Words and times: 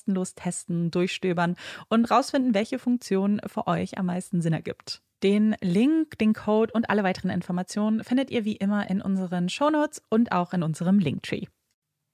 kostenlos 0.00 0.34
testen, 0.34 0.90
durchstöbern 0.90 1.56
und 1.88 2.10
rausfinden, 2.10 2.54
welche 2.54 2.78
Funktion 2.78 3.40
für 3.46 3.66
euch 3.66 3.98
am 3.98 4.06
meisten 4.06 4.40
Sinn 4.40 4.54
ergibt. 4.54 5.02
Den 5.22 5.54
Link, 5.60 6.18
den 6.18 6.32
Code 6.32 6.72
und 6.72 6.88
alle 6.88 7.04
weiteren 7.04 7.30
Informationen 7.30 8.02
findet 8.02 8.30
ihr 8.30 8.46
wie 8.46 8.56
immer 8.56 8.88
in 8.88 9.02
unseren 9.02 9.50
Shownotes 9.50 10.02
und 10.08 10.32
auch 10.32 10.54
in 10.54 10.62
unserem 10.62 10.98
Linktree. 10.98 11.44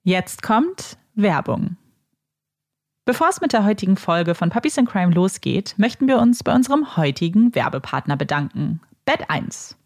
Jetzt 0.03 0.41
kommt 0.41 0.97
Werbung. 1.15 1.77
Bevor 3.05 3.29
es 3.29 3.39
mit 3.39 3.53
der 3.53 3.63
heutigen 3.63 3.95
Folge 3.95 4.35
von 4.35 4.49
Puppies 4.49 4.75
in 4.75 4.85
Crime 4.85 5.13
losgeht, 5.13 5.75
möchten 5.77 6.09
wir 6.09 6.17
uns 6.17 6.43
bei 6.43 6.53
unserem 6.53 6.97
heutigen 6.97 7.55
Werbepartner 7.55 8.17
bedanken. 8.17 8.81
Bett 9.05 9.29
1. 9.29 9.77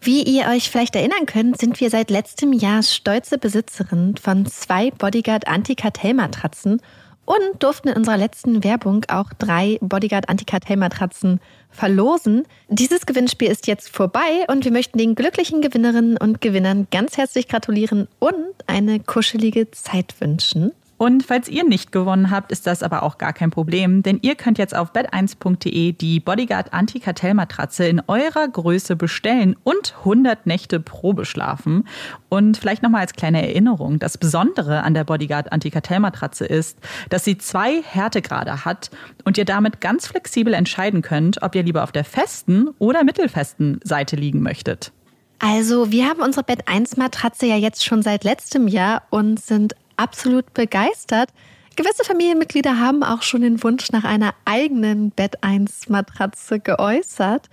Wie 0.00 0.22
ihr 0.22 0.48
euch 0.48 0.70
vielleicht 0.70 0.94
erinnern 0.94 1.26
könnt, 1.26 1.58
sind 1.58 1.80
wir 1.80 1.90
seit 1.90 2.10
letztem 2.10 2.52
Jahr 2.52 2.82
stolze 2.82 3.38
Besitzerin 3.38 4.16
von 4.16 4.46
zwei 4.46 4.90
Bodyguard 4.90 5.48
Antikartellmatratzen 5.48 6.80
und 7.24 7.62
durften 7.62 7.88
in 7.88 7.96
unserer 7.96 8.16
letzten 8.16 8.64
Werbung 8.64 9.04
auch 9.08 9.32
drei 9.38 9.78
Bodyguard 9.80 10.28
Antikartellmatratzen 10.28 11.40
verlosen. 11.70 12.44
Dieses 12.68 13.06
Gewinnspiel 13.06 13.50
ist 13.50 13.66
jetzt 13.66 13.88
vorbei 13.88 14.44
und 14.48 14.64
wir 14.64 14.72
möchten 14.72 14.98
den 14.98 15.14
glücklichen 15.14 15.60
Gewinnerinnen 15.60 16.16
und 16.16 16.40
Gewinnern 16.40 16.86
ganz 16.90 17.16
herzlich 17.16 17.48
gratulieren 17.48 18.08
und 18.18 18.34
eine 18.66 19.00
kuschelige 19.00 19.70
Zeit 19.70 20.14
wünschen. 20.20 20.72
Und 21.04 21.22
falls 21.22 21.50
ihr 21.50 21.64
nicht 21.64 21.92
gewonnen 21.92 22.30
habt, 22.30 22.50
ist 22.50 22.66
das 22.66 22.82
aber 22.82 23.02
auch 23.02 23.18
gar 23.18 23.34
kein 23.34 23.50
Problem, 23.50 24.02
denn 24.02 24.20
ihr 24.22 24.36
könnt 24.36 24.56
jetzt 24.56 24.74
auf 24.74 24.94
bed1.de 24.94 25.92
die 25.92 26.18
Bodyguard 26.18 26.72
Anti-Kartell-Matratze 26.72 27.86
in 27.86 28.00
eurer 28.06 28.48
Größe 28.48 28.96
bestellen 28.96 29.54
und 29.64 29.94
100 29.98 30.46
Nächte 30.46 30.80
Probe 30.80 31.26
schlafen. 31.26 31.86
Und 32.30 32.56
vielleicht 32.56 32.82
nochmal 32.82 33.02
als 33.02 33.12
kleine 33.12 33.46
Erinnerung, 33.46 33.98
das 33.98 34.16
Besondere 34.16 34.82
an 34.82 34.94
der 34.94 35.04
Bodyguard 35.04 35.52
Anti-Kartell-Matratze 35.52 36.46
ist, 36.46 36.78
dass 37.10 37.22
sie 37.22 37.36
zwei 37.36 37.82
Härtegrade 37.82 38.64
hat 38.64 38.90
und 39.24 39.36
ihr 39.36 39.44
damit 39.44 39.82
ganz 39.82 40.06
flexibel 40.06 40.54
entscheiden 40.54 41.02
könnt, 41.02 41.42
ob 41.42 41.54
ihr 41.54 41.64
lieber 41.64 41.82
auf 41.82 41.92
der 41.92 42.04
festen 42.04 42.68
oder 42.78 43.04
mittelfesten 43.04 43.78
Seite 43.84 44.16
liegen 44.16 44.40
möchtet. 44.40 44.90
Also, 45.38 45.92
wir 45.92 46.08
haben 46.08 46.22
unsere 46.22 46.44
Bett 46.44 46.66
1 46.66 46.96
Matratze 46.96 47.44
ja 47.44 47.56
jetzt 47.56 47.84
schon 47.84 48.00
seit 48.00 48.24
letztem 48.24 48.68
Jahr 48.68 49.02
und 49.10 49.38
sind 49.38 49.74
absolut 49.96 50.52
begeistert. 50.54 51.30
Gewisse 51.76 52.04
Familienmitglieder 52.04 52.78
haben 52.78 53.02
auch 53.02 53.22
schon 53.22 53.42
den 53.42 53.62
Wunsch 53.62 53.90
nach 53.90 54.04
einer 54.04 54.34
eigenen 54.44 55.10
Bett 55.10 55.42
1 55.42 55.88
Matratze 55.88 56.60
geäußert. 56.60 57.48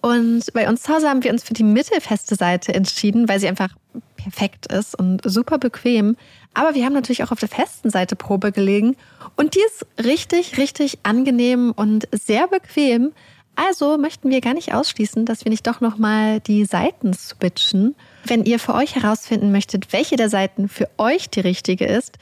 Und 0.00 0.52
bei 0.52 0.68
uns 0.68 0.82
zu 0.82 0.92
Hause 0.92 1.08
haben 1.08 1.22
wir 1.22 1.30
uns 1.30 1.44
für 1.44 1.54
die 1.54 1.62
mittelfeste 1.62 2.34
Seite 2.34 2.74
entschieden, 2.74 3.28
weil 3.28 3.38
sie 3.38 3.46
einfach 3.46 3.68
perfekt 4.16 4.66
ist 4.66 4.96
und 4.96 5.20
super 5.24 5.58
bequem. 5.58 6.16
Aber 6.54 6.74
wir 6.74 6.84
haben 6.84 6.92
natürlich 6.92 7.22
auch 7.22 7.30
auf 7.30 7.40
der 7.40 7.48
festen 7.48 7.90
Seite 7.90 8.16
Probe 8.16 8.52
gelegen 8.52 8.96
und 9.36 9.54
die 9.54 9.62
ist 9.66 9.86
richtig, 10.04 10.58
richtig 10.58 10.98
angenehm 11.04 11.72
und 11.74 12.08
sehr 12.12 12.48
bequem. 12.48 13.12
Also 13.54 13.98
möchten 13.98 14.30
wir 14.30 14.40
gar 14.40 14.54
nicht 14.54 14.74
ausschließen, 14.74 15.24
dass 15.24 15.44
wir 15.44 15.50
nicht 15.50 15.66
doch 15.66 15.80
nochmal 15.80 16.40
die 16.40 16.64
Seiten 16.64 17.14
switchen. 17.14 17.94
Wenn 18.24 18.44
ihr 18.44 18.58
für 18.58 18.74
euch 18.74 18.94
herausfinden 18.94 19.52
möchtet, 19.52 19.92
welche 19.92 20.16
der 20.16 20.28
Seiten 20.28 20.68
für 20.68 20.88
euch 20.98 21.28
die 21.30 21.40
richtige 21.40 21.86
ist, 21.86 22.18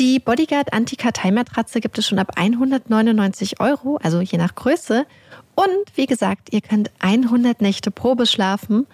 Die 0.00 0.18
Bodyguard 0.18 0.72
Anti-Karteimatratze 0.72 1.80
gibt 1.80 1.98
es 1.98 2.08
schon 2.08 2.18
ab 2.18 2.32
199 2.34 3.60
Euro, 3.60 3.98
also 4.02 4.20
je 4.20 4.38
nach 4.38 4.56
Größe. 4.56 5.06
Und 5.54 5.68
wie 5.94 6.06
gesagt, 6.06 6.52
ihr 6.52 6.62
könnt 6.62 6.90
100 6.98 7.60
Nächte 7.60 7.92
Probe 7.92 8.26
schlafen. 8.26 8.88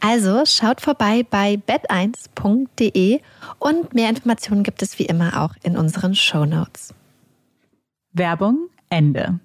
Also 0.00 0.44
schaut 0.46 0.80
vorbei 0.80 1.26
bei 1.28 1.60
bed1.de 1.66 3.20
und 3.58 3.94
mehr 3.94 4.08
Informationen 4.08 4.62
gibt 4.62 4.80
es 4.80 4.98
wie 4.98 5.04
immer 5.04 5.42
auch 5.42 5.54
in 5.62 5.76
unseren 5.76 6.14
Show 6.14 6.46
Notes. 6.46 6.94
Werbung 8.12 8.68
Ende. 8.88 9.40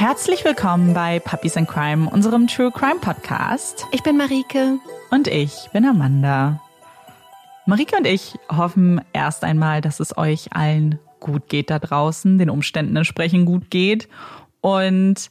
Herzlich 0.00 0.46
willkommen 0.46 0.94
bei 0.94 1.20
Puppies 1.20 1.58
and 1.58 1.68
Crime, 1.68 2.08
unserem 2.08 2.46
True 2.46 2.70
Crime 2.72 3.00
Podcast. 3.02 3.84
Ich 3.92 4.02
bin 4.02 4.16
Marike. 4.16 4.78
Und 5.10 5.28
ich 5.28 5.68
bin 5.74 5.84
Amanda. 5.84 6.58
Marike 7.66 7.98
und 7.98 8.06
ich 8.06 8.38
hoffen 8.50 9.02
erst 9.12 9.44
einmal, 9.44 9.82
dass 9.82 10.00
es 10.00 10.16
euch 10.16 10.54
allen 10.54 10.98
gut 11.20 11.50
geht 11.50 11.68
da 11.68 11.78
draußen, 11.78 12.38
den 12.38 12.48
Umständen 12.48 12.96
entsprechend 12.96 13.44
gut 13.44 13.70
geht 13.70 14.08
und 14.62 15.30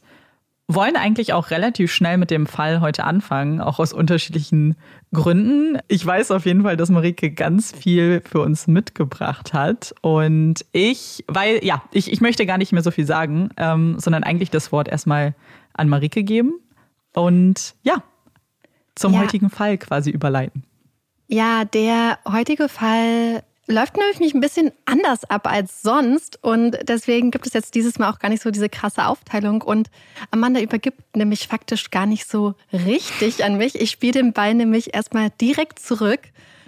wollen 0.72 0.96
eigentlich 0.96 1.34
auch 1.34 1.50
relativ 1.50 1.92
schnell 1.92 2.18
mit 2.18 2.30
dem 2.30 2.46
Fall 2.46 2.80
heute 2.80 3.04
anfangen, 3.04 3.60
auch 3.60 3.80
aus 3.80 3.92
unterschiedlichen 3.92 4.76
Gründen. 5.12 5.80
Ich 5.88 6.06
weiß 6.06 6.30
auf 6.30 6.46
jeden 6.46 6.62
Fall, 6.62 6.78
dass 6.78 6.90
Marike 6.90 7.32
ganz 7.32 7.72
viel 7.72 8.22
für 8.24 8.42
uns 8.42 8.68
mitgebracht 8.68 9.52
hat. 9.52 9.96
Und 10.02 10.64
ich, 10.72 11.26
weil, 11.28 11.66
ja, 11.66 11.82
ich, 11.92 12.12
ich 12.12 12.22
möchte 12.22 12.46
gar 12.46 12.60
nicht 12.60 12.72
mehr 12.72 12.84
so 12.84 12.92
viel 12.92 13.08
sagen, 13.08 13.50
ähm, 13.58 13.98
sondern 13.98 14.24
eigentlich 14.24 14.52
das 14.52 14.72
Wort 14.72 14.88
erstmal 14.88 15.34
an 15.74 15.90
Marike 15.90 16.24
geben 16.24 16.54
und 17.14 17.74
ja, 17.82 18.04
zum 18.94 19.14
ja. 19.14 19.22
heutigen 19.22 19.50
Fall 19.50 19.80
quasi 19.80 20.12
überleiten. 20.12 20.64
Ja, 21.28 21.66
der 21.66 22.20
heutige 22.32 22.70
Fall 22.70 23.42
läuft 23.70 23.98
nämlich 23.98 24.34
ein 24.34 24.42
bisschen 24.42 24.72
anders 24.86 25.24
ab 25.26 25.48
als 25.48 25.82
sonst 25.84 26.44
und 26.44 26.78
deswegen 26.84 27.30
gibt 27.30 27.46
es 27.46 27.54
jetzt 27.54 27.76
dieses 27.76 28.00
Mal 28.00 28.10
auch 28.10 28.20
gar 28.20 28.30
nicht 28.30 28.42
so 28.42 28.50
diese 28.50 28.68
krasse 28.68 29.06
Aufteilung 29.06 29.62
und 29.62 29.90
Amanda 30.32 30.60
übergibt 30.60 31.16
nämlich 31.16 31.48
faktisch 31.48 31.92
gar 31.92 32.08
nicht 32.08 32.28
so 32.28 32.56
richtig 32.74 33.44
an 33.46 33.58
mich. 33.58 33.80
Ich 33.80 33.92
spiele 33.92 34.14
den 34.14 34.34
Ball 34.34 34.56
nämlich 34.56 34.96
erstmal 34.96 35.30
direkt 35.40 35.80
zurück. 35.80 36.20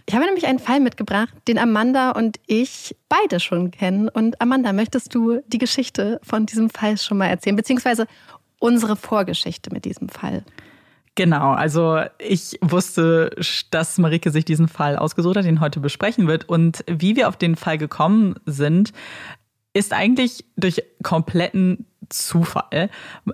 Ich 0.06 0.13
habe 0.13 0.25
nämlich 0.25 0.45
einen 0.45 0.59
Fall 0.59 0.80
mitgebracht, 0.80 1.33
den 1.48 1.57
Amanda 1.57 2.12
und 2.12 2.39
ich 2.45 2.95
beide 3.09 3.39
schon 3.39 3.71
kennen. 3.71 4.07
Und 4.07 4.39
Amanda, 4.39 4.71
möchtest 4.71 5.13
du 5.15 5.42
die 5.47 5.57
Geschichte 5.57 6.19
von 6.24 6.45
diesem 6.45 6.69
Fall 6.69 6.97
schon 6.97 7.18
mal 7.18 7.27
erzählen, 7.27 7.56
beziehungsweise 7.56 8.07
unsere 8.59 8.95
Vorgeschichte 8.95 9.71
mit 9.74 9.86
diesem 9.86 10.09
Fall? 10.09 10.44
Genau, 11.15 11.51
also 11.51 11.99
ich 12.19 12.57
wusste, 12.61 13.35
dass 13.69 13.97
Marike 13.97 14.31
sich 14.31 14.45
diesen 14.45 14.67
Fall 14.69 14.95
ausgesucht 14.95 15.35
hat, 15.35 15.45
den 15.45 15.59
heute 15.59 15.81
besprechen 15.81 16.27
wird. 16.27 16.47
Und 16.47 16.85
wie 16.87 17.15
wir 17.15 17.27
auf 17.27 17.35
den 17.35 17.55
Fall 17.57 17.77
gekommen 17.77 18.35
sind, 18.45 18.93
ist 19.73 19.93
eigentlich 19.93 20.45
durch 20.55 20.83
kompletten 21.03 21.85
Zufall. 22.09 22.89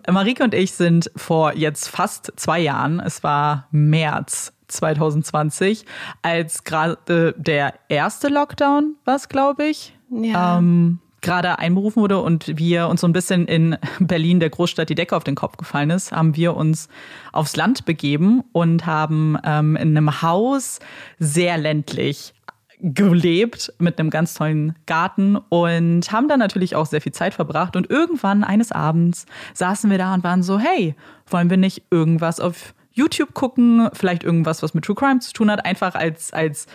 Marike 0.10 0.44
und 0.44 0.54
ich 0.54 0.74
sind 0.74 1.12
vor 1.16 1.56
jetzt 1.56 1.88
fast 1.88 2.32
zwei 2.36 2.60
Jahren, 2.60 3.00
es 3.00 3.24
war 3.24 3.68
März 3.72 4.54
2020, 4.68 5.86
als 6.22 6.64
gerade 6.64 7.34
der 7.38 7.74
erste 7.90 8.28
Lockdown 8.28 8.96
war 9.06 9.18
glaube 9.30 9.66
ich. 9.66 9.98
Ja. 10.10 10.58
Ähm, 10.58 11.00
gerade 11.22 11.60
einberufen 11.60 12.02
wurde 12.02 12.20
und 12.20 12.58
wir 12.58 12.88
uns 12.88 13.02
so 13.02 13.08
ein 13.08 13.14
bisschen 13.14 13.48
in 13.48 13.78
Berlin, 14.00 14.40
der 14.40 14.50
Großstadt, 14.50 14.90
die 14.90 14.96
Decke 14.96 15.16
auf 15.16 15.24
den 15.24 15.36
Kopf 15.36 15.58
gefallen 15.58 15.90
ist, 15.90 16.12
haben 16.12 16.36
wir 16.36 16.56
uns 16.56 16.88
aufs 17.32 17.56
Land 17.56 17.86
begeben 17.86 18.44
und 18.52 18.86
haben 18.86 19.38
ähm, 19.44 19.76
in 19.76 19.98
einem 19.98 20.22
Haus 20.22 20.80
sehr 21.20 21.58
ländlich 21.58 22.34
gelebt 22.80 23.74
mit 23.80 24.00
einem 24.00 24.10
ganz 24.10 24.36
tollen 24.36 24.76
Garten 24.86 25.36
und 25.36 26.12
haben 26.12 26.28
dann 26.28 26.40
natürlich 26.40 26.76
auch 26.76 26.86
sehr 26.86 27.02
viel 27.02 27.12
Zeit 27.12 27.34
verbracht. 27.34 27.76
Und 27.76 27.90
irgendwann 27.90 28.44
eines 28.44 28.72
Abends 28.72 29.26
saßen 29.54 29.90
wir 29.90 29.98
da 29.98 30.14
und 30.14 30.24
waren 30.24 30.44
so, 30.44 30.60
hey, 30.60 30.96
wollen 31.28 31.50
wir 31.50 31.58
nicht 31.58 31.84
irgendwas 31.90 32.40
auf 32.40 32.76
YouTube 32.92 33.34
gucken? 33.34 33.90
Vielleicht 33.94 34.24
irgendwas, 34.24 34.62
was 34.62 34.74
mit 34.76 34.86
True 34.86 34.96
Crime 34.96 35.20
zu 35.20 35.34
tun 35.34 35.50
hat, 35.50 35.66
einfach 35.66 35.96
als, 35.96 36.32
als 36.34 36.68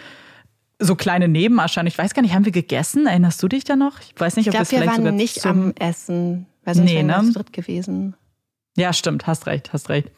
so 0.82 0.94
kleine 0.94 1.29
Nebenerscheinungen. 1.29 1.93
Ich 1.93 1.99
weiß 1.99 2.14
gar 2.14 2.23
nicht, 2.23 2.34
haben 2.34 2.44
wir 2.44 2.52
gegessen? 2.52 3.06
Erinnerst 3.06 3.43
du 3.43 3.49
dich 3.49 3.64
da 3.64 3.76
noch? 3.76 4.00
Ich 4.00 4.14
weiß 4.19 4.37
nicht, 4.37 4.49
ob 4.49 4.55
ich 4.55 4.56
glaub, 4.56 4.62
das 4.62 4.70
wir 4.73 4.79
vielleicht 4.79 4.93
waren 4.93 5.02
sogar 5.02 5.12
nicht 5.12 5.46
am 5.46 5.73
Essen, 5.79 6.46
weil 6.64 6.75
sonst 6.75 6.90
nee, 6.90 6.96
wären 6.96 7.06
wir 7.06 7.23
ne? 7.23 7.32
dritt 7.32 7.52
gewesen. 7.52 8.14
Ja, 8.75 8.94
stimmt, 8.94 9.26
hast 9.26 9.46
recht, 9.46 9.75
hast 9.75 9.90
recht. 9.90 10.11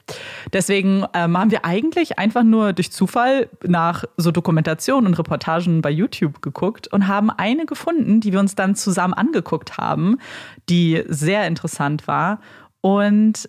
Deswegen 0.52 1.05
ähm, 1.12 1.37
haben 1.37 1.50
wir 1.50 1.64
eigentlich 1.64 2.20
einfach 2.20 2.44
nur 2.44 2.72
durch 2.72 2.93
Zufall 2.93 3.49
nach 3.66 4.05
so 4.16 4.31
Dokumentationen 4.31 5.08
und 5.08 5.19
Reportagen 5.19 5.82
bei 5.82 5.90
YouTube 5.90 6.40
geguckt 6.40 6.87
und 6.87 7.08
haben 7.08 7.31
eine 7.31 7.67
gefunden, 7.67 8.20
die 8.20 8.32
wir 8.32 8.38
uns 8.38 8.55
dann 8.55 8.76
zusammen 8.76 9.12
angeguckt 9.12 9.76
haben, 9.76 10.19
die 10.69 11.02
sehr 11.08 11.49
interessant 11.49 12.06
war. 12.06 12.40
Und 12.81 13.49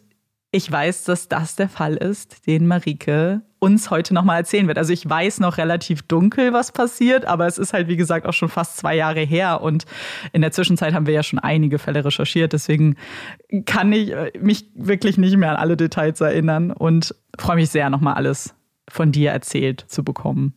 ich 0.51 0.71
weiß, 0.71 1.03
dass 1.03 1.27
das 1.27 1.55
der 1.55 1.69
Fall 1.69 1.95
ist, 1.97 2.47
den 2.47 2.65
Marike 2.65 3.41
uns 3.65 3.89
heute 3.89 4.13
nochmal 4.13 4.37
erzählen 4.37 4.67
wird. 4.67 4.77
Also 4.77 4.93
ich 4.93 5.09
weiß 5.09 5.39
noch 5.39 5.57
relativ 5.57 6.03
dunkel, 6.03 6.53
was 6.53 6.71
passiert, 6.71 7.25
aber 7.25 7.47
es 7.47 7.57
ist 7.57 7.73
halt, 7.73 7.87
wie 7.87 7.97
gesagt, 7.97 8.27
auch 8.27 8.33
schon 8.33 8.49
fast 8.49 8.77
zwei 8.77 8.95
Jahre 8.95 9.21
her 9.21 9.61
und 9.61 9.85
in 10.33 10.41
der 10.41 10.51
Zwischenzeit 10.51 10.93
haben 10.93 11.07
wir 11.07 11.15
ja 11.15 11.23
schon 11.23 11.39
einige 11.39 11.79
Fälle 11.79 12.05
recherchiert. 12.05 12.53
Deswegen 12.53 12.95
kann 13.65 13.91
ich 13.91 14.11
äh, 14.11 14.31
mich 14.39 14.69
wirklich 14.75 15.17
nicht 15.17 15.35
mehr 15.35 15.49
an 15.49 15.55
alle 15.55 15.77
Details 15.77 16.21
erinnern 16.21 16.71
und 16.71 17.15
freue 17.39 17.55
mich 17.55 17.69
sehr, 17.69 17.89
nochmal 17.89 18.13
alles 18.13 18.53
von 18.87 19.11
dir 19.11 19.31
erzählt 19.31 19.83
zu 19.87 20.03
bekommen. 20.03 20.53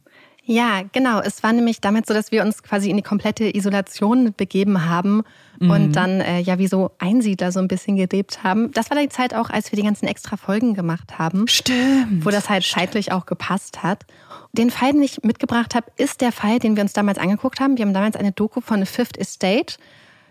Ja, 0.51 0.81
genau. 0.93 1.21
Es 1.21 1.43
war 1.43 1.53
nämlich 1.53 1.83
damit 1.83 2.07
so, 2.07 2.15
dass 2.15 2.33
wir 2.33 2.43
uns 2.43 2.63
quasi 2.63 2.89
in 2.89 2.97
die 2.97 3.03
komplette 3.03 3.55
Isolation 3.55 4.33
begeben 4.35 4.89
haben 4.89 5.23
mhm. 5.61 5.71
und 5.71 5.93
dann 5.93 6.23
äh, 6.23 6.41
ja 6.41 6.59
wie 6.59 6.69
so 6.69 6.91
Einsiedler 6.99 7.53
so 7.53 7.61
ein 7.61 7.69
bisschen 7.69 7.97
gelebt 7.97 8.43
haben. 8.45 8.71
Das 8.73 8.89
war 8.89 8.97
die 8.97 9.11
Zeit 9.11 9.35
auch, 9.35 9.51
als 9.51 9.71
wir 9.71 9.77
die 9.77 9.83
ganzen 9.83 10.07
extra 10.07 10.39
Folgen 10.39 10.73
gemacht 10.73 11.19
haben. 11.19 11.47
Stimmt. 11.49 12.25
Wo 12.25 12.31
das 12.31 12.49
halt 12.49 12.65
zeitlich 12.65 13.13
auch 13.13 13.27
gepasst 13.27 13.83
hat. 13.83 14.07
Den 14.55 14.71
Fall, 14.71 14.93
den 14.93 15.03
ich 15.03 15.23
mitgebracht 15.23 15.75
habe, 15.75 15.93
ist 15.99 16.23
der 16.23 16.33
Fall, 16.33 16.59
den 16.59 16.77
wir 16.77 16.83
uns 16.83 16.95
damals 16.95 17.19
angeguckt 17.19 17.61
haben. 17.61 17.77
Wir 17.77 17.85
haben 17.85 17.93
damals 17.93 18.17
eine 18.17 18.33
Doku 18.33 18.63
von 18.63 18.81
The 18.81 18.87
Fifth 18.87 19.19
Estate 19.19 19.75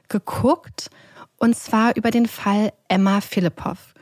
geguckt 0.10 0.90
und 1.38 1.56
zwar 1.56 1.96
über 1.96 2.10
den 2.10 2.25
Fall 2.25 2.74
Emma 2.88 3.22
Philippov. 3.22 3.94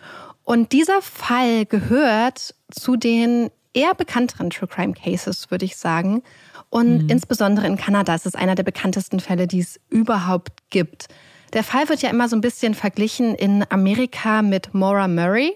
Und 0.45 0.71
dieser 0.71 1.01
Fall 1.01 1.65
gehört 1.65 2.55
zu 2.71 2.95
den 2.95 3.49
eher 3.75 3.93
bekannteren 3.93 4.49
True 4.49 4.67
Crime 4.67 4.93
Cases, 4.93 5.51
würde 5.51 5.65
ich 5.65 5.77
sagen. 5.77 6.23
Und 6.69 7.03
mhm. 7.03 7.09
insbesondere 7.09 7.67
in 7.67 7.77
Kanada 7.77 8.15
ist 8.15 8.25
es 8.25 8.35
einer 8.35 8.55
der 8.55 8.63
bekanntesten 8.63 9.19
Fälle, 9.19 9.47
die 9.47 9.59
es 9.59 9.79
überhaupt 9.89 10.69
gibt. 10.69 11.07
Der 11.53 11.63
Fall 11.63 11.87
wird 11.89 12.01
ja 12.01 12.09
immer 12.09 12.27
so 12.27 12.35
ein 12.35 12.41
bisschen 12.41 12.73
verglichen 12.73 13.35
in 13.35 13.65
Amerika 13.69 14.41
mit 14.41 14.73
Maura 14.73 15.07
Murray. 15.07 15.53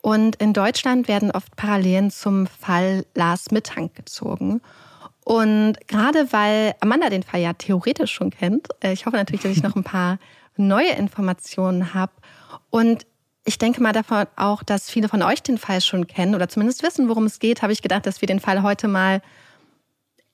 Und 0.00 0.36
in 0.36 0.52
Deutschland 0.52 1.08
werden 1.08 1.30
oft 1.30 1.56
Parallelen 1.56 2.10
zum 2.10 2.46
Fall 2.46 3.04
Lars 3.14 3.50
Mittank 3.50 3.94
gezogen. 3.94 4.60
Und 5.24 5.76
gerade 5.88 6.32
weil 6.32 6.74
Amanda 6.80 7.10
den 7.10 7.22
Fall 7.22 7.40
ja 7.40 7.52
theoretisch 7.52 8.12
schon 8.12 8.30
kennt, 8.30 8.68
äh, 8.82 8.92
ich 8.92 9.06
hoffe 9.06 9.16
natürlich, 9.16 9.42
dass 9.42 9.52
ich 9.52 9.62
noch 9.62 9.76
ein 9.76 9.84
paar 9.84 10.18
neue 10.56 10.92
Informationen 10.92 11.94
habe. 11.94 12.12
Und 12.70 13.06
ich 13.48 13.56
denke 13.56 13.82
mal 13.82 13.94
davon 13.94 14.26
auch, 14.36 14.62
dass 14.62 14.90
viele 14.90 15.08
von 15.08 15.22
euch 15.22 15.42
den 15.42 15.56
Fall 15.56 15.80
schon 15.80 16.06
kennen 16.06 16.34
oder 16.34 16.50
zumindest 16.50 16.82
wissen, 16.82 17.08
worum 17.08 17.24
es 17.24 17.38
geht, 17.38 17.62
habe 17.62 17.72
ich 17.72 17.80
gedacht, 17.80 18.04
dass 18.04 18.20
wir 18.20 18.28
den 18.28 18.40
Fall 18.40 18.62
heute 18.62 18.88
mal 18.88 19.22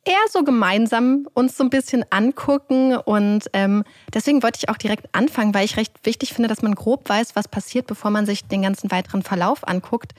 eher 0.05 0.17
so 0.31 0.43
gemeinsam 0.43 1.29
uns 1.33 1.57
so 1.57 1.63
ein 1.63 1.71
bisschen 1.71 2.05
angucken. 2.11 2.97
Und 2.97 3.49
ähm, 3.53 3.85
deswegen 4.13 4.43
wollte 4.43 4.59
ich 4.61 4.69
auch 4.69 4.77
direkt 4.77 5.15
anfangen, 5.15 5.55
weil 5.55 5.65
ich 5.65 5.77
recht 5.77 5.93
wichtig 6.03 6.35
finde, 6.35 6.49
dass 6.49 6.61
man 6.61 6.75
grob 6.75 7.09
weiß, 7.09 7.37
was 7.37 7.47
passiert, 7.47 7.87
bevor 7.87 8.11
man 8.11 8.27
sich 8.27 8.47
den 8.47 8.63
ganzen 8.63 8.91
weiteren 8.91 9.23
Verlauf 9.23 9.67
anguckt. 9.67 10.13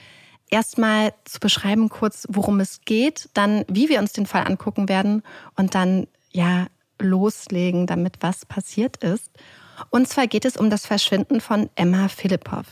Erstmal 0.48 1.12
zu 1.26 1.38
beschreiben 1.38 1.90
kurz, 1.90 2.26
worum 2.30 2.60
es 2.60 2.80
geht, 2.86 3.28
dann 3.34 3.66
wie 3.68 3.90
wir 3.90 3.98
uns 3.98 4.14
den 4.14 4.26
Fall 4.26 4.46
angucken 4.46 4.88
werden 4.88 5.22
und 5.54 5.74
dann 5.74 6.06
ja 6.32 6.66
loslegen, 6.98 7.86
damit 7.86 8.14
was 8.20 8.46
passiert 8.46 8.96
ist. 9.04 9.30
Und 9.90 10.08
zwar 10.08 10.26
geht 10.26 10.46
es 10.46 10.56
um 10.56 10.70
das 10.70 10.86
Verschwinden 10.86 11.42
von 11.42 11.68
Emma 11.74 12.08
Philippov. 12.08 12.64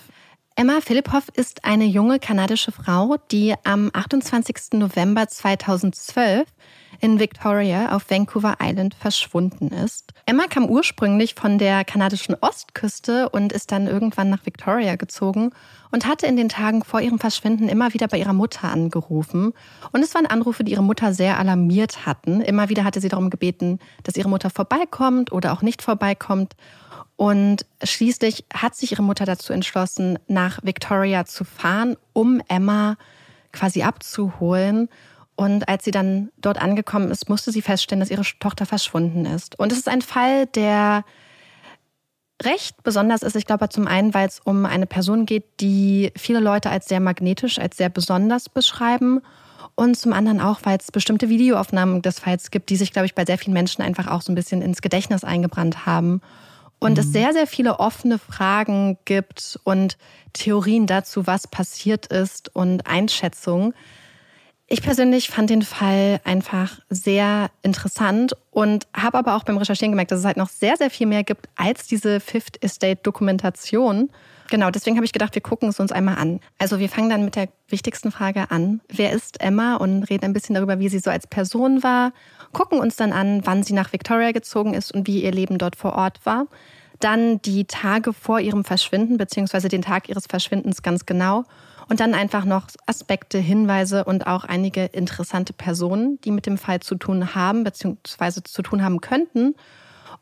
Emma 0.57 0.81
Philippov 0.81 1.25
ist 1.35 1.65
eine 1.65 1.85
junge 1.85 2.21
kanadische 2.21 2.71
Frau, 2.71 3.17
die 3.33 3.55
am 3.65 3.91
28. 3.93 4.75
November 4.75 5.27
2012 5.27 6.47
in 7.01 7.19
Victoria 7.19 7.91
auf 7.91 8.09
Vancouver 8.09 8.59
Island 8.63 8.95
verschwunden 8.95 9.69
ist. 9.69 10.13
Emma 10.27 10.45
kam 10.47 10.67
ursprünglich 10.67 11.35
von 11.35 11.59
der 11.59 11.85
kanadischen 11.85 12.37
Ostküste 12.41 13.31
und 13.31 13.53
ist 13.53 13.73
dann 13.73 13.89
irgendwann 13.89 14.31
nach 14.31 14.47
Victoria 14.47 14.95
gezogen 14.95 15.51
und 15.91 16.07
hatte 16.07 16.27
in 16.27 16.37
den 16.37 16.49
Tagen 16.49 16.85
vor 16.85 17.01
ihrem 17.01 17.19
Verschwinden 17.19 17.69
immer 17.69 17.93
wieder 17.93 18.07
bei 18.07 18.19
ihrer 18.19 18.33
Mutter 18.33 18.69
angerufen. 18.69 19.55
Und 19.91 20.03
es 20.03 20.15
waren 20.15 20.27
Anrufe, 20.27 20.63
die 20.63 20.71
ihre 20.71 20.85
Mutter 20.85 21.13
sehr 21.15 21.37
alarmiert 21.39 22.07
hatten. 22.07 22.41
Immer 22.41 22.69
wieder 22.69 22.85
hatte 22.85 23.01
sie 23.01 23.09
darum 23.09 23.29
gebeten, 23.29 23.81
dass 24.05 24.17
ihre 24.17 24.29
Mutter 24.29 24.51
vorbeikommt 24.51 25.33
oder 25.33 25.53
auch 25.53 25.63
nicht 25.63 25.83
vorbeikommt. 25.83 26.55
Und 27.17 27.65
schließlich 27.83 28.45
hat 28.53 28.75
sich 28.75 28.93
ihre 28.93 29.03
Mutter 29.03 29.25
dazu 29.25 29.53
entschlossen, 29.53 30.19
nach 30.27 30.61
Victoria 30.63 31.25
zu 31.25 31.45
fahren, 31.45 31.97
um 32.13 32.41
Emma 32.49 32.97
quasi 33.53 33.83
abzuholen. 33.83 34.89
Und 35.37 35.69
als 35.69 35.85
sie 35.85 35.91
dann 35.91 36.31
dort 36.39 36.61
angekommen 36.61 37.11
ist, 37.11 37.29
musste 37.29 37.53
sie 37.53 37.63
feststellen, 37.63 38.01
dass 38.01 38.11
ihre 38.11 38.25
Tochter 38.41 38.67
verschwunden 38.67 39.27
ist. 39.27 39.59
Und 39.59 39.73
es 39.73 39.79
ist 39.79 39.89
ein 39.89 40.03
Fall, 40.03 40.47
der 40.47 41.05
recht 42.43 42.83
besonders 42.83 43.23
ist. 43.23 43.37
Ich 43.37 43.47
glaube 43.47 43.69
zum 43.69 43.87
einen, 43.87 44.13
weil 44.15 44.29
es 44.29 44.41
um 44.41 44.67
eine 44.67 44.87
Person 44.87 45.27
geht, 45.27 45.61
die 45.61 46.13
viele 46.17 46.41
Leute 46.41 46.71
als 46.71 46.87
sehr 46.87 47.01
magnetisch, 47.01 47.59
als 47.59 47.77
sehr 47.77 47.89
besonders 47.89 48.49
beschreiben. 48.49 49.23
Und 49.77 49.97
zum 49.97 50.13
anderen 50.13 50.41
auch, 50.41 50.61
weil 50.63 50.79
es 50.79 50.93
bestimmte 50.93 51.29
Videoaufnahmen 51.29 52.03
des 52.03 52.21
Falls 52.21 52.51
gibt, 52.51 52.71
die 52.71 52.77
sich, 52.77 52.93
glaube 52.93 53.07
ich, 53.07 53.15
bei 53.15 53.25
sehr 53.25 53.39
vielen 53.39 53.55
Menschen 53.55 53.83
einfach 53.83 54.07
auch 54.09 54.23
so 54.23 54.31
ein 54.31 54.37
bisschen 54.37 54.63
ins 54.63 54.83
Gedächtnis 54.83 55.25
eingebrannt 55.25 55.85
haben. 55.87 56.21
Und 56.85 56.93
mhm. 56.93 56.99
es 56.99 57.13
sehr, 57.13 57.33
sehr 57.33 57.47
viele 57.47 57.81
offene 57.81 58.19
Fragen 58.19 58.99
gibt 59.07 59.59
und 59.65 59.97
Theorien 60.35 60.87
dazu, 60.87 61.27
was 61.27 61.47
passiert 61.47 62.07
ist 62.07 62.55
und 62.55 62.87
Einschätzungen. 62.87 63.73
Ich 64.67 64.83
persönlich 64.83 65.29
fand 65.31 65.49
den 65.49 65.63
Fall 65.63 66.21
einfach 66.25 66.81
sehr 66.91 67.51
interessant 67.63 68.35
und 68.51 68.87
habe 68.95 69.17
aber 69.17 69.37
auch 69.37 69.45
beim 69.45 69.57
Recherchieren 69.57 69.93
gemerkt, 69.93 70.11
dass 70.11 70.19
es 70.19 70.25
halt 70.27 70.37
noch 70.37 70.51
sehr, 70.51 70.77
sehr 70.77 70.91
viel 70.91 71.07
mehr 71.07 71.25
gibt 71.25 71.49
als 71.57 71.87
diese 71.87 72.21
Fifth 72.21 72.63
Estate 72.63 73.01
Dokumentation. 73.03 74.11
Genau, 74.51 74.71
deswegen 74.71 74.97
habe 74.97 75.07
ich 75.07 75.13
gedacht, 75.13 75.35
wir 75.35 75.43
gucken 75.43 75.71
es 75.71 75.81
uns 75.81 75.91
einmal 75.91 76.17
an. 76.17 76.41
Also 76.59 76.79
wir 76.79 76.89
fangen 76.89 77.09
dann 77.09 77.25
mit 77.25 77.35
der 77.35 77.49
wichtigsten 77.69 78.11
Frage 78.11 78.51
an. 78.51 78.81
Wer 78.89 79.13
ist 79.13 79.41
Emma? 79.41 79.77
Und 79.77 80.05
reden 80.05 80.27
ein 80.27 80.33
bisschen 80.35 80.55
darüber, 80.55 80.79
wie 80.79 80.89
sie 80.91 80.99
so 80.99 81.11
als 81.11 81.27
Person 81.27 81.83
war. 81.83 82.13
Gucken 82.55 82.81
uns 82.81 82.97
dann 82.97 83.13
an, 83.13 83.43
wann 83.45 83.63
sie 83.63 83.75
nach 83.75 83.93
Victoria 83.93 84.33
gezogen 84.33 84.73
ist 84.73 84.93
und 84.93 85.07
wie 85.07 85.23
ihr 85.23 85.33
Leben 85.33 85.59
dort 85.59 85.77
vor 85.77 85.93
Ort 85.93 86.25
war. 86.25 86.47
Dann 87.01 87.43
die 87.43 87.67
Tage 87.67 88.15
vor 88.15 88.41
ihrem 88.41 88.65
Verschwinden, 88.65 89.19
beziehungsweise 89.19 89.69
den 89.69 89.83
Tag 89.83 90.09
ihres 90.09 90.27
Verschwindens 90.27 90.83
ganz 90.83 91.05
genau. 91.05 91.45
Und 91.89 92.01
dann 92.01 92.15
einfach 92.15 92.47
noch 92.47 92.69
Aspekte, 92.87 93.39
Hinweise 93.39 94.05
und 94.05 94.27
auch 94.27 94.45
einige 94.45 94.87
interessante 94.87 95.53
Personen, 95.53 96.19
die 96.23 96.31
mit 96.31 96.47
dem 96.47 96.57
Fall 96.57 96.81
zu 96.81 96.95
tun 96.95 97.35
haben, 97.35 97.63
beziehungsweise 97.63 98.43
zu 98.43 98.63
tun 98.63 98.83
haben 98.83 99.03
könnten. 99.03 99.55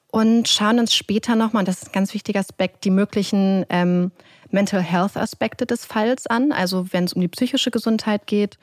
Und 0.09 0.49
schauen 0.49 0.79
uns 0.79 0.95
später 0.95 1.37
nochmal, 1.37 1.65
das 1.65 1.83
ist 1.83 1.89
ein 1.89 1.93
ganz 1.93 2.13
wichtiger 2.13 2.41
Aspekt, 2.41 2.85
die 2.85 2.91
möglichen 2.91 3.65
ähm, 3.69 4.11
Mental 4.51 4.83
Health 4.83 5.17
Aspekte 5.17 5.67
des 5.67 5.87
Falls 5.87 6.27
an, 6.27 6.53
also 6.53 6.93
wenn 6.93 7.05
es 7.05 7.13
um 7.13 7.21
die 7.21 7.29
psychische 7.29 7.71
Gesundheit 7.71 8.27
geht. 8.27 8.59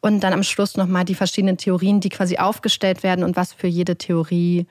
Und 0.00 0.20
dann 0.20 0.32
am 0.32 0.42
Schluss 0.42 0.76
nochmal 0.76 1.04
die 1.04 1.14
verschiedenen 1.14 1.56
Theorien, 1.56 2.00
die 2.00 2.08
quasi 2.08 2.38
aufgestellt 2.38 3.02
werden 3.02 3.24
und 3.24 3.36
was 3.36 3.52
für 3.52 3.66
jede 3.66 3.96
Theorie 3.96 4.66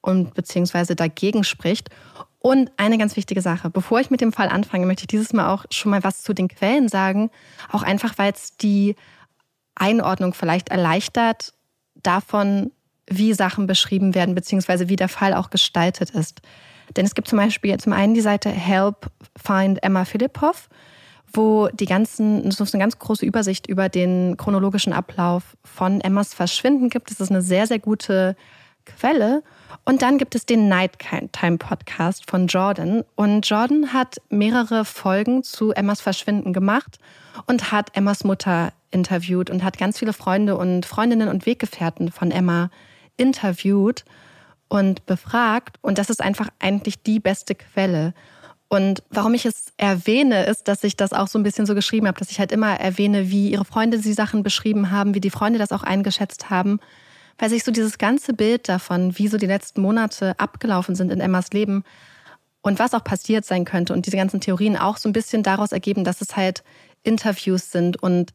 und 0.00 0.34
beziehungsweise 0.34 0.96
dagegen 0.96 1.44
spricht. 1.44 1.90
Und 2.38 2.70
eine 2.78 2.96
ganz 2.96 3.16
wichtige 3.16 3.42
Sache, 3.42 3.68
bevor 3.68 4.00
ich 4.00 4.10
mit 4.10 4.22
dem 4.22 4.32
Fall 4.32 4.48
anfange, 4.48 4.86
möchte 4.86 5.02
ich 5.02 5.08
dieses 5.08 5.32
Mal 5.32 5.52
auch 5.52 5.66
schon 5.70 5.90
mal 5.90 6.02
was 6.02 6.22
zu 6.22 6.32
den 6.32 6.48
Quellen 6.48 6.88
sagen. 6.88 7.30
Auch 7.70 7.82
einfach, 7.82 8.16
weil 8.16 8.32
es 8.32 8.56
die 8.56 8.96
Einordnung 9.74 10.32
vielleicht 10.32 10.70
erleichtert 10.70 11.52
davon, 11.96 12.72
wie 13.06 13.34
Sachen 13.34 13.66
beschrieben 13.66 14.14
werden, 14.14 14.34
beziehungsweise 14.34 14.88
wie 14.88 14.96
der 14.96 15.08
Fall 15.08 15.34
auch 15.34 15.50
gestaltet 15.50 16.10
ist. 16.10 16.40
Denn 16.96 17.04
es 17.04 17.14
gibt 17.14 17.28
zum 17.28 17.38
Beispiel 17.38 17.78
zum 17.78 17.92
einen 17.92 18.14
die 18.14 18.20
Seite 18.20 18.48
Help 18.48 19.10
Find 19.36 19.82
Emma 19.82 20.04
Filipov, 20.04 20.68
wo 21.32 21.68
die 21.68 21.86
ganzen, 21.86 22.50
so 22.50 22.64
eine 22.64 22.82
ganz 22.82 22.98
große 22.98 23.24
Übersicht 23.24 23.66
über 23.66 23.88
den 23.88 24.36
chronologischen 24.36 24.92
Ablauf 24.92 25.56
von 25.64 26.00
Emmas 26.00 26.34
Verschwinden 26.34 26.90
gibt. 26.90 27.10
Das 27.10 27.20
ist 27.20 27.30
eine 27.30 27.42
sehr, 27.42 27.66
sehr 27.66 27.78
gute 27.78 28.36
Quelle. 28.84 29.42
Und 29.84 30.02
dann 30.02 30.18
gibt 30.18 30.34
es 30.34 30.46
den 30.46 30.68
Nighttime 30.68 31.58
Podcast 31.58 32.28
von 32.28 32.46
Jordan. 32.46 33.04
Und 33.14 33.48
Jordan 33.48 33.92
hat 33.92 34.16
mehrere 34.28 34.84
Folgen 34.84 35.42
zu 35.42 35.72
Emmas 35.72 36.00
Verschwinden 36.00 36.52
gemacht 36.52 36.98
und 37.46 37.72
hat 37.72 37.96
Emmas 37.96 38.24
Mutter 38.24 38.72
interviewt 38.90 39.50
und 39.50 39.62
hat 39.62 39.78
ganz 39.78 39.98
viele 39.98 40.12
Freunde 40.12 40.56
und 40.56 40.86
Freundinnen 40.86 41.28
und 41.28 41.46
Weggefährten 41.46 42.10
von 42.10 42.30
Emma 42.30 42.70
interviewt 43.16 44.04
und 44.68 45.06
befragt. 45.06 45.76
Und 45.82 45.98
das 45.98 46.10
ist 46.10 46.20
einfach 46.20 46.48
eigentlich 46.58 47.02
die 47.02 47.20
beste 47.20 47.54
Quelle. 47.54 48.14
Und 48.72 49.02
warum 49.10 49.34
ich 49.34 49.46
es 49.46 49.72
erwähne, 49.78 50.44
ist, 50.44 50.68
dass 50.68 50.84
ich 50.84 50.96
das 50.96 51.12
auch 51.12 51.26
so 51.26 51.40
ein 51.40 51.42
bisschen 51.42 51.66
so 51.66 51.74
geschrieben 51.74 52.06
habe, 52.06 52.20
dass 52.20 52.30
ich 52.30 52.38
halt 52.38 52.52
immer 52.52 52.78
erwähne, 52.78 53.28
wie 53.28 53.50
ihre 53.50 53.64
Freunde 53.64 53.98
sie 53.98 54.12
Sachen 54.12 54.44
beschrieben 54.44 54.92
haben, 54.92 55.12
wie 55.12 55.20
die 55.20 55.30
Freunde 55.30 55.58
das 55.58 55.72
auch 55.72 55.82
eingeschätzt 55.82 56.50
haben. 56.50 56.78
Weil 57.36 57.50
sich 57.50 57.64
so 57.64 57.72
dieses 57.72 57.98
ganze 57.98 58.32
Bild 58.32 58.68
davon, 58.68 59.18
wie 59.18 59.26
so 59.26 59.38
die 59.38 59.46
letzten 59.46 59.82
Monate 59.82 60.38
abgelaufen 60.38 60.94
sind 60.94 61.10
in 61.10 61.20
Emmas 61.20 61.50
Leben 61.50 61.82
und 62.62 62.78
was 62.78 62.94
auch 62.94 63.02
passiert 63.02 63.44
sein 63.44 63.64
könnte 63.64 63.92
und 63.92 64.06
diese 64.06 64.16
ganzen 64.16 64.40
Theorien 64.40 64.76
auch 64.76 64.98
so 64.98 65.08
ein 65.08 65.12
bisschen 65.12 65.42
daraus 65.42 65.72
ergeben, 65.72 66.04
dass 66.04 66.20
es 66.20 66.36
halt 66.36 66.62
Interviews 67.02 67.72
sind 67.72 68.00
und 68.00 68.32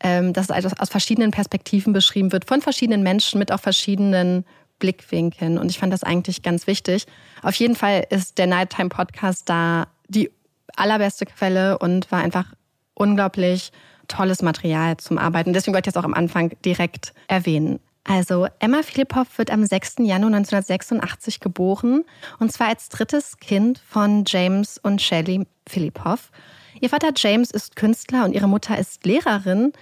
ähm, 0.00 0.32
dass 0.32 0.46
es 0.46 0.50
also 0.50 0.70
aus 0.78 0.88
verschiedenen 0.88 1.30
Perspektiven 1.30 1.92
beschrieben 1.92 2.32
wird, 2.32 2.46
von 2.46 2.62
verschiedenen 2.62 3.02
Menschen 3.02 3.38
mit 3.38 3.52
auch 3.52 3.60
verschiedenen 3.60 4.46
Blickwinkeln. 4.84 5.56
Und 5.56 5.70
ich 5.70 5.78
fand 5.78 5.94
das 5.94 6.02
eigentlich 6.02 6.42
ganz 6.42 6.66
wichtig. 6.66 7.06
Auf 7.42 7.54
jeden 7.54 7.74
Fall 7.74 8.06
ist 8.10 8.36
der 8.36 8.46
Nighttime 8.46 8.90
Podcast 8.90 9.48
da 9.48 9.86
die 10.08 10.30
allerbeste 10.76 11.24
Quelle 11.24 11.78
und 11.78 12.12
war 12.12 12.20
einfach 12.20 12.52
unglaublich 12.92 13.72
tolles 14.08 14.42
Material 14.42 14.98
zum 14.98 15.16
Arbeiten. 15.16 15.54
Deswegen 15.54 15.74
wollte 15.74 15.88
ich 15.88 15.94
das 15.94 16.02
auch 16.02 16.06
am 16.06 16.12
Anfang 16.12 16.50
direkt 16.66 17.14
erwähnen. 17.28 17.80
Also 18.06 18.46
Emma 18.58 18.82
Filipov 18.82 19.38
wird 19.38 19.50
am 19.50 19.64
6. 19.64 19.94
Januar 20.00 20.34
1986 20.34 21.40
geboren 21.40 22.04
und 22.38 22.52
zwar 22.52 22.68
als 22.68 22.90
drittes 22.90 23.38
Kind 23.38 23.80
von 23.88 24.24
James 24.26 24.76
und 24.76 25.00
Shelley 25.00 25.46
Filipov. 25.66 26.30
Ihr 26.82 26.90
Vater 26.90 27.12
James 27.16 27.50
ist 27.50 27.76
Künstler 27.76 28.26
und 28.26 28.34
ihre 28.34 28.48
Mutter 28.48 28.78
ist 28.78 29.06
Lehrerin 29.06 29.72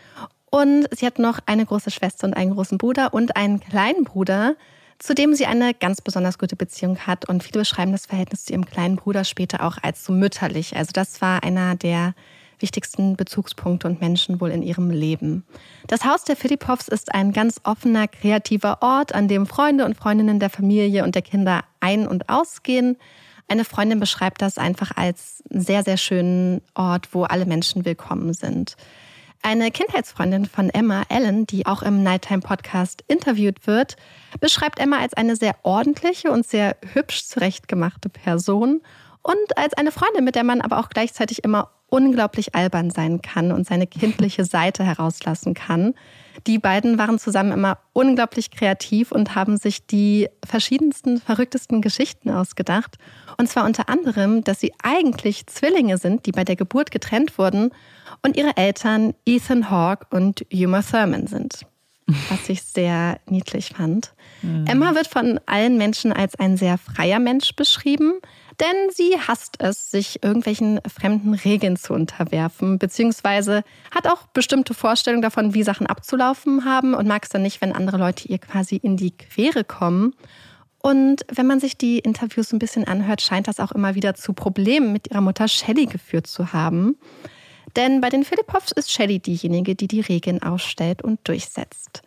und 0.50 0.86
sie 0.96 1.06
hat 1.06 1.18
noch 1.18 1.40
eine 1.46 1.66
große 1.66 1.90
Schwester 1.90 2.28
und 2.28 2.34
einen 2.34 2.52
großen 2.52 2.78
Bruder 2.78 3.12
und 3.12 3.36
einen 3.36 3.58
kleinen 3.58 4.04
Bruder, 4.04 4.54
zu 5.02 5.14
dem 5.14 5.34
sie 5.34 5.46
eine 5.46 5.74
ganz 5.74 6.00
besonders 6.00 6.38
gute 6.38 6.54
Beziehung 6.54 6.96
hat 6.98 7.28
und 7.28 7.42
viele 7.42 7.60
beschreiben 7.60 7.90
das 7.90 8.06
Verhältnis 8.06 8.44
zu 8.44 8.52
ihrem 8.52 8.64
kleinen 8.64 8.94
Bruder 8.94 9.24
später 9.24 9.66
auch 9.66 9.78
als 9.82 10.04
so 10.04 10.12
mütterlich. 10.12 10.76
Also 10.76 10.92
das 10.92 11.20
war 11.20 11.42
einer 11.42 11.74
der 11.74 12.14
wichtigsten 12.60 13.16
Bezugspunkte 13.16 13.88
und 13.88 14.00
Menschen 14.00 14.40
wohl 14.40 14.52
in 14.52 14.62
ihrem 14.62 14.90
Leben. 14.90 15.44
Das 15.88 16.04
Haus 16.04 16.22
der 16.22 16.36
Filipovs 16.36 16.86
ist 16.86 17.12
ein 17.12 17.32
ganz 17.32 17.60
offener, 17.64 18.06
kreativer 18.06 18.80
Ort, 18.80 19.12
an 19.12 19.26
dem 19.26 19.46
Freunde 19.46 19.84
und 19.84 19.96
Freundinnen 19.96 20.38
der 20.38 20.50
Familie 20.50 21.02
und 21.02 21.16
der 21.16 21.22
Kinder 21.22 21.64
ein- 21.80 22.06
und 22.06 22.28
ausgehen. 22.28 22.96
Eine 23.48 23.64
Freundin 23.64 23.98
beschreibt 23.98 24.40
das 24.40 24.56
einfach 24.56 24.96
als 24.96 25.42
sehr, 25.50 25.82
sehr 25.82 25.96
schönen 25.96 26.62
Ort, 26.74 27.08
wo 27.12 27.24
alle 27.24 27.44
Menschen 27.44 27.84
willkommen 27.84 28.34
sind. 28.34 28.76
Eine 29.44 29.72
Kindheitsfreundin 29.72 30.46
von 30.46 30.70
Emma, 30.70 31.02
Ellen, 31.08 31.46
die 31.46 31.66
auch 31.66 31.82
im 31.82 32.04
Nighttime 32.04 32.42
Podcast 32.42 33.02
interviewt 33.08 33.66
wird, 33.66 33.96
beschreibt 34.38 34.78
Emma 34.78 34.98
als 34.98 35.14
eine 35.14 35.34
sehr 35.34 35.56
ordentliche 35.64 36.30
und 36.30 36.46
sehr 36.46 36.76
hübsch 36.92 37.24
zurechtgemachte 37.26 38.08
Person 38.08 38.82
und 39.22 39.58
als 39.58 39.74
eine 39.74 39.90
Freundin, 39.90 40.24
mit 40.24 40.36
der 40.36 40.44
man 40.44 40.60
aber 40.60 40.78
auch 40.78 40.90
gleichzeitig 40.90 41.42
immer 41.42 41.70
unglaublich 41.88 42.54
albern 42.54 42.90
sein 42.90 43.20
kann 43.20 43.50
und 43.50 43.66
seine 43.66 43.88
kindliche 43.88 44.44
Seite 44.46 44.84
herauslassen 44.84 45.54
kann. 45.54 45.94
Die 46.46 46.58
beiden 46.58 46.96
waren 46.96 47.18
zusammen 47.18 47.50
immer 47.50 47.78
unglaublich 47.92 48.52
kreativ 48.52 49.10
und 49.10 49.34
haben 49.34 49.56
sich 49.56 49.86
die 49.88 50.28
verschiedensten, 50.46 51.20
verrücktesten 51.20 51.82
Geschichten 51.82 52.30
ausgedacht. 52.30 52.96
Und 53.38 53.48
zwar 53.48 53.64
unter 53.64 53.88
anderem, 53.88 54.44
dass 54.44 54.60
sie 54.60 54.72
eigentlich 54.82 55.48
Zwillinge 55.48 55.98
sind, 55.98 56.26
die 56.26 56.32
bei 56.32 56.44
der 56.44 56.56
Geburt 56.56 56.92
getrennt 56.92 57.36
wurden 57.38 57.72
und 58.22 58.36
ihre 58.36 58.56
Eltern 58.56 59.14
Ethan 59.26 59.70
Hawke 59.70 60.06
und 60.10 60.44
Uma 60.52 60.82
Thurman 60.82 61.26
sind. 61.26 61.66
Was 62.28 62.48
ich 62.48 62.62
sehr 62.62 63.20
niedlich 63.26 63.70
fand. 63.76 64.12
Mhm. 64.42 64.66
Emma 64.66 64.94
wird 64.94 65.06
von 65.06 65.40
allen 65.46 65.78
Menschen 65.78 66.12
als 66.12 66.34
ein 66.34 66.56
sehr 66.56 66.76
freier 66.78 67.18
Mensch 67.18 67.54
beschrieben. 67.54 68.14
Denn 68.60 68.90
sie 68.90 69.18
hasst 69.18 69.56
es, 69.60 69.90
sich 69.90 70.22
irgendwelchen 70.22 70.80
fremden 70.86 71.34
Regeln 71.34 71.76
zu 71.76 71.94
unterwerfen, 71.94 72.78
beziehungsweise 72.78 73.64
hat 73.90 74.06
auch 74.06 74.26
bestimmte 74.28 74.74
Vorstellungen 74.74 75.22
davon, 75.22 75.54
wie 75.54 75.62
Sachen 75.62 75.86
abzulaufen 75.86 76.64
haben 76.64 76.94
und 76.94 77.08
mag 77.08 77.24
es 77.24 77.30
dann 77.30 77.42
nicht, 77.42 77.60
wenn 77.60 77.72
andere 77.72 77.96
Leute 77.96 78.28
ihr 78.28 78.38
quasi 78.38 78.76
in 78.76 78.96
die 78.96 79.12
Quere 79.12 79.64
kommen. 79.64 80.14
Und 80.78 81.24
wenn 81.32 81.46
man 81.46 81.60
sich 81.60 81.78
die 81.78 82.00
Interviews 82.00 82.52
ein 82.52 82.58
bisschen 82.58 82.86
anhört, 82.86 83.22
scheint 83.22 83.48
das 83.48 83.58
auch 83.58 83.72
immer 83.72 83.94
wieder 83.94 84.14
zu 84.14 84.32
Problemen 84.32 84.92
mit 84.92 85.10
ihrer 85.10 85.20
Mutter 85.20 85.48
Shelley 85.48 85.86
geführt 85.86 86.26
zu 86.26 86.52
haben. 86.52 86.96
Denn 87.76 88.00
bei 88.00 88.10
den 88.10 88.24
Philippovs 88.24 88.72
ist 88.72 88.90
Shelley 88.90 89.18
diejenige, 89.18 89.74
die 89.74 89.88
die 89.88 90.00
Regeln 90.00 90.42
ausstellt 90.42 91.02
und 91.02 91.20
durchsetzt. 91.24 92.02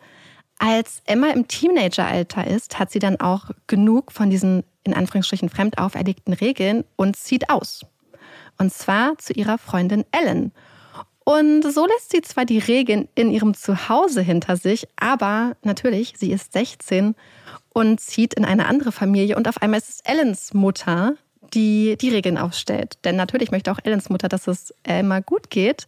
Als 0.58 1.02
Emma 1.04 1.28
im 1.30 1.48
Teenageralter 1.48 2.46
ist, 2.46 2.78
hat 2.78 2.90
sie 2.90 2.98
dann 2.98 3.20
auch 3.20 3.50
genug 3.66 4.12
von 4.12 4.30
diesen 4.30 4.64
in 4.84 4.94
Anführungsstrichen 4.94 5.48
fremd 5.48 5.78
auferlegten 5.78 6.32
Regeln 6.32 6.84
und 6.96 7.16
zieht 7.16 7.50
aus. 7.50 7.80
Und 8.58 8.72
zwar 8.72 9.18
zu 9.18 9.32
ihrer 9.32 9.58
Freundin 9.58 10.04
Ellen. 10.12 10.52
Und 11.24 11.62
so 11.62 11.84
lässt 11.86 12.12
sie 12.12 12.22
zwar 12.22 12.44
die 12.44 12.60
Regeln 12.60 13.08
in 13.16 13.30
ihrem 13.32 13.52
Zuhause 13.54 14.22
hinter 14.22 14.56
sich, 14.56 14.86
aber 14.94 15.56
natürlich, 15.62 16.14
sie 16.16 16.30
ist 16.30 16.52
16 16.52 17.16
und 17.70 18.00
zieht 18.00 18.34
in 18.34 18.44
eine 18.44 18.66
andere 18.66 18.92
Familie 18.92 19.36
und 19.36 19.48
auf 19.48 19.60
einmal 19.60 19.80
ist 19.80 19.88
es 19.88 20.00
Ellens 20.04 20.54
Mutter, 20.54 21.16
die 21.54 21.96
die 22.00 22.10
Regeln 22.10 22.38
aufstellt. 22.38 22.98
Denn 23.04 23.16
natürlich 23.16 23.50
möchte 23.50 23.72
auch 23.72 23.78
Ellens 23.82 24.10
Mutter, 24.10 24.28
dass 24.28 24.46
es 24.46 24.74
Emma 24.82 25.20
gut 25.20 25.50
geht. 25.50 25.86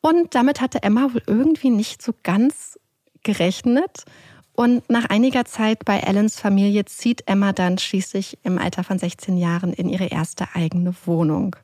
Und 0.00 0.34
damit 0.34 0.60
hatte 0.60 0.82
Emma 0.82 1.12
wohl 1.12 1.22
irgendwie 1.26 1.70
nicht 1.70 2.02
so 2.02 2.12
ganz 2.22 2.78
gerechnet. 3.22 4.04
Und 4.52 4.88
nach 4.88 5.06
einiger 5.10 5.44
Zeit 5.44 5.84
bei 5.84 5.98
Ellens 5.98 6.40
Familie 6.40 6.86
zieht 6.86 7.24
Emma 7.26 7.52
dann 7.52 7.76
schließlich 7.76 8.38
im 8.42 8.58
Alter 8.58 8.84
von 8.84 8.98
16 8.98 9.36
Jahren 9.36 9.72
in 9.72 9.88
ihre 9.88 10.06
erste 10.06 10.46
eigene 10.54 10.94
Wohnung. 11.04 11.56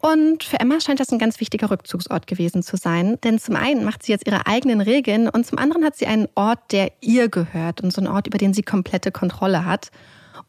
Und 0.00 0.44
für 0.44 0.60
Emma 0.60 0.80
scheint 0.80 1.00
das 1.00 1.10
ein 1.10 1.18
ganz 1.18 1.40
wichtiger 1.40 1.70
Rückzugsort 1.70 2.26
gewesen 2.26 2.62
zu 2.62 2.76
sein. 2.76 3.18
Denn 3.22 3.38
zum 3.38 3.56
einen 3.56 3.84
macht 3.84 4.02
sie 4.02 4.12
jetzt 4.12 4.26
ihre 4.26 4.46
eigenen 4.46 4.80
Regeln 4.80 5.28
und 5.28 5.46
zum 5.46 5.58
anderen 5.58 5.84
hat 5.84 5.96
sie 5.96 6.06
einen 6.06 6.28
Ort, 6.34 6.72
der 6.72 6.92
ihr 7.00 7.28
gehört 7.28 7.80
und 7.80 7.92
so 7.92 8.00
einen 8.00 8.08
Ort, 8.08 8.26
über 8.26 8.38
den 8.38 8.54
sie 8.54 8.62
komplette 8.62 9.10
Kontrolle 9.10 9.64
hat. 9.64 9.90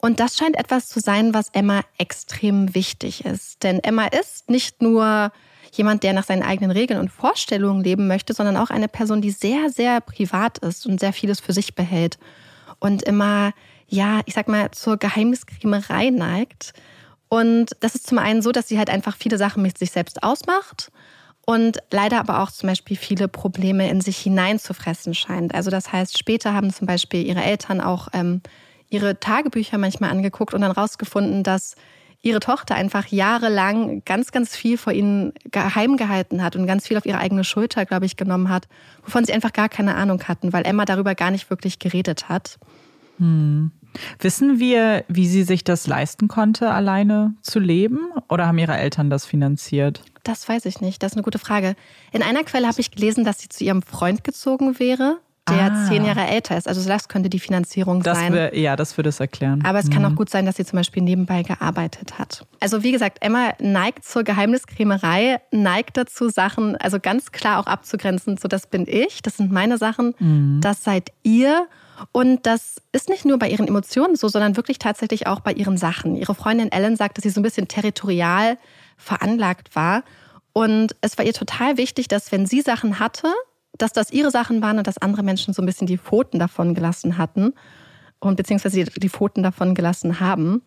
Und 0.01 0.19
das 0.19 0.37
scheint 0.37 0.57
etwas 0.57 0.87
zu 0.87 0.99
sein, 0.99 1.33
was 1.33 1.49
Emma 1.49 1.81
extrem 1.97 2.73
wichtig 2.73 3.25
ist. 3.25 3.63
Denn 3.63 3.79
Emma 3.83 4.05
ist 4.05 4.49
nicht 4.49 4.81
nur 4.81 5.31
jemand, 5.73 6.03
der 6.03 6.13
nach 6.13 6.23
seinen 6.23 6.41
eigenen 6.41 6.71
Regeln 6.71 6.99
und 6.99 7.09
Vorstellungen 7.09 7.83
leben 7.83 8.07
möchte, 8.07 8.33
sondern 8.33 8.57
auch 8.57 8.69
eine 8.69 8.87
Person, 8.87 9.21
die 9.21 9.31
sehr, 9.31 9.69
sehr 9.69 10.01
privat 10.01 10.57
ist 10.59 10.85
und 10.85 10.99
sehr 10.99 11.13
vieles 11.13 11.39
für 11.39 11.53
sich 11.53 11.75
behält 11.75 12.17
und 12.79 13.03
immer, 13.03 13.53
ja, 13.87 14.21
ich 14.25 14.33
sag 14.33 14.47
mal, 14.47 14.71
zur 14.71 14.97
Geheimniskrämerei 14.97 16.09
neigt. 16.09 16.73
Und 17.27 17.71
das 17.81 17.93
ist 17.93 18.07
zum 18.07 18.17
einen 18.19 18.41
so, 18.41 18.51
dass 18.51 18.67
sie 18.67 18.77
halt 18.77 18.89
einfach 18.89 19.15
viele 19.15 19.37
Sachen 19.37 19.61
mit 19.61 19.77
sich 19.77 19.91
selbst 19.91 20.23
ausmacht 20.23 20.91
und 21.45 21.79
leider 21.91 22.19
aber 22.19 22.41
auch 22.41 22.51
zum 22.51 22.69
Beispiel 22.69 22.97
viele 22.97 23.27
Probleme 23.27 23.89
in 23.89 24.01
sich 24.01 24.17
hineinzufressen 24.17 25.13
scheint. 25.13 25.53
Also 25.53 25.69
das 25.69 25.91
heißt, 25.91 26.17
später 26.17 26.53
haben 26.53 26.73
zum 26.73 26.87
Beispiel 26.87 27.25
ihre 27.25 27.43
Eltern 27.43 27.81
auch 27.81 28.07
ähm, 28.13 28.41
ihre 28.89 29.19
Tagebücher 29.19 29.77
manchmal 29.77 30.09
angeguckt 30.09 30.53
und 30.53 30.61
dann 30.61 30.71
rausgefunden, 30.71 31.43
dass 31.43 31.75
ihre 32.21 32.39
Tochter 32.39 32.75
einfach 32.75 33.07
jahrelang 33.07 34.03
ganz, 34.03 34.31
ganz 34.31 34.55
viel 34.55 34.77
vor 34.77 34.91
ihnen 34.91 35.33
geheim 35.51 35.95
gehalten 35.95 36.43
hat 36.43 36.55
und 36.55 36.67
ganz 36.67 36.87
viel 36.87 36.97
auf 36.97 37.05
ihre 37.05 37.19
eigene 37.19 37.43
Schulter, 37.43 37.85
glaube 37.85 38.05
ich, 38.05 38.17
genommen 38.17 38.49
hat, 38.49 38.67
wovon 39.05 39.23
sie 39.23 39.33
einfach 39.33 39.53
gar 39.53 39.69
keine 39.69 39.95
Ahnung 39.95 40.23
hatten, 40.23 40.51
weil 40.51 40.65
Emma 40.65 40.85
darüber 40.85 41.15
gar 41.15 41.31
nicht 41.31 41.49
wirklich 41.49 41.79
geredet 41.79 42.27
hat. 42.27 42.59
Hm. 43.17 43.71
Wissen 44.19 44.59
wir, 44.59 45.03
wie 45.07 45.27
sie 45.27 45.43
sich 45.43 45.63
das 45.63 45.87
leisten 45.87 46.27
konnte, 46.27 46.71
alleine 46.71 47.33
zu 47.41 47.59
leben? 47.59 47.99
Oder 48.27 48.47
haben 48.47 48.57
ihre 48.57 48.77
Eltern 48.77 49.09
das 49.09 49.25
finanziert? 49.25 50.03
Das 50.23 50.47
weiß 50.47 50.65
ich 50.65 50.79
nicht. 50.79 51.01
Das 51.01 51.13
ist 51.13 51.15
eine 51.15 51.23
gute 51.23 51.39
Frage. 51.39 51.75
In 52.11 52.21
einer 52.21 52.43
Quelle 52.43 52.67
habe 52.67 52.79
ich 52.79 52.91
gelesen, 52.91 53.23
dass 53.23 53.39
sie 53.39 53.49
zu 53.49 53.63
ihrem 53.63 53.81
Freund 53.81 54.23
gezogen 54.23 54.77
wäre 54.77 55.17
der 55.49 55.71
ah. 55.71 55.85
zehn 55.87 56.05
Jahre 56.05 56.25
älter 56.27 56.57
ist. 56.57 56.67
Also 56.67 56.87
das 56.87 57.07
könnte 57.07 57.29
die 57.29 57.39
Finanzierung 57.39 58.01
das 58.01 58.17
sein. 58.17 58.33
Wär, 58.33 58.57
ja, 58.57 58.75
das 58.75 58.97
würde 58.97 59.09
es 59.09 59.19
erklären. 59.19 59.63
Aber 59.65 59.79
es 59.79 59.85
mhm. 59.85 59.91
kann 59.91 60.05
auch 60.05 60.15
gut 60.15 60.29
sein, 60.29 60.45
dass 60.45 60.55
sie 60.57 60.65
zum 60.65 60.77
Beispiel 60.77 61.03
nebenbei 61.03 61.43
gearbeitet 61.43 62.17
hat. 62.17 62.45
Also 62.59 62.83
wie 62.83 62.91
gesagt, 62.91 63.19
Emma 63.21 63.53
neigt 63.59 64.05
zur 64.05 64.23
Geheimniskrämerei, 64.23 65.39
neigt 65.51 65.97
dazu, 65.97 66.29
Sachen 66.29 66.75
also 66.77 66.99
ganz 66.99 67.31
klar 67.31 67.59
auch 67.59 67.67
abzugrenzen. 67.67 68.37
So, 68.37 68.47
das 68.47 68.67
bin 68.67 68.85
ich, 68.87 69.21
das 69.21 69.37
sind 69.37 69.51
meine 69.51 69.77
Sachen, 69.77 70.15
mhm. 70.19 70.59
das 70.61 70.83
seid 70.83 71.11
ihr. 71.23 71.67
Und 72.11 72.45
das 72.45 72.77
ist 72.91 73.09
nicht 73.09 73.25
nur 73.25 73.37
bei 73.37 73.49
ihren 73.49 73.67
Emotionen 73.67 74.15
so, 74.15 74.29
sondern 74.29 74.55
wirklich 74.55 74.79
tatsächlich 74.79 75.27
auch 75.27 75.41
bei 75.41 75.51
ihren 75.51 75.77
Sachen. 75.77 76.15
Ihre 76.15 76.33
Freundin 76.33 76.71
Ellen 76.71 76.95
sagt, 76.95 77.17
dass 77.17 77.23
sie 77.23 77.29
so 77.29 77.41
ein 77.41 77.43
bisschen 77.43 77.67
territorial 77.67 78.57
veranlagt 78.97 79.75
war. 79.75 80.03
Und 80.53 80.95
es 81.01 81.17
war 81.17 81.25
ihr 81.25 81.33
total 81.33 81.77
wichtig, 81.77 82.07
dass 82.07 82.31
wenn 82.31 82.45
sie 82.45 82.61
Sachen 82.61 82.99
hatte, 82.99 83.27
dass 83.81 83.91
das 83.91 84.11
ihre 84.11 84.31
Sachen 84.31 84.61
waren 84.61 84.77
und 84.77 84.87
dass 84.87 84.97
andere 84.97 85.23
Menschen 85.23 85.53
so 85.53 85.61
ein 85.61 85.65
bisschen 85.65 85.87
die 85.87 85.97
Pfoten 85.97 86.39
davon 86.39 86.75
gelassen 86.75 87.17
hatten 87.17 87.53
und 88.19 88.35
beziehungsweise 88.35 88.83
die 88.83 89.09
Pfoten 89.09 89.43
davon 89.43 89.73
gelassen 89.75 90.19
haben. 90.19 90.61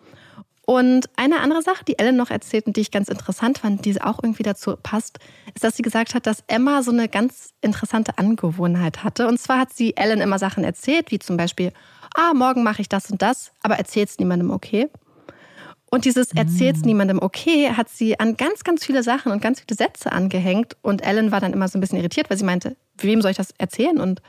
Und 0.64 1.11
eine 1.16 1.40
andere 1.40 1.61
Sache, 1.61 1.85
die 1.85 1.99
Ellen 1.99 2.16
noch 2.16 2.31
erzählt 2.31 2.66
und 2.66 2.76
die 2.76 2.83
ich 2.83 2.92
ganz 2.92 3.09
interessant 3.09 3.59
fand, 3.59 3.85
die 3.85 4.00
auch 4.00 4.21
irgendwie 4.23 4.45
dazu 4.45 4.76
passt, 4.81 5.19
ist, 5.54 5.64
dass 5.64 5.76
sie 5.76 5.83
gesagt 5.83 6.14
hat, 6.14 6.26
dass 6.26 6.45
Emma 6.47 6.83
so 6.83 6.92
eine 6.92 7.09
ganz 7.09 7.52
interessante 7.61 8.16
Angewohnheit 8.16 9.02
hatte. 9.02 9.26
Und 9.26 9.38
zwar 9.38 9.59
hat 9.59 9.73
sie 9.73 9.97
Ellen 9.97 10.21
immer 10.21 10.38
Sachen 10.38 10.62
erzählt, 10.62 11.11
wie 11.11 11.19
zum 11.19 11.37
Beispiel, 11.37 11.73
ah, 12.14 12.33
morgen 12.33 12.62
mache 12.62 12.81
ich 12.81 12.88
das 12.88 13.11
und 13.11 13.22
das, 13.22 13.51
aber 13.62 13.77
erzähl's 13.77 14.18
niemandem, 14.18 14.51
okay? 14.51 14.88
Und 15.94 16.07
dieses 16.07 16.33
Erzähl's 16.33 16.81
mm. 16.81 16.87
niemandem 16.87 17.18
okay 17.20 17.70
hat 17.76 17.90
sie 17.90 18.18
an 18.18 18.38
ganz, 18.38 18.64
ganz 18.64 18.83
viele 18.83 19.02
Sachen 19.02 19.31
und 19.31 19.42
ganz 19.42 19.61
viele 19.61 19.76
Sätze 19.76 20.11
angehängt. 20.11 20.74
Und 20.81 21.07
Ellen 21.07 21.33
war 21.33 21.40
dann 21.40 21.52
immer 21.52 21.68
so 21.68 21.76
ein 21.76 21.83
bisschen 21.83 21.98
irritiert, 21.98 22.31
weil 22.31 22.38
sie 22.38 22.46
meinte, 22.46 22.76
wem 22.96 23.20
soll 23.20 23.33
ich 23.33 23.37
das 23.37 23.50
erzählen 23.59 24.00
und 24.00 24.22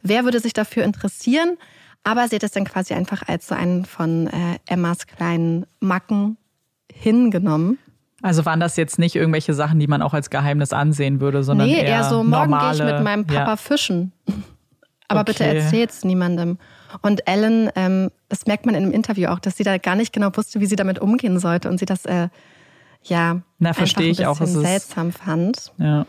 wer 0.00 0.24
würde 0.24 0.40
sich 0.40 0.54
dafür 0.54 0.84
interessieren? 0.84 1.58
Aber 2.02 2.26
sie 2.28 2.36
hat 2.36 2.44
es 2.44 2.52
dann 2.52 2.64
quasi 2.64 2.94
einfach 2.94 3.28
als 3.28 3.46
so 3.46 3.54
einen 3.54 3.84
von 3.84 4.28
äh, 4.28 4.58
Emmas 4.64 5.06
kleinen 5.06 5.66
Macken 5.80 6.38
hingenommen. 6.90 7.78
Also 8.22 8.46
waren 8.46 8.60
das 8.60 8.78
jetzt 8.78 8.98
nicht 8.98 9.14
irgendwelche 9.14 9.52
Sachen, 9.52 9.80
die 9.80 9.88
man 9.88 10.00
auch 10.00 10.14
als 10.14 10.30
Geheimnis 10.30 10.72
ansehen 10.72 11.20
würde, 11.20 11.44
sondern 11.44 11.66
nee, 11.66 11.76
eher, 11.76 11.84
eher 11.84 12.04
so, 12.04 12.24
morgen 12.24 12.58
gehe 12.58 12.72
ich 12.72 12.82
mit 12.82 13.04
meinem 13.04 13.26
Papa 13.26 13.50
ja. 13.50 13.56
fischen. 13.56 14.12
Aber 15.08 15.20
okay. 15.20 15.32
bitte 15.32 15.44
erzähl's 15.44 16.04
niemandem. 16.04 16.56
Und 17.00 17.26
Ellen, 17.26 17.70
ähm, 17.74 18.10
das 18.28 18.46
merkt 18.46 18.66
man 18.66 18.74
in 18.74 18.84
einem 18.84 18.92
Interview 18.92 19.28
auch, 19.28 19.38
dass 19.38 19.56
sie 19.56 19.64
da 19.64 19.78
gar 19.78 19.96
nicht 19.96 20.12
genau 20.12 20.30
wusste, 20.34 20.60
wie 20.60 20.66
sie 20.66 20.76
damit 20.76 20.98
umgehen 20.98 21.38
sollte 21.38 21.68
und 21.68 21.78
sie 21.78 21.86
das 21.86 22.04
äh, 22.04 22.28
ja 23.04 23.40
Na, 23.58 23.72
verstehe 23.72 24.10
ich 24.10 24.26
auch, 24.26 24.40
es 24.40 24.52
seltsam 24.52 25.08
ist, 25.08 25.18
fand. 25.18 25.72
Ja. 25.78 26.06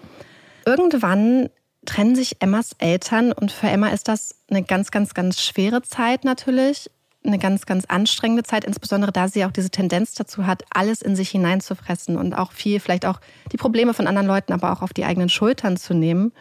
Irgendwann 0.66 1.50
trennen 1.86 2.16
sich 2.16 2.42
Emmas 2.42 2.72
Eltern 2.78 3.32
und 3.32 3.52
für 3.52 3.68
Emma 3.68 3.90
ist 3.90 4.08
das 4.08 4.36
eine 4.50 4.64
ganz, 4.64 4.92
ganz, 4.92 5.14
ganz 5.14 5.42
schwere 5.42 5.82
Zeit 5.82 6.24
natürlich. 6.24 6.90
Eine 7.26 7.40
ganz, 7.40 7.66
ganz 7.66 7.86
anstrengende 7.86 8.44
Zeit, 8.44 8.66
insbesondere 8.66 9.14
da 9.14 9.30
sie 9.30 9.46
auch 9.46 9.52
diese 9.52 9.70
Tendenz 9.70 10.14
dazu 10.14 10.46
hat, 10.46 10.64
alles 10.72 11.02
in 11.02 11.16
sich 11.16 11.30
hineinzufressen 11.30 12.18
und 12.18 12.34
auch 12.34 12.52
viel, 12.52 12.82
vielleicht 12.82 13.06
auch 13.06 13.22
die 13.54 13.58
Probleme 13.58 13.94
von 13.94 14.08
anderen 14.08 14.28
Leuten, 14.28 14.52
aber 14.52 14.74
auch 14.74 14.82
auf 14.82 14.92
die 14.92 15.06
eigenen 15.06 15.30
Schultern 15.30 15.78
zu 15.78 15.94
nehmen. 15.94 16.34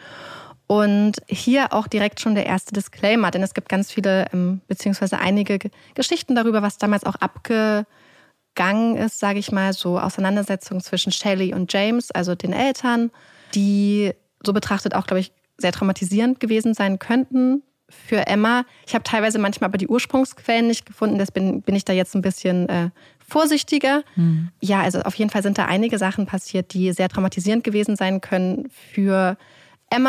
Und 0.73 1.21
hier 1.29 1.75
auch 1.75 1.87
direkt 1.87 2.19
schon 2.19 2.35
der 2.35 2.47
erste 2.47 2.73
Disclaimer, 2.73 3.31
denn 3.31 3.43
es 3.43 3.53
gibt 3.53 3.69
ganz 3.69 3.93
viele, 3.93 4.25
ähm, 4.33 4.63
beziehungsweise 4.69 5.19
einige 5.19 5.59
Geschichten 5.93 6.35
darüber, 6.35 6.63
was 6.63 6.79
damals 6.79 7.05
auch 7.05 7.17
abgegangen 7.17 8.97
ist, 8.97 9.19
sage 9.19 9.39
ich 9.39 9.53
mal, 9.53 9.75
so 9.75 9.99
Auseinandersetzungen 9.99 10.81
zwischen 10.81 11.13
Shelley 11.13 11.53
und 11.53 11.71
James, 11.71 12.11
also 12.11 12.35
den 12.35 12.55
Eltern, 12.55 13.11
die 13.55 14.13
so 14.43 14.55
betrachtet 14.55 14.95
auch, 14.95 15.07
glaube 15.07 15.21
ich, 15.21 15.33
sehr 15.59 15.73
traumatisierend 15.73 16.41
gewesen 16.41 16.73
sein 16.73 16.99
könnten 16.99 17.63
für 17.91 18.27
Emma. 18.27 18.65
Ich 18.87 18.95
habe 18.95 19.05
teilweise 19.05 19.39
manchmal 19.39 19.69
aber 19.69 19.77
die 19.77 19.89
Ursprungsquellen 19.89 20.69
nicht 20.69 20.87
gefunden, 20.87 21.19
deswegen 21.19 21.61
bin 21.61 21.77
ich 21.77 21.85
da 21.85 21.93
jetzt 21.93 22.15
ein 22.15 22.23
bisschen 22.23 22.67
äh, 22.71 22.89
vorsichtiger. 23.29 24.05
Mhm. 24.17 24.49
Ja, 24.63 24.81
also 24.81 25.03
auf 25.03 25.17
jeden 25.17 25.31
Fall 25.31 25.43
sind 25.43 25.59
da 25.59 25.67
einige 25.67 25.99
Sachen 25.99 26.25
passiert, 26.25 26.73
die 26.73 26.93
sehr 26.93 27.11
traumatisierend 27.11 27.63
gewesen 27.63 27.95
sein 27.95 28.23
können 28.23 28.71
für 28.71 29.37
Emma, 29.37 29.62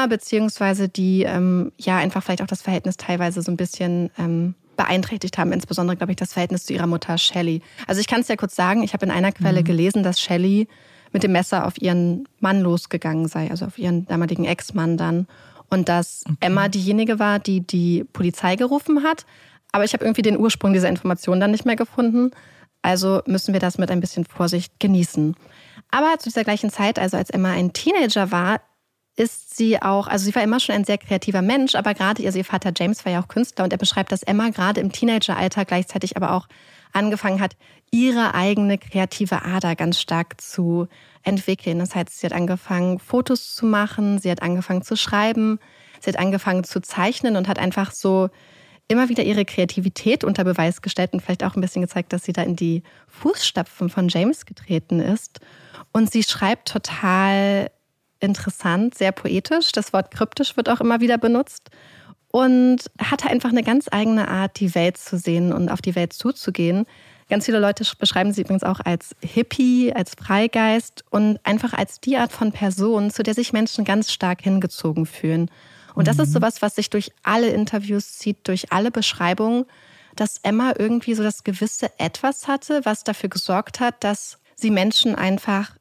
beziehungsweise 0.07 0.89
die 0.89 1.23
ähm, 1.23 1.71
ja 1.77 1.97
einfach 1.97 2.23
vielleicht 2.23 2.41
auch 2.41 2.47
das 2.47 2.61
Verhältnis 2.61 2.97
teilweise 2.97 3.41
so 3.41 3.51
ein 3.51 3.57
bisschen 3.57 4.09
ähm, 4.17 4.55
beeinträchtigt 4.75 5.37
haben, 5.37 5.51
insbesondere, 5.51 5.97
glaube 5.97 6.11
ich, 6.11 6.17
das 6.17 6.33
Verhältnis 6.33 6.65
zu 6.65 6.73
ihrer 6.73 6.87
Mutter 6.87 7.17
Shelley. 7.17 7.61
Also 7.87 8.01
ich 8.01 8.07
kann 8.07 8.21
es 8.21 8.27
ja 8.27 8.35
kurz 8.35 8.55
sagen, 8.55 8.83
ich 8.83 8.93
habe 8.93 9.05
in 9.05 9.11
einer 9.11 9.31
Quelle 9.31 9.61
mhm. 9.61 9.65
gelesen, 9.65 10.03
dass 10.03 10.19
Shelley 10.19 10.67
mit 11.11 11.23
dem 11.23 11.31
Messer 11.31 11.67
auf 11.67 11.79
ihren 11.79 12.27
Mann 12.39 12.61
losgegangen 12.61 13.27
sei, 13.27 13.49
also 13.51 13.65
auf 13.65 13.77
ihren 13.77 14.05
damaligen 14.07 14.45
Ex-Mann 14.45 14.97
dann. 14.97 15.27
Und 15.69 15.89
dass 15.89 16.23
okay. 16.25 16.37
Emma 16.41 16.67
diejenige 16.69 17.19
war, 17.19 17.39
die 17.39 17.61
die 17.61 18.03
Polizei 18.13 18.55
gerufen 18.55 19.03
hat. 19.03 19.25
Aber 19.71 19.83
ich 19.83 19.93
habe 19.93 20.05
irgendwie 20.05 20.21
den 20.21 20.37
Ursprung 20.37 20.73
dieser 20.73 20.89
Information 20.89 21.39
dann 21.39 21.51
nicht 21.51 21.65
mehr 21.65 21.75
gefunden. 21.75 22.31
Also 22.81 23.21
müssen 23.25 23.53
wir 23.53 23.59
das 23.59 23.77
mit 23.77 23.89
ein 23.89 23.99
bisschen 23.99 24.25
Vorsicht 24.25 24.79
genießen. 24.79 25.35
Aber 25.89 26.17
zu 26.19 26.29
dieser 26.29 26.43
gleichen 26.43 26.69
Zeit, 26.69 26.99
also 26.99 27.17
als 27.17 27.29
Emma 27.29 27.51
ein 27.51 27.73
Teenager 27.73 28.31
war, 28.31 28.59
ist 29.15 29.55
sie 29.55 29.81
auch, 29.81 30.07
also 30.07 30.25
sie 30.25 30.33
war 30.33 30.41
immer 30.41 30.59
schon 30.59 30.75
ein 30.75 30.85
sehr 30.85 30.97
kreativer 30.97 31.41
Mensch, 31.41 31.75
aber 31.75 31.93
gerade 31.93 32.25
also 32.25 32.37
ihr 32.37 32.45
Vater 32.45 32.71
James 32.75 33.05
war 33.05 33.11
ja 33.11 33.21
auch 33.21 33.27
Künstler 33.27 33.63
und 33.63 33.71
er 33.71 33.77
beschreibt, 33.77 34.11
dass 34.11 34.23
Emma 34.23 34.49
gerade 34.49 34.81
im 34.81 34.91
Teenageralter 34.91 35.65
gleichzeitig 35.65 36.17
aber 36.17 36.33
auch 36.33 36.47
angefangen 36.93 37.39
hat, 37.39 37.55
ihre 37.91 38.33
eigene 38.33 38.79
kreative 38.79 39.43
Ader 39.43 39.75
ganz 39.75 39.99
stark 39.99 40.41
zu 40.41 40.87
entwickeln. 41.21 41.79
Das 41.79 41.93
heißt, 41.93 42.19
sie 42.19 42.25
hat 42.25 42.33
angefangen, 42.33 42.97
Fotos 42.99 43.53
zu 43.53 43.67
machen, 43.67 44.17
sie 44.17 44.31
hat 44.31 44.41
angefangen 44.41 44.81
zu 44.81 44.95
schreiben, 44.95 45.59
sie 45.99 46.09
hat 46.09 46.17
angefangen 46.17 46.63
zu 46.63 46.81
zeichnen 46.81 47.35
und 47.35 47.47
hat 47.47 47.59
einfach 47.59 47.91
so 47.91 48.29
immer 48.87 49.09
wieder 49.09 49.23
ihre 49.23 49.45
Kreativität 49.45 50.23
unter 50.23 50.43
Beweis 50.43 50.81
gestellt 50.81 51.13
und 51.13 51.21
vielleicht 51.21 51.43
auch 51.43 51.55
ein 51.55 51.61
bisschen 51.61 51.83
gezeigt, 51.83 52.13
dass 52.13 52.23
sie 52.23 52.33
da 52.33 52.41
in 52.41 52.55
die 52.55 52.83
Fußstapfen 53.07 53.89
von 53.89 54.09
James 54.09 54.45
getreten 54.45 54.99
ist. 54.99 55.39
Und 55.91 56.11
sie 56.11 56.23
schreibt 56.23 56.69
total 56.69 57.69
interessant, 58.23 58.95
sehr 58.95 59.11
poetisch. 59.11 59.71
Das 59.71 59.93
Wort 59.93 60.11
kryptisch 60.11 60.57
wird 60.57 60.69
auch 60.69 60.81
immer 60.81 61.01
wieder 61.01 61.17
benutzt. 61.17 61.69
Und 62.29 62.79
hatte 62.99 63.29
einfach 63.29 63.49
eine 63.49 63.61
ganz 63.61 63.85
eigene 63.91 64.27
Art, 64.27 64.59
die 64.59 64.73
Welt 64.73 64.97
zu 64.97 65.19
sehen 65.19 65.53
und 65.53 65.69
auf 65.69 65.83
die 65.83 65.93
Welt 65.93 66.13
zuzugehen. 66.13 66.87
Ganz 67.29 67.45
viele 67.45 67.59
Leute 67.59 67.85
beschreiben 67.99 68.33
sie 68.33 68.41
übrigens 68.41 68.63
auch 68.63 68.79
als 68.79 69.15
Hippie, 69.21 69.93
als 69.93 70.15
Freigeist 70.15 71.03
und 71.11 71.39
einfach 71.43 71.73
als 71.73 71.99
die 71.99 72.17
Art 72.17 72.31
von 72.31 72.51
Person, 72.51 73.11
zu 73.11 73.21
der 73.21 73.35
sich 73.35 73.53
Menschen 73.53 73.85
ganz 73.85 74.11
stark 74.11 74.41
hingezogen 74.41 75.05
fühlen. 75.05 75.51
Und 75.93 76.07
das 76.07 76.17
ist 76.17 76.29
mhm. 76.29 76.33
sowas, 76.33 76.61
was 76.63 76.75
sich 76.75 76.89
durch 76.89 77.11
alle 77.21 77.49
Interviews 77.49 78.13
zieht, 78.17 78.47
durch 78.47 78.71
alle 78.71 78.89
Beschreibungen, 78.89 79.65
dass 80.15 80.37
Emma 80.41 80.73
irgendwie 80.77 81.13
so 81.13 81.23
das 81.23 81.43
gewisse 81.43 81.91
Etwas 81.99 82.47
hatte, 82.47 82.81
was 82.83 83.03
dafür 83.03 83.29
gesorgt 83.29 83.79
hat, 83.79 84.03
dass 84.03 84.39
sie 84.55 84.71
Menschen 84.71 85.15
einfach 85.15 85.75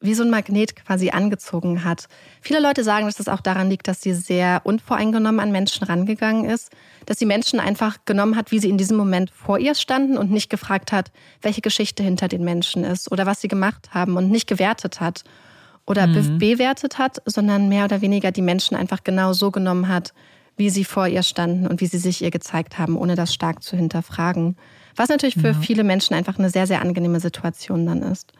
wie 0.00 0.14
so 0.14 0.22
ein 0.22 0.30
Magnet 0.30 0.76
quasi 0.76 1.10
angezogen 1.10 1.84
hat. 1.84 2.06
Viele 2.40 2.60
Leute 2.60 2.84
sagen, 2.84 3.06
dass 3.06 3.16
das 3.16 3.28
auch 3.28 3.40
daran 3.40 3.68
liegt, 3.68 3.88
dass 3.88 4.00
sie 4.00 4.12
sehr 4.12 4.60
unvoreingenommen 4.64 5.40
an 5.40 5.50
Menschen 5.50 5.84
rangegangen 5.84 6.44
ist, 6.44 6.70
dass 7.06 7.18
sie 7.18 7.26
Menschen 7.26 7.58
einfach 7.58 7.98
genommen 8.04 8.36
hat, 8.36 8.52
wie 8.52 8.60
sie 8.60 8.68
in 8.68 8.78
diesem 8.78 8.96
Moment 8.96 9.30
vor 9.30 9.58
ihr 9.58 9.74
standen 9.74 10.16
und 10.16 10.30
nicht 10.30 10.50
gefragt 10.50 10.92
hat, 10.92 11.10
welche 11.42 11.62
Geschichte 11.62 12.02
hinter 12.02 12.28
den 12.28 12.44
Menschen 12.44 12.84
ist 12.84 13.10
oder 13.10 13.26
was 13.26 13.40
sie 13.40 13.48
gemacht 13.48 13.90
haben 13.92 14.16
und 14.16 14.30
nicht 14.30 14.46
gewertet 14.46 15.00
hat 15.00 15.24
oder 15.84 16.06
mhm. 16.06 16.38
bewertet 16.38 16.98
hat, 16.98 17.20
sondern 17.24 17.68
mehr 17.68 17.84
oder 17.84 18.00
weniger 18.00 18.30
die 18.30 18.42
Menschen 18.42 18.76
einfach 18.76 19.02
genau 19.02 19.32
so 19.32 19.50
genommen 19.50 19.88
hat, 19.88 20.12
wie 20.56 20.70
sie 20.70 20.84
vor 20.84 21.08
ihr 21.08 21.22
standen 21.22 21.66
und 21.66 21.80
wie 21.80 21.86
sie 21.86 21.98
sich 21.98 22.22
ihr 22.22 22.30
gezeigt 22.30 22.78
haben, 22.78 22.96
ohne 22.96 23.16
das 23.16 23.34
stark 23.34 23.62
zu 23.62 23.76
hinterfragen. 23.76 24.56
Was 24.94 25.08
natürlich 25.08 25.36
für 25.36 25.48
ja. 25.48 25.54
viele 25.54 25.84
Menschen 25.84 26.14
einfach 26.14 26.38
eine 26.38 26.50
sehr, 26.50 26.66
sehr 26.66 26.82
angenehme 26.82 27.20
Situation 27.20 27.86
dann 27.86 28.02
ist. 28.02 28.32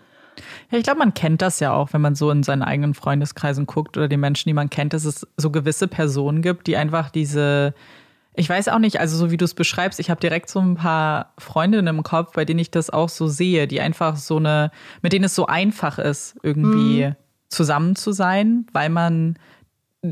Ja, 0.71 0.79
ich 0.79 0.85
glaube, 0.85 0.99
man 0.99 1.15
kennt 1.15 1.43
das 1.43 1.61
ja 1.61 1.73
auch, 1.73 1.93
wenn 1.93 2.01
man 2.01 2.15
so 2.15 2.31
in 2.31 2.43
seinen 2.43 2.63
eigenen 2.63 2.95
Freundeskreisen 2.95 3.67
guckt 3.67 3.97
oder 3.97 4.09
die 4.09 4.17
Menschen, 4.17 4.49
die 4.49 4.55
man 4.55 4.71
kennt, 4.71 4.93
dass 4.93 5.05
es 5.05 5.27
so 5.37 5.51
gewisse 5.51 5.89
Personen 5.89 6.43
gibt, 6.43 6.67
die 6.67 6.77
einfach 6.77 7.11
diese, 7.11 7.75
ich 8.35 8.49
weiß 8.49 8.69
auch 8.69 8.79
nicht, 8.79 9.01
also 9.01 9.17
so 9.17 9.31
wie 9.31 9.37
du 9.37 9.45
es 9.45 9.55
beschreibst, 9.55 10.01
ich 10.01 10.11
habe 10.11 10.21
direkt 10.21 10.49
so 10.49 10.61
ein 10.61 10.77
paar 10.77 11.33
Freundinnen 11.39 11.97
im 11.97 12.03
Kopf, 12.03 12.33
bei 12.35 12.45
denen 12.45 12.61
ich 12.61 12.71
das 12.71 12.91
auch 12.91 13.09
so 13.09 13.27
sehe, 13.29 13.67
die 13.67 13.81
einfach 13.81 14.17
so 14.17 14.37
eine, 14.37 14.71
mit 15.03 15.13
denen 15.13 15.25
es 15.25 15.35
so 15.35 15.47
einfach 15.47 15.99
ist, 15.99 16.37
irgendwie 16.43 17.07
mhm. 17.07 17.17
zusammen 17.49 17.97
zu 17.97 18.13
sein, 18.13 18.67
weil 18.73 18.91
man 18.91 19.39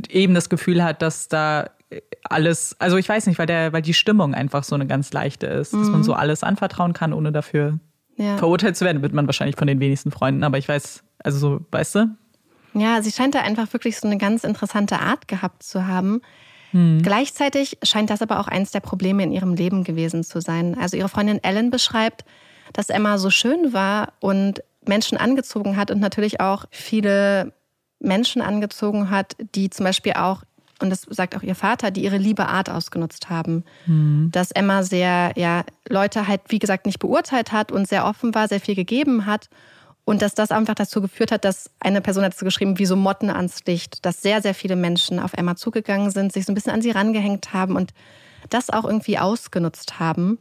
eben 0.08 0.34
das 0.34 0.48
Gefühl 0.48 0.82
hat, 0.82 1.02
dass 1.02 1.28
da 1.28 1.70
alles, 2.24 2.74
also 2.80 2.96
ich 2.96 3.08
weiß 3.08 3.26
nicht, 3.26 3.38
weil 3.38 3.46
der, 3.46 3.72
weil 3.72 3.82
die 3.82 3.94
Stimmung 3.94 4.34
einfach 4.34 4.64
so 4.64 4.74
eine 4.74 4.86
ganz 4.86 5.12
leichte 5.12 5.46
ist, 5.46 5.72
mhm. 5.72 5.80
dass 5.80 5.88
man 5.90 6.02
so 6.02 6.12
mhm. 6.12 6.18
alles 6.18 6.42
anvertrauen 6.42 6.92
kann, 6.92 7.12
ohne 7.12 7.32
dafür 7.32 7.78
ja. 8.16 8.36
verurteilt 8.36 8.76
zu 8.76 8.84
werden, 8.84 9.02
wird 9.02 9.12
man 9.12 9.26
wahrscheinlich 9.26 9.56
von 9.56 9.66
den 9.66 9.80
wenigsten 9.80 10.10
Freunden, 10.10 10.44
aber 10.44 10.58
ich 10.58 10.68
weiß, 10.68 11.02
also 11.18 11.38
so, 11.38 11.60
weißt 11.70 11.94
du? 11.96 12.16
Ja, 12.74 13.00
sie 13.02 13.12
scheint 13.12 13.34
da 13.34 13.40
einfach 13.40 13.72
wirklich 13.72 13.98
so 13.98 14.06
eine 14.06 14.18
ganz 14.18 14.44
interessante 14.44 15.00
Art 15.00 15.28
gehabt 15.28 15.62
zu 15.62 15.86
haben. 15.86 16.20
Hm. 16.72 17.00
Gleichzeitig 17.02 17.78
scheint 17.82 18.10
das 18.10 18.22
aber 18.22 18.38
auch 18.38 18.48
eins 18.48 18.70
der 18.70 18.80
Probleme 18.80 19.22
in 19.22 19.32
ihrem 19.32 19.54
Leben 19.54 19.84
gewesen 19.84 20.24
zu 20.24 20.40
sein. 20.40 20.76
Also 20.78 20.96
ihre 20.96 21.08
Freundin 21.08 21.42
Ellen 21.42 21.70
beschreibt, 21.70 22.24
dass 22.72 22.90
Emma 22.90 23.16
so 23.18 23.30
schön 23.30 23.72
war 23.72 24.12
und 24.20 24.62
Menschen 24.86 25.16
angezogen 25.16 25.76
hat 25.76 25.90
und 25.90 26.00
natürlich 26.00 26.40
auch 26.40 26.66
viele 26.70 27.52
Menschen 27.98 28.42
angezogen 28.42 29.10
hat, 29.10 29.36
die 29.54 29.70
zum 29.70 29.84
Beispiel 29.84 30.12
auch 30.12 30.42
und 30.80 30.90
das 30.90 31.02
sagt 31.08 31.36
auch 31.36 31.42
ihr 31.42 31.54
Vater, 31.54 31.90
die 31.90 32.04
ihre 32.04 32.18
liebe 32.18 32.46
Art 32.46 32.68
ausgenutzt 32.68 33.30
haben. 33.30 33.64
Mhm. 33.86 34.30
Dass 34.32 34.50
Emma 34.50 34.82
sehr, 34.82 35.32
ja, 35.36 35.64
Leute 35.88 36.28
halt, 36.28 36.42
wie 36.48 36.58
gesagt, 36.58 36.86
nicht 36.86 36.98
beurteilt 36.98 37.52
hat 37.52 37.72
und 37.72 37.88
sehr 37.88 38.04
offen 38.04 38.34
war, 38.34 38.48
sehr 38.48 38.60
viel 38.60 38.74
gegeben 38.74 39.26
hat. 39.26 39.48
Und 40.04 40.22
dass 40.22 40.34
das 40.34 40.52
einfach 40.52 40.74
dazu 40.74 41.00
geführt 41.00 41.32
hat, 41.32 41.44
dass 41.44 41.70
eine 41.80 42.00
Person 42.00 42.24
hat 42.24 42.34
dazu 42.34 42.44
geschrieben, 42.44 42.78
wie 42.78 42.86
so 42.86 42.94
Motten 42.94 43.30
ans 43.30 43.64
Licht, 43.64 44.04
dass 44.04 44.22
sehr, 44.22 44.40
sehr 44.40 44.54
viele 44.54 44.76
Menschen 44.76 45.18
auf 45.18 45.32
Emma 45.32 45.56
zugegangen 45.56 46.10
sind, 46.10 46.32
sich 46.32 46.44
so 46.44 46.52
ein 46.52 46.54
bisschen 46.54 46.72
an 46.72 46.82
sie 46.82 46.92
rangehängt 46.92 47.52
haben 47.52 47.74
und 47.74 47.92
das 48.50 48.70
auch 48.70 48.84
irgendwie 48.84 49.18
ausgenutzt 49.18 49.98
haben. 49.98 50.38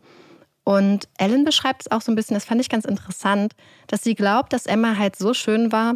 Und 0.64 1.08
Ellen 1.18 1.46
beschreibt 1.46 1.84
es 1.84 1.92
auch 1.92 2.02
so 2.02 2.12
ein 2.12 2.16
bisschen, 2.16 2.34
das 2.34 2.46
fand 2.46 2.60
ich 2.60 2.70
ganz 2.70 2.86
interessant, 2.86 3.54
dass 3.88 4.04
sie 4.04 4.16
glaubt, 4.16 4.52
dass 4.52 4.66
Emma 4.66 4.98
halt 4.98 5.16
so 5.16 5.34
schön 5.34 5.72
war, 5.72 5.96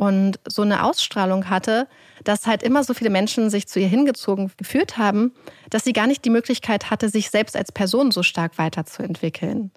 und 0.00 0.40
so 0.48 0.62
eine 0.62 0.82
Ausstrahlung 0.84 1.50
hatte, 1.50 1.86
dass 2.24 2.46
halt 2.46 2.62
immer 2.62 2.82
so 2.84 2.94
viele 2.94 3.10
Menschen 3.10 3.50
sich 3.50 3.68
zu 3.68 3.78
ihr 3.78 3.86
hingezogen 3.86 4.50
gefühlt 4.56 4.96
haben, 4.96 5.32
dass 5.68 5.84
sie 5.84 5.92
gar 5.92 6.06
nicht 6.06 6.24
die 6.24 6.30
Möglichkeit 6.30 6.90
hatte, 6.90 7.10
sich 7.10 7.28
selbst 7.28 7.54
als 7.54 7.70
Person 7.70 8.10
so 8.10 8.22
stark 8.22 8.56
weiterzuentwickeln. 8.56 9.72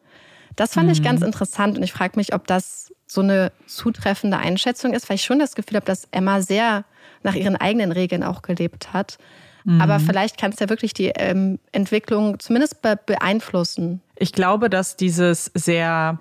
Das 0.55 0.75
fand 0.75 0.87
mhm. 0.87 0.93
ich 0.93 1.03
ganz 1.03 1.23
interessant 1.23 1.75
und 1.75 1.83
ich 1.83 1.91
frage 1.91 2.13
mich, 2.15 2.33
ob 2.33 2.47
das 2.47 2.93
so 3.05 3.19
eine 3.19 3.51
zutreffende 3.67 4.37
Einschätzung 4.37 4.93
ist, 4.93 5.09
weil 5.09 5.15
ich 5.15 5.25
schon 5.25 5.39
das 5.39 5.55
Gefühl 5.55 5.75
habe, 5.75 5.85
dass 5.85 6.07
Emma 6.11 6.41
sehr 6.41 6.85
nach 7.23 7.35
ihren 7.35 7.57
eigenen 7.57 7.91
Regeln 7.91 8.23
auch 8.23 8.43
gelebt 8.43 8.93
hat. 8.93 9.17
Mhm. 9.65 9.81
Aber 9.81 9.99
vielleicht 9.99 10.37
kann 10.37 10.53
es 10.53 10.59
ja 10.59 10.69
wirklich 10.69 10.93
die 10.93 11.11
ähm, 11.17 11.59
Entwicklung 11.73 12.39
zumindest 12.39 12.81
be 12.81 12.97
beeinflussen. 13.05 13.99
Ich 14.15 14.31
glaube, 14.31 14.69
dass 14.69 14.95
dieses 14.95 15.51
sehr 15.53 16.19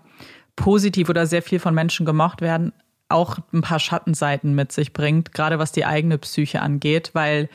positiv 0.57 1.09
oder 1.09 1.27
sehr 1.27 1.43
viel 1.43 1.61
von 1.61 1.73
Menschen 1.73 2.05
gemocht 2.05 2.41
werden 2.41 2.73
auch 3.13 3.39
ein 3.53 3.63
paar 3.63 3.79
Schattenseiten 3.79 4.55
mit 4.55 4.73
sich 4.73 4.93
bringt, 4.93 5.33
gerade 5.33 5.59
was 5.59 5.73
die 5.73 5.85
eigene 5.85 6.19
Psyche 6.19 6.61
angeht, 6.61 7.11
weil 7.13 7.49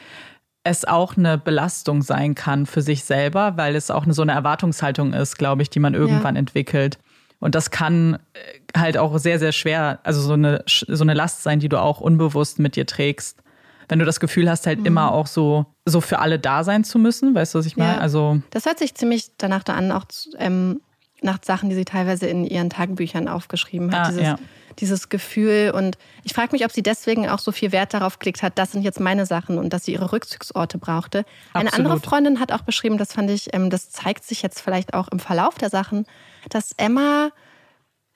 es 0.64 0.86
auch 0.86 1.18
eine 1.18 1.38
Belastung 1.38 2.02
sein 2.02 2.36
kann 2.36 2.66
für 2.66 2.82
sich 2.82 3.04
selber, 3.04 3.58
weil 3.58 3.76
es 3.76 3.90
auch 3.90 4.04
eine, 4.04 4.14
so 4.14 4.22
eine 4.22 4.34
Erwartungshaltung 4.34 5.14
ist, 5.14 5.38
glaube 5.38 5.62
ich, 5.62 5.70
die 5.70 5.80
man 5.80 5.94
irgendwann 5.94 6.36
ja. 6.36 6.40
entwickelt. 6.40 7.00
Und 7.40 7.56
das 7.56 7.72
kann 7.72 8.16
äh, 8.34 8.80
halt 8.80 8.98
auch 8.98 9.18
sehr, 9.18 9.40
sehr 9.40 9.52
schwer, 9.52 10.00
also 10.04 10.22
so 10.22 10.34
eine, 10.34 10.64
so 10.68 11.04
eine 11.04 11.14
Last 11.14 11.44
sein, 11.44 11.60
die 11.60 11.70
du 11.70 11.80
auch 11.80 12.02
unbewusst 12.02 12.60
mit 12.60 12.76
dir 12.76 12.86
trägst. 12.86 13.42
Wenn 13.90 14.00
du 14.00 14.06
das 14.06 14.20
Gefühl 14.20 14.50
hast, 14.50 14.68
halt 14.68 14.80
mhm. 14.80 14.88
immer 14.88 15.14
auch 15.14 15.28
so, 15.28 15.66
so 15.86 16.02
für 16.02 16.20
alle 16.20 16.40
da 16.40 16.64
sein 16.64 16.84
zu 16.84 17.00
müssen, 17.00 17.34
weißt 17.34 17.56
du, 17.56 17.60
was 17.60 17.66
ich 17.66 17.78
meine? 17.78 17.96
Ja. 17.96 18.00
Also 18.00 18.42
das 18.50 18.66
hört 18.66 18.80
sich 18.80 18.96
ziemlich 18.96 19.32
danach 19.38 19.64
an, 19.68 19.92
auch 19.92 20.06
ähm, 20.38 20.82
nach 21.22 21.40
Sachen, 21.42 21.70
die 21.70 21.76
sie 21.76 21.86
teilweise 21.86 22.28
in 22.28 22.44
ihren 22.44 22.70
Tagebüchern 22.70 23.28
aufgeschrieben 23.30 23.96
hat. 23.96 24.08
Ah, 24.08 24.10
Dieses, 24.10 24.24
ja 24.24 24.38
dieses 24.80 25.10
Gefühl. 25.10 25.72
Und 25.76 25.98
ich 26.24 26.34
frage 26.34 26.52
mich, 26.52 26.66
ob 26.66 26.72
sie 26.72 26.84
deswegen 26.84 27.28
auch 27.30 27.40
so 27.40 27.52
viel 27.52 27.72
Wert 27.72 27.94
darauf 27.94 28.20
gelegt 28.20 28.44
hat, 28.44 28.58
das 28.58 28.72
sind 28.72 28.84
jetzt 28.84 29.00
meine 29.00 29.26
Sachen 29.26 29.58
und 29.58 29.74
dass 29.74 29.86
sie 29.86 29.94
ihre 29.94 30.12
Rückzugsorte 30.12 30.78
brauchte. 30.78 31.20
Absolut. 31.54 31.56
Eine 31.56 31.74
andere 31.74 32.00
Freundin 32.00 32.40
hat 32.40 32.52
auch 32.52 32.62
beschrieben, 32.62 32.98
das 32.98 33.14
fand 33.14 33.30
ich, 33.30 33.54
ähm, 33.54 33.70
das 33.70 33.90
zeigt 33.90 34.24
sich 34.24 34.42
jetzt 34.42 34.62
vielleicht 34.62 34.94
auch 34.94 35.08
im 35.08 35.20
Verlauf 35.20 35.56
der 35.56 35.70
Sachen, 35.70 36.06
dass 36.50 36.72
Emma 36.78 37.32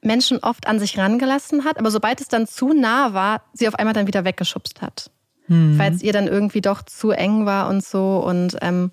Menschen 0.02 0.40
oft 0.40 0.68
an 0.68 0.80
sich 0.80 0.98
rangelassen 0.98 1.64
hat, 1.64 1.78
aber 1.78 1.92
sobald 1.92 2.22
es 2.22 2.28
dann 2.28 2.48
zu 2.48 2.74
nah 2.74 3.14
war, 3.14 3.44
sie 3.54 3.68
auf 3.68 3.76
einmal 3.76 3.94
dann 3.94 4.08
wieder 4.08 4.26
weggeschubst 4.26 4.82
hat. 4.82 5.12
Mhm. 5.48 5.78
Weil 5.78 5.94
es 5.94 6.02
ihr 6.02 6.14
dann 6.14 6.28
irgendwie 6.28 6.62
doch 6.62 6.82
zu 6.82 7.12
eng 7.12 7.46
war 7.46 7.70
und 7.70 7.84
so. 7.84 8.18
Und 8.18 8.58
ähm, 8.62 8.92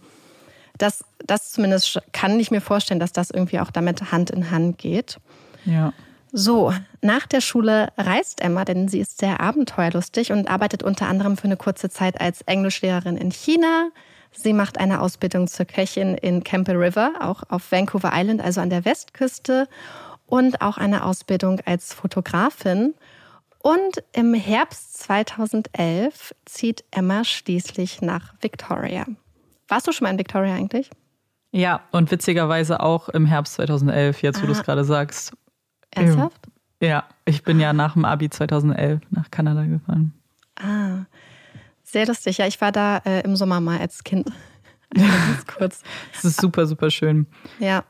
das, 0.77 1.05
das 1.25 1.53
zumindest 1.53 2.01
kann 2.13 2.39
ich 2.39 2.51
mir 2.51 2.61
vorstellen, 2.61 3.01
dass 3.01 3.13
das 3.13 3.31
irgendwie 3.31 3.61
auch 3.61 3.71
damit 3.71 4.13
Hand 4.13 4.31
in 4.31 4.51
Hand 4.51 4.79
geht. 4.79 5.19
Ja. 5.65 5.93
So, 6.33 6.75
nach 7.01 7.27
der 7.27 7.41
Schule 7.41 7.89
reist 7.97 8.41
Emma, 8.41 8.65
denn 8.65 8.89
sie 8.89 9.01
ist 9.01 9.19
sehr 9.19 9.41
abenteuerlustig 9.41 10.33
und 10.33 10.51
arbeitet 10.51 10.83
unter 10.83 11.07
anderem 11.07 11.37
für 11.37 11.45
eine 11.45 11.57
kurze 11.57 11.89
Zeit 11.89 12.21
als 12.21 12.43
Englischlehrerin 12.43 13.17
in 13.17 13.31
China. 13.31 13.89
Sie 14.33 14.53
macht 14.53 14.79
eine 14.79 15.01
Ausbildung 15.01 15.49
zur 15.49 15.67
Köchin 15.67 16.15
in 16.15 16.45
Campbell 16.45 16.77
River, 16.77 17.13
auch 17.21 17.43
auf 17.49 17.73
Vancouver 17.73 18.11
Island, 18.13 18.43
also 18.43 18.61
an 18.61 18.71
der 18.71 18.85
Westküste, 18.85 19.69
und 20.27 20.61
auch 20.61 20.77
eine 20.77 21.05
Ausbildung 21.05 21.61
als 21.65 21.95
Fotografin. 21.95 22.95
Und 23.61 24.03
im 24.13 24.35
Herbst 24.35 24.99
2011 24.99 26.35
zieht 26.45 26.85
Emma 26.91 27.25
schließlich 27.25 28.03
nach 28.03 28.35
Victoria. 28.41 29.07
Warst 29.67 29.87
du 29.87 29.93
schon 29.93 30.05
mal 30.05 30.11
in 30.11 30.19
Victoria 30.19 30.55
eigentlich? 30.55 30.91
Ja, 31.51 31.81
und 31.93 32.11
witzigerweise 32.11 32.81
auch 32.81 33.09
im 33.09 33.25
Herbst 33.25 33.55
2011, 33.55 34.23
jetzt 34.23 34.43
wo 34.43 34.47
du 34.47 34.53
es 34.53 34.61
ah. 34.61 34.63
gerade 34.63 34.85
sagst. 34.85 35.33
Ernsthaft? 35.91 36.49
Ja, 36.81 37.05
ich 37.25 37.43
bin 37.43 37.59
ja 37.61 37.73
nach 37.73 37.95
dem 37.95 38.05
Abi 38.05 38.31
2011 38.31 39.01
nach 39.11 39.31
Kanada 39.31 39.65
gefahren. 39.65 40.13
Ah, 40.57 41.07
sehr 41.83 42.07
lustig. 42.07 42.39
Ja, 42.39 42.47
ich 42.47 42.61
war 42.61 42.73
da 42.73 42.99
äh, 42.99 43.23
im 43.23 43.37
Sommer 43.37 43.61
mal 43.61 43.79
als 43.79 44.05
Kind. 44.05 44.31
Ganz 44.95 45.47
kurz. 45.47 45.83
Es 46.15 46.25
ist 46.25 46.41
super, 46.41 46.67
super 46.67 46.91
schön. 46.91 47.27
Ja. 47.59 47.85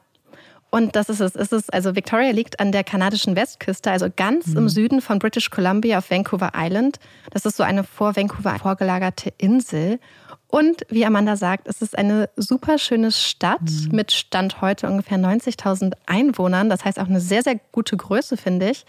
Und 0.70 0.96
das 0.96 1.08
ist 1.08 1.20
es. 1.20 1.34
es 1.34 1.50
ist, 1.50 1.72
also 1.72 1.96
Victoria 1.96 2.30
liegt 2.30 2.60
an 2.60 2.72
der 2.72 2.84
kanadischen 2.84 3.36
Westküste, 3.36 3.90
also 3.90 4.08
ganz 4.14 4.48
mhm. 4.48 4.58
im 4.58 4.68
Süden 4.68 5.00
von 5.00 5.18
British 5.18 5.50
Columbia 5.50 5.98
auf 5.98 6.10
Vancouver 6.10 6.52
Island. 6.54 6.98
Das 7.30 7.46
ist 7.46 7.56
so 7.56 7.62
eine 7.62 7.84
vor 7.84 8.16
Vancouver 8.16 8.58
vorgelagerte 8.58 9.32
Insel. 9.38 9.98
Und 10.46 10.82
wie 10.88 11.04
Amanda 11.04 11.36
sagt, 11.36 11.68
es 11.68 11.82
ist 11.82 11.96
eine 11.96 12.28
super 12.36 12.78
schöne 12.78 13.12
Stadt 13.12 13.62
mhm. 13.62 13.88
mit 13.92 14.12
Stand 14.12 14.60
heute 14.60 14.86
ungefähr 14.86 15.18
90.000 15.18 15.92
Einwohnern. 16.06 16.68
Das 16.68 16.84
heißt 16.84 16.98
auch 16.98 17.08
eine 17.08 17.20
sehr, 17.20 17.42
sehr 17.42 17.60
gute 17.72 17.96
Größe, 17.96 18.36
finde 18.36 18.70
ich. 18.70 18.84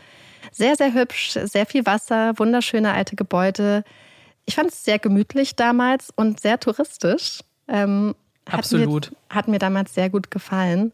Sehr, 0.52 0.76
sehr 0.76 0.94
hübsch, 0.94 1.38
sehr 1.44 1.66
viel 1.66 1.86
Wasser, 1.86 2.34
wunderschöne 2.38 2.92
alte 2.94 3.16
Gebäude. 3.16 3.84
Ich 4.46 4.56
fand 4.56 4.72
es 4.72 4.84
sehr 4.84 5.00
gemütlich 5.00 5.56
damals 5.56 6.12
und 6.16 6.40
sehr 6.40 6.60
touristisch. 6.60 7.42
Ähm, 7.68 8.16
Absolut. 8.46 9.12
Mir, 9.12 9.36
hat 9.36 9.48
mir 9.48 9.60
damals 9.60 9.94
sehr 9.94 10.10
gut 10.10 10.32
gefallen. 10.32 10.92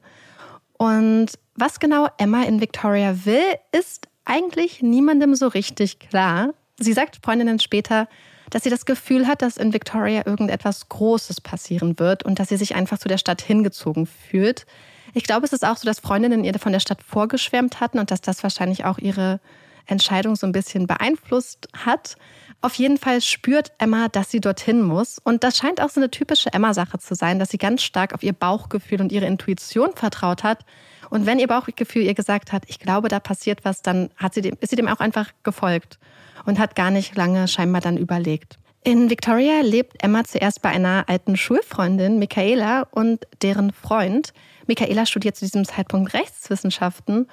Und 0.78 1.28
was 1.56 1.80
genau 1.80 2.08
Emma 2.18 2.44
in 2.44 2.62
Victoria 2.62 3.26
will, 3.26 3.44
ist 3.72 4.08
eigentlich 4.26 4.82
niemandem 4.82 5.36
so 5.36 5.48
richtig 5.48 6.00
klar. 6.00 6.54
Sie 6.80 6.94
sagt 6.94 7.20
Freundinnen 7.24 7.60
später, 7.60 8.08
dass 8.50 8.64
sie 8.64 8.70
das 8.70 8.86
Gefühl 8.86 9.28
hat, 9.28 9.42
dass 9.42 9.58
in 9.58 9.74
Victoria 9.74 10.24
irgendetwas 10.26 10.90
Großes 10.90 11.42
passieren 11.42 12.00
wird 12.00 12.24
und 12.24 12.40
dass 12.40 12.50
sie 12.50 12.58
sich 12.58 12.76
einfach 12.76 12.98
zu 12.98 13.08
der 13.08 13.18
Stadt 13.18 13.42
hingezogen 13.42 14.06
fühlt. 14.06 14.66
Ich 15.14 15.24
glaube, 15.24 15.46
es 15.46 15.54
ist 15.54 15.66
auch 15.66 15.78
so, 15.78 15.86
dass 15.86 16.00
Freundinnen 16.00 16.44
ihr 16.44 16.54
von 16.60 16.74
der 16.74 16.80
Stadt 16.80 17.02
vorgeschwärmt 17.02 17.80
hatten 17.80 18.00
und 18.00 18.12
dass 18.12 18.22
das 18.22 18.44
wahrscheinlich 18.44 18.86
auch 18.86 18.98
ihre 18.98 19.40
Entscheidung 19.86 20.36
so 20.36 20.46
ein 20.46 20.52
bisschen 20.52 20.88
beeinflusst 20.88 21.68
hat. 21.74 22.18
Auf 22.62 22.76
jeden 22.76 22.98
Fall 22.98 23.22
spürt 23.22 23.72
Emma, 23.78 24.08
dass 24.08 24.32
sie 24.32 24.40
dorthin 24.40 24.82
muss. 24.82 25.20
Und 25.24 25.44
das 25.44 25.58
scheint 25.58 25.80
auch 25.82 25.90
so 25.90 26.00
eine 26.00 26.10
typische 26.10 26.52
Emma-Sache 26.52 26.98
zu 26.98 27.14
sein, 27.14 27.38
dass 27.38 27.50
sie 27.50 27.58
ganz 27.58 27.84
stark 27.84 28.14
auf 28.14 28.24
ihr 28.24 28.34
Bauchgefühl 28.34 29.02
und 29.02 29.12
ihre 29.12 29.28
Intuition 29.28 29.92
vertraut 29.94 30.44
hat. 30.44 30.66
Und 31.10 31.26
wenn 31.26 31.40
ihr 31.40 31.48
Bauchgefühl 31.48 32.02
ihr 32.02 32.16
gesagt 32.16 32.52
hat, 32.52 32.64
ich 32.68 32.80
glaube, 32.80 33.08
da 33.08 33.20
passiert 33.20 33.64
was, 33.64 33.82
dann 33.82 34.10
hat 34.18 34.34
sie 34.34 34.42
dem, 34.42 34.58
ist 34.60 34.72
sie 34.72 34.76
dem 34.76 34.88
auch 34.88 35.00
einfach 35.00 35.32
gefolgt 35.44 36.00
und 36.46 36.60
hat 36.60 36.76
gar 36.76 36.92
nicht 36.92 37.16
lange 37.16 37.48
scheinbar 37.48 37.82
dann 37.82 37.98
überlegt. 37.98 38.58
In 38.84 39.10
Victoria 39.10 39.62
lebt 39.62 40.04
Emma 40.04 40.24
zuerst 40.24 40.62
bei 40.62 40.70
einer 40.70 41.06
alten 41.08 41.38
Schulfreundin, 41.38 42.20
Michaela, 42.20 42.88
und 42.92 43.26
deren 43.42 43.74
Freund. 43.74 44.32
Michaela 44.68 45.08
studiert 45.08 45.36
zu 45.36 45.46
diesem 45.46 45.66
Zeitpunkt 45.66 46.14
Rechtswissenschaften 46.14 47.28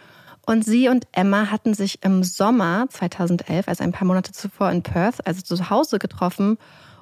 und 0.46 0.64
sie 0.64 0.88
und 0.88 1.06
Emma 1.12 1.50
hatten 1.50 1.74
sich 1.74 2.02
im 2.02 2.24
Sommer 2.24 2.86
2011, 2.88 3.68
also 3.68 3.84
ein 3.84 3.92
paar 3.92 4.06
Monate 4.06 4.32
zuvor 4.32 4.70
in 4.70 4.82
Perth, 4.82 5.24
also 5.26 5.42
zu 5.42 5.70
Hause 5.70 5.98
getroffen 5.98 6.58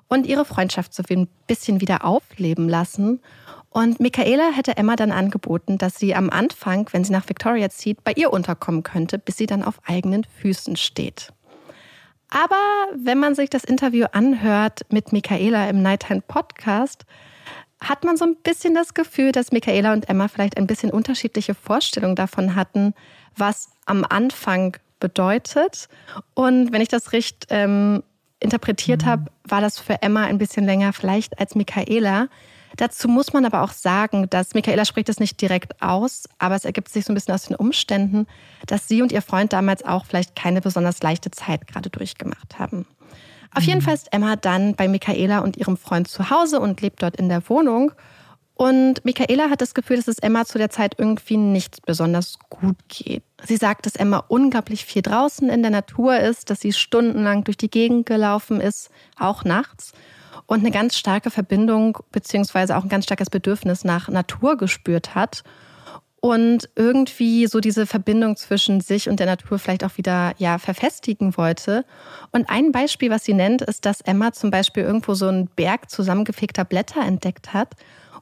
und 0.09 0.27
ihre 0.27 0.45
Freundschaft 0.45 0.93
so 0.93 1.03
ein 1.09 1.29
bisschen 1.47 1.81
wieder 1.81 2.05
aufleben 2.05 2.69
lassen. 2.69 3.21
Und 3.71 4.01
Michaela 4.01 4.51
hätte 4.51 4.77
Emma 4.77 4.97
dann 4.97 5.13
angeboten, 5.13 5.79
dass 5.79 5.99
sie 5.99 6.15
am 6.15 6.29
Anfang, 6.29 6.89
wenn 6.93 7.05
sie 7.05 7.13
nach 7.13 7.29
Victoria 7.29 7.71
zieht, 7.71 8.03
bei 8.03 8.13
ihr 8.13 8.33
unterkommen 8.33 8.83
könnte, 8.83 9.19
bis 9.19 9.37
sie 9.37 9.47
dann 9.47 9.63
auf 9.63 9.81
eigenen 9.87 10.25
Füßen 10.25 10.77
steht. 10.77 11.33
Aber 12.29 12.57
wenn 12.95 13.19
man 13.19 13.35
sich 13.35 13.49
das 13.49 13.65
Interview 13.65 14.07
anhört 14.13 14.81
mit 14.91 15.13
Michaela 15.13 15.69
im 15.69 15.83
Nighttime 15.83 16.21
Podcast, 16.21 17.05
hat 17.83 18.05
man 18.05 18.17
so 18.17 18.25
ein 18.25 18.37
bisschen 18.37 18.75
das 18.75 18.95
Gefühl, 18.95 19.33
dass 19.33 19.53
Michaela 19.53 19.93
und 19.93 20.09
Emma 20.09 20.29
vielleicht 20.29 20.57
ein 20.57 20.67
bisschen 20.67 20.91
unterschiedliche 20.91 21.55
Vorstellungen 21.55 22.17
davon 22.17 22.55
hatten, 22.55 22.95
was 23.37 23.71
am 23.87 24.05
Anfang 24.09 24.77
bedeutet. 25.01 25.89
Und 26.35 26.73
wenn 26.73 26.83
ich 26.83 26.89
das 26.89 27.13
richtig 27.13 27.49
ähm, 27.51 28.03
interpretiert 28.39 29.03
mhm. 29.03 29.07
habe, 29.07 29.25
war 29.45 29.61
das 29.61 29.79
für 29.79 30.03
Emma 30.03 30.25
ein 30.25 30.39
bisschen 30.39 30.65
länger 30.65 30.93
vielleicht 30.93 31.39
als 31.39 31.55
Michaela. 31.55 32.29
Dazu 32.77 33.09
muss 33.09 33.33
man 33.33 33.45
aber 33.45 33.63
auch 33.63 33.73
sagen, 33.73 34.31
dass 34.31 34.55
Michaela 34.55 34.85
spricht 34.85 35.09
es 35.09 35.19
nicht 35.19 35.41
direkt 35.41 35.83
aus, 35.83 36.29
aber 36.39 36.55
es 36.55 36.65
ergibt 36.65 36.89
sich 36.89 37.05
so 37.05 37.13
ein 37.13 37.15
bisschen 37.15 37.35
aus 37.35 37.45
den 37.45 37.57
Umständen, 37.57 38.27
dass 38.67 38.87
sie 38.87 39.03
und 39.03 39.11
ihr 39.11 39.23
Freund 39.23 39.53
damals 39.53 39.85
auch 39.85 40.05
vielleicht 40.05 40.37
keine 40.37 40.61
besonders 40.61 41.03
leichte 41.03 41.31
Zeit 41.31 41.67
gerade 41.67 41.91
durchgemacht 41.91 42.59
haben. 42.59 42.87
Auf 43.53 43.65
jeden 43.65 43.81
mhm. 43.81 43.85
Fall 43.85 43.95
ist 43.95 44.13
Emma 44.13 44.37
dann 44.37 44.77
bei 44.77 44.87
Michaela 44.87 45.41
und 45.41 45.57
ihrem 45.57 45.77
Freund 45.77 46.07
zu 46.07 46.31
Hause 46.31 46.61
und 46.61 46.81
lebt 46.81 47.03
dort 47.03 47.17
in 47.17 47.29
der 47.29 47.49
Wohnung. 47.49 47.93
Und 48.61 49.07
Michaela 49.07 49.49
hat 49.49 49.63
das 49.63 49.73
Gefühl, 49.73 49.97
dass 49.97 50.07
es 50.07 50.19
Emma 50.19 50.45
zu 50.45 50.59
der 50.59 50.69
Zeit 50.69 50.97
irgendwie 50.99 51.39
nicht 51.39 51.87
besonders 51.87 52.39
gut 52.51 52.77
geht. 52.91 53.23
Sie 53.43 53.57
sagt, 53.57 53.87
dass 53.87 53.97
Emma 53.97 54.23
unglaublich 54.29 54.85
viel 54.85 55.01
draußen 55.01 55.49
in 55.49 55.63
der 55.63 55.71
Natur 55.71 56.19
ist, 56.19 56.51
dass 56.51 56.61
sie 56.61 56.75
stundenlang 56.75 57.43
durch 57.45 57.57
die 57.57 57.71
Gegend 57.71 58.05
gelaufen 58.05 58.61
ist, 58.61 58.91
auch 59.19 59.45
nachts, 59.45 59.93
und 60.45 60.61
eine 60.61 60.71
ganz 60.71 60.99
starke 60.99 61.31
Verbindung 61.31 61.97
beziehungsweise 62.13 62.77
auch 62.77 62.83
ein 62.83 62.91
ganz 62.91 63.07
starkes 63.07 63.31
Bedürfnis 63.31 63.83
nach 63.83 64.09
Natur 64.09 64.59
gespürt 64.59 65.15
hat 65.15 65.43
und 66.21 66.69
irgendwie 66.77 67.47
so 67.47 67.61
diese 67.61 67.87
Verbindung 67.87 68.37
zwischen 68.37 68.83
sich 68.83 69.09
und 69.09 69.21
der 69.21 69.27
Natur 69.27 69.59
vielleicht 69.59 69.85
auch 69.85 69.97
wieder 69.97 70.35
ja 70.37 70.59
verfestigen 70.59 71.39
wollte. 71.39 71.87
Und 72.31 72.51
ein 72.51 72.73
Beispiel, 72.73 73.09
was 73.09 73.25
sie 73.25 73.33
nennt, 73.33 73.63
ist, 73.63 73.87
dass 73.87 74.03
Emma 74.03 74.33
zum 74.33 74.51
Beispiel 74.51 74.83
irgendwo 74.83 75.15
so 75.15 75.29
einen 75.29 75.47
Berg 75.47 75.89
zusammengefegter 75.89 76.67
Blätter 76.67 77.01
entdeckt 77.01 77.55
hat 77.55 77.75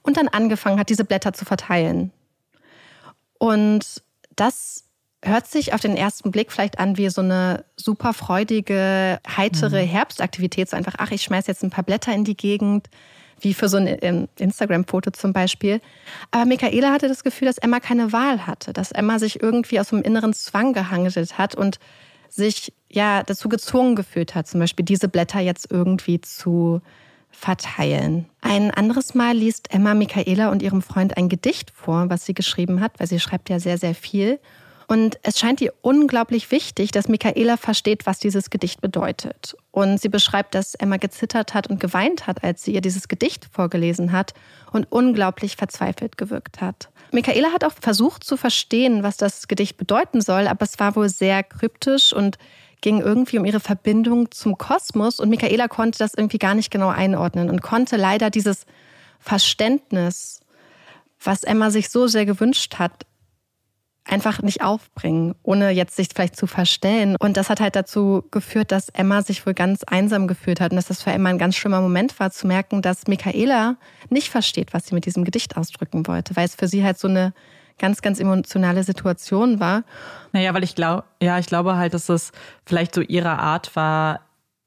und 0.08 0.16
dann 0.16 0.28
angefangen 0.28 0.80
hat, 0.80 0.88
diese 0.88 1.04
Blätter 1.04 1.34
zu 1.34 1.44
verteilen. 1.44 2.10
Und 3.38 4.02
das 4.34 4.84
hört 5.22 5.46
sich 5.46 5.74
auf 5.74 5.80
den 5.80 5.96
ersten 5.96 6.30
Blick 6.30 6.50
vielleicht 6.50 6.78
an 6.78 6.96
wie 6.96 7.10
so 7.10 7.20
eine 7.20 7.64
super 7.76 8.14
freudige, 8.14 9.20
heitere 9.36 9.84
mhm. 9.84 9.88
Herbstaktivität. 9.88 10.70
So 10.70 10.76
einfach, 10.76 10.94
ach, 10.96 11.10
ich 11.10 11.22
schmeiß 11.22 11.46
jetzt 11.46 11.62
ein 11.62 11.70
paar 11.70 11.84
Blätter 11.84 12.14
in 12.14 12.24
die 12.24 12.36
Gegend, 12.36 12.88
wie 13.40 13.52
für 13.52 13.68
so 13.68 13.76
ein 13.76 13.86
ähm, 14.00 14.28
Instagram-Foto 14.38 15.10
zum 15.10 15.34
Beispiel. 15.34 15.82
Aber 16.30 16.46
Michaela 16.46 16.90
hatte 16.90 17.08
das 17.08 17.22
Gefühl, 17.22 17.46
dass 17.46 17.58
Emma 17.58 17.78
keine 17.78 18.12
Wahl 18.12 18.46
hatte, 18.46 18.72
dass 18.72 18.92
Emma 18.92 19.18
sich 19.18 19.42
irgendwie 19.42 19.78
aus 19.78 19.92
einem 19.92 20.02
inneren 20.02 20.32
Zwang 20.32 20.72
gehangelt 20.72 21.36
hat 21.36 21.54
und 21.54 21.78
sich 22.30 22.72
ja 22.90 23.22
dazu 23.22 23.50
gezwungen 23.50 23.94
gefühlt 23.94 24.34
hat, 24.34 24.48
zum 24.48 24.60
Beispiel 24.60 24.86
diese 24.86 25.08
Blätter 25.08 25.40
jetzt 25.40 25.70
irgendwie 25.70 26.20
zu 26.20 26.80
verteilen. 27.38 28.26
Ein 28.40 28.70
anderes 28.70 29.14
Mal 29.14 29.36
liest 29.36 29.72
Emma 29.72 29.94
Michaela 29.94 30.50
und 30.50 30.62
ihrem 30.62 30.82
Freund 30.82 31.16
ein 31.16 31.28
Gedicht 31.28 31.70
vor, 31.70 32.10
was 32.10 32.26
sie 32.26 32.34
geschrieben 32.34 32.80
hat, 32.80 32.98
weil 32.98 33.06
sie 33.06 33.20
schreibt 33.20 33.48
ja 33.48 33.60
sehr, 33.60 33.78
sehr 33.78 33.94
viel. 33.94 34.40
Und 34.88 35.18
es 35.22 35.38
scheint 35.38 35.60
ihr 35.60 35.74
unglaublich 35.82 36.50
wichtig, 36.50 36.92
dass 36.92 37.08
Michaela 37.08 37.58
versteht, 37.58 38.06
was 38.06 38.18
dieses 38.18 38.48
Gedicht 38.48 38.80
bedeutet. 38.80 39.54
Und 39.70 40.00
sie 40.00 40.08
beschreibt, 40.08 40.54
dass 40.54 40.74
Emma 40.74 40.96
gezittert 40.96 41.52
hat 41.52 41.68
und 41.68 41.78
geweint 41.78 42.26
hat, 42.26 42.42
als 42.42 42.64
sie 42.64 42.72
ihr 42.72 42.80
dieses 42.80 43.06
Gedicht 43.06 43.46
vorgelesen 43.52 44.12
hat 44.12 44.32
und 44.72 44.90
unglaublich 44.90 45.56
verzweifelt 45.56 46.16
gewirkt 46.16 46.62
hat. 46.62 46.88
Michaela 47.12 47.52
hat 47.52 47.64
auch 47.64 47.72
versucht 47.78 48.24
zu 48.24 48.36
verstehen, 48.36 49.02
was 49.02 49.18
das 49.18 49.46
Gedicht 49.46 49.76
bedeuten 49.76 50.22
soll, 50.22 50.46
aber 50.48 50.64
es 50.64 50.78
war 50.78 50.96
wohl 50.96 51.10
sehr 51.10 51.42
kryptisch 51.42 52.12
und 52.12 52.38
ging 52.80 53.00
irgendwie 53.00 53.38
um 53.38 53.44
ihre 53.44 53.60
Verbindung 53.60 54.30
zum 54.30 54.56
Kosmos 54.58 55.20
und 55.20 55.30
Michaela 55.30 55.68
konnte 55.68 55.98
das 55.98 56.14
irgendwie 56.14 56.38
gar 56.38 56.54
nicht 56.54 56.70
genau 56.70 56.88
einordnen 56.88 57.50
und 57.50 57.62
konnte 57.62 57.96
leider 57.96 58.30
dieses 58.30 58.66
Verständnis, 59.18 60.40
was 61.22 61.42
Emma 61.42 61.70
sich 61.70 61.90
so 61.90 62.06
sehr 62.06 62.26
gewünscht 62.26 62.78
hat, 62.78 63.04
einfach 64.04 64.42
nicht 64.42 64.62
aufbringen, 64.62 65.34
ohne 65.42 65.70
jetzt 65.70 65.96
sich 65.96 66.08
vielleicht 66.14 66.36
zu 66.36 66.46
verstellen. 66.46 67.16
Und 67.18 67.36
das 67.36 67.50
hat 67.50 67.60
halt 67.60 67.76
dazu 67.76 68.24
geführt, 68.30 68.72
dass 68.72 68.88
Emma 68.88 69.22
sich 69.22 69.44
wohl 69.44 69.54
ganz 69.54 69.84
einsam 69.84 70.26
gefühlt 70.26 70.60
hat 70.60 70.72
und 70.72 70.76
dass 70.76 70.86
das 70.86 71.02
für 71.02 71.10
Emma 71.10 71.28
ein 71.28 71.38
ganz 71.38 71.56
schlimmer 71.56 71.80
Moment 71.80 72.18
war, 72.18 72.30
zu 72.30 72.46
merken, 72.46 72.80
dass 72.80 73.06
Michaela 73.06 73.76
nicht 74.08 74.30
versteht, 74.30 74.72
was 74.72 74.86
sie 74.86 74.94
mit 74.94 75.04
diesem 75.04 75.24
Gedicht 75.24 75.56
ausdrücken 75.56 76.06
wollte, 76.06 76.36
weil 76.36 76.46
es 76.46 76.54
für 76.54 76.68
sie 76.68 76.84
halt 76.84 76.98
so 76.98 77.08
eine 77.08 77.34
ganz, 77.78 78.02
ganz 78.02 78.20
emotionale 78.20 78.84
Situation 78.84 79.60
war. 79.60 79.84
Naja, 80.32 80.52
weil 80.54 80.64
ich 80.64 80.74
glaube, 80.74 81.04
ja, 81.22 81.38
ich 81.38 81.46
glaube 81.46 81.76
halt, 81.76 81.94
dass 81.94 82.08
es 82.08 82.32
vielleicht 82.66 82.94
so 82.94 83.00
ihre 83.00 83.38
Art 83.38 83.74
war, 83.76 84.20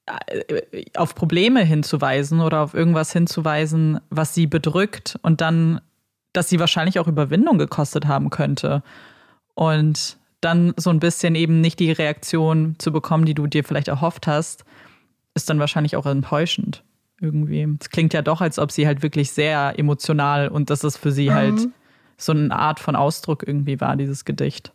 äh, 0.06 0.86
auf 0.96 1.16
Probleme 1.16 1.64
hinzuweisen 1.64 2.42
oder 2.42 2.62
auf 2.62 2.74
irgendwas 2.74 3.14
hinzuweisen, 3.14 4.00
was 4.10 4.34
sie 4.34 4.48
bedrückt 4.48 5.20
und 5.22 5.42
dann, 5.42 5.82
dass 6.34 6.50
sie 6.50 6.60
wahrscheinlich 6.60 7.00
auch 7.00 7.08
Überwindung 7.08 7.58
gekostet 7.58 8.08
haben 8.08 8.30
könnte. 8.30 8.84
Und 9.54 10.18
dann 10.40 10.74
so 10.78 10.90
ein 10.90 11.00
bisschen 11.00 11.36
eben 11.36 11.62
nicht 11.62 11.80
die 11.80 11.92
Reaktion 11.92 12.76
zu 12.80 12.92
bekommen, 12.92 13.26
die 13.26 13.36
du 13.36 13.48
dir 13.48 13.64
vielleicht 13.64 13.90
erhofft 13.90 14.28
hast, 14.28 14.66
ist 15.36 15.50
dann 15.50 15.60
wahrscheinlich 15.60 15.96
auch 15.96 16.06
enttäuschend 16.06 16.84
irgendwie. 17.22 17.68
Es 17.80 17.90
klingt 17.90 18.14
ja 18.14 18.22
doch, 18.22 18.42
als 18.42 18.58
ob 18.58 18.72
sie 18.72 18.88
halt 18.88 19.04
wirklich 19.04 19.32
sehr 19.32 19.78
emotional 19.78 20.48
und 20.48 20.70
dass 20.70 20.84
es 20.84 20.98
für 20.98 21.12
sie 21.12 21.30
mhm. 21.30 21.34
halt 21.34 21.70
so 22.22 22.32
eine 22.32 22.56
Art 22.56 22.80
von 22.80 22.96
Ausdruck 22.96 23.44
irgendwie 23.46 23.80
war, 23.82 23.96
dieses 23.96 24.26
Gedicht. 24.26 24.72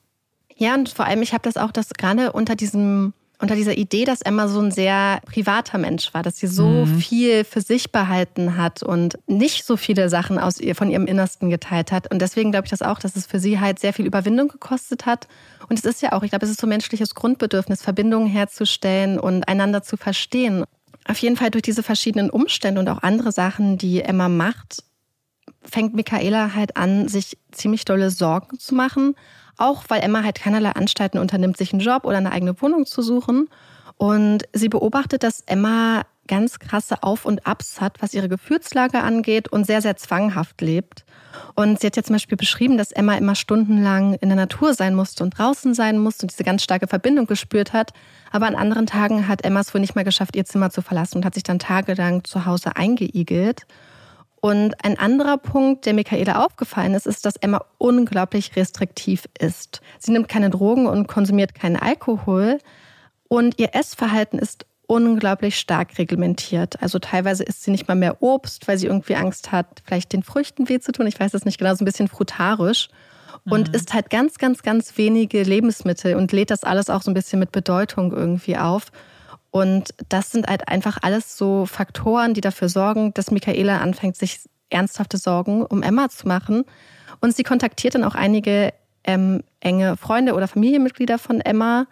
Ja, 0.54 0.74
und 0.74 0.88
vor 0.88 1.04
allem, 1.04 1.22
ich 1.22 1.32
habe 1.32 1.42
das 1.42 1.56
auch, 1.56 1.70
das 1.70 1.90
gerade 1.90 2.32
unter 2.32 2.56
diesem 2.56 3.12
unter 3.38 3.54
dieser 3.54 3.76
Idee, 3.76 4.04
dass 4.04 4.22
Emma 4.22 4.48
so 4.48 4.61
ein 4.61 4.70
sehr 4.70 5.20
privater 5.26 5.78
Mensch 5.78 6.14
war, 6.14 6.22
dass 6.22 6.38
sie 6.38 6.46
so 6.46 6.68
mhm. 6.87 6.98
viel 6.98 7.44
für 7.44 7.61
sich 7.61 7.92
behalten 7.92 8.56
hat 8.56 8.82
und 8.82 9.18
nicht 9.26 9.66
so 9.66 9.76
viele 9.76 10.09
Sachen 10.09 10.38
aus 10.38 10.59
ihr, 10.59 10.74
von 10.74 10.90
ihrem 10.90 11.06
Innersten 11.06 11.50
geteilt 11.50 11.92
hat. 11.92 12.11
Und 12.11 12.20
deswegen 12.20 12.50
glaube 12.50 12.66
ich 12.66 12.70
das 12.70 12.82
auch, 12.82 12.98
dass 12.98 13.14
es 13.16 13.26
für 13.26 13.38
sie 13.38 13.61
halt 13.61 13.78
sehr 13.78 13.92
viel 13.92 14.06
Überwindung 14.06 14.48
gekostet 14.48 15.04
hat. 15.04 15.28
Und 15.68 15.78
es 15.78 15.85
ist 15.85 16.00
ja 16.00 16.12
auch, 16.12 16.22
ich 16.22 16.30
glaube, 16.30 16.46
es 16.46 16.50
ist 16.50 16.61
so 16.61 16.66
ein 16.66 16.70
menschliches 16.70 17.14
Grundbedürfnis, 17.14 17.82
Verbindungen 17.82 18.26
herzustellen 18.26 19.18
und 19.18 19.46
einander 19.48 19.82
zu 19.82 19.96
verstehen. 19.96 20.64
Auf 21.06 21.18
jeden 21.18 21.37
Fall 21.37 21.50
durch 21.50 21.62
diese 21.62 21.82
verschiedenen 21.82 22.30
Umstände 22.30 22.80
und 22.80 22.88
auch 22.88 23.02
andere 23.02 23.32
Sachen, 23.32 23.76
die 23.76 24.00
Emma 24.00 24.28
macht, 24.28 24.82
fängt 25.66 25.94
Michaela 25.94 26.55
halt 26.55 26.76
an, 26.76 27.09
sich 27.09 27.37
ziemlich 27.52 27.85
dolle 27.85 28.11
Sorgen 28.11 28.59
zu 28.59 28.74
machen 28.74 29.14
auch 29.57 29.85
weil 29.88 30.02
Emma 30.02 30.22
halt 30.22 30.40
keinerlei 30.40 30.70
Anstalten 30.70 31.18
unternimmt, 31.18 31.57
sich 31.57 31.72
einen 31.72 31.81
Job 31.81 32.05
oder 32.05 32.18
eine 32.18 32.33
eigene 32.33 32.61
Wohnung 32.61 32.87
zu 32.87 33.02
suchen. 33.02 33.48
Und 33.96 34.44
sie 34.52 34.68
beobachtet, 34.68 35.22
dass 35.22 35.40
Emma 35.46 36.02
ganz 36.29 36.59
krasse 36.59 37.02
Auf- 37.02 37.24
und 37.24 37.46
Abs 37.46 37.81
hat, 37.81 38.02
was 38.02 38.12
ihre 38.12 38.29
Gefühlslage 38.29 39.00
angeht 39.00 39.48
und 39.48 39.64
sehr, 39.64 39.81
sehr 39.81 39.96
zwanghaft 39.96 40.61
lebt. 40.61 41.05
Und 41.55 41.81
sie 41.81 41.87
hat 41.87 41.96
ja 41.96 42.02
zum 42.02 42.14
Beispiel 42.14 42.37
beschrieben, 42.37 42.76
dass 42.76 42.92
Emma 42.92 43.14
immer 43.14 43.35
stundenlang 43.35 44.14
in 44.14 44.29
der 44.29 44.37
Natur 44.37 44.74
sein 44.74 44.94
musste 44.94 45.22
und 45.22 45.38
draußen 45.38 45.72
sein 45.72 45.98
musste 45.98 46.24
und 46.24 46.33
diese 46.33 46.44
ganz 46.44 46.62
starke 46.62 46.88
Verbindung 46.88 47.26
gespürt 47.26 47.72
hat. 47.72 47.92
Aber 48.33 48.46
an 48.46 48.57
anderen 48.57 48.87
Tagen 48.87 49.29
hat 49.29 49.44
Emma 49.44 49.61
es 49.61 49.72
wohl 49.72 49.81
nicht 49.81 49.94
mehr 49.94 50.05
geschafft, 50.05 50.37
ihr 50.37 50.44
Zimmer 50.44 50.70
zu 50.70 50.83
verlassen 50.83 51.18
und 51.18 51.24
hat 51.24 51.35
sich 51.35 51.44
dann 51.44 51.59
tagelang 51.59 52.24
zu 52.24 52.44
Hause 52.44 52.76
eingeigelt. 52.76 53.62
Und 54.46 54.85
ein 54.85 54.96
anderer 54.96 55.38
Punkt, 55.38 55.87
der 55.87 55.92
Michaela 55.92 56.44
aufgefallen 56.44 56.94
ist, 56.94 57.09
ist, 57.09 57.26
dass 57.26 57.35
Emma 57.35 57.64
unglaublich 57.78 58.54
restriktiv 58.54 59.24
ist. 59.40 59.80
Sie 59.98 60.12
nimmt 60.12 60.28
keine 60.28 60.50
Drogen 60.50 60.87
und 60.87 61.09
konsumiert 61.09 61.56
keinen 61.56 61.74
Alkohol. 61.74 62.59
Und 63.26 63.59
ihr 63.59 63.74
Essverhalten 63.74 64.38
ist 64.38 64.64
unglaublich 64.87 65.59
stark 65.59 65.98
reglementiert. 65.98 66.80
Also 66.80 67.00
teilweise 67.00 67.42
isst 67.42 67.64
sie 67.64 67.72
nicht 67.72 67.88
mal 67.88 67.96
mehr 67.96 68.22
Obst, 68.22 68.68
weil 68.68 68.78
sie 68.78 68.87
irgendwie 68.87 69.16
Angst 69.16 69.50
hat, 69.50 69.82
vielleicht 69.85 70.12
den 70.12 70.22
Früchten 70.22 70.68
weh 70.68 70.78
zu 70.78 70.92
tun. 70.92 71.09
Ich 71.09 71.18
weiß 71.18 71.32
das 71.32 71.44
nicht 71.44 71.59
genau, 71.59 71.74
so 71.74 71.82
ein 71.82 71.85
bisschen 71.85 72.06
frutarisch. 72.06 72.88
und 73.46 73.66
mhm. 73.66 73.74
isst 73.74 73.94
halt 73.94 74.11
ganz, 74.11 74.38
ganz, 74.38 74.62
ganz 74.62 74.96
wenige 74.96 75.42
Lebensmittel 75.42 76.14
und 76.14 76.30
lädt 76.30 76.52
das 76.52 76.62
alles 76.62 76.88
auch 76.88 77.02
so 77.02 77.11
ein 77.11 77.14
bisschen 77.14 77.40
mit 77.40 77.50
Bedeutung 77.50 78.12
irgendwie 78.12 78.56
auf. 78.56 78.92
Und 79.56 79.94
das 80.10 80.32
sind 80.32 80.48
halt 80.48 80.68
einfach 80.68 80.98
alles 81.00 81.38
so 81.38 81.64
Faktoren, 81.64 82.34
die 82.34 82.42
dafür 82.42 82.68
sorgen, 82.68 83.14
dass 83.14 83.30
Michaela 83.30 83.78
anfängt, 83.78 84.14
sich 84.14 84.40
ernsthafte 84.68 85.16
Sorgen 85.16 85.64
um 85.64 85.82
Emma 85.82 86.10
zu 86.10 86.28
machen. 86.28 86.64
Und 87.22 87.34
sie 87.34 87.42
kontaktiert 87.42 87.94
dann 87.94 88.04
auch 88.04 88.14
einige 88.14 88.74
ähm, 89.04 89.42
enge 89.60 89.96
Freunde 89.96 90.34
oder 90.34 90.46
Familienmitglieder 90.46 91.16
von 91.18 91.40
Emma, 91.40 91.86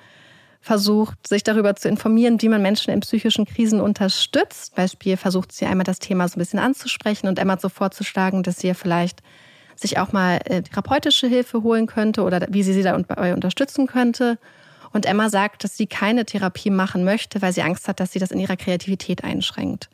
versucht, 0.61 1.27
sich 1.27 1.43
darüber 1.43 1.75
zu 1.75 1.89
informieren, 1.89 2.43
wie 2.43 2.51
man 2.51 2.61
Menschen 2.61 2.93
in 2.93 3.01
psychischen 3.01 3.47
Krisen 3.47 3.81
unterstützt. 3.81 4.75
Beispiel 4.75 5.17
versucht 5.17 5.51
sie 5.53 5.65
einmal 5.65 5.85
das 5.85 6.01
Thema 6.01 6.29
so 6.29 6.37
ein 6.37 6.41
bisschen 6.41 6.59
anzusprechen 6.59 7.29
und 7.29 7.39
Emma 7.39 7.57
so 7.59 7.71
vorzuschlagen, 7.71 8.43
dass 8.43 8.59
sie 8.59 8.75
vielleicht 8.75 9.23
sich 9.75 9.99
auch 9.99 10.13
mal 10.13 10.39
äh, 10.45 10.61
therapeutische 10.61 11.29
Hilfe 11.29 11.63
holen 11.63 11.87
könnte 11.87 12.25
oder 12.25 12.47
wie 12.51 12.63
sie 12.63 12.75
sie 12.75 12.83
dabei 12.83 13.33
unterstützen 13.33 13.87
könnte. 13.87 14.39
Und 14.95 15.07
Emma 15.07 15.29
sagt, 15.29 15.65
dass 15.65 15.77
sie 15.77 15.89
keine 15.89 16.25
Therapie 16.25 16.71
machen 16.71 17.05
möchte, 17.05 17.43
weil 17.43 17.53
sie 17.53 17.63
Angst 17.63 17.89
hat, 17.89 17.99
dass 17.99 18.13
sie 18.13 18.21
das 18.21 18.31
in 18.31 18.39
ihrer 18.39 18.57
Kreativität 18.57 19.25
einschränkt. 19.25 19.91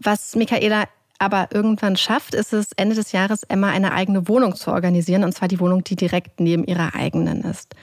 Was 0.00 0.36
Michaela 0.36 0.84
aber 1.18 1.48
irgendwann 1.50 1.96
schafft, 1.96 2.34
ist 2.34 2.52
es, 2.52 2.72
Ende 2.72 2.94
des 2.94 3.12
Jahres 3.12 3.44
Emma 3.44 3.70
eine 3.70 3.92
eigene 3.92 4.28
Wohnung 4.28 4.54
zu 4.54 4.70
organisieren, 4.70 5.24
und 5.24 5.32
zwar 5.32 5.48
die 5.48 5.60
Wohnung, 5.60 5.82
die 5.82 5.96
direkt 5.96 6.40
neben 6.40 6.64
ihrer 6.64 6.94
eigenen 6.94 7.42
ist. 7.42 7.74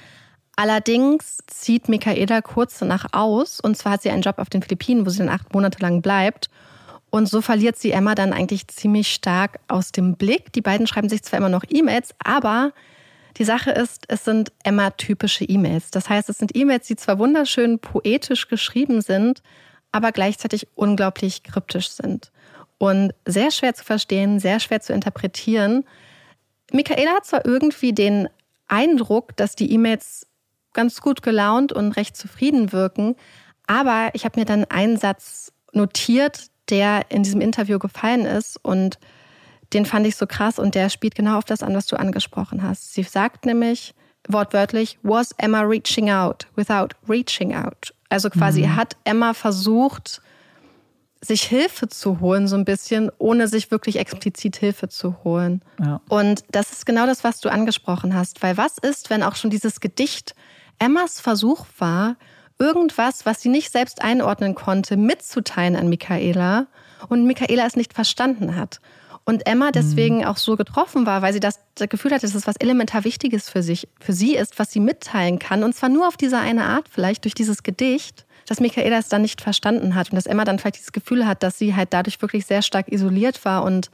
Allerdings 0.55 1.39
zieht 1.47 1.89
Michaela 1.89 2.41
kurz 2.41 2.77
danach 2.77 3.07
aus. 3.13 3.59
Und 3.59 3.75
zwar 3.75 3.93
hat 3.93 4.03
sie 4.03 4.11
einen 4.11 4.21
Job 4.21 4.37
auf 4.37 4.49
den 4.49 4.61
Philippinen, 4.61 5.03
wo 5.05 5.09
sie 5.09 5.17
dann 5.17 5.29
acht 5.29 5.53
Monate 5.55 5.79
lang 5.79 6.03
bleibt. 6.03 6.51
Und 7.09 7.27
so 7.27 7.41
verliert 7.41 7.77
sie 7.77 7.91
Emma 7.91 8.13
dann 8.13 8.33
eigentlich 8.33 8.67
ziemlich 8.67 9.11
stark 9.11 9.59
aus 9.67 9.91
dem 9.91 10.15
Blick. 10.15 10.53
Die 10.53 10.61
beiden 10.61 10.85
schreiben 10.85 11.09
sich 11.09 11.23
zwar 11.23 11.39
immer 11.39 11.49
noch 11.49 11.63
E-Mails, 11.67 12.13
aber 12.23 12.71
die 13.37 13.43
Sache 13.43 13.71
ist, 13.71 14.05
es 14.07 14.25
sind 14.25 14.51
Emma-typische 14.63 15.45
E-Mails. 15.45 15.91
Das 15.91 16.09
heißt, 16.09 16.29
es 16.29 16.37
sind 16.37 16.55
E-Mails, 16.55 16.87
die 16.87 16.95
zwar 16.95 17.19
wunderschön 17.19 17.79
poetisch 17.79 18.47
geschrieben 18.47 19.01
sind, 19.01 19.41
aber 19.91 20.11
gleichzeitig 20.11 20.67
unglaublich 20.75 21.43
kryptisch 21.43 21.89
sind. 21.89 22.31
Und 22.77 23.13
sehr 23.25 23.51
schwer 23.51 23.73
zu 23.73 23.83
verstehen, 23.83 24.39
sehr 24.39 24.59
schwer 24.59 24.81
zu 24.81 24.93
interpretieren. 24.93 25.85
Michaela 26.71 27.11
hat 27.11 27.25
zwar 27.25 27.45
irgendwie 27.45 27.93
den 27.93 28.27
Eindruck, 28.67 29.35
dass 29.37 29.55
die 29.55 29.71
E-Mails 29.71 30.27
ganz 30.73 31.01
gut 31.01 31.21
gelaunt 31.21 31.73
und 31.73 31.91
recht 31.91 32.15
zufrieden 32.15 32.71
wirken. 32.71 33.15
Aber 33.67 34.09
ich 34.13 34.25
habe 34.25 34.39
mir 34.39 34.45
dann 34.45 34.65
einen 34.65 34.97
Satz 34.97 35.51
notiert, 35.73 36.47
der 36.69 37.05
in 37.09 37.23
diesem 37.23 37.41
Interview 37.41 37.79
gefallen 37.79 38.25
ist 38.25 38.57
und 38.63 38.97
den 39.73 39.85
fand 39.85 40.05
ich 40.05 40.15
so 40.15 40.27
krass 40.27 40.59
und 40.59 40.75
der 40.75 40.89
spielt 40.89 41.15
genau 41.15 41.37
auf 41.37 41.45
das 41.45 41.63
an, 41.63 41.75
was 41.75 41.85
du 41.85 41.97
angesprochen 41.97 42.63
hast. 42.63 42.93
Sie 42.93 43.03
sagt 43.03 43.45
nämlich 43.45 43.93
wortwörtlich, 44.27 44.99
was 45.03 45.31
Emma 45.37 45.61
reaching 45.61 46.09
out 46.09 46.47
without 46.55 46.89
reaching 47.07 47.55
out? 47.55 47.93
Also 48.09 48.29
quasi 48.29 48.63
mhm. 48.63 48.75
hat 48.75 48.97
Emma 49.03 49.33
versucht, 49.33 50.21
sich 51.21 51.43
Hilfe 51.43 51.87
zu 51.87 52.19
holen, 52.19 52.47
so 52.47 52.55
ein 52.55 52.65
bisschen, 52.65 53.11
ohne 53.19 53.47
sich 53.47 53.71
wirklich 53.71 53.97
explizit 53.97 54.57
Hilfe 54.57 54.89
zu 54.89 55.23
holen. 55.23 55.61
Ja. 55.79 56.01
Und 56.09 56.43
das 56.51 56.71
ist 56.71 56.85
genau 56.85 57.05
das, 57.05 57.23
was 57.23 57.39
du 57.39 57.49
angesprochen 57.49 58.15
hast. 58.15 58.41
Weil 58.41 58.57
was 58.57 58.77
ist, 58.79 59.09
wenn 59.09 59.23
auch 59.23 59.35
schon 59.35 59.51
dieses 59.51 59.79
Gedicht 59.79 60.35
Emmas 60.79 61.19
Versuch 61.19 61.65
war, 61.77 62.15
irgendwas, 62.57 63.25
was 63.25 63.41
sie 63.41 63.49
nicht 63.49 63.71
selbst 63.71 64.01
einordnen 64.01 64.55
konnte, 64.55 64.97
mitzuteilen 64.97 65.75
an 65.75 65.89
Michaela 65.89 66.67
und 67.07 67.25
Michaela 67.25 67.65
es 67.65 67.75
nicht 67.75 67.93
verstanden 67.93 68.55
hat. 68.55 68.81
Und 69.23 69.45
Emma 69.45 69.71
deswegen 69.71 70.19
mhm. 70.19 70.25
auch 70.25 70.37
so 70.37 70.55
getroffen 70.55 71.05
war, 71.05 71.21
weil 71.21 71.33
sie 71.33 71.39
das, 71.39 71.59
das 71.75 71.89
Gefühl 71.89 72.11
hatte, 72.11 72.25
dass 72.25 72.35
es 72.35 72.47
was 72.47 72.55
elementar 72.57 73.03
Wichtiges 73.03 73.49
für 73.49 73.61
sich, 73.61 73.87
für 73.99 74.13
sie 74.13 74.35
ist, 74.35 74.57
was 74.57 74.71
sie 74.71 74.79
mitteilen 74.79 75.39
kann. 75.39 75.63
Und 75.63 75.75
zwar 75.75 75.89
nur 75.89 76.07
auf 76.07 76.17
diese 76.17 76.39
eine 76.39 76.65
Art, 76.65 76.89
vielleicht 76.89 77.25
durch 77.25 77.35
dieses 77.35 77.63
Gedicht, 77.63 78.25
dass 78.47 78.59
Michaela 78.59 78.97
es 78.97 79.09
dann 79.09 79.21
nicht 79.21 79.41
verstanden 79.41 79.95
hat 79.95 80.09
und 80.09 80.15
dass 80.15 80.25
Emma 80.25 80.43
dann 80.43 80.59
vielleicht 80.59 80.77
dieses 80.77 80.91
Gefühl 80.91 81.27
hat, 81.27 81.43
dass 81.43 81.57
sie 81.57 81.75
halt 81.75 81.93
dadurch 81.93 82.21
wirklich 82.21 82.45
sehr 82.45 82.61
stark 82.61 82.91
isoliert 82.91 83.45
war 83.45 83.63
und 83.63 83.91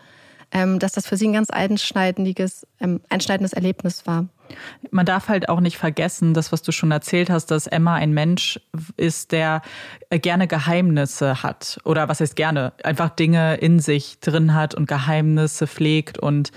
ähm, 0.51 0.79
dass 0.79 0.93
das 0.93 1.05
für 1.05 1.17
sie 1.17 1.27
ein 1.27 1.33
ganz 1.33 1.49
einschneidendes, 1.49 2.65
ähm, 2.79 3.01
einschneidendes 3.09 3.53
Erlebnis 3.53 4.07
war. 4.07 4.27
Man 4.91 5.05
darf 5.05 5.29
halt 5.29 5.49
auch 5.49 5.59
nicht 5.59 5.77
vergessen, 5.77 6.33
das, 6.33 6.51
was 6.51 6.61
du 6.61 6.71
schon 6.71 6.91
erzählt 6.91 7.29
hast, 7.29 7.47
dass 7.47 7.67
Emma 7.67 7.95
ein 7.95 8.13
Mensch 8.13 8.59
ist, 8.95 9.31
der 9.31 9.61
äh, 10.09 10.19
gerne 10.19 10.47
Geheimnisse 10.47 11.43
hat. 11.43 11.79
Oder 11.83 12.09
was 12.09 12.19
heißt 12.19 12.35
gerne? 12.35 12.73
Einfach 12.83 13.09
Dinge 13.09 13.55
in 13.55 13.79
sich 13.79 14.19
drin 14.19 14.53
hat 14.53 14.75
und 14.75 14.87
Geheimnisse 14.87 15.67
pflegt 15.67 16.17
und 16.17 16.51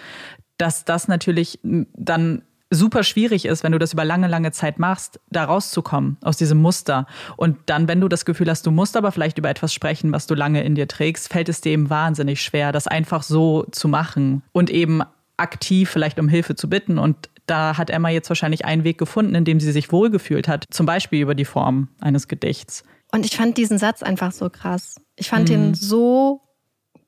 dass 0.59 0.85
das 0.85 1.09
natürlich 1.09 1.59
dann 1.62 2.42
super 2.70 3.03
schwierig 3.03 3.46
ist, 3.46 3.64
wenn 3.64 3.72
du 3.72 3.79
das 3.79 3.92
über 3.92 4.05
lange, 4.05 4.29
lange 4.29 4.53
Zeit 4.53 4.79
machst, 4.79 5.18
da 5.31 5.44
rauszukommen 5.44 6.16
aus 6.22 6.37
diesem 6.37 6.59
Muster. 6.59 7.07
Und 7.37 7.59
dann, 7.66 7.88
wenn 7.88 8.00
du 8.00 8.09
das 8.09 8.24
Gefühl 8.24 8.48
hast, 8.48 8.64
du 8.64 8.70
musst 8.70 8.96
aber 8.96 9.11
vielleicht 9.11 9.38
über 9.38 9.50
etwas 9.50 9.74
sprechen, 9.74 10.12
was 10.12 10.26
du 10.26 10.35
lange 10.35 10.62
in 10.62 10.76
dir 10.76 10.87
trägst, 10.87 11.33
fällt 11.33 11.48
es 11.48 11.61
dir 11.61 11.72
eben 11.72 11.90
wahnsinnig 11.90 12.40
schwer, 12.42 12.70
das 12.70 12.87
einfach 12.87 13.22
so 13.22 13.64
zu 13.72 13.88
machen 13.88 14.42
und 14.53 14.70
eben 14.70 15.03
aktiv 15.37 15.90
vielleicht 15.90 16.20
um 16.20 16.29
Hilfe 16.29 16.55
zu 16.55 16.68
bitten. 16.68 16.98
Und 16.98 17.29
da 17.50 17.76
hat 17.76 17.90
Emma 17.90 18.08
jetzt 18.08 18.28
wahrscheinlich 18.28 18.64
einen 18.64 18.84
Weg 18.84 18.98
gefunden, 18.98 19.34
in 19.34 19.44
dem 19.44 19.60
sie 19.60 19.72
sich 19.72 19.92
wohlgefühlt 19.92 20.48
hat, 20.48 20.64
zum 20.70 20.86
Beispiel 20.86 21.20
über 21.20 21.34
die 21.34 21.44
Form 21.44 21.88
eines 22.00 22.28
Gedichts. 22.28 22.84
Und 23.12 23.26
ich 23.26 23.36
fand 23.36 23.56
diesen 23.56 23.78
Satz 23.78 24.02
einfach 24.02 24.32
so 24.32 24.48
krass. 24.50 25.00
Ich 25.16 25.28
fand 25.28 25.48
mhm. 25.48 25.54
ihn 25.54 25.74
so 25.74 26.40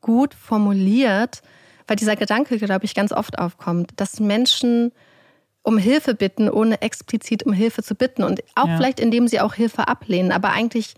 gut 0.01 0.35
formuliert, 0.35 1.43
weil 1.87 1.97
dieser 1.97 2.17
Gedanke, 2.17 2.59
glaube 2.59 2.85
ich, 2.85 2.95
ganz 2.95 3.13
oft 3.13 3.39
aufkommt, 3.39 3.93
dass 3.97 4.21
Menschen 4.21 4.93
um 5.63 5.79
Hilfe 5.79 6.15
bitten, 6.15 6.51
ohne 6.51 6.83
explizit 6.83 7.45
um 7.45 7.53
Hilfe 7.53 7.85
zu 7.85 7.95
bitten. 7.95 8.25
Und 8.25 8.43
auch 8.57 8.67
ja. 8.67 8.77
vielleicht, 8.77 8.99
indem 8.99 9.29
sie 9.29 9.41
auch 9.41 9.55
Hilfe 9.55 9.87
ablehnen, 9.87 10.33
aber 10.33 10.51
eigentlich 10.51 10.95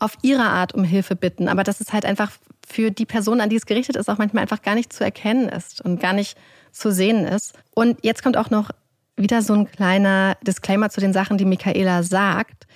auf 0.00 0.16
ihre 0.22 0.44
Art 0.44 0.74
um 0.74 0.84
Hilfe 0.84 1.14
bitten. 1.14 1.48
Aber 1.48 1.62
dass 1.62 1.80
es 1.80 1.92
halt 1.92 2.04
einfach 2.04 2.32
für 2.66 2.90
die 2.90 3.06
Person, 3.06 3.40
an 3.40 3.48
die 3.48 3.56
es 3.56 3.66
gerichtet 3.66 3.96
ist, 3.96 4.10
auch 4.10 4.18
manchmal 4.18 4.42
einfach 4.42 4.62
gar 4.62 4.74
nicht 4.74 4.92
zu 4.92 5.04
erkennen 5.04 5.48
ist 5.48 5.80
und 5.80 6.00
gar 6.00 6.12
nicht 6.12 6.36
zu 6.72 6.92
sehen 6.92 7.24
ist. 7.24 7.54
Und 7.74 7.98
jetzt 8.02 8.22
kommt 8.22 8.36
auch 8.36 8.50
noch 8.50 8.70
wieder 9.18 9.42
so 9.42 9.54
ein 9.54 9.70
kleiner 9.70 10.36
Disclaimer 10.42 10.90
zu 10.90 11.00
den 11.00 11.12
Sachen, 11.12 11.38
die 11.38 11.44
Michaela 11.44 12.02
sagt. 12.02 12.66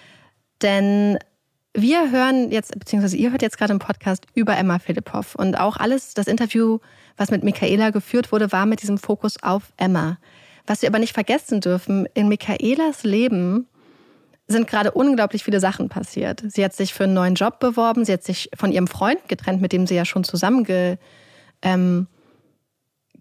Denn 0.61 1.19
wir 1.75 2.11
hören 2.11 2.51
jetzt, 2.51 2.79
beziehungsweise 2.79 3.17
ihr 3.17 3.31
hört 3.31 3.43
jetzt 3.43 3.59
gerade 3.59 3.73
im 3.73 3.79
Podcast 3.79 4.27
über 4.35 4.57
Emma 4.57 4.79
Philipphoff. 4.79 5.35
Und 5.35 5.59
auch 5.59 5.77
alles, 5.77 6.15
das 6.15 6.27
Interview, 6.27 6.79
was 7.17 7.31
mit 7.31 7.45
Michaela 7.45 7.91
geführt 7.91 8.33
wurde, 8.33 8.53
war 8.53 8.67
mit 8.67 8.83
diesem 8.83 8.99
Fokus 8.99 9.43
auf 9.43 9.73
Emma. 9.77 10.19
Was 10.67 10.83
wir 10.83 10.89
aber 10.89 10.99
nicht 10.99 11.15
vergessen 11.15 11.61
dürfen, 11.61 12.07
in 12.15 12.29
Michaelas 12.29 13.05
Leben 13.05 13.67
sind 14.49 14.67
gerade 14.67 14.91
unglaublich 14.91 15.45
viele 15.45 15.61
Sachen 15.61 15.89
passiert. 15.89 16.43
Sie 16.47 16.65
hat 16.65 16.75
sich 16.75 16.93
für 16.93 17.05
einen 17.05 17.15
neuen 17.15 17.35
Job 17.35 17.59
beworben, 17.59 18.05
sie 18.05 18.13
hat 18.13 18.23
sich 18.23 18.51
von 18.55 18.71
ihrem 18.71 18.87
Freund 18.87 19.29
getrennt, 19.29 19.63
mit 19.63 19.73
dem 19.73 19.87
sie 19.87 19.95
ja 19.95 20.05
schon 20.05 20.25
zusammen 20.25 20.65
ge, 20.65 20.99
ähm, 21.63 22.07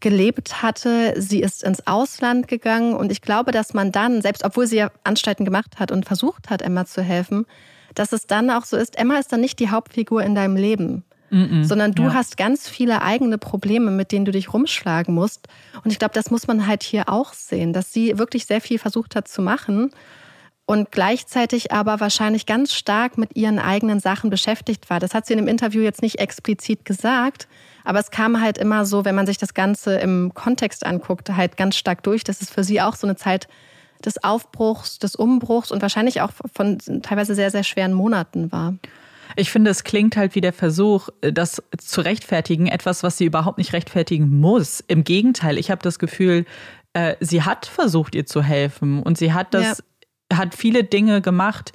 gelebt 0.02 0.62
hatte. 0.62 1.14
Sie 1.20 1.42
ist 1.42 1.64
ins 1.64 1.88
Ausland 1.88 2.48
gegangen 2.48 2.94
und 2.94 3.12
ich 3.12 3.22
glaube, 3.22 3.52
dass 3.52 3.74
man 3.74 3.92
dann, 3.92 4.22
selbst 4.22 4.44
obwohl 4.44 4.68
sie 4.68 4.78
ja 4.78 4.92
Anstalten 5.04 5.46
gemacht 5.46 5.80
hat 5.80 5.92
und 5.92 6.06
versucht 6.06 6.50
hat, 6.50 6.62
Emma 6.62 6.86
zu 6.86 7.02
helfen, 7.02 7.46
dass 7.96 8.12
es 8.12 8.28
dann 8.28 8.50
auch 8.50 8.66
so 8.66 8.78
ist, 8.78 8.98
Emma 8.98 9.18
ist 9.18 9.32
dann 9.32 9.42
nicht 9.42 9.60
die 9.60 9.70
Hauptfigur 9.70 10.24
in 10.24 10.36
deinem 10.36 10.56
Leben. 10.56 11.04
Mm 11.30 11.44
-mm, 11.44 11.64
sondern 11.64 11.94
du 11.94 12.04
ja. 12.04 12.14
hast 12.14 12.36
ganz 12.36 12.68
viele 12.68 13.02
eigene 13.02 13.38
Probleme, 13.38 13.90
mit 13.90 14.12
denen 14.12 14.26
du 14.26 14.34
dich 14.34 14.54
rumschlagen 14.54 15.16
musst. 15.16 15.48
Und 15.82 15.90
ich 15.90 15.98
glaube, 15.98 16.14
das 16.14 16.30
muss 16.30 16.46
man 16.46 16.68
halt 16.68 16.84
hier 16.84 17.08
auch 17.08 17.32
sehen, 17.32 17.72
dass 17.72 17.94
sie 17.94 18.18
wirklich 18.18 18.46
sehr 18.46 18.60
viel 18.60 18.78
versucht 18.78 19.16
hat 19.16 19.30
zu 19.30 19.42
machen 19.42 19.92
und 20.66 20.92
gleichzeitig 20.92 21.72
aber 21.72 22.00
wahrscheinlich 22.00 22.46
ganz 22.46 22.74
stark 22.74 23.18
mit 23.18 23.36
ihren 23.36 23.60
eigenen 23.60 24.00
Sachen 24.00 24.30
beschäftigt 24.30 24.90
war. 24.90 25.00
Das 25.00 25.14
hat 25.14 25.26
sie 25.26 25.34
in 25.34 25.40
dem 25.40 25.48
Interview 25.48 25.82
jetzt 25.82 26.02
nicht 26.02 26.20
explizit 26.20 26.86
gesagt, 26.86 27.48
aber 27.84 28.00
es 28.00 28.12
kam 28.12 28.42
halt 28.42 28.58
immer 28.58 28.86
so, 28.86 29.06
wenn 29.06 29.16
man 29.16 29.26
sich 29.26 29.38
das 29.38 29.54
Ganze 29.54 29.96
im 29.96 30.34
Kontext 30.34 30.86
anguckt, 30.86 31.30
halt 31.30 31.58
ganz 31.58 31.76
stark 31.76 32.04
durch, 32.04 32.24
dass 32.24 32.42
es 32.42 32.50
für 32.50 32.64
sie 32.64 32.82
auch 32.82 32.96
so 32.96 33.08
eine 33.08 33.16
Zeit 33.16 33.48
des 34.06 34.24
Aufbruchs, 34.24 35.00
des 35.00 35.16
Umbruchs 35.16 35.72
und 35.72 35.82
wahrscheinlich 35.82 36.22
auch 36.22 36.32
von 36.54 36.80
teilweise 37.02 37.36
sehr, 37.36 37.52
sehr 37.52 37.64
schweren 37.64 37.94
Monaten 37.94 38.52
war. 38.52 38.76
Ich 39.36 39.52
finde, 39.52 39.72
es 39.72 39.84
klingt 39.84 40.18
halt 40.18 40.36
wie 40.36 40.42
der 40.42 40.54
Versuch, 40.54 41.10
das 41.22 41.64
zu 41.78 42.02
rechtfertigen, 42.02 42.68
etwas, 42.68 43.04
was 43.04 43.18
sie 43.18 43.26
überhaupt 43.26 43.58
nicht 43.58 43.74
rechtfertigen 43.74 44.40
muss. 44.40 44.84
Im 44.88 45.04
Gegenteil, 45.04 45.58
ich 45.58 45.72
habe 45.72 45.82
das 45.82 46.00
Gefühl, 46.00 46.46
äh, 46.94 47.16
sie 47.20 47.44
hat 47.44 47.66
versucht, 47.66 48.16
ihr 48.16 48.26
zu 48.26 48.44
helfen 48.44 49.02
und 49.02 49.18
sie 49.18 49.32
hat 49.32 49.54
das, 49.54 49.84
ja. 50.32 50.40
hat 50.40 50.56
viele 50.56 50.84
Dinge 50.84 51.22
gemacht, 51.22 51.72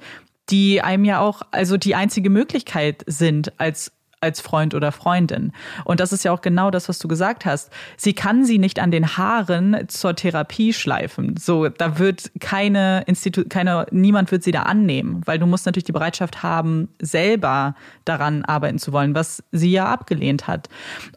die 0.49 0.81
einem 0.81 1.05
ja 1.05 1.19
auch, 1.19 1.41
also 1.51 1.77
die 1.77 1.95
einzige 1.95 2.29
Möglichkeit 2.29 3.03
sind 3.07 3.59
als 3.59 3.91
als 4.19 4.41
Freund 4.41 4.73
oder 4.73 4.91
Freundin. 4.91 5.51
Und 5.85 5.99
das 5.99 6.11
ist 6.11 6.23
ja 6.23 6.31
auch 6.31 6.41
genau 6.41 6.71
das, 6.71 6.89
was 6.89 6.97
du 6.97 7.07
gesagt 7.07 7.45
hast. 7.45 7.71
Sie 7.97 8.13
kann 8.13 8.45
sie 8.45 8.57
nicht 8.57 8.79
an 8.79 8.89
den 8.89 9.17
Haaren 9.17 9.87
zur 9.87 10.15
Therapie 10.15 10.73
schleifen. 10.73 11.37
So, 11.37 11.69
da 11.69 11.99
wird 11.99 12.31
keine 12.39 13.03
Institut, 13.05 13.49
keine, 13.49 13.85
niemand 13.91 14.31
wird 14.31 14.43
sie 14.43 14.51
da 14.51 14.63
annehmen, 14.63 15.21
weil 15.25 15.37
du 15.37 15.45
musst 15.45 15.65
natürlich 15.65 15.85
die 15.85 15.91
Bereitschaft 15.91 16.41
haben, 16.41 16.89
selber 16.99 17.75
daran 18.05 18.43
arbeiten 18.45 18.79
zu 18.79 18.91
wollen, 18.91 19.13
was 19.13 19.43
sie 19.51 19.71
ja 19.71 19.85
abgelehnt 19.85 20.47
hat. 20.47 20.67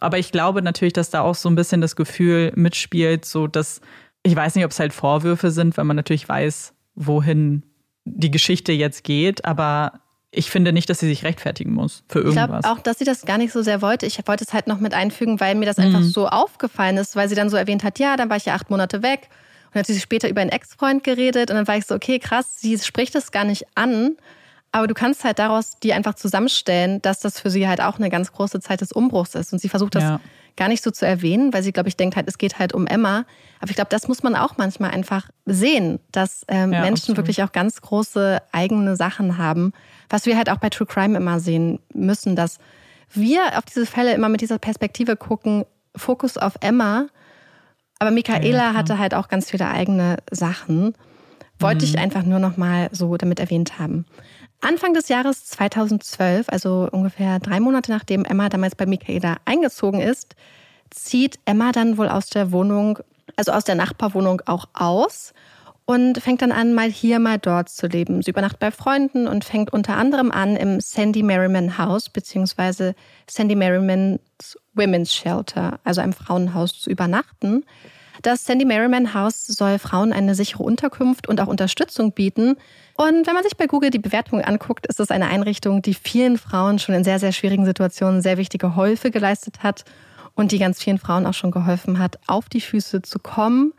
Aber 0.01 0.19
ich 0.19 0.31
glaube 0.31 0.61
natürlich, 0.61 0.93
dass 0.93 1.11
da 1.11 1.23
auch 1.23 1.35
so 1.35 1.49
ein 1.49 1.55
bisschen 1.55 1.81
das 1.81 1.97
Gefühl 1.97 2.53
mitspielt, 2.55 3.25
so 3.25 3.47
dass 3.47 3.81
ich 4.23 4.37
weiß 4.37 4.55
nicht, 4.55 4.65
ob 4.67 4.71
es 4.71 4.79
halt 4.79 4.93
Vorwürfe 4.93 5.51
sind, 5.51 5.79
weil 5.79 5.87
man 5.87 5.97
natürlich 5.97 6.29
weiß, 6.29 6.75
wohin 6.95 7.63
die 8.05 8.31
Geschichte 8.31 8.73
jetzt 8.73 9.05
geht, 9.05 9.45
aber 9.45 10.01
ich 10.33 10.51
finde 10.51 10.73
nicht, 10.73 10.89
dass 10.89 11.01
sie 11.01 11.09
sich 11.09 11.25
rechtfertigen 11.25 11.73
muss 11.73 12.05
für 12.09 12.21
irgendwas. 12.21 12.45
Ich 12.45 12.49
glaube 12.51 12.69
auch, 12.69 12.81
dass 12.81 12.99
sie 12.99 13.05
das 13.05 13.23
gar 13.23 13.39
nicht 13.39 13.53
so 13.53 13.63
sehr 13.63 13.83
wollte. 13.83 14.07
Ich 14.07 14.19
wollte 14.27 14.45
es 14.45 14.53
halt 14.53 14.69
noch 14.69 14.79
mit 14.79 14.95
einfügen, 14.95 15.41
weil 15.41 15.57
mir 15.57 15.67
das 15.67 15.77
mhm. 15.77 15.87
einfach 15.87 16.03
so 16.03 16.29
aufgefallen 16.29 16.99
ist, 16.99 17.17
weil 17.17 17.29
sie 17.29 17.35
dann 17.35 17.51
so 17.51 17.57
erwähnt 17.57 17.83
hat, 17.83 17.99
ja, 17.99 18.17
dann 18.17 18.31
war 18.31 18.37
ich 18.37 18.45
ja 18.45 18.55
acht 18.55 18.71
Monate 18.71 19.03
weg. 19.03 19.29
Und 19.67 19.75
dann 19.75 19.81
hat 19.81 19.87
sie 19.87 19.99
später 19.99 20.29
über 20.29 20.41
einen 20.41 20.51
Ex-Freund 20.51 21.03
geredet 21.03 21.51
und 21.51 21.57
dann 21.57 21.67
war 21.67 21.77
ich 21.77 21.87
so, 21.87 21.95
okay, 21.95 22.19
krass, 22.19 22.61
sie 22.61 22.79
spricht 22.79 23.15
das 23.15 23.33
gar 23.33 23.45
nicht 23.45 23.67
an. 23.75 24.17
Aber 24.73 24.87
du 24.87 24.95
kannst 24.95 25.25
halt 25.25 25.41
daraus 25.41 25.79
die 25.83 25.93
einfach 25.93 26.15
zusammenstellen, 26.15 27.03
dass 27.03 27.19
das 27.19 27.41
für 27.41 27.51
sie 27.51 27.67
halt 27.67 27.81
auch 27.81 27.99
eine 27.99 28.09
ganz 28.09 28.33
große 28.33 28.61
Zeit 28.61 28.81
des 28.81 28.93
Umbruchs 28.93 29.35
ist. 29.35 29.53
Und 29.53 29.59
sie 29.59 29.69
versucht 29.69 29.97
das 29.97 30.05
ja. 30.05 30.21
gar 30.57 30.69
nicht 30.69 30.85
so 30.85 30.93
zu 30.93 31.05
erwähnen, 31.05 31.53
weil 31.53 31.65
sie, 31.65 31.73
glaube 31.73 31.89
ich, 31.89 31.97
denkt 31.97 32.15
halt, 32.15 32.29
es 32.29 32.39
geht 32.39 32.61
halt 32.61 32.73
um 32.73 32.87
Emma. 32.87 33.25
Aber 33.59 33.71
ich 33.71 33.75
glaube, 33.75 33.91
das 33.91 34.07
muss 34.07 34.23
man 34.23 34.37
auch 34.37 34.59
manchmal 34.59 34.91
einfach 34.91 35.29
sehen, 35.45 35.99
dass 36.13 36.45
ähm, 36.47 36.73
ja, 36.73 36.83
Menschen 36.83 37.03
absolut. 37.03 37.17
wirklich 37.17 37.43
auch 37.43 37.51
ganz 37.51 37.81
große 37.81 38.41
eigene 38.53 38.95
Sachen 38.95 39.39
haben. 39.39 39.73
Was 40.11 40.27
wir 40.27 40.37
halt 40.37 40.51
auch 40.51 40.59
bei 40.59 40.69
True 40.69 40.87
Crime 40.87 41.17
immer 41.17 41.41
sehen 41.41 41.79
müssen, 41.95 42.37
dass 42.37 42.59
wir 43.13 43.59
auf 43.59 43.65
diese 43.65 43.87
Fälle 43.87 44.15
immer 44.15 44.29
mit 44.29 44.41
dieser 44.41 44.59
Perspektive 44.59 45.17
gucken, 45.17 45.65
Fokus 45.97 46.37
auf 46.37 46.55
Emma. 46.61 47.07
Aber 47.99 48.11
Michaela 48.11 48.73
ja, 48.73 48.75
hatte 48.75 48.99
halt 48.99 49.15
auch 49.15 49.29
ganz 49.29 49.51
viele 49.51 49.69
eigene 49.69 50.19
Sachen. 50.31 50.95
Wollte 51.59 51.85
mhm. 51.85 51.91
ich 51.91 51.99
einfach 51.99 52.23
nur 52.23 52.39
noch 52.39 52.57
mal 52.57 52.89
so 52.93 53.17
damit 53.17 53.41
erwähnt 53.41 53.79
haben. 53.79 54.05
Anfang 54.61 54.93
des 54.93 55.09
Jahres 55.09 55.47
2012, 55.47 56.49
also 56.49 56.89
ungefähr 56.91 57.39
drei 57.39 57.61
Monate 57.61 57.91
nachdem 57.91 58.25
Emma 58.25 58.49
damals 58.49 58.75
bei 58.75 58.87
Michaela 58.87 59.37
eingezogen 59.47 60.01
ist, 60.01 60.37
zieht 60.91 61.39
Emma 61.45 61.73
dann 61.73 61.97
wohl 61.97 62.09
aus 62.09 62.29
der 62.29 62.53
Wohnung, 62.53 62.99
also 63.37 63.53
aus 63.53 63.65
der 63.65 63.75
Nachbarwohnung 63.75 64.43
auch 64.47 64.69
aus 64.75 65.33
und 65.91 66.19
fängt 66.23 66.41
dann 66.41 66.53
an, 66.53 66.73
mal 66.73 66.89
hier, 66.89 67.19
mal 67.19 67.39
dort 67.39 67.69
zu 67.69 67.89
leben. 67.89 68.23
Sie 68.23 68.31
übernachtet 68.31 68.61
bei 68.61 68.71
Freunden 68.71 69.27
und 69.27 69.45
fängt 69.45 69.73
unter 69.73 69.97
anderem 69.97 70.31
an, 70.31 70.55
im 70.55 70.79
Sandy 70.79 71.25
Merriman 71.25 71.79
House 71.79 72.09
beziehungsweise 72.09 72.95
Sandy 73.29 73.57
Merriman's 73.57 74.57
Women's 74.75 75.13
Shelter, 75.13 75.81
also 75.83 76.01
einem 76.01 76.13
Frauenhaus, 76.13 76.79
zu 76.79 76.91
übernachten. 76.91 77.65
Das 78.23 78.45
Sandy 78.45 78.65
Merriman 78.65 79.15
House 79.15 79.49
soll 79.49 79.81
Frauen 79.81 80.13
eine 80.13 80.37
sichere 80.37 80.63
Unterkunft 80.63 81.29
und 81.29 81.41
auch 81.41 81.49
Unterstützung 81.49 82.13
bieten. 82.13 82.57
Und 82.97 83.27
wenn 83.27 83.35
man 83.35 83.43
sich 83.43 83.57
bei 83.57 83.67
Google 83.67 83.91
die 83.91 83.99
Bewertungen 83.99 84.45
anguckt, 84.45 84.87
ist 84.87 85.01
es 85.01 85.11
eine 85.11 85.27
Einrichtung, 85.27 85.83
die 85.83 85.95
vielen 85.95 86.39
Frauen 86.39 86.79
schon 86.79 86.95
in 86.95 87.03
sehr, 87.03 87.19
sehr 87.19 87.33
schwierigen 87.33 87.65
Situationen 87.65 88.23
sehr 88.23 88.39
wichtige 88.39 88.77
Hilfe 88.77 89.11
geleistet 89.11 89.65
hat 89.65 89.85
und 90.37 90.53
die 90.53 90.61
ganz 90.61 90.81
vielen 90.81 90.99
Frauen 90.99 91.27
auch 91.27 91.35
schon 91.35 91.51
geholfen 91.51 91.99
hat, 91.99 92.21
auf 92.29 92.49
die 92.49 92.61
Füße 92.61 93.03
zu 93.03 93.19
kommen. 93.19 93.73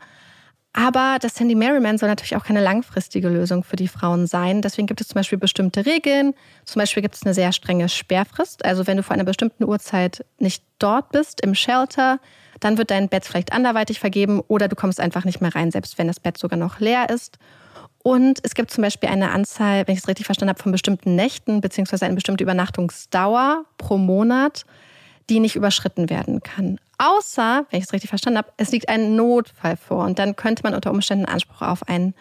Aber 0.74 1.18
das 1.20 1.34
Sandy 1.34 1.54
Merriman 1.54 1.98
soll 1.98 2.08
natürlich 2.08 2.34
auch 2.34 2.44
keine 2.44 2.62
langfristige 2.62 3.28
Lösung 3.28 3.62
für 3.62 3.76
die 3.76 3.88
Frauen 3.88 4.26
sein. 4.26 4.62
Deswegen 4.62 4.86
gibt 4.86 5.02
es 5.02 5.08
zum 5.08 5.16
Beispiel 5.16 5.36
bestimmte 5.36 5.84
Regeln. 5.84 6.32
Zum 6.64 6.80
Beispiel 6.80 7.02
gibt 7.02 7.14
es 7.14 7.24
eine 7.24 7.34
sehr 7.34 7.52
strenge 7.52 7.90
Sperrfrist. 7.90 8.64
Also 8.64 8.86
wenn 8.86 8.96
du 8.96 9.02
vor 9.02 9.12
einer 9.12 9.24
bestimmten 9.24 9.64
Uhrzeit 9.64 10.24
nicht 10.38 10.64
dort 10.78 11.12
bist 11.12 11.42
im 11.42 11.54
Shelter, 11.54 12.20
dann 12.60 12.78
wird 12.78 12.90
dein 12.90 13.10
Bett 13.10 13.26
vielleicht 13.26 13.52
anderweitig 13.52 14.00
vergeben 14.00 14.40
oder 14.48 14.68
du 14.68 14.76
kommst 14.76 14.98
einfach 14.98 15.24
nicht 15.24 15.42
mehr 15.42 15.54
rein, 15.54 15.70
selbst 15.70 15.98
wenn 15.98 16.06
das 16.06 16.20
Bett 16.20 16.38
sogar 16.38 16.58
noch 16.58 16.80
leer 16.80 17.10
ist. 17.10 17.38
Und 18.02 18.40
es 18.42 18.54
gibt 18.54 18.70
zum 18.70 18.82
Beispiel 18.82 19.10
eine 19.10 19.30
Anzahl, 19.30 19.86
wenn 19.86 19.94
ich 19.94 20.00
es 20.00 20.08
richtig 20.08 20.26
verstanden 20.26 20.50
habe, 20.50 20.62
von 20.62 20.72
bestimmten 20.72 21.14
Nächten 21.14 21.60
beziehungsweise 21.60 22.06
eine 22.06 22.14
bestimmte 22.14 22.44
Übernachtungsdauer 22.44 23.64
pro 23.78 23.98
Monat, 23.98 24.64
die 25.28 25.38
nicht 25.38 25.54
überschritten 25.54 26.08
werden 26.08 26.42
kann. 26.42 26.78
Außer, 27.02 27.66
wenn 27.70 27.78
ich 27.80 27.86
es 27.86 27.92
richtig 27.92 28.10
verstanden 28.10 28.38
habe, 28.38 28.52
es 28.58 28.70
liegt 28.70 28.88
ein 28.88 29.16
Notfall 29.16 29.76
vor 29.76 30.04
und 30.04 30.20
dann 30.20 30.36
könnte 30.36 30.62
man 30.62 30.72
unter 30.72 30.92
Umständen 30.92 31.24
Anspruch 31.24 31.62
auf 31.62 31.88
ein 31.88 32.14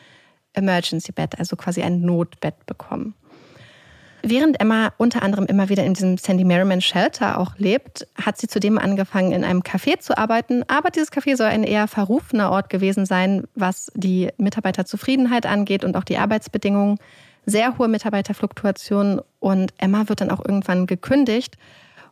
Emergency 0.54 1.12
Bed, 1.12 1.38
also 1.38 1.56
quasi 1.56 1.84
ein 1.84 2.02
Notbett 2.02 2.66
bekommen. 2.66 3.14
Während 4.24 4.60
Emma 4.60 4.92
unter 4.98 5.22
anderem 5.22 5.46
immer 5.46 5.70
wieder 5.70 5.84
in 5.84 5.94
diesem 5.94 6.18
Sandy 6.18 6.44
Merriman 6.44 6.82
Shelter 6.82 7.40
auch 7.40 7.58
lebt, 7.58 8.08
hat 8.20 8.40
sie 8.40 8.48
zudem 8.48 8.80
angefangen, 8.80 9.32
in 9.34 9.44
einem 9.44 9.62
Café 9.62 10.00
zu 10.00 10.18
arbeiten. 10.18 10.64
Aber 10.68 10.90
dieses 10.90 11.12
Café 11.12 11.36
soll 11.36 11.48
ein 11.48 11.64
eher 11.64 11.88
verrufener 11.88 12.52
Ort 12.52 12.70
gewesen 12.70 13.06
sein, 13.06 13.44
was 13.54 13.92
die 13.94 14.30
Mitarbeiterzufriedenheit 14.38 15.46
angeht 15.46 15.84
und 15.84 15.96
auch 15.96 16.04
die 16.04 16.18
Arbeitsbedingungen. 16.18 16.98
Sehr 17.46 17.78
hohe 17.78 17.88
Mitarbeiterfluktuationen 17.88 19.22
und 19.40 19.74
Emma 19.78 20.10
wird 20.10 20.22
dann 20.22 20.32
auch 20.32 20.44
irgendwann 20.44 20.88
gekündigt, 20.88 21.58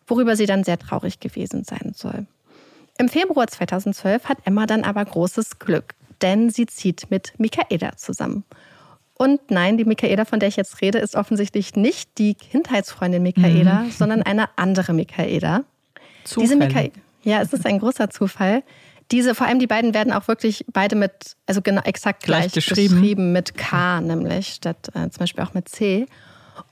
worüber 0.07 0.35
sie 0.35 0.45
dann 0.45 0.63
sehr 0.63 0.77
traurig 0.77 1.19
gewesen 1.19 1.63
sein 1.63 1.93
soll. 1.95 2.27
Im 2.99 3.07
Februar 3.07 3.47
2012 3.47 4.25
hat 4.25 4.39
Emma 4.43 4.65
dann 4.65 4.83
aber 4.83 5.05
großes 5.05 5.57
Glück, 5.57 5.95
denn 6.21 6.49
sie 6.49 6.65
zieht 6.65 7.09
mit 7.09 7.31
Michaela 7.37 7.95
zusammen. 7.95 8.43
Und 9.17 9.49
nein, 9.49 9.77
die 9.77 9.85
Michaela, 9.85 10.25
von 10.25 10.41
der 10.41 10.49
ich 10.49 10.57
jetzt 10.57 10.81
rede, 10.81 10.99
ist 10.99 11.15
offensichtlich 11.15 11.77
nicht 11.77 12.17
die 12.17 12.33
Kindheitsfreundin 12.33 13.23
Michaela, 13.23 13.83
mhm. 13.83 13.91
sondern 13.91 14.21
eine 14.23 14.49
andere 14.57 14.91
Michaela. 14.91 15.63
Zufall. 16.25 16.43
Diese 16.43 16.55
Michaela, 16.57 16.91
ja, 17.23 17.41
es 17.41 17.53
ist 17.53 17.65
ein 17.65 17.79
großer 17.79 18.09
Zufall. 18.09 18.63
Diese, 19.11 19.33
vor 19.33 19.47
allem 19.47 19.59
die 19.59 19.67
beiden 19.67 19.93
werden 19.93 20.11
auch 20.11 20.27
wirklich 20.27 20.65
beide 20.71 20.97
mit, 20.97 21.37
also 21.47 21.61
genau 21.61 21.81
exakt 21.83 22.23
gleich, 22.23 22.51
gleich 22.51 22.65
geschrieben. 22.65 22.95
geschrieben. 22.95 23.31
mit 23.31 23.55
K 23.55 24.01
nämlich, 24.01 24.47
statt 24.55 24.89
äh, 24.89 25.09
zum 25.09 25.19
Beispiel 25.19 25.43
auch 25.45 25.53
mit 25.53 25.69
C. 25.69 26.05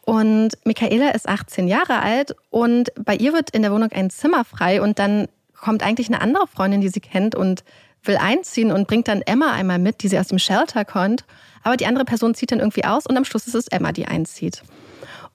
Und 0.01 0.57
Michaela 0.65 1.11
ist 1.11 1.27
18 1.27 1.69
Jahre 1.69 2.01
alt 2.01 2.35
und 2.49 2.89
bei 3.01 3.15
ihr 3.15 3.31
wird 3.31 3.49
in 3.51 3.61
der 3.61 3.71
Wohnung 3.71 3.93
ein 3.93 4.09
Zimmer 4.09 4.43
frei 4.43 4.81
und 4.81 4.99
dann 4.99 5.29
kommt 5.59 5.83
eigentlich 5.83 6.07
eine 6.07 6.21
andere 6.21 6.47
Freundin, 6.47 6.81
die 6.81 6.89
sie 6.89 6.99
kennt 6.99 7.35
und 7.35 7.63
will 8.03 8.17
einziehen 8.17 8.71
und 8.71 8.87
bringt 8.87 9.07
dann 9.07 9.21
Emma 9.21 9.51
einmal 9.51 9.79
mit, 9.79 10.03
die 10.03 10.07
sie 10.07 10.19
aus 10.19 10.27
dem 10.27 10.39
Shelter 10.39 10.85
kommt. 10.85 11.25
Aber 11.63 11.77
die 11.77 11.85
andere 11.85 12.05
Person 12.05 12.33
zieht 12.33 12.51
dann 12.51 12.59
irgendwie 12.59 12.85
aus 12.85 13.05
und 13.05 13.17
am 13.17 13.25
Schluss 13.25 13.47
ist 13.47 13.55
es 13.55 13.67
Emma, 13.67 13.91
die 13.91 14.05
einzieht. 14.05 14.63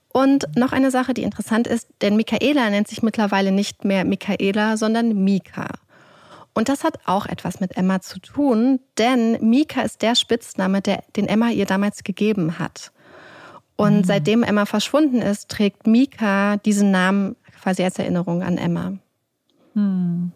Und 0.09 0.47
noch 0.57 0.73
eine 0.73 0.91
Sache, 0.91 1.15
die 1.15 1.23
interessant 1.23 1.67
ist, 1.67 1.89
denn 2.03 2.17
Michaela 2.17 2.69
nennt 2.71 2.89
sich 2.89 3.03
mittlerweile 3.03 3.51
nicht 3.51 3.85
mehr 3.85 4.05
Michaela, 4.05 4.77
sondern 4.77 5.25
Mika. 5.25 5.69
Und 6.55 6.69
das 6.69 6.85
hat 6.85 6.99
auch 7.07 7.25
etwas 7.25 7.61
mit 7.61 7.79
Emma 7.79 8.01
zu 8.01 8.19
tun, 8.19 8.81
denn 8.99 9.39
Mika 9.41 9.81
ist 9.83 10.03
der 10.03 10.15
Spitzname, 10.15 10.83
der, 10.83 11.03
den 11.17 11.27
Emma 11.27 11.49
ihr 11.49 11.65
damals 11.65 12.05
gegeben 12.05 12.59
hat. 12.59 12.93
Und 13.77 13.99
mhm. 13.99 14.05
seitdem 14.05 14.43
Emma 14.43 14.67
verschwunden 14.67 15.23
ist, 15.23 15.49
trägt 15.49 15.87
Mika 15.87 16.59
diesen 16.59 16.91
Namen 16.91 17.37
quasi 17.63 17.83
als 17.83 17.99
Erinnerung 17.99 18.43
an 18.43 18.59
Emma. 18.59 18.93
Mhm. 19.75 20.33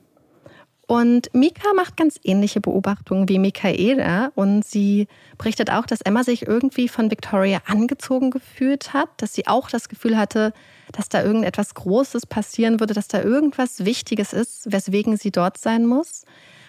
Und 0.89 1.35
Mika 1.35 1.75
macht 1.75 1.97
ganz 1.97 2.21
ähnliche 2.23 2.61
Beobachtungen 2.61 3.29
wie 3.29 3.41
Michaela 3.41 4.31
und 4.37 4.65
sie 4.65 5.09
berichtet 5.37 5.69
auch, 5.71 5.85
dass 5.85 6.01
Emma 6.01 6.23
sich 6.23 6.47
irgendwie 6.47 6.87
von 6.89 7.11
Victoria 7.11 7.61
angezogen 7.67 8.31
gefühlt 8.31 8.93
hat, 8.93 9.09
dass 9.17 9.35
sie 9.35 9.49
auch 9.49 9.69
das 9.69 9.89
Gefühl 9.89 10.17
hatte, 10.17 10.53
dass 10.93 11.09
da 11.09 11.25
irgendetwas 11.25 11.75
Großes 11.75 12.27
passieren 12.27 12.79
würde, 12.79 12.95
dass 12.95 13.09
da 13.09 13.21
irgendwas 13.21 13.85
Wichtiges 13.85 14.33
ist, 14.33 14.71
weswegen 14.71 15.17
sie 15.17 15.33
dort 15.33 15.59
sein 15.59 15.87
muss. 15.87 16.25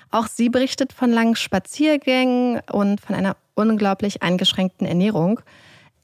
Auch 0.09 0.25
sie 0.25 0.49
berichtet 0.49 0.93
von 0.93 1.11
langen 1.11 1.35
Spaziergängen 1.35 2.61
und 2.71 3.01
von 3.01 3.15
einer 3.15 3.37
unglaublich 3.53 4.23
eingeschränkten 4.23 4.87
Ernährung. 4.87 5.41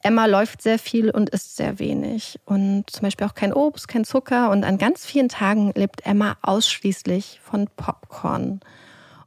Emma 0.04 0.26
läuft 0.26 0.60
sehr 0.60 0.78
viel 0.78 1.10
und 1.10 1.30
isst 1.30 1.56
sehr 1.56 1.78
wenig. 1.78 2.38
Und 2.44 2.90
zum 2.90 3.02
Beispiel 3.02 3.26
auch 3.26 3.34
kein 3.34 3.54
Obst, 3.54 3.88
kein 3.88 4.04
Zucker. 4.04 4.50
Und 4.50 4.62
an 4.62 4.76
ganz 4.76 5.06
vielen 5.06 5.30
Tagen 5.30 5.72
lebt 5.74 6.04
Emma 6.04 6.36
ausschließlich 6.42 7.40
von 7.42 7.68
Popcorn. 7.76 8.60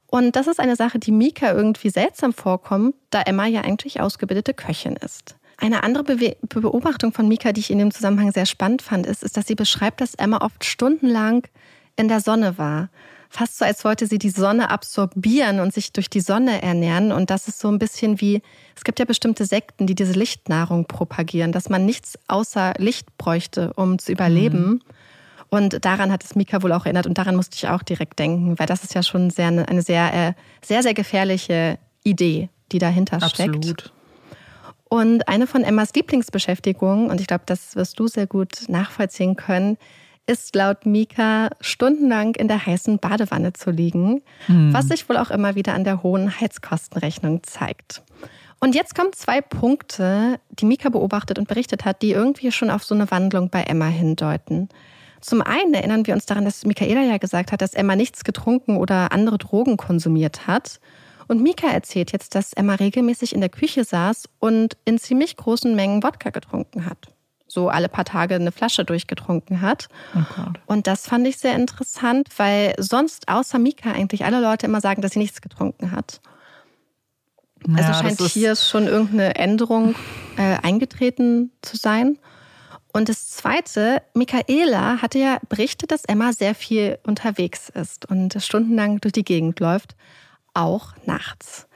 Und 0.05 0.35
das 0.35 0.45
ist 0.45 0.59
eine 0.59 0.75
Sache, 0.75 0.99
die 0.99 1.11
Mika 1.11 1.51
irgendwie 1.51 1.89
seltsam 1.89 2.31
vorkommt, 2.31 2.95
da 3.09 3.23
Emma 3.23 3.47
ja 3.47 3.61
eigentlich 3.61 3.99
ausgebildete 3.99 4.53
Köchin 4.53 4.95
ist. 4.95 5.35
Eine 5.57 5.83
andere 5.83 6.03
Be 6.03 6.37
Beobachtung 6.43 7.11
von 7.11 7.27
Mika, 7.27 7.51
die 7.51 7.61
ich 7.61 7.71
in 7.71 7.79
dem 7.79 7.91
Zusammenhang 7.91 8.31
sehr 8.31 8.45
spannend 8.45 8.83
fand, 8.83 9.07
ist, 9.07 9.23
ist, 9.23 9.35
dass 9.35 9.47
sie 9.47 9.55
beschreibt, 9.55 9.99
dass 9.99 10.13
Emma 10.13 10.45
oft 10.45 10.63
stundenlang 10.63 11.47
in 11.95 12.07
der 12.07 12.21
Sonne 12.21 12.59
war 12.59 12.89
fast 13.29 13.57
so, 13.57 13.65
als 13.65 13.83
wollte 13.83 14.07
sie 14.07 14.17
die 14.17 14.29
Sonne 14.29 14.69
absorbieren 14.69 15.59
und 15.59 15.73
sich 15.73 15.91
durch 15.91 16.09
die 16.09 16.21
Sonne 16.21 16.61
ernähren. 16.61 17.11
Und 17.11 17.29
das 17.29 17.47
ist 17.47 17.59
so 17.59 17.69
ein 17.69 17.79
bisschen 17.79 18.21
wie, 18.21 18.41
es 18.75 18.83
gibt 18.83 18.99
ja 18.99 19.05
bestimmte 19.05 19.45
Sekten, 19.45 19.87
die 19.87 19.95
diese 19.95 20.13
Lichtnahrung 20.13 20.85
propagieren, 20.85 21.51
dass 21.51 21.69
man 21.69 21.85
nichts 21.85 22.17
außer 22.27 22.73
Licht 22.77 23.17
bräuchte, 23.17 23.73
um 23.73 23.99
zu 23.99 24.11
überleben. 24.11 24.65
Mhm. 24.65 24.81
Und 25.49 25.85
daran 25.85 26.11
hat 26.11 26.23
es 26.23 26.35
Mika 26.35 26.61
wohl 26.61 26.73
auch 26.73 26.85
erinnert 26.85 27.07
und 27.07 27.17
daran 27.17 27.35
musste 27.35 27.55
ich 27.55 27.67
auch 27.69 27.81
direkt 27.81 28.19
denken, 28.19 28.59
weil 28.59 28.67
das 28.67 28.83
ist 28.83 28.93
ja 28.93 29.01
schon 29.01 29.29
sehr, 29.29 29.47
eine 29.47 29.81
sehr, 29.81 30.13
äh, 30.13 30.33
sehr, 30.61 30.83
sehr 30.83 30.93
gefährliche 30.93 31.79
Idee, 32.03 32.49
die 32.71 32.79
dahinter 32.79 33.21
steckt. 33.29 33.55
Absolut. 33.55 33.93
Und 34.89 35.27
eine 35.27 35.47
von 35.47 35.63
Emmas 35.63 35.93
Lieblingsbeschäftigungen, 35.93 37.09
und 37.09 37.19
ich 37.19 37.27
glaube, 37.27 37.43
das 37.45 37.75
wirst 37.75 37.99
du 37.99 38.07
sehr 38.07 38.27
gut 38.27 38.63
nachvollziehen 38.67 39.35
können, 39.35 39.77
ist 40.27 40.55
laut 40.55 40.85
Mika 40.85 41.49
stundenlang 41.61 42.35
in 42.35 42.47
der 42.47 42.65
heißen 42.65 42.99
Badewanne 42.99 43.53
zu 43.53 43.71
liegen, 43.71 44.21
hm. 44.45 44.73
was 44.73 44.89
sich 44.89 45.07
wohl 45.09 45.17
auch 45.17 45.31
immer 45.31 45.55
wieder 45.55 45.73
an 45.73 45.83
der 45.83 46.03
hohen 46.03 46.39
Heizkostenrechnung 46.39 47.43
zeigt. 47.43 48.03
Und 48.59 48.75
jetzt 48.75 48.95
kommen 48.95 49.13
zwei 49.13 49.41
Punkte, 49.41 50.39
die 50.49 50.65
Mika 50.65 50.89
beobachtet 50.89 51.39
und 51.39 51.47
berichtet 51.47 51.85
hat, 51.85 52.01
die 52.01 52.11
irgendwie 52.11 52.51
schon 52.51 52.69
auf 52.69 52.83
so 52.83 52.95
eine 52.95 53.09
Wandlung 53.11 53.49
bei 53.49 53.63
Emma 53.63 53.85
hindeuten. 53.85 54.69
Zum 55.21 55.41
einen 55.41 55.73
erinnern 55.73 56.05
wir 56.05 56.13
uns 56.13 56.25
daran, 56.25 56.45
dass 56.45 56.65
Michaela 56.65 57.01
ja 57.01 57.17
gesagt 57.17 57.51
hat, 57.51 57.61
dass 57.61 57.73
Emma 57.73 57.95
nichts 57.95 58.23
getrunken 58.23 58.77
oder 58.77 59.11
andere 59.11 59.37
Drogen 59.37 59.77
konsumiert 59.77 60.47
hat. 60.47 60.79
Und 61.27 61.41
Mika 61.41 61.67
erzählt 61.67 62.11
jetzt, 62.11 62.35
dass 62.35 62.53
Emma 62.53 62.75
regelmäßig 62.75 63.33
in 63.33 63.41
der 63.41 63.49
Küche 63.49 63.83
saß 63.83 64.29
und 64.39 64.77
in 64.85 64.97
ziemlich 64.97 65.35
großen 65.35 65.75
Mengen 65.75 66.03
Wodka 66.03 66.29
getrunken 66.29 66.85
hat. 66.85 67.09
So 67.47 67.69
alle 67.69 67.89
paar 67.89 68.05
Tage 68.05 68.35
eine 68.35 68.51
Flasche 68.51 68.83
durchgetrunken 68.83 69.61
hat. 69.61 69.87
Oh 70.15 70.19
und 70.65 70.87
das 70.87 71.07
fand 71.07 71.25
ich 71.27 71.37
sehr 71.37 71.55
interessant, 71.55 72.29
weil 72.37 72.75
sonst 72.77 73.29
außer 73.29 73.57
Mika 73.57 73.91
eigentlich 73.91 74.25
alle 74.25 74.41
Leute 74.41 74.65
immer 74.65 74.81
sagen, 74.81 75.01
dass 75.01 75.13
sie 75.13 75.19
nichts 75.19 75.41
getrunken 75.41 75.91
hat. 75.91 76.19
Also 77.69 77.91
ja, 77.91 77.93
scheint 77.93 78.19
hier 78.21 78.55
schon 78.55 78.87
irgendeine 78.87 79.35
Änderung 79.35 79.95
äh, 80.37 80.57
eingetreten 80.61 81.51
zu 81.61 81.77
sein. 81.77 82.17
Und 82.93 83.09
das 83.09 83.29
Zweite, 83.29 84.01
Michaela 84.13 85.01
hatte 85.01 85.19
ja 85.19 85.37
berichtet, 85.49 85.91
dass 85.91 86.05
Emma 86.05 86.33
sehr 86.33 86.55
viel 86.55 86.99
unterwegs 87.05 87.69
ist 87.69 88.09
und 88.09 88.35
stundenlang 88.41 89.01
durch 89.01 89.11
die 89.11 89.23
Gegend 89.23 89.59
läuft, 89.59 89.95
auch 90.53 90.93
nachts. 91.05 91.66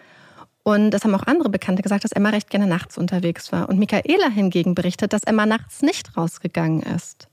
Und 0.64 0.92
das 0.92 1.04
haben 1.04 1.16
auch 1.16 1.26
andere 1.26 1.50
Bekannte 1.50 1.82
gesagt, 1.82 2.04
dass 2.04 2.12
Emma 2.12 2.30
recht 2.30 2.50
gerne 2.50 2.68
nachts 2.68 2.98
unterwegs 2.98 3.52
war. 3.52 3.68
Und 3.68 3.80
Michaela 3.80 4.30
hingegen 4.30 4.76
berichtet, 4.76 5.14
dass 5.14 5.24
Emma 5.24 5.46
nachts 5.46 5.82
nicht 5.82 6.16
rausgegangen 6.16 6.84
ist, 6.84 7.28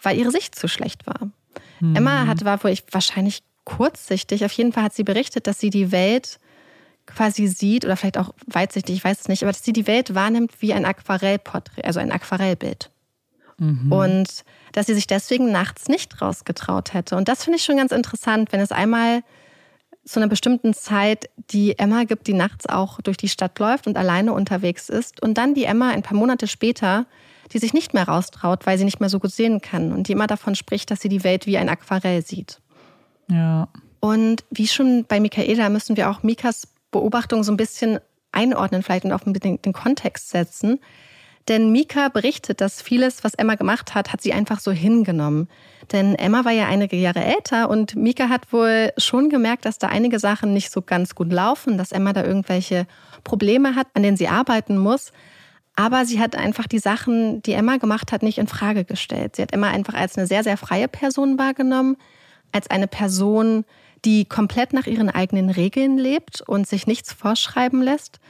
weil 0.00 0.16
ihre 0.16 0.30
Sicht 0.30 0.54
zu 0.54 0.68
schlecht 0.68 1.06
war. 1.06 1.28
Mhm. 1.80 1.96
Emma 1.96 2.26
hatte, 2.26 2.44
war 2.44 2.62
wohl 2.62 2.74
wahrscheinlich 2.90 3.42
kurzsichtig. 3.64 4.44
Auf 4.44 4.52
jeden 4.52 4.72
Fall 4.72 4.84
hat 4.84 4.94
sie 4.94 5.04
berichtet, 5.04 5.46
dass 5.46 5.58
sie 5.58 5.70
die 5.70 5.90
Welt 5.92 6.38
quasi 7.06 7.48
sieht, 7.48 7.84
oder 7.84 7.96
vielleicht 7.96 8.18
auch 8.18 8.32
weitsichtig, 8.46 8.96
ich 8.96 9.04
weiß 9.04 9.22
es 9.22 9.28
nicht, 9.28 9.42
aber 9.42 9.50
dass 9.50 9.64
sie 9.64 9.72
die 9.72 9.88
Welt 9.88 10.14
wahrnimmt 10.14 10.52
wie 10.60 10.72
ein 10.72 10.84
Aquarellporträt, 10.84 11.82
also 11.82 11.98
ein 11.98 12.12
Aquarellbild. 12.12 12.90
Mhm. 13.58 13.92
Und 13.92 14.28
dass 14.72 14.86
sie 14.86 14.94
sich 14.94 15.08
deswegen 15.08 15.50
nachts 15.50 15.88
nicht 15.88 16.22
rausgetraut 16.22 16.94
hätte. 16.94 17.16
Und 17.16 17.28
das 17.28 17.44
finde 17.44 17.58
ich 17.58 17.64
schon 17.64 17.76
ganz 17.76 17.92
interessant, 17.92 18.52
wenn 18.52 18.60
es 18.60 18.70
einmal 18.70 19.22
zu 20.04 20.18
einer 20.18 20.28
bestimmten 20.28 20.74
Zeit 20.74 21.30
die 21.36 21.78
Emma 21.78 22.04
gibt, 22.04 22.26
die 22.26 22.34
nachts 22.34 22.66
auch 22.66 23.00
durch 23.00 23.16
die 23.16 23.28
Stadt 23.28 23.58
läuft 23.58 23.86
und 23.86 23.96
alleine 23.96 24.32
unterwegs 24.32 24.88
ist. 24.88 25.22
Und 25.22 25.38
dann 25.38 25.54
die 25.54 25.64
Emma 25.64 25.90
ein 25.90 26.02
paar 26.02 26.16
Monate 26.16 26.48
später, 26.48 27.06
die 27.52 27.58
sich 27.58 27.72
nicht 27.72 27.94
mehr 27.94 28.08
raustraut, 28.08 28.66
weil 28.66 28.78
sie 28.78 28.84
nicht 28.84 29.00
mehr 29.00 29.08
so 29.08 29.20
gut 29.20 29.32
sehen 29.32 29.60
kann. 29.60 29.92
Und 29.92 30.08
die 30.08 30.12
immer 30.12 30.26
davon 30.26 30.54
spricht, 30.54 30.90
dass 30.90 31.00
sie 31.00 31.08
die 31.08 31.24
Welt 31.24 31.46
wie 31.46 31.58
ein 31.58 31.68
Aquarell 31.68 32.24
sieht. 32.24 32.60
Ja. 33.28 33.68
Und 34.00 34.44
wie 34.50 34.66
schon 34.66 35.04
bei 35.06 35.20
Michaela 35.20 35.68
müssen 35.68 35.96
wir 35.96 36.10
auch 36.10 36.22
Mikas 36.22 36.66
Beobachtung 36.90 37.44
so 37.44 37.52
ein 37.52 37.56
bisschen 37.56 38.00
einordnen 38.32 38.82
vielleicht 38.82 39.04
und 39.04 39.12
auf 39.12 39.22
den, 39.24 39.62
den 39.62 39.72
Kontext 39.72 40.30
setzen. 40.30 40.80
Denn 41.48 41.72
Mika 41.72 42.08
berichtet, 42.08 42.60
dass 42.60 42.80
vieles, 42.80 43.24
was 43.24 43.34
Emma 43.34 43.56
gemacht 43.56 43.94
hat, 43.94 44.12
hat 44.12 44.20
sie 44.20 44.32
einfach 44.32 44.60
so 44.60 44.70
hingenommen. 44.70 45.48
Denn 45.90 46.14
Emma 46.14 46.44
war 46.44 46.52
ja 46.52 46.66
einige 46.68 46.96
Jahre 46.96 47.24
älter 47.24 47.68
und 47.68 47.96
Mika 47.96 48.28
hat 48.28 48.52
wohl 48.52 48.92
schon 48.96 49.28
gemerkt, 49.28 49.64
dass 49.64 49.78
da 49.78 49.88
einige 49.88 50.20
Sachen 50.20 50.52
nicht 50.52 50.70
so 50.70 50.82
ganz 50.82 51.14
gut 51.14 51.32
laufen, 51.32 51.78
dass 51.78 51.90
Emma 51.90 52.12
da 52.12 52.24
irgendwelche 52.24 52.86
Probleme 53.24 53.74
hat, 53.74 53.88
an 53.94 54.04
denen 54.04 54.16
sie 54.16 54.28
arbeiten 54.28 54.78
muss. 54.78 55.12
Aber 55.74 56.04
sie 56.04 56.20
hat 56.20 56.36
einfach 56.36 56.66
die 56.66 56.78
Sachen, 56.78 57.42
die 57.42 57.54
Emma 57.54 57.78
gemacht 57.78 58.12
hat, 58.12 58.22
nicht 58.22 58.38
in 58.38 58.46
Frage 58.46 58.84
gestellt. 58.84 59.36
Sie 59.36 59.42
hat 59.42 59.52
Emma 59.52 59.68
einfach 59.68 59.94
als 59.94 60.16
eine 60.16 60.26
sehr, 60.26 60.44
sehr 60.44 60.56
freie 60.56 60.86
Person 60.86 61.38
wahrgenommen, 61.38 61.96
als 62.52 62.70
eine 62.70 62.86
Person, 62.86 63.64
die 64.04 64.26
komplett 64.26 64.74
nach 64.74 64.86
ihren 64.86 65.08
eigenen 65.08 65.50
Regeln 65.50 65.96
lebt 65.96 66.42
und 66.42 66.68
sich 66.68 66.86
nichts 66.86 67.12
vorschreiben 67.12 67.82
lässt. 67.82 68.20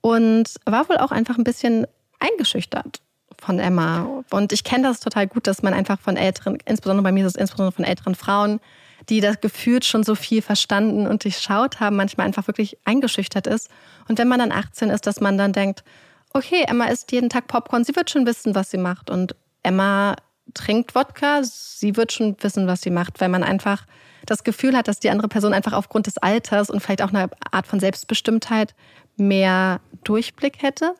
Und 0.00 0.54
war 0.66 0.88
wohl 0.88 0.98
auch 0.98 1.12
einfach 1.12 1.38
ein 1.38 1.44
bisschen 1.44 1.86
eingeschüchtert 2.22 3.00
von 3.38 3.58
Emma. 3.58 4.22
Und 4.30 4.52
ich 4.52 4.64
kenne 4.64 4.84
das 4.84 5.00
total 5.00 5.26
gut, 5.26 5.46
dass 5.46 5.62
man 5.62 5.74
einfach 5.74 6.00
von 6.00 6.16
älteren, 6.16 6.58
insbesondere 6.64 7.02
bei 7.02 7.12
mir 7.12 7.26
ist 7.26 7.36
es 7.36 7.40
insbesondere 7.40 7.74
von 7.74 7.84
älteren 7.84 8.14
Frauen, 8.14 8.60
die 9.08 9.20
das 9.20 9.40
gefühlt 9.40 9.84
schon 9.84 10.04
so 10.04 10.14
viel 10.14 10.42
verstanden 10.42 11.06
und 11.06 11.24
durchschaut 11.24 11.80
haben, 11.80 11.96
manchmal 11.96 12.26
einfach 12.26 12.46
wirklich 12.46 12.78
eingeschüchtert 12.84 13.46
ist. 13.46 13.68
Und 14.08 14.18
wenn 14.18 14.28
man 14.28 14.38
dann 14.38 14.52
18 14.52 14.90
ist, 14.90 15.06
dass 15.06 15.20
man 15.20 15.36
dann 15.36 15.52
denkt, 15.52 15.82
okay, 16.32 16.64
Emma 16.66 16.86
isst 16.86 17.12
jeden 17.12 17.28
Tag 17.28 17.48
Popcorn, 17.48 17.84
sie 17.84 17.96
wird 17.96 18.10
schon 18.10 18.26
wissen, 18.26 18.54
was 18.54 18.70
sie 18.70 18.78
macht. 18.78 19.10
Und 19.10 19.34
Emma 19.62 20.16
trinkt 20.54 20.94
Wodka, 20.94 21.42
sie 21.42 21.96
wird 21.96 22.12
schon 22.12 22.36
wissen, 22.40 22.66
was 22.66 22.82
sie 22.82 22.90
macht, 22.90 23.20
weil 23.20 23.28
man 23.28 23.42
einfach 23.42 23.86
das 24.26 24.44
Gefühl 24.44 24.76
hat, 24.76 24.88
dass 24.88 25.00
die 25.00 25.10
andere 25.10 25.28
Person 25.28 25.52
einfach 25.52 25.72
aufgrund 25.72 26.06
des 26.06 26.18
Alters 26.18 26.70
und 26.70 26.80
vielleicht 26.80 27.02
auch 27.02 27.12
einer 27.12 27.28
Art 27.50 27.66
von 27.66 27.80
Selbstbestimmtheit 27.80 28.74
mehr 29.16 29.80
Durchblick 30.04 30.62
hätte. 30.62 30.94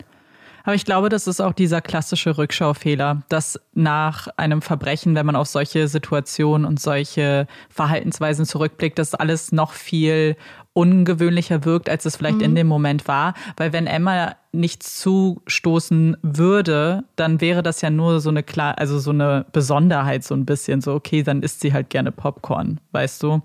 Aber 0.63 0.75
ich 0.75 0.85
glaube, 0.85 1.09
das 1.09 1.27
ist 1.27 1.41
auch 1.41 1.53
dieser 1.53 1.81
klassische 1.81 2.37
Rückschaufehler, 2.37 3.23
dass 3.29 3.59
nach 3.73 4.27
einem 4.37 4.61
Verbrechen, 4.61 5.13
wenn 5.15 5.25
man 5.25 5.35
auf 5.35 5.47
solche 5.47 5.87
Situationen 5.87 6.65
und 6.65 6.79
solche 6.79 7.47
Verhaltensweisen 7.69 8.45
zurückblickt, 8.45 8.97
dass 8.97 9.13
alles 9.13 9.51
noch 9.51 9.73
viel 9.73 10.37
ungewöhnlicher 10.73 11.65
wirkt, 11.65 11.87
als 11.87 12.05
es 12.05 12.15
vielleicht 12.15 12.37
mhm. 12.37 12.43
in 12.43 12.55
dem 12.55 12.67
Moment 12.67 13.07
war. 13.07 13.35
Weil 13.57 13.73
wenn 13.73 13.85
Emma 13.85 14.35
nichts 14.51 14.99
zustoßen 14.99 16.17
würde, 16.21 17.03
dann 17.15 17.41
wäre 17.41 17.61
das 17.61 17.81
ja 17.81 17.89
nur 17.89 18.19
so 18.19 18.29
eine 18.29 18.41
klar, 18.41 18.77
also 18.77 18.99
so 18.99 19.11
eine 19.11 19.45
Besonderheit, 19.51 20.23
so 20.23 20.33
ein 20.33 20.45
bisschen. 20.45 20.81
So, 20.81 20.93
okay, 20.93 21.23
dann 21.23 21.43
isst 21.43 21.61
sie 21.61 21.73
halt 21.73 21.89
gerne 21.89 22.11
Popcorn, 22.11 22.79
weißt 22.91 23.21
du? 23.21 23.41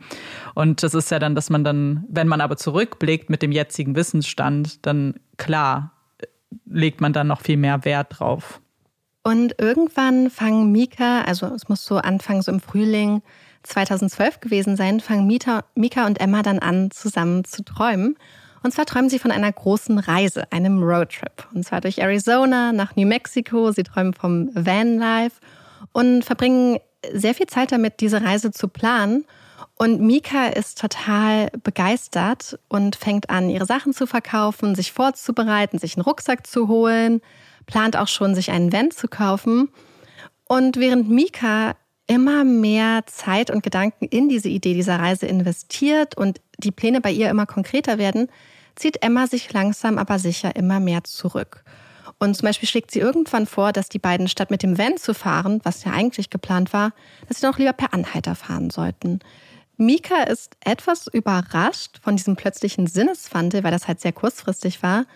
Und 0.54 0.82
das 0.82 0.94
ist 0.94 1.10
ja 1.10 1.18
dann, 1.18 1.34
dass 1.34 1.50
man 1.50 1.64
dann, 1.64 2.04
wenn 2.08 2.28
man 2.28 2.40
aber 2.40 2.56
zurückblickt 2.56 3.28
mit 3.28 3.42
dem 3.42 3.52
jetzigen 3.52 3.94
Wissensstand, 3.94 4.86
dann 4.86 5.14
klar, 5.36 5.92
legt 6.66 7.00
man 7.00 7.12
dann 7.12 7.26
noch 7.26 7.40
viel 7.40 7.56
mehr 7.56 7.84
Wert 7.84 8.18
drauf. 8.18 8.60
Und 9.22 9.56
irgendwann 9.58 10.30
fangen 10.30 10.72
Mika, 10.72 11.22
also 11.22 11.46
es 11.46 11.68
muss 11.68 11.84
so 11.84 11.96
Anfang 11.96 12.42
so 12.42 12.50
im 12.50 12.60
Frühling 12.60 13.22
2012 13.64 14.40
gewesen 14.40 14.76
sein, 14.76 15.00
fangen 15.00 15.26
Mika, 15.26 15.64
Mika 15.74 16.06
und 16.06 16.20
Emma 16.20 16.42
dann 16.42 16.58
an, 16.58 16.90
zusammen 16.90 17.44
zu 17.44 17.62
träumen. 17.62 18.16
Und 18.62 18.72
zwar 18.72 18.86
träumen 18.86 19.10
sie 19.10 19.18
von 19.18 19.30
einer 19.30 19.52
großen 19.52 19.98
Reise, 19.98 20.50
einem 20.50 20.82
Roadtrip. 20.82 21.46
Und 21.54 21.64
zwar 21.64 21.80
durch 21.80 21.98
Arizona 21.98 22.72
nach 22.72 22.96
New 22.96 23.06
Mexico. 23.06 23.70
Sie 23.70 23.84
träumen 23.84 24.14
vom 24.14 24.50
Vanlife 24.54 25.36
und 25.92 26.24
verbringen 26.24 26.78
sehr 27.12 27.34
viel 27.34 27.46
Zeit 27.46 27.70
damit, 27.70 28.00
diese 28.00 28.22
Reise 28.22 28.50
zu 28.50 28.68
planen. 28.68 29.24
Und 29.78 30.00
Mika 30.00 30.48
ist 30.48 30.80
total 30.80 31.50
begeistert 31.62 32.58
und 32.68 32.96
fängt 32.96 33.30
an, 33.30 33.48
ihre 33.48 33.64
Sachen 33.64 33.94
zu 33.94 34.08
verkaufen, 34.08 34.74
sich 34.74 34.92
vorzubereiten, 34.92 35.78
sich 35.78 35.96
einen 35.96 36.02
Rucksack 36.02 36.48
zu 36.48 36.66
holen, 36.66 37.20
plant 37.66 37.96
auch 37.96 38.08
schon, 38.08 38.34
sich 38.34 38.50
einen 38.50 38.72
Van 38.72 38.90
zu 38.90 39.06
kaufen. 39.06 39.68
Und 40.48 40.78
während 40.78 41.08
Mika 41.08 41.76
immer 42.08 42.42
mehr 42.42 43.04
Zeit 43.06 43.50
und 43.50 43.62
Gedanken 43.62 44.06
in 44.06 44.28
diese 44.28 44.48
Idee 44.48 44.74
dieser 44.74 44.98
Reise 44.98 45.26
investiert 45.26 46.16
und 46.16 46.40
die 46.58 46.72
Pläne 46.72 47.00
bei 47.00 47.12
ihr 47.12 47.30
immer 47.30 47.46
konkreter 47.46 47.98
werden, 47.98 48.28
zieht 48.74 49.02
Emma 49.02 49.28
sich 49.28 49.52
langsam 49.52 49.96
aber 49.98 50.18
sicher 50.18 50.56
immer 50.56 50.80
mehr 50.80 51.04
zurück. 51.04 51.62
Und 52.18 52.34
zum 52.34 52.46
Beispiel 52.46 52.68
schlägt 52.68 52.90
sie 52.90 52.98
irgendwann 52.98 53.46
vor, 53.46 53.72
dass 53.72 53.88
die 53.88 54.00
beiden 54.00 54.26
statt 54.26 54.50
mit 54.50 54.64
dem 54.64 54.76
Van 54.76 54.96
zu 54.96 55.14
fahren, 55.14 55.60
was 55.62 55.84
ja 55.84 55.92
eigentlich 55.92 56.30
geplant 56.30 56.72
war, 56.72 56.92
dass 57.28 57.40
sie 57.40 57.46
doch 57.46 57.58
lieber 57.58 57.72
per 57.72 57.94
Anhalter 57.94 58.34
fahren 58.34 58.70
sollten. 58.70 59.20
Mika 59.78 60.24
ist 60.24 60.56
etwas 60.60 61.06
überrascht 61.06 62.00
von 62.02 62.16
diesem 62.16 62.36
plötzlichen 62.36 62.86
Sinneswandel, 62.88 63.62
weil 63.62 63.70
das 63.70 63.88
halt 63.88 64.00
sehr 64.00 64.12
kurzfristig 64.12 64.82
war. 64.82 65.06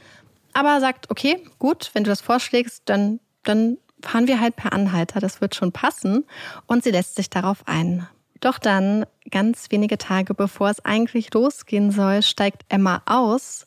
Aber 0.53 0.81
sagt, 0.81 1.11
okay, 1.11 1.45
gut, 1.59 1.91
wenn 1.95 2.05
du 2.05 2.11
das 2.11 2.21
vorschlägst, 2.21 2.83
dann, 2.87 3.19
dann 3.43 3.79
fahren 4.01 4.29
wir 4.29 4.41
halt 4.41 4.57
per 4.57 4.73
Anhalter, 4.73 5.21
das 5.21 5.41
wird 5.41 5.55
schon 5.55 5.73
passen. 5.73 6.25
Und 6.67 6.85
sie 6.85 6.93
lässt 6.93 7.17
sich 7.17 7.29
darauf 7.29 7.67
ein. 7.67 8.07
Doch 8.41 8.59
dann, 8.59 9.05
ganz 9.31 9.67
wenige 9.71 9.99
Tage 9.99 10.35
bevor 10.35 10.71
es 10.71 10.85
eigentlich 10.85 11.35
losgehen 11.35 11.91
soll, 11.91 12.23
steigt 12.23 12.63
Emma 12.69 13.03
aus. 13.07 13.67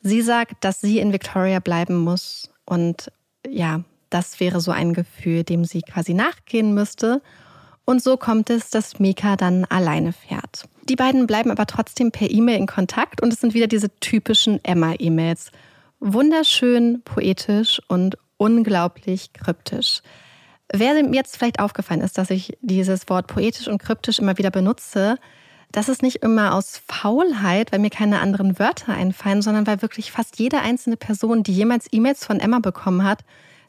Sie 0.00 0.22
sagt, 0.22 0.64
dass 0.64 0.80
sie 0.80 1.00
in 1.00 1.12
Victoria 1.12 1.58
bleiben 1.58 1.96
muss. 1.96 2.50
Und 2.64 3.10
ja, 3.48 3.82
das 4.10 4.38
wäre 4.38 4.60
so 4.60 4.70
ein 4.70 4.94
Gefühl, 4.94 5.42
dem 5.42 5.64
sie 5.64 5.82
quasi 5.82 6.14
nachgehen 6.14 6.74
müsste. 6.74 7.22
Und 7.86 8.02
so 8.02 8.16
kommt 8.16 8.50
es, 8.50 8.68
dass 8.68 8.98
Mika 8.98 9.36
dann 9.36 9.64
alleine 9.64 10.12
fährt. 10.12 10.68
Die 10.88 10.96
beiden 10.96 11.26
bleiben 11.26 11.50
aber 11.50 11.66
trotzdem 11.66 12.10
per 12.10 12.30
E-Mail 12.30 12.58
in 12.58 12.66
Kontakt 12.66 13.22
und 13.22 13.32
es 13.32 13.40
sind 13.40 13.54
wieder 13.54 13.68
diese 13.68 13.88
typischen 14.00 14.62
Emma-E-Mails. 14.64 15.52
Wunderschön, 16.00 17.02
poetisch 17.04 17.80
und 17.88 18.18
unglaublich 18.36 19.32
kryptisch. 19.32 20.02
Wer 20.72 20.94
mir 21.04 21.14
jetzt 21.14 21.36
vielleicht 21.36 21.60
aufgefallen 21.60 22.00
ist, 22.00 22.18
dass 22.18 22.30
ich 22.30 22.58
dieses 22.60 23.08
Wort 23.08 23.28
poetisch 23.28 23.68
und 23.68 23.78
kryptisch 23.78 24.18
immer 24.18 24.36
wieder 24.36 24.50
benutze, 24.50 25.16
das 25.70 25.88
ist 25.88 26.02
nicht 26.02 26.16
immer 26.16 26.54
aus 26.54 26.80
Faulheit, 26.88 27.70
weil 27.70 27.78
mir 27.78 27.90
keine 27.90 28.20
anderen 28.20 28.58
Wörter 28.58 28.94
einfallen, 28.94 29.42
sondern 29.42 29.66
weil 29.66 29.82
wirklich 29.82 30.10
fast 30.10 30.38
jede 30.38 30.60
einzelne 30.60 30.96
Person, 30.96 31.44
die 31.44 31.52
jemals 31.52 31.86
E-Mails 31.92 32.24
von 32.24 32.40
Emma 32.40 32.58
bekommen 32.58 33.04
hat, 33.04 33.24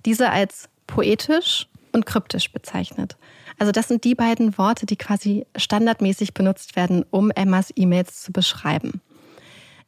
diese 0.06 0.32
als 0.32 0.70
poetisch 0.88 1.68
und 1.92 2.06
kryptisch 2.06 2.52
bezeichnet. 2.52 3.18
Also 3.58 3.72
das 3.72 3.88
sind 3.88 4.04
die 4.04 4.16
beiden 4.16 4.58
Worte, 4.58 4.86
die 4.86 4.98
quasi 4.98 5.46
standardmäßig 5.56 6.34
benutzt 6.34 6.76
werden, 6.76 7.06
um 7.10 7.32
Emmas 7.32 7.72
E-Mails 7.76 8.22
zu 8.22 8.32
beschreiben. 8.32 9.02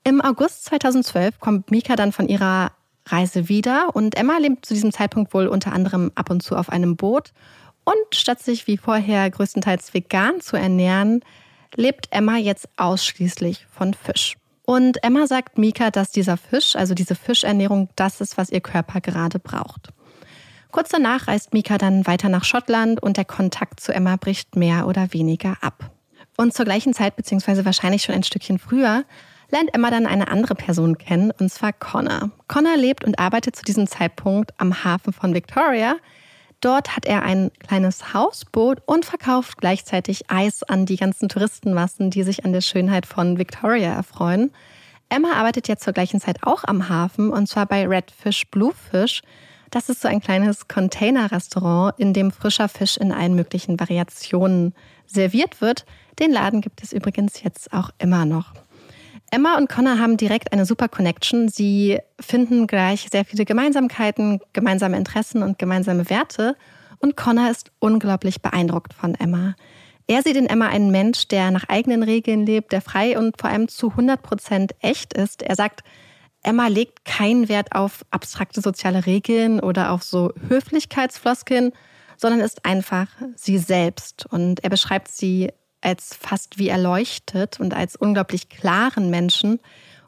Im 0.03 0.21
August 0.21 0.65
2012 0.65 1.39
kommt 1.39 1.71
Mika 1.71 1.95
dann 1.95 2.11
von 2.11 2.27
ihrer 2.27 2.71
Reise 3.05 3.49
wieder 3.49 3.89
und 3.95 4.15
Emma 4.15 4.37
lebt 4.37 4.65
zu 4.65 4.73
diesem 4.73 4.91
Zeitpunkt 4.91 5.33
wohl 5.33 5.47
unter 5.47 5.73
anderem 5.73 6.11
ab 6.15 6.29
und 6.29 6.41
zu 6.41 6.55
auf 6.55 6.69
einem 6.69 6.95
Boot. 6.95 7.31
Und 7.83 8.15
statt 8.15 8.41
sich 8.41 8.67
wie 8.67 8.77
vorher 8.77 9.29
größtenteils 9.29 9.93
vegan 9.93 10.41
zu 10.41 10.57
ernähren, 10.57 11.21
lebt 11.75 12.07
Emma 12.11 12.37
jetzt 12.37 12.69
ausschließlich 12.77 13.65
von 13.71 13.93
Fisch. 13.93 14.35
Und 14.63 15.03
Emma 15.03 15.25
sagt 15.25 15.57
Mika, 15.57 15.89
dass 15.89 16.11
dieser 16.11 16.37
Fisch, 16.37 16.75
also 16.75 16.93
diese 16.93 17.15
Fischernährung, 17.15 17.89
das 17.95 18.21
ist, 18.21 18.37
was 18.37 18.51
ihr 18.51 18.61
Körper 18.61 19.01
gerade 19.01 19.39
braucht. 19.39 19.89
Kurz 20.71 20.89
danach 20.89 21.27
reist 21.27 21.53
Mika 21.53 21.77
dann 21.77 22.05
weiter 22.05 22.29
nach 22.29 22.43
Schottland 22.43 23.01
und 23.01 23.17
der 23.17 23.25
Kontakt 23.25 23.79
zu 23.79 23.93
Emma 23.93 24.17
bricht 24.17 24.55
mehr 24.55 24.87
oder 24.87 25.13
weniger 25.13 25.57
ab. 25.61 25.91
Und 26.37 26.53
zur 26.53 26.65
gleichen 26.65 26.93
Zeit, 26.93 27.15
beziehungsweise 27.15 27.65
wahrscheinlich 27.65 28.03
schon 28.03 28.15
ein 28.15 28.23
Stückchen 28.23 28.59
früher, 28.59 29.03
lernt 29.51 29.73
Emma 29.73 29.89
dann 29.89 30.05
eine 30.05 30.29
andere 30.29 30.55
Person 30.55 30.97
kennen, 30.97 31.31
und 31.31 31.51
zwar 31.51 31.73
Connor. 31.73 32.31
Connor 32.47 32.77
lebt 32.77 33.03
und 33.03 33.19
arbeitet 33.19 33.55
zu 33.55 33.63
diesem 33.63 33.87
Zeitpunkt 33.87 34.51
am 34.57 34.83
Hafen 34.83 35.11
von 35.11 35.33
Victoria. 35.33 35.95
Dort 36.61 36.95
hat 36.95 37.05
er 37.05 37.23
ein 37.23 37.51
kleines 37.59 38.13
Hausboot 38.13 38.81
und 38.85 39.05
verkauft 39.05 39.57
gleichzeitig 39.57 40.29
Eis 40.29 40.61
an 40.63 40.85
die 40.85 40.97
ganzen 40.97 41.29
Touristenmassen, 41.29 42.11
die 42.11 42.23
sich 42.23 42.45
an 42.45 42.53
der 42.53 42.61
Schönheit 42.61 43.05
von 43.05 43.37
Victoria 43.37 43.93
erfreuen. 43.93 44.51
Emma 45.07 45.33
arbeitet 45.33 45.67
jetzt 45.67 45.83
zur 45.83 45.93
gleichen 45.93 46.19
Zeit 46.19 46.43
auch 46.43 46.63
am 46.65 46.89
Hafen 46.89 47.31
und 47.31 47.47
zwar 47.47 47.65
bei 47.65 47.87
Redfish 47.87 48.45
Bluefish. 48.51 49.23
Das 49.71 49.89
ist 49.89 50.01
so 50.01 50.07
ein 50.07 50.19
kleines 50.19 50.67
Container-Restaurant, 50.67 51.93
in 51.99 52.13
dem 52.13 52.31
frischer 52.31 52.69
Fisch 52.69 52.97
in 52.97 53.11
allen 53.11 53.35
möglichen 53.35 53.79
Variationen 53.79 54.73
serviert 55.05 55.61
wird. 55.61 55.85
Den 56.17 56.31
Laden 56.31 56.61
gibt 56.61 56.81
es 56.83 56.91
übrigens 56.91 57.43
jetzt 57.43 57.71
auch 57.71 57.91
immer 57.99 58.25
noch. 58.25 58.53
Emma 59.31 59.57
und 59.57 59.69
Connor 59.69 59.99
haben 59.99 60.17
direkt 60.17 60.53
eine 60.53 60.65
super 60.65 60.87
Connection. 60.87 61.49
Sie 61.49 61.99
finden 62.19 62.65
gleich 62.65 63.07
sehr 63.11 63.25
viele 63.25 63.45
Gemeinsamkeiten, 63.45 64.39
gemeinsame 64.53 64.97
Interessen 64.97 65.43
und 65.43 65.59
gemeinsame 65.59 66.09
Werte. 66.09 66.55
Und 66.97 67.15
Connor 67.15 67.51
ist 67.51 67.71
unglaublich 67.77 68.41
beeindruckt 68.41 68.93
von 68.93 69.13
Emma. 69.13 69.55
Er 70.07 70.23
sieht 70.23 70.35
in 70.35 70.47
Emma 70.47 70.67
einen 70.67 70.89
Mensch, 70.89 71.27
der 71.27 71.51
nach 71.51 71.69
eigenen 71.69 72.01
Regeln 72.01 72.43
lebt, 72.43 72.71
der 72.71 72.81
frei 72.81 73.19
und 73.19 73.39
vor 73.39 73.51
allem 73.51 73.67
zu 73.67 73.91
100 73.91 74.23
Prozent 74.23 74.71
echt 74.79 75.13
ist. 75.13 75.43
Er 75.43 75.55
sagt, 75.55 75.83
Emma 76.43 76.67
legt 76.67 77.05
keinen 77.05 77.49
Wert 77.49 77.73
auf 77.73 78.05
abstrakte 78.11 78.61
soziale 78.61 79.05
Regeln 79.05 79.59
oder 79.59 79.91
auf 79.91 80.03
so 80.03 80.31
Höflichkeitsfloskeln, 80.47 81.73
sondern 82.17 82.39
ist 82.39 82.65
einfach 82.65 83.07
sie 83.35 83.57
selbst. 83.57 84.25
Und 84.29 84.63
er 84.63 84.69
beschreibt 84.69 85.09
sie 85.09 85.51
als 85.81 86.15
fast 86.15 86.57
wie 86.57 86.69
erleuchtet 86.69 87.59
und 87.59 87.73
als 87.73 87.95
unglaublich 87.95 88.49
klaren 88.49 89.09
Menschen 89.09 89.59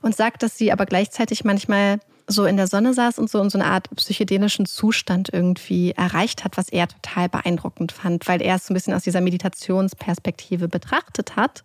und 0.01 0.15
sagt, 0.15 0.43
dass 0.43 0.57
sie 0.57 0.71
aber 0.71 0.85
gleichzeitig 0.85 1.43
manchmal 1.43 1.99
so 2.27 2.45
in 2.45 2.57
der 2.57 2.67
Sonne 2.67 2.93
saß 2.93 3.19
und 3.19 3.29
so 3.29 3.41
in 3.41 3.49
so 3.49 3.57
eine 3.57 3.67
Art 3.67 3.89
psychedelischen 3.95 4.65
Zustand 4.65 5.29
irgendwie 5.31 5.91
erreicht 5.91 6.43
hat, 6.43 6.57
was 6.57 6.69
er 6.69 6.87
total 6.87 7.29
beeindruckend 7.29 7.91
fand, 7.91 8.27
weil 8.27 8.41
er 8.41 8.55
es 8.55 8.67
so 8.67 8.73
ein 8.73 8.75
bisschen 8.75 8.93
aus 8.93 9.03
dieser 9.03 9.21
Meditationsperspektive 9.21 10.67
betrachtet 10.67 11.35
hat. 11.35 11.63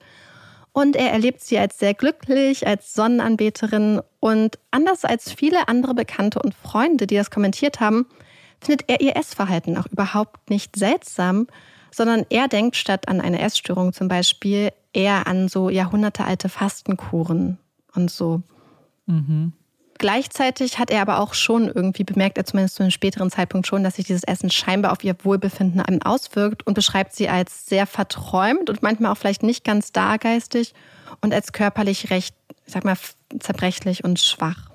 Und 0.76 0.94
er 0.94 1.10
erlebt 1.10 1.40
sie 1.40 1.58
als 1.58 1.78
sehr 1.78 1.94
glücklich, 1.94 2.66
als 2.66 2.92
Sonnenanbeterin 2.92 4.02
und 4.20 4.58
anders 4.70 5.06
als 5.06 5.32
viele 5.32 5.68
andere 5.68 5.94
Bekannte 5.94 6.38
und 6.38 6.52
Freunde, 6.52 7.06
die 7.06 7.16
das 7.16 7.30
kommentiert 7.30 7.80
haben, 7.80 8.04
findet 8.60 8.86
er 8.86 9.00
ihr 9.00 9.16
Essverhalten 9.16 9.78
auch 9.78 9.86
überhaupt 9.86 10.50
nicht 10.50 10.76
seltsam, 10.76 11.46
sondern 11.90 12.26
er 12.28 12.46
denkt 12.48 12.76
statt 12.76 13.08
an 13.08 13.22
eine 13.22 13.40
Essstörung 13.40 13.94
zum 13.94 14.08
Beispiel 14.08 14.70
eher 14.92 15.26
an 15.26 15.48
so 15.48 15.70
jahrhundertealte 15.70 16.50
Fastenkuren 16.50 17.56
und 17.94 18.10
so. 18.10 18.42
Mhm. 19.06 19.54
Gleichzeitig 19.98 20.78
hat 20.78 20.90
er 20.90 21.00
aber 21.00 21.20
auch 21.20 21.32
schon 21.32 21.68
irgendwie 21.68 22.04
bemerkt, 22.04 22.36
er 22.36 22.44
zumindest 22.44 22.76
zu 22.76 22.82
einem 22.82 22.90
späteren 22.90 23.30
Zeitpunkt 23.30 23.66
schon, 23.66 23.82
dass 23.82 23.96
sich 23.96 24.06
dieses 24.06 24.24
Essen 24.24 24.50
scheinbar 24.50 24.92
auf 24.92 25.02
ihr 25.02 25.16
Wohlbefinden 25.22 26.02
auswirkt 26.02 26.66
und 26.66 26.74
beschreibt 26.74 27.14
sie 27.14 27.28
als 27.28 27.66
sehr 27.66 27.86
verträumt 27.86 28.68
und 28.68 28.82
manchmal 28.82 29.12
auch 29.12 29.16
vielleicht 29.16 29.42
nicht 29.42 29.64
ganz 29.64 29.92
dargeistig 29.92 30.74
und 31.22 31.32
als 31.32 31.52
körperlich 31.52 32.10
recht, 32.10 32.34
ich 32.66 32.72
sag 32.74 32.84
mal, 32.84 32.96
zerbrechlich 33.38 34.04
und 34.04 34.20
schwach. 34.20 34.70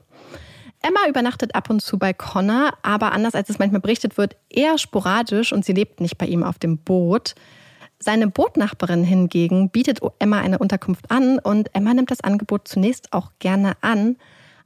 Emma 0.82 1.08
übernachtet 1.08 1.54
ab 1.54 1.70
und 1.70 1.82
zu 1.82 2.00
bei 2.00 2.14
Connor, 2.14 2.74
aber 2.82 3.12
anders 3.12 3.36
als 3.36 3.50
es 3.50 3.60
manchmal 3.60 3.82
berichtet 3.82 4.18
wird, 4.18 4.36
eher 4.50 4.80
sporadisch 4.80 5.54
und 5.54 5.64
sie 5.64 5.74
lebt 5.74 6.02
nicht 6.02 6.18
bei 6.18 6.26
ihm 6.26 6.44
auf 6.44 6.58
dem 6.58 6.80
Boot. 6.80 7.36
Seine 8.00 8.28
Bootnachbarin 8.28 9.04
hingegen 9.04 9.70
bietet 9.70 10.00
Emma 10.18 10.40
eine 10.40 10.58
Unterkunft 10.58 11.12
an 11.12 11.38
und 11.38 11.70
Emma 11.76 11.94
nimmt 11.94 12.10
das 12.10 12.22
Angebot 12.22 12.68
zunächst 12.68 13.14
auch 13.14 13.32
gerne 13.38 13.74
an. 13.82 14.18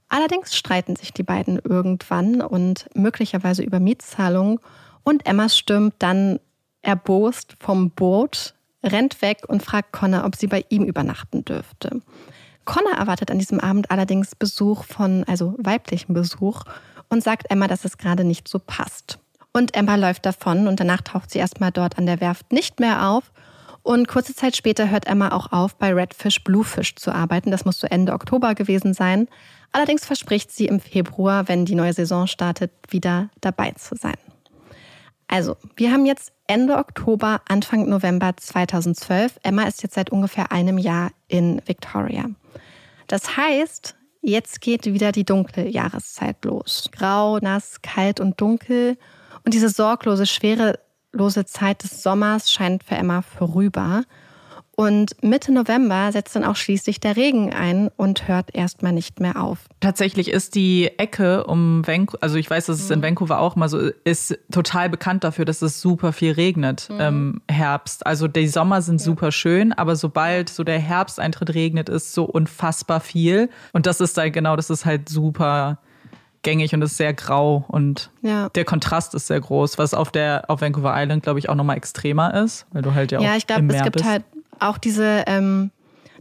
Allerdings 0.09 0.55
streiten 0.55 0.95
sich 0.95 1.13
die 1.13 1.23
beiden 1.23 1.59
irgendwann 1.59 2.41
und 2.41 2.87
möglicherweise 2.93 3.63
über 3.63 3.79
Mietzahlungen 3.79 4.59
und 5.03 5.25
Emma 5.25 5.49
stürmt 5.49 5.95
dann 5.99 6.39
erbost 6.81 7.55
vom 7.59 7.89
Boot, 7.91 8.53
rennt 8.83 9.21
weg 9.21 9.43
und 9.47 9.63
fragt 9.63 9.91
Connor, 9.91 10.25
ob 10.25 10.35
sie 10.35 10.47
bei 10.47 10.63
ihm 10.69 10.83
übernachten 10.83 11.43
dürfte. 11.43 12.01
Connor 12.65 12.93
erwartet 12.93 13.31
an 13.31 13.39
diesem 13.39 13.59
Abend 13.59 13.91
allerdings 13.91 14.35
Besuch 14.35 14.83
von, 14.83 15.23
also 15.25 15.55
weiblichen 15.57 16.13
Besuch 16.13 16.63
und 17.09 17.23
sagt 17.23 17.49
Emma, 17.49 17.67
dass 17.67 17.85
es 17.85 17.97
gerade 17.97 18.23
nicht 18.23 18.47
so 18.47 18.59
passt. 18.59 19.19
Und 19.53 19.75
Emma 19.75 19.95
läuft 19.95 20.25
davon 20.25 20.67
und 20.67 20.79
danach 20.79 21.01
taucht 21.01 21.31
sie 21.31 21.39
erstmal 21.39 21.71
dort 21.71 21.97
an 21.97 22.05
der 22.05 22.19
Werft 22.19 22.51
nicht 22.51 22.79
mehr 22.79 23.07
auf. 23.07 23.31
Und 23.85 24.07
kurze 24.07 24.33
Zeit 24.33 24.55
später 24.55 24.89
hört 24.89 25.05
Emma 25.05 25.31
auch 25.31 25.51
auf, 25.51 25.75
bei 25.75 25.93
Redfish 25.93 26.43
Bluefish 26.43 26.95
zu 26.95 27.11
arbeiten. 27.11 27.51
Das 27.51 27.65
muss 27.65 27.79
so 27.79 27.85
Ende 27.85 28.13
Oktober 28.13 28.55
gewesen 28.55 28.95
sein. 28.95 29.27
Allerdings 29.71 30.03
verspricht 30.03 30.51
sie 30.51 30.65
im 30.65 30.79
Februar, 30.79 31.47
wenn 31.47 31.65
die 31.65 31.75
neue 31.75 31.93
Saison 31.93 32.25
startet, 32.25 32.71
wieder 32.89 33.29
dabei 33.41 33.73
zu 33.73 33.95
sein. 33.95 34.17
Also, 35.27 35.55
wir 35.75 35.91
haben 35.91 36.07
jetzt 36.07 36.33
Ende 36.47 36.77
Oktober, 36.77 37.41
Anfang 37.47 37.87
November 37.87 38.35
2012. 38.35 39.39
Emma 39.43 39.65
ist 39.65 39.83
jetzt 39.83 39.93
seit 39.93 40.09
ungefähr 40.09 40.51
einem 40.51 40.79
Jahr 40.79 41.11
in 41.27 41.61
Victoria. 41.67 42.25
Das 43.05 43.37
heißt, 43.37 43.95
jetzt 44.23 44.61
geht 44.61 44.85
wieder 44.85 45.11
die 45.11 45.25
dunkle 45.25 45.69
Jahreszeit 45.69 46.43
los. 46.43 46.89
Grau, 46.91 47.37
nass, 47.37 47.83
kalt 47.83 48.19
und 48.19 48.41
dunkel. 48.41 48.97
Und 49.43 49.53
diese 49.53 49.69
sorglose, 49.69 50.25
schwerelose 51.15 51.45
Zeit 51.45 51.83
des 51.83 52.03
Sommers 52.03 52.51
scheint 52.51 52.83
für 52.83 52.95
Emma 52.95 53.21
vorüber. 53.21 54.03
Und 54.77 55.23
Mitte 55.23 55.53
November 55.53 56.11
setzt 56.11 56.35
dann 56.35 56.43
auch 56.43 56.57
schließlich 56.57 56.99
der 56.99 57.15
Regen 57.15 57.53
ein 57.53 57.89
und 57.95 58.27
hört 58.27 58.53
erstmal 58.53 58.91
nicht 58.91 59.21
mehr 59.21 59.41
auf. 59.41 59.59
Tatsächlich 59.79 60.29
ist 60.29 60.53
die 60.53 60.91
Ecke 60.97 61.45
um 61.45 61.87
Vancouver, 61.87 62.17
also 62.21 62.35
ich 62.35 62.49
weiß, 62.49 62.65
dass 62.65 62.81
es 62.81 62.91
in 62.91 62.99
mhm. 62.99 63.03
Vancouver 63.03 63.39
auch 63.39 63.55
mal 63.55 63.69
so 63.69 63.79
ist, 64.03 64.37
total 64.51 64.89
bekannt 64.89 65.23
dafür, 65.23 65.45
dass 65.45 65.61
es 65.61 65.79
super 65.79 66.11
viel 66.11 66.33
regnet 66.33 66.89
mhm. 66.89 66.99
im 66.99 67.41
Herbst. 67.49 68.05
Also 68.05 68.27
die 68.27 68.49
Sommer 68.49 68.81
sind 68.81 68.99
ja. 68.99 69.05
super 69.05 69.31
schön, 69.31 69.71
aber 69.71 69.95
sobald 69.95 70.49
so 70.49 70.65
der 70.65 70.79
Herbsteintritt 70.79 71.53
regnet, 71.53 71.87
ist 71.87 72.13
so 72.13 72.25
unfassbar 72.25 72.99
viel. 72.99 73.49
Und 73.71 73.85
das 73.85 74.01
ist 74.01 74.17
halt 74.17 74.33
genau, 74.33 74.57
das 74.57 74.69
ist 74.69 74.83
halt 74.83 75.07
super 75.07 75.79
gängig 76.45 76.73
und 76.73 76.81
ist 76.81 76.95
sehr 76.95 77.13
grau 77.13 77.65
und 77.67 78.11
ja. 78.21 78.47
der 78.49 78.63
Kontrast 78.63 79.13
ist 79.15 79.27
sehr 79.27 79.41
groß, 79.41 79.77
was 79.77 79.93
auf 79.93 80.11
der 80.11 80.45
auf 80.47 80.61
Vancouver 80.61 80.93
Island 80.95 81.23
glaube 81.23 81.39
ich 81.39 81.49
auch 81.49 81.55
nochmal 81.55 81.75
extremer 81.75 82.33
ist, 82.33 82.65
weil 82.71 82.83
du 82.83 82.93
halt 82.93 83.11
ja, 83.11 83.19
ja 83.19 83.27
auch 83.27 83.31
Ja, 83.31 83.37
ich 83.37 83.47
glaube, 83.47 83.73
es 83.73 83.83
gibt 83.83 83.97
bist. 83.97 84.05
halt 84.05 84.23
auch 84.59 84.77
diese, 84.77 85.25
ähm, 85.27 85.71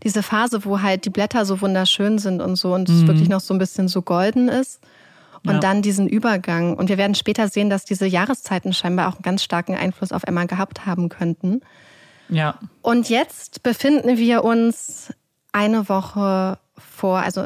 diese 0.02 0.22
Phase, 0.22 0.64
wo 0.64 0.80
halt 0.80 1.04
die 1.04 1.10
Blätter 1.10 1.44
so 1.44 1.60
wunderschön 1.60 2.18
sind 2.18 2.40
und 2.40 2.56
so 2.56 2.74
und 2.74 2.88
mhm. 2.88 2.96
es 2.96 3.06
wirklich 3.06 3.28
noch 3.28 3.40
so 3.40 3.54
ein 3.54 3.58
bisschen 3.58 3.86
so 3.86 4.02
golden 4.02 4.48
ist. 4.48 4.80
Und 5.46 5.52
ja. 5.52 5.60
dann 5.60 5.82
diesen 5.82 6.08
Übergang. 6.08 6.74
Und 6.74 6.88
wir 6.88 6.96
werden 6.96 7.14
später 7.14 7.48
sehen, 7.48 7.68
dass 7.68 7.84
diese 7.84 8.06
Jahreszeiten 8.06 8.72
scheinbar 8.72 9.08
auch 9.08 9.16
einen 9.16 9.22
ganz 9.24 9.44
starken 9.44 9.74
Einfluss 9.74 10.10
auf 10.10 10.22
Emma 10.22 10.46
gehabt 10.46 10.86
haben 10.86 11.10
könnten. 11.10 11.60
Ja. 12.30 12.58
Und 12.80 13.10
jetzt 13.10 13.62
befinden 13.62 14.16
wir 14.16 14.42
uns 14.42 15.12
eine 15.52 15.90
Woche 15.90 16.58
vor, 16.78 17.18
also 17.18 17.44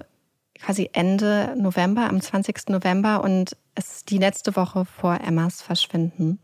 quasi 0.60 0.90
Ende 0.92 1.54
November, 1.56 2.08
am 2.08 2.20
20. 2.20 2.68
November 2.68 3.22
und 3.22 3.56
es 3.74 3.96
ist 3.96 4.10
die 4.10 4.18
letzte 4.18 4.56
Woche 4.56 4.84
vor 4.84 5.20
Emmas 5.20 5.62
Verschwinden. 5.62 6.40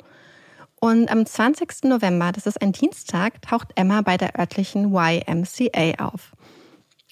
Und 0.81 1.11
am 1.11 1.25
20. 1.25 1.85
November, 1.85 2.31
das 2.33 2.47
ist 2.47 2.61
ein 2.61 2.73
Dienstag, 2.73 3.41
taucht 3.43 3.69
Emma 3.75 4.03
bei 4.03 4.17
der 4.17 4.39
örtlichen 4.39 4.95
YMCA 4.95 6.05
auf. 6.05 6.33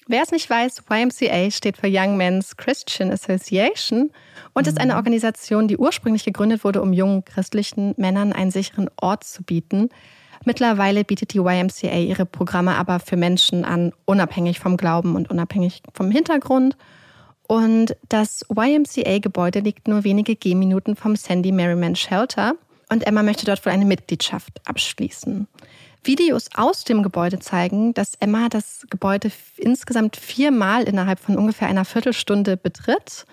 Wer 0.07 0.21
es 0.21 0.31
nicht 0.31 0.49
weiß, 0.49 0.83
YMCA 0.89 1.49
steht 1.49 1.77
für 1.77 1.87
Young 1.89 2.17
Men's 2.17 2.57
Christian 2.57 3.11
Association 3.11 4.11
und 4.53 4.67
ist 4.67 4.79
eine 4.79 4.93
mhm. 4.93 4.97
Organisation, 4.97 5.67
die 5.67 5.77
ursprünglich 5.77 6.25
gegründet 6.25 6.63
wurde, 6.63 6.81
um 6.81 6.93
jungen 6.93 7.23
christlichen 7.23 7.93
Männern 7.97 8.33
einen 8.33 8.51
sicheren 8.51 8.89
Ort 9.01 9.23
zu 9.23 9.43
bieten. 9.43 9.89
Mittlerweile 10.45 11.03
bietet 11.03 11.33
die 11.33 11.39
YMCA 11.39 11.97
ihre 11.97 12.25
Programme 12.25 12.75
aber 12.75 12.99
für 12.99 13.15
Menschen 13.17 13.63
an, 13.65 13.93
unabhängig 14.05 14.59
vom 14.59 14.77
Glauben 14.77 15.15
und 15.15 15.29
unabhängig 15.29 15.81
vom 15.93 16.11
Hintergrund. 16.11 16.75
Und 17.47 17.95
das 18.09 18.45
YMCA-Gebäude 18.53 19.59
liegt 19.59 19.87
nur 19.87 20.03
wenige 20.03 20.35
Gehminuten 20.35 20.95
vom 20.95 21.15
Sandy 21.15 21.51
Merriman 21.51 21.95
Shelter 21.95 22.55
und 22.89 23.05
Emma 23.05 23.23
möchte 23.23 23.45
dort 23.45 23.65
wohl 23.65 23.71
eine 23.71 23.85
Mitgliedschaft 23.85 24.61
abschließen. 24.65 25.47
Videos 26.03 26.49
aus 26.55 26.83
dem 26.83 27.01
Gebäude 27.01 27.39
zeigen, 27.39 27.93
dass 27.93 28.15
Emma 28.19 28.49
das 28.49 28.85
Gebäude 28.89 29.31
insgesamt 29.57 30.17
viermal 30.17 30.83
innerhalb 30.83 31.19
von 31.19 31.37
ungefähr 31.37 31.67
einer 31.67 31.85
Viertelstunde 31.85 32.57
betritt, 32.57 33.25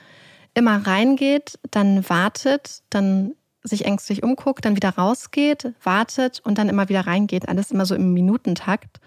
immer 0.55 0.87
reingeht, 0.87 1.59
dann 1.71 2.09
wartet, 2.09 2.83
dann 2.91 3.33
sich 3.63 3.85
ängstlich 3.85 4.23
umguckt, 4.23 4.65
dann 4.65 4.77
wieder 4.77 4.91
rausgeht, 4.91 5.73
wartet 5.83 6.41
und 6.45 6.59
dann 6.59 6.69
immer 6.69 6.89
wieder 6.89 7.07
reingeht. 7.07 7.49
Alles 7.49 7.71
immer 7.71 7.87
so 7.87 7.95
im 7.95 8.13
Minutentakt 8.13 9.01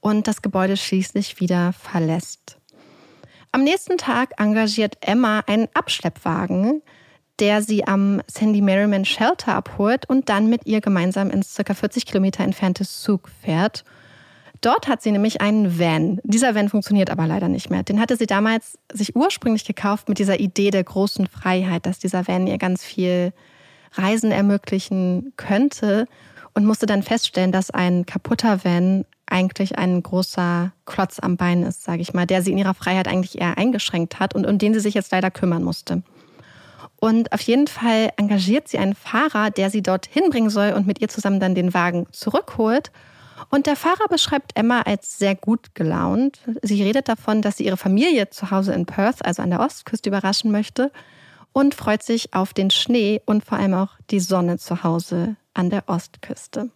und 0.00 0.26
das 0.26 0.42
Gebäude 0.42 0.76
schließlich 0.76 1.40
wieder 1.40 1.72
verlässt. 1.72 2.58
Am 3.52 3.64
nächsten 3.64 3.98
Tag 3.98 4.30
engagiert 4.38 4.96
Emma 5.00 5.40
einen 5.46 5.68
Abschleppwagen, 5.74 6.82
der 7.38 7.62
sie 7.62 7.86
am 7.86 8.22
Sandy 8.26 8.62
Merriman 8.62 9.04
Shelter 9.04 9.54
abholt 9.54 10.08
und 10.08 10.28
dann 10.28 10.48
mit 10.48 10.66
ihr 10.66 10.80
gemeinsam 10.80 11.30
ins 11.30 11.54
ca. 11.54 11.74
40 11.74 12.06
Kilometer 12.06 12.44
entfernte 12.44 12.86
Zug 12.86 13.28
fährt. 13.42 13.84
Dort 14.62 14.86
hat 14.86 15.02
sie 15.02 15.10
nämlich 15.10 15.40
einen 15.40 15.78
Van. 15.78 16.20
Dieser 16.22 16.54
Van 16.54 16.68
funktioniert 16.68 17.10
aber 17.10 17.26
leider 17.26 17.48
nicht 17.48 17.68
mehr. 17.68 17.82
Den 17.82 18.00
hatte 18.00 18.16
sie 18.16 18.26
damals 18.26 18.78
sich 18.92 19.16
ursprünglich 19.16 19.64
gekauft 19.64 20.08
mit 20.08 20.18
dieser 20.18 20.38
Idee 20.38 20.70
der 20.70 20.84
großen 20.84 21.26
Freiheit, 21.26 21.84
dass 21.84 21.98
dieser 21.98 22.28
Van 22.28 22.46
ihr 22.46 22.58
ganz 22.58 22.84
viel 22.84 23.32
Reisen 23.94 24.32
ermöglichen 24.32 25.32
könnte 25.36 26.06
und 26.54 26.66
musste 26.66 26.86
dann 26.86 27.02
feststellen, 27.02 27.52
dass 27.52 27.70
ein 27.70 28.06
kaputter 28.06 28.64
Van 28.64 29.04
eigentlich 29.26 29.78
ein 29.78 30.02
großer 30.02 30.72
Klotz 30.84 31.18
am 31.18 31.36
Bein 31.36 31.62
ist, 31.62 31.84
sage 31.84 32.02
ich 32.02 32.12
mal, 32.12 32.26
der 32.26 32.42
sie 32.42 32.52
in 32.52 32.58
ihrer 32.58 32.74
Freiheit 32.74 33.08
eigentlich 33.08 33.40
eher 33.40 33.56
eingeschränkt 33.56 34.20
hat 34.20 34.34
und 34.34 34.46
um 34.46 34.58
den 34.58 34.74
sie 34.74 34.80
sich 34.80 34.94
jetzt 34.94 35.12
leider 35.12 35.30
kümmern 35.30 35.62
musste. 35.62 36.02
Und 37.00 37.32
auf 37.32 37.40
jeden 37.40 37.66
Fall 37.66 38.10
engagiert 38.16 38.68
sie 38.68 38.78
einen 38.78 38.94
Fahrer, 38.94 39.50
der 39.50 39.70
sie 39.70 39.82
dort 39.82 40.06
hinbringen 40.06 40.50
soll 40.50 40.72
und 40.72 40.86
mit 40.86 41.00
ihr 41.00 41.08
zusammen 41.08 41.40
dann 41.40 41.54
den 41.54 41.74
Wagen 41.74 42.06
zurückholt. 42.12 42.92
Und 43.50 43.66
der 43.66 43.74
Fahrer 43.74 44.06
beschreibt 44.08 44.52
Emma 44.54 44.82
als 44.82 45.18
sehr 45.18 45.34
gut 45.34 45.74
gelaunt. 45.74 46.38
Sie 46.62 46.80
redet 46.82 47.08
davon, 47.08 47.42
dass 47.42 47.56
sie 47.56 47.64
ihre 47.64 47.76
Familie 47.76 48.30
zu 48.30 48.50
Hause 48.52 48.72
in 48.72 48.86
Perth, 48.86 49.24
also 49.24 49.42
an 49.42 49.50
der 49.50 49.60
Ostküste, 49.60 50.10
überraschen 50.10 50.52
möchte 50.52 50.92
und 51.52 51.74
freut 51.74 52.02
sich 52.02 52.34
auf 52.34 52.54
den 52.54 52.70
Schnee 52.70 53.20
und 53.26 53.44
vor 53.44 53.58
allem 53.58 53.74
auch 53.74 53.90
die 54.10 54.20
Sonne 54.20 54.58
zu 54.58 54.82
Hause 54.82 55.36
an 55.54 55.70
der 55.70 55.88
Ostküste. 55.88 56.70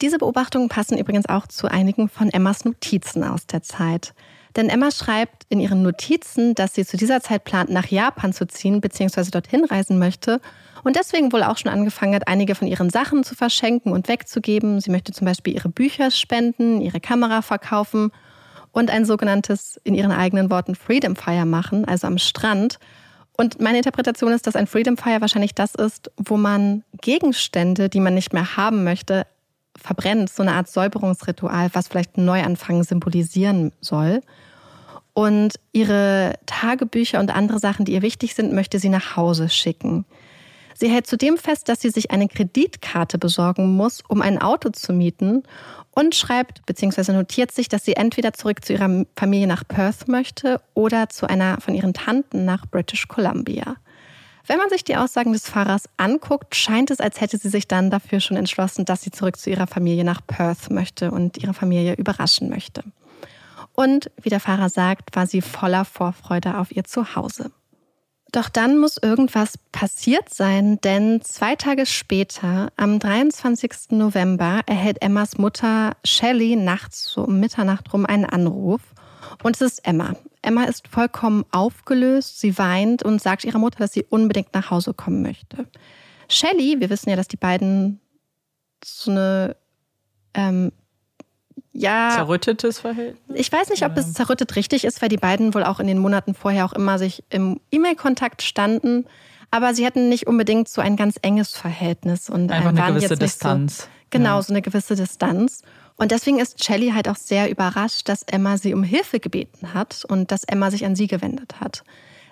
Diese 0.00 0.18
Beobachtungen 0.18 0.68
passen 0.68 0.96
übrigens 0.96 1.28
auch 1.28 1.46
zu 1.46 1.66
einigen 1.68 2.08
von 2.08 2.30
Emmas 2.30 2.64
Notizen 2.64 3.24
aus 3.24 3.46
der 3.46 3.62
Zeit. 3.62 4.14
Denn 4.56 4.68
Emma 4.68 4.90
schreibt 4.90 5.44
in 5.48 5.60
ihren 5.60 5.82
Notizen, 5.82 6.54
dass 6.54 6.74
sie 6.74 6.84
zu 6.86 6.96
dieser 6.96 7.20
Zeit 7.20 7.44
plant, 7.44 7.70
nach 7.70 7.86
Japan 7.86 8.32
zu 8.32 8.46
ziehen 8.46 8.80
bzw. 8.80 9.30
dorthin 9.30 9.64
reisen 9.64 9.98
möchte 9.98 10.40
und 10.84 10.96
deswegen 10.96 11.32
wohl 11.32 11.42
auch 11.42 11.58
schon 11.58 11.70
angefangen 11.70 12.14
hat, 12.14 12.28
einige 12.28 12.54
von 12.54 12.68
ihren 12.68 12.90
Sachen 12.90 13.24
zu 13.24 13.34
verschenken 13.34 13.92
und 13.92 14.08
wegzugeben. 14.08 14.80
Sie 14.80 14.90
möchte 14.90 15.12
zum 15.12 15.26
Beispiel 15.26 15.54
ihre 15.54 15.68
Bücher 15.68 16.10
spenden, 16.10 16.80
ihre 16.80 17.00
Kamera 17.00 17.42
verkaufen 17.42 18.10
und 18.72 18.90
ein 18.90 19.04
sogenanntes, 19.04 19.80
in 19.84 19.94
ihren 19.94 20.12
eigenen 20.12 20.50
Worten, 20.50 20.74
Freedom 20.74 21.16
Fire 21.16 21.44
machen, 21.44 21.84
also 21.84 22.06
am 22.06 22.18
Strand. 22.18 22.78
Und 23.40 23.60
meine 23.60 23.78
Interpretation 23.78 24.32
ist, 24.32 24.48
dass 24.48 24.56
ein 24.56 24.66
Freedom 24.66 24.96
Fire 24.96 25.20
wahrscheinlich 25.20 25.54
das 25.54 25.76
ist, 25.76 26.10
wo 26.16 26.36
man 26.36 26.82
Gegenstände, 27.00 27.88
die 27.88 28.00
man 28.00 28.14
nicht 28.14 28.32
mehr 28.32 28.56
haben 28.56 28.82
möchte, 28.82 29.26
verbrennt, 29.80 30.28
so 30.28 30.42
eine 30.42 30.54
Art 30.54 30.68
Säuberungsritual, 30.68 31.70
was 31.72 31.86
vielleicht 31.86 32.16
einen 32.16 32.26
Neuanfang 32.26 32.82
symbolisieren 32.82 33.70
soll. 33.80 34.22
Und 35.14 35.54
ihre 35.72 36.34
Tagebücher 36.46 37.20
und 37.20 37.34
andere 37.34 37.60
Sachen, 37.60 37.84
die 37.84 37.92
ihr 37.92 38.02
wichtig 38.02 38.34
sind, 38.34 38.52
möchte 38.52 38.80
sie 38.80 38.88
nach 38.88 39.16
Hause 39.16 39.48
schicken. 39.48 40.04
Sie 40.80 40.88
hält 40.88 41.08
zudem 41.08 41.38
fest, 41.38 41.68
dass 41.68 41.80
sie 41.80 41.90
sich 41.90 42.12
eine 42.12 42.28
Kreditkarte 42.28 43.18
besorgen 43.18 43.74
muss, 43.74 44.00
um 44.06 44.22
ein 44.22 44.40
Auto 44.40 44.68
zu 44.70 44.92
mieten 44.92 45.42
und 45.90 46.14
schreibt 46.14 46.64
bzw. 46.66 47.14
notiert 47.14 47.50
sich, 47.50 47.68
dass 47.68 47.84
sie 47.84 47.96
entweder 47.96 48.32
zurück 48.32 48.64
zu 48.64 48.74
ihrer 48.74 49.04
Familie 49.16 49.48
nach 49.48 49.66
Perth 49.66 50.06
möchte 50.06 50.60
oder 50.74 51.08
zu 51.08 51.28
einer 51.28 51.60
von 51.60 51.74
ihren 51.74 51.94
Tanten 51.94 52.44
nach 52.44 52.64
British 52.66 53.08
Columbia. 53.08 53.74
Wenn 54.46 54.58
man 54.58 54.70
sich 54.70 54.84
die 54.84 54.94
Aussagen 54.94 55.32
des 55.32 55.48
Fahrers 55.48 55.88
anguckt, 55.96 56.54
scheint 56.54 56.92
es, 56.92 57.00
als 57.00 57.20
hätte 57.20 57.38
sie 57.38 57.48
sich 57.48 57.66
dann 57.66 57.90
dafür 57.90 58.20
schon 58.20 58.36
entschlossen, 58.36 58.84
dass 58.84 59.02
sie 59.02 59.10
zurück 59.10 59.36
zu 59.36 59.50
ihrer 59.50 59.66
Familie 59.66 60.04
nach 60.04 60.24
Perth 60.24 60.70
möchte 60.70 61.10
und 61.10 61.38
ihre 61.38 61.54
Familie 61.54 61.94
überraschen 61.94 62.50
möchte. 62.50 62.84
Und 63.72 64.12
wie 64.22 64.30
der 64.30 64.38
Fahrer 64.38 64.68
sagt, 64.68 65.16
war 65.16 65.26
sie 65.26 65.42
voller 65.42 65.84
Vorfreude 65.84 66.56
auf 66.58 66.70
ihr 66.70 66.84
Zuhause. 66.84 67.50
Doch 68.30 68.50
dann 68.50 68.78
muss 68.78 68.98
irgendwas 68.98 69.58
passiert 69.72 70.32
sein, 70.32 70.78
denn 70.82 71.22
zwei 71.22 71.56
Tage 71.56 71.86
später, 71.86 72.70
am 72.76 72.98
23. 72.98 73.90
November, 73.90 74.60
erhält 74.66 75.00
Emmas 75.00 75.38
Mutter 75.38 75.96
Shelley 76.04 76.54
nachts 76.56 77.04
so 77.04 77.22
um 77.22 77.40
Mitternacht 77.40 77.92
rum 77.92 78.04
einen 78.04 78.26
Anruf. 78.26 78.82
Und 79.42 79.56
es 79.56 79.62
ist 79.62 79.86
Emma. 79.86 80.14
Emma 80.42 80.64
ist 80.64 80.88
vollkommen 80.88 81.44
aufgelöst, 81.52 82.38
sie 82.38 82.58
weint 82.58 83.02
und 83.02 83.22
sagt 83.22 83.44
ihrer 83.44 83.58
Mutter, 83.58 83.78
dass 83.78 83.92
sie 83.92 84.04
unbedingt 84.08 84.52
nach 84.52 84.70
Hause 84.70 84.92
kommen 84.92 85.22
möchte. 85.22 85.66
Shelley, 86.28 86.76
wir 86.80 86.90
wissen 86.90 87.08
ja, 87.08 87.16
dass 87.16 87.28
die 87.28 87.36
beiden 87.36 88.00
so 88.84 89.10
eine 89.10 89.56
ähm, 90.34 90.72
ja. 91.72 92.10
Zerrüttetes 92.14 92.80
Verhältnis? 92.80 93.38
Ich 93.38 93.52
weiß 93.52 93.70
nicht, 93.70 93.84
ob 93.84 93.96
es 93.96 94.12
zerrüttet 94.12 94.56
richtig 94.56 94.84
ist, 94.84 95.00
weil 95.02 95.08
die 95.08 95.16
beiden 95.16 95.54
wohl 95.54 95.64
auch 95.64 95.80
in 95.80 95.86
den 95.86 95.98
Monaten 95.98 96.34
vorher 96.34 96.64
auch 96.64 96.72
immer 96.72 96.98
sich 96.98 97.24
im 97.30 97.60
E-Mail-Kontakt 97.70 98.42
standen. 98.42 99.06
Aber 99.50 99.74
sie 99.74 99.86
hatten 99.86 100.08
nicht 100.08 100.26
unbedingt 100.26 100.68
so 100.68 100.80
ein 100.80 100.96
ganz 100.96 101.16
enges 101.22 101.56
Verhältnis 101.56 102.28
und 102.28 102.52
Einfach 102.52 102.70
eine 102.70 102.94
gewisse 102.94 103.16
Distanz. 103.16 103.82
So, 103.82 103.86
genau, 104.10 104.36
ja. 104.36 104.42
so 104.42 104.52
eine 104.52 104.62
gewisse 104.62 104.94
Distanz. 104.94 105.62
Und 105.96 106.12
deswegen 106.12 106.38
ist 106.38 106.64
Shelley 106.64 106.90
halt 106.90 107.08
auch 107.08 107.16
sehr 107.16 107.50
überrascht, 107.50 108.08
dass 108.08 108.22
Emma 108.22 108.56
sie 108.56 108.72
um 108.72 108.84
Hilfe 108.84 109.20
gebeten 109.20 109.74
hat 109.74 110.04
und 110.08 110.30
dass 110.30 110.44
Emma 110.44 110.70
sich 110.70 110.84
an 110.84 110.94
sie 110.94 111.08
gewendet 111.08 111.60
hat. 111.60 111.82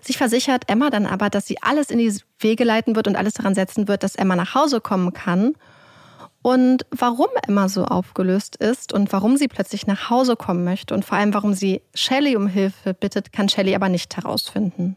Sich 0.01 0.19
versichert 0.19 0.71
Emma 0.71 0.89
dann 0.89 1.05
aber, 1.05 1.31
dass 1.31 1.47
sie 1.47 1.61
alles 1.63 1.91
in 1.91 1.99
die 1.99 2.15
Wege 2.39 2.63
leiten 2.63 2.95
wird 2.95 3.09
und 3.09 3.17
alles 3.17 3.35
daran 3.35 3.57
setzen 3.57 3.89
wird, 3.89 4.05
dass 4.05 4.15
Emma 4.15 4.37
nach 4.37 4.55
Hause 4.55 4.81
kommen 4.81 5.13
kann. 5.13 5.55
Und 6.47 6.87
warum 6.93 7.27
Emma 7.45 7.69
so 7.69 7.87
aufgelöst 7.87 8.55
ist 8.55 8.93
und 8.93 9.13
warum 9.13 9.37
sie 9.37 9.49
plötzlich 9.49 9.89
nach 9.89 10.11
Hause 10.11 10.37
kommen 10.37 10.63
möchte 10.63 10.95
und 10.95 11.05
vor 11.05 11.19
allem 11.19 11.35
warum 11.35 11.55
sie 11.55 11.83
Shelley 11.93 12.37
um 12.37 12.47
Hilfe 12.47 12.95
bittet, 12.95 13.33
kann 13.33 13.49
Shelley 13.49 13.75
aber 13.75 13.89
nicht 13.89 14.17
herausfinden. 14.17 14.97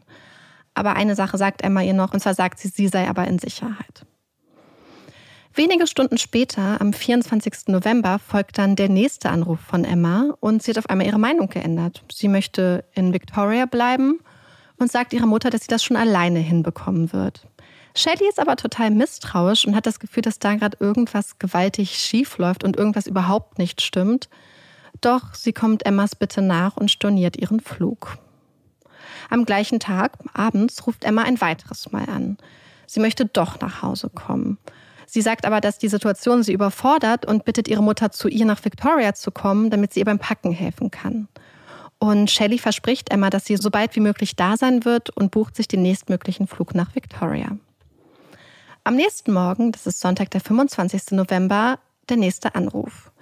Aber 0.74 0.94
eine 0.94 1.16
Sache 1.16 1.38
sagt 1.38 1.62
Emma 1.62 1.82
ihr 1.82 1.92
noch, 1.92 2.14
und 2.14 2.20
zwar 2.20 2.34
sagt 2.34 2.60
sie, 2.60 2.68
sie 2.68 2.86
sei 2.86 3.08
aber 3.08 3.26
in 3.26 3.40
Sicherheit. 3.40 4.06
Wenige 5.52 5.88
Stunden 5.88 6.18
später, 6.18 6.80
am 6.80 6.92
24. 6.92 7.66
November, 7.66 8.20
folgt 8.20 8.56
dann 8.58 8.76
der 8.76 8.88
nächste 8.88 9.28
Anruf 9.28 9.58
von 9.58 9.82
Emma 9.82 10.32
und 10.38 10.62
sie 10.62 10.70
hat 10.70 10.78
auf 10.78 10.88
einmal 10.88 11.08
ihre 11.08 11.18
Meinung 11.18 11.48
geändert. 11.48 12.04
Sie 12.12 12.28
möchte 12.28 12.84
in 12.94 13.12
Victoria 13.12 13.66
bleiben 13.66 14.20
und 14.78 14.92
sagt 14.92 15.12
ihrer 15.12 15.26
Mutter, 15.26 15.50
dass 15.50 15.62
sie 15.62 15.68
das 15.68 15.82
schon 15.82 15.96
alleine 15.96 16.38
hinbekommen 16.38 17.12
wird. 17.12 17.48
Shelley 17.94 18.28
ist 18.28 18.38
aber 18.38 18.56
total 18.56 18.90
misstrauisch 18.90 19.66
und 19.66 19.74
hat 19.74 19.86
das 19.86 20.00
Gefühl, 20.00 20.22
dass 20.22 20.38
da 20.38 20.54
gerade 20.54 20.76
irgendwas 20.80 21.38
gewaltig 21.38 21.98
schief 21.98 22.38
läuft 22.38 22.64
und 22.64 22.76
irgendwas 22.76 23.06
überhaupt 23.06 23.58
nicht 23.58 23.82
stimmt. 23.82 24.28
Doch 25.00 25.34
sie 25.34 25.52
kommt 25.52 25.86
Emmas 25.86 26.14
Bitte 26.14 26.42
nach 26.42 26.76
und 26.76 26.90
storniert 26.90 27.36
ihren 27.36 27.60
Flug. 27.60 28.18
Am 29.28 29.44
gleichen 29.44 29.80
Tag, 29.80 30.18
abends, 30.34 30.86
ruft 30.86 31.04
Emma 31.04 31.22
ein 31.22 31.40
weiteres 31.40 31.90
Mal 31.92 32.08
an. 32.08 32.38
Sie 32.86 33.00
möchte 33.00 33.26
doch 33.26 33.60
nach 33.60 33.82
Hause 33.82 34.10
kommen. 34.10 34.58
Sie 35.06 35.22
sagt 35.22 35.44
aber, 35.44 35.60
dass 35.60 35.78
die 35.78 35.88
Situation 35.88 36.42
sie 36.42 36.52
überfordert 36.52 37.26
und 37.26 37.44
bittet 37.44 37.66
ihre 37.66 37.82
Mutter, 37.82 38.12
zu 38.12 38.28
ihr 38.28 38.44
nach 38.44 38.64
Victoria 38.64 39.14
zu 39.14 39.32
kommen, 39.32 39.70
damit 39.70 39.92
sie 39.92 40.00
ihr 40.00 40.06
beim 40.06 40.20
Packen 40.20 40.52
helfen 40.52 40.90
kann. 40.90 41.28
Und 41.98 42.30
Shelley 42.30 42.58
verspricht 42.58 43.10
Emma, 43.10 43.28
dass 43.28 43.44
sie 43.44 43.56
so 43.56 43.70
bald 43.70 43.94
wie 43.96 44.00
möglich 44.00 44.36
da 44.36 44.56
sein 44.56 44.84
wird 44.84 45.10
und 45.10 45.32
bucht 45.32 45.56
sich 45.56 45.68
den 45.68 45.82
nächstmöglichen 45.82 46.46
Flug 46.46 46.74
nach 46.74 46.94
Victoria. 46.94 47.56
Am 48.82 48.96
nächsten 48.96 49.32
Morgen, 49.32 49.72
das 49.72 49.86
ist 49.86 50.00
Sonntag, 50.00 50.30
der 50.30 50.40
25. 50.40 51.12
November, 51.12 51.78
der 52.08 52.16
nächste 52.16 52.54
Anruf. 52.54 53.12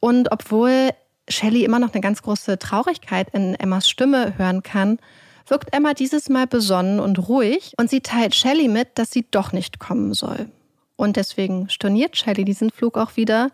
Und 0.00 0.32
obwohl 0.32 0.90
Shelley 1.28 1.64
immer 1.64 1.78
noch 1.78 1.92
eine 1.92 2.00
ganz 2.00 2.22
große 2.22 2.58
Traurigkeit 2.58 3.28
in 3.32 3.54
Emmas 3.54 3.88
Stimme 3.88 4.36
hören 4.36 4.64
kann, 4.64 4.98
wirkt 5.46 5.72
Emma 5.72 5.94
dieses 5.94 6.28
Mal 6.28 6.48
besonnen 6.48 6.98
und 6.98 7.28
ruhig 7.28 7.72
und 7.78 7.88
sie 7.88 8.00
teilt 8.00 8.34
Shelley 8.34 8.66
mit, 8.66 8.98
dass 8.98 9.12
sie 9.12 9.24
doch 9.30 9.52
nicht 9.52 9.78
kommen 9.78 10.12
soll. 10.12 10.50
Und 10.96 11.16
deswegen 11.16 11.68
storniert 11.68 12.16
Shelley 12.16 12.44
diesen 12.44 12.70
Flug 12.70 12.98
auch 12.98 13.16
wieder. 13.16 13.50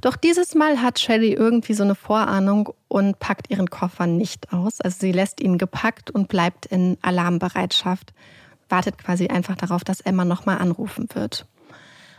Doch 0.00 0.16
dieses 0.16 0.56
Mal 0.56 0.82
hat 0.82 0.98
Shelley 0.98 1.32
irgendwie 1.32 1.74
so 1.74 1.84
eine 1.84 1.94
Vorahnung 1.94 2.70
und 2.88 3.20
packt 3.20 3.48
ihren 3.48 3.70
Koffer 3.70 4.08
nicht 4.08 4.52
aus. 4.52 4.80
Also 4.80 4.98
sie 5.00 5.12
lässt 5.12 5.40
ihn 5.40 5.56
gepackt 5.56 6.10
und 6.10 6.28
bleibt 6.28 6.66
in 6.66 6.98
Alarmbereitschaft, 7.00 8.12
wartet 8.68 8.98
quasi 8.98 9.28
einfach 9.28 9.56
darauf, 9.56 9.84
dass 9.84 10.00
Emma 10.00 10.24
nochmal 10.24 10.58
anrufen 10.58 11.08
wird. 11.14 11.46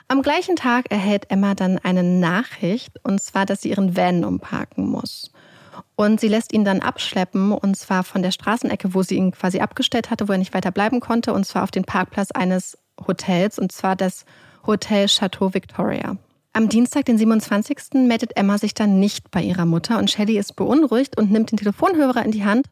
Am 0.10 0.22
gleichen 0.22 0.56
Tag 0.56 0.89
erhält 0.89 1.30
Emma 1.30 1.54
dann 1.54 1.80
eine 1.80 2.04
Nachricht, 2.04 2.93
und 3.04 3.22
zwar, 3.22 3.45
dass 3.45 3.62
sie 3.62 3.70
ihren 3.70 3.98
Van 3.98 4.24
umparken 4.24 4.88
muss. 4.88 5.32
Und 5.95 6.22
sie 6.22 6.30
lässt 6.30 6.54
ihn 6.54 6.64
dann 6.64 6.80
abschleppen, 6.80 7.52
und 7.52 7.76
zwar 7.76 8.04
von 8.04 8.22
der 8.22 8.32
Straßenecke, 8.32 8.93
wo 8.93 9.04
sie 9.04 9.16
ihn 9.16 9.32
quasi 9.32 9.60
abgestellt 9.60 10.10
hatte, 10.10 10.28
wo 10.28 10.32
er 10.32 10.38
nicht 10.38 10.54
weiter 10.54 10.72
bleiben 10.72 11.02
konnte, 11.02 11.34
und 11.34 11.45
zwar 11.45 11.64
auf 11.64 11.72
den 11.72 11.84
Parkplatz 11.84 12.32
eines 12.32 12.78
Hotels, 13.06 13.60
und 13.60 13.72
zwar 13.72 13.95
das 13.95 14.26
Hotel 14.66 15.08
Chateau 15.08 15.54
Victoria. 15.54 16.18
Am 16.54 16.70
Dienstag, 16.70 17.06
den 17.06 17.18
27. 17.18 18.08
meldet 18.08 18.36
Emma 18.36 18.58
sich 18.58 18.74
dann 18.74 19.00
nicht 19.00 19.30
bei 19.30 19.41
ihrer 19.43 19.66
Mutter 19.66 20.00
und 20.00 20.10
Shelley 20.10 20.38
ist 20.38 20.56
beunruhigt 20.56 21.18
und 21.18 21.32
nimmt 21.32 21.52
den 21.52 21.58
Telefonhörer 21.58 22.24
in 22.24 22.32
die 22.32 22.45
Hand 22.45 22.68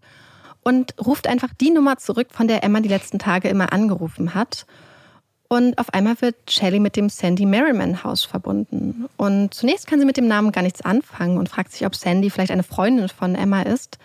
und 0.65 0.95
ruft 0.99 1.27
einfach 1.27 1.53
die 1.61 1.69
Nummer 1.69 1.97
zurück, 1.97 2.29
von 2.31 2.47
der 2.47 2.63
Emma 2.63 2.81
die 2.81 2.89
letzten 2.89 3.19
Tage 3.19 3.47
immer 3.47 3.71
angerufen 3.71 4.33
hat. 4.33 4.65
Und 5.47 5.77
auf 5.77 5.93
einmal 5.93 6.19
wird 6.21 6.35
Shelley 6.49 6.79
mit 6.79 6.95
dem 6.95 7.07
Sandy 7.07 7.45
Merriman 7.45 8.03
Haus 8.03 8.25
verbunden. 8.25 9.05
Und 9.15 9.53
zunächst 9.53 9.85
kann 9.85 9.99
sie 9.99 10.05
mit 10.05 10.17
dem 10.17 10.27
Namen 10.27 10.51
gar 10.51 10.63
nichts 10.63 10.81
anfangen 10.81 11.37
und 11.37 11.49
fragt 11.49 11.71
sich, 11.71 11.85
ob 11.85 11.95
Sandy 11.95 12.31
vielleicht 12.31 12.51
eine 12.51 12.63
Freundin 12.63 13.07
von 13.09 13.35
Emma 13.35 13.61
ist. 13.61 13.99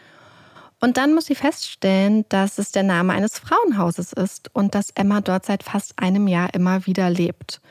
Und 0.81 0.99
dann 0.99 1.15
muss 1.15 1.27
sie 1.27 1.35
feststellen, 1.35 2.27
dass 2.29 2.59
es 2.59 2.73
der 2.73 2.83
Name 2.83 3.15
eines 3.15 3.39
Frauenhauses 3.39 4.13
ist 4.13 4.55
und 4.55 4.75
dass 4.75 4.91
Emma 4.91 5.23
dort 5.23 5.47
seit 5.47 5.63
fast 5.63 5.99
einem 5.99 6.29
Jahr 6.29 6.53
immer 6.53 6.87
wieder 6.87 7.09
lebt. 7.09 7.63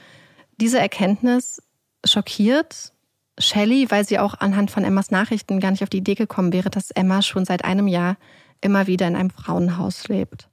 Diese 0.58 0.80
Erkenntnis 0.80 1.62
schockiert 2.04 2.92
Shelley, 3.38 3.90
weil 3.90 4.06
sie 4.06 4.20
auch 4.20 4.34
anhand 4.40 4.72
von 4.72 4.84
Emmas 4.84 5.12
Nachrichten 5.12 5.60
gar 5.60 5.72
nicht 5.72 5.84
auf 5.84 5.90
die 5.90 6.00
Idee 6.00 6.16
gekommen 6.16 6.54
wäre, 6.54 6.72
dass 6.72 6.92
Emma 6.92 7.22
schon 7.22 7.46
seit 7.46 7.64
einem 7.64 7.88
Jahr 7.88 8.18
immer 8.62 8.88
wieder 8.88 9.08
in 9.08 9.16
einem 9.16 9.30
Frauenhaus 9.30 10.08
lebt. 10.08 10.50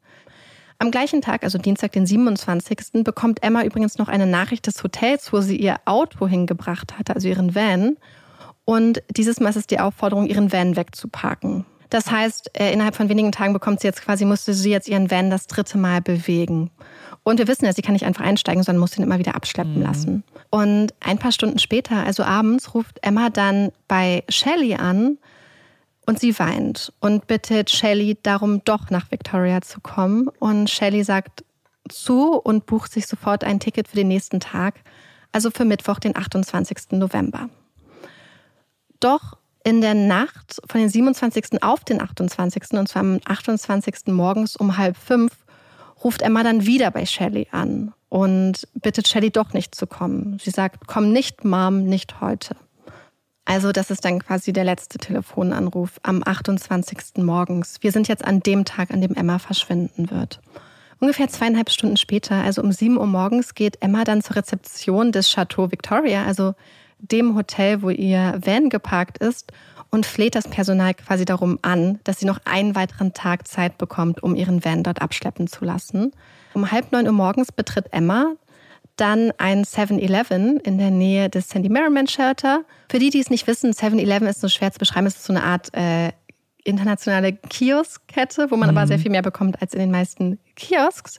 Am 0.78 0.90
gleichen 0.90 1.22
Tag, 1.22 1.42
also 1.42 1.56
Dienstag, 1.56 1.92
den 1.92 2.06
27., 2.06 3.02
bekommt 3.02 3.42
Emma 3.42 3.62
übrigens 3.62 3.96
noch 3.96 4.08
eine 4.08 4.26
Nachricht 4.26 4.66
des 4.66 4.82
Hotels, 4.82 5.32
wo 5.32 5.40
sie 5.40 5.56
ihr 5.56 5.76
Auto 5.86 6.28
hingebracht 6.28 6.98
hatte, 6.98 7.14
also 7.14 7.28
ihren 7.28 7.54
Van. 7.54 7.96
Und 8.66 9.02
dieses 9.16 9.40
Mal 9.40 9.50
ist 9.50 9.56
es 9.56 9.66
die 9.66 9.80
Aufforderung, 9.80 10.26
ihren 10.26 10.52
Van 10.52 10.76
wegzuparken. 10.76 11.64
Das 11.88 12.10
heißt, 12.10 12.58
äh, 12.58 12.72
innerhalb 12.72 12.96
von 12.96 13.08
wenigen 13.08 13.32
Tagen 13.32 13.52
bekommt 13.52 13.80
sie 13.80 13.86
jetzt 13.86 14.02
quasi, 14.02 14.24
musste 14.24 14.52
sie 14.52 14.70
jetzt 14.70 14.88
ihren 14.88 15.10
Van 15.10 15.30
das 15.30 15.46
dritte 15.46 15.78
Mal 15.78 16.02
bewegen. 16.02 16.70
Und 17.22 17.38
wir 17.38 17.48
wissen 17.48 17.64
ja, 17.64 17.72
sie 17.72 17.82
kann 17.82 17.94
nicht 17.94 18.04
einfach 18.04 18.24
einsteigen, 18.24 18.62
sondern 18.62 18.80
muss 18.80 18.96
ihn 18.98 19.04
immer 19.04 19.18
wieder 19.18 19.34
abschleppen 19.34 19.76
mhm. 19.76 19.82
lassen. 19.82 20.24
Und 20.50 20.94
ein 21.00 21.18
paar 21.18 21.32
Stunden 21.32 21.58
später, 21.58 22.04
also 22.04 22.22
abends, 22.22 22.74
ruft 22.74 22.98
Emma 23.02 23.30
dann 23.30 23.70
bei 23.88 24.24
Shelley 24.28 24.74
an 24.74 25.18
und 26.06 26.20
sie 26.20 26.38
weint 26.38 26.92
und 27.00 27.26
bittet 27.26 27.70
Shelley 27.70 28.16
darum, 28.22 28.64
doch 28.64 28.90
nach 28.90 29.10
Victoria 29.10 29.60
zu 29.60 29.80
kommen. 29.80 30.28
Und 30.38 30.70
Shelley 30.70 31.04
sagt 31.04 31.44
zu 31.88 32.36
und 32.36 32.66
bucht 32.66 32.92
sich 32.92 33.06
sofort 33.06 33.44
ein 33.44 33.60
Ticket 33.60 33.88
für 33.88 33.96
den 33.96 34.08
nächsten 34.08 34.40
Tag, 34.40 34.80
also 35.32 35.50
für 35.50 35.64
Mittwoch, 35.64 35.98
den 35.98 36.16
28. 36.16 36.92
November. 36.92 37.50
Doch 39.00 39.36
in 39.64 39.80
der 39.80 39.94
Nacht 39.94 40.60
von 40.70 40.80
den 40.80 40.88
27. 40.88 41.62
auf 41.62 41.84
den 41.84 42.00
28. 42.00 42.72
und 42.72 42.88
zwar 42.88 43.00
am 43.00 43.20
28. 43.24 44.06
morgens 44.06 44.56
um 44.56 44.78
halb 44.78 44.96
fünf 44.96 45.32
ruft 46.04 46.22
Emma 46.22 46.44
dann 46.44 46.66
wieder 46.66 46.90
bei 46.92 47.04
Shelley 47.04 47.48
an 47.50 47.92
und 48.08 48.68
bittet 48.74 49.08
Shelley 49.08 49.30
doch 49.30 49.52
nicht 49.52 49.74
zu 49.74 49.86
kommen. 49.86 50.38
Sie 50.40 50.50
sagt, 50.50 50.86
komm 50.86 51.10
nicht, 51.10 51.44
Mom, 51.44 51.84
nicht 51.84 52.20
heute. 52.20 52.54
Also 53.46 53.70
das 53.70 53.90
ist 53.90 54.04
dann 54.04 54.18
quasi 54.18 54.52
der 54.52 54.64
letzte 54.64 54.98
Telefonanruf 54.98 56.00
am 56.02 56.22
28. 56.24 57.18
morgens. 57.18 57.76
Wir 57.80 57.92
sind 57.92 58.08
jetzt 58.08 58.24
an 58.24 58.40
dem 58.40 58.64
Tag, 58.64 58.90
an 58.90 59.00
dem 59.00 59.14
Emma 59.14 59.38
verschwinden 59.38 60.10
wird. 60.10 60.40
Ungefähr 60.98 61.28
zweieinhalb 61.28 61.70
Stunden 61.70 61.96
später, 61.96 62.34
also 62.34 62.60
um 62.60 62.72
7 62.72 62.98
Uhr 62.98 63.06
morgens, 63.06 63.54
geht 63.54 63.80
Emma 63.82 64.02
dann 64.02 64.20
zur 64.20 64.36
Rezeption 64.36 65.12
des 65.12 65.30
Chateau 65.30 65.70
Victoria, 65.70 66.24
also 66.24 66.54
dem 66.98 67.36
Hotel, 67.36 67.82
wo 67.82 67.90
ihr 67.90 68.40
Van 68.44 68.68
geparkt 68.68 69.18
ist, 69.18 69.52
und 69.90 70.06
fleht 70.06 70.34
das 70.34 70.48
Personal 70.48 70.94
quasi 70.94 71.24
darum 71.24 71.60
an, 71.62 72.00
dass 72.02 72.18
sie 72.18 72.26
noch 72.26 72.40
einen 72.44 72.74
weiteren 72.74 73.14
Tag 73.14 73.46
Zeit 73.46 73.78
bekommt, 73.78 74.22
um 74.24 74.34
ihren 74.34 74.64
Van 74.64 74.82
dort 74.82 75.00
abschleppen 75.00 75.46
zu 75.46 75.64
lassen. 75.64 76.12
Um 76.52 76.72
halb 76.72 76.90
neun 76.90 77.06
Uhr 77.06 77.12
morgens 77.12 77.52
betritt 77.52 77.92
Emma 77.92 78.32
dann 78.96 79.32
ein 79.38 79.64
7-Eleven 79.64 80.58
in 80.58 80.78
der 80.78 80.90
Nähe 80.90 81.28
des 81.28 81.48
Sandy 81.48 81.68
Merriman 81.68 82.06
Shelter. 82.06 82.64
Für 82.90 82.98
die, 82.98 83.10
die 83.10 83.20
es 83.20 83.30
nicht 83.30 83.46
wissen, 83.46 83.72
7-Eleven 83.72 84.26
ist 84.26 84.40
so 84.40 84.48
schwer 84.48 84.72
zu 84.72 84.78
beschreiben. 84.78 85.06
Es 85.06 85.16
ist 85.16 85.24
so 85.24 85.32
eine 85.32 85.42
Art 85.42 85.72
äh, 85.74 86.12
internationale 86.64 87.34
Kioskkette, 87.34 88.50
wo 88.50 88.56
man 88.56 88.70
mhm. 88.70 88.76
aber 88.76 88.86
sehr 88.86 88.98
viel 88.98 89.10
mehr 89.10 89.22
bekommt 89.22 89.60
als 89.60 89.74
in 89.74 89.80
den 89.80 89.90
meisten 89.90 90.38
Kiosks. 90.56 91.18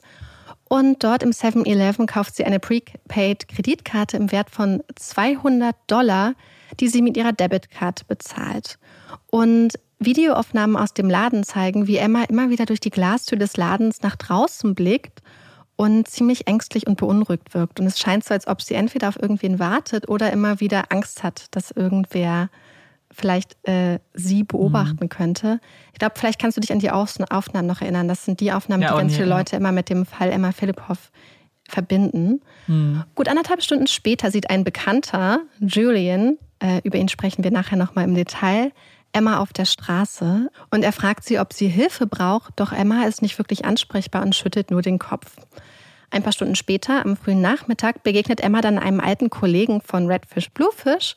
Und 0.68 1.02
dort 1.02 1.22
im 1.22 1.30
7-Eleven 1.30 2.06
kauft 2.06 2.36
sie 2.36 2.44
eine 2.44 2.60
Prepaid-Kreditkarte 2.60 4.16
im 4.16 4.30
Wert 4.30 4.50
von 4.50 4.82
200 4.96 5.74
Dollar, 5.86 6.34
die 6.78 6.88
sie 6.88 7.00
mit 7.00 7.16
ihrer 7.16 7.32
Debitcard 7.32 8.06
bezahlt. 8.06 8.78
Und 9.30 9.78
Videoaufnahmen 9.98 10.76
aus 10.76 10.92
dem 10.92 11.08
Laden 11.08 11.42
zeigen, 11.42 11.86
wie 11.86 11.96
Emma 11.96 12.24
immer 12.24 12.50
wieder 12.50 12.66
durch 12.66 12.80
die 12.80 12.90
Glastür 12.90 13.38
des 13.38 13.56
Ladens 13.56 14.02
nach 14.02 14.16
draußen 14.16 14.74
blickt 14.74 15.22
und 15.78 16.08
ziemlich 16.08 16.48
ängstlich 16.48 16.88
und 16.88 16.96
beunruhigt 16.96 17.54
wirkt. 17.54 17.78
Und 17.78 17.86
es 17.86 18.00
scheint 18.00 18.24
so, 18.24 18.34
als 18.34 18.48
ob 18.48 18.60
sie 18.60 18.74
entweder 18.74 19.08
auf 19.08 19.22
irgendwen 19.22 19.60
wartet 19.60 20.08
oder 20.08 20.32
immer 20.32 20.58
wieder 20.58 20.90
Angst 20.90 21.22
hat, 21.22 21.46
dass 21.52 21.70
irgendwer 21.70 22.50
vielleicht 23.12 23.56
äh, 23.66 24.00
sie 24.12 24.42
beobachten 24.42 25.04
mhm. 25.04 25.08
könnte. 25.08 25.60
Ich 25.92 26.00
glaube, 26.00 26.14
vielleicht 26.18 26.40
kannst 26.40 26.56
du 26.56 26.60
dich 26.60 26.72
an 26.72 26.80
die 26.80 26.90
Aufnahmen 26.90 27.68
noch 27.68 27.80
erinnern. 27.80 28.08
Das 28.08 28.24
sind 28.24 28.40
die 28.40 28.50
Aufnahmen, 28.50 28.82
ja, 28.82 28.90
die 28.90 28.98
ganz 28.98 29.14
viele 29.14 29.28
Leute 29.28 29.54
immer 29.54 29.70
mit 29.70 29.88
dem 29.88 30.04
Fall 30.04 30.32
Emma 30.32 30.50
Philipphoff 30.50 31.12
verbinden. 31.68 32.40
Mhm. 32.66 33.04
Gut 33.14 33.28
anderthalb 33.28 33.62
Stunden 33.62 33.86
später 33.86 34.32
sieht 34.32 34.50
ein 34.50 34.64
Bekannter, 34.64 35.42
Julian, 35.60 36.38
äh, 36.58 36.80
über 36.82 36.98
ihn 36.98 37.08
sprechen 37.08 37.44
wir 37.44 37.52
nachher 37.52 37.76
nochmal 37.76 38.04
im 38.04 38.16
Detail, 38.16 38.72
Emma 39.12 39.38
auf 39.38 39.52
der 39.52 39.64
Straße 39.64 40.50
und 40.70 40.82
er 40.82 40.92
fragt 40.92 41.24
sie, 41.24 41.38
ob 41.38 41.52
sie 41.52 41.68
Hilfe 41.68 42.06
braucht, 42.06 42.52
doch 42.56 42.72
Emma 42.72 43.04
ist 43.04 43.22
nicht 43.22 43.38
wirklich 43.38 43.64
ansprechbar 43.64 44.22
und 44.22 44.34
schüttelt 44.34 44.70
nur 44.70 44.82
den 44.82 44.98
Kopf. 44.98 45.36
Ein 46.10 46.22
paar 46.22 46.32
Stunden 46.32 46.56
später, 46.56 47.04
am 47.04 47.16
frühen 47.16 47.40
Nachmittag, 47.40 48.02
begegnet 48.02 48.40
Emma 48.40 48.60
dann 48.60 48.78
einem 48.78 49.00
alten 49.00 49.30
Kollegen 49.30 49.80
von 49.80 50.06
Redfish 50.06 50.50
Bluefish 50.50 51.16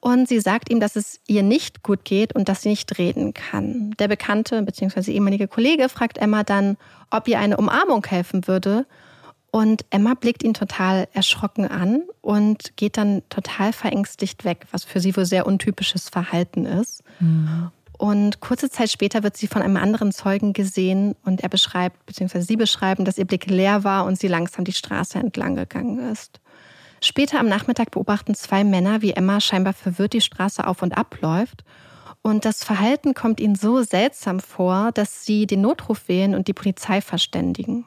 und 0.00 0.28
sie 0.28 0.40
sagt 0.40 0.70
ihm, 0.70 0.80
dass 0.80 0.96
es 0.96 1.20
ihr 1.26 1.42
nicht 1.42 1.82
gut 1.82 2.04
geht 2.04 2.34
und 2.34 2.48
dass 2.48 2.62
sie 2.62 2.70
nicht 2.70 2.98
reden 2.98 3.34
kann. 3.34 3.90
Der 3.98 4.08
bekannte 4.08 4.62
bzw. 4.62 5.12
ehemalige 5.12 5.46
Kollege 5.46 5.88
fragt 5.88 6.18
Emma 6.18 6.42
dann, 6.42 6.76
ob 7.10 7.28
ihr 7.28 7.38
eine 7.38 7.56
Umarmung 7.56 8.04
helfen 8.06 8.46
würde 8.46 8.86
und 9.50 9.84
Emma 9.90 10.14
blickt 10.14 10.42
ihn 10.42 10.54
total 10.54 11.08
erschrocken 11.12 11.66
an 11.66 12.02
und 12.20 12.76
geht 12.76 12.96
dann 12.96 13.22
total 13.28 13.72
verängstigt 13.72 14.44
weg, 14.44 14.66
was 14.70 14.84
für 14.84 15.00
sie 15.00 15.16
wohl 15.16 15.24
sehr 15.24 15.46
untypisches 15.46 16.08
Verhalten 16.08 16.66
ist. 16.66 17.02
Mhm. 17.18 17.70
Und 17.98 18.40
kurze 18.40 18.70
Zeit 18.70 18.90
später 18.90 19.22
wird 19.22 19.36
sie 19.36 19.46
von 19.46 19.60
einem 19.60 19.76
anderen 19.76 20.12
Zeugen 20.12 20.54
gesehen 20.54 21.16
und 21.24 21.42
er 21.42 21.50
beschreibt, 21.50 22.06
beziehungsweise 22.06 22.46
sie 22.46 22.56
beschreiben, 22.56 23.04
dass 23.04 23.18
ihr 23.18 23.26
Blick 23.26 23.46
leer 23.46 23.84
war 23.84 24.06
und 24.06 24.18
sie 24.18 24.28
langsam 24.28 24.64
die 24.64 24.72
Straße 24.72 25.18
entlang 25.18 25.56
gegangen 25.56 25.98
ist. 26.10 26.40
Später 27.02 27.40
am 27.40 27.48
Nachmittag 27.48 27.90
beobachten 27.90 28.34
zwei 28.34 28.64
Männer, 28.64 29.02
wie 29.02 29.12
Emma 29.12 29.40
scheinbar 29.40 29.72
verwirrt 29.72 30.12
die 30.12 30.20
Straße 30.20 30.66
auf 30.66 30.82
und 30.82 30.96
abläuft. 30.96 31.64
Und 32.22 32.44
das 32.44 32.62
Verhalten 32.62 33.14
kommt 33.14 33.40
ihnen 33.40 33.54
so 33.54 33.82
seltsam 33.82 34.40
vor, 34.40 34.92
dass 34.92 35.24
sie 35.24 35.46
den 35.46 35.62
Notruf 35.62 36.08
wählen 36.08 36.34
und 36.34 36.48
die 36.48 36.52
Polizei 36.52 37.00
verständigen. 37.00 37.86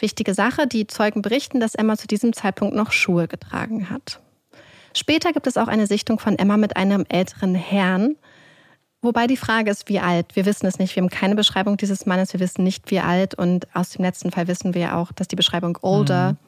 Wichtige 0.00 0.34
Sache, 0.34 0.66
die 0.66 0.86
Zeugen 0.86 1.22
berichten, 1.22 1.60
dass 1.60 1.74
Emma 1.74 1.96
zu 1.96 2.06
diesem 2.06 2.32
Zeitpunkt 2.32 2.74
noch 2.74 2.92
Schuhe 2.92 3.28
getragen 3.28 3.90
hat. 3.90 4.20
Später 4.94 5.32
gibt 5.32 5.46
es 5.46 5.56
auch 5.56 5.68
eine 5.68 5.86
Sichtung 5.86 6.18
von 6.18 6.38
Emma 6.38 6.56
mit 6.56 6.76
einem 6.76 7.04
älteren 7.08 7.54
Herrn. 7.54 8.16
Wobei 9.02 9.26
die 9.26 9.36
Frage 9.36 9.70
ist, 9.70 9.88
wie 9.88 10.00
alt. 10.00 10.36
Wir 10.36 10.44
wissen 10.46 10.66
es 10.66 10.78
nicht. 10.78 10.94
Wir 10.94 11.02
haben 11.02 11.10
keine 11.10 11.34
Beschreibung 11.34 11.76
dieses 11.76 12.06
Mannes. 12.06 12.32
Wir 12.32 12.40
wissen 12.40 12.64
nicht, 12.64 12.90
wie 12.90 13.00
alt. 13.00 13.34
Und 13.34 13.66
aus 13.74 13.90
dem 13.90 14.04
letzten 14.04 14.30
Fall 14.30 14.48
wissen 14.48 14.74
wir 14.74 14.80
ja 14.82 14.96
auch, 14.96 15.12
dass 15.12 15.28
die 15.28 15.36
Beschreibung 15.36 15.78
older 15.80 16.32
mhm. 16.32 16.38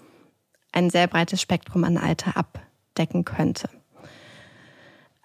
ein 0.72 0.90
sehr 0.90 1.06
breites 1.06 1.40
Spektrum 1.40 1.84
an 1.84 1.96
Alter 1.96 2.36
abdecken 2.36 3.24
könnte. 3.24 3.68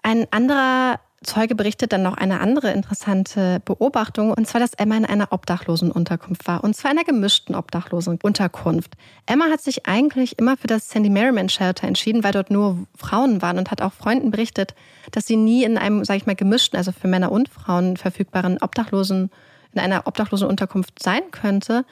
Ein 0.02 0.26
anderer 0.30 1.00
Zeuge 1.22 1.56
berichtet 1.56 1.92
dann 1.92 2.02
noch 2.02 2.16
eine 2.16 2.40
andere 2.40 2.70
interessante 2.70 3.60
Beobachtung, 3.64 4.32
und 4.32 4.46
zwar, 4.46 4.60
dass 4.60 4.74
Emma 4.74 4.96
in 4.96 5.04
einer 5.04 5.32
Obdachlosenunterkunft 5.32 6.46
war, 6.46 6.62
und 6.62 6.76
zwar 6.76 6.92
einer 6.92 7.02
gemischten 7.02 7.56
Obdachlosenunterkunft. 7.56 8.92
Emma 9.26 9.46
hat 9.46 9.60
sich 9.60 9.86
eigentlich 9.86 10.38
immer 10.38 10.56
für 10.56 10.68
das 10.68 10.88
Sandy 10.90 11.10
Merriman 11.10 11.48
Shelter 11.48 11.88
entschieden, 11.88 12.22
weil 12.22 12.32
dort 12.32 12.50
nur 12.50 12.86
Frauen 12.96 13.42
waren 13.42 13.58
und 13.58 13.72
hat 13.72 13.82
auch 13.82 13.92
Freunden 13.92 14.30
berichtet, 14.30 14.74
dass 15.10 15.26
sie 15.26 15.36
nie 15.36 15.64
in 15.64 15.76
einem, 15.76 16.04
sag 16.04 16.18
ich 16.18 16.26
mal, 16.26 16.36
gemischten, 16.36 16.76
also 16.76 16.92
für 16.92 17.08
Männer 17.08 17.32
und 17.32 17.48
Frauen 17.48 17.96
verfügbaren 17.96 18.58
Obdachlosen, 18.62 19.30
in 19.72 19.80
einer 19.80 20.06
Obdachlosenunterkunft 20.06 21.02
sein 21.02 21.22
könnte, 21.30 21.84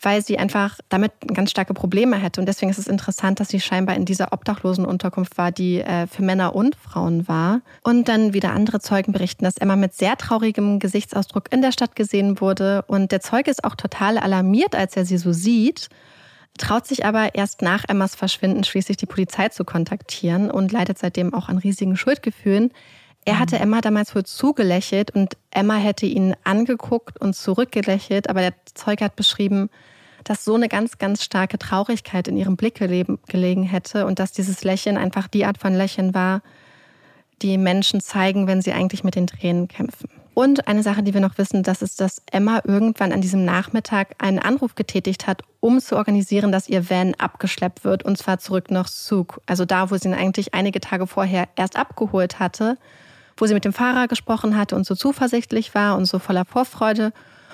weil 0.00 0.22
sie 0.22 0.38
einfach 0.38 0.78
damit 0.88 1.12
ganz 1.32 1.50
starke 1.50 1.74
Probleme 1.74 2.16
hätte. 2.16 2.40
Und 2.40 2.46
deswegen 2.46 2.70
ist 2.70 2.78
es 2.78 2.86
interessant, 2.86 3.40
dass 3.40 3.48
sie 3.48 3.60
scheinbar 3.60 3.96
in 3.96 4.04
dieser 4.04 4.32
Obdachlosenunterkunft 4.32 5.38
war, 5.38 5.52
die 5.52 5.80
äh, 5.80 6.06
für 6.06 6.22
Männer 6.22 6.54
und 6.54 6.76
Frauen 6.76 7.26
war. 7.28 7.62
Und 7.82 8.08
dann 8.08 8.32
wieder 8.32 8.52
andere 8.52 8.80
Zeugen 8.80 9.12
berichten, 9.12 9.44
dass 9.44 9.56
Emma 9.56 9.76
mit 9.76 9.94
sehr 9.94 10.16
traurigem 10.16 10.78
Gesichtsausdruck 10.78 11.52
in 11.52 11.62
der 11.62 11.72
Stadt 11.72 11.96
gesehen 11.96 12.40
wurde. 12.40 12.84
Und 12.86 13.12
der 13.12 13.20
Zeuge 13.20 13.50
ist 13.50 13.64
auch 13.64 13.74
total 13.74 14.18
alarmiert, 14.18 14.74
als 14.74 14.96
er 14.96 15.04
sie 15.04 15.18
so 15.18 15.32
sieht 15.32 15.88
traut 16.58 16.86
sich 16.86 17.04
aber 17.04 17.34
erst 17.34 17.62
nach 17.62 17.84
Emmas 17.86 18.14
Verschwinden 18.14 18.64
schließlich 18.64 18.96
die 18.96 19.06
Polizei 19.06 19.48
zu 19.50 19.64
kontaktieren 19.64 20.50
und 20.50 20.72
leidet 20.72 20.98
seitdem 20.98 21.34
auch 21.34 21.48
an 21.48 21.58
riesigen 21.58 21.96
Schuldgefühlen. 21.96 22.72
Er 23.26 23.40
hatte 23.40 23.56
mhm. 23.56 23.62
Emma 23.62 23.80
damals 23.82 24.14
wohl 24.14 24.24
zugelächelt 24.24 25.10
und 25.10 25.36
Emma 25.50 25.74
hätte 25.74 26.06
ihn 26.06 26.34
angeguckt 26.44 27.20
und 27.20 27.34
zurückgelächelt, 27.34 28.30
aber 28.30 28.40
der 28.40 28.54
Zeuge 28.72 29.04
hat 29.04 29.16
beschrieben, 29.16 29.68
dass 30.24 30.44
so 30.44 30.54
eine 30.54 30.68
ganz, 30.68 30.98
ganz 30.98 31.22
starke 31.22 31.58
Traurigkeit 31.58 32.28
in 32.28 32.36
ihrem 32.36 32.56
Blick 32.56 32.76
gelegen 32.76 33.62
hätte 33.64 34.06
und 34.06 34.18
dass 34.18 34.32
dieses 34.32 34.64
Lächeln 34.64 34.96
einfach 34.96 35.28
die 35.28 35.44
Art 35.44 35.58
von 35.58 35.74
Lächeln 35.74 36.14
war, 36.14 36.40
die 37.42 37.58
Menschen 37.58 38.00
zeigen, 38.00 38.46
wenn 38.46 38.62
sie 38.62 38.72
eigentlich 38.72 39.04
mit 39.04 39.16
den 39.16 39.26
Tränen 39.26 39.68
kämpfen. 39.68 40.08
Und 40.32 40.68
eine 40.68 40.82
Sache, 40.82 41.02
die 41.02 41.14
wir 41.14 41.20
noch 41.20 41.38
wissen, 41.38 41.62
das 41.62 41.82
ist, 41.82 42.00
dass 42.00 42.22
Emma 42.30 42.60
irgendwann 42.64 43.12
an 43.12 43.22
diesem 43.22 43.44
Nachmittag 43.44 44.14
einen 44.18 44.38
Anruf 44.38 44.74
getätigt 44.74 45.26
hat, 45.26 45.42
um 45.60 45.80
zu 45.80 45.96
organisieren, 45.96 46.52
dass 46.52 46.68
ihr 46.68 46.88
Van 46.88 47.14
abgeschleppt 47.14 47.84
wird 47.84 48.04
und 48.04 48.18
zwar 48.18 48.38
zurück 48.38 48.70
nach 48.70 48.88
Zug. 48.88 49.40
Also 49.46 49.64
da, 49.64 49.90
wo 49.90 49.96
sie 49.96 50.08
ihn 50.08 50.14
eigentlich 50.14 50.54
einige 50.54 50.80
Tage 50.80 51.06
vorher 51.06 51.48
erst 51.56 51.76
abgeholt 51.76 52.38
hatte 52.38 52.76
wo 53.36 53.46
sie 53.46 53.54
mit 53.54 53.64
dem 53.64 53.72
Fahrer 53.72 54.08
gesprochen 54.08 54.56
hatte 54.56 54.76
und 54.76 54.86
so 54.86 54.94
zuversichtlich 54.94 55.74
war 55.74 55.96
und 55.96 56.06
so 56.06 56.18
voller 56.18 56.44
Vorfreude. 56.44 57.12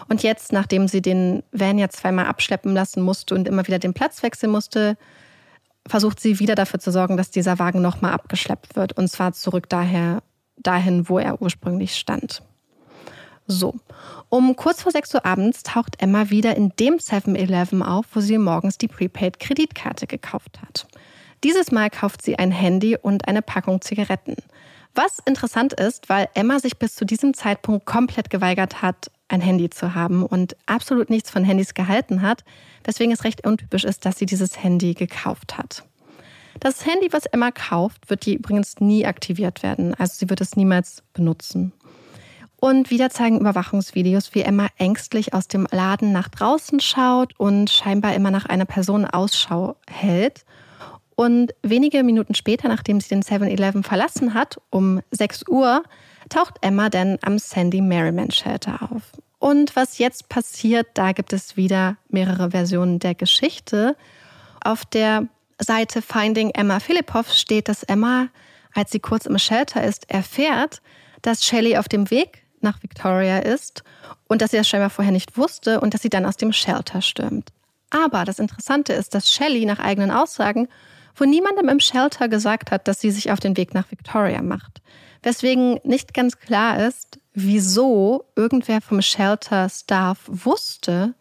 Und 0.08 0.22
jetzt, 0.22 0.52
nachdem 0.52 0.88
sie 0.88 1.02
den 1.02 1.42
Van 1.52 1.78
ja 1.78 1.88
zweimal 1.88 2.26
abschleppen 2.26 2.74
lassen 2.74 3.02
musste 3.02 3.34
und 3.34 3.48
immer 3.48 3.66
wieder 3.66 3.78
den 3.78 3.94
Platz 3.94 4.22
wechseln 4.22 4.50
musste, 4.50 4.96
versucht 5.86 6.20
sie 6.20 6.38
wieder 6.38 6.54
dafür 6.54 6.80
zu 6.80 6.90
sorgen, 6.90 7.16
dass 7.16 7.30
dieser 7.30 7.58
Wagen 7.58 7.82
nochmal 7.82 8.12
abgeschleppt 8.12 8.76
wird. 8.76 8.92
Und 8.94 9.08
zwar 9.08 9.32
zurück 9.32 9.68
daher, 9.68 10.22
dahin, 10.56 11.08
wo 11.08 11.18
er 11.18 11.40
ursprünglich 11.42 11.96
stand. 11.96 12.42
So, 13.46 13.74
um 14.28 14.54
kurz 14.54 14.82
vor 14.82 14.92
6 14.92 15.14
Uhr 15.14 15.26
abends 15.26 15.62
taucht 15.64 16.00
Emma 16.00 16.30
wieder 16.30 16.56
in 16.56 16.72
dem 16.78 16.94
7-Eleven 16.94 17.82
auf, 17.82 18.06
wo 18.14 18.20
sie 18.20 18.38
morgens 18.38 18.78
die 18.78 18.88
Prepaid-Kreditkarte 18.88 20.06
gekauft 20.06 20.60
hat. 20.62 20.86
Dieses 21.42 21.72
Mal 21.72 21.90
kauft 21.90 22.22
sie 22.22 22.38
ein 22.38 22.52
Handy 22.52 22.96
und 22.96 23.26
eine 23.26 23.42
Packung 23.42 23.80
Zigaretten. 23.80 24.36
Was 24.94 25.20
interessant 25.24 25.72
ist, 25.72 26.08
weil 26.08 26.28
Emma 26.34 26.58
sich 26.58 26.78
bis 26.78 26.94
zu 26.94 27.04
diesem 27.06 27.32
Zeitpunkt 27.32 27.86
komplett 27.86 28.28
geweigert 28.28 28.82
hat, 28.82 29.10
ein 29.28 29.40
Handy 29.40 29.70
zu 29.70 29.94
haben 29.94 30.24
und 30.24 30.56
absolut 30.66 31.08
nichts 31.08 31.30
von 31.30 31.44
Handys 31.44 31.72
gehalten 31.72 32.20
hat, 32.20 32.44
weswegen 32.84 33.12
es 33.12 33.24
recht 33.24 33.46
untypisch 33.46 33.84
ist, 33.84 34.04
dass 34.04 34.18
sie 34.18 34.26
dieses 34.26 34.62
Handy 34.62 34.92
gekauft 34.92 35.56
hat. 35.56 35.84
Das 36.60 36.84
Handy, 36.84 37.10
was 37.12 37.24
Emma 37.26 37.50
kauft, 37.50 38.10
wird 38.10 38.26
die 38.26 38.34
übrigens 38.34 38.80
nie 38.80 39.06
aktiviert 39.06 39.62
werden, 39.62 39.94
also 39.94 40.14
sie 40.18 40.28
wird 40.28 40.42
es 40.42 40.56
niemals 40.56 41.02
benutzen. 41.14 41.72
Und 42.60 42.90
wieder 42.90 43.10
zeigen 43.10 43.40
Überwachungsvideos, 43.40 44.34
wie 44.34 44.42
Emma 44.42 44.68
ängstlich 44.78 45.34
aus 45.34 45.48
dem 45.48 45.66
Laden 45.72 46.12
nach 46.12 46.28
draußen 46.28 46.78
schaut 46.78 47.32
und 47.36 47.70
scheinbar 47.70 48.14
immer 48.14 48.30
nach 48.30 48.46
einer 48.46 48.66
Person 48.66 49.04
Ausschau 49.04 49.74
hält. 49.90 50.44
Und 51.22 51.54
wenige 51.62 52.02
Minuten 52.02 52.34
später, 52.34 52.66
nachdem 52.66 53.00
sie 53.00 53.10
den 53.10 53.22
7-Eleven 53.22 53.84
verlassen 53.84 54.34
hat, 54.34 54.60
um 54.70 55.00
6 55.12 55.46
Uhr, 55.46 55.84
taucht 56.28 56.54
Emma 56.62 56.88
dann 56.88 57.16
am 57.22 57.38
Sandy 57.38 57.80
Merriman 57.80 58.32
Shelter 58.32 58.90
auf. 58.90 59.02
Und 59.38 59.76
was 59.76 59.98
jetzt 59.98 60.28
passiert, 60.28 60.88
da 60.94 61.12
gibt 61.12 61.32
es 61.32 61.56
wieder 61.56 61.96
mehrere 62.08 62.50
Versionen 62.50 62.98
der 62.98 63.14
Geschichte. 63.14 63.96
Auf 64.64 64.84
der 64.84 65.28
Seite 65.60 66.02
Finding 66.02 66.50
Emma 66.54 66.80
Philippoff 66.80 67.32
steht, 67.32 67.68
dass 67.68 67.84
Emma, 67.84 68.26
als 68.74 68.90
sie 68.90 68.98
kurz 68.98 69.24
im 69.26 69.38
Shelter 69.38 69.84
ist, 69.84 70.10
erfährt, 70.10 70.82
dass 71.22 71.44
Shelley 71.44 71.76
auf 71.76 71.86
dem 71.86 72.10
Weg 72.10 72.42
nach 72.62 72.82
Victoria 72.82 73.38
ist 73.38 73.84
und 74.26 74.42
dass 74.42 74.50
sie 74.50 74.56
das 74.56 74.66
scheinbar 74.66 74.90
vorher 74.90 75.12
nicht 75.12 75.36
wusste 75.36 75.80
und 75.82 75.94
dass 75.94 76.02
sie 76.02 76.10
dann 76.10 76.26
aus 76.26 76.36
dem 76.36 76.52
Shelter 76.52 77.00
stürmt. 77.00 77.50
Aber 77.90 78.24
das 78.24 78.40
Interessante 78.40 78.92
ist, 78.92 79.14
dass 79.14 79.30
Shelley 79.30 79.66
nach 79.66 79.78
eigenen 79.78 80.10
Aussagen 80.10 80.66
wo 81.16 81.24
niemandem 81.24 81.68
im 81.68 81.80
Shelter 81.80 82.28
gesagt 82.28 82.70
hat, 82.70 82.88
dass 82.88 83.00
sie 83.00 83.10
sich 83.10 83.30
auf 83.30 83.40
den 83.40 83.56
Weg 83.56 83.74
nach 83.74 83.90
Victoria 83.90 84.42
macht. 84.42 84.82
Weswegen 85.22 85.78
nicht 85.84 86.14
ganz 86.14 86.38
klar 86.38 86.84
ist, 86.84 87.18
wieso 87.34 88.24
irgendwer 88.36 88.80
vom 88.80 89.00
Shelter-Staff 89.00 90.18
wusste, 90.26 91.14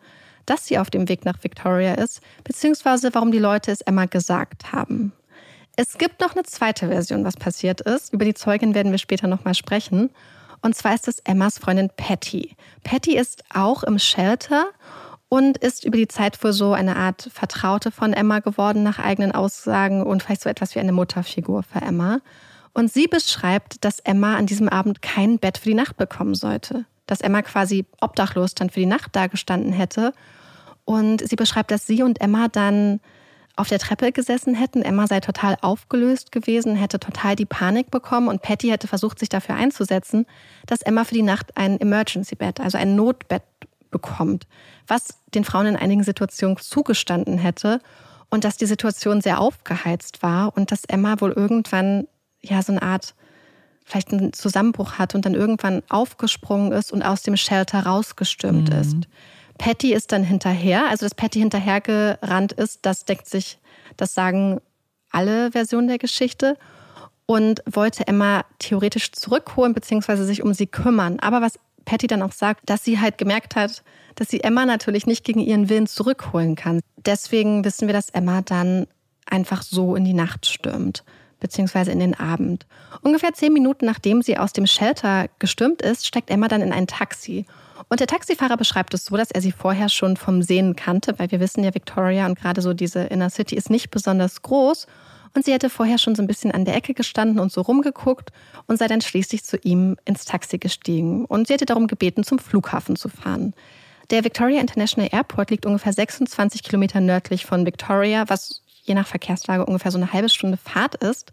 dass 0.46 0.66
sie 0.66 0.78
auf 0.80 0.90
dem 0.90 1.08
Weg 1.08 1.24
nach 1.24 1.44
Victoria 1.44 1.94
ist, 1.94 2.22
beziehungsweise 2.44 3.14
warum 3.14 3.32
die 3.32 3.40
Leute 3.40 3.72
es 3.72 3.82
Emma 3.82 4.06
gesagt 4.06 4.72
haben. 4.72 5.14
Es 5.76 5.98
gibt 5.98 6.20
noch 6.20 6.36
eine 6.36 6.44
zweite 6.44 6.90
Version, 6.90 7.24
was 7.24 7.38
passiert 7.38 7.82
ist. 7.82 8.14
Über 8.14 8.26
die 8.26 8.34
Zeugin 8.34 8.76
werden 8.76 8.92
wir 8.92 9.00
später 9.00 9.28
nochmal 9.28 9.56
sprechen. 9.56 10.10
Und 10.62 10.76
zwar 10.76 10.94
ist 10.94 11.08
es 11.08 11.20
Emmas 11.20 11.58
Freundin 11.58 11.90
Patty. 11.96 12.56
Patty 12.84 13.18
ist 13.18 13.44
auch 13.54 13.84
im 13.84 13.98
Shelter 13.98 14.66
und 15.34 15.58
ist 15.58 15.86
über 15.86 15.96
die 15.96 16.10
Zeit 16.10 16.44
wohl 16.44 16.52
so 16.52 16.74
eine 16.74 16.98
Art 16.98 17.30
Vertraute 17.34 17.90
von 17.90 18.12
Emma 18.12 18.40
geworden, 18.40 18.84
nach 18.84 19.00
eigenen 19.00 19.32
Aussagen 19.32 20.04
und 20.04 20.22
vielleicht 20.22 20.42
so 20.42 20.50
etwas 20.50 20.76
wie 20.76 20.80
eine 20.80 20.92
Mutterfigur 20.92 21.64
für 21.64 21.80
Emma. 21.80 22.20
Und 22.74 22.92
sie 22.92 23.08
beschreibt, 23.08 23.86
dass 23.86 24.00
Emma 24.00 24.36
an 24.36 24.46
diesem 24.46 24.68
Abend 24.68 25.02
kein 25.02 25.40
Bett 25.40 25.58
für 25.58 25.70
die 25.70 25.74
Nacht 25.74 25.96
bekommen 25.96 26.36
sollte. 26.36 26.84
Dass 27.08 27.22
Emma 27.22 27.44
quasi 27.44 27.86
obdachlos 28.02 28.56
dann 28.56 28.70
für 28.70 28.82
die 28.82 28.86
Nacht 28.86 29.16
dagestanden 29.16 29.72
hätte. 29.72 30.14
Und 30.84 31.26
sie 31.26 31.38
beschreibt, 31.38 31.72
dass 31.72 31.88
sie 31.88 32.04
und 32.04 32.20
Emma 32.20 32.50
dann 32.50 33.00
auf 33.56 33.70
der 33.70 33.80
Treppe 33.80 34.12
gesessen 34.12 34.54
hätten. 34.54 34.82
Emma 34.82 35.08
sei 35.08 35.22
total 35.22 35.56
aufgelöst 35.62 36.34
gewesen, 36.34 36.76
hätte 36.76 37.00
total 37.00 37.38
die 37.38 37.46
Panik 37.46 37.90
bekommen 37.90 38.28
und 38.28 38.42
Patty 38.42 38.68
hätte 38.68 38.90
versucht, 38.90 39.18
sich 39.18 39.30
dafür 39.30 39.56
einzusetzen, 39.56 40.26
dass 40.68 40.82
Emma 40.82 41.06
für 41.06 41.16
die 41.16 41.22
Nacht 41.22 41.56
ein 41.56 41.80
Emergency 41.80 42.36
Bed, 42.36 42.60
also 42.60 42.78
ein 42.78 42.98
Notbett 42.98 43.44
bekommt, 43.92 44.48
was 44.88 45.20
den 45.34 45.44
Frauen 45.44 45.68
in 45.68 45.76
einigen 45.76 46.04
Situationen 46.04 46.58
zugestanden 46.58 47.38
hätte 47.38 47.80
und 48.30 48.44
dass 48.44 48.58
die 48.58 48.66
Situation 48.66 49.22
sehr 49.22 49.40
aufgeheizt 49.40 50.24
war 50.24 50.56
und 50.56 50.72
dass 50.72 50.86
Emma 50.86 51.20
wohl 51.20 51.32
irgendwann 51.32 52.08
ja 52.42 52.62
so 52.64 52.72
eine 52.72 52.82
Art 52.82 53.14
vielleicht 53.84 54.14
einen 54.14 54.34
Zusammenbruch 54.34 54.94
hat 54.94 55.16
und 55.16 55.26
dann 55.26 55.34
irgendwann 55.34 55.84
aufgesprungen 55.90 56.72
ist 56.72 56.92
und 56.94 57.04
aus 57.04 57.24
dem 57.24 57.36
Shelter 57.36 57.86
rausgestürmt 57.86 58.70
mhm. 58.70 58.80
ist. 58.80 58.98
Patty 59.58 59.94
ist 59.94 60.12
dann 60.12 60.24
hinterher, 60.24 60.90
also 60.90 61.06
dass 61.06 61.14
Patty 61.14 61.40
hinterhergerannt 61.40 62.54
ist, 62.54 62.80
das 62.86 63.06
deckt 63.06 63.28
sich, 63.28 63.60
das 63.98 64.14
sagen 64.14 64.62
alle 65.12 65.52
Versionen 65.52 65.88
der 65.88 65.98
Geschichte 65.98 66.58
und 67.26 67.62
wollte 67.66 68.08
Emma 68.08 68.46
theoretisch 68.60 69.12
zurückholen 69.12 69.74
bzw. 69.74 70.24
sich 70.24 70.42
um 70.42 70.54
sie 70.54 70.68
kümmern. 70.68 71.20
Aber 71.20 71.42
was 71.42 71.60
Patty 71.86 72.08
dann 72.08 72.22
auch 72.22 72.32
sagt, 72.32 72.70
dass 72.70 72.84
sie 72.84 73.00
halt 73.00 73.18
gemerkt 73.18 73.56
hat, 73.56 73.84
dass 74.16 74.30
sie 74.30 74.44
Emma 74.44 74.66
natürlich 74.66 75.08
nicht 75.08 75.24
gegen 75.24 75.40
ihren 75.40 75.70
Willen 75.70 75.88
zurückholen 75.88 76.56
kann. 76.56 76.82
Deswegen 76.98 77.64
wissen 77.66 77.88
wir, 77.88 77.94
dass 77.94 78.10
Emma 78.10 78.42
dann 78.42 78.88
einfach 79.26 79.62
so 79.64 79.96
in 79.96 80.04
die 80.04 80.14
Nacht 80.14 80.46
stürmt, 80.46 81.04
beziehungsweise 81.40 81.92
in 81.92 82.00
den 82.00 82.20
Abend. 82.20 82.66
Ungefähr 83.02 83.34
zehn 83.34 83.54
Minuten 83.54 83.86
nachdem 83.86 84.22
sie 84.22 84.38
aus 84.38 84.54
dem 84.54 84.68
Shelter 84.68 85.28
gestürmt 85.40 85.82
ist, 85.82 86.06
steckt 86.06 86.30
Emma 86.30 86.48
dann 86.48 86.62
in 86.62 86.74
ein 86.74 86.88
Taxi. 86.88 87.46
Und 87.90 88.00
der 88.00 88.08
Taxifahrer 88.08 88.58
beschreibt 88.58 88.94
es 88.94 89.06
so, 89.06 89.18
dass 89.18 89.32
er 89.32 89.42
sie 89.42 89.52
vorher 89.52 89.90
schon 89.90 90.16
vom 90.18 90.42
Sehen 90.42 90.76
kannte, 90.76 91.18
weil 91.18 91.32
wir 91.32 91.40
wissen 91.40 91.64
ja, 91.64 91.74
Victoria 91.74 92.26
und 92.26 92.40
gerade 92.40 92.62
so 92.62 92.74
diese 92.74 93.02
Inner 93.02 93.30
City 93.30 93.56
ist 93.56 93.70
nicht 93.70 93.92
besonders 93.92 94.42
groß. 94.42 94.88
Und 95.34 95.46
sie 95.46 95.54
hätte 95.54 95.70
vorher 95.70 95.98
schon 95.98 96.16
so 96.16 96.22
ein 96.22 96.28
bisschen 96.28 96.52
an 96.52 96.66
der 96.66 96.76
Ecke 96.76 96.94
gestanden 96.94 97.40
und 97.40 97.52
so 97.52 97.62
rumgeguckt 97.62 98.32
und 98.68 98.78
sei 98.78 98.88
dann 98.88 99.02
schließlich 99.02 99.44
zu 99.44 99.58
ihm 99.58 99.98
ins 100.06 100.26
Taxi 100.26 100.58
gestiegen. 100.58 101.26
Und 101.26 101.48
sie 101.48 101.54
hätte 101.54 101.66
darum 101.66 101.88
gebeten, 101.88 102.24
zum 102.24 102.40
Flughafen 102.40 102.96
zu 102.96 103.08
fahren. 103.08 103.54
Der 104.10 104.26
Victoria 104.26 104.60
International 104.60 105.10
Airport 105.12 105.52
liegt 105.52 105.66
ungefähr 105.66 105.94
26 105.94 106.64
Kilometer 106.64 107.00
nördlich 107.00 107.46
von 107.46 107.66
Victoria, 107.66 108.26
was 108.28 108.62
je 108.84 108.94
nach 108.94 109.08
Verkehrslage 109.08 109.66
ungefähr 109.66 109.92
so 109.92 109.98
eine 109.98 110.12
halbe 110.12 110.28
Stunde 110.28 110.58
Fahrt 110.58 110.96
ist. 110.96 111.32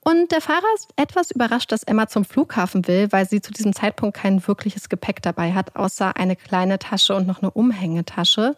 Und 0.00 0.30
der 0.30 0.42
Fahrer 0.42 0.66
ist 0.74 0.90
etwas 0.96 1.30
überrascht, 1.30 1.72
dass 1.72 1.84
Emma 1.84 2.08
zum 2.08 2.26
Flughafen 2.26 2.86
will, 2.86 3.10
weil 3.12 3.26
sie 3.26 3.40
zu 3.40 3.52
diesem 3.52 3.72
Zeitpunkt 3.72 4.16
kein 4.16 4.46
wirkliches 4.46 4.90
Gepäck 4.90 5.22
dabei 5.22 5.54
hat, 5.54 5.76
außer 5.76 6.16
eine 6.16 6.36
kleine 6.36 6.78
Tasche 6.78 7.14
und 7.14 7.26
noch 7.26 7.40
eine 7.40 7.50
Umhängetasche 7.50 8.56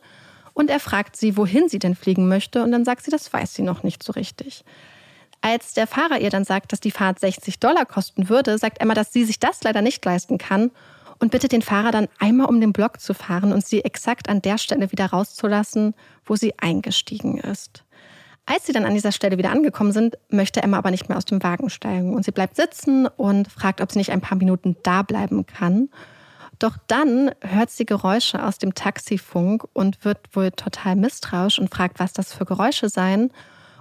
und 0.55 0.71
er 0.71 0.81
fragt 0.81 1.17
sie, 1.17 1.37
wohin 1.37 1.69
sie 1.69 1.79
denn 1.79 1.95
fliegen 1.95 2.29
möchte 2.29 2.63
und 2.63 2.73
dann 2.73 2.85
sagt 2.85 3.05
sie, 3.05 3.11
das 3.11 3.31
weiß 3.33 3.55
sie 3.55 3.63
noch 3.63 3.83
nicht 3.83 4.03
so 4.03 4.13
richtig. 4.13 4.65
Als 5.43 5.75
der 5.75 5.87
Fahrer 5.87 6.21
ihr 6.21 6.31
dann 6.31 6.45
sagt, 6.45 6.73
dass 6.73 6.81
die 6.81 6.91
Fahrt 6.91 7.21
60 7.21 7.61
Dollar 7.61 7.85
kosten 7.85 8.31
würde, 8.31 8.57
sagt 8.57 8.81
Emma, 8.81 8.95
dass 8.95 9.13
sie 9.13 9.25
sich 9.25 9.39
das 9.39 9.63
leider 9.63 9.83
nicht 9.83 10.03
leisten 10.03 10.39
kann 10.39 10.71
und 11.19 11.31
bittet 11.31 11.53
den 11.53 11.61
Fahrer 11.61 11.91
dann 11.91 12.09
einmal 12.19 12.47
um 12.47 12.61
den 12.61 12.73
Block 12.73 13.01
zu 13.01 13.13
fahren 13.13 13.53
und 13.53 13.65
sie 13.65 13.85
exakt 13.85 14.29
an 14.29 14.41
der 14.41 14.57
Stelle 14.57 14.91
wieder 14.91 15.07
rauszulassen, 15.07 15.95
wo 16.25 16.37
sie 16.37 16.55
eingestiegen 16.59 17.39
ist. 17.39 17.85
Als 18.47 18.67
sie 18.67 18.73
dann 18.73 18.85
an 18.85 18.95
dieser 18.95 19.13
Stelle 19.13 19.39
wieder 19.39 19.51
angekommen 19.51 19.93
sind, 19.93 20.19
möchte 20.29 20.63
Emma 20.63 20.79
aber 20.79 20.91
nicht 20.91 21.09
mehr 21.09 21.17
aus 21.17 21.25
dem 21.25 21.43
Wagen 21.43 21.71
steigen 21.71 22.15
und 22.15 22.25
sie 22.25 22.31
bleibt 22.31 22.57
sitzen 22.57 23.07
und 23.07 23.51
fragt, 23.51 23.81
ob 23.81 23.91
sie 23.91 23.99
nicht 23.99 24.13
ein 24.13 24.21
paar 24.21 24.37
Minuten 24.37 24.77
da 24.83 25.03
bleiben 25.03 25.47
kann. 25.47 25.89
Doch 26.59 26.77
dann 26.87 27.31
hört 27.41 27.71
sie 27.71 27.87
Geräusche 27.87 28.45
aus 28.45 28.59
dem 28.59 28.75
Taxifunk 28.75 29.65
und 29.73 30.05
wird 30.05 30.19
wohl 30.33 30.51
total 30.51 30.97
misstrauisch 30.97 31.59
und 31.59 31.75
fragt, 31.75 31.99
was 31.99 32.13
das 32.13 32.33
für 32.33 32.45
Geräusche 32.45 32.89
seien 32.89 33.31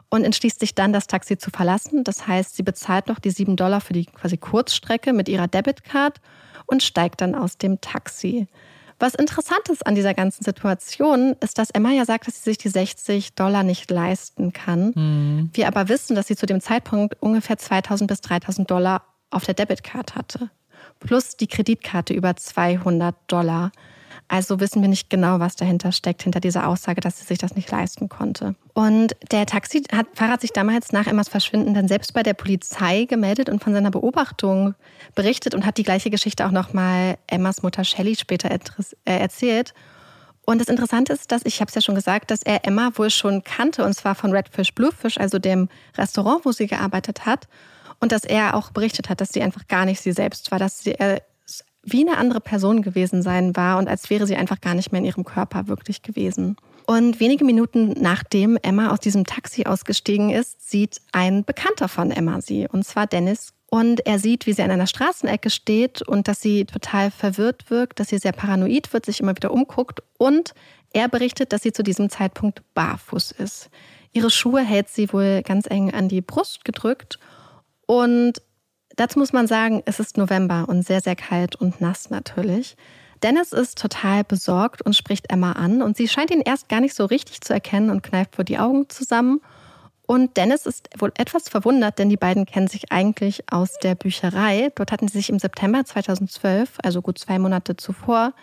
und 0.09 0.23
entschließt 0.23 0.59
sich 0.59 0.75
dann, 0.75 0.93
das 0.93 1.07
Taxi 1.07 1.37
zu 1.37 1.49
verlassen. 1.49 2.03
Das 2.03 2.27
heißt, 2.27 2.55
sie 2.55 2.63
bezahlt 2.63 3.07
noch 3.07 3.19
die 3.19 3.31
sieben 3.31 3.55
Dollar 3.55 3.81
für 3.81 3.93
die 3.93 4.05
quasi 4.05 4.37
Kurzstrecke 4.37 5.13
mit 5.13 5.27
ihrer 5.27 5.47
Debitcard 5.47 6.21
und 6.65 6.83
steigt 6.83 7.21
dann 7.21 7.35
aus 7.35 7.57
dem 7.57 7.81
Taxi. 7.81 8.47
Was 8.99 9.15
interessant 9.15 9.69
ist 9.69 9.85
an 9.85 9.95
dieser 9.95 10.13
ganzen 10.13 10.43
Situation, 10.43 11.35
ist, 11.41 11.57
dass 11.57 11.71
Emma 11.71 11.91
ja 11.91 12.05
sagt, 12.05 12.27
dass 12.27 12.35
sie 12.35 12.51
sich 12.51 12.57
die 12.59 12.69
60 12.69 13.33
Dollar 13.33 13.63
nicht 13.63 13.89
leisten 13.89 14.53
kann. 14.53 14.93
Mhm. 14.95 15.49
Wir 15.53 15.67
aber 15.67 15.89
wissen, 15.89 16.15
dass 16.15 16.27
sie 16.27 16.35
zu 16.35 16.45
dem 16.45 16.61
Zeitpunkt 16.61 17.21
ungefähr 17.21 17.57
2000 17.57 18.07
bis 18.07 18.21
3000 18.21 18.69
Dollar 18.69 19.03
auf 19.31 19.45
der 19.45 19.55
Debitcard 19.55 20.15
hatte 20.15 20.51
plus 21.03 21.37
die 21.37 21.47
Kreditkarte 21.47 22.13
über 22.13 22.35
200 22.35 23.15
Dollar. 23.27 23.71
Also 24.27 24.59
wissen 24.59 24.81
wir 24.81 24.89
nicht 24.89 25.09
genau, 25.09 25.39
was 25.39 25.55
dahinter 25.55 25.91
steckt, 25.91 26.23
hinter 26.23 26.39
dieser 26.39 26.67
Aussage, 26.67 27.01
dass 27.01 27.19
sie 27.19 27.25
sich 27.25 27.37
das 27.37 27.55
nicht 27.55 27.69
leisten 27.69 28.09
konnte. 28.09 28.55
Und 28.73 29.15
der 29.31 29.45
Taxifahrer 29.45 30.31
hat 30.31 30.41
sich 30.41 30.53
damals 30.53 30.91
nach 30.91 31.05
Emmas 31.05 31.29
Verschwinden 31.29 31.73
dann 31.73 31.87
selbst 31.87 32.13
bei 32.13 32.23
der 32.23 32.33
Polizei 32.33 33.05
gemeldet 33.05 33.49
und 33.49 33.63
von 33.63 33.73
seiner 33.73 33.91
Beobachtung 33.91 34.75
berichtet 35.13 35.53
und 35.53 35.65
hat 35.65 35.77
die 35.77 35.83
gleiche 35.83 36.09
Geschichte 36.09 36.45
auch 36.45 36.51
nochmal 36.51 37.17
Emmas 37.27 37.61
Mutter 37.61 37.83
Shelley 37.83 38.15
später 38.15 38.49
äh, 38.49 38.59
erzählt. 39.05 39.73
Und 40.45 40.59
das 40.59 40.67
Interessante 40.67 41.13
ist, 41.13 41.31
dass 41.31 41.45
ich 41.45 41.61
habe 41.61 41.69
es 41.69 41.75
ja 41.75 41.81
schon 41.81 41.95
gesagt, 41.95 42.31
dass 42.31 42.43
er 42.43 42.65
Emma 42.65 42.91
wohl 42.95 43.09
schon 43.09 43.43
kannte 43.43 43.85
und 43.85 43.93
zwar 43.93 44.15
von 44.15 44.31
Redfish 44.31 44.73
Bluefish, 44.73 45.17
also 45.17 45.37
dem 45.37 45.69
Restaurant, 45.97 46.43
wo 46.43 46.51
sie 46.51 46.67
gearbeitet 46.67 47.25
hat 47.25 47.47
Und 48.03 48.11
dass 48.11 48.25
er 48.25 48.57
auch 48.57 48.71
berichtet 48.71 49.07
hat, 49.07 49.21
dass 49.21 49.29
sie 49.29 49.41
einfach 49.41 49.65
gar 49.69 49.85
nicht 49.85 50.01
sie 50.01 50.11
selbst 50.11 50.51
war, 50.51 50.59
dass 50.59 50.83
sie 50.83 50.91
äh, 50.99 51.21
wie 51.83 52.05
eine 52.05 52.17
andere 52.17 52.41
Person 52.41 52.81
gewesen 52.81 53.21
sein 53.21 53.55
war 53.55 53.77
und 53.77 53.87
als 53.87 54.09
wäre 54.09 54.27
sie 54.27 54.35
einfach 54.35 54.59
gar 54.59 54.73
nicht 54.73 54.91
mehr 54.91 54.99
in 54.99 55.05
ihrem 55.05 55.23
Körper 55.23 55.69
wirklich 55.69 56.01
gewesen. 56.01 56.57
Und 56.85 57.21
wenige 57.21 57.45
Minuten 57.45 57.93
nachdem 57.97 58.57
Emma 58.61 58.89
aus 58.89 58.99
diesem 58.99 59.25
Taxi 59.25 59.63
ausgestiegen 59.63 60.31
ist, 60.31 60.69
sieht 60.69 60.99
ein 61.13 61.45
Bekannter 61.45 61.87
von 61.87 62.11
Emma 62.11 62.41
sie, 62.41 62.67
und 62.69 62.83
zwar 62.85 63.07
Dennis. 63.07 63.53
Und 63.67 64.05
er 64.05 64.19
sieht, 64.19 64.47
wie 64.47 64.53
sie 64.53 64.63
an 64.63 64.71
einer 64.71 64.85
Straßenecke 64.85 65.49
steht 65.49 66.01
und 66.01 66.27
dass 66.27 66.41
sie 66.41 66.65
total 66.65 67.09
verwirrt 67.09 67.69
wirkt, 67.69 68.01
dass 68.01 68.09
sie 68.09 68.17
sehr 68.17 68.33
paranoid 68.33 68.91
wird, 68.91 69.05
sich 69.05 69.21
immer 69.21 69.33
wieder 69.33 69.51
umguckt. 69.51 70.03
Und 70.17 70.53
er 70.91 71.07
berichtet, 71.07 71.53
dass 71.53 71.61
sie 71.61 71.71
zu 71.71 71.83
diesem 71.83 72.09
Zeitpunkt 72.09 72.63
barfuß 72.73 73.31
ist. 73.31 73.69
Ihre 74.11 74.29
Schuhe 74.29 74.61
hält 74.61 74.89
sie 74.89 75.13
wohl 75.13 75.41
ganz 75.41 75.67
eng 75.67 75.93
an 75.93 76.09
die 76.09 76.19
Brust 76.19 76.65
gedrückt. 76.65 77.17
Und 77.85 78.41
dazu 78.95 79.19
muss 79.19 79.33
man 79.33 79.47
sagen, 79.47 79.83
es 79.85 79.99
ist 79.99 80.17
November 80.17 80.65
und 80.67 80.85
sehr, 80.85 81.01
sehr 81.01 81.15
kalt 81.15 81.55
und 81.55 81.81
nass 81.81 82.09
natürlich. 82.09 82.75
Dennis 83.23 83.53
ist 83.53 83.77
total 83.77 84.23
besorgt 84.25 84.81
und 84.81 84.95
spricht 84.95 85.31
Emma 85.31 85.53
an 85.53 85.81
und 85.81 85.95
sie 85.95 86.09
scheint 86.09 86.31
ihn 86.31 86.41
erst 86.41 86.67
gar 86.67 86.81
nicht 86.81 86.93
so 86.93 87.05
richtig 87.05 87.41
zu 87.41 87.53
erkennen 87.53 87.89
und 87.89 88.03
kneift 88.03 88.37
wohl 88.37 88.45
die 88.45 88.59
Augen 88.59 88.89
zusammen. 88.89 89.39
Und 90.05 90.35
Dennis 90.35 90.65
ist 90.65 90.89
wohl 90.97 91.13
etwas 91.17 91.47
verwundert, 91.47 91.97
denn 91.97 92.09
die 92.09 92.17
beiden 92.17 92.45
kennen 92.45 92.67
sich 92.67 92.91
eigentlich 92.91 93.45
aus 93.49 93.79
der 93.81 93.95
Bücherei. 93.95 94.69
Dort 94.75 94.91
hatten 94.91 95.07
sie 95.07 95.19
sich 95.19 95.29
im 95.29 95.39
September 95.39 95.85
2012, 95.85 96.73
also 96.83 97.01
gut 97.01 97.17
zwei 97.17 97.39
Monate 97.39 97.77
zuvor, 97.77 98.33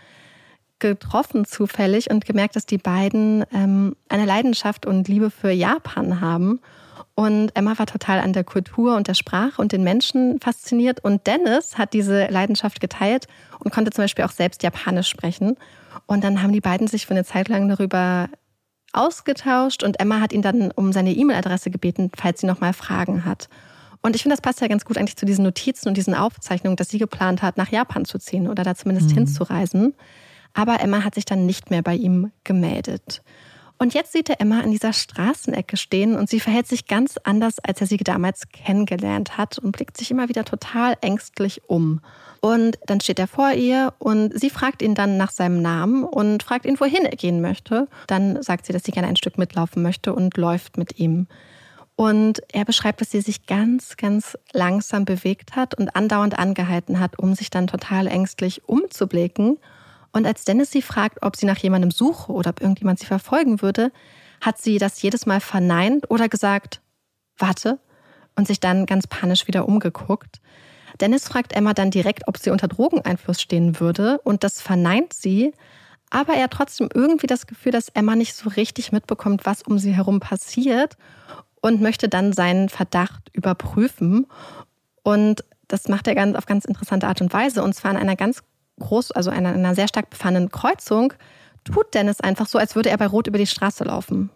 getroffen 0.78 1.44
zufällig 1.44 2.10
und 2.10 2.24
gemerkt, 2.24 2.56
dass 2.56 2.64
die 2.64 2.78
beiden 2.78 3.44
ähm, 3.52 3.94
eine 4.08 4.24
Leidenschaft 4.24 4.86
und 4.86 5.08
Liebe 5.08 5.30
für 5.30 5.50
Japan 5.50 6.22
haben. 6.22 6.60
Und 7.14 7.50
Emma 7.54 7.78
war 7.78 7.86
total 7.86 8.20
an 8.20 8.32
der 8.32 8.44
Kultur 8.44 8.96
und 8.96 9.08
der 9.08 9.14
Sprache 9.14 9.60
und 9.60 9.72
den 9.72 9.84
Menschen 9.84 10.40
fasziniert. 10.40 11.02
Und 11.02 11.26
Dennis 11.26 11.78
hat 11.78 11.92
diese 11.92 12.26
Leidenschaft 12.26 12.80
geteilt 12.80 13.26
und 13.58 13.72
konnte 13.72 13.90
zum 13.90 14.04
Beispiel 14.04 14.24
auch 14.24 14.30
selbst 14.30 14.62
Japanisch 14.62 15.08
sprechen. 15.08 15.56
Und 16.06 16.24
dann 16.24 16.42
haben 16.42 16.52
die 16.52 16.60
beiden 16.60 16.86
sich 16.86 17.06
für 17.06 17.14
eine 17.14 17.24
Zeit 17.24 17.48
lang 17.48 17.68
darüber 17.68 18.28
ausgetauscht 18.92 19.82
und 19.82 20.00
Emma 20.00 20.20
hat 20.20 20.32
ihn 20.32 20.42
dann 20.42 20.72
um 20.72 20.92
seine 20.92 21.12
E-Mail-Adresse 21.12 21.70
gebeten, 21.70 22.10
falls 22.16 22.40
sie 22.40 22.46
nochmal 22.46 22.72
Fragen 22.72 23.24
hat. 23.24 23.48
Und 24.02 24.16
ich 24.16 24.22
finde, 24.22 24.34
das 24.34 24.40
passt 24.40 24.60
ja 24.60 24.68
ganz 24.68 24.84
gut 24.84 24.96
eigentlich 24.96 25.16
zu 25.16 25.26
diesen 25.26 25.44
Notizen 25.44 25.88
und 25.88 25.96
diesen 25.96 26.14
Aufzeichnungen, 26.14 26.76
dass 26.76 26.88
sie 26.88 26.98
geplant 26.98 27.42
hat, 27.42 27.56
nach 27.56 27.70
Japan 27.70 28.04
zu 28.04 28.18
ziehen 28.18 28.48
oder 28.48 28.64
da 28.64 28.74
zumindest 28.74 29.10
mhm. 29.10 29.14
hinzureisen. 29.14 29.94
Aber 30.54 30.80
Emma 30.80 31.04
hat 31.04 31.14
sich 31.14 31.24
dann 31.24 31.46
nicht 31.46 31.70
mehr 31.70 31.82
bei 31.82 31.94
ihm 31.94 32.32
gemeldet. 32.44 33.22
Und 33.82 33.94
jetzt 33.94 34.12
sieht 34.12 34.28
er 34.28 34.42
Emma 34.42 34.60
an 34.60 34.72
dieser 34.72 34.92
Straßenecke 34.92 35.78
stehen 35.78 36.14
und 36.14 36.28
sie 36.28 36.38
verhält 36.38 36.66
sich 36.66 36.86
ganz 36.86 37.16
anders, 37.24 37.58
als 37.60 37.80
er 37.80 37.86
sie 37.86 37.96
damals 37.96 38.46
kennengelernt 38.50 39.38
hat 39.38 39.58
und 39.58 39.72
blickt 39.72 39.96
sich 39.96 40.10
immer 40.10 40.28
wieder 40.28 40.44
total 40.44 40.98
ängstlich 41.00 41.62
um. 41.66 42.02
Und 42.42 42.78
dann 42.84 43.00
steht 43.00 43.18
er 43.18 43.26
vor 43.26 43.52
ihr 43.52 43.94
und 43.98 44.38
sie 44.38 44.50
fragt 44.50 44.82
ihn 44.82 44.94
dann 44.94 45.16
nach 45.16 45.30
seinem 45.30 45.62
Namen 45.62 46.04
und 46.04 46.42
fragt 46.42 46.66
ihn, 46.66 46.78
wohin 46.78 47.06
er 47.06 47.16
gehen 47.16 47.40
möchte. 47.40 47.88
Dann 48.06 48.42
sagt 48.42 48.66
sie, 48.66 48.74
dass 48.74 48.84
sie 48.84 48.92
gerne 48.92 49.08
ein 49.08 49.16
Stück 49.16 49.38
mitlaufen 49.38 49.82
möchte 49.82 50.12
und 50.12 50.36
läuft 50.36 50.76
mit 50.76 50.98
ihm. 50.98 51.26
Und 51.96 52.42
er 52.52 52.66
beschreibt, 52.66 53.00
dass 53.00 53.10
sie 53.10 53.22
sich 53.22 53.46
ganz, 53.46 53.96
ganz 53.96 54.36
langsam 54.52 55.06
bewegt 55.06 55.56
hat 55.56 55.74
und 55.74 55.96
andauernd 55.96 56.38
angehalten 56.38 57.00
hat, 57.00 57.18
um 57.18 57.34
sich 57.34 57.48
dann 57.48 57.66
total 57.66 58.08
ängstlich 58.08 58.68
umzublicken. 58.68 59.56
Und 60.12 60.26
als 60.26 60.44
Dennis 60.44 60.70
sie 60.70 60.82
fragt, 60.82 61.22
ob 61.22 61.36
sie 61.36 61.46
nach 61.46 61.58
jemandem 61.58 61.90
suche 61.90 62.32
oder 62.32 62.50
ob 62.50 62.60
irgendjemand 62.60 62.98
sie 62.98 63.06
verfolgen 63.06 63.62
würde, 63.62 63.92
hat 64.40 64.58
sie 64.58 64.78
das 64.78 65.00
jedes 65.02 65.26
Mal 65.26 65.40
verneint 65.40 66.10
oder 66.10 66.28
gesagt, 66.28 66.80
warte, 67.38 67.78
und 68.36 68.46
sich 68.46 68.60
dann 68.60 68.86
ganz 68.86 69.06
panisch 69.06 69.46
wieder 69.46 69.68
umgeguckt. 69.68 70.40
Dennis 71.00 71.28
fragt 71.28 71.52
Emma 71.52 71.74
dann 71.74 71.90
direkt, 71.90 72.26
ob 72.28 72.38
sie 72.38 72.50
unter 72.50 72.68
Drogeneinfluss 72.68 73.40
stehen 73.40 73.80
würde, 73.80 74.18
und 74.24 74.44
das 74.44 74.60
verneint 74.60 75.12
sie. 75.12 75.52
Aber 76.10 76.34
er 76.34 76.44
hat 76.44 76.52
trotzdem 76.52 76.88
irgendwie 76.92 77.28
das 77.28 77.46
Gefühl, 77.46 77.72
dass 77.72 77.88
Emma 77.88 78.16
nicht 78.16 78.34
so 78.34 78.50
richtig 78.50 78.90
mitbekommt, 78.90 79.46
was 79.46 79.62
um 79.62 79.78
sie 79.78 79.92
herum 79.92 80.18
passiert 80.20 80.96
und 81.60 81.80
möchte 81.80 82.08
dann 82.08 82.32
seinen 82.32 82.68
Verdacht 82.68 83.30
überprüfen. 83.32 84.26
Und 85.02 85.44
das 85.68 85.88
macht 85.88 86.08
er 86.08 86.16
ganz, 86.16 86.36
auf 86.36 86.46
ganz 86.46 86.64
interessante 86.64 87.06
Art 87.06 87.20
und 87.20 87.32
Weise, 87.32 87.62
und 87.62 87.74
zwar 87.74 87.92
an 87.92 87.96
einer 87.96 88.16
ganz 88.16 88.42
groß, 88.80 89.12
also 89.12 89.30
einer, 89.30 89.52
einer 89.52 89.76
sehr 89.76 89.86
stark 89.86 90.10
befahrenen 90.10 90.50
Kreuzung, 90.50 91.12
tut 91.64 91.94
Dennis 91.94 92.20
einfach 92.20 92.46
so, 92.46 92.58
als 92.58 92.74
würde 92.74 92.90
er 92.90 92.98
bei 92.98 93.06
Rot 93.06 93.28
über 93.28 93.38
die 93.38 93.46
Straße 93.46 93.84
laufen. 93.84 94.30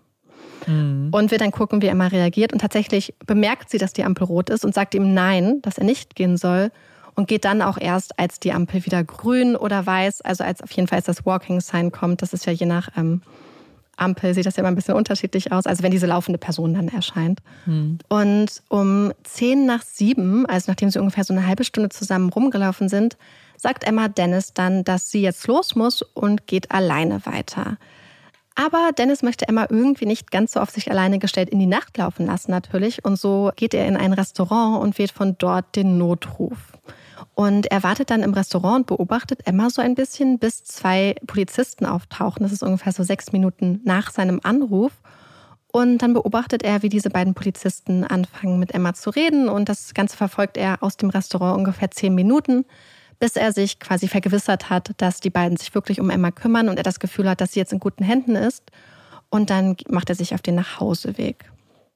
Mhm. 0.67 1.09
Und 1.11 1.31
wir 1.31 1.39
dann 1.39 1.51
gucken, 1.51 1.83
wie 1.83 1.87
er 1.87 1.95
mal 1.95 2.09
reagiert. 2.09 2.53
Und 2.53 2.61
tatsächlich 2.61 3.15
bemerkt 3.27 3.71
sie, 3.71 3.79
dass 3.79 3.93
die 3.93 4.05
Ampel 4.05 4.25
rot 4.25 4.51
ist 4.51 4.65
und 4.65 4.75
sagt 4.75 4.95
ihm 4.95 5.15
nein, 5.15 5.61
dass 5.63 5.79
er 5.79 5.85
nicht 5.85 6.15
gehen 6.15 6.37
soll. 6.37 6.71
Und 7.17 7.29
geht 7.29 7.45
dann 7.45 7.63
auch 7.63 7.79
erst, 7.79 8.19
als 8.19 8.41
die 8.41 8.53
Ampel 8.53 8.85
wieder 8.85 9.05
grün 9.05 9.55
oder 9.55 9.87
weiß, 9.87 10.23
also 10.23 10.43
als 10.43 10.63
auf 10.63 10.73
jeden 10.73 10.89
Fall 10.89 10.97
als 10.97 11.07
das 11.07 11.25
Walking 11.25 11.61
Sign 11.61 11.93
kommt. 11.93 12.23
Das 12.23 12.33
ist 12.33 12.45
ja 12.45 12.53
je 12.53 12.67
nach 12.67 12.89
ähm, 12.97 13.23
Ampel, 13.97 14.35
sieht 14.35 14.47
das 14.47 14.57
ja 14.57 14.63
immer 14.63 14.69
ein 14.69 14.75
bisschen 14.75 14.95
unterschiedlich 14.95 15.53
aus. 15.53 15.67
Also 15.67 15.85
wenn 15.85 15.93
diese 15.93 16.07
laufende 16.07 16.39
Person 16.39 16.75
dann 16.75 16.89
erscheint. 16.89 17.41
Mhm. 17.67 17.99
Und 18.09 18.63
um 18.69 19.13
zehn 19.23 19.65
nach 19.65 19.83
sieben, 19.83 20.45
also 20.47 20.73
nachdem 20.73 20.91
sie 20.91 20.99
ungefähr 20.99 21.23
so 21.23 21.33
eine 21.33 21.47
halbe 21.47 21.63
Stunde 21.63 21.91
zusammen 21.91 22.31
rumgelaufen 22.31 22.89
sind, 22.89 23.17
sagt 23.57 23.85
Emma 23.85 24.09
Dennis 24.09 24.53
dann, 24.55 24.85
dass 24.85 25.11
sie 25.11 25.23
jetzt 25.23 25.47
los 25.47 25.75
muss 25.75 26.03
und 26.03 26.47
geht 26.47 26.71
alleine 26.71 27.25
weiter. 27.27 27.79
Aber 28.57 28.91
Dennis 28.97 29.23
möchte 29.23 29.49
Emma 29.49 29.67
irgendwie 29.69 30.07
nicht 30.07 30.31
ganz 30.31 30.53
so 30.53 30.61
auf 30.61 30.71
sich 30.71 30.91
alleine 30.91 31.19
gestellt 31.19 31.51
in 31.51 31.59
die 31.59 31.67
Nacht 31.67 31.97
laufen 31.99 32.27
lassen, 32.27 32.53
natürlich. 32.53 33.05
Und 33.05 33.19
so 33.19 33.51
geht 33.57 33.75
er 33.75 33.87
in 33.87 33.97
ein 33.97 34.13
Restaurant 34.13 34.81
und 34.81 34.97
wählt 34.97 35.11
von 35.11 35.37
dort 35.39 35.75
den 35.75 35.99
Notruf. 35.99 36.59
Und 37.35 37.67
er 37.73 37.83
wartet 37.83 38.11
dann 38.11 38.23
im 38.23 38.33
Restaurant 38.33 38.77
und 38.79 38.87
beobachtet 38.87 39.41
Emma 39.45 39.71
so 39.71 39.83
ein 39.83 39.97
bisschen, 39.97 40.39
bis 40.39 40.63
zwei 40.63 41.17
Polizisten 41.27 41.85
auftauchen. 41.85 42.45
Das 42.45 42.53
ist 42.53 42.63
ungefähr 42.63 42.93
so 42.93 43.03
sechs 43.03 43.33
Minuten 43.33 43.81
nach 43.85 44.13
seinem 44.13 44.41
Anruf. 44.45 44.93
Und 45.73 45.99
dann 45.99 46.13
beobachtet 46.13 46.63
er, 46.63 46.85
wie 46.85 46.89
diese 46.89 47.11
beiden 47.11 47.35
Polizisten 47.35 48.05
anfangen, 48.05 48.61
mit 48.61 48.73
Emma 48.73 48.95
zu 48.95 49.11
reden. 49.11 49.49
Und 49.49 49.69
das 49.69 49.95
Ganze 49.95 50.17
verfolgt 50.17 50.57
er 50.57 50.81
aus 50.81 50.97
dem 50.97 51.11
Restaurant 51.11 51.59
ungefähr 51.59 51.91
zehn 51.91 52.15
Minuten 52.15 52.65
bis 53.19 53.37
er 53.37 53.53
sich 53.53 53.79
quasi 53.79 54.09
vergewissert 54.09 54.71
hat, 54.71 54.93
dass 54.99 55.21
die 55.21 55.31
beiden 55.31 55.57
sich 55.57 55.75
wirklich 55.75 56.01
um 56.01 56.11
Emma 56.11 56.31
kümmern 56.31 56.69
und 56.69 56.77
er 56.77 56.83
das 56.83 57.01
Gefühl 57.01 57.29
hat, 57.29 57.41
dass 57.41 57.53
sie 57.53 57.61
jetzt 57.61 57.73
in 57.73 57.81
guten 57.81 58.05
Händen 58.05 58.37
ist. 58.37 58.71
Und 59.31 59.51
dann 59.51 59.77
macht 59.89 60.11
er 60.11 60.15
sich 60.15 60.35
auf 60.35 60.43
den 60.43 60.55
Nachhauseweg. 60.55 61.51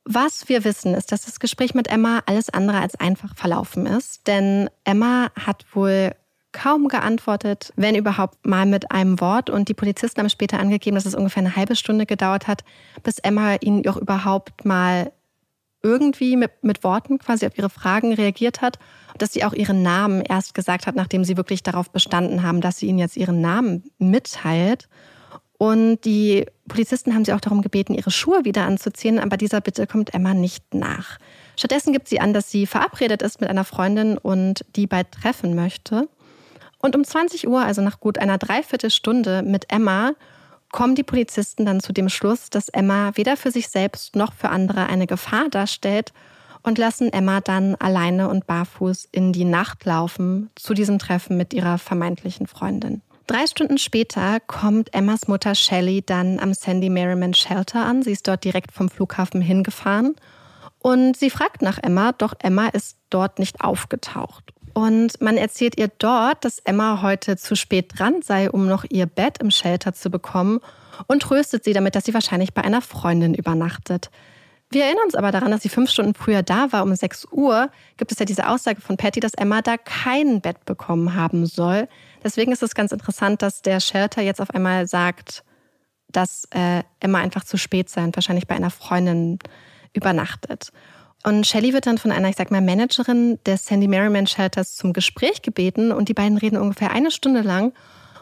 Was 0.04 0.48
wir 0.48 0.64
wissen, 0.64 0.94
ist, 0.94 1.12
dass 1.12 1.26
das 1.26 1.38
Gespräch 1.38 1.74
mit 1.74 1.88
Emma 1.88 2.22
alles 2.26 2.48
andere 2.48 2.80
als 2.80 2.98
einfach 2.98 3.36
verlaufen 3.36 3.86
ist. 3.86 4.26
Denn 4.26 4.70
Emma 4.84 5.30
hat 5.38 5.66
wohl 5.72 6.12
kaum 6.52 6.88
geantwortet, 6.88 7.72
wenn 7.76 7.94
überhaupt 7.94 8.46
mal 8.46 8.66
mit 8.66 8.90
einem 8.90 9.20
Wort. 9.20 9.50
Und 9.50 9.68
die 9.68 9.74
Polizisten 9.74 10.20
haben 10.20 10.30
später 10.30 10.58
angegeben, 10.58 10.94
dass 10.94 11.06
es 11.06 11.14
ungefähr 11.14 11.42
eine 11.42 11.56
halbe 11.56 11.76
Stunde 11.76 12.06
gedauert 12.06 12.46
hat, 12.46 12.64
bis 13.02 13.18
Emma 13.18 13.56
ihn 13.60 13.86
auch 13.86 13.96
überhaupt 13.96 14.64
mal 14.64 15.12
irgendwie 15.82 16.36
mit, 16.36 16.62
mit 16.62 16.82
Worten 16.84 17.18
quasi 17.18 17.46
auf 17.46 17.56
ihre 17.56 17.70
Fragen 17.70 18.12
reagiert 18.12 18.60
hat 18.60 18.78
dass 19.18 19.32
sie 19.32 19.44
auch 19.44 19.52
ihren 19.52 19.82
Namen 19.82 20.22
erst 20.22 20.54
gesagt 20.54 20.86
hat, 20.86 20.96
nachdem 20.96 21.24
sie 21.24 21.36
wirklich 21.36 21.62
darauf 21.62 21.90
bestanden 21.90 22.42
haben, 22.42 22.60
dass 22.60 22.78
sie 22.78 22.86
ihnen 22.86 22.98
jetzt 22.98 23.16
ihren 23.16 23.40
Namen 23.40 23.84
mitteilt. 23.98 24.88
Und 25.58 26.04
die 26.04 26.46
Polizisten 26.68 27.14
haben 27.14 27.24
sie 27.24 27.32
auch 27.32 27.40
darum 27.40 27.62
gebeten, 27.62 27.94
ihre 27.94 28.12
Schuhe 28.12 28.44
wieder 28.44 28.64
anzuziehen, 28.64 29.18
aber 29.18 29.36
dieser 29.36 29.60
Bitte 29.60 29.88
kommt 29.88 30.14
Emma 30.14 30.32
nicht 30.32 30.72
nach. 30.72 31.18
Stattdessen 31.56 31.92
gibt 31.92 32.08
sie 32.08 32.20
an, 32.20 32.32
dass 32.32 32.50
sie 32.50 32.66
verabredet 32.66 33.22
ist 33.22 33.40
mit 33.40 33.50
einer 33.50 33.64
Freundin 33.64 34.18
und 34.18 34.64
die 34.76 34.86
bald 34.86 35.10
treffen 35.10 35.56
möchte. 35.56 36.08
Und 36.80 36.94
um 36.94 37.02
20 37.02 37.48
Uhr, 37.48 37.60
also 37.60 37.82
nach 37.82 37.98
gut 37.98 38.18
einer 38.18 38.38
Dreiviertelstunde 38.38 39.42
mit 39.42 39.72
Emma, 39.72 40.12
kommen 40.70 40.94
die 40.94 41.02
Polizisten 41.02 41.66
dann 41.66 41.80
zu 41.80 41.92
dem 41.92 42.08
Schluss, 42.08 42.50
dass 42.50 42.68
Emma 42.68 43.12
weder 43.14 43.36
für 43.36 43.50
sich 43.50 43.68
selbst 43.68 44.16
noch 44.16 44.32
für 44.32 44.50
andere 44.50 44.86
eine 44.86 45.06
Gefahr 45.06 45.48
darstellt 45.50 46.12
und 46.62 46.78
lassen 46.78 47.12
Emma 47.12 47.40
dann 47.40 47.74
alleine 47.76 48.28
und 48.28 48.46
barfuß 48.46 49.08
in 49.12 49.32
die 49.32 49.44
Nacht 49.44 49.84
laufen 49.84 50.50
zu 50.56 50.74
diesem 50.74 50.98
Treffen 50.98 51.36
mit 51.36 51.54
ihrer 51.54 51.78
vermeintlichen 51.78 52.46
Freundin. 52.46 53.02
Drei 53.26 53.46
Stunden 53.46 53.78
später 53.78 54.40
kommt 54.40 54.94
Emmas 54.94 55.28
Mutter 55.28 55.54
Shelley 55.54 56.02
dann 56.02 56.38
am 56.38 56.54
Sandy 56.54 56.88
Merriman 56.88 57.34
Shelter 57.34 57.84
an. 57.84 58.02
Sie 58.02 58.12
ist 58.12 58.26
dort 58.26 58.42
direkt 58.42 58.72
vom 58.72 58.88
Flughafen 58.88 59.42
hingefahren 59.42 60.16
und 60.78 61.16
sie 61.16 61.30
fragt 61.30 61.60
nach 61.60 61.78
Emma, 61.82 62.12
doch 62.12 62.34
Emma 62.38 62.68
ist 62.68 62.96
dort 63.10 63.38
nicht 63.38 63.60
aufgetaucht. 63.60 64.47
Und 64.78 65.20
man 65.20 65.36
erzählt 65.36 65.76
ihr 65.76 65.88
dort, 65.88 66.44
dass 66.44 66.60
Emma 66.60 67.02
heute 67.02 67.36
zu 67.36 67.56
spät 67.56 67.98
dran 67.98 68.22
sei, 68.22 68.48
um 68.48 68.68
noch 68.68 68.84
ihr 68.88 69.06
Bett 69.06 69.38
im 69.38 69.50
Shelter 69.50 69.92
zu 69.92 70.08
bekommen 70.08 70.60
und 71.08 71.20
tröstet 71.20 71.64
sie 71.64 71.72
damit, 71.72 71.96
dass 71.96 72.04
sie 72.04 72.14
wahrscheinlich 72.14 72.54
bei 72.54 72.62
einer 72.62 72.80
Freundin 72.80 73.34
übernachtet. 73.34 74.08
Wir 74.70 74.84
erinnern 74.84 75.06
uns 75.06 75.16
aber 75.16 75.32
daran, 75.32 75.50
dass 75.50 75.62
sie 75.64 75.68
fünf 75.68 75.90
Stunden 75.90 76.14
früher 76.14 76.44
da 76.44 76.70
war, 76.70 76.84
um 76.84 76.94
6 76.94 77.26
Uhr. 77.32 77.70
Gibt 77.96 78.12
es 78.12 78.20
ja 78.20 78.24
diese 78.24 78.48
Aussage 78.48 78.80
von 78.80 78.96
Patty, 78.96 79.18
dass 79.18 79.34
Emma 79.34 79.62
da 79.62 79.78
kein 79.78 80.40
Bett 80.40 80.64
bekommen 80.64 81.16
haben 81.16 81.46
soll. 81.46 81.88
Deswegen 82.22 82.52
ist 82.52 82.62
es 82.62 82.76
ganz 82.76 82.92
interessant, 82.92 83.42
dass 83.42 83.62
der 83.62 83.80
Shelter 83.80 84.22
jetzt 84.22 84.40
auf 84.40 84.50
einmal 84.50 84.86
sagt, 84.86 85.42
dass 86.12 86.44
äh, 86.50 86.84
Emma 87.00 87.18
einfach 87.18 87.42
zu 87.42 87.56
spät 87.58 87.90
sei 87.90 88.04
und 88.04 88.14
wahrscheinlich 88.14 88.46
bei 88.46 88.54
einer 88.54 88.70
Freundin 88.70 89.40
übernachtet. 89.92 90.70
Und 91.24 91.46
Shelley 91.46 91.72
wird 91.72 91.86
dann 91.86 91.98
von 91.98 92.12
einer, 92.12 92.28
ich 92.28 92.36
sag 92.36 92.50
mal, 92.50 92.60
Managerin 92.60 93.38
des 93.44 93.66
Sandy 93.66 93.88
Merriman 93.88 94.26
Shelters 94.26 94.76
zum 94.76 94.92
Gespräch 94.92 95.42
gebeten 95.42 95.90
und 95.92 96.08
die 96.08 96.14
beiden 96.14 96.38
reden 96.38 96.56
ungefähr 96.56 96.92
eine 96.92 97.10
Stunde 97.10 97.42
lang. 97.42 97.72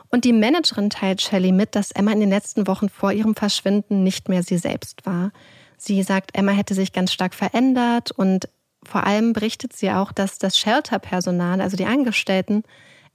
Und 0.08 0.24
die 0.24 0.32
Managerin 0.32 0.88
teilt 0.88 1.20
Shelley 1.20 1.52
mit, 1.52 1.74
dass 1.74 1.90
Emma 1.90 2.12
in 2.12 2.20
den 2.20 2.30
letzten 2.30 2.66
Wochen 2.66 2.88
vor 2.88 3.12
ihrem 3.12 3.34
Verschwinden 3.34 4.02
nicht 4.02 4.28
mehr 4.28 4.42
sie 4.42 4.58
selbst 4.58 5.04
war. 5.04 5.32
Sie 5.76 6.02
sagt, 6.02 6.36
Emma 6.36 6.52
hätte 6.52 6.74
sich 6.74 6.92
ganz 6.92 7.12
stark 7.12 7.34
verändert 7.34 8.12
und 8.12 8.48
vor 8.82 9.04
allem 9.04 9.32
berichtet 9.32 9.74
sie 9.74 9.90
auch, 9.90 10.12
dass 10.12 10.38
das 10.38 10.56
Shelterpersonal, 10.58 11.60
also 11.60 11.76
die 11.76 11.86
Angestellten, 11.86 12.62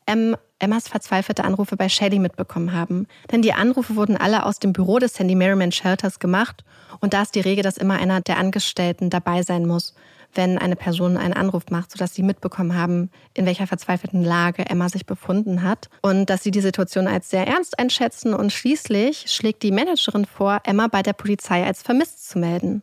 Emmas 0.05 0.87
verzweifelte 0.87 1.43
Anrufe 1.43 1.75
bei 1.75 1.89
Shelley 1.89 2.19
mitbekommen 2.19 2.73
haben. 2.73 3.07
Denn 3.31 3.41
die 3.41 3.53
Anrufe 3.53 3.95
wurden 3.95 4.17
alle 4.17 4.45
aus 4.45 4.59
dem 4.59 4.73
Büro 4.73 4.99
des 4.99 5.13
Sandy 5.13 5.35
Merriman 5.35 5.71
Shelters 5.71 6.19
gemacht 6.19 6.63
und 6.99 7.13
da 7.13 7.23
ist 7.23 7.35
die 7.35 7.41
Regel, 7.41 7.63
dass 7.63 7.77
immer 7.77 7.95
einer 7.95 8.21
der 8.21 8.37
Angestellten 8.37 9.09
dabei 9.09 9.41
sein 9.43 9.65
muss, 9.65 9.95
wenn 10.33 10.57
eine 10.57 10.75
Person 10.75 11.17
einen 11.17 11.33
Anruf 11.33 11.63
macht, 11.69 11.91
sodass 11.91 12.13
sie 12.13 12.23
mitbekommen 12.23 12.75
haben, 12.75 13.09
in 13.33 13.45
welcher 13.45 13.67
verzweifelten 13.67 14.23
Lage 14.23 14.65
Emma 14.65 14.87
sich 14.89 15.05
befunden 15.05 15.63
hat 15.63 15.89
und 16.01 16.29
dass 16.29 16.43
sie 16.43 16.51
die 16.51 16.61
Situation 16.61 17.07
als 17.07 17.29
sehr 17.29 17.47
ernst 17.47 17.79
einschätzen 17.79 18.33
und 18.33 18.51
schließlich 18.51 19.25
schlägt 19.27 19.63
die 19.63 19.71
Managerin 19.71 20.25
vor, 20.25 20.61
Emma 20.63 20.87
bei 20.87 21.01
der 21.01 21.13
Polizei 21.13 21.65
als 21.65 21.81
vermisst 21.81 22.29
zu 22.29 22.39
melden. 22.39 22.81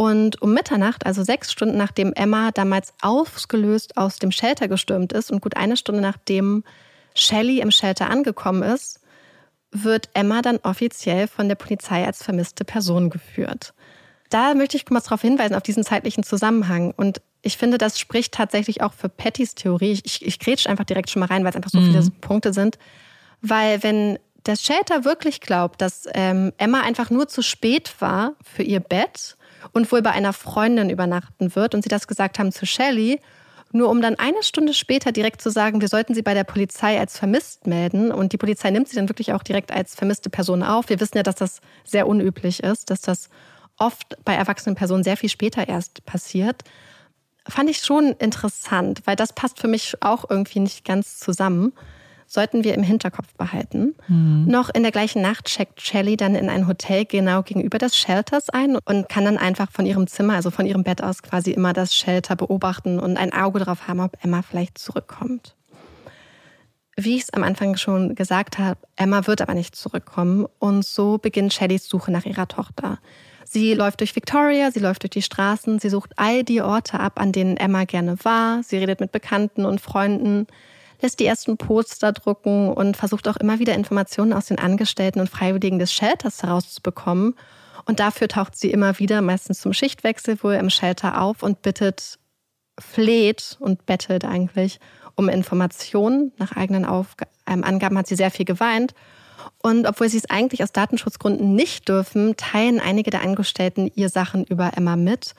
Und 0.00 0.40
um 0.40 0.54
Mitternacht, 0.54 1.04
also 1.04 1.22
sechs 1.22 1.52
Stunden 1.52 1.76
nachdem 1.76 2.14
Emma 2.14 2.52
damals 2.52 2.94
ausgelöst 3.02 3.98
aus 3.98 4.18
dem 4.18 4.32
Shelter 4.32 4.66
gestürmt 4.66 5.12
ist 5.12 5.30
und 5.30 5.42
gut 5.42 5.58
eine 5.58 5.76
Stunde 5.76 6.00
nachdem 6.00 6.64
Shelley 7.14 7.60
im 7.60 7.70
Shelter 7.70 8.08
angekommen 8.08 8.62
ist, 8.62 9.00
wird 9.72 10.08
Emma 10.14 10.40
dann 10.40 10.56
offiziell 10.62 11.28
von 11.28 11.48
der 11.48 11.54
Polizei 11.54 12.06
als 12.06 12.24
vermisste 12.24 12.64
Person 12.64 13.10
geführt. 13.10 13.74
Da 14.30 14.54
möchte 14.54 14.78
ich 14.78 14.88
mal 14.88 15.00
darauf 15.00 15.20
hinweisen, 15.20 15.54
auf 15.54 15.64
diesen 15.64 15.84
zeitlichen 15.84 16.24
Zusammenhang. 16.24 16.94
Und 16.96 17.20
ich 17.42 17.58
finde, 17.58 17.76
das 17.76 17.98
spricht 17.98 18.32
tatsächlich 18.32 18.80
auch 18.80 18.94
für 18.94 19.10
Pattys 19.10 19.54
Theorie. 19.54 19.92
Ich, 19.92 20.06
ich, 20.06 20.26
ich 20.26 20.38
grätsch 20.38 20.66
einfach 20.66 20.84
direkt 20.86 21.10
schon 21.10 21.20
mal 21.20 21.26
rein, 21.26 21.44
weil 21.44 21.50
es 21.50 21.56
einfach 21.56 21.72
so 21.72 21.78
mhm. 21.78 21.92
viele 21.92 22.10
Punkte 22.22 22.54
sind. 22.54 22.78
Weil 23.42 23.82
wenn 23.82 24.18
der 24.46 24.56
Shelter 24.56 25.04
wirklich 25.04 25.42
glaubt, 25.42 25.82
dass 25.82 26.08
ähm, 26.14 26.54
Emma 26.56 26.80
einfach 26.80 27.10
nur 27.10 27.28
zu 27.28 27.42
spät 27.42 27.96
war 27.98 28.32
für 28.42 28.62
ihr 28.62 28.80
Bett 28.80 29.36
und 29.72 29.90
wohl 29.92 30.02
bei 30.02 30.10
einer 30.10 30.32
Freundin 30.32 30.90
übernachten 30.90 31.54
wird 31.54 31.74
und 31.74 31.82
sie 31.82 31.88
das 31.88 32.08
gesagt 32.08 32.38
haben 32.38 32.52
zu 32.52 32.66
Shelley, 32.66 33.20
nur 33.72 33.88
um 33.88 34.02
dann 34.02 34.16
eine 34.16 34.42
Stunde 34.42 34.74
später 34.74 35.12
direkt 35.12 35.40
zu 35.40 35.50
sagen, 35.50 35.80
wir 35.80 35.88
sollten 35.88 36.14
sie 36.14 36.22
bei 36.22 36.34
der 36.34 36.44
Polizei 36.44 36.98
als 36.98 37.16
vermisst 37.16 37.68
melden. 37.68 38.10
Und 38.10 38.32
die 38.32 38.38
Polizei 38.38 38.70
nimmt 38.70 38.88
sie 38.88 38.96
dann 38.96 39.08
wirklich 39.08 39.32
auch 39.32 39.44
direkt 39.44 39.70
als 39.70 39.94
vermisste 39.94 40.28
Person 40.28 40.64
auf. 40.64 40.88
Wir 40.88 40.98
wissen 40.98 41.16
ja, 41.16 41.22
dass 41.22 41.36
das 41.36 41.60
sehr 41.84 42.08
unüblich 42.08 42.64
ist, 42.64 42.90
dass 42.90 43.00
das 43.00 43.28
oft 43.78 44.16
bei 44.24 44.34
erwachsenen 44.34 44.74
Personen 44.74 45.04
sehr 45.04 45.16
viel 45.16 45.28
später 45.28 45.68
erst 45.68 46.04
passiert. 46.04 46.62
Fand 47.48 47.70
ich 47.70 47.78
schon 47.78 48.12
interessant, 48.18 49.02
weil 49.04 49.16
das 49.16 49.32
passt 49.32 49.60
für 49.60 49.68
mich 49.68 49.94
auch 50.00 50.28
irgendwie 50.28 50.60
nicht 50.60 50.84
ganz 50.84 51.18
zusammen 51.18 51.72
sollten 52.30 52.62
wir 52.62 52.74
im 52.74 52.84
Hinterkopf 52.84 53.34
behalten. 53.34 53.96
Mhm. 54.06 54.44
Noch 54.46 54.70
in 54.72 54.84
der 54.84 54.92
gleichen 54.92 55.20
Nacht 55.20 55.46
checkt 55.46 55.80
Shelley 55.80 56.16
dann 56.16 56.36
in 56.36 56.48
ein 56.48 56.68
Hotel 56.68 57.04
genau 57.04 57.42
gegenüber 57.42 57.78
des 57.78 57.96
Shelters 57.96 58.50
ein 58.50 58.76
und 58.76 59.08
kann 59.08 59.24
dann 59.24 59.36
einfach 59.36 59.72
von 59.72 59.84
ihrem 59.84 60.06
Zimmer, 60.06 60.34
also 60.34 60.52
von 60.52 60.64
ihrem 60.64 60.84
Bett 60.84 61.02
aus 61.02 61.22
quasi 61.22 61.50
immer 61.50 61.72
das 61.72 61.92
Shelter 61.92 62.36
beobachten 62.36 63.00
und 63.00 63.16
ein 63.16 63.32
Auge 63.32 63.58
darauf 63.58 63.88
haben, 63.88 63.98
ob 63.98 64.16
Emma 64.22 64.42
vielleicht 64.42 64.78
zurückkommt. 64.78 65.56
Wie 66.96 67.16
ich 67.16 67.22
es 67.22 67.30
am 67.32 67.42
Anfang 67.42 67.76
schon 67.76 68.14
gesagt 68.14 68.58
habe, 68.58 68.78
Emma 68.94 69.26
wird 69.26 69.42
aber 69.42 69.54
nicht 69.54 69.74
zurückkommen 69.74 70.46
und 70.60 70.84
so 70.84 71.18
beginnt 71.18 71.52
Shelleys 71.52 71.88
Suche 71.88 72.12
nach 72.12 72.26
ihrer 72.26 72.46
Tochter. 72.46 73.00
Sie 73.44 73.74
läuft 73.74 73.98
durch 73.98 74.14
Victoria, 74.14 74.70
sie 74.70 74.78
läuft 74.78 75.02
durch 75.02 75.10
die 75.10 75.22
Straßen, 75.22 75.80
sie 75.80 75.88
sucht 75.88 76.12
all 76.14 76.44
die 76.44 76.62
Orte 76.62 77.00
ab, 77.00 77.20
an 77.20 77.32
denen 77.32 77.56
Emma 77.56 77.86
gerne 77.86 78.16
war. 78.22 78.62
Sie 78.62 78.76
redet 78.76 79.00
mit 79.00 79.10
Bekannten 79.10 79.64
und 79.64 79.80
Freunden 79.80 80.46
lässt 81.00 81.20
die 81.20 81.26
ersten 81.26 81.56
Poster 81.56 82.12
drucken 82.12 82.72
und 82.72 82.96
versucht 82.96 83.28
auch 83.28 83.36
immer 83.36 83.58
wieder 83.58 83.74
Informationen 83.74 84.32
aus 84.32 84.46
den 84.46 84.58
Angestellten 84.58 85.20
und 85.20 85.30
Freiwilligen 85.30 85.78
des 85.78 85.92
Shelters 85.92 86.42
herauszubekommen. 86.42 87.34
Und 87.86 88.00
dafür 88.00 88.28
taucht 88.28 88.56
sie 88.56 88.70
immer 88.70 88.98
wieder, 88.98 89.22
meistens 89.22 89.60
zum 89.60 89.72
Schichtwechsel, 89.72 90.42
wohl 90.42 90.54
im 90.54 90.70
Shelter 90.70 91.20
auf 91.20 91.42
und 91.42 91.62
bittet, 91.62 92.18
fleht 92.78 93.56
und 93.60 93.86
bettelt 93.86 94.24
eigentlich 94.24 94.80
um 95.14 95.28
Informationen. 95.28 96.32
Nach 96.38 96.52
eigenen 96.56 96.84
Auf 96.84 97.14
ähm, 97.46 97.64
Angaben 97.64 97.98
hat 97.98 98.06
sie 98.06 98.16
sehr 98.16 98.30
viel 98.30 98.44
geweint. 98.44 98.94
Und 99.62 99.86
obwohl 99.86 100.08
sie 100.08 100.18
es 100.18 100.28
eigentlich 100.28 100.62
aus 100.62 100.72
Datenschutzgründen 100.72 101.54
nicht 101.54 101.88
dürfen, 101.88 102.36
teilen 102.36 102.80
einige 102.80 103.10
der 103.10 103.22
Angestellten 103.22 103.90
ihr 103.94 104.08
Sachen 104.08 104.44
über 104.44 104.76
Emma 104.76 104.96
mit. 104.96 105.34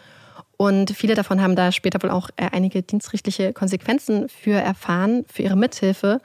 Und 0.61 0.91
viele 0.91 1.15
davon 1.15 1.41
haben 1.41 1.55
da 1.55 1.71
später 1.71 2.03
wohl 2.03 2.11
auch 2.11 2.29
äh, 2.35 2.47
einige 2.51 2.83
dienstrechtliche 2.83 3.51
Konsequenzen 3.51 4.29
für 4.29 4.53
erfahren, 4.53 5.25
für 5.27 5.41
ihre 5.41 5.55
Mithilfe. 5.55 6.21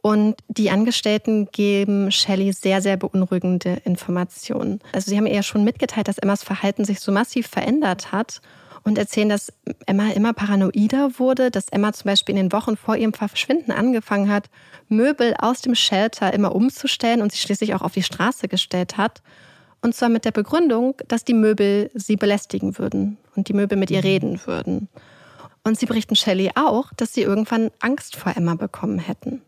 Und 0.00 0.36
die 0.48 0.70
Angestellten 0.70 1.50
geben 1.52 2.10
Shelley 2.10 2.54
sehr, 2.54 2.80
sehr 2.80 2.96
beunruhigende 2.96 3.82
Informationen. 3.84 4.80
Also 4.92 5.10
sie 5.10 5.18
haben 5.18 5.26
ihr 5.26 5.42
schon 5.42 5.62
mitgeteilt, 5.62 6.08
dass 6.08 6.16
Emmas 6.16 6.42
Verhalten 6.42 6.86
sich 6.86 7.00
so 7.00 7.12
massiv 7.12 7.48
verändert 7.48 8.12
hat 8.12 8.40
und 8.82 8.96
erzählen, 8.96 9.28
dass 9.28 9.52
Emma 9.84 10.08
immer 10.12 10.32
paranoider 10.32 11.10
wurde, 11.18 11.50
dass 11.50 11.68
Emma 11.68 11.92
zum 11.92 12.08
Beispiel 12.08 12.34
in 12.34 12.44
den 12.44 12.52
Wochen 12.52 12.78
vor 12.78 12.96
ihrem 12.96 13.12
Verschwinden 13.12 13.72
angefangen 13.72 14.30
hat, 14.30 14.48
Möbel 14.88 15.34
aus 15.38 15.60
dem 15.60 15.74
Shelter 15.74 16.32
immer 16.32 16.54
umzustellen 16.54 17.20
und 17.20 17.30
sie 17.30 17.40
schließlich 17.40 17.74
auch 17.74 17.82
auf 17.82 17.92
die 17.92 18.02
Straße 18.02 18.48
gestellt 18.48 18.96
hat. 18.96 19.20
Und 19.82 19.94
zwar 19.94 20.08
mit 20.08 20.24
der 20.24 20.30
Begründung, 20.32 20.94
dass 21.08 21.26
die 21.26 21.34
Möbel 21.34 21.90
sie 21.92 22.16
belästigen 22.16 22.78
würden 22.78 23.18
und 23.36 23.48
die 23.48 23.52
Möbel 23.52 23.78
mit 23.78 23.90
ihr 23.90 23.98
mhm. 23.98 24.04
reden 24.04 24.40
würden. 24.46 24.88
Und 25.64 25.78
sie 25.78 25.86
berichten 25.86 26.16
Shelley 26.16 26.52
auch, 26.54 26.92
dass 26.96 27.12
sie 27.12 27.22
irgendwann 27.22 27.70
Angst 27.80 28.16
vor 28.16 28.36
Emma 28.36 28.54
bekommen 28.54 28.98
hätten. 28.98 29.42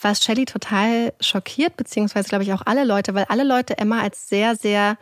Was 0.00 0.22
Shelley 0.22 0.44
total 0.44 1.12
schockiert, 1.20 1.76
beziehungsweise 1.76 2.28
glaube 2.28 2.44
ich 2.44 2.52
auch 2.52 2.62
alle 2.64 2.84
Leute, 2.84 3.14
weil 3.14 3.24
alle 3.28 3.44
Leute 3.44 3.78
Emma 3.78 4.00
als 4.00 4.28
sehr, 4.28 4.54
sehr 4.54 4.98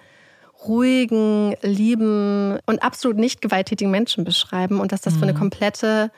ruhigen, 0.66 1.55
lieben 1.62 2.59
und 2.66 2.82
absolut 2.82 3.16
nicht 3.16 3.41
gewalttätigen 3.41 3.91
Menschen 3.91 4.24
beschreiben 4.24 4.81
und 4.81 4.93
dass 4.93 5.01
das 5.01 5.15
mhm. 5.15 5.19
für 5.19 5.24
eine 5.24 5.32
mhm. 5.35 5.39
komplette 5.39 6.11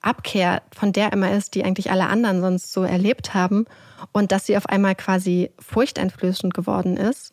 Abkehr 0.00 0.62
von 0.74 0.92
der 0.92 1.12
Emma 1.12 1.28
ist, 1.28 1.54
die 1.54 1.64
eigentlich 1.64 1.90
alle 1.90 2.06
anderen 2.06 2.40
sonst 2.40 2.72
so 2.72 2.84
erlebt 2.84 3.34
haben 3.34 3.66
und 4.12 4.30
dass 4.30 4.46
sie 4.46 4.56
auf 4.56 4.66
einmal 4.66 4.94
quasi 4.94 5.50
furchteinflößend 5.58 6.54
geworden 6.54 6.96
ist 6.96 7.32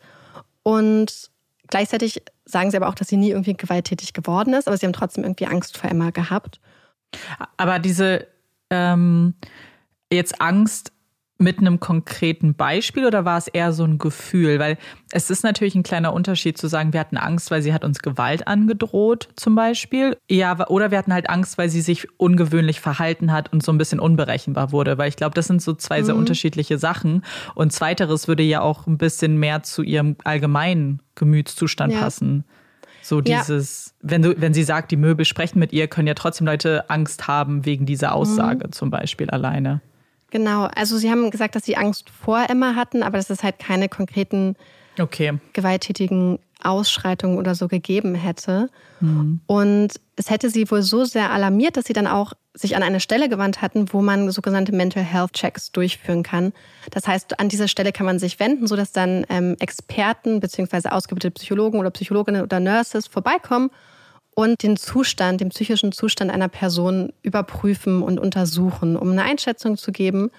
und 0.64 1.30
gleichzeitig 1.68 2.22
sagen 2.46 2.72
sie 2.72 2.78
aber 2.78 2.88
auch, 2.88 2.96
dass 2.96 3.08
sie 3.08 3.18
nie 3.18 3.30
irgendwie 3.32 3.56
gewalttätig 3.56 4.14
geworden 4.14 4.54
ist, 4.54 4.68
aber 4.68 4.78
sie 4.78 4.86
haben 4.86 4.94
trotzdem 4.94 5.24
irgendwie 5.24 5.48
Angst 5.48 5.78
vor 5.78 5.90
Emma 5.90 6.12
gehabt. 6.12 6.60
Aber 7.58 7.80
diese 7.80 8.28
ähm, 8.70 9.36
jetzt 10.12 10.42
Angst 10.42 10.92
mit 11.38 11.60
einem 11.60 11.80
konkreten 11.80 12.54
Beispiel 12.54 13.06
oder 13.06 13.26
war 13.26 13.38
es 13.38 13.48
eher 13.48 13.74
so 13.74 13.84
ein 13.84 13.98
Gefühl? 13.98 14.60
Weil 14.60 14.78
es 15.12 15.30
ist 15.30 15.44
natürlich 15.44 15.76
ein 15.76 15.84
kleiner 15.84 16.14
Unterschied 16.14 16.58
zu 16.58 16.68
sagen, 16.68 16.94
wir 16.94 17.00
hatten 17.00 17.18
Angst, 17.18 17.52
weil 17.52 17.62
sie 17.62 17.74
hat 17.74 17.84
uns 17.84 18.00
Gewalt 18.00 18.48
angedroht 18.48 19.30
zum 19.36 19.56
Beispiel. 19.56 20.18
Ja, 20.30 20.68
oder 20.70 20.92
wir 20.92 20.98
hatten 20.98 21.14
halt 21.14 21.30
Angst, 21.30 21.58
weil 21.58 21.70
sie 21.70 21.82
sich 21.82 22.08
ungewöhnlich 22.18 22.80
verhalten 22.80 23.32
hat 23.32 23.52
und 23.52 23.64
so 23.64 23.72
ein 23.72 23.78
bisschen 23.78 24.00
unberechenbar 24.00 24.72
wurde. 24.72 24.98
Weil 24.98 25.10
ich 25.10 25.18
glaube, 25.18 25.34
das 25.34 25.48
sind 25.48 25.62
so 25.62 25.74
zwei 25.74 26.02
mhm. 26.02 26.06
sehr 26.06 26.16
unterschiedliche 26.16 26.78
Sachen. 26.78 27.24
Und 27.54 27.74
zweiteres 27.74 28.28
würde 28.28 28.44
ja 28.44 28.62
auch 28.62 28.88
ein 28.88 28.98
bisschen 28.98 29.38
mehr 29.38 29.64
zu 29.64 29.84
ihrem 29.84 30.16
allgemeinen 30.24 31.02
Gemütszustand 31.16 31.94
ja. 31.94 32.00
passen. 32.00 32.46
So 33.02 33.22
dieses, 33.22 33.94
ja. 34.02 34.10
wenn 34.10 34.22
du, 34.24 34.42
wenn 34.42 34.54
sie 34.54 34.64
sagt, 34.64 34.90
die 34.90 34.98
Möbel 34.98 35.26
sprechen 35.26 35.60
mit 35.60 35.74
ihr, 35.74 35.88
können 35.88 36.08
ja 36.08 36.16
trotzdem 36.16 36.48
Leute 36.48 36.90
Angst 36.90 37.28
haben 37.28 37.66
wegen 37.66 37.86
dieser 37.86 38.16
Aussage 38.16 38.68
mhm. 38.68 38.72
zum 38.72 38.90
Beispiel 38.90 39.30
alleine. 39.30 39.82
Genau, 40.36 40.66
also 40.76 40.98
Sie 40.98 41.10
haben 41.10 41.32
gesagt, 41.32 41.56
dass 41.56 41.64
Sie 41.64 41.78
Angst 41.78 42.10
vor 42.10 42.44
Emma 42.50 42.76
hatten, 42.76 43.04
aber 43.04 43.16
dass 43.16 43.30
es 43.30 43.42
halt 43.42 43.58
keine 43.58 43.88
konkreten 43.88 44.58
okay. 45.00 45.40
gewalttätigen 45.54 46.40
Ausschreitungen 46.62 47.38
oder 47.38 47.56
so 47.56 47.70
gegeben 47.70 48.16
hätte. 48.16 48.70
Mhm. 49.00 49.40
Und 49.46 49.94
es 50.18 50.30
hätte 50.30 50.50
sie 50.50 50.70
wohl 50.70 50.82
so 50.82 51.06
sehr 51.06 51.32
alarmiert, 51.32 51.78
dass 51.78 51.86
sie 51.86 51.94
dann 51.94 52.06
auch 52.06 52.34
sich 52.54 52.76
an 52.76 52.84
eine 52.84 53.00
Stelle 53.00 53.30
gewandt 53.30 53.62
hatten, 53.62 53.94
wo 53.94 54.02
man 54.02 54.30
sogenannte 54.30 54.74
Mental 54.74 55.04
Health 55.04 55.32
Checks 55.32 55.72
durchführen 55.72 56.22
kann. 56.22 56.52
Das 56.92 57.08
heißt, 57.08 57.40
an 57.40 57.48
dieser 57.48 57.70
Stelle 57.70 57.94
kann 57.94 58.06
man 58.06 58.20
sich 58.20 58.38
wenden, 58.38 58.68
sodass 58.68 58.92
dann 58.92 59.26
ähm, 59.30 59.56
Experten 59.60 60.42
bzw. 60.42 60.90
ausgebildete 60.90 61.32
Psychologen 61.32 61.80
oder 61.80 61.92
Psychologinnen 61.92 62.42
oder 62.42 62.60
Nurses 62.60 63.08
vorbeikommen 63.08 63.72
und 64.36 64.62
den 64.62 64.78
Zustand, 64.78 65.42
den 65.42 65.50
psychischen 65.50 65.92
Zustand 65.92 66.30
einer 66.30 66.50
Person 66.50 67.12
überprüfen 67.24 68.04
und 68.04 68.20
untersuchen, 68.20 68.96
um 68.98 69.12
eine 69.12 69.24
Einschätzung 69.24 69.78
zu 69.78 69.92
geben. 69.92 70.30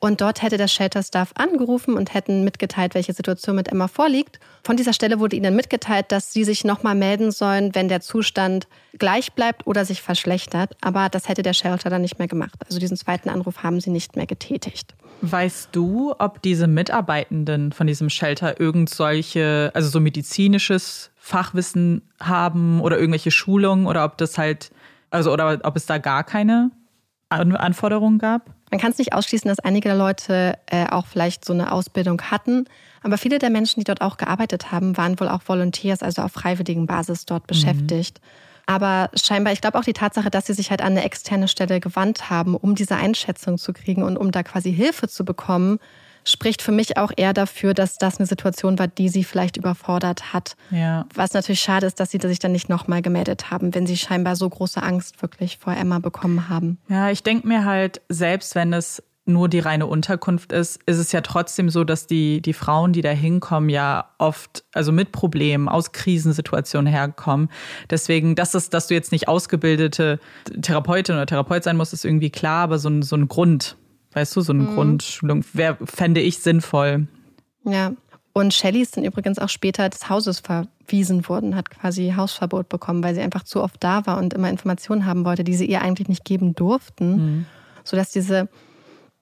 Und 0.00 0.20
dort 0.20 0.42
hätte 0.42 0.56
der 0.56 0.68
Shelter-Staff 0.68 1.32
angerufen 1.34 1.94
und 1.94 2.12
hätten 2.12 2.42
mitgeteilt, 2.42 2.94
welche 2.94 3.12
Situation 3.12 3.54
mit 3.54 3.68
Emma 3.68 3.86
vorliegt. 3.86 4.40
Von 4.62 4.76
dieser 4.76 4.92
Stelle 4.92 5.20
wurde 5.20 5.36
ihnen 5.36 5.54
mitgeteilt, 5.54 6.06
dass 6.10 6.32
sie 6.32 6.44
sich 6.44 6.64
nochmal 6.64 6.94
melden 6.94 7.30
sollen, 7.30 7.74
wenn 7.74 7.88
der 7.88 8.00
Zustand 8.00 8.66
gleich 8.98 9.32
bleibt 9.32 9.66
oder 9.66 9.84
sich 9.84 10.02
verschlechtert. 10.02 10.76
Aber 10.80 11.08
das 11.08 11.28
hätte 11.28 11.42
der 11.42 11.52
Shelter 11.52 11.90
dann 11.90 12.02
nicht 12.02 12.18
mehr 12.18 12.28
gemacht. 12.28 12.58
Also 12.66 12.78
diesen 12.78 12.96
zweiten 12.96 13.28
Anruf 13.28 13.62
haben 13.62 13.80
sie 13.80 13.90
nicht 13.90 14.16
mehr 14.16 14.26
getätigt. 14.26 14.94
Weißt 15.20 15.70
du, 15.72 16.14
ob 16.18 16.42
diese 16.42 16.66
Mitarbeitenden 16.66 17.72
von 17.72 17.86
diesem 17.86 18.10
Shelter 18.10 18.60
irgend 18.60 18.90
solche, 18.90 19.70
also 19.74 19.88
so 19.88 20.00
medizinisches 20.00 21.10
Fachwissen 21.24 22.02
haben 22.20 22.82
oder 22.82 22.98
irgendwelche 22.98 23.30
Schulungen 23.30 23.86
oder 23.86 24.04
ob 24.04 24.18
das 24.18 24.36
halt, 24.36 24.70
also 25.08 25.32
oder 25.32 25.58
ob 25.62 25.74
es 25.74 25.86
da 25.86 25.96
gar 25.96 26.22
keine 26.22 26.70
Anforderungen 27.30 28.18
gab? 28.18 28.50
Man 28.70 28.78
kann 28.78 28.90
es 28.90 28.98
nicht 28.98 29.14
ausschließen, 29.14 29.48
dass 29.48 29.58
einige 29.58 29.94
Leute 29.94 30.58
äh, 30.66 30.86
auch 30.86 31.06
vielleicht 31.06 31.46
so 31.46 31.54
eine 31.54 31.72
Ausbildung 31.72 32.20
hatten. 32.20 32.66
Aber 33.02 33.16
viele 33.16 33.38
der 33.38 33.48
Menschen, 33.48 33.80
die 33.80 33.84
dort 33.84 34.02
auch 34.02 34.18
gearbeitet 34.18 34.70
haben, 34.70 34.98
waren 34.98 35.18
wohl 35.18 35.28
auch 35.28 35.40
Volunteers, 35.46 36.02
also 36.02 36.20
auf 36.20 36.32
freiwilligen 36.32 36.86
Basis 36.86 37.24
dort 37.24 37.44
mhm. 37.44 37.46
beschäftigt. 37.46 38.20
Aber 38.66 39.08
scheinbar, 39.14 39.54
ich 39.54 39.62
glaube 39.62 39.78
auch 39.78 39.84
die 39.84 39.94
Tatsache, 39.94 40.28
dass 40.28 40.44
sie 40.44 40.52
sich 40.52 40.68
halt 40.68 40.82
an 40.82 40.88
eine 40.88 41.04
externe 41.04 41.48
Stelle 41.48 41.80
gewandt 41.80 42.28
haben, 42.28 42.54
um 42.54 42.74
diese 42.74 42.96
Einschätzung 42.96 43.56
zu 43.56 43.72
kriegen 43.72 44.02
und 44.02 44.18
um 44.18 44.30
da 44.30 44.42
quasi 44.42 44.74
Hilfe 44.74 45.08
zu 45.08 45.24
bekommen, 45.24 45.78
spricht 46.24 46.62
für 46.62 46.72
mich 46.72 46.96
auch 46.96 47.12
eher 47.16 47.32
dafür, 47.32 47.74
dass 47.74 47.96
das 47.96 48.18
eine 48.18 48.26
Situation 48.26 48.78
war, 48.78 48.88
die 48.88 49.08
sie 49.08 49.24
vielleicht 49.24 49.56
überfordert 49.56 50.32
hat. 50.32 50.56
Ja. 50.70 51.06
Was 51.14 51.32
natürlich 51.34 51.60
schade 51.60 51.86
ist, 51.86 52.00
dass 52.00 52.10
sie 52.10 52.18
sich 52.20 52.38
dann 52.38 52.52
nicht 52.52 52.68
nochmal 52.68 53.02
gemeldet 53.02 53.50
haben, 53.50 53.74
wenn 53.74 53.86
sie 53.86 53.96
scheinbar 53.96 54.36
so 54.36 54.48
große 54.48 54.82
Angst 54.82 55.20
wirklich 55.22 55.58
vor 55.58 55.74
Emma 55.74 55.98
bekommen 55.98 56.48
haben. 56.48 56.78
Ja, 56.88 57.10
ich 57.10 57.22
denke 57.22 57.46
mir 57.46 57.64
halt, 57.64 58.00
selbst 58.08 58.54
wenn 58.54 58.72
es 58.72 59.02
nur 59.26 59.48
die 59.48 59.58
reine 59.58 59.86
Unterkunft 59.86 60.52
ist, 60.52 60.80
ist 60.84 60.98
es 60.98 61.12
ja 61.12 61.22
trotzdem 61.22 61.70
so, 61.70 61.84
dass 61.84 62.06
die, 62.06 62.42
die 62.42 62.52
Frauen, 62.52 62.92
die 62.92 63.00
da 63.00 63.10
hinkommen, 63.10 63.70
ja 63.70 64.10
oft, 64.18 64.64
also 64.72 64.92
mit 64.92 65.12
Problemen, 65.12 65.68
aus 65.68 65.92
Krisensituationen 65.92 66.92
herkommen. 66.92 67.48
Deswegen, 67.88 68.34
dass, 68.34 68.54
es, 68.54 68.68
dass 68.68 68.88
du 68.88 68.94
jetzt 68.94 69.12
nicht 69.12 69.26
ausgebildete 69.28 70.20
Therapeutin 70.60 71.14
oder 71.14 71.26
Therapeut 71.26 71.64
sein 71.64 71.76
musst, 71.76 71.94
ist 71.94 72.04
irgendwie 72.04 72.30
klar, 72.30 72.64
aber 72.64 72.78
so 72.78 72.90
ein, 72.90 73.02
so 73.02 73.16
ein 73.16 73.28
Grund, 73.28 73.76
weißt 74.14 74.34
du, 74.36 74.40
so 74.40 74.52
eine 74.52 74.64
mhm. 74.64 74.74
Grundschulung 74.74 75.44
wäre, 75.52 75.76
fände 75.84 76.20
ich 76.20 76.38
sinnvoll. 76.38 77.06
Ja. 77.64 77.92
Und 78.32 78.52
Shelley 78.52 78.80
ist 78.80 78.96
dann 78.96 79.04
übrigens 79.04 79.38
auch 79.38 79.48
später 79.48 79.88
des 79.88 80.08
Hauses 80.08 80.40
verwiesen 80.40 81.28
worden, 81.28 81.54
hat 81.54 81.70
quasi 81.70 82.14
Hausverbot 82.16 82.68
bekommen, 82.68 83.04
weil 83.04 83.14
sie 83.14 83.20
einfach 83.20 83.44
zu 83.44 83.62
oft 83.62 83.76
da 83.78 84.06
war 84.06 84.18
und 84.18 84.34
immer 84.34 84.50
Informationen 84.50 85.06
haben 85.06 85.24
wollte, 85.24 85.44
die 85.44 85.54
sie 85.54 85.66
ihr 85.66 85.82
eigentlich 85.82 86.08
nicht 86.08 86.24
geben 86.24 86.54
durften. 86.56 87.16
Mhm. 87.16 87.46
Sodass 87.84 88.10
diese 88.10 88.48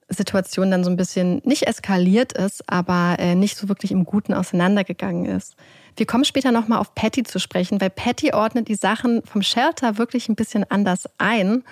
Situation 0.09 0.71
dann 0.71 0.83
so 0.83 0.89
ein 0.89 0.97
bisschen 0.97 1.41
nicht 1.45 1.67
eskaliert 1.67 2.33
ist, 2.33 2.67
aber 2.67 3.17
äh, 3.19 3.35
nicht 3.35 3.57
so 3.57 3.69
wirklich 3.69 3.91
im 3.91 4.05
Guten 4.05 4.33
auseinandergegangen 4.33 5.25
ist. 5.25 5.55
Wir 5.95 6.05
kommen 6.05 6.25
später 6.25 6.51
nochmal 6.51 6.79
auf 6.79 6.95
Patty 6.95 7.23
zu 7.23 7.39
sprechen, 7.39 7.79
weil 7.81 7.89
Patty 7.89 8.33
ordnet 8.33 8.67
die 8.67 8.75
Sachen 8.75 9.21
vom 9.23 9.41
Shelter 9.41 9.97
wirklich 9.97 10.27
ein 10.27 10.35
bisschen 10.35 10.65
anders 10.69 11.07
ein. 11.17 11.63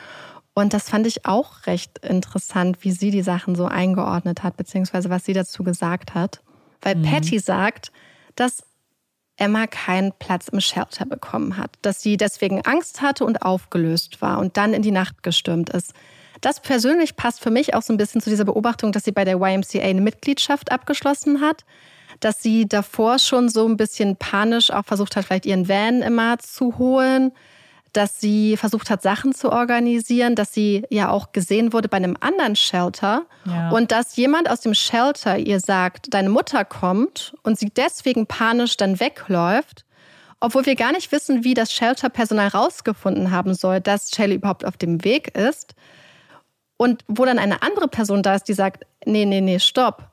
Und 0.53 0.73
das 0.73 0.89
fand 0.89 1.07
ich 1.07 1.25
auch 1.25 1.65
recht 1.65 1.99
interessant, 1.99 2.77
wie 2.81 2.91
sie 2.91 3.11
die 3.11 3.21
Sachen 3.21 3.55
so 3.55 3.65
eingeordnet 3.65 4.43
hat, 4.43 4.57
beziehungsweise 4.57 5.09
was 5.09 5.25
sie 5.25 5.33
dazu 5.33 5.63
gesagt 5.63 6.13
hat. 6.13 6.41
Weil 6.81 6.95
mhm. 6.95 7.03
Patty 7.03 7.39
sagt, 7.39 7.91
dass 8.35 8.63
Emma 9.37 9.65
keinen 9.65 10.11
Platz 10.11 10.49
im 10.49 10.59
Shelter 10.59 11.05
bekommen 11.05 11.57
hat, 11.57 11.71
dass 11.81 12.01
sie 12.01 12.17
deswegen 12.17 12.61
Angst 12.61 13.01
hatte 13.01 13.25
und 13.25 13.41
aufgelöst 13.41 14.21
war 14.21 14.39
und 14.39 14.57
dann 14.57 14.73
in 14.73 14.81
die 14.81 14.91
Nacht 14.91 15.23
gestürmt 15.23 15.69
ist. 15.69 15.93
Das 16.41 16.59
persönlich 16.59 17.15
passt 17.15 17.39
für 17.39 17.51
mich 17.51 17.73
auch 17.73 17.81
so 17.81 17.93
ein 17.93 17.97
bisschen 17.97 18.21
zu 18.21 18.29
dieser 18.29 18.45
Beobachtung, 18.45 18.91
dass 18.91 19.03
sie 19.03 19.11
bei 19.11 19.25
der 19.25 19.39
YMCA 19.39 19.81
eine 19.81 20.01
Mitgliedschaft 20.01 20.71
abgeschlossen 20.71 21.41
hat, 21.41 21.65
dass 22.19 22.41
sie 22.41 22.67
davor 22.67 23.19
schon 23.19 23.49
so 23.49 23.67
ein 23.67 23.77
bisschen 23.77 24.15
panisch 24.15 24.71
auch 24.71 24.85
versucht 24.85 25.15
hat, 25.15 25.25
vielleicht 25.25 25.45
ihren 25.45 25.67
Van 25.69 26.01
immer 26.01 26.37
zu 26.39 26.77
holen, 26.77 27.31
dass 27.93 28.19
sie 28.19 28.55
versucht 28.57 28.89
hat, 28.89 29.01
Sachen 29.01 29.33
zu 29.33 29.51
organisieren, 29.51 30.35
dass 30.35 30.53
sie 30.53 30.83
ja 30.89 31.09
auch 31.09 31.31
gesehen 31.33 31.73
wurde 31.73 31.89
bei 31.89 31.97
einem 31.97 32.15
anderen 32.19 32.55
Shelter 32.55 33.25
ja. 33.45 33.69
und 33.69 33.91
dass 33.91 34.15
jemand 34.15 34.49
aus 34.49 34.61
dem 34.61 34.73
Shelter 34.73 35.37
ihr 35.37 35.59
sagt, 35.59 36.13
deine 36.13 36.29
Mutter 36.29 36.63
kommt 36.63 37.33
und 37.43 37.59
sie 37.59 37.69
deswegen 37.69 38.27
panisch 38.27 38.77
dann 38.77 38.99
wegläuft, 38.99 39.85
obwohl 40.39 40.65
wir 40.65 40.75
gar 40.75 40.91
nicht 40.91 41.11
wissen, 41.11 41.43
wie 41.43 41.53
das 41.53 41.71
Shelterpersonal 41.73 42.47
rausgefunden 42.47 43.31
haben 43.31 43.53
soll, 43.53 43.81
dass 43.81 44.11
Shelly 44.11 44.35
überhaupt 44.35 44.65
auf 44.65 44.77
dem 44.77 45.03
Weg 45.03 45.37
ist. 45.37 45.75
Und 46.77 47.03
wo 47.07 47.25
dann 47.25 47.37
eine 47.37 47.61
andere 47.61 47.87
Person 47.87 48.23
da 48.23 48.33
ist, 48.33 48.45
die 48.45 48.53
sagt, 48.53 48.87
nee, 49.05 49.25
nee, 49.25 49.39
nee, 49.41 49.59
stopp. 49.59 50.09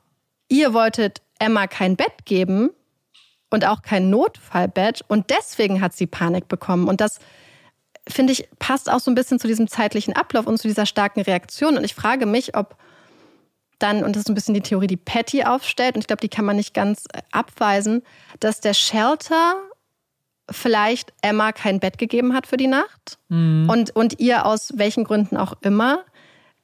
Ihr 0.49 0.73
wolltet 0.73 1.21
Emma 1.39 1.65
kein 1.65 1.95
Bett 1.95 2.25
geben 2.25 2.69
und 3.49 3.65
auch 3.65 3.81
kein 3.81 4.09
Notfallbett 4.11 5.03
und 5.07 5.31
deswegen 5.31 5.81
hat 5.81 5.93
sie 5.93 6.05
Panik 6.05 6.47
bekommen. 6.47 6.87
Und 6.87 7.01
das, 7.01 7.19
finde 8.09 8.33
ich, 8.33 8.49
passt 8.59 8.91
auch 8.91 8.99
so 8.99 9.11
ein 9.11 9.15
bisschen 9.15 9.39
zu 9.39 9.47
diesem 9.47 9.67
zeitlichen 9.67 10.13
Ablauf 10.15 10.47
und 10.47 10.57
zu 10.57 10.67
dieser 10.67 10.85
starken 10.85 11.21
Reaktion. 11.21 11.77
Und 11.77 11.83
ich 11.83 11.95
frage 11.95 12.25
mich, 12.25 12.55
ob 12.55 12.75
dann, 13.79 14.03
und 14.03 14.15
das 14.15 14.23
ist 14.23 14.29
ein 14.29 14.35
bisschen 14.35 14.53
die 14.53 14.61
Theorie, 14.61 14.87
die 14.87 14.97
Patty 14.97 15.43
aufstellt, 15.43 15.95
und 15.95 16.01
ich 16.01 16.07
glaube, 16.07 16.21
die 16.21 16.29
kann 16.29 16.45
man 16.45 16.57
nicht 16.57 16.73
ganz 16.73 17.05
äh, 17.13 17.21
abweisen, 17.31 18.03
dass 18.39 18.59
der 18.59 18.73
Shelter 18.73 19.55
vielleicht 20.51 21.13
Emma 21.21 21.51
kein 21.51 21.79
Bett 21.79 21.97
gegeben 21.97 22.33
hat 22.33 22.47
für 22.47 22.57
die 22.57 22.67
Nacht 22.67 23.19
mhm. 23.29 23.69
und, 23.69 23.95
und 23.95 24.19
ihr 24.19 24.45
aus 24.45 24.73
welchen 24.75 25.03
Gründen 25.03 25.37
auch 25.37 25.53
immer 25.61 26.03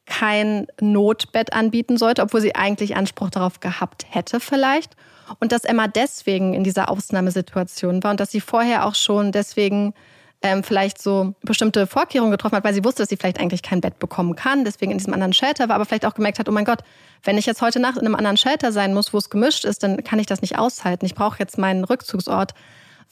kein 0.06 0.68
Notbett 0.80 1.54
anbieten 1.54 1.98
sollte, 1.98 2.22
obwohl 2.22 2.42
sie 2.42 2.56
eigentlich 2.56 2.96
Anspruch 2.96 3.30
darauf 3.30 3.60
gehabt 3.60 4.06
hätte 4.10 4.40
vielleicht. 4.40 4.96
Und 5.40 5.52
dass 5.52 5.66
Emma 5.66 5.88
deswegen 5.88 6.54
in 6.54 6.64
dieser 6.64 6.90
Ausnahmesituation 6.90 8.04
war 8.04 8.12
und 8.12 8.20
dass 8.20 8.32
sie 8.32 8.42
vorher 8.42 8.86
auch 8.86 8.94
schon 8.94 9.32
deswegen 9.32 9.96
ähm, 10.42 10.64
vielleicht 10.64 11.02
so 11.02 11.34
bestimmte 11.42 11.88
Vorkehrungen 11.88 12.32
getroffen 12.32 12.56
hat, 12.56 12.64
weil 12.64 12.74
sie 12.74 12.84
wusste, 12.84 13.04
dass 13.04 13.10
sie 13.10 13.18
vielleicht 13.18 13.40
eigentlich 13.40 13.64
kein 13.64 13.82
Bett 13.82 14.00
bekommen 14.00 14.36
kann, 14.36 14.64
deswegen 14.64 14.92
in 14.92 14.98
diesem 14.98 15.14
anderen 15.14 15.34
Shelter 15.34 15.70
war, 15.70 15.76
aber 15.76 15.86
vielleicht 15.86 16.06
auch 16.06 16.14
gemerkt 16.14 16.40
hat, 16.40 16.50
oh 16.50 16.52
mein 16.52 16.66
Gott, 16.66 16.80
wenn 17.24 17.38
ich 17.38 17.46
jetzt 17.46 17.62
heute 17.62 17.80
Nacht 17.80 17.98
in 17.98 18.06
einem 18.06 18.16
anderen 18.16 18.38
Shelter 18.38 18.72
sein 18.72 18.94
muss, 18.94 19.14
wo 19.14 19.18
es 19.18 19.30
gemischt 19.30 19.66
ist, 19.66 19.84
dann 19.84 20.04
kann 20.04 20.20
ich 20.20 20.28
das 20.28 20.42
nicht 20.42 20.58
aushalten. 20.58 21.06
Ich 21.06 21.16
brauche 21.16 21.40
jetzt 21.40 21.58
meinen 21.58 21.84
Rückzugsort. 21.84 22.54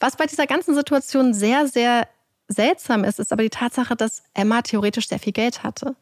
Was 0.00 0.16
bei 0.16 0.26
dieser 0.26 0.46
ganzen 0.46 0.74
Situation 0.74 1.34
sehr, 1.34 1.66
sehr 1.66 2.06
seltsam 2.48 3.04
ist, 3.04 3.18
ist 3.18 3.32
aber 3.32 3.42
die 3.42 3.50
Tatsache, 3.50 3.96
dass 3.96 4.22
Emma 4.34 4.62
theoretisch 4.62 5.08
sehr 5.08 5.18
viel 5.18 5.32
Geld 5.32 5.62
hatte 5.62 5.96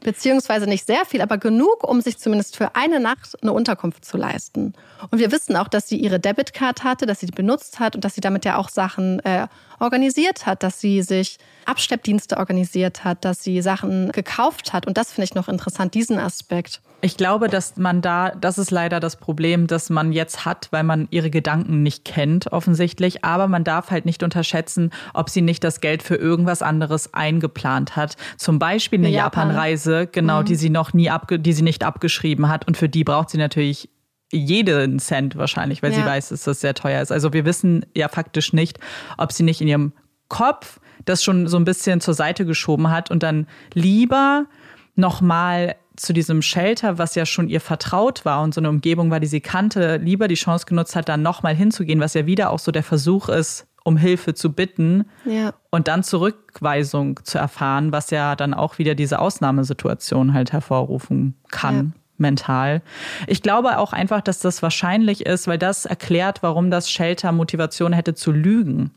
beziehungsweise 0.00 0.66
nicht 0.66 0.86
sehr 0.86 1.04
viel, 1.04 1.20
aber 1.20 1.38
genug, 1.38 1.86
um 1.86 2.00
sich 2.00 2.18
zumindest 2.18 2.56
für 2.56 2.74
eine 2.74 3.00
Nacht 3.00 3.40
eine 3.42 3.52
Unterkunft 3.52 4.04
zu 4.04 4.16
leisten. 4.16 4.74
Und 5.10 5.18
wir 5.18 5.30
wissen 5.30 5.56
auch, 5.56 5.68
dass 5.68 5.88
sie 5.88 5.96
ihre 5.96 6.18
Debitcard 6.18 6.84
hatte, 6.84 7.06
dass 7.06 7.20
sie 7.20 7.26
die 7.26 7.32
benutzt 7.32 7.78
hat 7.78 7.94
und 7.94 8.04
dass 8.04 8.14
sie 8.14 8.20
damit 8.20 8.44
ja 8.44 8.56
auch 8.56 8.68
Sachen 8.68 9.20
äh, 9.20 9.46
organisiert 9.80 10.46
hat, 10.46 10.62
dass 10.62 10.80
sie 10.80 11.02
sich 11.02 11.38
Abschleppdienste 11.66 12.36
organisiert 12.36 13.04
hat, 13.04 13.24
dass 13.24 13.42
sie 13.42 13.60
Sachen 13.62 14.12
gekauft 14.12 14.72
hat. 14.72 14.86
Und 14.86 14.96
das 14.96 15.12
finde 15.12 15.24
ich 15.24 15.34
noch 15.34 15.48
interessant, 15.48 15.94
diesen 15.94 16.18
Aspekt. 16.18 16.80
Ich 17.02 17.16
glaube, 17.16 17.48
dass 17.48 17.76
man 17.76 18.02
da, 18.02 18.30
das 18.30 18.58
ist 18.58 18.70
leider 18.70 19.00
das 19.00 19.16
Problem, 19.16 19.66
das 19.66 19.88
man 19.88 20.12
jetzt 20.12 20.44
hat, 20.44 20.68
weil 20.70 20.82
man 20.82 21.08
ihre 21.10 21.30
Gedanken 21.30 21.82
nicht 21.82 22.04
kennt, 22.04 22.52
offensichtlich. 22.52 23.24
Aber 23.24 23.48
man 23.48 23.64
darf 23.64 23.90
halt 23.90 24.04
nicht 24.04 24.22
unterschätzen, 24.22 24.90
ob 25.14 25.30
sie 25.30 25.40
nicht 25.40 25.64
das 25.64 25.80
Geld 25.80 26.02
für 26.02 26.16
irgendwas 26.16 26.60
anderes 26.60 27.14
eingeplant 27.14 27.96
hat. 27.96 28.16
Zum 28.36 28.58
Beispiel 28.58 28.98
eine 28.98 29.08
Japan-Reise, 29.08 30.00
Japan 30.00 30.12
genau, 30.12 30.40
mhm. 30.40 30.44
die 30.44 30.56
sie 30.56 30.70
noch 30.70 30.92
nie 30.92 31.08
abge 31.08 31.38
die 31.38 31.52
sie 31.54 31.62
nicht 31.62 31.84
abgeschrieben 31.84 32.48
hat. 32.48 32.66
Und 32.66 32.76
für 32.76 32.88
die 32.88 33.04
braucht 33.04 33.30
sie 33.30 33.38
natürlich 33.38 33.88
jeden 34.32 34.98
Cent 34.98 35.36
wahrscheinlich, 35.36 35.82
weil 35.82 35.92
ja. 35.92 35.98
sie 35.98 36.04
weiß, 36.04 36.28
dass 36.30 36.44
das 36.44 36.60
sehr 36.60 36.74
teuer 36.74 37.02
ist. 37.02 37.12
Also 37.12 37.32
wir 37.32 37.44
wissen 37.44 37.84
ja 37.94 38.08
faktisch 38.08 38.52
nicht, 38.52 38.78
ob 39.18 39.32
sie 39.32 39.42
nicht 39.42 39.60
in 39.60 39.68
ihrem 39.68 39.92
Kopf 40.28 40.80
das 41.04 41.24
schon 41.24 41.48
so 41.48 41.56
ein 41.56 41.64
bisschen 41.64 42.00
zur 42.00 42.14
Seite 42.14 42.44
geschoben 42.44 42.90
hat 42.90 43.10
und 43.10 43.22
dann 43.22 43.46
lieber 43.74 44.46
nochmal 44.94 45.76
zu 45.96 46.12
diesem 46.12 46.40
Shelter, 46.40 46.98
was 46.98 47.14
ja 47.14 47.26
schon 47.26 47.48
ihr 47.48 47.60
vertraut 47.60 48.24
war 48.24 48.42
und 48.42 48.54
so 48.54 48.60
eine 48.60 48.70
Umgebung 48.70 49.10
war, 49.10 49.20
die 49.20 49.26
sie 49.26 49.40
kannte, 49.40 49.96
lieber 49.96 50.28
die 50.28 50.34
Chance 50.34 50.66
genutzt 50.66 50.96
hat, 50.96 51.08
dann 51.08 51.22
nochmal 51.22 51.54
hinzugehen, 51.54 52.00
was 52.00 52.14
ja 52.14 52.26
wieder 52.26 52.50
auch 52.50 52.58
so 52.58 52.72
der 52.72 52.82
Versuch 52.82 53.28
ist, 53.28 53.66
um 53.84 53.96
Hilfe 53.96 54.34
zu 54.34 54.52
bitten 54.52 55.06
ja. 55.24 55.52
und 55.70 55.88
dann 55.88 56.02
Zurückweisung 56.02 57.20
zu 57.24 57.38
erfahren, 57.38 57.92
was 57.92 58.10
ja 58.10 58.36
dann 58.36 58.54
auch 58.54 58.78
wieder 58.78 58.94
diese 58.94 59.18
Ausnahmesituation 59.18 60.32
halt 60.32 60.52
hervorrufen 60.52 61.34
kann. 61.50 61.94
Mental. 62.20 62.82
Ich 63.26 63.42
glaube 63.42 63.78
auch 63.78 63.92
einfach, 63.92 64.20
dass 64.20 64.38
das 64.40 64.62
wahrscheinlich 64.62 65.26
ist, 65.26 65.48
weil 65.48 65.58
das 65.58 65.86
erklärt, 65.86 66.42
warum 66.42 66.70
das 66.70 66.90
Shelter 66.90 67.32
Motivation 67.32 67.92
hätte 67.92 68.14
zu 68.14 68.32
lügen. 68.32 68.92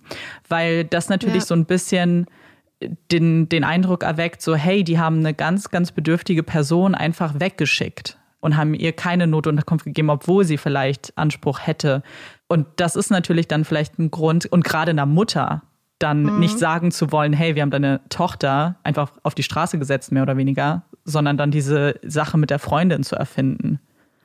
Weil 0.48 0.86
das 0.86 1.10
natürlich 1.10 1.44
ja. 1.44 1.48
so 1.48 1.56
ein 1.56 1.66
bisschen 1.66 2.28
den, 3.12 3.50
den 3.50 3.64
Eindruck 3.64 4.04
erweckt, 4.04 4.42
so 4.42 4.56
hey, 4.56 4.84
die 4.84 5.00
haben 5.00 5.20
eine 5.20 5.34
ganz, 5.34 5.70
ganz 5.70 5.92
bedürftige 5.92 6.44
Person 6.44 6.96
einfach 6.96 7.40
weggeschickt 7.40 8.18
und 8.40 8.58
haben 8.58 8.74
ihr 8.74 8.92
keine 8.92 9.26
Notunterkunft 9.26 9.86
gegeben, 9.86 10.10
obwohl 10.10 10.44
sie 10.44 10.58
vielleicht 10.58 11.18
Anspruch 11.18 11.60
hätte. 11.62 12.04
Und 12.48 12.68
das 12.76 12.96
ist 12.96 13.10
natürlich 13.10 13.48
dann 13.48 13.64
vielleicht 13.64 14.00
ein 14.00 14.12
Grund, 14.12 14.46
und 14.46 14.64
gerade 14.64 14.92
einer 14.92 15.06
Mutter 15.06 15.62
dann 16.00 16.24
mhm. 16.24 16.40
nicht 16.40 16.60
sagen 16.60 16.92
zu 16.92 17.12
wollen, 17.12 17.32
hey, 17.32 17.56
wir 17.56 17.62
haben 17.62 17.72
deine 17.72 18.02
Tochter 18.10 18.76
einfach 18.84 19.12
auf 19.24 19.34
die 19.34 19.44
Straße 19.44 19.80
gesetzt, 19.80 20.12
mehr 20.12 20.24
oder 20.24 20.36
weniger, 20.36 20.84
sondern 21.06 21.38
dann 21.38 21.52
diese 21.52 22.00
Sache 22.04 22.38
mit 22.38 22.50
der 22.50 22.60
Freundin 22.60 23.04
zu 23.04 23.16
erfinden. 23.16 23.80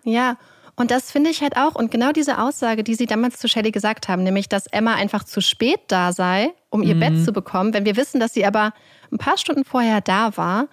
Ja, 0.04 0.36
und 0.76 0.92
das 0.92 1.10
finde 1.10 1.30
ich 1.30 1.42
halt 1.42 1.56
auch. 1.56 1.74
Und 1.74 1.90
genau 1.90 2.12
diese 2.12 2.38
Aussage, 2.38 2.84
die 2.84 2.94
Sie 2.94 3.06
damals 3.06 3.38
zu 3.38 3.48
Shelley 3.48 3.72
gesagt 3.72 4.08
haben, 4.08 4.22
nämlich, 4.22 4.48
dass 4.48 4.68
Emma 4.68 4.94
einfach 4.94 5.24
zu 5.24 5.40
spät 5.40 5.80
da 5.88 6.12
sei, 6.12 6.50
um 6.70 6.82
ihr 6.84 6.94
mhm. 6.94 7.00
Bett 7.00 7.24
zu 7.24 7.32
bekommen, 7.32 7.74
wenn 7.74 7.84
wir 7.84 7.96
wissen, 7.96 8.20
dass 8.20 8.32
sie 8.32 8.46
aber 8.46 8.72
ein 9.10 9.18
paar 9.18 9.38
Stunden 9.38 9.64
vorher 9.64 10.00
da 10.00 10.36
war 10.36 10.68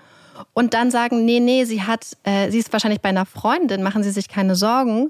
und 0.54 0.74
dann 0.76 0.92
sagen, 0.92 1.26
nee, 1.26 1.40
nee, 1.40 1.64
sie 1.66 1.82
hat, 1.82 2.06
äh, 2.24 2.52
sie 2.52 2.60
ist 2.60 2.72
wahrscheinlich 2.72 3.02
bei 3.02 3.10
einer 3.10 3.26
Freundin, 3.26 3.82
machen 3.82 4.04
Sie 4.04 4.12
sich 4.12 4.30
keine 4.30 4.56
Sorgen, 4.56 5.10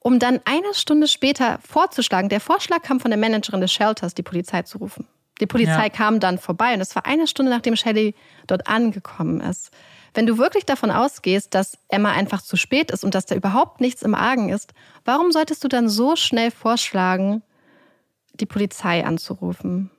um 0.00 0.18
dann 0.18 0.40
eine 0.44 0.74
Stunde 0.74 1.08
später 1.08 1.58
vorzuschlagen. 1.66 2.28
Der 2.28 2.40
Vorschlag 2.40 2.82
kam 2.82 3.00
von 3.00 3.10
der 3.10 3.18
Managerin 3.18 3.60
des 3.60 3.72
Shelters, 3.72 4.14
die 4.14 4.22
Polizei 4.22 4.62
zu 4.62 4.78
rufen. 4.78 5.06
Die 5.40 5.46
Polizei 5.46 5.84
ja. 5.84 5.88
kam 5.88 6.20
dann 6.20 6.38
vorbei 6.38 6.74
und 6.74 6.80
es 6.80 6.94
war 6.94 7.06
eine 7.06 7.26
Stunde, 7.26 7.50
nachdem 7.50 7.74
Shelley 7.76 8.14
dort 8.46 8.66
angekommen 8.66 9.40
ist. 9.40 9.70
Wenn 10.14 10.26
du 10.26 10.38
wirklich 10.38 10.64
davon 10.64 10.90
ausgehst, 10.90 11.54
dass 11.54 11.78
Emma 11.88 12.12
einfach 12.12 12.42
zu 12.42 12.56
spät 12.56 12.90
ist 12.90 13.04
und 13.04 13.14
dass 13.14 13.26
da 13.26 13.34
überhaupt 13.34 13.80
nichts 13.80 14.02
im 14.02 14.14
Argen 14.14 14.48
ist, 14.48 14.72
warum 15.04 15.32
solltest 15.32 15.62
du 15.64 15.68
dann 15.68 15.88
so 15.88 16.16
schnell 16.16 16.50
vorschlagen, 16.50 17.42
die 18.34 18.46
Polizei 18.46 19.04
anzurufen? 19.04 19.90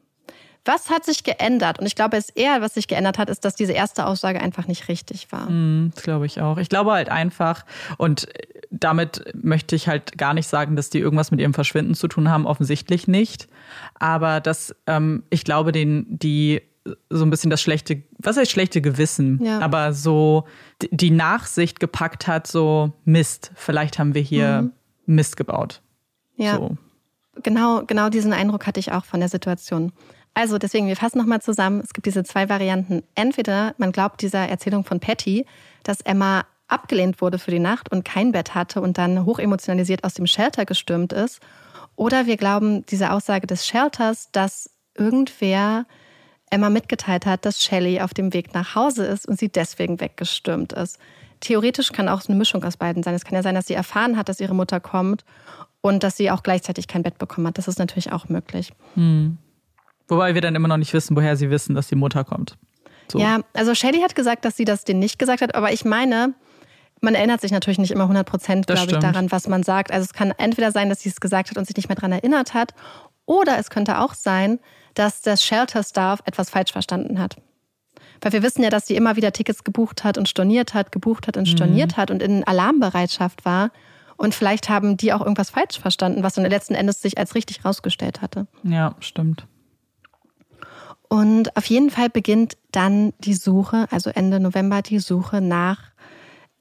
Was 0.64 0.92
hat 0.92 1.06
sich 1.06 1.24
geändert? 1.24 1.80
Und 1.80 1.88
ich 1.88 1.96
glaube, 1.96 2.18
es 2.18 2.30
eher, 2.30 2.62
was 2.62 2.76
sich 2.76 2.88
geändert 2.88 3.18
hat, 3.18 3.30
ist, 3.30 3.46
dass 3.46 3.56
diese 3.56 3.72
erste 3.72 4.06
Aussage 4.06 4.40
einfach 4.40 4.68
nicht 4.68 4.90
richtig 4.90 5.32
war. 5.32 5.50
Mm, 5.50 5.92
das 5.96 6.04
glaube 6.04 6.28
ich 6.28 6.40
auch. 6.40 6.58
Ich 6.58 6.70
glaube 6.70 6.92
halt 6.92 7.10
einfach, 7.10 7.66
und 7.98 8.28
damit 8.70 9.24
möchte 9.34 9.76
ich 9.76 9.88
halt 9.88 10.20
gar 10.20 10.36
nicht 10.36 10.48
sagen, 10.48 10.76
dass 10.76 10.92
die 10.92 11.00
irgendwas 11.00 11.32
mit 11.32 11.40
ihrem 11.40 11.56
Verschwinden 11.56 11.96
zu 11.96 12.08
tun 12.08 12.30
haben, 12.30 12.46
offensichtlich 12.46 13.08
nicht. 13.08 13.48
Aber 13.96 14.40
dass 14.40 14.76
ähm, 14.86 15.24
ich 15.32 15.44
glaube, 15.44 15.72
den, 15.72 16.06
die 16.20 16.62
so 17.10 17.24
ein 17.24 17.30
bisschen 17.30 17.50
das 17.50 17.62
schlechte, 17.62 18.02
was 18.18 18.38
heißt 18.38 18.52
schlechte 18.52 18.82
Gewissen, 18.82 19.44
ja. 19.44 19.60
aber 19.60 19.94
so 19.94 20.46
die 20.90 21.12
Nachsicht 21.12 21.80
gepackt 21.80 22.28
hat, 22.28 22.48
so 22.48 22.94
Mist, 23.06 23.52
vielleicht 23.56 24.00
haben 24.00 24.16
wir 24.16 24.22
hier 24.22 24.64
mhm. 24.64 24.72
Mist 25.06 25.38
gebaut. 25.38 25.82
Ja. 26.38 26.56
So. 26.56 26.78
Genau, 27.44 27.84
genau 27.86 28.10
diesen 28.10 28.34
Eindruck 28.34 28.68
hatte 28.68 28.80
ich 28.80 28.92
auch 28.92 29.06
von 29.06 29.20
der 29.20 29.30
Situation. 29.30 29.92
Also 30.34 30.58
deswegen, 30.58 30.88
wir 30.88 30.96
fassen 30.96 31.18
nochmal 31.18 31.42
zusammen. 31.42 31.82
Es 31.82 31.94
gibt 31.94 32.06
diese 32.08 32.24
zwei 32.24 32.50
Varianten. 32.50 33.04
Entweder 33.16 33.76
man 33.78 33.92
glaubt 33.92 34.22
dieser 34.22 34.48
Erzählung 34.48 34.84
von 34.84 35.00
Patty, 35.00 35.46
dass 35.84 36.02
Emma 36.02 36.46
abgelehnt 36.68 37.22
wurde 37.22 37.38
für 37.38 37.52
die 37.52 37.60
Nacht 37.60 37.92
und 37.92 38.06
kein 38.06 38.32
Bett 38.32 38.56
hatte 38.56 38.82
und 38.82 38.98
dann 38.98 39.26
hochemotionalisiert 39.26 40.04
aus 40.04 40.14
dem 40.14 40.26
Shelter 40.26 40.66
gestürmt 40.66 41.12
ist. 41.12 41.42
Oder 41.96 42.26
wir 42.26 42.38
glauben 42.38 42.86
diese 42.86 43.12
Aussage 43.12 43.46
des 43.46 43.68
Shelters, 43.68 44.30
dass 44.32 44.70
irgendwer 44.96 45.86
Emma 46.52 46.70
mitgeteilt 46.70 47.26
hat, 47.26 47.46
dass 47.46 47.64
Shelley 47.64 48.02
auf 48.02 48.14
dem 48.14 48.34
Weg 48.34 48.54
nach 48.54 48.76
Hause 48.76 49.06
ist 49.06 49.28
und 49.28 49.40
sie 49.40 49.50
deswegen 49.50 50.00
weggestürmt 50.00 50.74
ist. 50.74 51.00
Theoretisch 51.40 51.92
kann 51.92 52.08
auch 52.08 52.22
eine 52.28 52.38
Mischung 52.38 52.64
aus 52.64 52.78
beiden 52.78 53.02
sein. 53.02 53.16
Es 53.16 53.26
kann 53.26 53.34
ja 53.34 53.42
sein, 53.42 53.56
dass 53.56 53.68
sie 53.68 53.74
erfahren 53.74 54.18
hat, 54.18 54.30
dass 54.30 54.40
ihre 54.40 54.54
Mutter 54.54 54.80
kommt 54.80 55.26
und 55.82 56.04
dass 56.04 56.18
sie 56.18 56.30
auch 56.30 56.44
gleichzeitig 56.44 56.88
kein 56.88 57.04
Bett 57.04 57.18
bekommen 57.18 57.48
hat. 57.48 57.58
Das 57.58 57.68
ist 57.68 57.80
natürlich 57.80 58.12
auch 58.12 58.30
möglich. 58.30 58.72
Hm. 58.94 59.38
Wobei 60.08 60.36
wir 60.36 60.42
dann 60.42 60.56
immer 60.56 60.68
noch 60.68 60.78
nicht 60.78 60.94
wissen, 60.94 61.16
woher 61.16 61.36
sie 61.36 61.50
wissen, 61.50 61.74
dass 61.74 61.88
die 61.88 61.96
Mutter 61.96 62.24
kommt. 62.24 62.58
So. 63.12 63.20
Ja, 63.20 63.40
also 63.54 63.74
Shelley 63.74 64.02
hat 64.02 64.14
gesagt, 64.14 64.46
dass 64.46 64.56
sie 64.56 64.66
das 64.66 64.84
denen 64.84 65.00
nicht 65.00 65.18
gesagt 65.18 65.42
hat, 65.42 65.56
aber 65.56 65.72
ich 65.74 65.86
meine, 65.86 66.34
man 67.02 67.16
erinnert 67.16 67.42
sich 67.42 67.52
natürlich 67.52 67.80
nicht 67.80 67.92
immer 67.92 68.04
100 68.04 68.28
Prozent, 68.28 68.68
glaube 68.68 68.92
ich, 68.92 68.98
daran, 69.00 69.32
was 69.32 69.48
man 69.48 69.64
sagt. 69.64 69.92
Also 69.92 70.04
es 70.04 70.14
kann 70.14 70.32
entweder 70.38 70.72
sein, 70.72 70.90
dass 70.90 71.02
sie 71.02 71.10
es 71.10 71.20
gesagt 71.20 71.50
hat 71.50 71.58
und 71.58 71.66
sich 71.66 71.76
nicht 71.76 71.90
mehr 71.90 71.96
daran 71.96 72.12
erinnert 72.12 72.54
hat, 72.54 72.74
oder 73.26 73.58
es 73.58 73.70
könnte 73.70 74.00
auch 74.00 74.14
sein, 74.14 74.60
dass 74.94 75.22
das 75.22 75.44
Shelter-Staff 75.44 76.22
etwas 76.26 76.50
falsch 76.50 76.72
verstanden 76.72 77.20
hat. 77.20 77.38
Weil 78.22 78.34
wir 78.34 78.44
wissen 78.44 78.64
ja, 78.64 78.70
dass 78.70 78.88
sie 78.88 78.96
immer 78.96 79.16
wieder 79.16 79.32
Tickets 79.32 79.64
gebucht 79.64 80.04
hat 80.04 80.18
und 80.18 80.30
storniert 80.30 80.74
hat, 80.74 80.92
gebucht 80.92 81.28
hat 81.28 81.38
und 81.38 81.48
mhm. 81.48 81.52
storniert 81.52 81.98
hat 81.98 82.12
und 82.12 82.22
in 82.22 82.44
Alarmbereitschaft 82.44 83.46
war. 83.46 83.72
Und 84.18 84.36
vielleicht 84.36 84.70
haben 84.70 84.98
die 84.98 85.14
auch 85.14 85.22
irgendwas 85.22 85.50
falsch 85.50 85.80
verstanden, 85.80 86.22
was 86.22 86.36
dann 86.36 86.46
letzten 86.46 86.76
Endes 86.76 87.02
sich 87.02 87.18
als 87.18 87.34
richtig 87.34 87.66
rausgestellt 87.66 88.22
hatte. 88.22 88.46
Ja, 88.64 88.96
stimmt. 89.00 89.48
Und 91.10 91.58
auf 91.58 91.66
jeden 91.66 91.90
Fall 91.90 92.10
beginnt 92.10 92.56
dann 92.72 93.14
die 93.20 93.34
Suche, 93.34 93.88
also 93.92 94.12
Ende 94.12 94.40
November, 94.40 94.82
die 94.82 95.00
Suche 95.00 95.42
nach 95.42 95.92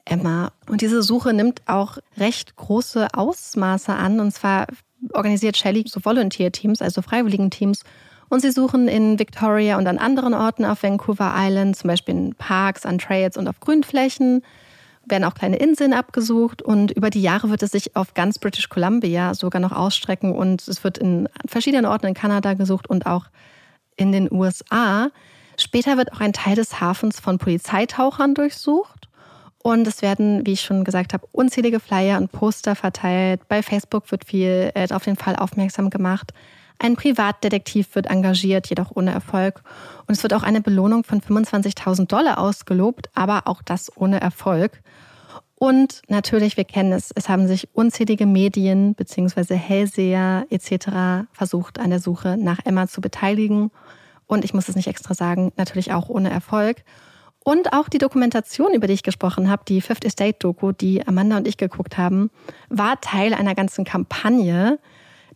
Emma. 0.03 0.51
Und 0.67 0.81
diese 0.81 1.03
Suche 1.03 1.33
nimmt 1.33 1.61
auch 1.67 1.99
recht 2.17 2.55
große 2.55 3.09
Ausmaße 3.13 3.93
an. 3.93 4.19
Und 4.19 4.31
zwar 4.33 4.67
organisiert 5.13 5.55
Shelley 5.55 5.85
so 5.87 6.03
Volunteer-Teams, 6.03 6.81
also 6.81 7.01
Freiwilligen-Teams. 7.01 7.83
Und 8.31 8.39
sie 8.39 8.51
suchen 8.51 8.87
in 8.87 9.19
Victoria 9.19 9.77
und 9.77 9.87
an 9.87 9.97
anderen 9.97 10.33
Orten 10.33 10.63
auf 10.63 10.83
Vancouver 10.83 11.33
Island, 11.35 11.75
zum 11.75 11.89
Beispiel 11.89 12.15
in 12.15 12.33
Parks, 12.33 12.85
an 12.85 12.97
Trails 12.97 13.35
und 13.35 13.45
auf 13.49 13.59
Grünflächen, 13.59 14.41
werden 15.03 15.25
auch 15.25 15.33
kleine 15.33 15.57
Inseln 15.57 15.91
abgesucht. 15.91 16.61
Und 16.61 16.91
über 16.91 17.09
die 17.09 17.21
Jahre 17.21 17.49
wird 17.49 17.61
es 17.61 17.71
sich 17.71 17.93
auf 17.97 18.13
ganz 18.13 18.39
British 18.39 18.69
Columbia 18.69 19.33
sogar 19.33 19.59
noch 19.59 19.73
ausstrecken. 19.73 20.33
Und 20.33 20.65
es 20.65 20.81
wird 20.85 20.97
in 20.97 21.27
verschiedenen 21.45 21.85
Orten 21.85 22.07
in 22.07 22.13
Kanada 22.13 22.53
gesucht 22.53 22.89
und 22.89 23.05
auch 23.05 23.25
in 23.97 24.13
den 24.13 24.31
USA. 24.31 25.09
Später 25.57 25.97
wird 25.97 26.13
auch 26.13 26.21
ein 26.21 26.31
Teil 26.31 26.55
des 26.55 26.79
Hafens 26.79 27.19
von 27.19 27.37
Polizeitauchern 27.37 28.33
durchsucht. 28.33 29.09
Und 29.61 29.85
es 29.85 30.01
werden, 30.01 30.45
wie 30.45 30.53
ich 30.53 30.61
schon 30.61 30.85
gesagt 30.85 31.11
habe, 31.11 31.27
unzählige 31.33 31.81
Flyer 31.81 32.17
und 32.17 32.31
Poster 32.31 32.77
verteilt. 32.77 33.41
Bei 33.49 33.61
Facebook 33.61 34.09
wird 34.09 34.23
viel 34.23 34.71
äh, 34.73 34.87
auf 34.93 35.03
den 35.03 35.17
Fall 35.17 35.35
aufmerksam 35.35 35.89
gemacht. 35.89 36.31
Ein 36.83 36.95
Privatdetektiv 36.95 37.93
wird 37.93 38.07
engagiert, 38.07 38.67
jedoch 38.67 38.89
ohne 38.95 39.11
Erfolg. 39.11 39.61
Und 40.07 40.15
es 40.15 40.23
wird 40.23 40.33
auch 40.33 40.41
eine 40.41 40.61
Belohnung 40.61 41.03
von 41.03 41.21
25.000 41.21 42.07
Dollar 42.07 42.39
ausgelobt, 42.39 43.11
aber 43.13 43.43
auch 43.45 43.61
das 43.61 43.95
ohne 43.95 44.19
Erfolg. 44.19 44.81
Und 45.53 46.01
natürlich, 46.07 46.57
wir 46.57 46.63
kennen 46.63 46.91
es, 46.91 47.11
es 47.13 47.29
haben 47.29 47.47
sich 47.47 47.69
unzählige 47.73 48.25
Medien 48.25 48.95
bzw. 48.95 49.53
Hellseher 49.53 50.47
etc. 50.49 51.27
versucht, 51.33 51.79
an 51.79 51.91
der 51.91 51.99
Suche 51.99 52.35
nach 52.35 52.57
Emma 52.65 52.87
zu 52.87 52.99
beteiligen. 52.99 53.69
Und 54.25 54.43
ich 54.43 54.55
muss 54.55 54.67
es 54.67 54.75
nicht 54.75 54.87
extra 54.87 55.13
sagen, 55.13 55.51
natürlich 55.57 55.93
auch 55.93 56.09
ohne 56.09 56.31
Erfolg. 56.31 56.77
Und 57.43 57.73
auch 57.73 57.89
die 57.89 57.99
Dokumentation, 57.99 58.73
über 58.73 58.87
die 58.87 58.93
ich 58.93 59.03
gesprochen 59.03 59.51
habe, 59.51 59.65
die 59.67 59.81
Fifth 59.81 60.03
Estate 60.03 60.37
Doku, 60.39 60.71
die 60.71 61.07
Amanda 61.07 61.37
und 61.37 61.47
ich 61.47 61.57
geguckt 61.57 61.99
haben, 61.99 62.31
war 62.69 62.99
Teil 63.01 63.35
einer 63.35 63.53
ganzen 63.53 63.85
Kampagne, 63.85 64.79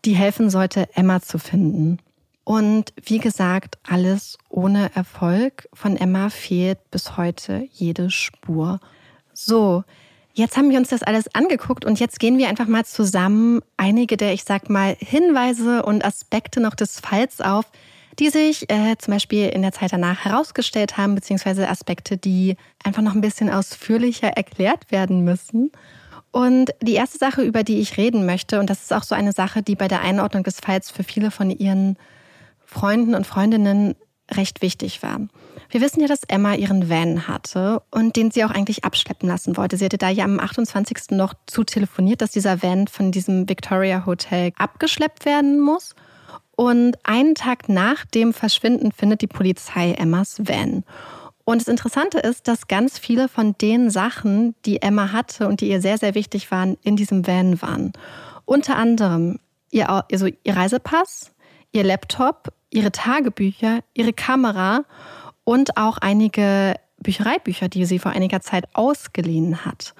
die 0.04 0.14
helfen 0.14 0.50
sollte, 0.50 0.88
Emma 0.96 1.22
zu 1.22 1.40
finden. 1.40 2.00
Und 2.44 2.94
wie 3.04 3.18
gesagt, 3.18 3.80
alles 3.88 4.38
ohne 4.50 4.96
Erfolg. 4.96 5.68
Von 5.74 5.98
Emma 5.98 6.30
fehlt 6.30 6.92
bis 6.92 7.18
heute 7.18 7.68
jede 7.72 8.12
Spur. 8.12 8.80
So, 9.34 9.84
jetzt 10.36 10.56
haben 10.56 10.70
wir 10.70 10.78
uns 10.78 10.90
das 10.90 11.02
alles 11.02 11.34
angeguckt 11.34 11.86
und 11.86 12.00
jetzt 12.00 12.20
gehen 12.20 12.38
wir 12.38 12.48
einfach 12.48 12.68
mal 12.68 12.86
zusammen 12.86 13.62
einige 13.78 14.16
der, 14.16 14.34
ich 14.34 14.44
sag 14.44 14.70
mal, 14.70 14.96
Hinweise 15.00 15.84
und 15.84 16.06
Aspekte 16.06 16.60
noch 16.60 16.76
des 16.76 17.00
Falls 17.00 17.42
auf, 17.42 17.66
die 18.20 18.30
sich 18.30 18.70
äh, 18.70 18.96
zum 18.98 19.16
Beispiel 19.16 19.50
in 19.50 19.64
der 19.64 19.72
Zeit 19.72 19.92
danach 19.92 20.24
herausgestellt 20.24 20.98
haben, 20.98 21.16
beziehungsweise 21.16 21.68
Aspekte, 21.68 22.16
die 22.16 22.56
einfach 22.84 23.02
noch 23.02 23.16
ein 23.16 23.22
bisschen 23.22 23.50
ausführlicher 23.50 24.30
erklärt 24.30 24.92
werden 24.92 25.24
müssen. 25.24 25.72
Und 26.36 26.72
die 26.82 26.95
erste 26.95 27.18
Sache, 27.18 27.44
über 27.44 27.64
die 27.64 27.80
ich 27.80 27.95
reden 27.95 28.26
möchte, 28.26 28.60
und 28.60 28.70
das 28.70 28.82
ist 28.82 28.91
auch 28.91 29.03
so 29.03 29.16
eine 29.16 29.32
Sache, 29.32 29.64
die 29.64 29.76
bei 29.76 29.88
der 29.88 30.02
Einordnung 30.02 30.44
des 30.44 30.60
Falls 30.60 30.91
für 30.91 31.06
viele 31.06 31.32
von 31.32 31.49
ihren 31.49 31.95
Freunden 32.66 33.16
und 33.16 33.26
Freundinnen 33.26 33.95
recht 34.30 34.62
wichtig 34.62 35.02
war. 35.02 35.22
Wir 35.70 35.80
wissen 35.80 36.02
ja, 36.02 36.07
dass 36.07 36.24
Emma 36.28 36.53
ihren 36.56 36.90
Van 36.90 37.30
hatte 37.30 37.82
und 37.90 38.18
den 38.18 38.32
sie 38.32 38.44
auch 38.44 38.52
eigentlich 38.52 38.84
abschleppen 38.84 39.30
lassen 39.30 39.56
wollte. 39.56 39.78
Sie 39.78 39.86
hatte 39.86 39.98
da 39.98 40.10
ja 40.10 40.26
am 40.26 40.41
28. 40.41 41.12
noch 41.12 41.36
zu 41.45 41.64
telefoniert, 41.64 42.22
dass 42.22 42.32
dieser 42.32 42.62
Van 42.62 42.90
von 42.90 43.14
diesem 43.14 43.48
Victoria 43.48 44.06
Hotel 44.06 44.52
abgeschleppt 44.57 45.24
werden 45.24 45.62
muss. 45.62 45.95
Und 46.57 46.98
einen 47.03 47.36
Tag 47.36 47.70
nach 47.70 48.03
dem 48.07 48.34
Verschwinden 48.34 48.91
findet 48.91 49.22
die 49.22 49.28
Polizei 49.28 49.94
Emmas 49.94 50.40
Van. 50.40 50.84
Und 51.46 51.62
das 51.62 51.68
Interessante 51.68 52.18
ist, 52.18 52.48
dass 52.48 52.68
ganz 52.68 52.98
viele 52.98 53.30
von 53.30 53.56
den 53.60 53.92
Sachen, 53.92 54.56
die 54.66 54.82
Emma 54.82 55.12
hatte 55.12 55.48
und 55.48 55.62
die 55.62 55.70
ihr 55.70 55.80
sehr, 55.80 56.00
sehr 56.00 56.16
wichtig 56.16 56.50
waren, 56.52 56.78
in 56.82 56.96
diesem 56.96 57.26
Van 57.28 57.62
waren. 57.62 57.94
Unter 58.46 58.76
anderem 58.76 59.40
ihr, 59.70 59.90
also 59.90 60.26
ihr 60.26 60.56
Reisepass, 60.56 61.32
ihr 61.72 61.84
Laptop, 61.84 62.52
ihre 62.72 62.92
Tagebücher, 62.92 63.80
ihre 63.94 64.12
Kamera 64.12 64.86
und 65.44 65.78
auch 65.78 66.00
einige 66.00 66.76
Büchereibücher, 67.00 67.70
die 67.70 67.86
sie 67.86 68.00
vor 68.00 68.12
einiger 68.12 68.42
Zeit 68.42 68.66
ausgeliehen 68.74 69.66
hat. 69.66 69.94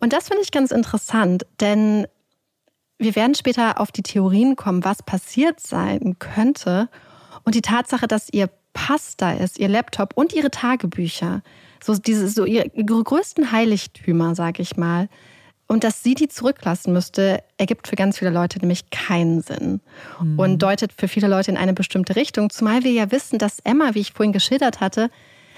Und 0.00 0.12
das 0.12 0.28
finde 0.28 0.42
ich 0.42 0.50
ganz 0.50 0.70
interessant, 0.70 1.46
denn 1.60 2.06
wir 2.98 3.14
werden 3.14 3.34
später 3.34 3.80
auf 3.80 3.92
die 3.92 4.02
Theorien 4.02 4.56
kommen, 4.56 4.84
was 4.84 5.02
passiert 5.02 5.60
sein 5.60 6.16
könnte. 6.18 6.88
Und 7.44 7.54
die 7.54 7.62
Tatsache, 7.62 8.08
dass 8.08 8.28
ihr 8.32 8.48
Pass 8.76 9.16
da 9.16 9.32
ist, 9.32 9.58
ihr 9.58 9.68
Laptop 9.68 10.12
und 10.16 10.34
ihre 10.34 10.50
Tagebücher, 10.50 11.42
so 11.82 11.94
diese, 11.94 12.28
so 12.28 12.44
ihre, 12.44 12.66
ihre 12.74 13.02
größten 13.02 13.50
Heiligtümer, 13.50 14.34
sage 14.34 14.60
ich 14.60 14.76
mal, 14.76 15.08
und 15.66 15.82
dass 15.82 16.02
sie 16.02 16.14
die 16.14 16.28
zurücklassen 16.28 16.92
müsste, 16.92 17.42
ergibt 17.56 17.88
für 17.88 17.96
ganz 17.96 18.18
viele 18.18 18.30
Leute 18.30 18.58
nämlich 18.58 18.90
keinen 18.90 19.40
Sinn 19.40 19.80
mhm. 20.20 20.38
und 20.38 20.58
deutet 20.58 20.92
für 20.92 21.08
viele 21.08 21.26
Leute 21.26 21.50
in 21.50 21.56
eine 21.56 21.72
bestimmte 21.72 22.16
Richtung. 22.16 22.50
Zumal 22.50 22.84
wir 22.84 22.92
ja 22.92 23.10
wissen, 23.10 23.38
dass 23.38 23.60
Emma, 23.60 23.94
wie 23.94 24.00
ich 24.00 24.12
vorhin 24.12 24.34
geschildert 24.34 24.80
hatte, 24.80 25.10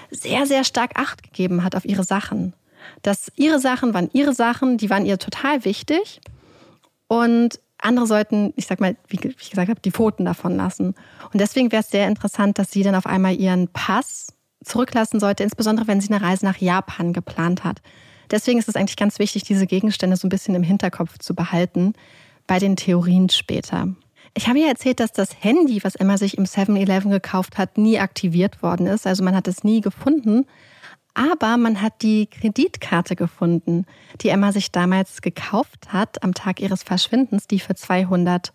sehr, 0.09 0.45
sehr 0.45 0.63
stark 0.63 0.91
Acht 0.95 1.21
gegeben 1.21 1.63
hat 1.63 1.75
auf 1.75 1.83
ihre 1.83 2.05
Sachen. 2.05 2.53
Dass 3.01 3.31
ihre 3.35 3.59
Sachen 3.59 3.93
waren 3.93 4.09
ihre 4.13 4.33
Sachen, 4.33 4.77
die 4.77 4.89
waren 4.89 5.05
ihr 5.05 5.19
total 5.19 5.65
wichtig. 5.65 6.21
Und 7.07 7.59
andere 7.81 8.07
sollten, 8.07 8.53
ich 8.55 8.67
sag 8.67 8.79
mal, 8.79 8.95
wie 9.07 9.19
ich 9.39 9.49
gesagt 9.49 9.69
habe, 9.69 9.81
die 9.81 9.91
Pfoten 9.91 10.25
davon 10.25 10.55
lassen. 10.55 10.95
Und 11.31 11.39
deswegen 11.41 11.71
wäre 11.71 11.81
es 11.81 11.89
sehr 11.89 12.07
interessant, 12.07 12.59
dass 12.59 12.71
sie 12.71 12.83
dann 12.83 12.95
auf 12.95 13.05
einmal 13.05 13.35
ihren 13.35 13.67
Pass 13.69 14.33
zurücklassen 14.63 15.19
sollte, 15.19 15.43
insbesondere 15.43 15.87
wenn 15.87 16.01
sie 16.01 16.11
eine 16.13 16.21
Reise 16.21 16.45
nach 16.45 16.57
Japan 16.57 17.13
geplant 17.13 17.63
hat. 17.63 17.81
Deswegen 18.31 18.59
ist 18.59 18.67
es 18.67 18.75
eigentlich 18.75 18.97
ganz 18.97 19.19
wichtig, 19.19 19.43
diese 19.43 19.65
Gegenstände 19.65 20.15
so 20.15 20.27
ein 20.27 20.29
bisschen 20.29 20.55
im 20.55 20.63
Hinterkopf 20.63 21.17
zu 21.17 21.33
behalten 21.33 21.93
bei 22.47 22.59
den 22.59 22.75
Theorien 22.75 23.29
später. 23.29 23.87
Ich 24.35 24.47
habe 24.47 24.59
ja 24.59 24.67
erzählt, 24.67 24.99
dass 24.99 25.11
das 25.11 25.43
Handy, 25.43 25.83
was 25.83 25.95
Emma 25.95 26.17
sich 26.17 26.37
im 26.37 26.45
7-Eleven 26.45 27.09
gekauft 27.09 27.57
hat, 27.57 27.77
nie 27.77 27.99
aktiviert 27.99 28.61
worden 28.61 28.85
ist. 28.87 29.07
Also 29.07 29.23
man 29.23 29.35
hat 29.35 29.47
es 29.47 29.63
nie 29.63 29.81
gefunden. 29.81 30.45
Aber 31.19 31.57
man 31.57 31.81
hat 31.81 32.01
die 32.01 32.27
Kreditkarte 32.27 33.17
gefunden, 33.17 33.85
die 34.21 34.29
Emma 34.29 34.53
sich 34.53 34.71
damals 34.71 35.21
gekauft 35.21 35.91
hat 35.91 36.23
am 36.23 36.33
Tag 36.33 36.61
ihres 36.61 36.81
Verschwindens, 36.83 37.45
die 37.45 37.59
für 37.59 37.75
200 37.75 38.53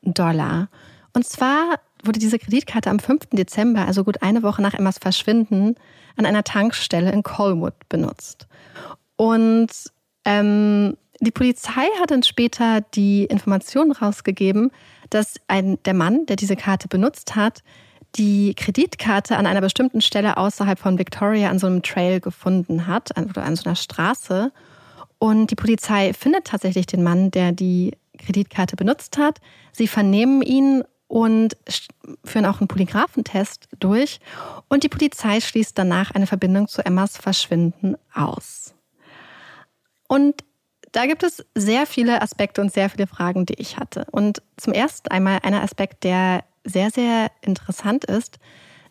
Dollar. 0.00 0.70
Und 1.12 1.26
zwar 1.26 1.80
wurde 2.02 2.18
diese 2.18 2.38
Kreditkarte 2.38 2.88
am 2.88 2.98
5. 2.98 3.26
Dezember, 3.32 3.84
also 3.86 4.04
gut 4.04 4.22
eine 4.22 4.42
Woche 4.42 4.62
nach 4.62 4.72
Emmas 4.72 4.96
Verschwinden, 4.96 5.74
an 6.16 6.24
einer 6.24 6.44
Tankstelle 6.44 7.12
in 7.12 7.22
Colwood 7.22 7.74
benutzt. 7.90 8.48
Und 9.16 9.68
ähm, 10.24 10.96
die 11.20 11.30
Polizei 11.30 11.88
hat 12.00 12.10
dann 12.10 12.22
später 12.22 12.80
die 12.94 13.24
Information 13.24 13.92
rausgegeben, 13.92 14.70
dass 15.10 15.34
ein, 15.46 15.76
der 15.84 15.94
Mann, 15.94 16.24
der 16.24 16.36
diese 16.36 16.56
Karte 16.56 16.88
benutzt 16.88 17.36
hat, 17.36 17.62
die 18.16 18.54
Kreditkarte 18.54 19.36
an 19.36 19.46
einer 19.46 19.60
bestimmten 19.60 20.00
Stelle 20.00 20.36
außerhalb 20.36 20.78
von 20.78 20.98
Victoria 20.98 21.50
an 21.50 21.58
so 21.58 21.66
einem 21.66 21.82
Trail 21.82 22.20
gefunden 22.20 22.86
hat, 22.86 23.10
oder 23.16 23.44
an 23.44 23.56
so 23.56 23.64
einer 23.64 23.76
Straße. 23.76 24.52
Und 25.18 25.50
die 25.50 25.56
Polizei 25.56 26.12
findet 26.12 26.46
tatsächlich 26.46 26.86
den 26.86 27.02
Mann, 27.02 27.30
der 27.30 27.52
die 27.52 27.96
Kreditkarte 28.18 28.76
benutzt 28.76 29.18
hat. 29.18 29.40
Sie 29.72 29.88
vernehmen 29.88 30.42
ihn 30.42 30.84
und 31.06 31.56
führen 32.24 32.46
auch 32.46 32.60
einen 32.60 32.68
Polygraphentest 32.68 33.68
durch. 33.78 34.20
Und 34.68 34.84
die 34.84 34.88
Polizei 34.88 35.40
schließt 35.40 35.76
danach 35.76 36.10
eine 36.10 36.26
Verbindung 36.26 36.68
zu 36.68 36.84
Emmas 36.84 37.16
Verschwinden 37.16 37.96
aus. 38.14 38.74
Und 40.06 40.44
da 40.92 41.06
gibt 41.06 41.22
es 41.22 41.44
sehr 41.54 41.86
viele 41.86 42.22
Aspekte 42.22 42.60
und 42.60 42.72
sehr 42.72 42.88
viele 42.90 43.06
Fragen, 43.06 43.46
die 43.46 43.54
ich 43.54 43.78
hatte. 43.78 44.06
Und 44.10 44.42
zum 44.56 44.72
ersten 44.72 45.08
einmal 45.08 45.40
einer 45.42 45.62
Aspekt, 45.62 46.04
der 46.04 46.44
sehr, 46.68 46.90
sehr 46.90 47.30
interessant 47.40 48.04
ist. 48.04 48.38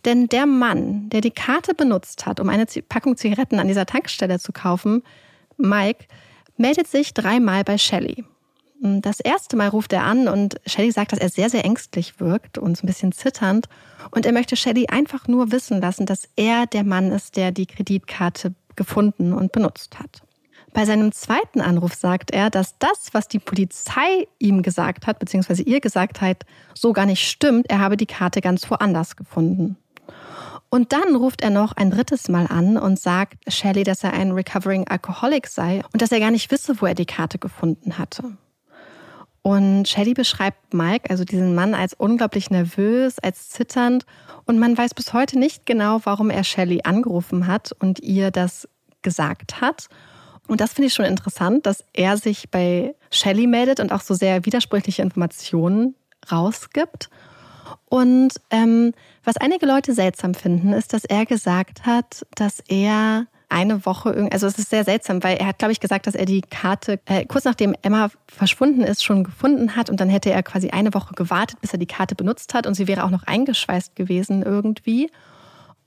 Denn 0.05 0.27
der 0.27 0.45
Mann, 0.45 1.09
der 1.09 1.21
die 1.21 1.31
Karte 1.31 1.73
benutzt 1.73 2.25
hat, 2.25 2.39
um 2.39 2.49
eine 2.49 2.65
Packung 2.87 3.17
Zigaretten 3.17 3.59
an 3.59 3.67
dieser 3.67 3.85
Tankstelle 3.85 4.39
zu 4.39 4.51
kaufen, 4.51 5.03
Mike, 5.57 6.05
meldet 6.55 6.87
sich 6.87 7.13
dreimal 7.13 7.63
bei 7.63 7.77
Shelley. 7.77 8.23
Das 8.79 9.19
erste 9.19 9.57
Mal 9.57 9.69
ruft 9.69 9.91
er 9.91 10.03
an 10.03 10.27
und 10.27 10.61
Shelley 10.67 10.91
sagt, 10.91 11.11
dass 11.11 11.19
er 11.19 11.29
sehr, 11.29 11.49
sehr 11.49 11.65
ängstlich 11.65 12.19
wirkt 12.19 12.59
und 12.59 12.77
so 12.77 12.83
ein 12.83 12.87
bisschen 12.87 13.11
zitternd. 13.11 13.67
Und 14.11 14.25
er 14.25 14.33
möchte 14.33 14.55
Shelley 14.55 14.87
einfach 14.87 15.27
nur 15.27 15.51
wissen 15.51 15.81
lassen, 15.81 16.05
dass 16.05 16.29
er 16.35 16.67
der 16.67 16.83
Mann 16.83 17.11
ist, 17.11 17.37
der 17.37 17.51
die 17.51 17.65
Kreditkarte 17.65 18.53
gefunden 18.75 19.33
und 19.33 19.51
benutzt 19.51 19.97
hat. 19.97 20.21
Bei 20.73 20.85
seinem 20.85 21.11
zweiten 21.11 21.61
Anruf 21.61 21.95
sagt 21.95 22.31
er, 22.31 22.49
dass 22.49 22.77
das, 22.77 23.09
was 23.13 23.27
die 23.27 23.39
Polizei 23.39 24.27
ihm 24.37 24.61
gesagt 24.61 25.07
hat, 25.07 25.19
beziehungsweise 25.19 25.63
ihr 25.63 25.79
gesagt 25.79 26.21
hat, 26.21 26.45
so 26.73 26.93
gar 26.93 27.05
nicht 27.05 27.27
stimmt. 27.27 27.69
Er 27.69 27.79
habe 27.79 27.97
die 27.97 28.05
Karte 28.05 28.41
ganz 28.41 28.69
woanders 28.69 29.15
gefunden. 29.15 29.77
Und 30.69 30.91
dann 30.91 31.15
ruft 31.15 31.41
er 31.41 31.49
noch 31.49 31.71
ein 31.73 31.91
drittes 31.91 32.27
Mal 32.27 32.45
an 32.47 32.77
und 32.77 32.99
sagt 32.99 33.51
Shelley, 33.51 33.83
dass 33.83 34.03
er 34.03 34.13
ein 34.13 34.31
Recovering 34.31 34.87
Alcoholic 34.87 35.47
sei 35.47 35.81
und 35.93 36.01
dass 36.01 36.11
er 36.11 36.19
gar 36.19 36.31
nicht 36.31 36.51
wisse, 36.51 36.81
wo 36.81 36.85
er 36.85 36.93
die 36.93 37.05
Karte 37.05 37.39
gefunden 37.39 37.97
hatte. 37.97 38.37
Und 39.47 39.87
Shelley 39.87 40.13
beschreibt 40.13 40.73
Mike, 40.73 41.09
also 41.09 41.23
diesen 41.23 41.55
Mann, 41.55 41.73
als 41.73 41.93
unglaublich 41.93 42.49
nervös, 42.49 43.17
als 43.19 43.47
zitternd. 43.47 44.05
Und 44.43 44.59
man 44.59 44.77
weiß 44.77 44.93
bis 44.93 45.13
heute 45.13 45.39
nicht 45.39 45.65
genau, 45.65 46.01
warum 46.03 46.29
er 46.29 46.43
Shelley 46.43 46.81
angerufen 46.83 47.47
hat 47.47 47.71
und 47.79 48.01
ihr 48.01 48.29
das 48.29 48.67
gesagt 49.03 49.61
hat. 49.61 49.87
Und 50.47 50.61
das 50.61 50.73
finde 50.73 50.87
ich 50.87 50.93
schon 50.93 51.05
interessant, 51.05 51.65
dass 51.65 51.83
er 51.93 52.17
sich 52.17 52.49
bei 52.49 52.95
Shelley 53.11 53.47
meldet 53.47 53.79
und 53.79 53.91
auch 53.91 54.01
so 54.01 54.13
sehr 54.13 54.45
widersprüchliche 54.45 55.01
Informationen 55.01 55.95
rausgibt. 56.31 57.09
Und 57.89 58.33
ähm, 58.49 58.93
was 59.23 59.37
einige 59.37 59.65
Leute 59.65 59.93
seltsam 59.93 60.33
finden, 60.33 60.73
ist, 60.73 60.93
dass 60.93 61.05
er 61.05 61.25
gesagt 61.25 61.85
hat, 61.85 62.25
dass 62.35 62.61
er 62.67 63.27
eine 63.49 63.85
Woche, 63.85 64.27
also 64.31 64.47
es 64.47 64.59
ist 64.59 64.69
sehr 64.69 64.83
seltsam, 64.83 65.23
weil 65.23 65.37
er 65.37 65.47
hat, 65.47 65.59
glaube 65.59 65.71
ich, 65.71 65.79
gesagt, 65.79 66.05
dass 66.07 66.15
er 66.15 66.25
die 66.25 66.41
Karte 66.41 66.99
äh, 67.05 67.25
kurz 67.25 67.45
nachdem 67.45 67.75
Emma 67.81 68.09
verschwunden 68.27 68.81
ist, 68.81 69.03
schon 69.03 69.23
gefunden 69.23 69.75
hat 69.75 69.89
und 69.89 70.01
dann 70.01 70.09
hätte 70.09 70.31
er 70.31 70.43
quasi 70.43 70.69
eine 70.69 70.93
Woche 70.93 71.13
gewartet, 71.13 71.61
bis 71.61 71.71
er 71.71 71.79
die 71.79 71.85
Karte 71.85 72.15
benutzt 72.15 72.53
hat 72.53 72.67
und 72.67 72.73
sie 72.73 72.87
wäre 72.87 73.05
auch 73.05 73.09
noch 73.09 73.23
eingeschweißt 73.23 73.95
gewesen 73.95 74.43
irgendwie. 74.43 75.09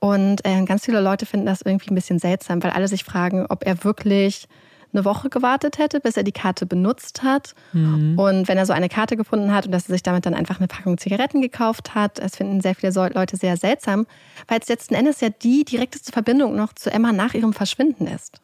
Und 0.01 0.43
äh, 0.45 0.65
ganz 0.65 0.85
viele 0.85 0.99
Leute 0.99 1.27
finden 1.27 1.45
das 1.45 1.61
irgendwie 1.61 1.91
ein 1.91 1.95
bisschen 1.95 2.17
seltsam, 2.17 2.61
weil 2.63 2.71
alle 2.71 2.87
sich 2.87 3.03
fragen, 3.03 3.45
ob 3.47 3.63
er 3.63 3.83
wirklich 3.83 4.47
eine 4.93 5.05
Woche 5.05 5.29
gewartet 5.29 5.77
hätte, 5.77 5.99
bis 5.99 6.17
er 6.17 6.23
die 6.23 6.31
Karte 6.31 6.65
benutzt 6.65 7.21
hat. 7.21 7.53
Mhm. 7.71 8.17
Und 8.17 8.47
wenn 8.47 8.57
er 8.57 8.65
so 8.65 8.73
eine 8.73 8.89
Karte 8.89 9.15
gefunden 9.15 9.53
hat 9.53 9.67
und 9.67 9.71
dass 9.71 9.87
er 9.87 9.93
sich 9.93 10.01
damit 10.01 10.25
dann 10.25 10.33
einfach 10.33 10.57
eine 10.57 10.67
Packung 10.67 10.97
Zigaretten 10.97 11.39
gekauft 11.39 11.93
hat, 11.93 12.17
das 12.17 12.35
finden 12.35 12.61
sehr 12.61 12.73
viele 12.73 12.91
Leute 13.13 13.37
sehr 13.37 13.57
seltsam, 13.57 14.07
weil 14.47 14.59
es 14.59 14.67
letzten 14.67 14.95
Endes 14.95 15.21
ja 15.21 15.29
die 15.29 15.63
direkteste 15.65 16.11
Verbindung 16.11 16.55
noch 16.55 16.73
zu 16.73 16.91
Emma 16.91 17.11
nach 17.11 17.35
ihrem 17.35 17.53
Verschwinden 17.53 18.07
ist. 18.07 18.41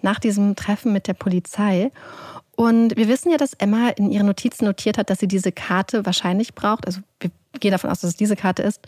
Nach 0.00 0.18
diesem 0.18 0.56
Treffen 0.56 0.94
mit 0.94 1.06
der 1.08 1.14
Polizei. 1.14 1.92
Und 2.56 2.96
wir 2.96 3.06
wissen 3.06 3.30
ja, 3.30 3.36
dass 3.36 3.52
Emma 3.52 3.90
in 3.90 4.10
ihren 4.10 4.26
Notizen 4.26 4.64
notiert 4.64 4.96
hat, 4.96 5.10
dass 5.10 5.18
sie 5.18 5.28
diese 5.28 5.52
Karte 5.52 6.06
wahrscheinlich 6.06 6.54
braucht. 6.54 6.86
Also 6.86 7.00
wir 7.20 7.30
gehen 7.58 7.72
davon 7.72 7.90
aus, 7.90 8.00
dass 8.00 8.10
es 8.10 8.16
diese 8.16 8.36
Karte 8.36 8.62
ist, 8.62 8.86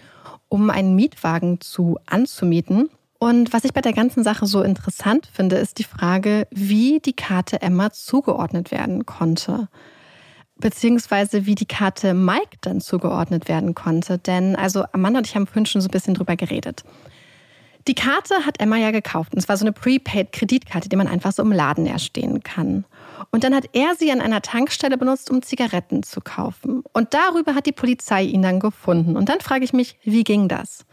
um 0.48 0.70
einen 0.70 0.94
Mietwagen 0.94 1.60
zu 1.60 1.98
anzumieten. 2.06 2.88
Und 3.18 3.52
was 3.52 3.64
ich 3.64 3.72
bei 3.72 3.80
der 3.80 3.92
ganzen 3.92 4.24
Sache 4.24 4.46
so 4.46 4.62
interessant 4.62 5.28
finde, 5.32 5.56
ist 5.56 5.78
die 5.78 5.84
Frage, 5.84 6.46
wie 6.50 7.00
die 7.00 7.12
Karte 7.12 7.62
Emma 7.62 7.92
zugeordnet 7.92 8.70
werden 8.70 9.06
konnte. 9.06 9.68
Beziehungsweise 10.56 11.46
wie 11.46 11.54
die 11.54 11.66
Karte 11.66 12.14
Mike 12.14 12.58
dann 12.60 12.80
zugeordnet 12.80 13.48
werden 13.48 13.74
konnte. 13.74 14.18
Denn 14.18 14.56
also 14.56 14.84
Amanda 14.92 15.18
und 15.18 15.26
ich 15.26 15.34
haben 15.34 15.46
vorhin 15.46 15.66
schon 15.66 15.80
so 15.80 15.88
ein 15.88 15.92
bisschen 15.92 16.14
drüber 16.14 16.36
geredet. 16.36 16.84
Die 17.88 17.94
Karte 17.94 18.46
hat 18.46 18.60
Emma 18.60 18.76
ja 18.76 18.90
gekauft. 18.90 19.34
Und 19.34 19.38
es 19.38 19.48
war 19.48 19.56
so 19.56 19.64
eine 19.64 19.72
Prepaid-Kreditkarte, 19.72 20.88
die 20.88 20.96
man 20.96 21.08
einfach 21.08 21.32
so 21.32 21.42
im 21.42 21.52
Laden 21.52 21.86
erstehen 21.86 22.42
kann. 22.42 22.84
Und 23.30 23.44
dann 23.44 23.54
hat 23.54 23.70
er 23.72 23.94
sie 23.96 24.10
an 24.10 24.20
einer 24.20 24.42
Tankstelle 24.42 24.98
benutzt, 24.98 25.30
um 25.30 25.42
Zigaretten 25.42 26.02
zu 26.02 26.20
kaufen. 26.20 26.82
Und 26.92 27.14
darüber 27.14 27.54
hat 27.54 27.66
die 27.66 27.72
Polizei 27.72 28.22
ihn 28.24 28.42
dann 28.42 28.60
gefunden. 28.60 29.16
Und 29.16 29.28
dann 29.28 29.40
frage 29.40 29.64
ich 29.64 29.72
mich, 29.72 29.98
wie 30.02 30.24
ging 30.24 30.48
das? 30.48 30.84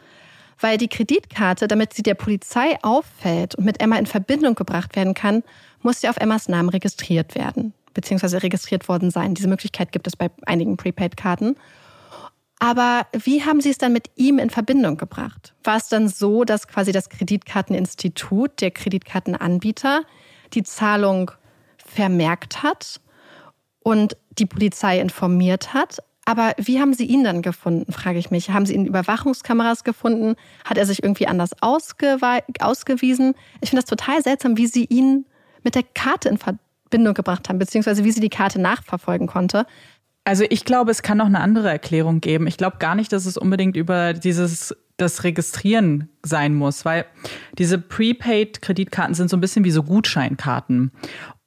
Weil 0.60 0.78
die 0.78 0.90
Kreditkarte, 0.90 1.68
damit 1.68 1.94
sie 1.94 2.04
der 2.04 2.16
Polizei 2.16 2.78
auffällt 2.82 3.56
und 3.56 3.66
mit 3.66 3.82
Emma 3.82 3.98
in 3.98 4.06
Verbindung 4.06 4.56
gebracht 4.56 4.96
werden 4.96 5.14
kann, 5.14 5.44
muss 5.82 6.02
sie 6.02 6.10
auf 6.10 6.18
Emmas 6.18 6.50
Namen 6.50 6.70
registriert 6.70 7.36
werden, 7.36 7.74
beziehungsweise 7.94 8.44
registriert 8.44 8.90
worden 8.90 9.10
sein. 9.10 9.36
Diese 9.36 9.48
Möglichkeit 9.48 9.92
gibt 9.92 10.08
es 10.08 10.18
bei 10.18 10.30
einigen 10.46 10.76
Prepaid-Karten. 10.76 11.56
Aber 12.60 13.08
wie 13.14 13.46
haben 13.46 13.62
Sie 13.62 13.70
es 13.70 13.78
dann 13.78 13.94
mit 13.94 14.12
ihm 14.18 14.38
in 14.38 14.50
Verbindung 14.50 14.98
gebracht? 14.98 15.54
War 15.64 15.78
es 15.78 15.88
dann 15.88 16.10
so, 16.10 16.44
dass 16.44 16.68
quasi 16.68 16.92
das 16.92 17.10
Kreditkarteninstitut, 17.10 18.60
der 18.60 18.72
Kreditkartenanbieter, 18.72 20.02
die 20.54 20.64
Zahlung 20.64 21.32
vermerkt 21.94 22.64
hat 22.64 23.02
und 23.80 24.16
die 24.38 24.46
Polizei 24.46 25.00
informiert 25.00 25.74
hat. 25.74 26.00
Aber 26.26 26.54
wie 26.58 26.80
haben 26.80 26.94
Sie 26.94 27.06
ihn 27.06 27.24
dann 27.24 27.42
gefunden, 27.42 27.92
frage 27.92 28.20
ich 28.20 28.30
mich. 28.30 28.52
Haben 28.52 28.66
Sie 28.66 28.74
ihn 28.74 28.82
in 28.82 28.88
Überwachungskameras 28.88 29.84
gefunden? 29.84 30.36
Hat 30.64 30.78
er 30.78 30.86
sich 30.86 31.02
irgendwie 31.02 31.28
anders 31.28 31.52
ausgewiesen? 31.62 33.34
Ich 33.62 33.70
finde 33.70 33.82
das 33.82 33.90
total 33.90 34.22
seltsam, 34.22 34.56
wie 34.58 34.68
Sie 34.68 34.86
ihn 34.86 35.26
mit 35.64 35.76
der 35.76 35.84
Karte 35.84 36.30
in 36.30 36.38
Verbindung 36.38 37.14
gebracht 37.14 37.50
haben, 37.50 37.60
beziehungsweise 37.60 38.04
wie 38.04 38.12
sie 38.12 38.22
die 38.22 38.30
Karte 38.30 38.60
nachverfolgen 38.60 39.28
konnte. 39.28 39.66
Also 40.24 40.44
ich 40.50 40.66
glaube, 40.66 40.92
es 40.92 41.02
kann 41.02 41.18
noch 41.18 41.26
eine 41.26 41.40
andere 41.40 41.70
Erklärung 41.70 42.22
geben. 42.22 42.48
Ich 42.48 42.58
glaube 42.58 42.78
gar 42.78 42.96
nicht, 42.96 43.12
dass 43.12 43.26
es 43.26 43.38
unbedingt 43.38 43.76
über 43.76 44.14
dieses 44.14 44.76
das 44.98 45.24
Registrieren 45.24 46.10
sein 46.24 46.54
muss, 46.54 46.84
weil 46.84 47.06
diese 47.58 47.78
Prepaid-Kreditkarten 47.78 49.16
sind 49.16 49.30
so 49.30 49.38
ein 49.38 49.42
bisschen 49.42 49.64
wie 49.64 49.72
so 49.72 49.84
Gutscheinkarten. 49.84 50.92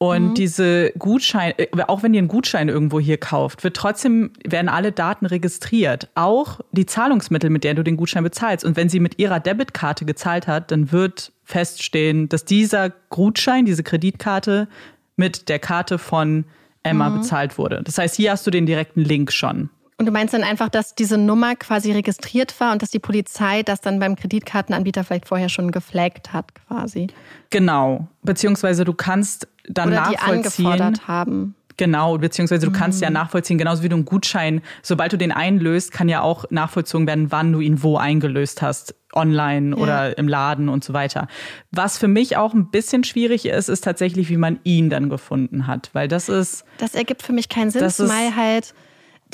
Und 0.03 0.31
mhm. 0.31 0.35
diese 0.35 0.91
Gutscheine, 0.99 1.57
äh, 1.61 1.69
auch 1.87 2.03
wenn 2.03 2.12
ihr 2.12 2.19
einen 2.19 2.27
Gutschein 2.27 2.69
irgendwo 2.69 2.99
hier 2.99 3.19
kauft, 3.19 3.62
wird 3.62 3.77
trotzdem, 3.77 4.33
werden 4.45 4.69
alle 4.69 4.91
Daten 4.91 5.27
registriert. 5.27 6.09
Auch 6.16 6.59
die 6.73 6.87
Zahlungsmittel, 6.87 7.51
mit 7.51 7.62
der 7.62 7.74
du 7.74 7.85
den 7.85 7.97
Gutschein 7.97 8.24
bezahlst. 8.24 8.65
Und 8.65 8.74
wenn 8.74 8.89
sie 8.89 8.99
mit 8.99 9.20
ihrer 9.20 9.39
Debitkarte 9.39 10.05
gezahlt 10.05 10.49
hat, 10.49 10.73
dann 10.73 10.91
wird 10.91 11.31
feststehen, 11.45 12.29
dass 12.29 12.45
dieser 12.45 12.91
Gutschein, 13.11 13.65
diese 13.65 13.85
Kreditkarte 13.85 14.66
mit 15.15 15.49
der 15.49 15.61
Karte 15.61 15.99
von 15.99 16.47
Emma 16.83 17.09
mhm. 17.09 17.19
bezahlt 17.19 17.57
wurde. 17.57 17.83
Das 17.85 17.97
heißt, 17.97 18.16
hier 18.16 18.33
hast 18.33 18.45
du 18.45 18.51
den 18.51 18.66
direkten 18.66 19.03
Link 19.03 19.31
schon. 19.31 19.70
Und 20.03 20.07
du 20.07 20.11
meinst 20.12 20.35
dann 20.35 20.43
einfach, 20.43 20.69
dass 20.69 20.97
diese 20.97 21.16
Nummer 21.16 21.55
quasi 21.55 21.93
registriert 21.93 22.59
war 22.59 22.73
und 22.73 22.83
dass 22.83 22.91
die 22.91 22.99
Polizei 22.99 23.62
das 23.62 23.81
dann 23.81 24.01
beim 24.01 24.16
Kreditkartenanbieter 24.16 25.05
vielleicht 25.05 25.29
vorher 25.29 25.49
schon 25.49 25.70
geflaggt 25.70 26.33
hat, 26.33 26.47
quasi. 26.66 27.07
Genau. 27.51 28.09
Beziehungsweise 28.24 28.85
du 28.85 28.95
kannst 28.95 29.47
dann 29.69 29.91
Oder 29.91 30.01
nachvollziehen. 30.01 30.43
die 30.65 30.70
angefordert 30.73 31.07
haben. 31.07 31.55
Genau, 31.77 32.19
beziehungsweise 32.19 32.66
du 32.66 32.73
kannst 32.73 33.01
ja 33.01 33.11
Mhm. 33.11 33.15
nachvollziehen, 33.15 33.59
genauso 33.59 33.85
wie 33.85 33.89
du 33.89 33.95
einen 33.95 34.05
Gutschein, 34.05 34.61
sobald 34.83 35.12
du 35.12 35.19
den 35.19 35.31
einlöst, 35.31 35.93
kann 35.93 36.09
ja 36.09 36.20
auch 36.20 36.47
nachvollzogen 36.51 37.07
werden, 37.07 37.31
wann 37.31 37.53
du 37.53 37.61
ihn 37.61 37.85
wo 37.85 37.97
eingelöst 37.97 38.61
hast. 38.61 38.97
Online 39.15 39.77
Ja. 39.77 39.83
oder 39.83 40.19
im 40.19 40.27
Laden 40.27 40.69
und 40.69 40.83
so 40.83 40.95
weiter. 40.95 41.29
Was 41.70 41.97
für 41.97 42.09
mich 42.09 42.37
auch 42.37 42.55
ein 42.55 42.70
bisschen 42.73 43.05
schwierig 43.05 43.47
ist, 43.47 43.69
ist 43.69 43.85
tatsächlich, 43.85 44.31
wie 44.31 44.37
man 44.37 44.59
ihn 44.65 44.91
dann 44.91 45.09
gefunden 45.11 45.69
hat. 45.69 45.91
Weil 45.93 46.09
das 46.09 46.29
ist, 46.29 46.65
Das 46.79 46.97
ergibt 46.97 47.23
für 47.23 47.33
mich 47.33 47.49
keinen 47.49 47.70
Sinn, 47.70 47.89
zumal 47.89 48.35
halt 48.35 48.74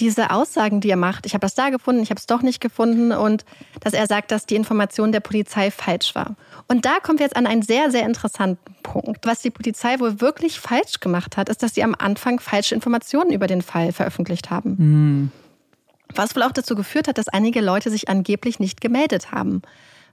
diese 0.01 0.31
Aussagen, 0.31 0.81
die 0.81 0.91
er 0.91 0.97
macht, 0.97 1.27
ich 1.27 1.35
habe 1.35 1.41
das 1.43 1.55
da 1.55 1.71
gefunden, 1.71 2.03
ich 2.03 2.11
habe 2.11 2.19
es 2.19 2.27
doch 2.27 2.43
nicht 2.43 2.61
gefunden 2.61 3.13
und 3.13 3.45
dass 3.81 3.93
er 3.93 4.07
sagt, 4.07 4.31
dass 4.31 4.47
die 4.47 4.57
Information 4.57 5.13
der 5.13 5.21
Polizei 5.21 5.71
falsch 5.71 6.15
war. 6.15 6.37
Und 6.69 6.85
da 6.85 7.01
kommen 7.01 7.19
wir 7.19 7.27
jetzt 7.27 7.37
an 7.37 7.47
einen 7.47 7.63
sehr, 7.63 7.91
sehr 7.91 8.05
interessanten 8.05 8.75
Punkt. 8.83 9.27
Was 9.27 9.41
die 9.41 9.51
Polizei 9.51 9.99
wohl 10.01 10.21
wirklich 10.21 10.61
falsch 10.61 11.01
gemacht 11.01 11.37
hat, 11.37 11.49
ist, 11.49 11.63
dass 11.63 11.75
sie 11.75 11.83
am 11.83 11.95
Anfang 11.99 12.41
falsche 12.41 12.75
Informationen 12.75 13.33
über 13.33 13.47
den 13.47 13.63
Fall 13.63 13.93
veröffentlicht 13.93 14.51
haben. 14.51 15.33
Was 16.15 16.35
wohl 16.37 16.43
auch 16.43 16.53
dazu 16.53 16.75
geführt 16.75 17.09
hat, 17.09 17.19
dass 17.19 17.29
einige 17.29 17.61
Leute 17.61 17.91
sich 17.91 18.09
angeblich 18.09 18.61
nicht 18.61 18.81
gemeldet 18.81 19.33
haben. 19.33 19.63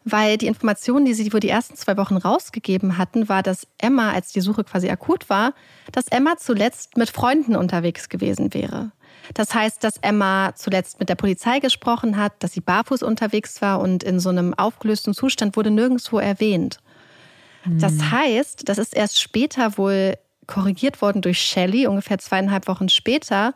Weil 0.08 0.38
die 0.38 0.46
Informationen, 0.46 1.06
die 1.06 1.16
sie 1.16 1.34
wohl 1.34 1.40
die 1.40 1.50
ersten 1.50 1.76
zwei 1.76 1.98
Wochen 1.98 2.18
rausgegeben 2.18 3.00
hatten, 3.00 3.28
war, 3.28 3.42
dass 3.42 3.66
Emma, 3.80 4.12
als 4.12 4.32
die 4.32 4.42
Suche 4.42 4.64
quasi 4.64 4.88
akut 4.90 5.30
war, 5.30 5.54
dass 5.92 6.08
Emma 6.10 6.38
zuletzt 6.38 6.96
mit 6.96 7.10
Freunden 7.10 7.56
unterwegs 7.56 8.08
gewesen 8.08 8.54
wäre. 8.54 8.92
Das 9.34 9.54
heißt, 9.54 9.84
dass 9.84 9.98
Emma 9.98 10.54
zuletzt 10.56 11.00
mit 11.00 11.10
der 11.10 11.16
Polizei 11.16 11.60
gesprochen 11.60 12.18
hat, 12.18 12.34
dass 12.40 12.54
sie 12.54 12.62
barfuß 12.62 13.04
unterwegs 13.04 13.62
war 13.62 13.80
und 13.80 14.04
in 14.04 14.20
so 14.20 14.30
einem 14.30 14.54
aufgelösten 14.54 15.14
Zustand 15.14 15.58
wurde 15.58 15.72
nirgendwo 15.72 16.20
erwähnt. 16.20 16.80
Das 17.68 18.12
heißt, 18.12 18.70
das 18.70 18.78
ist 18.78 18.96
erst 18.96 19.20
später 19.20 19.78
wohl 19.78 20.16
korrigiert 20.46 21.02
worden 21.02 21.22
durch 21.22 21.40
Shelley, 21.40 21.88
ungefähr 21.88 22.20
zweieinhalb 22.20 22.68
Wochen 22.68 22.90
später. 22.90 23.54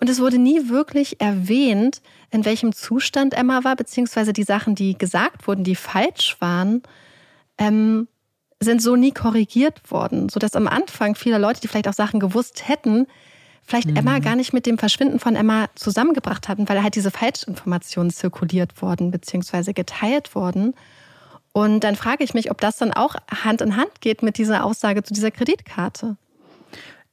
Und 0.00 0.10
es 0.10 0.20
wurde 0.20 0.38
nie 0.38 0.68
wirklich 0.68 1.20
erwähnt, 1.20 2.02
in 2.30 2.44
welchem 2.44 2.72
Zustand 2.72 3.34
Emma 3.34 3.62
war, 3.62 3.76
beziehungsweise 3.76 4.32
die 4.32 4.42
Sachen, 4.42 4.74
die 4.74 4.98
gesagt 4.98 5.46
wurden, 5.46 5.62
die 5.62 5.76
falsch 5.76 6.36
waren, 6.40 6.82
ähm, 7.58 8.08
sind 8.58 8.82
so 8.82 8.96
nie 8.96 9.12
korrigiert 9.12 9.90
worden. 9.90 10.28
Sodass 10.28 10.56
am 10.56 10.66
Anfang 10.66 11.14
viele 11.14 11.38
Leute, 11.38 11.60
die 11.60 11.68
vielleicht 11.68 11.88
auch 11.88 11.92
Sachen 11.92 12.20
gewusst 12.20 12.68
hätten, 12.68 13.06
vielleicht 13.64 13.96
Emma 13.96 14.18
gar 14.18 14.36
nicht 14.36 14.52
mit 14.52 14.66
dem 14.66 14.78
Verschwinden 14.78 15.18
von 15.18 15.36
Emma 15.36 15.68
zusammengebracht 15.74 16.48
hatten, 16.48 16.68
weil 16.68 16.82
halt 16.82 16.94
diese 16.94 17.10
Falschinformationen 17.10 18.10
zirkuliert 18.10 18.82
wurden, 18.82 19.10
beziehungsweise 19.10 19.72
geteilt 19.72 20.34
wurden. 20.34 20.74
Und 21.52 21.80
dann 21.80 21.96
frage 21.96 22.24
ich 22.24 22.34
mich, 22.34 22.50
ob 22.50 22.60
das 22.60 22.76
dann 22.76 22.92
auch 22.92 23.14
Hand 23.30 23.60
in 23.60 23.76
Hand 23.76 24.00
geht 24.00 24.22
mit 24.22 24.38
dieser 24.38 24.64
Aussage 24.64 25.02
zu 25.02 25.12
dieser 25.12 25.30
Kreditkarte. 25.30 26.16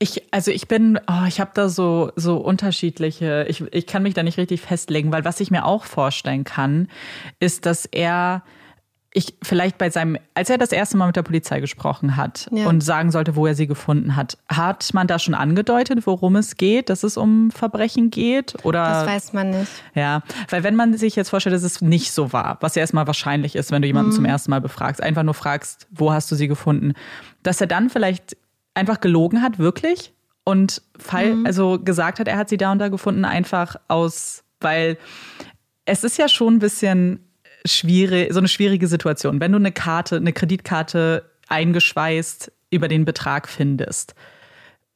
Ich, 0.01 0.23
also 0.31 0.49
ich 0.51 0.69
bin, 0.69 0.97
oh, 1.07 1.26
ich 1.27 1.41
habe 1.41 1.51
da 1.53 1.67
so, 1.67 2.11
so 2.15 2.38
unterschiedliche, 2.38 3.45
ich, 3.49 3.61
ich 3.73 3.85
kann 3.85 4.01
mich 4.01 4.13
da 4.13 4.23
nicht 4.23 4.38
richtig 4.38 4.61
festlegen, 4.61 5.11
weil 5.11 5.26
was 5.26 5.41
ich 5.41 5.51
mir 5.51 5.65
auch 5.65 5.84
vorstellen 5.84 6.45
kann, 6.45 6.88
ist, 7.41 7.65
dass 7.65 7.85
er, 7.85 8.43
ich 9.11 9.36
vielleicht 9.41 9.80
bei 9.80 9.90
seinem, 9.90 10.18
als 10.36 10.52
er 10.52 10.60
das 10.60 10.72
erste 10.72 10.95
Mal 10.95 11.07
mit 11.07 11.15
der 11.15 11.23
Polizei 11.23 11.60
gesprochen 11.60 12.15
hat 12.15 12.48
Ja. 12.52 12.68
und 12.68 12.81
sagen 12.81 13.11
sollte, 13.11 13.36
wo 13.36 13.48
er 13.48 13.56
sie 13.56 13.65
gefunden 13.65 14.15
hat, 14.15 14.38
hat 14.48 14.94
man 14.94 15.07
da 15.07 15.18
schon 15.18 15.34
angedeutet, 15.34 16.06
worum 16.06 16.36
es 16.36 16.57
geht, 16.57 16.90
dass 16.90 17.02
es 17.03 17.18
um 17.18 17.49
Verbrechen 17.49 18.11
geht? 18.11 18.53
Oder 18.64 18.84
Das 18.84 19.07
weiß 19.07 19.34
man 19.34 19.49
nicht. 19.49 19.72
ja, 19.95 20.22
weil 20.49 20.64
wenn 20.64 20.76
man 20.76 20.95
sich 20.95 21.15
jetzt 21.15 21.30
vorstellt, 21.30 21.56
dass 21.56 21.64
es 21.64 21.81
nicht 21.81 22.11
so 22.11 22.34
war, 22.34 22.57
was 22.61 22.76
ja 22.76 22.81
erstmal 22.81 23.07
wahrscheinlich 23.07 23.56
ist, 23.56 23.72
wenn 23.72 23.81
du 23.81 23.88
jemanden 23.88 24.11
zum 24.11 24.26
ersten 24.26 24.52
Mal 24.52 24.61
befragst, 24.61 25.02
einfach 25.02 25.23
nur 25.23 25.34
fragst, 25.34 25.88
wo 25.90 26.11
hast 26.14 26.30
du 26.31 26.36
sie 26.36 26.48
gefunden, 26.48 26.94
dass 27.41 27.60
er 27.61 27.68
dann 27.68 27.90
vielleicht 27.90 28.38
einfach 28.76 28.99
gelogen 29.02 29.41
hat, 29.41 29.57
wirklich 29.57 30.14
und 30.44 30.84
Fall, 30.99 31.36
also 31.45 31.80
gesagt 31.80 32.19
hat, 32.19 32.27
er 32.27 32.38
hat 32.38 32.49
sie 32.49 32.57
da 32.57 32.72
und 32.72 32.77
da 32.80 32.90
gefunden, 32.90 33.26
einfach 33.26 33.76
aus, 33.88 34.44
weil 34.61 34.98
es 35.86 36.03
ist 36.03 36.18
ja 36.19 36.27
schon 36.30 36.56
ein 36.56 36.60
bisschen 36.60 37.26
schwierig, 37.69 38.33
so 38.33 38.39
eine 38.39 38.47
schwierige 38.47 38.87
Situation, 38.87 39.39
wenn 39.39 39.51
du 39.51 39.57
eine 39.57 39.71
Karte, 39.71 40.17
eine 40.17 40.33
Kreditkarte 40.33 41.29
eingeschweißt 41.47 42.51
über 42.71 42.87
den 42.87 43.05
Betrag 43.05 43.47
findest. 43.47 44.15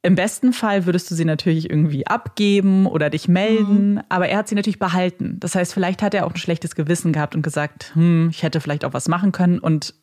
Im 0.06 0.16
besten 0.16 0.52
Fall 0.52 0.86
würdest 0.86 1.10
du 1.10 1.16
sie 1.16 1.24
natürlich 1.24 1.70
irgendwie 1.70 2.06
abgeben 2.06 2.88
oder 2.88 3.10
dich 3.10 3.30
melden, 3.30 4.02
aber 4.10 4.28
er 4.28 4.40
hat 4.40 4.50
sie 4.50 4.56
natürlich 4.56 4.78
behalten. 4.78 5.38
Das 5.40 5.56
heißt, 5.56 5.74
vielleicht 5.74 6.02
hat 6.02 6.14
er 6.14 6.26
auch 6.26 6.32
ein 6.32 6.38
schlechtes 6.38 6.76
Gewissen 6.76 7.14
gehabt 7.14 7.36
und 7.36 7.42
gesagt, 7.42 7.92
hm, 7.96 8.28
ich 8.30 8.44
hätte 8.44 8.60
vielleicht 8.60 8.84
auch 8.84 8.94
was 8.94 9.08
machen 9.08 9.32
können. 9.32 9.60
Und 9.60 9.94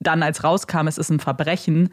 dann, 0.00 0.22
als 0.22 0.44
rauskam, 0.44 0.86
es 0.86 0.96
ist 0.96 1.10
ein 1.10 1.20
Verbrechen, 1.20 1.90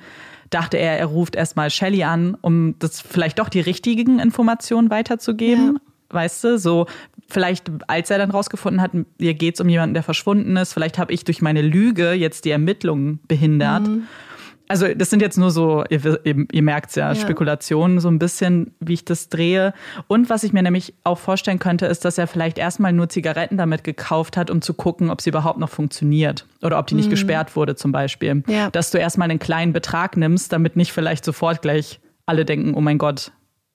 dachte 0.50 0.78
er, 0.78 0.98
er 0.98 1.08
ruft 1.08 1.36
erstmal 1.36 1.70
Shelly 1.72 2.04
an, 2.04 2.38
um 2.40 2.80
das 2.80 3.02
vielleicht 3.02 3.40
doch 3.40 3.50
die 3.50 3.60
richtigen 3.60 4.20
Informationen 4.20 4.90
weiterzugeben. 4.90 5.80
Weißt 6.10 6.42
du, 6.44 6.58
so 6.58 6.86
vielleicht, 7.28 7.72
als 7.88 8.10
er 8.10 8.18
dann 8.18 8.32
rausgefunden 8.32 8.82
hat, 8.82 8.92
hier 9.20 9.34
geht 9.34 9.56
es 9.56 9.62
um 9.62 9.70
jemanden, 9.70 9.94
der 9.94 10.04
verschwunden 10.04 10.56
ist, 10.58 10.74
vielleicht 10.74 10.98
habe 10.98 11.14
ich 11.14 11.24
durch 11.24 11.42
meine 11.42 11.62
Lüge 11.62 12.14
jetzt 12.14 12.46
die 12.46 12.52
Ermittlungen 12.52 13.20
behindert. 13.28 13.88
Also 14.68 14.88
das 14.96 15.12
sind 15.12 15.22
jetzt 15.22 15.38
nur 15.38 15.52
so, 15.52 15.84
ihr, 15.90 16.20
ihr, 16.24 16.46
ihr 16.52 16.62
merkt 16.64 16.90
es 16.90 16.96
ja, 16.96 17.10
Ja. 17.10 17.16
Spekulationen 17.16 18.00
so 18.00 18.08
ein 18.08 18.18
bisschen, 18.18 18.74
wie 18.80 18.94
ich 18.94 19.06
das 19.06 19.30
drehe. 19.30 19.74
Und 20.08 20.30
was 20.30 20.44
ich 20.44 20.54
mir 20.54 20.64
nämlich 20.64 20.96
auch 21.04 21.20
vorstellen 21.20 21.60
könnte, 21.60 21.86
ist, 21.86 22.04
dass 22.04 22.18
er 22.18 22.26
vielleicht 22.26 22.58
erstmal 22.58 22.92
nur 22.92 23.08
Zigaretten 23.10 23.58
damit 23.58 23.84
gekauft 23.84 24.38
hat, 24.38 24.50
um 24.50 24.62
zu 24.62 24.74
gucken, 24.74 25.12
ob 25.12 25.22
sie 25.22 25.30
überhaupt 25.30 25.60
noch 25.60 25.70
funktioniert 25.70 26.48
oder 26.64 26.80
ob 26.80 26.88
die 26.88 26.96
nicht 26.96 27.10
gesperrt 27.12 27.56
wurde 27.56 27.76
zum 27.76 27.92
Beispiel. 27.92 28.44
Ja. 28.48 28.72
Dass 28.72 28.90
du 28.90 28.98
erstmal 28.98 29.30
einen 29.30 29.40
kleinen 29.40 29.72
Betrag 29.72 30.18
nimmst, 30.18 30.52
damit 30.52 30.76
nicht 30.76 30.92
vielleicht 30.92 31.26
sofort 31.26 31.62
gleich 31.62 32.00
alle 32.26 32.44
denken, 32.44 32.74
oh 32.74 32.82
mein 32.82 32.98
Gott, 32.98 33.32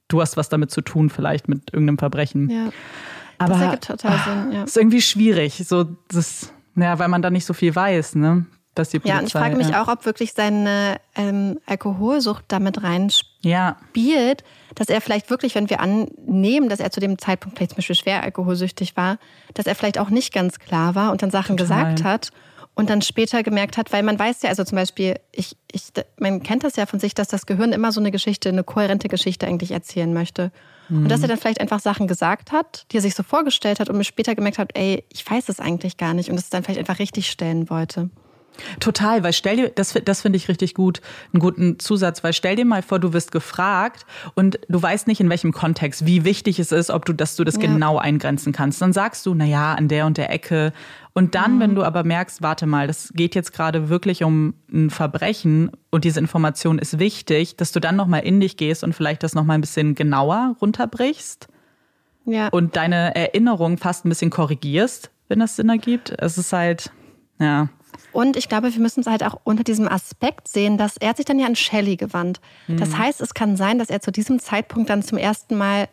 du 0.09 0.21
hast 0.21 0.37
was 0.37 0.49
damit 0.49 0.73
zu 0.73 0.81
tun, 0.81 1.09
vielleicht 1.09 1.49
mit 1.49 1.73
irgendeinem 1.73 1.99
Verbrechen. 1.99 2.51
Ja. 2.51 2.71
Aber 3.41 3.55
das 3.55 3.63
ergibt 3.63 3.85
total 3.85 4.19
Sinn, 4.19 4.53
ja. 4.53 4.65
ist 4.65 4.77
irgendwie 4.77 5.01
schwierig, 5.01 5.65
so 5.67 5.85
das, 6.09 6.53
ja, 6.77 6.99
weil 6.99 7.09
man 7.09 7.23
da 7.23 7.31
nicht 7.31 7.47
so 7.47 7.55
viel 7.55 7.75
weiß, 7.75 8.17
ne? 8.17 8.45
Dass 8.75 8.91
die 8.91 8.99
Polizei, 8.99 9.15
Ja, 9.15 9.21
und 9.21 9.27
ich 9.27 9.33
frage 9.33 9.57
mich 9.57 9.71
ja. 9.71 9.83
auch, 9.83 9.89
ob 9.89 10.05
wirklich 10.05 10.33
seine 10.33 11.01
ähm, 11.17 11.59
Alkoholsucht 11.67 12.45
damit 12.49 12.83
reinspielt, 12.83 13.35
Ja, 13.43 13.77
dass 14.75 14.89
er 14.89 15.01
vielleicht 15.01 15.31
wirklich, 15.31 15.55
wenn 15.55 15.71
wir 15.71 15.81
annehmen, 15.81 16.69
dass 16.69 16.81
er 16.81 16.91
zu 16.91 17.01
dem 17.01 17.19
Zeitpunkt 17.19 17.57
vielleicht 17.57 17.73
zum 17.73 17.77
Beispiel 17.77 17.97
schwer 17.97 18.23
alkoholsüchtig 18.23 18.97
war, 18.97 19.19
dass 19.55 19.67
er 19.67 19.75
vielleicht 19.75 19.99
auch 19.99 20.11
nicht 20.11 20.33
ganz 20.33 20.59
klar 20.59 20.95
war 20.95 21.11
und 21.11 21.23
dann 21.23 21.31
Sachen 21.31 21.57
Total. 21.57 21.95
gesagt 21.95 22.05
hat 22.05 22.31
und 22.75 22.91
dann 22.91 23.03
später 23.03 23.43
gemerkt 23.43 23.79
hat, 23.79 23.93
weil 23.93 24.03
man 24.03 24.19
weiß 24.19 24.43
ja, 24.43 24.51
also 24.51 24.65
zum 24.65 24.77
Beispiel, 24.77 25.19
ich, 25.33 25.57
ich, 25.73 25.85
man 26.19 26.43
kennt 26.43 26.63
das 26.63 26.77
ja 26.77 26.87
von 26.87 27.01
sich, 27.01 27.15
dass 27.15 27.29
das 27.29 27.47
Gehirn 27.47 27.73
immer 27.73 27.91
so 27.91 28.01
eine 28.01 28.11
Geschichte, 28.11 28.51
eine 28.51 28.65
kohärente 28.65 29.09
Geschichte 29.09 29.47
eigentlich 29.47 29.73
erzählen 29.73 30.13
möchte. 30.13 30.53
Und 30.91 31.09
dass 31.09 31.23
er 31.23 31.29
dann 31.29 31.39
vielleicht 31.39 31.61
einfach 31.61 31.81
Sachen 31.81 32.09
gesagt 32.09 32.53
hat, 32.53 32.87
die 32.91 32.99
er 32.99 33.01
sich 33.01 33.15
so 33.15 33.23
vorgestellt 33.23 33.81
hat 33.81 33.89
und 33.89 33.97
mir 33.97 34.05
später 34.05 34.35
gemerkt 34.35 34.59
hat, 34.59 34.71
ey, 34.75 35.05
ich 35.11 35.29
weiß 35.29 35.49
es 35.49 35.61
eigentlich 35.61 35.97
gar 35.97 36.15
nicht 36.15 36.31
und 36.31 36.39
es 36.39 36.51
dann 36.51 36.63
vielleicht 36.63 36.81
einfach 36.81 36.99
richtig 36.99 37.31
stellen 37.31 37.71
wollte. 37.71 38.11
Total, 38.79 39.23
weil 39.25 39.33
stell 39.33 39.57
dir, 39.57 39.69
das, 39.71 39.95
das 40.05 40.21
finde 40.21 40.37
ich 40.37 40.49
richtig 40.49 40.75
gut, 40.75 41.01
einen 41.33 41.41
guten 41.41 41.79
Zusatz, 41.79 42.23
weil 42.23 42.33
stell 42.35 42.57
dir 42.57 42.65
mal 42.67 42.83
vor, 42.83 42.99
du 42.99 43.13
wirst 43.15 43.33
gefragt 43.33 44.05
und 44.35 44.59
du 44.69 44.83
weißt 44.83 45.07
nicht, 45.07 45.21
in 45.21 45.31
welchem 45.31 45.53
Kontext, 45.53 46.05
wie 46.05 46.25
wichtig 46.25 46.59
es 46.59 46.71
ist, 46.71 46.91
ob 46.91 47.05
du, 47.07 47.13
dass 47.15 47.37
du 47.37 47.45
das 47.45 47.55
Ja. 47.55 47.63
genau 47.63 47.99
eingrenzen 47.99 48.53
kannst. 48.53 48.83
Dann 48.83 48.93
sagst 48.93 49.25
du, 49.25 49.35
na 49.35 49.45
ja, 49.47 49.75
an 49.75 49.89
der 49.89 50.05
und 50.07 50.19
der 50.19 50.31
Ecke. 50.31 50.73
Und 51.15 51.35
dann, 51.35 51.59
wenn 51.59 51.75
du 51.75 51.83
aber 51.83 52.05
merkst, 52.05 52.43
warte 52.43 52.67
mal, 52.67 52.87
das 52.87 53.13
geht 53.15 53.35
jetzt 53.35 53.53
gerade 53.53 53.89
wirklich 53.89 54.23
um 54.25 54.55
ein 54.73 54.91
Verbrechen 54.91 55.71
und 55.91 56.05
diese 56.05 56.21
Information 56.21 56.79
ist 56.79 56.99
wichtig, 56.99 57.57
dass 57.57 57.73
du 57.73 57.81
dann 57.81 57.97
nochmal 57.97 58.21
in 58.25 58.41
dich 58.41 58.57
gehst 58.57 58.85
und 58.85 58.95
vielleicht 58.95 59.23
das 59.23 59.35
nochmal 59.35 59.57
ein 59.59 59.61
bisschen 59.63 59.95
genauer 59.95 60.55
runterbrichst 60.61 61.49
Ja. 62.27 62.49
und 62.49 62.77
deine 62.77 63.15
Erinnerung 63.17 63.79
fast 63.79 64.05
ein 64.05 64.09
bisschen 64.11 64.31
korrigierst, 64.31 65.11
wenn 65.29 65.41
das 65.41 65.57
Sinn 65.57 65.69
ergibt. 65.69 66.15
Es 66.19 66.37
ist 66.39 66.53
halt, 66.53 66.91
ja. 67.39 67.69
Und 68.13 68.37
ich 68.37 68.49
glaube, 68.49 68.73
wir 68.73 68.81
müssen 68.81 69.01
es 69.01 69.07
halt 69.07 69.23
auch 69.25 69.41
unter 69.45 69.65
diesem 69.65 69.89
Aspekt 69.89 70.49
sehen, 70.49 70.77
dass 70.79 70.97
er 70.97 71.11
hat 71.11 71.17
sich 71.17 71.27
dann 71.27 71.39
ja 71.39 71.47
an 71.47 71.57
Shelley 71.57 71.97
gewandt. 71.97 72.41
Mhm. 72.67 72.79
Das 72.79 72.97
heißt, 72.97 73.21
es 73.21 73.35
kann 73.35 73.57
sein, 73.57 73.79
dass 73.79 73.91
er 73.91 74.01
zu 74.01 74.11
diesem 74.11 74.39
Zeitpunkt 74.41 74.91
dann 74.91 75.03
zum 75.03 75.19
ersten 75.19 75.57
Mal 75.57 75.89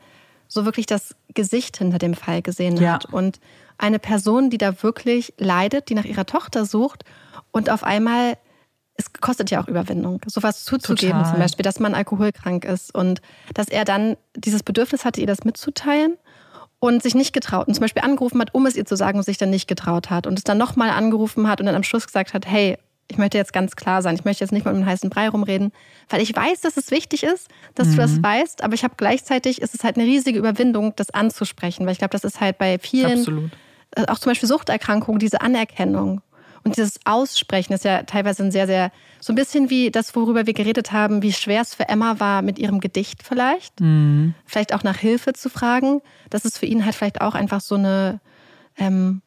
so 0.47 0.65
wirklich 0.65 0.85
das 0.85 1.15
Gesicht 1.33 1.77
hinter 1.77 1.97
dem 1.99 2.13
Fall 2.13 2.41
gesehen 2.41 2.77
Ja. 2.77 2.93
hat. 2.93 3.05
Und 3.05 3.39
eine 3.77 3.99
Person, 3.99 4.49
die 4.49 4.57
da 4.57 4.81
wirklich 4.81 5.33
leidet, 5.37 5.89
die 5.89 5.95
nach 5.95 6.05
ihrer 6.05 6.25
Tochter 6.25 6.65
sucht 6.65 7.03
und 7.51 7.69
auf 7.69 7.83
einmal, 7.83 8.37
es 8.95 9.13
kostet 9.13 9.51
ja 9.51 9.61
auch 9.61 9.67
Überwindung, 9.67 10.19
sowas 10.25 10.63
zuzugeben, 10.65 11.17
Total. 11.19 11.29
zum 11.31 11.39
Beispiel, 11.39 11.63
dass 11.63 11.79
man 11.79 11.93
alkoholkrank 11.93 12.65
ist 12.65 12.95
und 12.95 13.21
dass 13.53 13.67
er 13.67 13.85
dann 13.85 14.17
dieses 14.35 14.63
Bedürfnis 14.63 15.05
hatte, 15.05 15.21
ihr 15.21 15.27
das 15.27 15.43
mitzuteilen 15.43 16.17
und 16.79 17.01
sich 17.01 17.15
nicht 17.15 17.33
getraut 17.33 17.67
und 17.67 17.73
zum 17.73 17.81
Beispiel 17.81 18.03
angerufen 18.03 18.39
hat, 18.39 18.53
um 18.53 18.65
es 18.65 18.75
ihr 18.75 18.85
zu 18.85 18.95
sagen 18.95 19.17
und 19.17 19.23
sich 19.23 19.37
dann 19.37 19.49
nicht 19.49 19.67
getraut 19.67 20.09
hat 20.09 20.27
und 20.27 20.37
es 20.37 20.43
dann 20.43 20.57
nochmal 20.57 20.89
angerufen 20.89 21.47
hat 21.47 21.59
und 21.59 21.65
dann 21.65 21.75
am 21.75 21.83
Schluss 21.83 22.05
gesagt 22.05 22.33
hat, 22.33 22.45
hey, 22.45 22.77
ich 23.09 23.17
möchte 23.17 23.37
jetzt 23.37 23.53
ganz 23.53 23.75
klar 23.75 24.01
sein, 24.01 24.15
ich 24.15 24.25
möchte 24.25 24.43
jetzt 24.43 24.51
nicht 24.51 24.65
mal 24.65 24.71
um 24.71 24.77
den 24.77 24.85
heißen 24.85 25.09
Brei 25.09 25.29
rumreden, 25.29 25.71
weil 26.09 26.21
ich 26.21 26.35
weiß, 26.35 26.61
dass 26.61 26.77
es 26.77 26.91
wichtig 26.91 27.23
ist, 27.23 27.47
dass 27.73 27.87
mhm. 27.87 27.91
du 27.91 27.97
das 27.97 28.11
mhm. 28.11 28.23
weißt, 28.23 28.63
aber 28.63 28.73
ich 28.73 28.83
habe 28.83 28.95
gleichzeitig, 28.97 29.61
ist 29.61 29.73
es 29.73 29.83
halt 29.83 29.97
eine 29.97 30.05
riesige 30.05 30.37
Überwindung, 30.37 30.93
das 30.95 31.09
anzusprechen, 31.09 31.85
weil 31.85 31.93
ich 31.93 31.99
glaube, 31.99 32.11
das 32.11 32.23
ist 32.23 32.41
halt 32.41 32.57
bei 32.57 32.77
vielen, 32.79 33.19
Absolut. 33.19 33.51
Äh, 33.95 34.05
auch 34.07 34.19
zum 34.19 34.31
Beispiel 34.31 34.49
Suchterkrankungen, 34.49 35.19
diese 35.19 35.41
Anerkennung 35.41 36.21
und 36.67 36.77
dieses 36.77 36.99
Aussprechen 37.05 37.73
ist 37.73 37.85
ja 37.85 38.03
teilweise 38.03 38.43
ein 38.43 38.51
sehr, 38.51 38.67
sehr, 38.67 38.91
so 39.19 39.33
ein 39.33 39.35
bisschen 39.35 39.69
wie 39.69 39.89
das, 39.91 40.15
worüber 40.15 40.45
wir 40.45 40.53
geredet 40.53 40.91
haben, 40.91 41.21
wie 41.21 41.33
schwer 41.33 41.61
es 41.61 41.73
für 41.73 41.87
Emma 41.87 42.19
war 42.19 42.41
mit 42.41 42.59
ihrem 42.59 42.79
Gedicht 42.79 43.23
vielleicht, 43.23 43.79
mhm. 43.79 44.33
vielleicht 44.45 44.73
auch 44.73 44.83
nach 44.83 44.97
Hilfe 44.97 45.33
zu 45.33 45.49
fragen, 45.49 46.01
dass 46.29 46.45
es 46.45 46.57
für 46.57 46.65
ihn 46.65 46.85
halt 46.85 46.95
vielleicht 46.95 47.21
auch 47.21 47.35
einfach 47.35 47.61
so 47.61 47.75
eine, 47.75 48.19
ähm, 48.77 49.21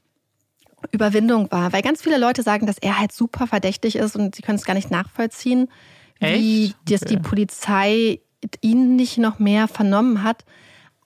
Überwindung 0.93 1.51
war. 1.51 1.73
Weil 1.73 1.83
ganz 1.83 2.03
viele 2.03 2.19
Leute 2.19 2.43
sagen, 2.43 2.67
dass 2.67 2.79
er 2.79 2.99
halt 2.99 3.13
super 3.13 3.47
verdächtig 3.47 3.97
ist 3.97 4.17
und 4.17 4.35
sie 4.35 4.43
können 4.43 4.59
es 4.59 4.65
gar 4.65 4.75
nicht 4.75 4.91
nachvollziehen, 4.91 5.69
wie 6.19 6.67
Echt? 6.67 6.77
dass 6.87 7.01
die 7.03 7.17
Polizei 7.17 8.21
ihn 8.61 8.97
nicht 8.97 9.19
noch 9.19 9.39
mehr 9.39 9.69
vernommen 9.69 10.23
hat. 10.23 10.45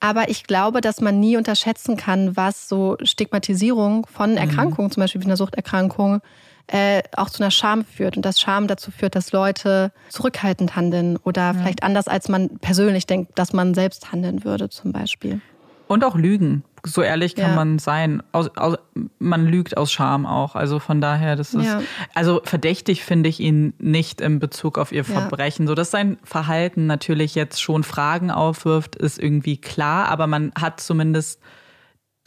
Aber 0.05 0.29
ich 0.29 0.45
glaube, 0.45 0.83
dass 0.83 1.01
man 1.01 1.19
nie 1.19 1.39
unterschätzen 1.39 1.97
kann, 1.97 2.37
was 2.37 2.69
so 2.69 2.99
Stigmatisierung 3.03 4.07
von 4.07 4.33
mhm. 4.33 4.37
Erkrankungen, 4.37 4.89
mhm. 4.89 4.93
zum 4.93 5.01
Beispiel 5.01 5.23
wie 5.23 5.25
einer 5.25 5.39
Suchterkrankung, 5.39 6.21
äh, 6.67 7.03
auch 7.17 7.31
zu 7.31 7.43
einer 7.43 7.51
Scham 7.51 7.87
führt. 7.87 8.19
Und 8.19 8.27
dass 8.27 8.39
Scham 8.39 8.67
dazu 8.67 8.91
führt, 8.91 9.15
dass 9.15 9.33
Leute 9.33 9.93
zurückhaltend 10.11 10.77
handeln 10.77 11.17
oder 11.25 11.41
ja. 11.41 11.55
vielleicht 11.55 11.83
anders, 11.83 12.07
als 12.07 12.29
man 12.29 12.59
persönlich 12.59 13.07
denkt, 13.07 13.39
dass 13.39 13.55
man 13.55 13.73
selbst 13.73 14.13
handeln 14.13 14.45
würde, 14.45 14.69
zum 14.69 14.93
Beispiel. 14.93 15.41
Und 15.89 16.05
auch 16.05 16.17
Lügen. 16.17 16.65
So 16.87 17.03
ehrlich 17.03 17.35
kann 17.35 17.51
ja. 17.51 17.57
man 17.57 17.79
sein. 17.79 18.23
Aus, 18.33 18.51
aus, 18.57 18.77
man 19.19 19.47
lügt 19.47 19.77
aus 19.77 19.91
Scham 19.91 20.27
auch. 20.27 20.55
Also 20.55 20.79
von 20.79 21.01
daher, 21.01 21.35
das 21.35 21.55
ist. 21.55 21.65
Ja. 21.65 21.83
Also 22.15 22.43
verdächtig 22.45 23.05
finde 23.05 23.31
ich 23.31 23.41
ihn 23.41 23.73
nicht 23.79 24.21
in 24.21 24.39
Bezug 24.39 24.79
auf 24.79 24.93
ihr 24.93 25.05
Verbrechen. 25.05 25.65
Ja. 25.65 25.69
So 25.69 25.75
dass 25.75 25.91
sein 25.91 26.19
Verhalten 26.25 26.87
natürlich 26.87 27.35
jetzt 27.35 27.61
schon 27.61 27.85
Fragen 27.85 28.31
aufwirft, 28.31 28.97
ist 28.97 29.19
irgendwie 29.19 29.57
klar, 29.57 30.09
aber 30.09 30.27
man 30.27 30.53
hat 30.61 30.81
zumindest 30.81 31.41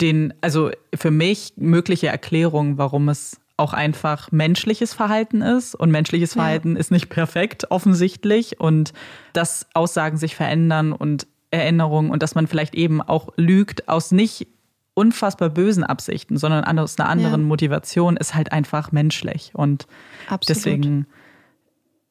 den, 0.00 0.34
also 0.40 0.70
für 0.94 1.10
mich 1.10 1.52
mögliche 1.56 2.08
Erklärungen, 2.08 2.78
warum 2.78 3.08
es 3.08 3.40
auch 3.58 3.72
einfach 3.72 4.30
menschliches 4.30 4.94
Verhalten 4.94 5.42
ist. 5.42 5.74
Und 5.74 5.90
menschliches 5.90 6.34
Verhalten 6.34 6.76
ist 6.76 6.90
nicht 6.90 7.08
perfekt, 7.08 7.70
offensichtlich. 7.70 8.60
Und 8.60 8.92
dass 9.32 9.66
Aussagen 9.74 10.16
sich 10.16 10.36
verändern 10.36 10.92
und 10.92 11.26
Erinnerung 11.50 12.10
und 12.10 12.22
dass 12.22 12.34
man 12.34 12.46
vielleicht 12.46 12.74
eben 12.74 13.00
auch 13.00 13.28
lügt 13.36 13.88
aus 13.88 14.12
nicht 14.12 14.48
unfassbar 14.94 15.48
bösen 15.48 15.84
Absichten, 15.84 16.36
sondern 16.36 16.78
aus 16.78 16.98
einer 16.98 17.08
anderen 17.08 17.42
ja. 17.42 17.46
Motivation, 17.46 18.16
ist 18.16 18.34
halt 18.34 18.52
einfach 18.52 18.90
menschlich. 18.90 19.52
Und 19.54 19.86
Absolut. 20.28 20.48
deswegen, 20.48 21.06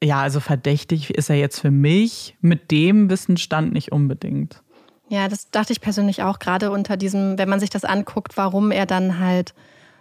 ja, 0.02 0.22
also 0.22 0.40
verdächtig 0.40 1.12
ist 1.12 1.30
er 1.30 1.36
jetzt 1.36 1.60
für 1.60 1.72
mich 1.72 2.38
mit 2.40 2.72
dem 2.72 3.10
Wissensstand 3.10 3.74
nicht 3.74 3.92
unbedingt. 3.92 4.64
Ja, 5.10 5.28
das 5.28 5.52
dachte 5.52 5.74
ich 5.74 5.82
persönlich 5.82 6.24
auch, 6.24 6.40
gerade 6.40 6.72
unter 6.72 6.98
diesem, 6.98 7.38
wenn 7.38 7.50
man 7.50 7.60
sich 7.60 7.70
das 7.70 7.84
anguckt, 7.86 8.38
warum 8.38 8.72
er 8.72 8.86
dann 8.86 9.20
halt 9.20 9.54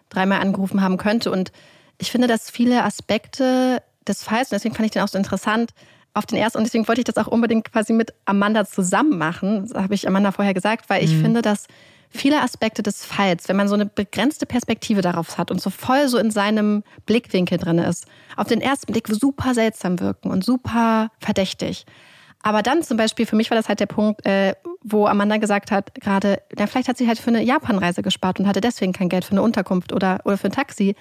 dreimal 0.09 0.41
angerufen 0.41 0.81
haben 0.81 0.97
könnte. 0.97 1.31
Und 1.31 1.53
ich 1.99 2.11
finde, 2.13 2.29
dass 2.29 2.51
viele 2.51 2.85
Aspekte 2.85 3.83
des 4.07 4.23
Falls, 4.23 4.51
und 4.51 4.57
deswegen 4.57 4.75
fand 4.75 4.87
ich 4.87 4.93
den 4.93 5.03
auch 5.03 5.09
so 5.09 5.19
interessant, 5.19 5.73
auf 6.17 6.27
den 6.27 6.39
ersten. 6.39 6.59
Und 6.59 6.65
deswegen 6.65 6.89
wollte 6.89 7.01
ich 7.01 7.05
das 7.05 7.17
auch 7.17 7.27
unbedingt 7.27 7.71
quasi 7.71 7.93
mit 7.93 8.13
Amanda 8.25 8.65
zusammen 8.65 9.19
machen. 9.19 9.69
Das 9.69 9.83
habe 9.83 9.95
ich 9.95 10.09
Amanda 10.09 10.33
vorher 10.33 10.55
gesagt, 10.55 10.89
weil 10.89 11.05
ich 11.05 11.13
mhm. 11.13 11.23
finde, 11.23 11.43
dass 11.43 11.67
viele 12.11 12.41
Aspekte 12.43 12.83
des 12.83 13.05
Falls, 13.05 13.49
wenn 13.49 13.57
man 13.57 13.69
so 13.69 13.75
eine 13.75 13.87
begrenzte 13.87 14.47
Perspektive 14.47 15.03
darauf 15.03 15.39
hat 15.39 15.51
und 15.51 15.61
so 15.61 15.71
voll 15.71 16.09
so 16.09 16.19
in 16.19 16.31
seinem 16.31 16.83
Blickwinkel 17.05 17.59
drin 17.59 17.79
ist, 17.79 18.07
auf 18.37 18.47
den 18.47 18.61
ersten 18.61 18.93
Blick 18.93 19.09
super 19.09 19.55
seltsam 19.55 20.01
wirken 20.01 20.31
und 20.31 20.45
super 20.45 21.11
verdächtig. 21.21 21.85
Aber 22.43 22.63
dann 22.63 22.83
zum 22.83 22.97
Beispiel, 22.97 23.27
für 23.27 23.37
mich 23.37 23.51
war 23.51 23.57
das 23.57 23.69
halt 23.69 23.81
der 23.81 23.87
Punkt, 23.87 24.25
äh, 24.25 24.55
wo 24.83 25.07
Amanda 25.07 25.37
gesagt 25.39 25.71
hat, 25.71 25.95
gerade, 25.97 26.41
ja, 26.57 26.67
vielleicht 26.67 26.89
hat 26.89 26.97
sie 26.97 27.09
halt 27.09 27.19
für 27.19 27.31
eine 27.31 27.43
Japanreise 27.43 28.03
gespart 28.03 28.39
und 28.39 28.47
hatte 28.47 28.61
deswegen 28.61 28.93
kein 28.93 29.09
Geld 29.09 29.25
für 29.25 29.33
eine 29.33 29.43
Unterkunft 29.43 29.93
oder, 29.93 30.21
oder 30.25 30.39
für 30.39 30.49
ein 30.49 30.53
Taxi. 30.53 30.95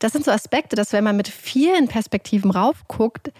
Das 0.00 0.12
sind 0.12 0.24
so 0.24 0.30
Aspekte, 0.30 0.76
dass 0.76 0.92
wenn 0.92 1.04
man 1.04 1.16
mit 1.16 1.28
vielen 1.28 1.88
Perspektiven 1.88 2.50
raufguckt, 2.50 3.32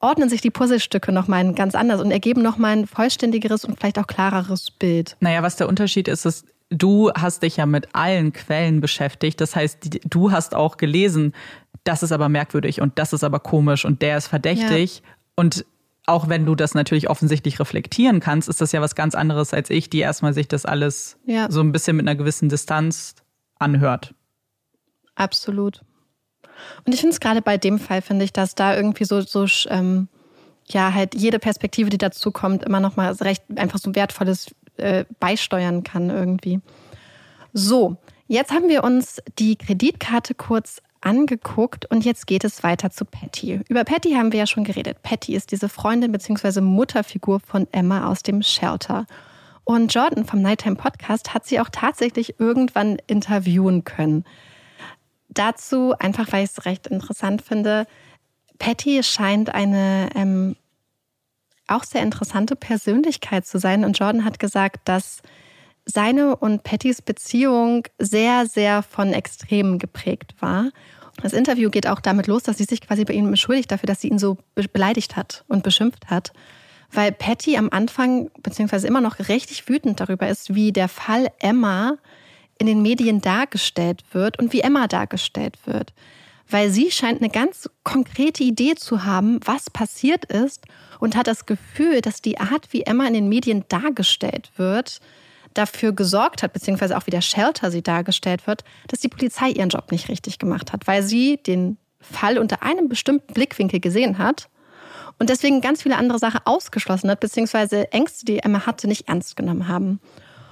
ordnen 0.00 0.28
sich 0.28 0.40
die 0.40 0.50
Puzzlestücke 0.50 1.12
nochmal 1.12 1.52
ganz 1.54 1.74
anders 1.74 2.00
und 2.00 2.10
ergeben 2.10 2.42
nochmal 2.42 2.76
ein 2.76 2.86
vollständigeres 2.86 3.64
und 3.64 3.78
vielleicht 3.78 3.98
auch 3.98 4.06
klareres 4.06 4.70
Bild. 4.70 5.16
Naja, 5.20 5.42
was 5.42 5.56
der 5.56 5.68
Unterschied 5.68 6.08
ist, 6.08 6.26
ist, 6.26 6.46
du 6.70 7.10
hast 7.12 7.42
dich 7.42 7.56
ja 7.56 7.66
mit 7.66 7.94
allen 7.94 8.32
Quellen 8.32 8.80
beschäftigt. 8.80 9.40
Das 9.40 9.56
heißt, 9.56 10.00
du 10.04 10.30
hast 10.32 10.54
auch 10.54 10.76
gelesen, 10.76 11.32
das 11.84 12.02
ist 12.02 12.12
aber 12.12 12.28
merkwürdig 12.28 12.80
und 12.80 12.98
das 12.98 13.12
ist 13.12 13.24
aber 13.24 13.40
komisch 13.40 13.84
und 13.84 14.02
der 14.02 14.18
ist 14.18 14.26
verdächtig. 14.26 14.96
Ja. 14.96 15.12
Und 15.36 15.64
auch 16.06 16.28
wenn 16.28 16.46
du 16.46 16.54
das 16.54 16.74
natürlich 16.74 17.10
offensichtlich 17.10 17.58
reflektieren 17.58 18.20
kannst, 18.20 18.48
ist 18.48 18.60
das 18.60 18.72
ja 18.72 18.80
was 18.80 18.94
ganz 18.94 19.14
anderes 19.14 19.52
als 19.52 19.70
ich, 19.70 19.90
die 19.90 19.98
erstmal 19.98 20.34
sich 20.34 20.48
das 20.48 20.64
alles 20.64 21.18
ja. 21.26 21.50
so 21.50 21.60
ein 21.60 21.72
bisschen 21.72 21.96
mit 21.96 22.06
einer 22.06 22.16
gewissen 22.16 22.48
Distanz 22.48 23.14
anhört. 23.58 24.14
Absolut. 25.14 25.82
Und 26.84 26.92
ich 26.92 27.00
finde 27.00 27.14
es 27.14 27.20
gerade 27.20 27.42
bei 27.42 27.56
dem 27.56 27.78
Fall, 27.78 28.02
finde 28.02 28.24
ich, 28.24 28.32
dass 28.32 28.54
da 28.54 28.76
irgendwie 28.76 29.04
so, 29.04 29.20
so 29.20 29.46
ähm, 29.68 30.08
ja, 30.66 30.92
halt 30.92 31.14
jede 31.14 31.38
Perspektive, 31.38 31.90
die 31.90 31.98
dazu 31.98 32.30
kommt, 32.30 32.64
immer 32.64 32.80
nochmal 32.80 33.12
recht 33.12 33.44
einfach 33.56 33.78
so 33.78 33.94
wertvolles 33.94 34.54
äh, 34.76 35.04
beisteuern 35.20 35.82
kann 35.82 36.10
irgendwie. 36.10 36.60
So, 37.52 37.96
jetzt 38.26 38.52
haben 38.52 38.68
wir 38.68 38.84
uns 38.84 39.20
die 39.38 39.56
Kreditkarte 39.56 40.34
kurz 40.34 40.82
angeguckt 41.00 41.86
und 41.86 42.04
jetzt 42.04 42.26
geht 42.26 42.44
es 42.44 42.62
weiter 42.62 42.90
zu 42.90 43.04
Patty. 43.04 43.60
Über 43.68 43.84
Patty 43.84 44.12
haben 44.12 44.32
wir 44.32 44.40
ja 44.40 44.46
schon 44.46 44.64
geredet. 44.64 45.02
Patty 45.02 45.34
ist 45.34 45.52
diese 45.52 45.68
Freundin 45.68 46.10
bzw. 46.10 46.60
Mutterfigur 46.60 47.40
von 47.40 47.68
Emma 47.72 48.08
aus 48.08 48.22
dem 48.22 48.42
Shelter. 48.42 49.06
Und 49.64 49.94
Jordan 49.94 50.24
vom 50.24 50.42
Nighttime 50.42 50.76
Podcast 50.76 51.32
hat 51.32 51.46
sie 51.46 51.60
auch 51.60 51.68
tatsächlich 51.70 52.38
irgendwann 52.38 52.98
interviewen 53.06 53.84
können 53.84 54.24
dazu, 55.38 55.94
einfach 55.98 56.32
weil 56.32 56.44
ich 56.44 56.50
es 56.50 56.64
recht 56.64 56.86
interessant 56.86 57.42
finde, 57.42 57.86
Patty 58.58 59.02
scheint 59.02 59.54
eine 59.54 60.08
ähm, 60.14 60.56
auch 61.66 61.84
sehr 61.84 62.02
interessante 62.02 62.56
Persönlichkeit 62.56 63.46
zu 63.46 63.58
sein. 63.58 63.84
Und 63.84 63.98
Jordan 63.98 64.24
hat 64.24 64.38
gesagt, 64.38 64.88
dass 64.88 65.22
seine 65.84 66.36
und 66.36 66.64
Pattys 66.64 67.02
Beziehung 67.02 67.84
sehr, 67.98 68.46
sehr 68.46 68.82
von 68.82 69.12
Extremen 69.12 69.78
geprägt 69.78 70.34
war. 70.40 70.70
Das 71.22 71.32
Interview 71.32 71.70
geht 71.70 71.86
auch 71.86 72.00
damit 72.00 72.26
los, 72.26 72.42
dass 72.42 72.58
sie 72.58 72.64
sich 72.64 72.80
quasi 72.80 73.04
bei 73.04 73.14
ihm 73.14 73.30
beschuldigt 73.30 73.70
dafür, 73.70 73.86
dass 73.86 74.00
sie 74.00 74.08
ihn 74.08 74.18
so 74.18 74.36
beleidigt 74.54 75.16
hat 75.16 75.44
und 75.48 75.62
beschimpft 75.62 76.10
hat. 76.10 76.32
Weil 76.92 77.12
Patty 77.12 77.56
am 77.56 77.70
Anfang, 77.70 78.30
beziehungsweise 78.42 78.86
immer 78.86 79.00
noch 79.00 79.18
richtig 79.18 79.68
wütend 79.68 80.00
darüber 80.00 80.28
ist, 80.28 80.54
wie 80.54 80.72
der 80.72 80.88
Fall 80.88 81.28
Emma 81.38 81.96
in 82.58 82.66
den 82.66 82.82
Medien 82.82 83.20
dargestellt 83.20 84.04
wird 84.12 84.38
und 84.38 84.52
wie 84.52 84.60
Emma 84.60 84.86
dargestellt 84.86 85.58
wird. 85.64 85.92
Weil 86.48 86.70
sie 86.70 86.90
scheint 86.90 87.20
eine 87.20 87.30
ganz 87.30 87.68
konkrete 87.82 88.44
Idee 88.44 88.76
zu 88.76 89.04
haben, 89.04 89.40
was 89.44 89.68
passiert 89.68 90.26
ist 90.26 90.64
und 91.00 91.16
hat 91.16 91.26
das 91.26 91.46
Gefühl, 91.46 92.00
dass 92.00 92.22
die 92.22 92.38
Art, 92.38 92.72
wie 92.72 92.82
Emma 92.82 93.06
in 93.06 93.14
den 93.14 93.28
Medien 93.28 93.64
dargestellt 93.68 94.52
wird, 94.56 95.00
dafür 95.54 95.92
gesorgt 95.92 96.42
hat, 96.42 96.52
beziehungsweise 96.52 96.96
auch 96.96 97.06
wie 97.06 97.10
der 97.10 97.22
Shelter 97.22 97.70
sie 97.70 97.82
dargestellt 97.82 98.46
wird, 98.46 98.62
dass 98.88 99.00
die 99.00 99.08
Polizei 99.08 99.50
ihren 99.50 99.70
Job 99.70 99.90
nicht 99.90 100.08
richtig 100.08 100.38
gemacht 100.38 100.72
hat, 100.72 100.86
weil 100.86 101.02
sie 101.02 101.38
den 101.38 101.78
Fall 102.00 102.38
unter 102.38 102.62
einem 102.62 102.88
bestimmten 102.88 103.32
Blickwinkel 103.32 103.80
gesehen 103.80 104.18
hat 104.18 104.48
und 105.18 105.30
deswegen 105.30 105.60
ganz 105.60 105.82
viele 105.82 105.96
andere 105.96 106.18
Sachen 106.18 106.40
ausgeschlossen 106.44 107.10
hat, 107.10 107.20
beziehungsweise 107.20 107.90
Ängste, 107.92 108.26
die 108.26 108.38
Emma 108.38 108.66
hatte, 108.66 108.86
nicht 108.86 109.08
ernst 109.08 109.36
genommen 109.36 109.66
haben. 109.66 110.00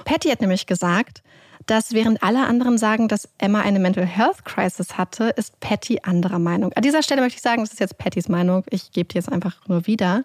Patty 0.04 0.30
hat 0.30 0.40
nämlich 0.40 0.66
gesagt, 0.66 1.22
dass 1.66 1.92
während 1.92 2.22
alle 2.22 2.46
anderen 2.46 2.78
sagen, 2.78 3.08
dass 3.08 3.28
Emma 3.38 3.60
eine 3.60 3.78
Mental 3.78 4.04
Health 4.06 4.44
Crisis 4.44 4.98
hatte, 4.98 5.30
ist 5.36 5.58
Patty 5.60 6.00
anderer 6.02 6.38
Meinung. 6.38 6.72
An 6.74 6.82
dieser 6.82 7.02
Stelle 7.02 7.20
möchte 7.22 7.36
ich 7.36 7.42
sagen, 7.42 7.62
das 7.62 7.72
ist 7.72 7.80
jetzt 7.80 7.98
Pattys 7.98 8.28
Meinung. 8.28 8.64
Ich 8.70 8.92
gebe 8.92 9.08
die 9.08 9.16
jetzt 9.16 9.32
einfach 9.32 9.56
nur 9.66 9.86
wieder. 9.86 10.24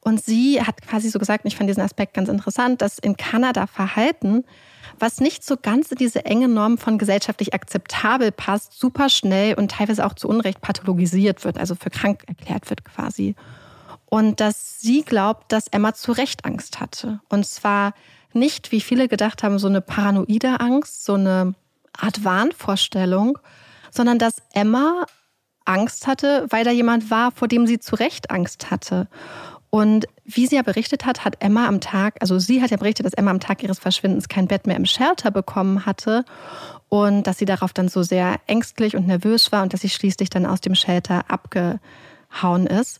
Und 0.00 0.24
sie 0.24 0.62
hat 0.62 0.80
quasi 0.82 1.10
so 1.10 1.18
gesagt, 1.18 1.44
ich 1.44 1.56
fand 1.56 1.68
diesen 1.68 1.82
Aspekt 1.82 2.14
ganz 2.14 2.28
interessant, 2.28 2.80
dass 2.80 2.98
in 2.98 3.16
Kanada 3.16 3.66
Verhalten, 3.66 4.44
was 4.98 5.20
nicht 5.20 5.44
so 5.44 5.56
ganz 5.60 5.90
in 5.90 5.98
diese 5.98 6.24
enge 6.24 6.48
Norm 6.48 6.78
von 6.78 6.98
gesellschaftlich 6.98 7.52
akzeptabel 7.52 8.30
passt, 8.30 8.78
super 8.78 9.08
schnell 9.08 9.54
und 9.54 9.72
teilweise 9.72 10.06
auch 10.06 10.14
zu 10.14 10.28
Unrecht 10.28 10.60
pathologisiert 10.60 11.44
wird, 11.44 11.58
also 11.58 11.74
für 11.74 11.90
krank 11.90 12.22
erklärt 12.26 12.70
wird 12.70 12.84
quasi. 12.84 13.34
Und 14.06 14.40
dass 14.40 14.80
sie 14.80 15.02
glaubt, 15.02 15.52
dass 15.52 15.68
Emma 15.68 15.92
zu 15.92 16.12
Recht 16.12 16.44
Angst 16.44 16.80
hatte. 16.80 17.20
Und 17.28 17.44
zwar 17.44 17.92
nicht, 18.32 18.72
wie 18.72 18.80
viele 18.80 19.08
gedacht 19.08 19.42
haben, 19.42 19.58
so 19.58 19.68
eine 19.68 19.80
paranoide 19.80 20.60
Angst, 20.60 21.04
so 21.04 21.14
eine 21.14 21.54
Art 21.96 22.24
Wahnvorstellung, 22.24 23.38
sondern 23.90 24.18
dass 24.18 24.42
Emma 24.52 25.06
Angst 25.64 26.06
hatte, 26.06 26.46
weil 26.50 26.64
da 26.64 26.70
jemand 26.70 27.10
war, 27.10 27.30
vor 27.32 27.48
dem 27.48 27.66
sie 27.66 27.78
zu 27.78 27.96
Recht 27.96 28.30
Angst 28.30 28.70
hatte. 28.70 29.08
Und 29.70 30.06
wie 30.24 30.46
sie 30.46 30.56
ja 30.56 30.62
berichtet 30.62 31.04
hat, 31.04 31.26
hat 31.26 31.36
Emma 31.40 31.66
am 31.66 31.80
Tag, 31.80 32.16
also 32.20 32.38
sie 32.38 32.62
hat 32.62 32.70
ja 32.70 32.78
berichtet, 32.78 33.04
dass 33.04 33.12
Emma 33.12 33.30
am 33.30 33.40
Tag 33.40 33.62
ihres 33.62 33.78
Verschwindens 33.78 34.28
kein 34.28 34.48
Bett 34.48 34.66
mehr 34.66 34.76
im 34.76 34.86
Shelter 34.86 35.30
bekommen 35.30 35.84
hatte 35.84 36.24
und 36.88 37.26
dass 37.26 37.36
sie 37.36 37.44
darauf 37.44 37.74
dann 37.74 37.88
so 37.88 38.02
sehr 38.02 38.36
ängstlich 38.46 38.96
und 38.96 39.06
nervös 39.06 39.52
war 39.52 39.62
und 39.62 39.74
dass 39.74 39.82
sie 39.82 39.90
schließlich 39.90 40.30
dann 40.30 40.46
aus 40.46 40.62
dem 40.62 40.74
Shelter 40.74 41.24
abgehauen 41.28 42.66
ist. 42.66 42.98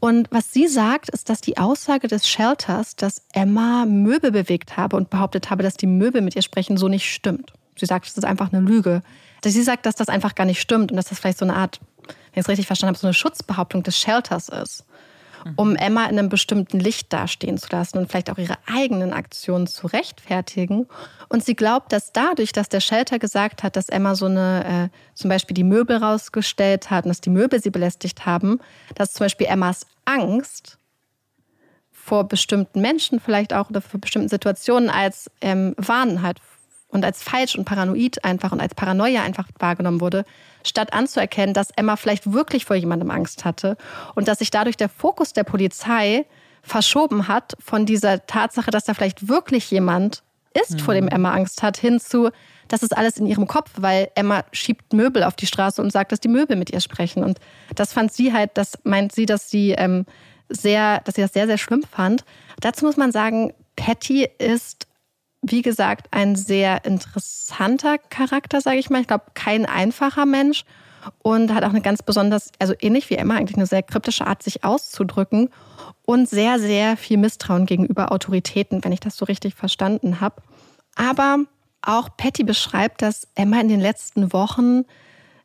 Und 0.00 0.28
was 0.30 0.52
sie 0.52 0.68
sagt, 0.68 1.10
ist, 1.10 1.28
dass 1.28 1.40
die 1.40 1.58
Aussage 1.58 2.08
des 2.08 2.28
Shelters, 2.28 2.96
dass 2.96 3.22
Emma 3.32 3.86
Möbel 3.86 4.32
bewegt 4.32 4.76
habe 4.76 4.96
und 4.96 5.10
behauptet 5.10 5.50
habe, 5.50 5.62
dass 5.62 5.76
die 5.76 5.86
Möbel 5.86 6.22
mit 6.22 6.36
ihr 6.36 6.42
sprechen, 6.42 6.76
so 6.76 6.88
nicht 6.88 7.12
stimmt. 7.12 7.52
Sie 7.76 7.86
sagt, 7.86 8.06
es 8.06 8.16
ist 8.16 8.24
einfach 8.24 8.52
eine 8.52 8.60
Lüge. 8.62 9.02
Sie 9.44 9.62
sagt, 9.62 9.86
dass 9.86 9.94
das 9.94 10.08
einfach 10.08 10.34
gar 10.34 10.44
nicht 10.44 10.60
stimmt 10.60 10.90
und 10.90 10.96
dass 10.96 11.06
das 11.06 11.18
vielleicht 11.18 11.38
so 11.38 11.44
eine 11.44 11.56
Art, 11.56 11.80
wenn 12.06 12.40
ich 12.40 12.40
es 12.40 12.48
richtig 12.48 12.66
verstanden 12.66 12.94
habe, 12.94 13.00
so 13.00 13.06
eine 13.06 13.14
Schutzbehauptung 13.14 13.82
des 13.82 13.98
Shelters 13.98 14.48
ist 14.48 14.84
um 15.56 15.76
Emma 15.76 16.04
in 16.04 16.18
einem 16.18 16.28
bestimmten 16.28 16.80
Licht 16.80 17.12
dastehen 17.12 17.58
zu 17.58 17.68
lassen 17.70 17.98
und 17.98 18.08
vielleicht 18.10 18.30
auch 18.30 18.38
ihre 18.38 18.56
eigenen 18.66 19.12
Aktionen 19.12 19.66
zu 19.66 19.86
rechtfertigen. 19.86 20.86
Und 21.28 21.44
sie 21.44 21.54
glaubt, 21.54 21.92
dass 21.92 22.12
dadurch, 22.12 22.52
dass 22.52 22.68
der 22.68 22.80
Shelter 22.80 23.18
gesagt 23.18 23.62
hat, 23.62 23.76
dass 23.76 23.88
Emma 23.88 24.14
so 24.14 24.26
eine, 24.26 24.90
äh, 24.92 24.96
zum 25.14 25.30
Beispiel 25.30 25.54
die 25.54 25.64
Möbel 25.64 25.96
rausgestellt 25.96 26.90
hat 26.90 27.04
und 27.04 27.10
dass 27.10 27.20
die 27.20 27.30
Möbel 27.30 27.60
sie 27.62 27.70
belästigt 27.70 28.26
haben, 28.26 28.60
dass 28.94 29.12
zum 29.12 29.24
Beispiel 29.24 29.46
Emmas 29.46 29.86
Angst 30.04 30.78
vor 31.90 32.26
bestimmten 32.26 32.80
Menschen 32.80 33.20
vielleicht 33.20 33.54
auch 33.54 33.70
oder 33.70 33.80
für 33.80 33.98
bestimmten 33.98 34.28
Situationen 34.28 34.90
als 34.90 35.30
ähm, 35.40 35.74
Warnen 35.76 36.22
halt 36.22 36.40
und 36.92 37.04
als 37.04 37.22
falsch 37.22 37.56
und 37.56 37.64
paranoid 37.64 38.24
einfach 38.24 38.52
und 38.52 38.60
als 38.60 38.74
Paranoia 38.74 39.22
einfach 39.22 39.48
wahrgenommen 39.58 40.00
wurde, 40.00 40.24
statt 40.64 40.92
anzuerkennen, 40.92 41.54
dass 41.54 41.70
Emma 41.74 41.96
vielleicht 41.96 42.32
wirklich 42.32 42.64
vor 42.64 42.76
jemandem 42.76 43.10
Angst 43.10 43.44
hatte 43.44 43.76
und 44.14 44.28
dass 44.28 44.38
sich 44.38 44.50
dadurch 44.50 44.76
der 44.76 44.88
Fokus 44.88 45.32
der 45.32 45.44
Polizei 45.44 46.26
verschoben 46.62 47.26
hat 47.26 47.56
von 47.58 47.86
dieser 47.86 48.24
Tatsache, 48.26 48.70
dass 48.70 48.84
da 48.84 48.94
vielleicht 48.94 49.28
wirklich 49.28 49.70
jemand 49.70 50.22
ist, 50.54 50.72
mhm. 50.72 50.78
vor 50.78 50.94
dem 50.94 51.06
mhm. 51.06 51.10
Emma 51.10 51.32
Angst 51.32 51.62
hat, 51.62 51.76
hinzu, 51.76 52.30
das 52.68 52.82
ist 52.82 52.96
alles 52.96 53.16
in 53.16 53.26
ihrem 53.26 53.46
Kopf, 53.46 53.70
weil 53.76 54.10
Emma 54.14 54.44
schiebt 54.52 54.92
Möbel 54.92 55.24
auf 55.24 55.34
die 55.34 55.46
Straße 55.46 55.82
und 55.82 55.90
sagt, 55.90 56.12
dass 56.12 56.20
die 56.20 56.28
Möbel 56.28 56.56
mit 56.56 56.70
ihr 56.70 56.80
sprechen. 56.80 57.24
Und 57.24 57.38
das 57.74 57.92
fand 57.92 58.12
sie 58.12 58.32
halt, 58.32 58.50
das 58.54 58.78
meint 58.84 59.12
sie, 59.12 59.26
dass 59.26 59.50
sie 59.50 59.72
ähm, 59.72 60.06
sehr, 60.48 61.00
dass 61.00 61.16
sie 61.16 61.22
das 61.22 61.32
sehr, 61.32 61.46
sehr 61.46 61.58
schlimm 61.58 61.82
fand. 61.82 62.24
Dazu 62.60 62.84
muss 62.84 62.96
man 62.96 63.12
sagen, 63.12 63.52
Patty 63.76 64.28
ist 64.38 64.86
wie 65.42 65.62
gesagt, 65.62 66.06
ein 66.12 66.36
sehr 66.36 66.84
interessanter 66.84 67.98
Charakter, 67.98 68.60
sage 68.60 68.78
ich 68.78 68.90
mal. 68.90 69.00
Ich 69.00 69.08
glaube, 69.08 69.24
kein 69.34 69.66
einfacher 69.66 70.24
Mensch 70.24 70.64
und 71.20 71.52
hat 71.52 71.64
auch 71.64 71.70
eine 71.70 71.80
ganz 71.80 72.02
besonders, 72.02 72.50
also 72.60 72.74
ähnlich 72.80 73.10
wie 73.10 73.16
Emma, 73.16 73.34
eigentlich 73.34 73.56
eine 73.56 73.66
sehr 73.66 73.82
kryptische 73.82 74.26
Art, 74.26 74.42
sich 74.42 74.64
auszudrücken 74.64 75.50
und 76.04 76.28
sehr, 76.28 76.60
sehr 76.60 76.96
viel 76.96 77.16
Misstrauen 77.18 77.66
gegenüber 77.66 78.12
Autoritäten, 78.12 78.84
wenn 78.84 78.92
ich 78.92 79.00
das 79.00 79.16
so 79.16 79.24
richtig 79.24 79.54
verstanden 79.54 80.20
habe. 80.20 80.42
Aber 80.94 81.38
auch 81.82 82.16
Patty 82.16 82.44
beschreibt, 82.44 83.02
dass 83.02 83.26
Emma 83.34 83.60
in 83.60 83.68
den 83.68 83.80
letzten 83.80 84.32
Wochen 84.32 84.84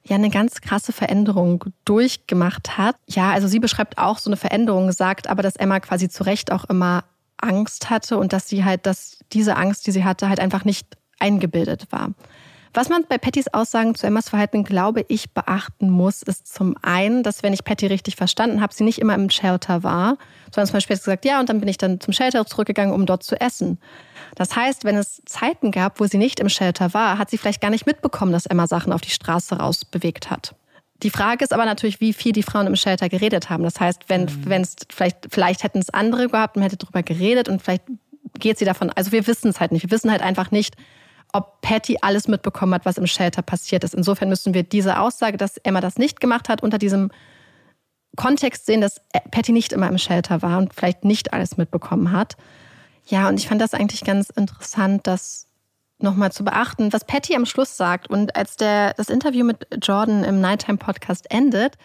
ja 0.04 0.16
eine 0.16 0.30
ganz 0.30 0.62
krasse 0.62 0.94
Veränderung 0.94 1.66
durchgemacht 1.86 2.78
hat. 2.78 2.96
Ja, 3.08 3.32
also 3.32 3.48
sie 3.48 3.60
beschreibt 3.60 3.98
auch 3.98 4.20
so 4.20 4.30
eine 4.30 4.38
Veränderung, 4.38 4.92
sagt 4.92 5.28
aber, 5.28 5.42
dass 5.42 5.56
Emma 5.56 5.80
quasi 5.80 6.08
zu 6.08 6.24
Recht 6.24 6.52
auch 6.52 6.66
immer 6.66 7.04
Angst 7.38 7.90
hatte 7.90 8.18
und 8.18 8.34
dass 8.34 8.48
sie 8.48 8.66
halt, 8.66 8.86
dass 8.86 9.20
diese 9.34 9.56
Angst, 9.56 9.88
die 9.88 9.92
sie 9.92 10.04
hatte, 10.04 10.30
halt 10.30 10.40
einfach 10.40 10.66
nicht 10.66 10.88
eingebildet 11.20 11.88
war. 11.92 12.12
Was 12.74 12.90
man 12.90 13.06
bei 13.10 13.18
Pattys 13.18 13.48
Aussagen 13.48 13.96
zu 13.96 14.06
Emmas 14.06 14.30
Verhalten, 14.30 14.64
glaube 14.64 15.04
ich, 15.08 15.32
beachten 15.32 15.90
muss, 15.90 16.22
ist 16.22 16.54
zum 16.54 16.76
einen, 16.84 17.24
dass, 17.24 17.42
wenn 17.42 17.52
ich 17.52 17.64
Patty 17.64 17.88
richtig 17.88 18.16
verstanden 18.16 18.62
habe, 18.62 18.72
sie 18.72 18.84
nicht 18.84 19.00
immer 19.00 19.16
im 19.16 19.32
Shelter 19.32 19.82
war, 19.82 20.18
sondern 20.54 20.68
zum 20.68 20.74
Beispiel 20.74 20.96
gesagt, 20.96 21.26
ja, 21.26 21.40
und 21.40 21.50
dann 21.50 21.60
bin 21.60 21.70
ich 21.70 21.78
dann 21.78 22.00
zum 22.00 22.14
Shelter 22.14 22.46
zurückgegangen, 22.46 22.94
um 22.94 23.08
dort 23.08 23.24
zu 23.24 23.40
essen. 23.42 23.80
Das 24.36 24.56
heißt, 24.56 24.84
wenn 24.84 24.96
es 24.96 25.24
Zeiten 25.26 25.72
gab, 25.72 26.00
wo 26.00 26.06
sie 26.06 26.20
nicht 26.20 26.40
im 26.40 26.50
Shelter 26.50 26.94
war, 26.94 27.18
hat 27.18 27.32
sie 27.32 27.40
vielleicht 27.40 27.62
gar 27.62 27.72
nicht 27.72 27.88
mitbekommen, 27.88 28.32
dass 28.32 28.46
Emma 28.46 28.68
Sachen 28.68 28.94
auf 28.94 29.02
die 29.02 29.10
Straße 29.10 29.58
raus 29.58 29.84
bewegt 29.84 30.30
hat. 30.30 30.54
Die 31.04 31.10
Frage 31.10 31.44
ist 31.44 31.54
aber 31.54 31.66
natürlich, 31.66 32.02
wie 32.02 32.14
viel 32.14 32.32
die 32.32 32.44
Frauen 32.44 32.68
im 32.68 32.76
Shelter 32.76 33.08
geredet 33.10 33.50
haben. 33.50 33.64
Das 33.64 33.80
heißt, 33.80 34.10
wenn 34.10 34.24
mhm. 34.24 34.52
es 34.52 34.76
vielleicht, 34.90 35.28
vielleicht 35.30 35.64
hätten 35.64 35.80
es 35.80 35.90
andere 35.92 36.28
gehabt 36.28 36.58
und 36.58 36.64
hätte 36.64 36.78
darüber 36.78 37.04
geredet 37.04 37.50
und 37.50 37.62
vielleicht 37.62 37.84
geht 38.40 38.58
sie 38.58 38.66
davon. 38.66 38.90
Also 38.92 39.12
wir 39.12 39.28
wissen 39.28 39.50
es 39.50 39.60
halt 39.60 39.72
nicht. 39.72 39.84
Wir 39.84 39.92
wissen 39.92 40.12
halt 40.12 40.22
einfach 40.22 40.52
nicht, 40.52 40.76
ob 41.34 41.62
Patty 41.62 41.98
alles 42.02 42.28
mitbekommen 42.28 42.74
hat, 42.74 42.86
was 42.86 42.98
im 42.98 43.08
Shelter 43.08 43.42
passiert 43.42 43.84
ist. 43.84 43.94
Insofern 43.94 44.30
müssen 44.30 44.54
wir 44.54 44.64
diese 44.64 45.00
Aussage, 45.00 45.38
dass 45.38 45.58
Emma 45.58 45.82
das 45.82 45.98
nicht 45.98 46.20
gemacht 46.20 46.50
hat, 46.50 46.64
unter 46.64 46.78
diesem 46.78 47.12
Kontext 48.16 48.66
sehen, 48.66 48.82
dass 48.82 49.02
Patty 49.32 49.52
nicht 49.52 49.74
immer 49.74 49.88
im 49.88 49.98
Shelter 49.98 50.42
war 50.42 50.58
und 50.58 50.74
vielleicht 50.74 51.06
nicht 51.06 51.34
alles 51.34 51.58
mitbekommen 51.58 52.12
hat. 52.12 52.38
Ja, 53.06 53.30
und 53.30 53.40
ich 53.40 53.48
fand 53.48 53.62
das 53.62 53.74
eigentlich 53.74 54.04
ganz 54.04 54.30
interessant, 54.30 55.06
dass 55.06 55.47
nochmal 56.00 56.32
zu 56.32 56.44
beachten, 56.44 56.94
was 56.94 57.06
Patty 57.06 57.36
am 57.36 57.46
Schluss 57.46 57.78
sagt. 57.78 58.10
Und 58.10 58.36
als 58.36 58.56
der, 58.56 58.94
das 58.94 59.10
Interview 59.10 59.46
mit 59.46 59.68
Jordan 59.82 60.24
im 60.24 60.40
Nighttime 60.42 60.78
Podcast 60.78 61.30
endet, 61.32 61.78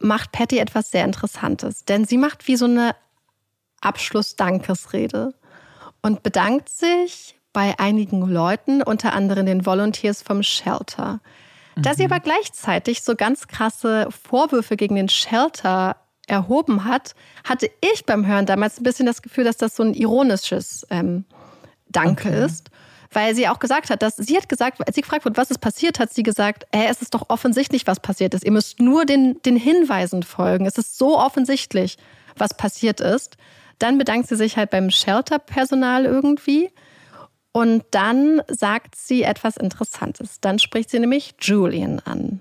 macht 0.00 0.32
Patty 0.32 0.58
etwas 0.58 0.90
sehr 0.90 1.04
Interessantes. 1.04 1.84
Denn 1.84 2.04
sie 2.04 2.18
macht 2.18 2.46
wie 2.48 2.56
so 2.56 2.66
eine 2.66 2.94
Abschluss-Dankesrede 3.80 5.34
und 6.02 6.22
bedankt 6.22 6.68
sich 6.68 7.38
bei 7.52 7.78
einigen 7.78 8.22
Leuten, 8.22 8.82
unter 8.82 9.12
anderem 9.12 9.46
den 9.46 9.66
Volunteers 9.66 10.22
vom 10.22 10.42
Shelter. 10.42 11.20
Da 11.76 11.90
mhm. 11.90 11.94
sie 11.94 12.04
aber 12.04 12.20
gleichzeitig 12.20 13.02
so 13.02 13.14
ganz 13.14 13.48
krasse 13.48 14.08
Vorwürfe 14.10 14.76
gegen 14.76 14.94
den 14.94 15.08
Shelter 15.08 15.96
erhoben 16.28 16.84
hat, 16.84 17.14
hatte 17.44 17.68
ich 17.80 18.06
beim 18.06 18.26
Hören 18.26 18.46
damals 18.46 18.78
ein 18.78 18.84
bisschen 18.84 19.06
das 19.06 19.22
Gefühl, 19.22 19.44
dass 19.44 19.56
das 19.56 19.76
so 19.76 19.82
ein 19.82 19.94
ironisches 19.94 20.86
ähm, 20.90 21.24
Danke 21.88 22.28
okay. 22.28 22.44
ist 22.44 22.70
weil 23.12 23.34
sie 23.34 23.48
auch 23.48 23.58
gesagt 23.58 23.90
hat, 23.90 24.02
dass 24.02 24.16
sie 24.16 24.36
hat 24.36 24.48
gesagt, 24.48 24.86
als 24.86 24.94
sie 24.94 25.02
gefragt 25.02 25.24
wurde, 25.24 25.36
was 25.36 25.50
ist 25.50 25.60
passiert, 25.60 25.98
hat 25.98 26.12
sie 26.12 26.22
gesagt, 26.22 26.66
hey, 26.72 26.86
es 26.90 27.02
ist 27.02 27.14
doch 27.14 27.28
offensichtlich, 27.28 27.86
was 27.86 28.00
passiert 28.00 28.34
ist. 28.34 28.44
Ihr 28.44 28.52
müsst 28.52 28.80
nur 28.80 29.04
den, 29.04 29.40
den 29.42 29.56
Hinweisen 29.56 30.22
folgen. 30.22 30.66
Es 30.66 30.78
ist 30.78 30.98
so 30.98 31.18
offensichtlich, 31.18 31.98
was 32.36 32.56
passiert 32.56 33.00
ist. 33.00 33.36
Dann 33.78 33.98
bedankt 33.98 34.28
sie 34.28 34.36
sich 34.36 34.56
halt 34.56 34.70
beim 34.70 34.90
Shelter-Personal 34.90 36.04
irgendwie. 36.04 36.70
Und 37.52 37.84
dann 37.90 38.40
sagt 38.48 38.94
sie 38.96 39.22
etwas 39.22 39.56
Interessantes. 39.56 40.40
Dann 40.40 40.58
spricht 40.58 40.90
sie 40.90 40.98
nämlich 40.98 41.34
Julian 41.40 42.00
an. 42.00 42.40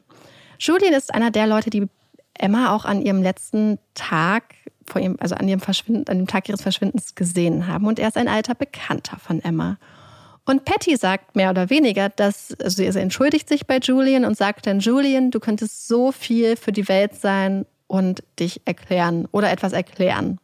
Julian 0.60 0.93
ist 0.93 1.14
einer 1.14 1.31
der 1.31 1.48
Leute, 1.48 1.69
die 1.69 1.88
Emma 2.34 2.73
auch 2.73 2.85
an 2.85 3.02
ihrem 3.02 3.22
letzten 3.22 3.77
Tag, 3.93 4.56
vor 4.85 5.02
ihrem, 5.02 5.18
also 5.19 5.35
an 5.35 5.48
ihrem 5.48 5.60
Verschwinden, 5.60 6.07
an 6.07 6.18
dem 6.18 6.27
Tag 6.27 6.48
ihres 6.48 6.61
Verschwindens 6.61 7.15
gesehen 7.15 7.68
haben. 7.68 7.88
Und 7.88 7.99
er 7.99 8.07
ist 8.07 8.18
ein 8.18 8.27
alter 8.27 8.56
Bekannter 8.56 9.18
von 9.19 9.41
Emma. 9.41 9.77
Und 10.51 10.65
Patty 10.65 10.97
sagt 10.97 11.37
mehr 11.37 11.49
oder 11.49 11.69
weniger, 11.69 12.09
dass 12.09 12.53
also 12.61 12.83
sie 12.83 12.99
entschuldigt 12.99 13.47
sich 13.47 13.67
bei 13.67 13.77
Julian 13.77 14.25
und 14.25 14.35
sagt 14.35 14.67
dann, 14.67 14.81
Julian, 14.81 15.31
du 15.31 15.39
könntest 15.39 15.87
so 15.87 16.11
viel 16.11 16.57
für 16.57 16.73
die 16.73 16.89
Welt 16.89 17.15
sein 17.15 17.65
und 17.87 18.21
dich 18.37 18.59
erklären 18.65 19.29
oder 19.31 19.49
etwas 19.49 19.71
erklären. 19.71 20.39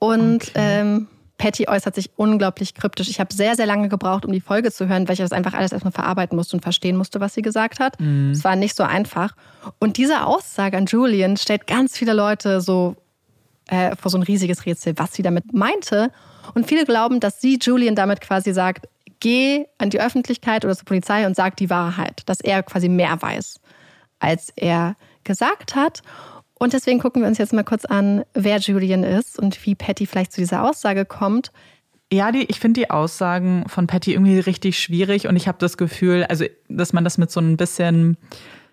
Und 0.00 0.48
okay. 0.48 0.50
ähm, 0.56 1.06
Patty 1.38 1.68
äußert 1.68 1.94
sich 1.94 2.10
unglaublich 2.16 2.74
kryptisch. 2.74 3.08
Ich 3.08 3.20
habe 3.20 3.32
sehr, 3.32 3.54
sehr 3.54 3.66
lange 3.66 3.88
gebraucht, 3.88 4.24
um 4.24 4.32
die 4.32 4.40
Folge 4.40 4.72
zu 4.72 4.88
hören, 4.88 5.06
weil 5.06 5.12
ich 5.12 5.20
das 5.20 5.30
einfach 5.30 5.54
alles 5.54 5.70
erstmal 5.70 5.92
verarbeiten 5.92 6.34
musste 6.34 6.56
und 6.56 6.62
verstehen 6.62 6.96
musste, 6.96 7.20
was 7.20 7.34
sie 7.34 7.42
gesagt 7.42 7.78
hat. 7.78 8.00
Mhm. 8.00 8.32
Es 8.32 8.42
war 8.42 8.56
nicht 8.56 8.76
so 8.76 8.82
einfach. 8.82 9.36
Und 9.78 9.96
diese 9.96 10.26
Aussage 10.26 10.76
an 10.76 10.86
Julian 10.86 11.36
stellt 11.36 11.68
ganz 11.68 11.96
viele 11.96 12.14
Leute 12.14 12.60
so 12.60 12.96
äh, 13.68 13.94
vor 13.94 14.10
so 14.10 14.18
ein 14.18 14.24
riesiges 14.24 14.66
Rätsel, 14.66 14.94
was 14.96 15.14
sie 15.14 15.22
damit 15.22 15.52
meinte. 15.52 16.10
Und 16.54 16.66
viele 16.66 16.84
glauben, 16.84 17.20
dass 17.20 17.40
sie 17.40 17.60
Julian 17.62 17.94
damit 17.94 18.20
quasi 18.20 18.52
sagt, 18.52 18.88
geh 19.22 19.66
an 19.78 19.88
die 19.88 20.00
Öffentlichkeit 20.00 20.64
oder 20.64 20.76
zur 20.76 20.84
Polizei 20.84 21.26
und 21.26 21.36
sag 21.36 21.56
die 21.56 21.70
Wahrheit, 21.70 22.22
dass 22.26 22.40
er 22.40 22.62
quasi 22.64 22.88
mehr 22.88 23.22
weiß, 23.22 23.60
als 24.18 24.52
er 24.56 24.96
gesagt 25.22 25.76
hat. 25.76 26.02
Und 26.58 26.72
deswegen 26.72 26.98
gucken 26.98 27.22
wir 27.22 27.28
uns 27.28 27.38
jetzt 27.38 27.52
mal 27.52 27.62
kurz 27.62 27.84
an, 27.84 28.24
wer 28.34 28.58
Julian 28.58 29.04
ist 29.04 29.38
und 29.38 29.64
wie 29.64 29.76
Patty 29.76 30.06
vielleicht 30.06 30.32
zu 30.32 30.40
dieser 30.40 30.68
Aussage 30.68 31.04
kommt. 31.04 31.52
Ja, 32.12 32.32
die, 32.32 32.42
ich 32.42 32.58
finde 32.58 32.80
die 32.80 32.90
Aussagen 32.90 33.64
von 33.68 33.86
Patty 33.86 34.12
irgendwie 34.12 34.40
richtig 34.40 34.78
schwierig 34.78 35.28
und 35.28 35.36
ich 35.36 35.46
habe 35.46 35.58
das 35.58 35.76
Gefühl, 35.76 36.24
also 36.24 36.44
dass 36.68 36.92
man 36.92 37.04
das 37.04 37.16
mit 37.16 37.30
so 37.30 37.40
ein 37.40 37.56
bisschen, 37.56 38.16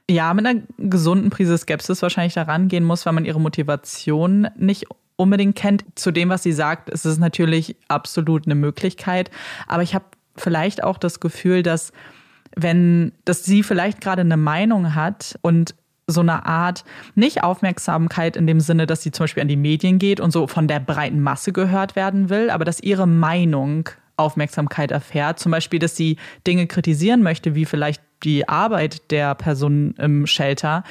ja, 0.10 0.34
mit 0.34 0.48
einer 0.48 0.62
gesunden 0.80 1.30
Prise 1.30 1.58
Skepsis 1.60 2.02
wahrscheinlich 2.02 2.34
da 2.34 2.44
rangehen 2.44 2.84
muss, 2.84 3.06
weil 3.06 3.14
man 3.14 3.26
ihre 3.26 3.40
Motivation 3.40 4.48
nicht 4.58 4.88
unbedingt 5.16 5.56
kennt. 5.56 5.86
Zu 5.94 6.12
dem, 6.12 6.30
was 6.30 6.42
sie 6.42 6.54
sagt, 6.54 6.90
ist 6.90 7.06
es 7.06 7.20
natürlich 7.20 7.76
absolut 7.88 8.46
eine 8.46 8.56
Möglichkeit. 8.56 9.30
Aber 9.68 9.84
ich 9.84 9.94
habe 9.94 10.06
vielleicht 10.40 10.84
auch 10.84 10.98
das 10.98 11.20
Gefühl, 11.20 11.64
dass 11.64 11.92
wenn, 12.56 13.12
dass 13.26 13.44
sie 13.44 13.64
vielleicht 13.64 14.02
gerade 14.02 14.22
eine 14.22 14.38
Meinung 14.38 14.96
hat 14.96 15.38
und 15.42 15.76
so 16.08 16.22
eine 16.22 16.46
Art, 16.46 16.84
nicht 17.14 17.44
Aufmerksamkeit 17.44 18.36
in 18.36 18.48
dem 18.48 18.60
Sinne, 18.60 18.88
dass 18.88 19.04
sie 19.04 19.12
zum 19.12 19.26
Beispiel 19.26 19.42
an 19.42 19.48
die 19.48 19.56
Medien 19.56 20.00
geht 20.00 20.20
und 20.20 20.32
so 20.32 20.48
von 20.48 20.68
der 20.68 20.80
breiten 20.80 21.22
Masse 21.22 21.54
gehört 21.54 21.96
werden 21.96 22.30
will, 22.30 22.50
aber 22.50 22.66
dass 22.66 22.80
ihre 22.80 23.08
Meinung 23.08 23.90
Aufmerksamkeit 24.18 24.92
erfährt. 24.92 25.40
Zum 25.40 25.52
Beispiel, 25.52 25.80
dass 25.80 25.96
sie 25.96 26.18
Dinge 26.46 26.68
kritisieren 26.68 27.24
möchte, 27.24 27.56
wie 27.56 27.66
vielleicht 27.66 28.02
die 28.24 28.48
Arbeit 28.48 29.12
der 29.12 29.36
Person 29.36 29.96
im 29.98 30.28
Shelter, 30.28 30.84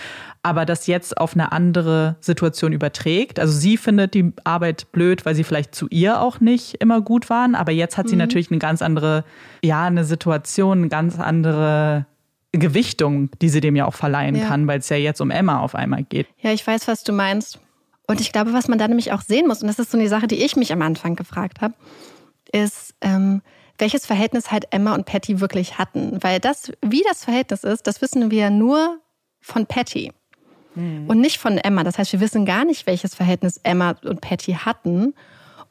aber 0.42 0.64
das 0.64 0.86
jetzt 0.86 1.18
auf 1.18 1.34
eine 1.34 1.52
andere 1.52 2.16
Situation 2.20 2.72
überträgt. 2.72 3.38
Also 3.38 3.52
sie 3.52 3.76
findet 3.76 4.14
die 4.14 4.32
Arbeit 4.44 4.90
blöd, 4.92 5.26
weil 5.26 5.34
sie 5.34 5.44
vielleicht 5.44 5.74
zu 5.74 5.86
ihr 5.90 6.20
auch 6.20 6.40
nicht 6.40 6.74
immer 6.74 7.00
gut 7.00 7.28
waren, 7.28 7.54
aber 7.54 7.72
jetzt 7.72 7.96
hat 7.96 8.08
sie 8.08 8.14
mhm. 8.14 8.20
natürlich 8.20 8.50
eine 8.50 8.58
ganz 8.58 8.82
andere, 8.82 9.24
ja, 9.62 9.84
eine 9.84 10.04
Situation, 10.04 10.78
eine 10.78 10.88
ganz 10.88 11.18
andere 11.18 12.06
Gewichtung, 12.52 13.30
die 13.42 13.48
sie 13.48 13.60
dem 13.60 13.76
ja 13.76 13.84
auch 13.84 13.94
verleihen 13.94 14.36
ja. 14.36 14.46
kann, 14.46 14.66
weil 14.66 14.78
es 14.78 14.88
ja 14.88 14.96
jetzt 14.96 15.20
um 15.20 15.30
Emma 15.30 15.60
auf 15.60 15.74
einmal 15.74 16.02
geht. 16.04 16.26
Ja, 16.40 16.52
ich 16.52 16.66
weiß, 16.66 16.88
was 16.88 17.04
du 17.04 17.12
meinst. 17.12 17.60
Und 18.06 18.22
ich 18.22 18.32
glaube, 18.32 18.54
was 18.54 18.68
man 18.68 18.78
da 18.78 18.88
nämlich 18.88 19.12
auch 19.12 19.20
sehen 19.20 19.46
muss, 19.46 19.60
und 19.60 19.68
das 19.68 19.78
ist 19.78 19.90
so 19.90 19.98
eine 19.98 20.08
Sache, 20.08 20.28
die 20.28 20.42
ich 20.42 20.56
mich 20.56 20.72
am 20.72 20.80
Anfang 20.80 21.14
gefragt 21.14 21.60
habe, 21.60 21.74
ist, 22.52 22.94
ähm, 23.02 23.42
welches 23.78 24.06
Verhältnis 24.06 24.50
halt 24.50 24.66
Emma 24.70 24.94
und 24.94 25.06
Patty 25.06 25.40
wirklich 25.40 25.78
hatten. 25.78 26.22
Weil 26.22 26.40
das, 26.40 26.72
wie 26.84 27.02
das 27.08 27.24
Verhältnis 27.24 27.64
ist, 27.64 27.86
das 27.86 28.02
wissen 28.02 28.30
wir 28.30 28.50
nur 28.50 28.98
von 29.40 29.66
Patty 29.66 30.12
mhm. 30.74 31.06
und 31.08 31.20
nicht 31.20 31.38
von 31.38 31.58
Emma. 31.58 31.84
Das 31.84 31.98
heißt, 31.98 32.12
wir 32.12 32.20
wissen 32.20 32.44
gar 32.44 32.64
nicht, 32.64 32.86
welches 32.86 33.14
Verhältnis 33.14 33.60
Emma 33.62 33.94
und 34.04 34.20
Patty 34.20 34.52
hatten. 34.52 35.14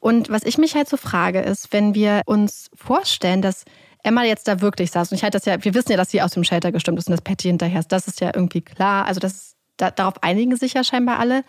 Und 0.00 0.30
was 0.30 0.44
ich 0.44 0.58
mich 0.58 0.74
halt 0.74 0.88
so 0.88 0.96
frage, 0.96 1.40
ist, 1.40 1.72
wenn 1.72 1.94
wir 1.94 2.22
uns 2.26 2.70
vorstellen, 2.74 3.42
dass 3.42 3.64
Emma 4.02 4.22
jetzt 4.22 4.46
da 4.46 4.60
wirklich 4.60 4.90
saß, 4.90 5.10
und 5.10 5.16
ich 5.16 5.22
halte 5.22 5.38
das 5.38 5.44
ja, 5.44 5.62
wir 5.62 5.74
wissen 5.74 5.90
ja, 5.90 5.96
dass 5.96 6.10
sie 6.10 6.22
aus 6.22 6.32
dem 6.32 6.44
Shelter 6.44 6.72
gestimmt 6.72 6.98
ist 6.98 7.08
und 7.08 7.12
dass 7.12 7.20
Patty 7.20 7.48
hinterher 7.48 7.80
ist, 7.80 7.90
das 7.92 8.06
ist 8.06 8.20
ja 8.20 8.30
irgendwie 8.32 8.60
klar. 8.60 9.06
Also 9.06 9.20
das, 9.20 9.56
da, 9.76 9.90
darauf 9.90 10.22
einigen 10.22 10.56
sich 10.56 10.74
ja 10.74 10.84
scheinbar 10.84 11.18
alle. 11.18 11.42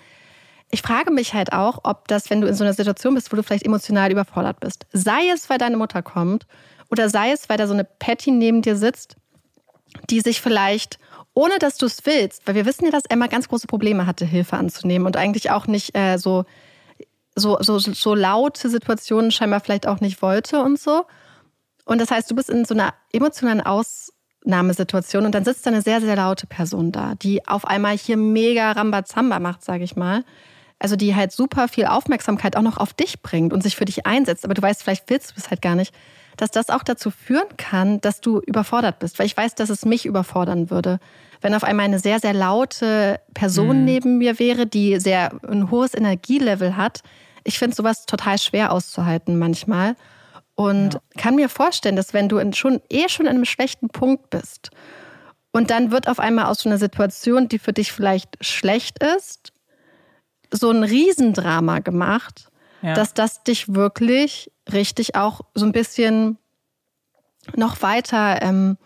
Ich 0.71 0.81
frage 0.81 1.11
mich 1.11 1.33
halt 1.33 1.51
auch, 1.51 1.79
ob 1.83 2.07
das, 2.07 2.29
wenn 2.29 2.41
du 2.41 2.47
in 2.47 2.53
so 2.53 2.63
einer 2.63 2.73
Situation 2.73 3.15
bist, 3.15 3.31
wo 3.31 3.35
du 3.35 3.43
vielleicht 3.43 3.65
emotional 3.65 4.11
überfordert 4.11 4.59
bist, 4.59 4.85
sei 4.93 5.29
es, 5.33 5.49
weil 5.49 5.57
deine 5.57 5.77
Mutter 5.77 6.03
kommt 6.03 6.45
oder 6.91 7.09
sei 7.09 7.31
es, 7.31 7.49
weil 7.49 7.57
da 7.57 7.67
so 7.67 7.73
eine 7.73 7.83
Patty 7.83 8.31
neben 8.31 8.61
dir 8.61 8.75
sitzt, 8.75 9.15
die 10.09 10.21
sich 10.21 10.41
vielleicht, 10.41 10.99
ohne 11.33 11.57
dass 11.57 11.77
du 11.77 11.87
es 11.87 12.05
willst, 12.05 12.45
weil 12.45 12.53
wir 12.53 12.67
wissen 12.67 12.85
ja, 12.85 12.91
dass 12.91 13.05
Emma 13.05 13.27
ganz 13.27 13.49
große 13.49 13.65
Probleme 13.65 14.05
hatte, 14.05 14.25
Hilfe 14.25 14.57
anzunehmen 14.57 15.07
und 15.07 15.17
eigentlich 15.17 15.49
auch 15.49 15.65
nicht 15.65 15.97
äh, 15.97 16.17
so, 16.17 16.45
so, 17.35 17.57
so, 17.61 17.79
so 17.79 18.13
laute 18.13 18.69
Situationen 18.69 19.31
scheinbar 19.31 19.61
vielleicht 19.61 19.87
auch 19.87 20.01
nicht 20.01 20.21
wollte 20.21 20.61
und 20.61 20.79
so. 20.79 21.05
Und 21.85 21.99
das 21.99 22.11
heißt, 22.11 22.29
du 22.29 22.35
bist 22.35 22.51
in 22.51 22.65
so 22.65 22.75
einer 22.75 22.93
emotionalen 23.11 23.61
Ausnahmesituation 23.61 25.25
und 25.25 25.33
dann 25.33 25.45
sitzt 25.45 25.65
da 25.65 25.71
eine 25.71 25.81
sehr, 25.81 26.01
sehr 26.01 26.15
laute 26.15 26.45
Person 26.45 26.91
da, 26.91 27.15
die 27.15 27.47
auf 27.47 27.65
einmal 27.65 27.97
hier 27.97 28.17
mega 28.17 28.71
Rambazamba 28.73 29.39
macht, 29.39 29.63
sage 29.63 29.83
ich 29.83 29.95
mal 29.95 30.23
also 30.79 30.95
die 30.95 31.15
halt 31.15 31.31
super 31.31 31.67
viel 31.67 31.85
Aufmerksamkeit 31.85 32.55
auch 32.55 32.61
noch 32.61 32.77
auf 32.77 32.93
dich 32.93 33.21
bringt 33.21 33.53
und 33.53 33.61
sich 33.61 33.75
für 33.75 33.85
dich 33.85 34.05
einsetzt, 34.05 34.45
aber 34.45 34.53
du 34.53 34.61
weißt, 34.61 34.81
vielleicht 34.81 35.09
willst 35.09 35.31
du 35.31 35.33
es 35.37 35.49
halt 35.49 35.61
gar 35.61 35.75
nicht, 35.75 35.93
dass 36.37 36.51
das 36.51 36.69
auch 36.69 36.83
dazu 36.83 37.11
führen 37.11 37.57
kann, 37.57 37.99
dass 37.99 38.21
du 38.21 38.39
überfordert 38.39 38.99
bist. 38.99 39.19
Weil 39.19 39.25
ich 39.25 39.35
weiß, 39.35 39.55
dass 39.55 39.69
es 39.69 39.85
mich 39.85 40.05
überfordern 40.05 40.69
würde, 40.69 40.99
wenn 41.41 41.53
auf 41.53 41.65
einmal 41.65 41.85
eine 41.85 41.99
sehr, 41.99 42.19
sehr 42.19 42.33
laute 42.33 43.19
Person 43.33 43.79
mhm. 43.79 43.85
neben 43.85 44.17
mir 44.17 44.39
wäre, 44.39 44.65
die 44.65 44.99
sehr 44.99 45.31
ein 45.47 45.69
hohes 45.69 45.93
Energielevel 45.93 46.77
hat. 46.77 47.01
Ich 47.43 47.59
finde 47.59 47.75
sowas 47.75 48.05
total 48.05 48.37
schwer 48.37 48.71
auszuhalten 48.71 49.37
manchmal. 49.37 49.95
Und 50.55 50.95
ja. 50.95 50.99
kann 51.17 51.35
mir 51.35 51.49
vorstellen, 51.49 51.95
dass 51.95 52.13
wenn 52.13 52.29
du 52.29 52.39
schon 52.53 52.81
eh 52.89 53.07
schon 53.09 53.25
in 53.25 53.35
einem 53.35 53.45
schlechten 53.45 53.89
Punkt 53.89 54.29
bist 54.29 54.71
und 55.51 55.71
dann 55.71 55.91
wird 55.91 56.07
auf 56.07 56.19
einmal 56.19 56.45
aus 56.45 56.59
so 56.59 56.69
einer 56.69 56.77
Situation, 56.77 57.47
die 57.47 57.59
für 57.59 57.73
dich 57.73 57.91
vielleicht 57.91 58.37
schlecht 58.41 59.01
ist, 59.03 59.53
so 60.51 60.71
ein 60.71 60.83
Riesendrama 60.83 61.79
gemacht, 61.79 62.49
ja. 62.81 62.93
dass 62.93 63.13
das 63.13 63.43
dich 63.43 63.73
wirklich 63.73 64.51
richtig 64.71 65.15
auch 65.15 65.41
so 65.53 65.65
ein 65.65 65.71
bisschen 65.71 66.37
noch 67.55 67.81
weiter, 67.81 68.41
ähm, 68.41 68.77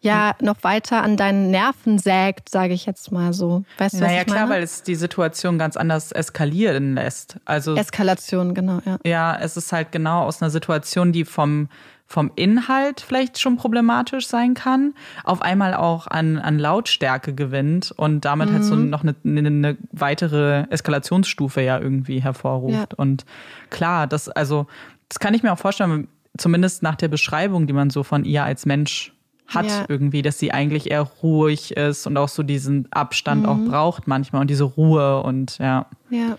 ja, 0.00 0.34
noch 0.40 0.64
weiter 0.64 1.02
an 1.02 1.18
deinen 1.18 1.50
Nerven 1.50 1.98
sägt, 1.98 2.48
sage 2.48 2.72
ich 2.72 2.86
jetzt 2.86 3.12
mal 3.12 3.34
so. 3.34 3.64
Weißt 3.76 3.94
du, 3.94 3.98
naja, 3.98 4.24
klar, 4.24 4.48
weil 4.48 4.62
es 4.62 4.82
die 4.82 4.94
Situation 4.94 5.58
ganz 5.58 5.76
anders 5.76 6.10
eskalieren 6.10 6.94
lässt. 6.94 7.36
Also 7.44 7.76
Eskalation, 7.76 8.54
genau, 8.54 8.80
ja. 8.86 8.98
Ja, 9.04 9.38
es 9.38 9.58
ist 9.58 9.72
halt 9.72 9.92
genau 9.92 10.22
aus 10.22 10.40
einer 10.40 10.50
Situation, 10.50 11.12
die 11.12 11.26
vom 11.26 11.68
vom 12.10 12.32
Inhalt 12.34 13.00
vielleicht 13.00 13.38
schon 13.38 13.56
problematisch 13.56 14.26
sein 14.26 14.54
kann, 14.54 14.94
auf 15.22 15.42
einmal 15.42 15.74
auch 15.74 16.08
an, 16.08 16.38
an 16.38 16.58
Lautstärke 16.58 17.32
gewinnt 17.34 17.92
und 17.96 18.24
damit 18.24 18.48
mhm. 18.50 18.54
halt 18.54 18.64
so 18.64 18.74
mhm. 18.74 18.90
noch 18.90 19.04
eine, 19.04 19.14
eine, 19.24 19.76
weitere 19.92 20.64
Eskalationsstufe 20.70 21.62
ja 21.62 21.78
irgendwie 21.78 22.20
hervorruft. 22.20 22.92
Ja. 22.92 22.98
Und 22.98 23.24
klar, 23.70 24.08
das, 24.08 24.28
also, 24.28 24.66
das 25.08 25.20
kann 25.20 25.34
ich 25.34 25.44
mir 25.44 25.52
auch 25.52 25.58
vorstellen, 25.58 26.08
zumindest 26.36 26.82
nach 26.82 26.96
der 26.96 27.06
Beschreibung, 27.06 27.68
die 27.68 27.72
man 27.72 27.90
so 27.90 28.02
von 28.02 28.24
ihr 28.24 28.42
als 28.42 28.66
Mensch 28.66 29.14
hat 29.46 29.66
ja. 29.66 29.84
irgendwie, 29.86 30.22
dass 30.22 30.40
sie 30.40 30.50
eigentlich 30.50 30.90
eher 30.90 31.02
ruhig 31.02 31.76
ist 31.76 32.08
und 32.08 32.16
auch 32.16 32.28
so 32.28 32.42
diesen 32.42 32.90
Abstand 32.90 33.44
mhm. 33.44 33.48
auch 33.48 33.70
braucht 33.70 34.08
manchmal 34.08 34.40
und 34.40 34.50
diese 34.50 34.64
Ruhe 34.64 35.22
und 35.22 35.58
ja. 35.58 35.86
Ja. 36.10 36.38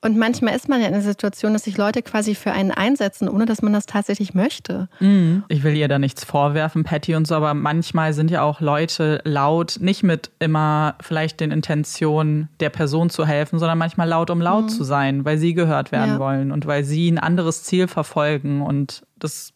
Und 0.00 0.16
manchmal 0.16 0.54
ist 0.54 0.68
man 0.68 0.80
ja 0.80 0.86
in 0.86 0.92
der 0.92 1.02
Situation, 1.02 1.52
dass 1.52 1.64
sich 1.64 1.76
Leute 1.76 2.02
quasi 2.02 2.36
für 2.36 2.52
einen 2.52 2.70
einsetzen, 2.70 3.28
ohne 3.28 3.46
dass 3.46 3.62
man 3.62 3.72
das 3.72 3.86
tatsächlich 3.86 4.32
möchte. 4.32 4.88
Mhm. 5.00 5.42
Ich 5.48 5.64
will 5.64 5.76
ihr 5.76 5.88
da 5.88 5.98
nichts 5.98 6.24
vorwerfen, 6.24 6.84
Patty 6.84 7.16
und 7.16 7.26
so, 7.26 7.34
aber 7.34 7.52
manchmal 7.54 8.12
sind 8.12 8.30
ja 8.30 8.42
auch 8.42 8.60
Leute 8.60 9.20
laut, 9.24 9.78
nicht 9.80 10.04
mit 10.04 10.30
immer 10.38 10.94
vielleicht 11.00 11.40
den 11.40 11.50
Intentionen 11.50 12.48
der 12.60 12.70
Person 12.70 13.10
zu 13.10 13.26
helfen, 13.26 13.58
sondern 13.58 13.78
manchmal 13.78 14.08
laut, 14.08 14.30
um 14.30 14.40
laut 14.40 14.64
mhm. 14.64 14.68
zu 14.68 14.84
sein, 14.84 15.24
weil 15.24 15.36
sie 15.36 15.54
gehört 15.54 15.90
werden 15.90 16.12
ja. 16.12 16.18
wollen 16.20 16.52
und 16.52 16.66
weil 16.66 16.84
sie 16.84 17.10
ein 17.10 17.18
anderes 17.18 17.64
Ziel 17.64 17.88
verfolgen. 17.88 18.62
Und 18.62 19.04
das 19.16 19.52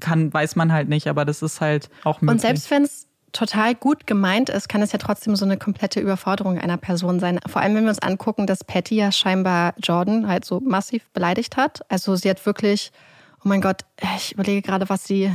kann, 0.00 0.32
weiß 0.32 0.56
man 0.56 0.72
halt 0.72 0.88
nicht, 0.88 1.08
aber 1.08 1.26
das 1.26 1.42
ist 1.42 1.60
halt 1.60 1.90
auch 2.04 2.22
möglich. 2.22 2.32
Und 2.32 2.40
selbst 2.40 2.70
wenn 2.70 2.84
es 2.84 3.06
total 3.32 3.74
gut 3.74 4.06
gemeint 4.06 4.50
ist, 4.50 4.68
kann 4.68 4.82
es 4.82 4.92
ja 4.92 4.98
trotzdem 4.98 5.36
so 5.36 5.44
eine 5.44 5.56
komplette 5.56 6.00
Überforderung 6.00 6.58
einer 6.58 6.76
Person 6.76 7.18
sein. 7.18 7.40
Vor 7.46 7.62
allem, 7.62 7.74
wenn 7.74 7.84
wir 7.84 7.90
uns 7.90 7.98
angucken, 7.98 8.46
dass 8.46 8.64
Patty 8.64 8.96
ja 8.96 9.10
scheinbar 9.10 9.74
Jordan 9.82 10.28
halt 10.28 10.44
so 10.44 10.60
massiv 10.60 11.08
beleidigt 11.12 11.56
hat. 11.56 11.80
Also 11.88 12.14
sie 12.16 12.28
hat 12.28 12.44
wirklich, 12.44 12.92
oh 13.38 13.48
mein 13.48 13.60
Gott, 13.60 13.82
ich 14.16 14.32
überlege 14.32 14.62
gerade, 14.62 14.88
was 14.88 15.04
sie, 15.04 15.32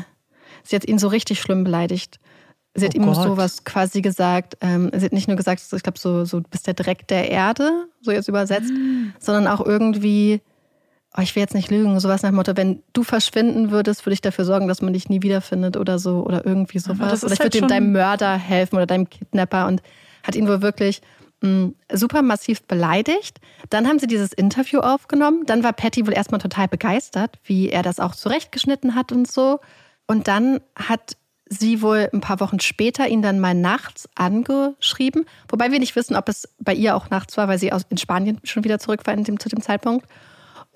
sie 0.64 0.76
hat 0.76 0.88
ihn 0.88 1.00
so 1.00 1.08
richtig 1.08 1.42
schlimm 1.42 1.64
beleidigt. 1.64 2.20
Sie 2.76 2.86
hat 2.86 2.94
oh 2.94 3.00
ihm 3.00 3.06
Gott. 3.06 3.16
sowas 3.16 3.64
quasi 3.64 4.02
gesagt. 4.02 4.58
Ähm, 4.62 4.92
sie 4.94 5.06
hat 5.06 5.14
nicht 5.14 5.28
nur 5.28 5.38
gesagt, 5.38 5.64
ich 5.72 5.84
glaube, 5.84 5.98
so, 5.98 6.26
so 6.26 6.40
du 6.40 6.50
bist 6.50 6.68
der 6.68 6.76
Dreck 6.76 7.08
der 7.08 7.32
Erde, 7.32 7.88
so 8.02 8.12
jetzt 8.12 8.28
übersetzt, 8.28 8.70
mhm. 8.70 9.14
sondern 9.20 9.48
auch 9.48 9.66
irgendwie, 9.66 10.42
oh, 11.18 11.22
ich 11.22 11.36
will 11.36 11.42
jetzt 11.42 11.56
nicht 11.56 11.72
lügen, 11.72 12.00
sowas 12.00 12.22
nach 12.22 12.30
dem 12.30 12.36
Motto, 12.36 12.56
wenn 12.56 12.84
du 12.94 13.04
verschwinden 13.04 13.72
würdest, 13.72 14.06
würde 14.06 14.14
ich 14.14 14.22
dafür 14.22 14.46
sorgen, 14.46 14.68
dass 14.68 14.82
man 14.82 14.94
dich 14.94 15.10
nie 15.10 15.24
wiederfindet 15.24 15.76
oder 15.76 15.98
so 15.98 16.24
oder 16.24 16.46
irgendwie 16.46 16.80
sowas. 16.80 17.24
Oder 17.24 17.34
ich 17.34 17.40
halt 17.40 17.54
würde 17.56 17.68
deinem 17.68 17.92
Mörder 17.92 18.36
helfen 18.38 18.76
oder 18.76 18.86
deinem 18.86 19.10
Kidnapper 19.10 19.68
und 19.68 19.82
hat 20.24 20.36
ihn 20.36 20.48
wohl 20.48 20.62
wirklich 20.62 21.02
mh, 21.42 21.50
mm, 21.50 21.76
super 21.92 22.22
massiv 22.22 22.62
beleidigt. 22.64 23.40
Dann 23.70 23.88
haben 23.88 23.98
sie 23.98 24.08
dieses 24.08 24.32
Interview 24.32 24.80
aufgenommen. 24.80 25.44
Dann 25.46 25.64
war 25.64 25.74
Patty 25.74 26.06
wohl 26.06 26.14
erstmal 26.14 26.40
total 26.40 26.68
begeistert, 26.68 27.40
wie 27.44 27.70
er 27.70 27.82
das 27.82 28.00
auch 28.00 28.14
zurechtgeschnitten 28.14 28.94
hat 28.94 29.12
und 29.12 29.30
so. 29.30 29.60
Und 30.06 30.28
dann 30.28 30.60
hat 30.76 31.18
sie 31.50 31.82
wohl 31.82 32.10
ein 32.14 32.22
paar 32.22 32.40
Wochen 32.42 32.60
später 32.60 33.08
ihn 33.08 33.22
dann 33.22 33.40
mal 33.40 33.56
nachts 33.56 34.10
angeschrieben, 34.16 35.26
wobei 35.48 35.72
wir 35.72 35.80
nicht 35.80 35.96
wissen, 35.96 36.16
ob 36.16 36.28
es 36.28 36.50
bei 36.60 36.74
ihr 36.74 36.96
auch 36.96 37.10
nachts 37.10 37.38
war, 37.38 37.48
weil 37.48 37.58
sie 37.58 37.72
in 37.90 37.98
Spanien 37.98 38.40
schon 38.44 38.66
wieder 38.66 38.80
zurück 38.80 39.08
war 39.08 39.14
in 39.14 39.24
dem, 39.24 39.40
zu 39.40 39.48
dem 39.48 39.62
Zeitpunkt 39.62 40.06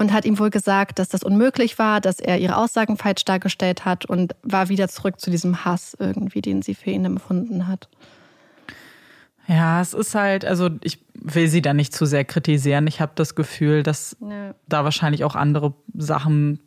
und 0.02 0.12
hat 0.12 0.26
ihm 0.26 0.40
wohl 0.40 0.50
gesagt, 0.50 1.00
dass 1.00 1.10
das 1.10 1.24
unmöglich 1.24 1.80
war, 1.80 2.02
dass 2.02 2.20
er 2.20 2.40
ihre 2.40 2.58
Aussagen 2.58 2.98
falsch 2.98 3.24
dargestellt 3.24 3.86
hat 3.86 4.06
und 4.06 4.36
war 4.44 4.68
wieder 4.68 4.88
zurück 4.90 5.20
zu 5.20 5.32
diesem 5.32 5.64
Hass 5.64 5.96
irgendwie, 6.00 6.42
den 6.42 6.62
sie 6.62 6.76
für 6.76 6.90
ihn 6.90 7.06
empfunden 7.06 7.68
hat. 7.68 7.88
Ja, 9.48 9.82
es 9.82 9.94
ist 9.94 10.16
halt, 10.16 10.46
also 10.46 10.70
ich 10.82 11.00
will 11.14 11.48
sie 11.48 11.62
da 11.62 11.74
nicht 11.74 11.94
zu 11.94 12.06
sehr 12.06 12.26
kritisieren. 12.26 12.88
Ich 12.88 13.02
habe 13.02 13.12
das 13.16 13.36
Gefühl, 13.36 13.84
dass 13.84 14.18
ja. 14.22 14.54
da 14.68 14.84
wahrscheinlich 14.84 15.24
auch 15.24 15.36
andere 15.36 15.74
Sachen 15.94 16.60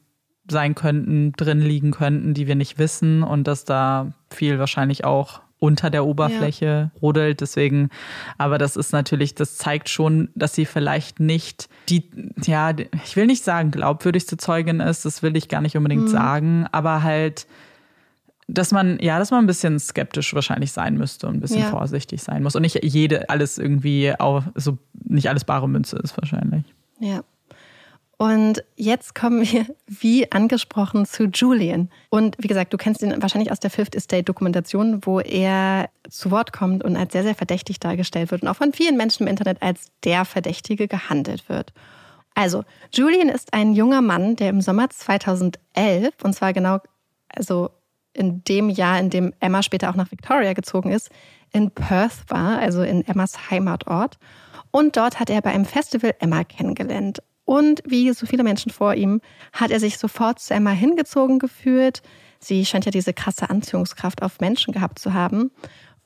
sein 0.51 0.75
könnten, 0.75 1.33
drin 1.33 1.61
liegen 1.61 1.91
könnten, 1.91 2.35
die 2.35 2.47
wir 2.47 2.55
nicht 2.55 2.79
wissen 2.79 3.23
und 3.23 3.47
dass 3.47 3.65
da 3.65 4.13
viel 4.31 4.59
wahrscheinlich 4.59 5.05
auch 5.05 5.41
unter 5.65 5.89
der 5.89 6.05
Oberfläche 6.05 6.91
ja. 6.95 7.01
rodelt. 7.01 7.41
Deswegen, 7.41 7.89
aber 8.37 8.59
das 8.59 8.77
ist 8.77 8.93
natürlich, 8.93 9.35
das 9.35 9.57
zeigt 9.57 9.89
schon, 9.89 10.29
dass 10.35 10.55
sie 10.55 10.67
vielleicht 10.67 11.21
nicht 11.21 11.71
die, 11.89 12.11
ja, 12.43 12.75
ich 13.05 13.17
will 13.17 13.27
nicht 13.27 13.43
sagen, 13.43 13.71
glaubwürdigste 13.71 14.37
Zeugin 14.37 14.81
ist, 14.81 15.07
das 15.07 15.23
will 15.23 15.37
ich 15.37 15.49
gar 15.49 15.63
nicht 15.63 15.77
unbedingt 15.77 16.05
mhm. 16.05 16.09
sagen, 16.09 16.67
aber 16.71 17.03
halt, 17.03 17.47
dass 18.47 18.73
man, 18.73 18.99
ja, 19.01 19.19
dass 19.19 19.31
man 19.31 19.45
ein 19.45 19.47
bisschen 19.47 19.79
skeptisch 19.81 20.35
wahrscheinlich 20.35 20.71
sein 20.71 20.99
müsste 20.99 21.27
und 21.29 21.37
ein 21.37 21.41
bisschen 21.41 21.63
ja. 21.63 21.71
vorsichtig 21.71 22.23
sein 22.23 22.43
muss. 22.43 22.55
Und 22.55 22.63
nicht 22.63 22.85
jede, 22.85 23.31
alles 23.31 23.57
irgendwie 23.57 24.13
auch, 24.19 24.43
so 24.55 24.77
nicht 25.03 25.31
alles 25.31 25.45
bare 25.45 25.67
Münze 25.67 25.97
ist 25.97 26.15
wahrscheinlich. 26.19 26.65
Ja. 27.01 27.23
Und 28.25 28.65
jetzt 28.75 29.15
kommen 29.15 29.43
wir, 29.43 29.67
wie 29.87 30.33
angesprochen, 30.33 31.05
zu 31.05 31.25
Julian. 31.25 31.91
Und 32.09 32.37
wie 32.39 32.49
gesagt, 32.49 32.73
du 32.73 32.79
kennst 32.79 33.03
ihn 33.03 33.21
wahrscheinlich 33.21 33.53
aus 33.53 33.61
der 33.61 33.69
Fifth 33.69 33.95
Estate-Dokumentation, 33.95 35.05
wo 35.05 35.21
er 35.21 35.91
zu 36.09 36.31
Wort 36.31 36.51
kommt 36.51 36.83
und 36.85 36.97
als 36.97 37.13
sehr, 37.13 37.23
sehr 37.23 37.35
verdächtig 37.35 37.81
dargestellt 37.81 38.31
wird 38.31 38.41
und 38.41 38.49
auch 38.49 38.57
von 38.57 38.73
vielen 38.73 38.97
Menschen 38.97 39.25
im 39.25 39.29
Internet 39.29 39.61
als 39.61 39.89
der 40.05 40.25
Verdächtige 40.25 40.89
gehandelt 40.89 41.51
wird. 41.51 41.75
Also, 42.35 42.65
Julian 42.95 43.29
ist 43.29 43.53
ein 43.53 43.75
junger 43.75 44.01
Mann, 44.01 44.37
der 44.37 44.49
im 44.49 44.63
Sommer 44.63 44.89
2011, 44.89 46.15
und 46.23 46.33
zwar 46.33 46.55
genau, 46.55 46.79
also 47.29 47.69
in 48.15 48.43
dem 48.45 48.71
Jahr, 48.71 48.99
in 49.01 49.11
dem 49.11 49.35
Emma 49.41 49.63
später 49.63 49.91
auch 49.91 49.97
nach 49.97 50.11
Victoria 50.11 50.55
gezogen 50.55 50.93
ist, 50.93 51.11
in 51.53 51.71
Perth 51.71 52.25
war, 52.29 52.59
also 52.59 52.81
in 52.85 53.07
Emmas 53.07 53.51
Heimatort. 53.51 54.17
Und 54.71 54.97
dort 54.97 55.21
hat 55.21 55.29
er 55.29 55.43
bei 55.43 55.51
einem 55.51 55.67
Festival 55.67 56.15
Emma 56.21 56.43
kennengelernt. 56.43 57.21
Und 57.45 57.83
wie 57.85 58.11
so 58.13 58.27
viele 58.27 58.43
Menschen 58.43 58.73
vor 58.73 58.95
ihm, 58.95 59.21
hat 59.53 59.71
er 59.71 59.81
sich 59.81 59.99
sofort 59.99 60.39
zu 60.41 60.55
Emma 60.55 60.71
hingezogen 60.71 61.39
gefühlt. 61.39 62.03
Sie 62.39 62.65
scheint 62.65 62.85
ja 62.85 62.91
diese 62.91 63.13
krasse 63.13 63.51
Anziehungskraft 63.51 64.23
auf 64.23 64.41
Menschen 64.41 64.73
gehabt 64.73 64.99
zu 64.99 65.15
haben. 65.15 65.51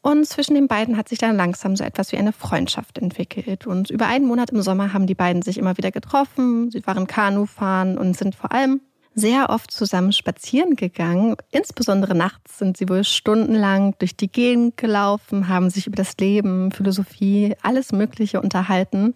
Und 0.01 0.27
zwischen 0.27 0.55
den 0.55 0.69
beiden 0.69 0.97
hat 0.97 1.09
sich 1.09 1.19
dann 1.19 1.36
langsam 1.36 1.77
so 1.77 1.85
etwas 1.85 2.12
wie 2.12 2.16
eine 2.16 2.32
Freundschaft 2.32 2.98
entwickelt. 2.98 3.66
Und 3.66 3.90
über 3.90 4.06
einen 4.06 4.27
Monat 4.27 4.51
im 4.51 4.62
Sommer 4.62 4.93
haben 4.93 5.06
die 5.06 5.15
beiden 5.15 5.43
sich 5.43 5.59
immer 5.59 5.77
wieder 5.77 5.90
getroffen. 5.90 6.70
Sie 6.70 6.86
waren 6.86 7.06
Kanufahren 7.06 7.98
und 7.98 8.16
sind 8.16 8.35
vor 8.35 8.52
allem 8.52 8.81
sehr 9.15 9.51
oft 9.51 9.73
zusammen 9.73 10.12
spazieren 10.12 10.77
gegangen. 10.77 11.36
Insbesondere 11.51 12.15
nachts 12.15 12.59
sind 12.59 12.77
sie 12.77 12.89
wohl 12.89 13.02
stundenlang 13.02 13.94
durch 13.98 14.16
die 14.16 14.31
Gegend 14.31 14.77
gelaufen, 14.77 15.48
haben 15.48 15.70
sich 15.70 15.89
über 15.89 15.97
das 15.97 16.16
Leben, 16.19 16.70
Philosophie, 16.70 17.56
alles 17.62 17.90
Mögliche 17.90 18.40
unterhalten. 18.40 19.15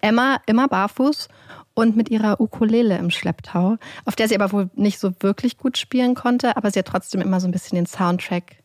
Emma 0.00 0.40
immer 0.46 0.68
barfuß 0.68 1.28
und 1.74 1.96
mit 1.96 2.10
ihrer 2.10 2.40
Ukulele 2.40 2.98
im 2.98 3.10
Schlepptau, 3.10 3.76
auf 4.04 4.16
der 4.16 4.28
sie 4.28 4.34
aber 4.34 4.52
wohl 4.52 4.70
nicht 4.74 4.98
so 4.98 5.12
wirklich 5.20 5.58
gut 5.58 5.78
spielen 5.78 6.14
konnte, 6.14 6.56
aber 6.56 6.70
sie 6.70 6.80
hat 6.80 6.86
trotzdem 6.86 7.20
immer 7.20 7.40
so 7.40 7.46
ein 7.46 7.52
bisschen 7.52 7.76
den 7.76 7.86
Soundtrack 7.86 8.56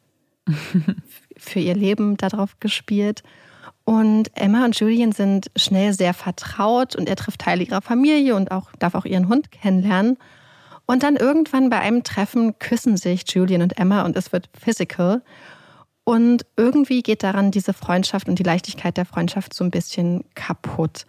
für 1.38 1.60
ihr 1.60 1.76
Leben 1.76 2.18
darauf 2.18 2.60
gespielt. 2.60 3.23
Und 3.85 4.31
Emma 4.35 4.64
und 4.65 4.80
Julian 4.80 5.11
sind 5.11 5.51
schnell 5.55 5.93
sehr 5.93 6.14
vertraut 6.14 6.95
und 6.95 7.10
er 7.10 7.15
trifft 7.15 7.41
Teile 7.41 7.64
ihrer 7.64 7.81
Familie 7.81 8.35
und 8.35 8.51
auch, 8.51 8.72
darf 8.80 8.95
auch 8.95 9.05
ihren 9.05 9.27
Hund 9.27 9.51
kennenlernen. 9.51 10.18
Und 10.85 11.03
dann 11.03 11.15
irgendwann 11.15 11.69
bei 11.69 11.80
einem 11.80 12.03
Treffen 12.03 12.57
küssen 12.60 12.97
sich 12.97 13.23
Julian 13.31 13.61
und 13.61 13.77
Emma 13.77 14.03
und 14.03 14.18
es 14.18 14.31
wird 14.31 14.49
physical. 14.60 15.22
Und 16.03 16.45
irgendwie 16.57 17.01
geht 17.01 17.23
daran 17.23 17.51
diese 17.51 17.73
Freundschaft 17.73 18.27
und 18.27 18.38
die 18.38 18.43
Leichtigkeit 18.43 18.97
der 18.97 19.05
Freundschaft 19.05 19.53
so 19.53 19.63
ein 19.63 19.71
bisschen 19.71 20.25
kaputt. 20.35 21.05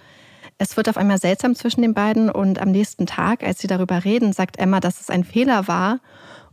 Es 0.56 0.76
wird 0.76 0.88
auf 0.88 0.96
einmal 0.96 1.18
seltsam 1.18 1.56
zwischen 1.56 1.82
den 1.82 1.94
beiden 1.94 2.30
und 2.30 2.60
am 2.60 2.70
nächsten 2.70 3.06
Tag, 3.06 3.42
als 3.42 3.58
sie 3.58 3.66
darüber 3.66 4.04
reden, 4.04 4.32
sagt 4.32 4.56
Emma, 4.56 4.78
dass 4.78 5.00
es 5.00 5.10
ein 5.10 5.24
Fehler 5.24 5.66
war 5.66 5.98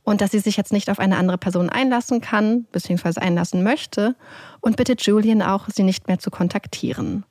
und 0.03 0.21
dass 0.21 0.31
sie 0.31 0.39
sich 0.39 0.57
jetzt 0.57 0.73
nicht 0.73 0.89
auf 0.89 0.97
eine 0.97 1.17
andere 1.17 1.37
Person 1.37 1.69
einlassen 1.69 2.19
kann, 2.19 2.65
beziehungsweise 2.71 3.21
einlassen 3.21 3.61
möchte 3.61 4.15
und 4.59 4.75
bittet 4.75 5.03
Julian 5.03 5.43
auch, 5.43 5.67
sie 5.69 5.83
nicht 5.83 6.07
mehr 6.07 6.17
zu 6.17 6.31
kontaktieren. 6.31 7.25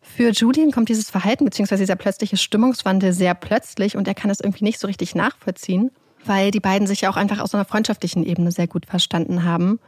Für 0.00 0.30
Julian 0.30 0.70
kommt 0.70 0.88
dieses 0.88 1.10
Verhalten 1.10 1.44
beziehungsweise 1.44 1.82
dieser 1.82 1.96
plötzliche 1.96 2.38
Stimmungswandel 2.38 3.12
sehr 3.12 3.34
plötzlich 3.34 3.96
und 3.96 4.08
er 4.08 4.14
kann 4.14 4.30
es 4.30 4.40
irgendwie 4.40 4.64
nicht 4.64 4.78
so 4.78 4.86
richtig 4.86 5.14
nachvollziehen, 5.14 5.90
weil 6.24 6.50
die 6.50 6.60
beiden 6.60 6.86
sich 6.86 7.02
ja 7.02 7.10
auch 7.10 7.16
einfach 7.16 7.40
aus 7.40 7.54
einer 7.54 7.64
freundschaftlichen 7.66 8.24
Ebene 8.24 8.52
sehr 8.52 8.68
gut 8.68 8.86
verstanden 8.86 9.44
haben. 9.44 9.80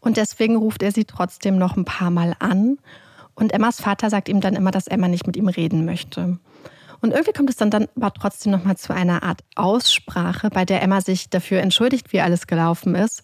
Und 0.00 0.16
deswegen 0.16 0.56
ruft 0.56 0.82
er 0.82 0.92
sie 0.92 1.04
trotzdem 1.04 1.58
noch 1.58 1.76
ein 1.76 1.84
paar 1.84 2.10
Mal 2.10 2.34
an. 2.38 2.78
Und 3.34 3.52
Emmas 3.52 3.80
Vater 3.80 4.10
sagt 4.10 4.28
ihm 4.28 4.40
dann 4.40 4.54
immer, 4.54 4.70
dass 4.70 4.86
Emma 4.86 5.08
nicht 5.08 5.26
mit 5.26 5.36
ihm 5.36 5.48
reden 5.48 5.84
möchte. 5.84 6.38
Und 7.00 7.10
irgendwie 7.12 7.32
kommt 7.32 7.50
es 7.50 7.56
dann, 7.56 7.70
dann 7.70 7.88
aber 7.96 8.12
trotzdem 8.12 8.52
nochmal 8.52 8.76
zu 8.76 8.94
einer 8.94 9.22
Art 9.22 9.44
Aussprache, 9.54 10.50
bei 10.50 10.64
der 10.64 10.82
Emma 10.82 11.00
sich 11.00 11.28
dafür 11.28 11.60
entschuldigt, 11.60 12.12
wie 12.12 12.20
alles 12.20 12.46
gelaufen 12.46 12.94
ist. 12.94 13.22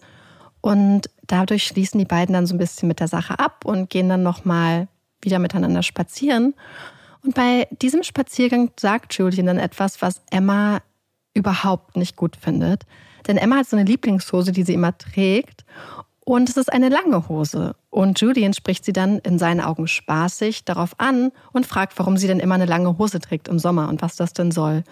Und 0.61 1.09
dadurch 1.27 1.65
schließen 1.65 1.99
die 1.99 2.05
beiden 2.05 2.33
dann 2.33 2.45
so 2.45 2.55
ein 2.55 2.59
bisschen 2.59 2.87
mit 2.87 2.99
der 2.99 3.07
Sache 3.07 3.39
ab 3.39 3.65
und 3.65 3.89
gehen 3.89 4.09
dann 4.09 4.23
nochmal 4.23 4.87
wieder 5.21 5.39
miteinander 5.39 5.83
spazieren. 5.83 6.53
Und 7.23 7.35
bei 7.35 7.67
diesem 7.81 8.03
Spaziergang 8.03 8.71
sagt 8.79 9.13
Julian 9.15 9.47
dann 9.47 9.59
etwas, 9.59 10.01
was 10.01 10.21
Emma 10.29 10.81
überhaupt 11.33 11.97
nicht 11.97 12.15
gut 12.15 12.35
findet. 12.35 12.83
Denn 13.27 13.37
Emma 13.37 13.57
hat 13.57 13.67
so 13.67 13.75
eine 13.75 13.85
Lieblingshose, 13.85 14.51
die 14.51 14.63
sie 14.63 14.73
immer 14.73 14.97
trägt. 14.97 15.65
Und 16.25 16.47
es 16.47 16.55
ist 16.55 16.71
eine 16.71 16.87
lange 16.87 17.27
Hose. 17.27 17.75
Und 17.89 18.21
Julian 18.21 18.53
spricht 18.53 18.85
sie 18.85 18.93
dann 18.93 19.19
in 19.19 19.37
seinen 19.37 19.59
Augen 19.59 19.87
spaßig 19.87 20.63
darauf 20.63 20.97
an 20.97 21.31
und 21.51 21.65
fragt, 21.65 21.99
warum 21.99 22.15
sie 22.15 22.27
denn 22.27 22.39
immer 22.39 22.55
eine 22.55 22.65
lange 22.65 22.97
Hose 22.97 23.19
trägt 23.19 23.49
im 23.49 23.59
Sommer 23.59 23.89
und 23.89 24.01
was 24.01 24.15
das 24.15 24.31
denn 24.31 24.51
soll. 24.51 24.83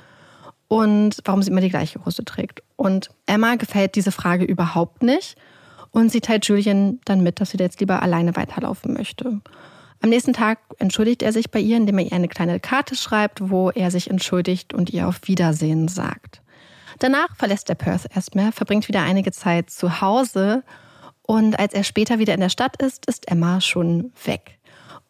Und 0.68 1.20
warum 1.24 1.42
sie 1.42 1.50
immer 1.50 1.62
die 1.62 1.70
gleiche 1.70 2.04
Hose 2.06 2.26
trägt. 2.26 2.64
Und 2.76 3.12
Emma 3.28 3.56
gefällt 3.56 3.96
diese 3.96 4.12
Frage 4.12 4.44
überhaupt 4.44 5.04
nicht. 5.04 5.38
Und 5.92 6.12
sie 6.12 6.22
teilt 6.22 6.46
Julian 6.46 7.00
dann 7.06 7.24
mit, 7.24 7.40
dass 7.40 7.52
sie 7.52 7.58
jetzt 7.58 7.80
lieber 7.80 8.02
alleine 8.02 8.36
weiterlaufen 8.36 8.94
möchte. 8.94 9.42
Am 10.02 10.10
nächsten 10.10 10.34
Tag 10.34 10.60
entschuldigt 10.80 11.22
er 11.22 11.32
sich 11.32 11.50
bei 11.50 11.60
ihr, 11.60 11.78
indem 11.78 12.00
er 12.00 12.06
ihr 12.06 12.14
eine 12.14 12.28
kleine 12.28 12.60
Karte 12.60 12.96
schreibt, 12.96 13.50
wo 13.50 13.70
er 13.70 13.92
sich 13.92 14.10
entschuldigt 14.10 14.74
und 14.74 14.90
ihr 14.90 15.08
auf 15.08 15.20
Wiedersehen 15.26 15.88
sagt. 15.88 16.42
Danach 17.00 17.36
verlässt 17.36 17.70
er 17.70 17.76
Perth 17.76 18.08
erstmal, 18.14 18.52
verbringt 18.52 18.88
wieder 18.88 19.02
einige 19.02 19.32
Zeit 19.32 19.70
zu 19.70 20.02
Hause 20.02 20.64
und 21.24 21.60
als 21.60 21.74
er 21.74 21.84
später 21.84 22.20
wieder 22.20 22.34
in 22.34 22.40
der 22.40 22.50
Stadt 22.50 22.82
ist, 22.82 23.06
ist 23.06 23.30
Emma 23.30 23.62
schon 23.62 24.12
weg. 24.26 24.60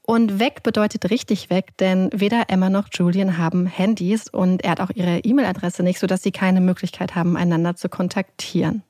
Und 0.04 0.40
weg 0.40 0.64
bedeutet 0.64 1.10
richtig 1.10 1.50
weg, 1.50 1.78
denn 1.78 2.10
weder 2.14 2.46
Emma 2.50 2.70
noch 2.70 2.88
Julian 2.92 3.38
haben 3.38 3.66
Handys 3.66 4.28
und 4.28 4.64
er 4.64 4.72
hat 4.72 4.82
auch 4.82 4.90
ihre 4.94 5.20
E-Mail-Adresse 5.20 5.84
nicht, 5.84 6.00
sodass 6.00 6.24
sie 6.24 6.32
keine 6.32 6.60
Möglichkeit 6.60 7.16
haben, 7.16 7.38
einander 7.38 7.76
zu 7.76 7.88
kontaktieren. 7.88 8.84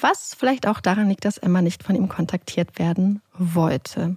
Was 0.00 0.34
vielleicht 0.38 0.66
auch 0.66 0.80
daran 0.80 1.08
liegt, 1.08 1.24
dass 1.24 1.38
Emma 1.38 1.60
nicht 1.60 1.82
von 1.82 1.96
ihm 1.96 2.08
kontaktiert 2.08 2.78
werden 2.78 3.20
wollte. 3.36 4.16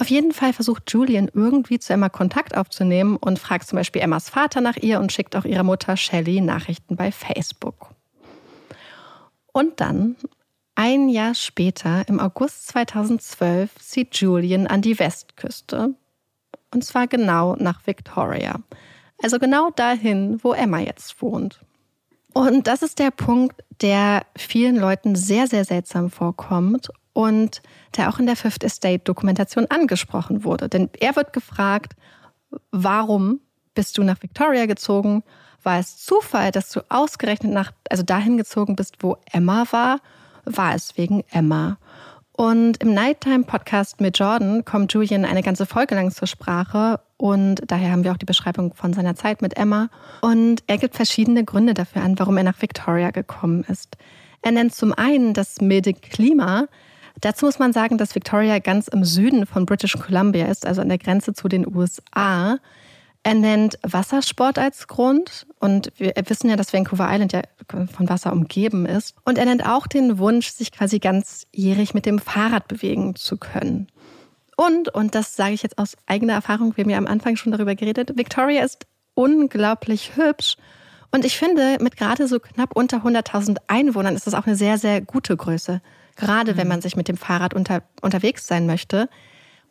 Auf 0.00 0.08
jeden 0.10 0.32
Fall 0.32 0.52
versucht 0.52 0.92
Julian 0.92 1.28
irgendwie 1.32 1.78
zu 1.80 1.92
Emma 1.92 2.08
Kontakt 2.08 2.56
aufzunehmen 2.56 3.16
und 3.16 3.38
fragt 3.38 3.66
zum 3.66 3.78
Beispiel 3.78 4.00
Emmas 4.00 4.28
Vater 4.30 4.60
nach 4.60 4.76
ihr 4.76 5.00
und 5.00 5.12
schickt 5.12 5.34
auch 5.34 5.44
ihrer 5.44 5.64
Mutter 5.64 5.96
Shelley 5.96 6.40
Nachrichten 6.40 6.94
bei 6.94 7.10
Facebook. 7.10 7.90
Und 9.52 9.80
dann, 9.80 10.14
ein 10.78 11.08
Jahr 11.08 11.34
später, 11.34 12.08
im 12.08 12.20
August 12.20 12.68
2012, 12.68 13.74
zieht 13.80 14.14
Julian 14.14 14.68
an 14.68 14.80
die 14.80 14.96
Westküste. 14.96 15.94
Und 16.72 16.84
zwar 16.84 17.08
genau 17.08 17.56
nach 17.56 17.84
Victoria. 17.84 18.60
Also 19.20 19.40
genau 19.40 19.70
dahin, 19.70 20.38
wo 20.44 20.52
Emma 20.52 20.78
jetzt 20.78 21.20
wohnt. 21.20 21.58
Und 22.32 22.68
das 22.68 22.82
ist 22.82 23.00
der 23.00 23.10
Punkt, 23.10 23.60
der 23.80 24.24
vielen 24.36 24.76
Leuten 24.76 25.16
sehr, 25.16 25.48
sehr 25.48 25.64
seltsam 25.64 26.10
vorkommt 26.10 26.90
und 27.12 27.60
der 27.96 28.08
auch 28.08 28.20
in 28.20 28.26
der 28.26 28.36
Fifth 28.36 28.62
Estate 28.62 29.00
Dokumentation 29.00 29.66
angesprochen 29.66 30.44
wurde. 30.44 30.68
Denn 30.68 30.90
er 31.00 31.16
wird 31.16 31.32
gefragt, 31.32 31.96
warum 32.70 33.40
bist 33.74 33.98
du 33.98 34.04
nach 34.04 34.22
Victoria 34.22 34.66
gezogen? 34.66 35.24
War 35.64 35.80
es 35.80 35.96
Zufall, 35.96 36.52
dass 36.52 36.70
du 36.70 36.82
ausgerechnet 36.88 37.52
nach, 37.52 37.72
also 37.90 38.04
dahin 38.04 38.36
gezogen 38.36 38.76
bist, 38.76 38.98
wo 39.00 39.16
Emma 39.32 39.64
war? 39.72 39.98
War 40.56 40.74
es 40.74 40.96
wegen 40.96 41.24
Emma? 41.30 41.78
Und 42.32 42.82
im 42.82 42.94
Nighttime-Podcast 42.94 44.00
mit 44.00 44.18
Jordan 44.18 44.64
kommt 44.64 44.92
Julian 44.92 45.24
eine 45.24 45.42
ganze 45.42 45.66
Folge 45.66 45.94
lang 45.96 46.12
zur 46.12 46.28
Sprache 46.28 47.00
und 47.16 47.62
daher 47.66 47.90
haben 47.90 48.04
wir 48.04 48.12
auch 48.12 48.16
die 48.16 48.26
Beschreibung 48.26 48.74
von 48.74 48.92
seiner 48.92 49.16
Zeit 49.16 49.42
mit 49.42 49.56
Emma. 49.56 49.90
Und 50.20 50.62
er 50.68 50.78
gibt 50.78 50.94
verschiedene 50.94 51.44
Gründe 51.44 51.74
dafür 51.74 52.02
an, 52.02 52.18
warum 52.18 52.36
er 52.36 52.44
nach 52.44 52.62
Victoria 52.62 53.10
gekommen 53.10 53.64
ist. 53.68 53.96
Er 54.42 54.52
nennt 54.52 54.72
zum 54.72 54.92
einen 54.92 55.34
das 55.34 55.60
milde 55.60 55.94
Klima, 55.94 56.66
Dazu 57.20 57.46
muss 57.46 57.58
man 57.58 57.72
sagen, 57.72 57.98
dass 57.98 58.14
Victoria 58.14 58.58
ganz 58.60 58.88
im 58.88 59.04
Süden 59.04 59.46
von 59.46 59.66
British 59.66 59.94
Columbia 59.94 60.46
ist, 60.46 60.66
also 60.66 60.80
an 60.80 60.88
der 60.88 60.98
Grenze 60.98 61.32
zu 61.32 61.48
den 61.48 61.66
USA. 61.66 62.58
Er 63.22 63.34
nennt 63.34 63.78
Wassersport 63.82 64.58
als 64.58 64.86
Grund 64.86 65.46
und 65.58 65.92
wir 65.96 66.12
wissen 66.26 66.48
ja, 66.48 66.56
dass 66.56 66.72
Vancouver 66.72 67.08
Island 67.10 67.32
ja 67.32 67.42
von 67.68 68.08
Wasser 68.08 68.32
umgeben 68.32 68.86
ist. 68.86 69.14
Und 69.24 69.38
er 69.38 69.44
nennt 69.44 69.66
auch 69.66 69.86
den 69.86 70.18
Wunsch, 70.18 70.48
sich 70.50 70.72
quasi 70.72 70.98
ganzjährig 70.98 71.94
mit 71.94 72.06
dem 72.06 72.18
Fahrrad 72.18 72.68
bewegen 72.68 73.16
zu 73.16 73.36
können. 73.36 73.88
Und, 74.56 74.88
und 74.94 75.14
das 75.14 75.36
sage 75.36 75.54
ich 75.54 75.62
jetzt 75.62 75.78
aus 75.78 75.96
eigener 76.06 76.32
Erfahrung, 76.32 76.76
wir 76.76 76.84
haben 76.84 76.90
ja 76.90 76.98
am 76.98 77.06
Anfang 77.06 77.36
schon 77.36 77.52
darüber 77.52 77.74
geredet, 77.74 78.16
Victoria 78.16 78.64
ist 78.64 78.86
unglaublich 79.14 80.16
hübsch. 80.16 80.56
Und 81.10 81.24
ich 81.24 81.36
finde, 81.36 81.78
mit 81.80 81.96
gerade 81.96 82.28
so 82.28 82.38
knapp 82.38 82.76
unter 82.76 82.98
100.000 82.98 83.58
Einwohnern 83.66 84.14
ist 84.14 84.26
das 84.26 84.34
auch 84.34 84.46
eine 84.46 84.56
sehr, 84.56 84.78
sehr 84.78 85.00
gute 85.00 85.36
Größe 85.36 85.80
gerade 86.18 86.56
wenn 86.56 86.66
mhm. 86.66 86.74
man 86.74 86.80
sich 86.82 86.96
mit 86.96 87.08
dem 87.08 87.16
Fahrrad 87.16 87.54
unter, 87.54 87.82
unterwegs 88.02 88.46
sein 88.46 88.66
möchte. 88.66 89.08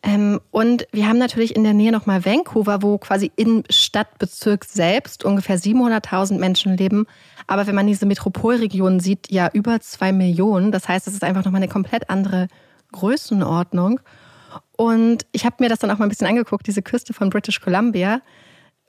Ähm, 0.04 0.40
und 0.52 0.88
wir 0.92 1.08
haben 1.08 1.18
natürlich 1.18 1.56
in 1.56 1.64
der 1.64 1.74
Nähe 1.74 1.92
nochmal 1.92 2.26
Vancouver, 2.26 2.82
wo 2.82 2.98
quasi 2.98 3.32
im 3.36 3.64
Stadtbezirk 3.70 4.66
selbst 4.66 5.26
ungefähr 5.26 5.58
700.000 5.58 6.38
Menschen 6.38 6.78
leben. 6.78 7.08
Aber 7.48 7.68
wenn 7.68 7.76
man 7.76 7.88
diese 7.88 8.06
Metropolregion 8.06 9.00
sieht, 9.00 9.32
ja 9.32 9.50
über 9.54 9.80
zwei 9.80 10.12
Millionen. 10.12 10.72
Das 10.72 10.88
heißt, 10.88 11.08
es 11.08 11.14
ist 11.14 11.24
einfach 11.24 11.46
nochmal 11.46 11.62
eine 11.62 11.72
komplett 11.72 12.10
andere 12.10 12.48
Größenordnung. 12.92 14.00
Und 14.76 15.26
ich 15.32 15.46
habe 15.46 15.58
mir 15.60 15.70
das 15.70 15.80
dann 15.80 15.92
auch 15.92 15.98
mal 15.98 16.06
ein 16.06 16.10
bisschen 16.10 16.28
angeguckt, 16.28 16.68
diese 16.68 16.82
Küste 16.82 17.14
von 17.14 17.30
British 17.30 17.60
Columbia. 17.60 18.22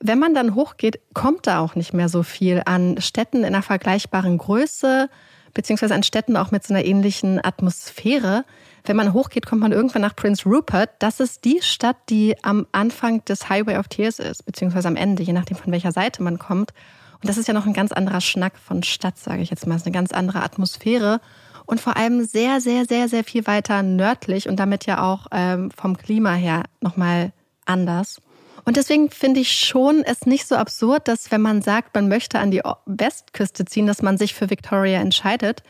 Wenn 0.01 0.19
man 0.19 0.35
dann 0.35 0.55
hochgeht, 0.55 1.01
kommt 1.15 1.47
da 1.47 1.61
auch 1.61 1.75
nicht 1.75 1.95
mehr 1.95 2.09
so 2.09 2.23
viel 2.23 2.63
an 2.67 3.01
Städten 3.01 3.39
in 3.39 3.47
einer 3.47 3.63
vergleichbaren 3.63 4.39
Größe 4.39 5.09
beziehungsweise 5.55 5.95
an 5.95 6.03
Städten 6.03 6.37
auch 6.37 6.51
mit 6.51 6.65
so 6.65 6.75
einer 6.75 6.85
ähnlichen 6.85 7.45
Atmosphäre. 7.45 8.45
Wenn 8.89 8.97
man 8.97 9.12
hochgeht, 9.12 9.44
kommt 9.44 9.60
man 9.60 9.73
irgendwann 9.73 10.01
nach 10.01 10.16
Prince 10.16 10.48
Rupert. 10.48 10.89
Das 10.98 11.20
ist 11.20 11.44
die 11.44 11.60
Stadt, 11.60 11.97
die 12.09 12.35
am 12.43 12.66
Anfang 12.73 13.23
des 13.27 13.51
Highway 13.51 13.77
of 13.77 13.89
Tears 13.89 14.19
ist, 14.19 14.47
beziehungsweise 14.47 14.89
am 14.89 14.97
Ende, 14.97 15.23
je 15.23 15.35
nachdem 15.35 15.59
von 15.59 15.70
welcher 15.70 15.93
Seite 15.93 16.23
man 16.23 16.39
kommt. 16.39 16.73
Und 17.20 17.28
das 17.28 17.36
ist 17.36 17.48
ja 17.48 17.52
noch 17.52 17.66
ein 17.66 17.74
ganz 17.74 17.93
anderer 17.93 18.23
Schnack 18.23 18.56
von 18.56 18.82
Stadt, 18.82 19.19
sage 19.19 19.43
ich 19.43 19.51
jetzt 19.51 19.66
mal. 19.66 19.74
Es 19.74 19.82
ist 19.82 19.86
eine 19.86 19.93
ganz 19.93 20.10
andere 20.12 20.43
Atmosphäre 20.43 21.20
und 21.66 21.82
vor 21.82 21.98
allem 21.98 22.24
sehr, 22.24 22.62
sehr, 22.62 22.86
sehr, 22.86 23.10
sehr 23.10 23.24
viel 23.24 23.47
weiter 23.47 23.82
nördlich 23.82 24.48
und 24.48 24.56
damit 24.56 24.86
ja 24.86 25.02
auch 25.02 25.27
ähm, 25.32 25.70
vom 25.70 25.98
Klima 25.98 26.32
her 26.32 26.62
nochmal 26.81 27.32
anders. 27.66 28.23
Und 28.65 28.78
deswegen 28.78 29.10
finde 29.10 29.40
ich 29.40 29.52
schon 29.52 30.02
es 30.02 30.24
nicht 30.24 30.48
so 30.48 30.56
absurd, 30.56 31.09
dass 31.09 31.31
wenn 31.31 31.43
man 31.43 31.60
sagt, 31.60 31.94
man 31.94 32.09
möchte 32.09 32.39
an 32.39 32.51
die 32.51 32.62
Westküste 32.86 33.66
ziehen, 33.66 33.86
dass 33.86 34.01
man 34.01 34.16
sich 34.16 34.32
für 34.32 34.48
Victoria 34.48 34.98
entscheidet. 35.01 35.62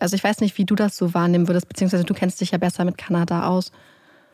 Also 0.00 0.16
ich 0.16 0.24
weiß 0.24 0.40
nicht, 0.40 0.58
wie 0.58 0.64
du 0.64 0.74
das 0.74 0.96
so 0.96 1.14
wahrnehmen 1.14 1.48
würdest, 1.48 1.68
beziehungsweise 1.68 2.04
du 2.04 2.14
kennst 2.14 2.40
dich 2.40 2.50
ja 2.50 2.58
besser 2.58 2.84
mit 2.84 2.98
Kanada 2.98 3.46
aus. 3.46 3.72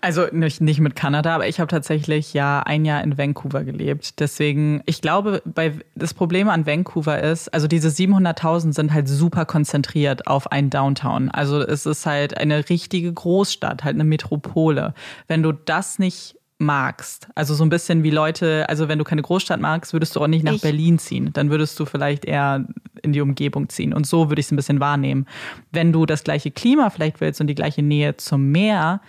Also 0.05 0.27
nicht, 0.33 0.61
nicht 0.61 0.81
mit 0.81 0.97
Kanada, 0.97 1.35
aber 1.35 1.49
ich 1.49 1.61
habe 1.61 1.69
tatsächlich 1.69 2.35
ja 2.35 2.61
ein 2.61 2.85
Jahr 2.85 3.03
in 3.03 3.17
Vancouver 3.17 3.65
gelebt. 3.65 4.21
Deswegen, 4.21 4.83
ich 4.85 5.01
glaube, 5.01 5.41
bei, 5.47 5.73
das 5.95 6.13
Problem 6.13 6.51
an 6.51 6.67
Vancouver 6.67 7.23
ist, 7.23 7.49
also 7.55 7.69
diese 7.69 7.89
700.000 7.89 8.75
sind 8.75 8.93
halt 8.93 9.09
super 9.09 9.47
konzentriert 9.47 10.27
auf 10.27 10.53
ein 10.53 10.69
Downtown. 10.69 11.31
Also 11.31 11.63
es 11.63 11.87
ist 11.87 12.05
halt 12.05 12.37
eine 12.37 12.69
richtige 12.69 13.11
Großstadt, 13.15 13.83
halt 13.83 13.95
eine 13.95 14.05
Metropole. 14.05 14.93
Wenn 15.27 15.43
du 15.43 15.53
das 15.53 15.99
nicht 15.99 16.37
magst. 16.59 17.29
Also 17.35 17.55
so 17.55 17.65
ein 17.65 17.69
bisschen 17.69 18.03
wie 18.03 18.11
Leute, 18.11 18.69
also 18.69 18.89
wenn 18.89 18.99
du 18.99 19.05
keine 19.05 19.23
Großstadt 19.23 19.61
magst, 19.61 19.93
würdest 19.93 20.15
du 20.15 20.21
auch 20.21 20.27
nicht 20.27 20.45
nach 20.45 20.55
ich. 20.55 20.63
Berlin 20.63 20.99
ziehen. 20.99 21.31
Dann 21.33 21.51
würdest 21.51 21.79
du 21.79 21.85
vielleicht 21.85 22.25
eher 22.25 22.67
in 23.03 23.13
die 23.13 23.21
Umgebung 23.21 23.69
ziehen. 23.69 23.93
Und 23.93 24.07
so 24.07 24.31
würde 24.31 24.41
ich 24.41 24.47
es 24.47 24.53
ein 24.53 24.57
bisschen 24.57 24.81
wahrnehmen. 24.81 25.27
Wenn 25.73 25.93
du 25.93 26.07
das 26.07 26.25
gleiche 26.25 26.51
Klima 26.51 26.91
vielleicht 26.91 27.21
willst 27.21 27.41
und 27.41 27.49
die 27.49 27.55
gleiche 27.55 27.83
Nähe 27.83 28.17
zum 28.17 28.51
Meer, 28.51 29.01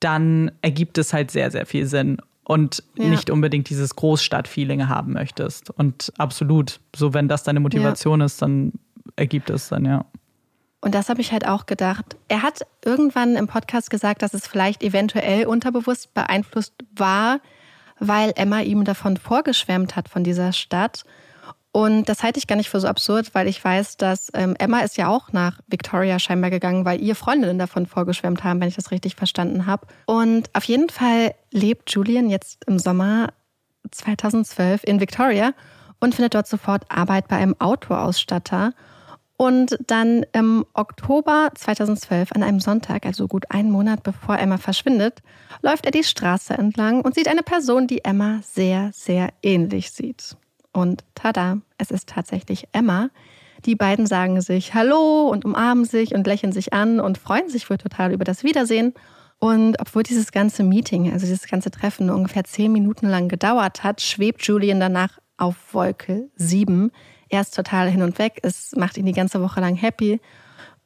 dann 0.00 0.50
ergibt 0.62 0.98
es 0.98 1.12
halt 1.12 1.30
sehr, 1.30 1.50
sehr 1.50 1.66
viel 1.66 1.86
Sinn 1.86 2.18
und 2.44 2.82
ja. 2.96 3.06
nicht 3.06 3.30
unbedingt 3.30 3.70
dieses 3.70 3.96
Großstadt-Feeling 3.96 4.88
haben 4.88 5.12
möchtest. 5.12 5.70
Und 5.70 6.12
absolut, 6.18 6.80
so 6.94 7.14
wenn 7.14 7.28
das 7.28 7.42
deine 7.42 7.60
Motivation 7.60 8.20
ja. 8.20 8.26
ist, 8.26 8.42
dann 8.42 8.72
ergibt 9.16 9.50
es 9.50 9.68
dann, 9.68 9.84
ja. 9.84 10.04
Und 10.84 10.94
das 10.94 11.08
habe 11.08 11.22
ich 11.22 11.32
halt 11.32 11.48
auch 11.48 11.64
gedacht. 11.64 12.04
Er 12.28 12.42
hat 12.42 12.60
irgendwann 12.84 13.36
im 13.36 13.46
Podcast 13.46 13.88
gesagt, 13.88 14.20
dass 14.20 14.34
es 14.34 14.46
vielleicht 14.46 14.82
eventuell 14.82 15.46
unterbewusst 15.46 16.12
beeinflusst 16.12 16.74
war, 16.94 17.40
weil 18.00 18.34
Emma 18.36 18.60
ihm 18.60 18.84
davon 18.84 19.16
vorgeschwärmt 19.16 19.96
hat 19.96 20.10
von 20.10 20.24
dieser 20.24 20.52
Stadt. 20.52 21.04
Und 21.72 22.10
das 22.10 22.22
halte 22.22 22.38
ich 22.38 22.46
gar 22.46 22.56
nicht 22.56 22.68
für 22.68 22.80
so 22.80 22.86
absurd, 22.86 23.34
weil 23.34 23.48
ich 23.48 23.64
weiß, 23.64 23.96
dass 23.96 24.30
ähm, 24.34 24.56
Emma 24.58 24.80
ist 24.80 24.98
ja 24.98 25.08
auch 25.08 25.32
nach 25.32 25.58
Victoria 25.68 26.18
scheinbar 26.18 26.50
gegangen, 26.50 26.84
weil 26.84 27.00
ihr 27.00 27.16
Freundinnen 27.16 27.58
davon 27.58 27.86
vorgeschwärmt 27.86 28.44
haben, 28.44 28.60
wenn 28.60 28.68
ich 28.68 28.76
das 28.76 28.90
richtig 28.90 29.16
verstanden 29.16 29.64
habe. 29.64 29.86
Und 30.04 30.50
auf 30.52 30.64
jeden 30.64 30.90
Fall 30.90 31.34
lebt 31.50 31.92
Julian 31.92 32.28
jetzt 32.28 32.62
im 32.66 32.78
Sommer 32.78 33.32
2012 33.90 34.84
in 34.84 35.00
Victoria 35.00 35.54
und 35.98 36.14
findet 36.14 36.34
dort 36.34 36.46
sofort 36.46 36.84
Arbeit 36.90 37.26
bei 37.28 37.36
einem 37.36 37.58
Autoausstatter. 37.58 38.74
Und 39.36 39.76
dann 39.86 40.24
im 40.32 40.64
Oktober 40.74 41.50
2012, 41.54 42.32
an 42.32 42.44
einem 42.44 42.60
Sonntag, 42.60 43.04
also 43.04 43.26
gut 43.26 43.50
einen 43.50 43.70
Monat 43.70 44.04
bevor 44.04 44.38
Emma 44.38 44.58
verschwindet, 44.58 45.22
läuft 45.60 45.86
er 45.86 45.90
die 45.90 46.04
Straße 46.04 46.54
entlang 46.54 47.00
und 47.00 47.16
sieht 47.16 47.26
eine 47.26 47.42
Person, 47.42 47.88
die 47.88 48.04
Emma 48.04 48.40
sehr, 48.44 48.90
sehr 48.92 49.30
ähnlich 49.42 49.90
sieht. 49.90 50.36
Und 50.72 51.04
tada, 51.14 51.58
es 51.78 51.90
ist 51.90 52.08
tatsächlich 52.08 52.68
Emma. 52.72 53.10
Die 53.64 53.74
beiden 53.74 54.06
sagen 54.06 54.40
sich 54.40 54.74
Hallo 54.74 55.28
und 55.28 55.44
umarmen 55.44 55.84
sich 55.84 56.14
und 56.14 56.26
lächeln 56.26 56.52
sich 56.52 56.72
an 56.72 57.00
und 57.00 57.18
freuen 57.18 57.48
sich 57.48 57.68
wohl 57.70 57.78
total 57.78 58.12
über 58.12 58.24
das 58.24 58.44
Wiedersehen. 58.44 58.94
Und 59.40 59.80
obwohl 59.80 60.04
dieses 60.04 60.30
ganze 60.30 60.62
Meeting, 60.62 61.12
also 61.12 61.26
dieses 61.26 61.46
ganze 61.46 61.70
Treffen 61.70 62.08
ungefähr 62.08 62.44
zehn 62.44 62.72
Minuten 62.72 63.08
lang 63.08 63.28
gedauert 63.28 63.82
hat, 63.82 64.00
schwebt 64.00 64.46
Julian 64.46 64.80
danach 64.80 65.18
auf 65.36 65.56
Wolke 65.72 66.30
7 66.36 66.92
er 67.34 67.42
ist 67.42 67.54
total 67.54 67.90
hin 67.90 68.02
und 68.02 68.18
weg. 68.18 68.38
Es 68.42 68.74
macht 68.76 68.96
ihn 68.96 69.06
die 69.06 69.12
ganze 69.12 69.42
Woche 69.42 69.60
lang 69.60 69.74
happy. 69.74 70.20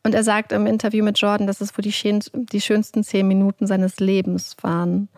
Und 0.02 0.14
er 0.14 0.24
sagt 0.24 0.52
im 0.52 0.66
Interview 0.66 1.04
mit 1.04 1.18
Jordan, 1.18 1.46
dass 1.46 1.60
es 1.60 1.76
wohl 1.76 1.82
die, 1.82 2.20
die 2.32 2.60
schönsten 2.60 3.04
zehn 3.04 3.28
Minuten 3.28 3.66
seines 3.66 4.00
Lebens 4.00 4.56
waren. 4.62 5.08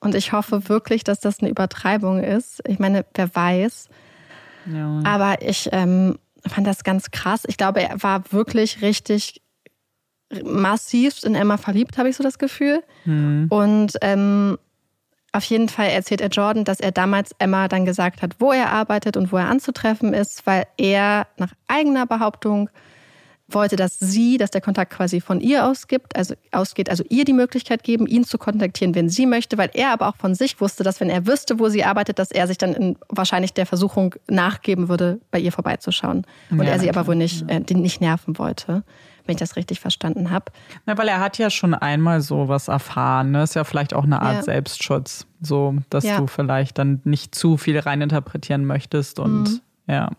Und 0.00 0.14
ich 0.14 0.32
hoffe 0.32 0.68
wirklich, 0.68 1.04
dass 1.04 1.20
das 1.20 1.40
eine 1.40 1.50
Übertreibung 1.50 2.22
ist. 2.22 2.62
Ich 2.66 2.78
meine, 2.78 3.04
wer 3.14 3.34
weiß. 3.34 3.88
Ja. 4.72 5.00
Aber 5.04 5.42
ich 5.42 5.68
ähm, 5.72 6.18
fand 6.46 6.66
das 6.66 6.84
ganz 6.84 7.10
krass. 7.10 7.42
Ich 7.46 7.56
glaube, 7.56 7.82
er 7.82 8.02
war 8.02 8.32
wirklich 8.32 8.80
richtig 8.80 9.42
massiv 10.44 11.22
in 11.24 11.34
Emma 11.34 11.56
verliebt, 11.56 11.98
habe 11.98 12.08
ich 12.08 12.16
so 12.16 12.22
das 12.22 12.38
Gefühl. 12.38 12.82
Mhm. 13.04 13.46
Und 13.50 13.92
ähm, 14.00 14.58
auf 15.32 15.44
jeden 15.44 15.68
Fall 15.68 15.88
erzählt 15.90 16.20
er 16.20 16.28
Jordan, 16.28 16.64
dass 16.64 16.80
er 16.80 16.92
damals 16.92 17.30
Emma 17.38 17.68
dann 17.68 17.84
gesagt 17.84 18.22
hat, 18.22 18.36
wo 18.40 18.52
er 18.52 18.70
arbeitet 18.70 19.16
und 19.16 19.32
wo 19.32 19.36
er 19.36 19.48
anzutreffen 19.48 20.12
ist, 20.12 20.46
weil 20.46 20.64
er 20.76 21.26
nach 21.36 21.52
eigener 21.68 22.06
Behauptung 22.06 22.68
wollte, 23.48 23.76
dass 23.76 23.98
sie, 23.98 24.38
dass 24.38 24.50
der 24.50 24.60
Kontakt 24.60 24.92
quasi 24.92 25.20
von 25.20 25.40
ihr 25.40 25.66
ausgibt, 25.66 26.16
also 26.16 26.34
ausgeht, 26.52 26.88
also 26.88 27.04
ihr 27.08 27.24
die 27.24 27.32
Möglichkeit 27.32 27.82
geben, 27.82 28.06
ihn 28.06 28.24
zu 28.24 28.38
kontaktieren, 28.38 28.94
wenn 28.94 29.08
sie 29.08 29.26
möchte, 29.26 29.58
weil 29.58 29.70
er 29.74 29.92
aber 29.92 30.08
auch 30.08 30.16
von 30.16 30.34
sich 30.34 30.60
wusste, 30.60 30.84
dass 30.84 31.00
wenn 31.00 31.10
er 31.10 31.26
wüsste, 31.26 31.58
wo 31.58 31.68
sie 31.68 31.84
arbeitet, 31.84 32.18
dass 32.18 32.30
er 32.30 32.46
sich 32.46 32.58
dann 32.58 32.74
in, 32.74 32.96
wahrscheinlich 33.08 33.52
der 33.52 33.66
Versuchung 33.66 34.14
nachgeben 34.28 34.88
würde, 34.88 35.20
bei 35.30 35.38
ihr 35.38 35.52
vorbeizuschauen. 35.52 36.26
Und 36.50 36.62
ja, 36.62 36.70
er 36.70 36.78
sie 36.78 36.88
aber 36.88 37.06
wohl 37.06 37.16
nicht, 37.16 37.48
ja. 37.48 37.56
äh, 37.56 37.74
nicht 37.74 38.00
nerven 38.00 38.38
wollte 38.38 38.84
wenn 39.26 39.34
ich 39.34 39.38
das 39.40 39.56
richtig 39.56 39.80
verstanden 39.80 40.30
habe. 40.30 40.46
Ja, 40.86 40.96
weil 40.98 41.08
er 41.08 41.20
hat 41.20 41.38
ja 41.38 41.50
schon 41.50 41.74
einmal 41.74 42.20
sowas 42.20 42.68
erfahren. 42.68 43.30
Ne? 43.30 43.42
Ist 43.42 43.54
ja 43.54 43.64
vielleicht 43.64 43.94
auch 43.94 44.04
eine 44.04 44.20
Art 44.22 44.36
ja. 44.36 44.42
Selbstschutz, 44.42 45.26
so 45.40 45.76
dass 45.90 46.04
ja. 46.04 46.18
du 46.18 46.26
vielleicht 46.26 46.78
dann 46.78 47.00
nicht 47.04 47.34
zu 47.34 47.56
viel 47.56 47.78
reininterpretieren 47.78 48.64
möchtest 48.64 49.18
und 49.18 49.42
mhm. 49.44 49.60
ja. 49.86 50.10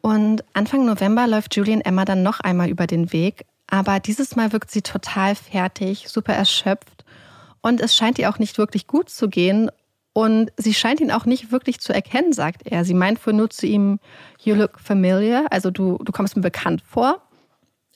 Und 0.00 0.44
Anfang 0.52 0.86
November 0.86 1.26
läuft 1.26 1.56
Julian 1.56 1.80
Emma 1.80 2.04
dann 2.04 2.22
noch 2.22 2.38
einmal 2.38 2.68
über 2.68 2.86
den 2.86 3.12
Weg, 3.12 3.44
aber 3.66 3.98
dieses 3.98 4.36
Mal 4.36 4.52
wirkt 4.52 4.70
sie 4.70 4.82
total 4.82 5.34
fertig, 5.34 6.08
super 6.08 6.32
erschöpft 6.32 7.04
und 7.60 7.80
es 7.80 7.96
scheint 7.96 8.18
ihr 8.20 8.30
auch 8.30 8.38
nicht 8.38 8.58
wirklich 8.58 8.86
gut 8.86 9.10
zu 9.10 9.28
gehen 9.28 9.68
und 10.16 10.50
sie 10.56 10.72
scheint 10.72 11.00
ihn 11.00 11.10
auch 11.10 11.26
nicht 11.26 11.52
wirklich 11.52 11.78
zu 11.78 11.92
erkennen, 11.92 12.32
sagt 12.32 12.66
er. 12.66 12.86
Sie 12.86 12.94
meint 12.94 13.26
wohl 13.26 13.34
nur 13.34 13.50
zu 13.50 13.66
ihm, 13.66 13.98
you 14.42 14.54
look 14.54 14.80
familiar, 14.80 15.44
also 15.50 15.70
du, 15.70 15.98
du 16.02 16.10
kommst 16.10 16.36
mir 16.36 16.42
bekannt 16.42 16.80
vor. 16.86 17.20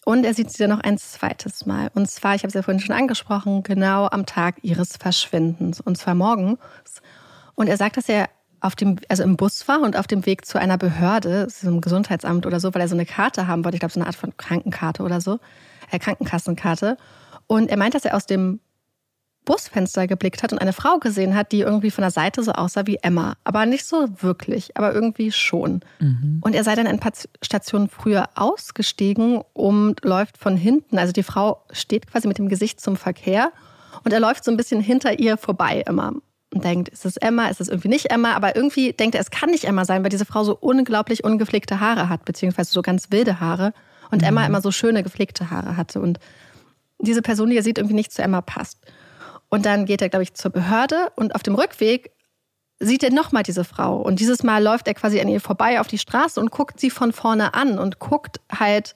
Und 0.05 0.25
er 0.25 0.35
sieht 0.35 0.51
sie 0.51 0.59
dann 0.59 0.71
noch 0.71 0.81
ein 0.81 0.99
zweites 0.99 1.67
Mal. 1.67 1.91
Und 1.95 2.11
zwar, 2.11 2.35
ich 2.35 2.43
habe 2.43 2.49
es 2.49 2.55
ja 2.55 2.63
vorhin 2.63 2.81
schon 2.81 2.95
angesprochen, 2.95 3.63
genau 3.63 4.07
am 4.07 4.27
Tag 4.27 4.57
ihres 4.63 4.97
Verschwindens. 4.97 5.81
Und 5.81 5.99
zwar 5.99 6.15
morgens. 6.15 6.59
Und 7.55 7.69
er 7.69 7.77
sagt, 7.77 7.97
dass 7.97 8.09
er 8.09 8.29
auf 8.61 8.77
dem, 8.77 8.97
also 9.09 9.23
im 9.23 9.37
Bus 9.37 9.67
war 9.69 9.81
und 9.81 9.97
auf 9.97 10.07
dem 10.07 10.27
Weg 10.27 10.45
zu 10.45 10.59
einer 10.59 10.79
Behörde, 10.79 11.49
so 11.51 11.69
einem 11.69 11.81
Gesundheitsamt 11.81 12.47
oder 12.47 12.61
so, 12.61 12.73
weil 12.75 12.83
er 12.83 12.89
so 12.89 12.95
eine 12.95 13.07
Karte 13.07 13.47
haben 13.47 13.65
wollte. 13.65 13.77
Ich 13.77 13.81
glaube, 13.81 13.93
so 13.93 14.01
eine 14.01 14.07
Art 14.07 14.17
von 14.17 14.37
Krankenkarte 14.37 15.03
oder 15.03 15.21
so. 15.21 15.39
Äh, 15.91 15.99
Krankenkassenkarte. 15.99 16.97
Und 17.47 17.69
er 17.69 17.77
meint, 17.77 17.95
dass 17.95 18.05
er 18.05 18.17
aus 18.17 18.27
dem 18.27 18.61
Busfenster 19.45 20.07
geblickt 20.07 20.43
hat 20.43 20.53
und 20.53 20.59
eine 20.59 20.73
Frau 20.73 20.99
gesehen 20.99 21.35
hat, 21.35 21.53
die 21.53 21.61
irgendwie 21.61 21.91
von 21.91 22.03
der 22.03 22.11
Seite 22.11 22.43
so 22.43 22.53
aussah 22.53 22.87
wie 22.87 22.99
Emma. 23.03 23.35
Aber 23.45 23.67
nicht 23.67 23.85
so 23.85 24.09
wirklich, 24.21 24.77
aber 24.77 24.93
irgendwie 24.93 25.33
schon. 25.33 25.81
Mhm. 25.99 26.41
Und 26.43 26.55
er 26.55 26.65
sei 26.65 26.75
dann 26.75 26.87
ein 26.87 27.01
paar 27.01 27.13
Stationen 27.43 27.89
früher 27.89 28.29
ausgestiegen 28.35 29.43
und 29.53 30.05
läuft 30.05 30.39
von 30.39 30.57
hinten. 30.57 30.99
Also 30.99 31.13
die 31.13 31.23
Frau 31.23 31.65
steht 31.73 32.07
quasi 32.07 32.29
mit 32.29 32.39
dem 32.39 32.49
Gesicht 32.49 32.81
zum 32.81 32.97
Verkehr 32.97 33.53
und 34.05 34.13
er 34.13 34.21
läuft 34.21 34.45
so 34.45 34.51
ein 34.51 34.57
bisschen 34.57 34.81
hinter 34.81 35.19
ihr 35.19 35.37
vorbei 35.37 35.83
immer. 35.87 36.13
Und 36.53 36.65
denkt, 36.65 36.89
ist 36.89 37.07
es 37.07 37.17
Emma, 37.17 37.47
ist 37.49 37.61
es 37.61 37.69
irgendwie 37.69 37.89
nicht 37.89 38.11
Emma? 38.11 38.33
Aber 38.33 38.57
irgendwie 38.57 38.93
denkt 38.93 39.15
er, 39.15 39.21
es 39.21 39.31
kann 39.31 39.51
nicht 39.51 39.65
Emma 39.65 39.85
sein, 39.85 40.03
weil 40.03 40.11
diese 40.11 40.25
Frau 40.25 40.43
so 40.43 40.57
unglaublich 40.57 41.23
ungepflegte 41.23 41.79
Haare 41.79 42.09
hat, 42.09 42.25
beziehungsweise 42.25 42.73
so 42.73 42.83
ganz 42.83 43.11
wilde 43.11 43.39
Haare. 43.39 43.73
Und 44.11 44.23
mhm. 44.23 44.29
Emma 44.29 44.47
immer 44.47 44.61
so 44.61 44.73
schöne 44.73 45.05
gepflegte 45.05 45.51
Haare 45.51 45.77
hatte. 45.77 46.01
Und 46.01 46.19
diese 46.99 47.23
Person, 47.23 47.51
die 47.51 47.57
er 47.57 47.63
sieht, 47.63 47.79
irgendwie 47.79 47.95
nicht 47.95 48.13
zu 48.13 48.23
Emma 48.23 48.41
passt. 48.41 48.79
Und 49.51 49.67
dann 49.67 49.85
geht 49.85 50.01
er, 50.01 50.09
glaube 50.09 50.23
ich, 50.23 50.35
zur 50.35 50.51
Behörde 50.51 51.11
und 51.17 51.35
auf 51.35 51.43
dem 51.43 51.55
Rückweg 51.55 52.13
sieht 52.79 53.03
er 53.03 53.13
nochmal 53.13 53.43
diese 53.43 53.65
Frau. 53.65 54.01
Und 54.01 54.21
dieses 54.21 54.43
Mal 54.43 54.63
läuft 54.63 54.89
er 54.89 54.95
quasi 54.95 55.21
an 55.21 55.29
ihr 55.29 55.41
vorbei 55.41 55.81
auf 55.81 55.87
die 55.87 55.99
Straße 55.99 56.41
und 56.41 56.51
guckt 56.51 56.81
sie 56.81 56.89
von 56.89 57.13
vorne 57.13 57.53
an 57.53 57.79
und 57.79 57.99
guckt 57.99 58.41
halt 58.51 58.95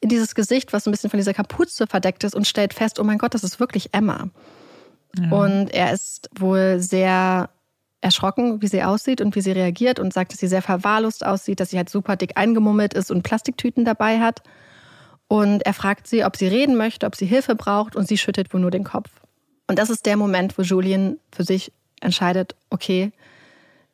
in 0.00 0.08
dieses 0.08 0.34
Gesicht, 0.34 0.72
was 0.72 0.84
so 0.84 0.90
ein 0.90 0.92
bisschen 0.92 1.10
von 1.10 1.18
dieser 1.18 1.34
Kapuze 1.34 1.86
verdeckt 1.86 2.22
ist 2.22 2.34
und 2.34 2.46
stellt 2.46 2.74
fest, 2.74 3.00
oh 3.00 3.04
mein 3.04 3.18
Gott, 3.18 3.34
das 3.34 3.42
ist 3.42 3.58
wirklich 3.58 3.88
Emma. 3.92 4.28
Ja. 5.18 5.30
Und 5.30 5.72
er 5.72 5.92
ist 5.92 6.28
wohl 6.38 6.78
sehr 6.78 7.48
erschrocken, 8.00 8.60
wie 8.60 8.68
sie 8.68 8.84
aussieht 8.84 9.20
und 9.22 9.34
wie 9.34 9.40
sie 9.40 9.52
reagiert 9.52 9.98
und 9.98 10.12
sagt, 10.12 10.32
dass 10.32 10.40
sie 10.40 10.46
sehr 10.46 10.62
verwahrlost 10.62 11.24
aussieht, 11.24 11.58
dass 11.58 11.70
sie 11.70 11.78
halt 11.78 11.88
super 11.88 12.16
dick 12.16 12.36
eingemummelt 12.36 12.92
ist 12.92 13.10
und 13.10 13.22
Plastiktüten 13.22 13.84
dabei 13.84 14.20
hat. 14.20 14.42
Und 15.26 15.64
er 15.64 15.72
fragt 15.72 16.06
sie, 16.06 16.24
ob 16.24 16.36
sie 16.36 16.46
reden 16.46 16.76
möchte, 16.76 17.06
ob 17.06 17.16
sie 17.16 17.26
Hilfe 17.26 17.54
braucht 17.54 17.96
und 17.96 18.06
sie 18.06 18.18
schüttet 18.18 18.52
wohl 18.52 18.60
nur 18.60 18.70
den 18.70 18.84
Kopf. 18.84 19.08
Und 19.66 19.78
das 19.78 19.90
ist 19.90 20.06
der 20.06 20.16
Moment, 20.16 20.58
wo 20.58 20.62
Julien 20.62 21.18
für 21.32 21.44
sich 21.44 21.72
entscheidet, 22.00 22.54
okay, 22.70 23.12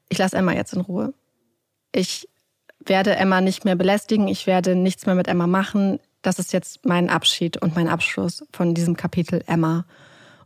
ich 0.08 0.18
lasse 0.18 0.36
Emma 0.36 0.52
jetzt 0.52 0.72
in 0.72 0.80
Ruhe. 0.80 1.14
Ich 1.92 2.28
werde 2.84 3.14
Emma 3.16 3.40
nicht 3.40 3.64
mehr 3.64 3.76
belästigen, 3.76 4.28
ich 4.28 4.46
werde 4.46 4.74
nichts 4.74 5.06
mehr 5.06 5.14
mit 5.14 5.28
Emma 5.28 5.46
machen. 5.46 6.00
Das 6.22 6.38
ist 6.38 6.52
jetzt 6.52 6.84
mein 6.84 7.08
Abschied 7.08 7.56
und 7.58 7.76
mein 7.76 7.88
Abschluss 7.88 8.44
von 8.52 8.74
diesem 8.74 8.96
Kapitel 8.96 9.42
Emma. 9.46 9.84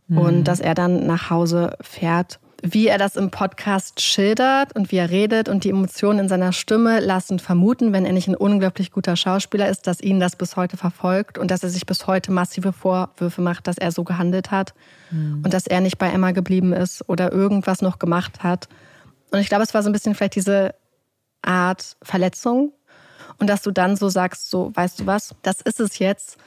Mhm. 0.09 0.19
Und 0.19 0.45
dass 0.45 0.61
er 0.61 0.75
dann 0.75 1.07
nach 1.07 1.31
Hause 1.31 1.77
fährt. 1.81 2.39
Wie 2.67 2.89
er 2.89 2.97
das 2.97 3.17
im 3.17 3.31
Podcast 3.31 4.01
schildert 4.01 4.75
und 4.75 4.91
wie 4.91 4.97
er 4.97 5.11
redet 5.11 5.51
und 5.51 5.65
die 5.65 5.71
Emotionen 5.71 6.21
in 6.21 6.29
seiner 6.29 6.53
Stimme 6.53 6.99
lassen 7.01 7.39
vermuten, 7.39 7.93
wenn 7.93 8.07
er 8.07 8.15
nicht 8.15 8.27
ein 8.27 8.35
unglaublich 8.35 8.91
guter 8.91 9.17
Schauspieler 9.17 9.69
ist, 9.69 9.87
dass 9.87 10.01
ihn 10.01 10.19
das 10.19 10.35
bis 10.35 10.57
heute 10.57 10.79
verfolgt 10.79 11.37
und 11.37 11.51
dass 11.51 11.63
er 11.63 11.69
sich 11.69 11.85
bis 11.85 12.07
heute 12.07 12.33
massive 12.33 12.73
Vorwürfe 12.73 13.43
macht, 13.43 13.67
dass 13.67 13.77
er 13.77 13.93
so 13.93 14.03
gehandelt 14.03 14.51
hat 14.51 14.73
mhm. 15.11 15.43
und 15.45 15.53
dass 15.53 15.67
er 15.67 15.83
nicht 15.83 15.99
bei 15.99 16.09
Emma 16.09 16.31
geblieben 16.31 16.73
ist 16.73 17.07
oder 17.07 17.33
irgendwas 17.33 17.83
noch 17.83 17.99
gemacht 17.99 18.43
hat. 18.43 18.69
Und 19.31 19.41
ich 19.41 19.49
glaube, 19.49 19.65
es 19.65 19.75
war 19.75 19.83
so 19.83 19.91
ein 19.91 19.93
bisschen 19.93 20.15
vielleicht 20.15 20.37
diese 20.37 20.75
Art 21.43 21.97
Verletzung 22.03 22.73
und 23.39 23.51
dass 23.51 23.61
du 23.61 23.73
dann 23.73 23.97
so 23.97 24.09
sagst, 24.09 24.49
so, 24.49 24.73
weißt 24.75 25.01
du 25.01 25.07
was, 25.07 25.35
das 25.43 25.61
ist 25.61 25.81
es 25.81 25.99
jetzt. 25.99 26.39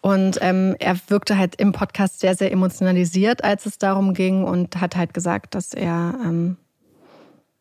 Und 0.00 0.38
ähm, 0.40 0.76
er 0.78 0.96
wirkte 1.08 1.36
halt 1.36 1.56
im 1.56 1.72
Podcast 1.72 2.20
sehr, 2.20 2.34
sehr 2.34 2.52
emotionalisiert, 2.52 3.42
als 3.42 3.66
es 3.66 3.78
darum 3.78 4.14
ging 4.14 4.44
und 4.44 4.80
hat 4.80 4.96
halt 4.96 5.14
gesagt, 5.14 5.54
dass 5.54 5.74
er, 5.74 6.14
ähm, 6.24 6.56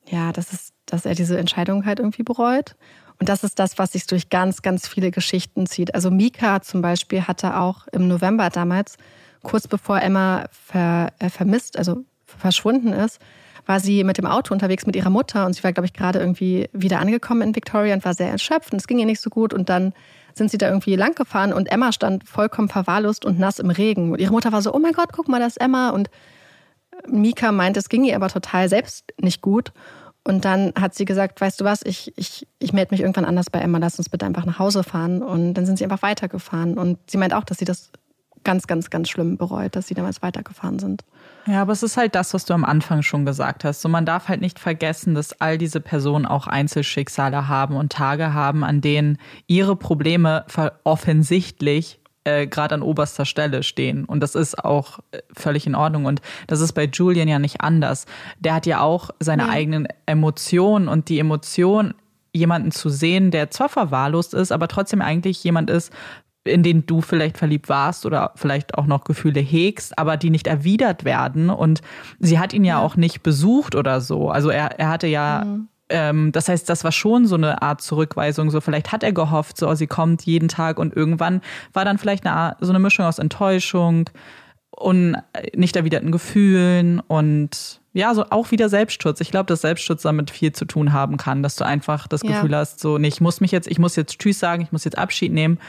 ja, 0.07 0.31
dass, 0.31 0.53
es, 0.53 0.73
dass 0.85 1.05
er 1.05 1.15
diese 1.15 1.37
Entscheidung 1.37 1.85
halt 1.85 1.99
irgendwie 1.99 2.23
bereut. 2.23 2.75
Und 3.19 3.29
das 3.29 3.43
ist 3.43 3.59
das, 3.59 3.79
was 3.79 3.93
sich 3.93 4.07
durch 4.07 4.29
ganz, 4.29 4.61
ganz 4.61 4.87
viele 4.87 5.09
Geschichten 5.11 5.65
zieht. 5.65 5.95
Also 5.95 6.11
Mika 6.11 6.61
zum 6.61 6.81
Beispiel 6.81 7.23
hatte 7.23 7.57
auch 7.57 7.87
im 7.91 8.07
November 8.07 8.49
damals, 8.49 8.97
kurz 9.41 9.67
bevor 9.67 10.01
Emma 10.01 10.45
ver, 10.51 11.13
äh, 11.19 11.29
vermisst, 11.29 11.77
also 11.77 12.03
verschwunden 12.25 12.91
ist, 12.91 13.19
war 13.65 13.79
sie 13.79 14.03
mit 14.03 14.17
dem 14.17 14.25
Auto 14.25 14.53
unterwegs 14.53 14.85
mit 14.85 14.95
ihrer 14.95 15.09
Mutter 15.09 15.45
und 15.45 15.53
sie 15.53 15.63
war, 15.63 15.73
glaube 15.73 15.85
ich, 15.87 15.93
gerade 15.93 16.19
irgendwie 16.19 16.69
wieder 16.73 16.99
angekommen 16.99 17.41
in 17.41 17.55
Victoria 17.55 17.93
und 17.95 18.05
war 18.05 18.13
sehr 18.13 18.29
erschöpft 18.29 18.73
und 18.73 18.79
es 18.79 18.87
ging 18.87 18.99
ihr 18.99 19.05
nicht 19.05 19.21
so 19.21 19.29
gut 19.29 19.53
und 19.53 19.69
dann 19.69 19.93
sind 20.37 20.51
sie 20.51 20.57
da 20.57 20.67
irgendwie 20.67 20.95
lang 20.95 21.15
gefahren 21.15 21.53
und 21.53 21.71
Emma 21.71 21.91
stand 21.91 22.27
vollkommen 22.27 22.69
verwahrlost 22.69 23.25
und 23.25 23.39
nass 23.39 23.59
im 23.59 23.69
Regen. 23.69 24.11
Und 24.11 24.19
ihre 24.19 24.31
Mutter 24.31 24.51
war 24.51 24.61
so, 24.61 24.73
oh 24.73 24.79
mein 24.79 24.93
Gott, 24.93 25.09
guck 25.13 25.29
mal, 25.29 25.39
das 25.39 25.53
ist 25.53 25.61
Emma. 25.61 25.89
Und 25.89 26.09
Mika 27.07 27.51
meint, 27.51 27.77
es 27.77 27.89
ging 27.89 28.03
ihr 28.03 28.15
aber 28.15 28.29
total 28.29 28.67
selbst 28.69 29.13
nicht 29.19 29.41
gut. 29.41 29.71
Und 30.27 30.43
dann 30.43 30.73
hat 30.79 30.95
sie 30.95 31.05
gesagt, 31.05 31.39
weißt 31.39 31.61
du 31.61 31.65
was, 31.65 31.83
ich, 31.83 32.11
ich, 32.17 32.47
ich 32.59 32.73
melde 32.73 32.93
mich 32.93 33.01
irgendwann 33.01 33.25
anders 33.25 33.49
bei 33.49 33.59
Emma, 33.59 33.77
lass 33.77 33.97
uns 33.97 34.09
bitte 34.09 34.25
einfach 34.25 34.45
nach 34.45 34.59
Hause 34.59 34.83
fahren. 34.83 35.21
Und 35.21 35.53
dann 35.53 35.65
sind 35.65 35.77
sie 35.77 35.83
einfach 35.83 36.01
weitergefahren. 36.01 36.77
Und 36.77 36.99
sie 37.09 37.17
meint 37.17 37.33
auch, 37.33 37.43
dass 37.43 37.59
sie 37.59 37.65
das 37.65 37.91
ganz, 38.43 38.67
ganz, 38.67 38.89
ganz 38.89 39.09
schlimm 39.09 39.37
bereut, 39.37 39.75
dass 39.75 39.87
sie 39.87 39.93
damals 39.93 40.21
weitergefahren 40.21 40.79
sind. 40.79 41.03
Ja, 41.47 41.61
aber 41.61 41.73
es 41.73 41.83
ist 41.83 41.95
halt 41.95 42.15
das, 42.15 42.33
was 42.33 42.45
du 42.45 42.53
am 42.53 42.65
Anfang 42.65 43.03
schon 43.03 43.25
gesagt 43.25 43.63
hast. 43.63 43.81
So, 43.81 43.89
man 43.89 44.05
darf 44.05 44.29
halt 44.29 44.41
nicht 44.41 44.59
vergessen, 44.59 45.13
dass 45.13 45.39
all 45.41 45.57
diese 45.57 45.79
Personen 45.79 46.25
auch 46.25 46.47
Einzelschicksale 46.47 47.47
haben 47.47 47.75
und 47.75 47.91
Tage 47.91 48.33
haben, 48.33 48.63
an 48.63 48.81
denen 48.81 49.19
ihre 49.45 49.75
Probleme 49.75 50.45
offensichtlich 50.83 51.99
äh, 52.23 52.47
gerade 52.47 52.73
an 52.73 52.81
oberster 52.81 53.25
Stelle 53.25 53.61
stehen. 53.61 54.05
Und 54.05 54.21
das 54.21 54.33
ist 54.33 54.63
auch 54.63 54.99
äh, 55.11 55.19
völlig 55.33 55.67
in 55.67 55.75
Ordnung. 55.75 56.05
Und 56.05 56.21
das 56.47 56.61
ist 56.61 56.73
bei 56.73 56.85
Julian 56.85 57.27
ja 57.27 57.37
nicht 57.37 57.61
anders. 57.61 58.07
Der 58.39 58.55
hat 58.55 58.65
ja 58.65 58.81
auch 58.81 59.11
seine 59.19 59.43
ja. 59.43 59.49
eigenen 59.49 59.87
Emotionen 60.07 60.87
und 60.87 61.09
die 61.09 61.19
Emotion, 61.19 61.93
jemanden 62.33 62.71
zu 62.71 62.89
sehen, 62.89 63.31
der 63.31 63.49
zwar 63.49 63.69
verwahrlost 63.69 64.33
ist, 64.33 64.51
aber 64.51 64.67
trotzdem 64.67 65.01
eigentlich 65.01 65.41
jemand 65.43 65.69
ist, 65.69 65.93
in 66.45 66.63
denen 66.63 66.85
du 66.85 67.01
vielleicht 67.01 67.37
verliebt 67.37 67.69
warst 67.69 68.05
oder 68.05 68.31
vielleicht 68.35 68.77
auch 68.77 68.85
noch 68.85 69.03
Gefühle 69.03 69.39
hegst, 69.39 69.97
aber 69.97 70.15
die 70.15 70.29
nicht 70.29 70.47
erwidert 70.47 71.03
werden. 71.03 71.49
Und 71.49 71.81
sie 72.19 72.39
hat 72.39 72.53
ihn 72.53 72.63
ja, 72.63 72.75
ja. 72.75 72.81
auch 72.81 72.95
nicht 72.95 73.23
besucht 73.23 73.75
oder 73.75 73.99
so. 73.99 74.29
Also 74.29 74.49
er, 74.49 74.79
er 74.79 74.89
hatte 74.89 75.07
ja, 75.07 75.43
mhm. 75.43 75.67
ähm, 75.89 76.31
das 76.31 76.47
heißt, 76.47 76.69
das 76.69 76.83
war 76.83 76.91
schon 76.91 77.25
so 77.25 77.35
eine 77.35 77.63
Art 77.63 77.81
Zurückweisung. 77.81 78.51
So 78.51 78.61
vielleicht 78.61 78.91
hat 78.91 79.03
er 79.03 79.11
gehofft, 79.11 79.57
so 79.57 79.73
sie 79.73 79.87
kommt 79.87 80.21
jeden 80.21 80.47
Tag 80.47 80.77
und 80.77 80.95
irgendwann 80.95 81.41
war 81.73 81.83
dann 81.83 81.97
vielleicht 81.97 82.25
eine 82.25 82.35
Art, 82.35 82.57
so 82.61 82.69
eine 82.69 82.79
Mischung 82.79 83.05
aus 83.05 83.17
Enttäuschung 83.17 84.09
und 84.69 85.17
nicht 85.55 85.75
erwiderten 85.75 86.11
Gefühlen 86.11 86.99
und 86.99 87.81
ja, 87.93 88.13
so 88.13 88.25
auch 88.29 88.51
wieder 88.51 88.67
Selbstschutz. 88.67 89.21
Ich 89.21 89.31
glaube, 89.31 89.45
dass 89.45 89.61
Selbstschutz 89.61 90.01
damit 90.01 90.29
viel 90.29 90.51
zu 90.51 90.65
tun 90.65 90.91
haben 90.91 91.15
kann, 91.15 91.41
dass 91.41 91.55
du 91.55 91.65
einfach 91.65 92.07
das 92.07 92.21
Gefühl 92.21 92.51
ja. 92.51 92.57
hast, 92.57 92.81
so, 92.81 92.97
nee, 92.97 93.07
ich 93.07 93.21
muss 93.21 93.39
mich 93.39 93.51
jetzt, 93.51 93.69
ich 93.69 93.79
muss 93.79 93.95
jetzt 93.95 94.19
Tschüss 94.19 94.37
sagen, 94.37 94.61
ich 94.61 94.73
muss 94.73 94.83
jetzt 94.83 94.97
Abschied 94.97 95.31
nehmen 95.31 95.59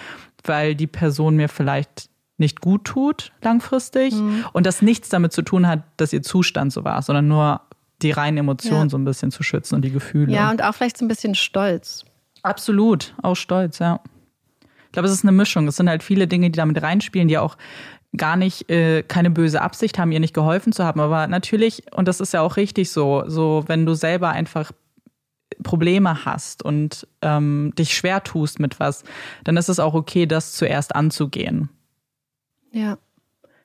weil 0.49 0.75
die 0.75 0.87
Person 0.87 1.37
mir 1.37 1.49
vielleicht 1.49 2.09
nicht 2.39 2.61
gut 2.61 2.85
tut 2.85 3.33
langfristig 3.43 4.15
mhm. 4.15 4.45
und 4.53 4.67
das 4.67 4.83
nichts 4.83 5.09
damit 5.09 5.33
zu 5.33 5.43
tun 5.43 5.67
hat, 5.67 5.83
dass 5.97 6.13
ihr 6.13 6.23
Zustand 6.23 6.73
so 6.73 6.85
war, 6.85 7.01
sondern 7.03 7.29
nur 7.29 7.63
die 8.03 8.11
reinen 8.11 8.39
Emotionen 8.39 8.85
ja. 8.85 8.89
so 8.91 8.99
ein 8.99 9.05
bisschen 9.05 9.31
zu 9.31 9.43
schützen 9.43 9.77
und 9.77 9.83
die 9.83 9.91
Gefühle. 9.91 10.33
Ja, 10.33 10.51
und 10.51 10.63
auch 10.63 10.75
vielleicht 10.75 10.99
so 10.99 11.05
ein 11.05 11.09
bisschen 11.09 11.35
Stolz. 11.35 12.05
Absolut, 12.43 13.15
auch 13.23 13.37
Stolz, 13.37 13.79
ja. 13.79 14.01
Ich 14.85 14.93
glaube, 14.93 15.09
es 15.09 15.15
ist 15.15 15.25
eine 15.25 15.33
Mischung. 15.33 15.67
Es 15.69 15.77
sind 15.77 15.89
halt 15.89 16.03
viele 16.03 16.27
Dinge, 16.27 16.51
die 16.51 16.57
damit 16.57 16.81
reinspielen, 16.83 17.29
die 17.29 17.39
auch 17.39 17.57
gar 18.17 18.37
nicht 18.37 18.71
äh, 18.71 19.03
keine 19.03 19.31
böse 19.31 19.61
Absicht 19.61 19.99
haben, 19.99 20.13
ihr 20.13 20.21
nicht 20.21 20.35
geholfen 20.35 20.73
zu 20.73 20.85
haben. 20.85 21.01
Aber 21.01 21.27
natürlich, 21.27 21.83
und 21.95 22.09
das 22.09 22.21
ist 22.21 22.33
ja 22.33 22.41
auch 22.41 22.57
richtig 22.57 22.91
so, 22.91 23.25
so 23.27 23.65
wenn 23.67 23.85
du 23.85 23.95
selber 23.95 24.31
einfach 24.31 24.73
Probleme 25.63 26.25
hast 26.25 26.63
und 26.63 27.07
ähm, 27.23 27.73
dich 27.79 27.95
schwer 27.95 28.23
tust 28.23 28.59
mit 28.59 28.81
was, 28.81 29.05
dann 29.45 29.57
ist 29.57 29.69
es 29.69 29.79
auch 29.79 29.95
okay, 29.95 30.27
das 30.27 30.53
zuerst 30.53 30.95
anzugehen. 30.95 31.69
Ja. 32.73 32.99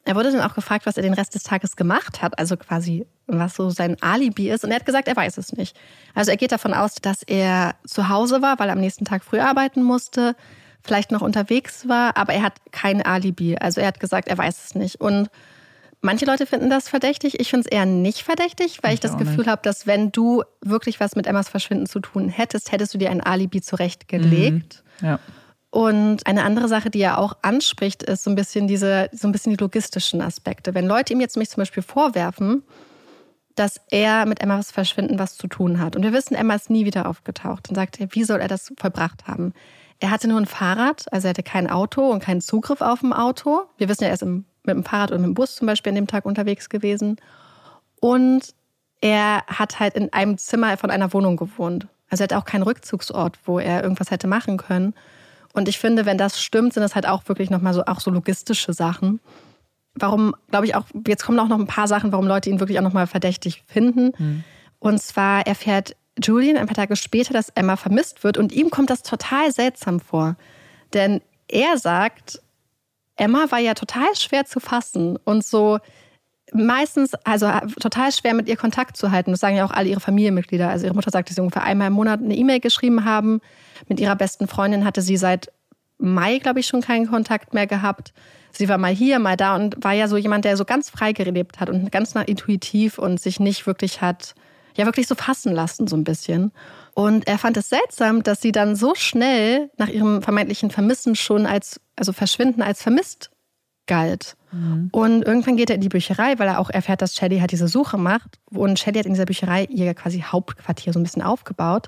Er 0.03 0.15
wurde 0.15 0.31
dann 0.31 0.41
auch 0.41 0.55
gefragt, 0.55 0.87
was 0.87 0.97
er 0.97 1.03
den 1.03 1.13
Rest 1.13 1.35
des 1.35 1.43
Tages 1.43 1.75
gemacht 1.75 2.23
hat, 2.23 2.39
also 2.39 2.57
quasi 2.57 3.05
was 3.27 3.55
so 3.55 3.69
sein 3.69 3.97
Alibi 4.01 4.49
ist. 4.49 4.63
Und 4.63 4.71
er 4.71 4.77
hat 4.77 4.85
gesagt, 4.85 5.07
er 5.07 5.15
weiß 5.15 5.37
es 5.37 5.53
nicht. 5.53 5.77
Also 6.15 6.31
er 6.31 6.37
geht 6.37 6.51
davon 6.51 6.73
aus, 6.73 6.95
dass 6.95 7.21
er 7.23 7.75
zu 7.85 8.09
Hause 8.09 8.41
war, 8.41 8.57
weil 8.57 8.69
er 8.69 8.73
am 8.73 8.79
nächsten 8.79 9.05
Tag 9.05 9.23
früh 9.23 9.39
arbeiten 9.39 9.83
musste, 9.83 10.35
vielleicht 10.81 11.11
noch 11.11 11.21
unterwegs 11.21 11.87
war, 11.87 12.17
aber 12.17 12.33
er 12.33 12.41
hat 12.41 12.55
kein 12.71 13.03
Alibi. 13.03 13.57
Also 13.57 13.79
er 13.81 13.87
hat 13.87 13.99
gesagt, 13.99 14.27
er 14.27 14.37
weiß 14.37 14.65
es 14.65 14.75
nicht. 14.75 14.99
Und 14.99 15.29
Manche 16.01 16.25
Leute 16.25 16.47
finden 16.47 16.71
das 16.71 16.89
verdächtig. 16.89 17.39
Ich 17.39 17.49
finde 17.51 17.67
es 17.67 17.71
eher 17.71 17.85
nicht 17.85 18.23
verdächtig, 18.23 18.79
weil 18.81 18.91
ich, 18.91 18.95
ich 18.95 18.99
das 19.01 19.17
Gefühl 19.17 19.45
habe, 19.45 19.61
dass 19.63 19.85
wenn 19.85 20.11
du 20.11 20.43
wirklich 20.61 20.99
was 20.99 21.15
mit 21.15 21.27
Emmas 21.27 21.47
Verschwinden 21.47 21.85
zu 21.85 21.99
tun 21.99 22.27
hättest, 22.27 22.71
hättest 22.71 22.93
du 22.95 22.97
dir 22.97 23.11
ein 23.11 23.21
Alibi 23.21 23.61
zurechtgelegt. 23.61 24.83
Mhm. 24.99 25.07
Ja. 25.07 25.19
Und 25.69 26.25
eine 26.25 26.43
andere 26.43 26.67
Sache, 26.67 26.89
die 26.89 27.01
er 27.01 27.19
auch 27.19 27.37
anspricht, 27.43 28.03
ist 28.03 28.23
so 28.23 28.31
ein 28.31 28.35
bisschen 28.35 28.67
diese, 28.67 29.09
so 29.13 29.27
ein 29.27 29.31
bisschen 29.31 29.51
die 29.51 29.61
logistischen 29.61 30.21
Aspekte. 30.21 30.73
Wenn 30.73 30.87
Leute 30.87 31.13
ihm 31.13 31.21
jetzt 31.21 31.37
mich 31.37 31.49
zum 31.49 31.61
Beispiel 31.61 31.83
vorwerfen, 31.83 32.63
dass 33.55 33.79
er 33.89 34.25
mit 34.25 34.41
Emmas 34.41 34.71
Verschwinden 34.71 35.19
was 35.19 35.37
zu 35.37 35.47
tun 35.47 35.79
hat. 35.79 35.95
Und 35.95 36.03
wir 36.03 36.13
wissen, 36.13 36.35
Emma 36.35 36.55
ist 36.55 36.69
nie 36.69 36.85
wieder 36.85 37.07
aufgetaucht. 37.07 37.69
Dann 37.69 37.75
sagt 37.75 37.99
er, 37.99 38.13
wie 38.13 38.23
soll 38.23 38.39
er 38.41 38.47
das 38.47 38.73
vollbracht 38.77 39.27
haben? 39.27 39.53
Er 40.01 40.11
hatte 40.11 40.27
nur 40.27 40.39
ein 40.39 40.45
Fahrrad, 40.45 41.05
also 41.13 41.27
er 41.27 41.29
hatte 41.29 41.43
kein 41.43 41.69
Auto 41.69 42.09
und 42.09 42.21
keinen 42.21 42.41
Zugriff 42.41 42.81
auf 42.81 43.01
ein 43.03 43.13
Auto. 43.13 43.61
Wir 43.77 43.87
wissen 43.87 44.03
ja, 44.03 44.09
er 44.09 44.15
ist 44.15 44.23
im 44.23 44.45
mit 44.63 44.75
dem 44.75 44.83
Fahrrad 44.83 45.11
und 45.11 45.21
mit 45.21 45.27
dem 45.27 45.33
Bus 45.33 45.55
zum 45.55 45.67
Beispiel 45.67 45.91
an 45.91 45.95
dem 45.95 46.07
Tag 46.07 46.25
unterwegs 46.25 46.69
gewesen. 46.69 47.17
Und 47.99 48.53
er 49.01 49.43
hat 49.47 49.79
halt 49.79 49.95
in 49.95 50.13
einem 50.13 50.37
Zimmer 50.37 50.77
von 50.77 50.91
einer 50.91 51.13
Wohnung 51.13 51.37
gewohnt. 51.37 51.87
Also 52.09 52.23
er 52.23 52.25
hat 52.25 52.33
auch 52.33 52.45
keinen 52.45 52.63
Rückzugsort, 52.63 53.39
wo 53.45 53.59
er 53.59 53.83
irgendwas 53.83 54.11
hätte 54.11 54.27
machen 54.27 54.57
können. 54.57 54.93
Und 55.53 55.67
ich 55.67 55.79
finde, 55.79 56.05
wenn 56.05 56.17
das 56.17 56.41
stimmt, 56.41 56.73
sind 56.73 56.83
das 56.83 56.95
halt 56.95 57.07
auch 57.07 57.27
wirklich 57.27 57.49
nochmal 57.49 57.73
so, 57.73 57.85
auch 57.85 57.99
so 57.99 58.11
logistische 58.11 58.73
Sachen. 58.73 59.19
Warum, 59.95 60.35
glaube 60.49 60.65
ich, 60.65 60.75
auch, 60.75 60.85
jetzt 61.05 61.25
kommen 61.25 61.39
auch 61.39 61.47
noch 61.47 61.59
ein 61.59 61.67
paar 61.67 61.87
Sachen, 61.87 62.11
warum 62.11 62.27
Leute 62.27 62.49
ihn 62.49 62.59
wirklich 62.59 62.79
auch 62.79 62.83
nochmal 62.83 63.07
verdächtig 63.07 63.63
finden. 63.65 64.11
Mhm. 64.17 64.43
Und 64.79 65.01
zwar 65.01 65.45
erfährt 65.45 65.95
Julian 66.21 66.57
ein 66.57 66.67
paar 66.67 66.75
Tage 66.75 66.95
später, 66.95 67.33
dass 67.33 67.49
Emma 67.49 67.75
vermisst 67.75 68.23
wird 68.23 68.37
und 68.37 68.51
ihm 68.51 68.69
kommt 68.69 68.89
das 68.89 69.03
total 69.03 69.51
seltsam 69.51 69.99
vor. 69.99 70.35
Denn 70.93 71.21
er 71.47 71.77
sagt, 71.77 72.41
Emma 73.15 73.45
war 73.49 73.59
ja 73.59 73.73
total 73.73 74.15
schwer 74.15 74.45
zu 74.45 74.59
fassen 74.59 75.17
und 75.25 75.45
so 75.45 75.79
meistens, 76.53 77.13
also 77.23 77.49
total 77.79 78.11
schwer 78.11 78.33
mit 78.33 78.47
ihr 78.47 78.57
Kontakt 78.57 78.97
zu 78.97 79.11
halten. 79.11 79.31
Das 79.31 79.39
sagen 79.39 79.55
ja 79.55 79.65
auch 79.65 79.71
alle 79.71 79.89
ihre 79.89 79.99
Familienmitglieder. 79.99 80.69
Also 80.69 80.85
ihre 80.85 80.95
Mutter 80.95 81.11
sagt, 81.11 81.29
dass 81.29 81.35
sie 81.35 81.41
ungefähr 81.41 81.63
einmal 81.63 81.87
im 81.87 81.93
Monat 81.93 82.19
eine 82.19 82.35
E-Mail 82.35 82.59
geschrieben 82.59 83.05
haben. 83.05 83.41
Mit 83.87 83.99
ihrer 83.99 84.15
besten 84.15 84.47
Freundin 84.47 84.85
hatte 84.85 85.01
sie 85.01 85.17
seit 85.17 85.51
Mai, 85.97 86.39
glaube 86.39 86.59
ich, 86.59 86.67
schon 86.67 86.81
keinen 86.81 87.07
Kontakt 87.07 87.53
mehr 87.53 87.67
gehabt. 87.67 88.11
Sie 88.51 88.67
war 88.67 88.79
mal 88.79 88.93
hier, 88.93 89.19
mal 89.19 89.37
da 89.37 89.55
und 89.55 89.83
war 89.83 89.93
ja 89.93 90.07
so 90.07 90.17
jemand, 90.17 90.45
der 90.45 90.57
so 90.57 90.65
ganz 90.65 90.89
frei 90.89 91.13
gelebt 91.13 91.59
hat 91.59 91.69
und 91.69 91.91
ganz 91.91 92.15
intuitiv 92.15 92.97
und 92.97 93.21
sich 93.21 93.39
nicht 93.39 93.67
wirklich 93.67 94.01
hat, 94.01 94.33
ja 94.75 94.85
wirklich 94.85 95.07
so 95.07 95.15
fassen 95.15 95.53
lassen, 95.53 95.87
so 95.87 95.95
ein 95.95 96.03
bisschen. 96.03 96.51
Und 96.93 97.27
er 97.27 97.37
fand 97.37 97.57
es 97.57 97.69
seltsam, 97.69 98.23
dass 98.23 98.41
sie 98.41 98.51
dann 98.51 98.75
so 98.75 98.95
schnell 98.95 99.69
nach 99.77 99.87
ihrem 99.87 100.21
vermeintlichen 100.21 100.71
Vermissen 100.71 101.15
schon 101.15 101.45
als, 101.45 101.79
also 101.95 102.13
Verschwinden 102.13 102.61
als 102.61 102.81
vermisst 102.81 103.31
galt. 103.87 104.35
Mhm. 104.51 104.89
Und 104.91 105.23
irgendwann 105.23 105.57
geht 105.57 105.69
er 105.69 105.75
in 105.75 105.81
die 105.81 105.89
Bücherei, 105.89 106.37
weil 106.37 106.47
er 106.47 106.59
auch 106.59 106.69
erfährt, 106.69 107.01
dass 107.01 107.15
Shelley 107.15 107.39
halt 107.39 107.51
diese 107.51 107.67
Suche 107.67 107.97
macht. 107.97 108.39
Und 108.49 108.79
Shelley 108.79 108.99
hat 108.99 109.05
in 109.05 109.13
dieser 109.13 109.25
Bücherei 109.25 109.65
ihr 109.65 109.93
quasi 109.93 110.19
Hauptquartier 110.21 110.93
so 110.93 110.99
ein 110.99 111.03
bisschen 111.03 111.21
aufgebaut. 111.21 111.87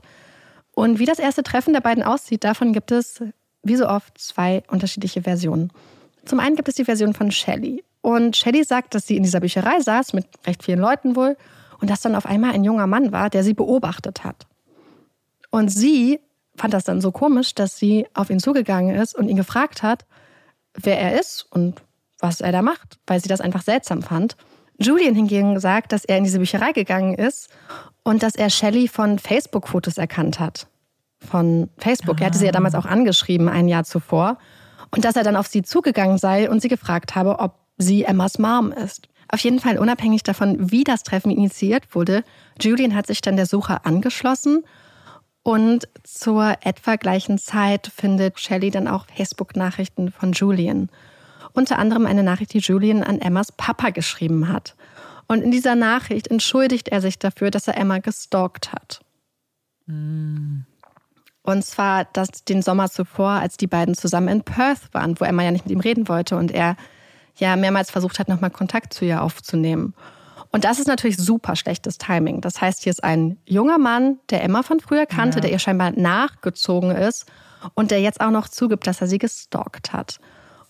Und 0.73 0.99
wie 0.99 1.05
das 1.05 1.19
erste 1.19 1.43
Treffen 1.43 1.73
der 1.73 1.81
beiden 1.81 2.03
aussieht, 2.03 2.43
davon 2.43 2.73
gibt 2.73 2.91
es, 2.91 3.21
wie 3.61 3.75
so 3.75 3.87
oft, 3.87 4.17
zwei 4.17 4.63
unterschiedliche 4.69 5.21
Versionen. 5.21 5.71
Zum 6.25 6.39
einen 6.39 6.55
gibt 6.55 6.67
es 6.67 6.75
die 6.75 6.85
Version 6.85 7.13
von 7.13 7.31
Shelley. 7.31 7.83
Und 8.01 8.35
Shelley 8.35 8.63
sagt, 8.63 8.95
dass 8.95 9.07
sie 9.07 9.17
in 9.17 9.23
dieser 9.23 9.39
Bücherei 9.39 9.79
saß, 9.79 10.13
mit 10.13 10.25
recht 10.45 10.63
vielen 10.63 10.79
Leuten 10.79 11.15
wohl, 11.15 11.37
und 11.83 11.89
dass 11.89 11.99
dann 11.99 12.15
auf 12.15 12.25
einmal 12.25 12.53
ein 12.53 12.63
junger 12.63 12.87
Mann 12.87 13.11
war, 13.11 13.29
der 13.29 13.43
sie 13.43 13.53
beobachtet 13.53 14.23
hat. 14.23 14.47
Und 15.51 15.67
sie 15.67 16.21
fand 16.55 16.73
das 16.73 16.85
dann 16.85 17.01
so 17.01 17.11
komisch, 17.11 17.55
dass 17.55 17.75
sie 17.75 18.07
auf 18.13 18.29
ihn 18.29 18.39
zugegangen 18.39 18.95
ist 18.95 19.13
und 19.13 19.27
ihn 19.27 19.35
gefragt 19.35 19.83
hat, 19.83 20.05
wer 20.75 20.97
er 20.97 21.19
ist 21.19 21.45
und 21.51 21.81
was 22.19 22.39
er 22.39 22.53
da 22.53 22.61
macht, 22.61 22.99
weil 23.05 23.19
sie 23.19 23.27
das 23.27 23.41
einfach 23.41 23.63
seltsam 23.63 24.01
fand. 24.01 24.37
Julian 24.77 25.13
hingegen 25.13 25.59
sagt, 25.59 25.91
dass 25.91 26.05
er 26.05 26.17
in 26.17 26.23
diese 26.23 26.39
Bücherei 26.39 26.71
gegangen 26.71 27.15
ist 27.15 27.49
und 28.03 28.23
dass 28.23 28.35
er 28.35 28.49
Shelley 28.49 28.87
von 28.87 29.19
Facebook-Fotos 29.19 29.97
erkannt 29.97 30.39
hat. 30.39 30.67
Von 31.19 31.69
Facebook. 31.79 32.21
Er 32.21 32.27
hatte 32.27 32.37
sie 32.37 32.45
ja 32.45 32.53
damals 32.53 32.75
auch 32.75 32.85
angeschrieben, 32.85 33.49
ein 33.49 33.67
Jahr 33.67 33.83
zuvor. 33.83 34.37
Und 34.89 35.03
dass 35.03 35.17
er 35.17 35.25
dann 35.25 35.35
auf 35.35 35.47
sie 35.47 35.63
zugegangen 35.63 36.17
sei 36.17 36.49
und 36.49 36.61
sie 36.61 36.69
gefragt 36.69 37.13
habe, 37.13 37.39
ob 37.39 37.59
sie 37.77 38.05
Emmas 38.05 38.39
Mom 38.39 38.71
ist. 38.71 39.09
Auf 39.33 39.39
jeden 39.39 39.59
Fall 39.59 39.79
unabhängig 39.79 40.21
davon, 40.21 40.69
wie 40.69 40.83
das 40.83 41.01
Treffen 41.01 41.31
initiiert 41.31 41.95
wurde, 41.95 42.23
Julian 42.61 42.93
hat 42.93 43.07
sich 43.07 43.19
dann 43.19 43.35
der 43.35 43.47
Suche 43.47 43.83
angeschlossen 43.83 44.63
und 45.41 45.87
zur 46.03 46.55
etwa 46.61 46.97
gleichen 46.97 47.39
Zeit 47.39 47.87
findet 47.87 48.39
Shelley 48.39 48.69
dann 48.69 48.87
auch 48.87 49.07
Facebook-Nachrichten 49.07 50.11
von 50.11 50.33
Julian. 50.33 50.91
Unter 51.51 51.79
anderem 51.79 52.05
eine 52.05 52.21
Nachricht, 52.21 52.53
die 52.53 52.59
Julian 52.59 53.01
an 53.01 53.17
Emmas 53.17 53.51
Papa 53.51 53.89
geschrieben 53.89 54.49
hat. 54.49 54.75
Und 55.27 55.41
in 55.41 55.49
dieser 55.49 55.73
Nachricht 55.73 56.27
entschuldigt 56.27 56.89
er 56.89 57.01
sich 57.01 57.17
dafür, 57.17 57.49
dass 57.49 57.67
er 57.67 57.75
Emma 57.75 57.97
gestalkt 57.97 58.71
hat. 58.71 58.99
Mm. 59.87 60.59
Und 61.41 61.65
zwar 61.65 62.05
das, 62.13 62.45
den 62.45 62.61
Sommer 62.61 62.87
zuvor, 62.87 63.31
als 63.31 63.57
die 63.57 63.65
beiden 63.65 63.95
zusammen 63.95 64.27
in 64.27 64.43
Perth 64.43 64.93
waren, 64.93 65.19
wo 65.19 65.25
Emma 65.25 65.41
ja 65.41 65.49
nicht 65.49 65.65
mit 65.65 65.71
ihm 65.71 65.79
reden 65.79 66.07
wollte 66.07 66.37
und 66.37 66.51
er 66.51 66.77
ja 67.35 67.55
mehrmals 67.55 67.91
versucht 67.91 68.19
hat, 68.19 68.29
nochmal 68.29 68.51
Kontakt 68.51 68.93
zu 68.93 69.05
ihr 69.05 69.21
aufzunehmen. 69.21 69.93
Und 70.51 70.65
das 70.65 70.79
ist 70.79 70.87
natürlich 70.87 71.17
super 71.17 71.55
schlechtes 71.55 71.97
Timing. 71.97 72.39
Das 72.39 72.61
heißt, 72.61 72.83
hier 72.83 72.91
ist 72.91 73.03
ein 73.03 73.37
junger 73.45 73.79
Mann, 73.79 74.19
der 74.29 74.43
Emma 74.43 74.61
von 74.61 74.79
früher 74.79 75.07
kannte, 75.07 75.37
ja. 75.37 75.41
der 75.41 75.51
ihr 75.51 75.59
scheinbar 75.59 75.91
nachgezogen 75.91 76.91
ist 76.91 77.25
und 77.73 77.89
der 77.89 78.01
jetzt 78.01 78.21
auch 78.21 78.29
noch 78.29 78.47
zugibt, 78.47 78.85
dass 78.85 79.01
er 79.01 79.07
sie 79.07 79.17
gestalkt 79.17 79.93
hat. 79.93 80.19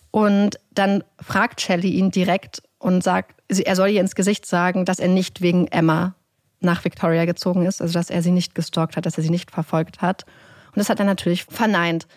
Und 0.09 0.57
dann 0.71 1.03
fragt 1.19 1.59
Shelley 1.59 1.89
ihn 1.89 2.11
direkt 2.11 2.63
und 2.77 3.03
sagt, 3.03 3.35
er 3.49 3.75
soll 3.75 3.89
ihr 3.89 3.99
ins 3.99 4.15
Gesicht 4.15 4.45
sagen, 4.45 4.85
dass 4.85 4.99
er 4.99 5.09
nicht 5.09 5.41
wegen 5.41 5.67
Emma 5.67 6.15
nach 6.61 6.85
Victoria 6.85 7.25
gezogen 7.25 7.65
ist, 7.65 7.81
also 7.81 7.93
dass 7.93 8.09
er 8.09 8.21
sie 8.21 8.31
nicht 8.31 8.55
gestalkt 8.55 8.95
hat, 8.95 9.05
dass 9.05 9.17
er 9.17 9.23
sie 9.23 9.29
nicht 9.29 9.51
verfolgt 9.51 10.01
hat. 10.01 10.23
Und 10.67 10.77
das 10.77 10.89
hat 10.89 10.99
er 10.99 11.05
natürlich 11.05 11.43
verneint. 11.43 12.07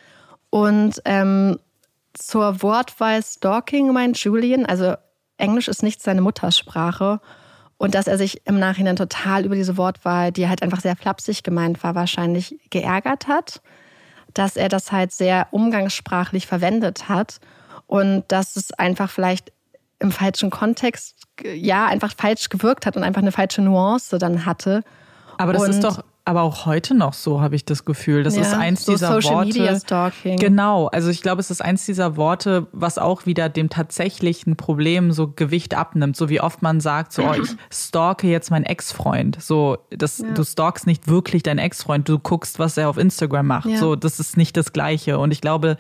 Und 0.51 1.03
ähm, 1.05 1.59
zur 2.19 2.63
Wortwahl 2.63 3.23
Stalking 3.23 3.93
meint 3.93 4.19
Julian, 4.19 4.67
also 4.67 4.95
Englisch 5.39 5.69
ist 5.69 5.83
nicht 5.83 6.03
seine 6.03 6.21
Muttersprache. 6.21 7.21
Und 7.79 7.95
dass 7.95 8.07
er 8.07 8.17
sich 8.17 8.47
im 8.47 8.59
Nachhinein 8.59 8.97
total 8.97 9.45
über 9.45 9.55
diese 9.55 9.77
Wortwahl, 9.77 10.33
die 10.33 10.49
halt 10.49 10.63
einfach 10.63 10.81
sehr 10.81 10.97
flapsig 10.97 11.43
gemeint 11.43 11.83
war, 11.85 11.95
wahrscheinlich 11.95 12.59
geärgert 12.71 13.29
hat. 13.29 13.61
Dass 14.33 14.57
er 14.57 14.71
das 14.71 14.93
halt 14.93 15.13
sehr 15.13 15.49
umgangssprachlich 15.51 16.47
verwendet 16.47 17.09
hat. 17.09 17.39
Und 17.87 18.25
dass 18.29 18.57
es 18.57 18.73
einfach 18.73 19.11
vielleicht 19.11 19.53
im 19.99 20.11
falschen 20.11 20.51
Kontext, 20.51 21.17
ja, 21.43 21.87
einfach 21.87 22.15
falsch 22.17 22.49
gewirkt 22.49 22.87
hat 22.87 22.97
und 22.97 23.05
einfach 23.05 23.23
eine 23.23 23.33
falsche 23.33 23.63
Nuance 23.63 24.19
dann 24.19 24.47
hatte. 24.47 24.83
Aber 25.39 25.53
das 25.53 25.63
und 25.63 25.71
ist 25.71 25.85
doch 25.85 26.03
aber 26.27 26.43
auch 26.43 26.67
heute 26.67 26.95
noch 26.97 27.13
so, 27.13 27.41
habe 27.41 27.55
ich 27.55 27.65
das 27.65 27.85
Gefühl. 27.85 28.25
Das 28.25 28.35
ja, 28.35 28.43
ist 28.43 28.53
eins 28.53 28.85
so 28.85 28.93
dieser 28.93 29.13
Social 29.13 29.37
Worte. 29.37 29.47
Media 29.47 29.79
Stalking. 29.79 30.39
Genau, 30.39 30.89
also 30.89 31.09
ich 31.09 31.23
glaube, 31.23 31.41
es 31.41 31.53
ist 31.53 31.63
eins 31.63 31.87
dieser 31.87 32.17
Worte, 32.17 32.67
was 32.73 32.99
auch 32.99 33.27
wieder 33.27 33.49
dem 33.49 33.71
tatsächlichen 33.71 34.57
Problem 34.57 35.13
so 35.13 35.29
Gewicht 35.29 35.75
abnimmt. 35.75 36.17
So 36.17 36.29
wie 36.29 36.41
oft 36.41 36.63
man 36.63 36.81
sagt, 36.81 37.13
so, 37.13 37.23
oh, 37.23 37.35
ich 37.41 37.51
stalke 37.73 38.27
jetzt 38.27 38.51
meinen 38.51 38.65
Ex-Freund. 38.65 39.41
So, 39.41 39.79
das, 39.91 40.19
Ja. 40.19 40.33
du 40.33 40.43
stalkst 40.43 40.89
nicht 40.89 41.07
wirklich 41.07 41.45
deinen 41.45 41.59
Ex-Freund, 41.59 42.09
du 42.09 42.19
guckst, 42.19 42.59
was 42.59 42.77
er 42.77 42.89
auf 42.89 42.99
Instagram 42.99 43.47
macht. 43.47 43.67
Ja. 43.67 43.79
So, 43.79 43.95
das 43.95 44.19
ist 44.19 44.37
nicht 44.37 44.57
das 44.57 44.73
Gleiche. 44.73 45.19
Und 45.21 45.31
ich 45.31 45.41
glaube, 45.41 45.77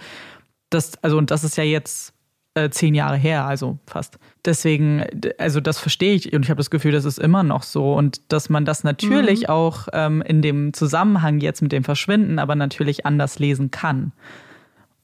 das, 0.70 0.92
also, 1.02 1.18
und 1.18 1.32
das 1.32 1.42
ist 1.42 1.56
ja 1.56 1.64
jetzt 1.64 2.12
äh, 2.56 2.70
zehn 2.70 2.94
Jahre 2.94 3.16
her, 3.16 3.44
also 3.44 3.78
fast. 3.86 4.18
Deswegen, 4.44 5.04
also 5.38 5.60
das 5.60 5.78
verstehe 5.78 6.14
ich 6.14 6.32
und 6.32 6.42
ich 6.42 6.50
habe 6.50 6.58
das 6.58 6.70
Gefühl, 6.70 6.92
das 6.92 7.04
ist 7.04 7.18
immer 7.18 7.42
noch 7.42 7.62
so 7.62 7.92
und 7.94 8.32
dass 8.32 8.48
man 8.48 8.64
das 8.64 8.82
natürlich 8.82 9.42
Mhm. 9.42 9.46
auch 9.48 9.88
ähm, 9.92 10.22
in 10.22 10.40
dem 10.40 10.72
Zusammenhang 10.72 11.40
jetzt 11.40 11.60
mit 11.60 11.70
dem 11.72 11.84
Verschwinden, 11.84 12.38
aber 12.38 12.54
natürlich 12.54 13.04
anders 13.04 13.38
lesen 13.38 13.70
kann. 13.70 14.12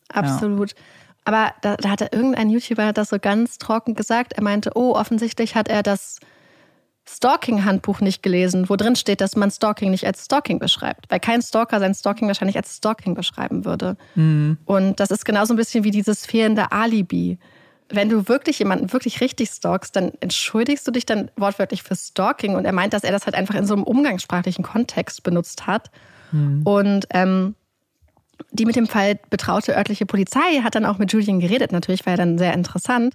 Absolut. 0.08 0.74
Aber 1.24 1.52
da, 1.60 1.76
da 1.76 1.90
hatte 1.90 2.08
irgendein 2.10 2.50
YouTuber 2.50 2.92
das 2.92 3.10
so 3.10 3.18
ganz 3.20 3.58
trocken 3.58 3.94
gesagt. 3.94 4.32
Er 4.32 4.42
meinte, 4.42 4.72
oh, 4.74 4.94
offensichtlich 4.94 5.54
hat 5.54 5.68
er 5.68 5.82
das 5.82 6.18
Stalking-Handbuch 7.08 8.00
nicht 8.00 8.22
gelesen, 8.22 8.68
wo 8.68 8.76
drin 8.76 8.94
steht, 8.96 9.20
dass 9.20 9.34
man 9.36 9.50
Stalking 9.50 9.90
nicht 9.90 10.06
als 10.06 10.24
Stalking 10.24 10.58
beschreibt. 10.58 11.10
Weil 11.10 11.20
kein 11.20 11.42
Stalker 11.42 11.80
sein 11.80 11.94
Stalking 11.94 12.28
wahrscheinlich 12.28 12.56
als 12.56 12.76
Stalking 12.76 13.14
beschreiben 13.14 13.64
würde. 13.64 13.96
Und 14.64 15.00
das 15.00 15.10
ist 15.10 15.24
genauso 15.24 15.52
ein 15.52 15.56
bisschen 15.56 15.84
wie 15.84 15.90
dieses 15.90 16.24
fehlende 16.26 16.70
Alibi. 16.72 17.38
Wenn 17.88 18.08
du 18.08 18.28
wirklich 18.28 18.58
jemanden 18.58 18.92
wirklich 18.92 19.20
richtig 19.20 19.50
stalkst, 19.50 19.94
dann 19.94 20.12
entschuldigst 20.20 20.86
du 20.86 20.92
dich 20.92 21.04
dann 21.04 21.30
wortwörtlich 21.36 21.82
für 21.82 21.96
Stalking. 21.96 22.54
Und 22.54 22.64
er 22.64 22.72
meint, 22.72 22.92
dass 22.92 23.04
er 23.04 23.12
das 23.12 23.26
halt 23.26 23.34
einfach 23.34 23.56
in 23.56 23.66
so 23.66 23.74
einem 23.74 23.82
umgangssprachlichen 23.82 24.64
Kontext 24.64 25.22
benutzt 25.24 25.66
hat. 25.66 25.90
Und 26.64 27.06
ähm, 27.10 27.54
die 28.50 28.64
mit 28.64 28.76
dem 28.76 28.86
Fall 28.86 29.18
betraute 29.28 29.76
örtliche 29.76 30.06
Polizei 30.06 30.60
hat 30.62 30.74
dann 30.74 30.86
auch 30.86 30.98
mit 30.98 31.12
Julian 31.12 31.40
geredet. 31.40 31.72
Natürlich 31.72 32.06
war 32.06 32.14
er 32.14 32.16
dann 32.16 32.38
sehr 32.38 32.54
interessant. 32.54 33.14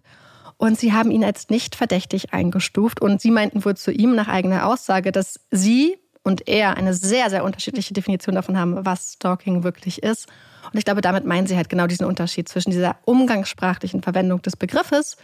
Und 0.58 0.80
sie 0.80 0.94
haben 0.94 1.12
ihn 1.12 1.24
als 1.24 1.50
nicht 1.50 1.76
verdächtig 1.76 2.34
eingestuft. 2.34 3.02
Und 3.02 3.22
sie 3.22 3.32
meinten 3.32 3.64
wohl 3.64 3.78
zu 3.78 3.92
ihm 3.92 4.16
nach 4.16 4.28
eigener 4.28 4.66
Aussage, 4.66 5.12
dass 5.12 5.40
sie 5.52 5.98
und 6.24 6.48
er 6.48 6.76
eine 6.76 6.94
sehr, 6.94 7.30
sehr 7.30 7.46
unterschiedliche 7.46 7.94
Definition 7.94 8.36
davon 8.36 8.58
haben, 8.58 8.86
was 8.86 9.14
Stalking 9.14 9.64
wirklich 9.64 10.04
ist. 10.04 10.28
Und 10.72 10.78
ich 10.78 10.84
glaube, 10.84 11.00
damit 11.00 11.26
meinen 11.26 11.48
sie 11.48 11.56
halt 11.56 11.70
genau 11.70 11.88
diesen 11.88 12.06
Unterschied 12.06 12.50
zwischen 12.50 12.72
dieser 12.72 12.98
umgangssprachlichen 13.06 14.02
Verwendung 14.04 14.42
des 14.42 14.58
Begriffes 14.58 15.16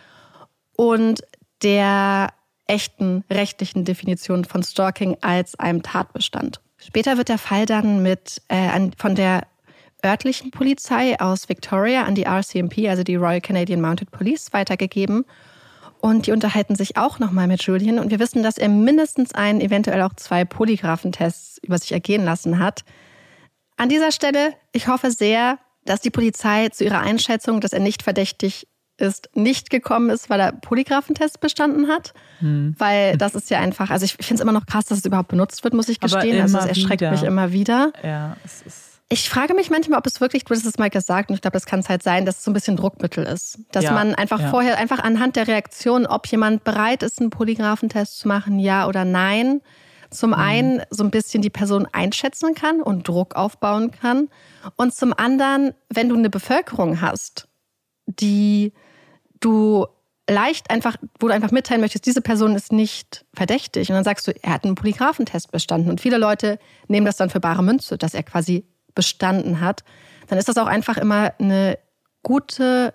und 0.77 1.21
der 1.61 2.29
echten 2.67 3.25
rechtlichen 3.29 3.83
Definition 3.83 4.45
von 4.45 4.63
Stalking 4.63 5.17
als 5.19 5.59
einem 5.59 5.83
Tatbestand. 5.83 6.61
Später 6.77 7.17
wird 7.17 7.29
der 7.29 7.37
Fall 7.37 7.65
dann 7.65 8.01
mit 8.01 8.41
äh, 8.47 8.89
von 8.97 9.15
der 9.15 9.43
örtlichen 10.03 10.51
Polizei 10.51 11.19
aus 11.19 11.49
Victoria 11.49 12.03
an 12.03 12.15
die 12.15 12.25
RCMP, 12.25 12.89
also 12.89 13.03
die 13.03 13.15
Royal 13.15 13.41
Canadian 13.41 13.81
Mounted 13.81 14.11
Police, 14.11 14.51
weitergegeben. 14.51 15.25
Und 15.99 16.27
die 16.27 16.33
unterhalten 16.33 16.75
sich 16.75 16.97
auch 16.97 17.19
nochmal 17.19 17.47
mit 17.47 17.63
Julian. 17.63 17.97
Und 17.97 18.11
wir 18.11 18.19
wissen, 18.19 18.43
dass 18.43 18.57
er 18.57 18.67
mindestens 18.67 19.33
einen, 19.33 19.61
eventuell 19.61 20.01
auch 20.01 20.13
zwei 20.15 20.43
Polygraphentests 20.43 21.59
über 21.63 21.77
sich 21.77 21.93
ergehen 21.93 22.25
lassen 22.25 22.59
hat. 22.59 22.83
An 23.77 23.87
dieser 23.87 24.11
Stelle, 24.11 24.53
ich 24.73 24.87
hoffe 24.87 25.11
sehr, 25.11 25.59
dass 25.85 26.01
die 26.01 26.09
Polizei 26.09 26.69
zu 26.69 26.83
ihrer 26.83 26.99
Einschätzung, 26.99 27.61
dass 27.61 27.71
er 27.71 27.79
nicht 27.79 28.03
verdächtig 28.03 28.67
ist, 28.97 29.29
nicht 29.33 29.69
gekommen 29.69 30.09
ist, 30.09 30.29
weil 30.29 30.39
er 30.39 30.51
Polygraphentest 30.51 31.39
bestanden 31.39 31.87
hat. 31.87 32.13
Weil 32.77 33.17
das 33.17 33.35
ist 33.35 33.49
ja 33.49 33.59
einfach, 33.59 33.89
also 33.89 34.05
ich 34.05 34.13
finde 34.13 34.35
es 34.35 34.39
immer 34.41 34.51
noch 34.51 34.65
krass, 34.65 34.85
dass 34.85 34.99
es 34.99 35.05
überhaupt 35.05 35.29
benutzt 35.29 35.63
wird, 35.63 35.73
muss 35.73 35.89
ich 35.89 35.99
gestehen. 35.99 36.41
Also 36.41 36.57
es 36.57 36.65
erschreckt 36.65 37.01
wieder. 37.01 37.11
mich 37.11 37.23
immer 37.23 37.51
wieder. 37.51 37.93
Ja, 38.03 38.37
es 38.43 38.61
ist. 38.61 38.92
Ich 39.13 39.29
frage 39.29 39.53
mich 39.53 39.69
manchmal, 39.69 39.99
ob 39.99 40.07
es 40.07 40.19
wirklich, 40.21 40.43
du 40.43 40.55
hast 40.55 40.65
es 40.65 40.77
mal 40.79 40.89
gesagt, 40.89 41.29
und 41.29 41.35
ich 41.35 41.41
glaube, 41.41 41.53
das 41.53 41.65
kann 41.67 41.79
es 41.81 41.87
halt 41.89 42.01
sein, 42.01 42.25
dass 42.25 42.37
es 42.39 42.43
so 42.43 42.49
ein 42.51 42.53
bisschen 42.55 42.75
Druckmittel 42.77 43.23
ist. 43.25 43.59
Dass 43.71 43.83
Ja, 43.85 43.91
man 43.91 44.15
einfach 44.15 44.39
ja. 44.39 44.49
vorher, 44.49 44.77
einfach 44.77 44.99
anhand 44.99 45.35
der 45.35 45.47
Reaktion, 45.47 46.05
ob 46.07 46.25
jemand 46.27 46.63
bereit 46.63 47.03
ist, 47.03 47.19
einen 47.21 47.29
Polygraphentest 47.29 48.17
zu 48.19 48.27
machen, 48.27 48.57
ja 48.59 48.87
oder 48.87 49.05
nein, 49.05 49.61
zum 50.09 50.31
Mhm. 50.31 50.35
einen 50.35 50.81
so 50.89 51.03
ein 51.03 51.11
bisschen 51.11 51.41
die 51.41 51.49
Person 51.49 51.87
einschätzen 51.91 52.55
kann 52.55 52.81
und 52.81 53.07
Druck 53.07 53.35
aufbauen 53.35 53.91
kann. 53.91 54.29
Und 54.75 54.93
zum 54.95 55.13
anderen, 55.13 55.73
wenn 55.89 56.09
du 56.09 56.15
eine 56.15 56.29
Bevölkerung 56.29 57.01
hast, 57.01 57.47
die 58.07 58.73
du 59.39 59.85
leicht 60.29 60.69
einfach, 60.71 60.95
wo 61.19 61.27
du 61.27 61.33
einfach 61.33 61.51
mitteilen 61.51 61.81
möchtest, 61.81 62.05
diese 62.05 62.21
Person 62.21 62.55
ist 62.55 62.71
nicht 62.71 63.25
verdächtig. 63.33 63.89
Und 63.89 63.95
dann 63.95 64.03
sagst 64.03 64.27
du, 64.27 64.31
er 64.41 64.53
hat 64.53 64.63
einen 64.63 64.75
Polygraphentest 64.75 65.51
bestanden. 65.51 65.89
Und 65.89 65.99
viele 66.01 66.17
Leute 66.17 66.59
nehmen 66.87 67.05
das 67.05 67.17
dann 67.17 67.29
für 67.29 67.39
bare 67.39 67.61
Münze, 67.63 67.97
dass 67.97 68.13
er 68.13 68.23
quasi 68.23 68.65
bestanden 68.95 69.59
hat. 69.61 69.83
Dann 70.27 70.37
ist 70.39 70.47
das 70.47 70.57
auch 70.57 70.67
einfach 70.67 70.97
immer 70.97 71.33
eine 71.39 71.77
gute, 72.23 72.93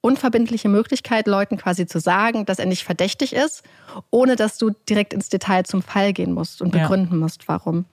unverbindliche 0.00 0.68
Möglichkeit, 0.68 1.26
Leuten 1.26 1.56
quasi 1.56 1.86
zu 1.86 1.98
sagen, 2.00 2.44
dass 2.46 2.58
er 2.58 2.66
nicht 2.66 2.84
verdächtig 2.84 3.32
ist, 3.34 3.62
ohne 4.10 4.36
dass 4.36 4.58
du 4.58 4.70
direkt 4.88 5.12
ins 5.14 5.28
Detail 5.28 5.64
zum 5.64 5.82
Fall 5.82 6.12
gehen 6.12 6.32
musst 6.32 6.60
und 6.62 6.74
Ja. 6.74 6.82
begründen 6.82 7.18
musst, 7.18 7.48
warum. 7.48 7.84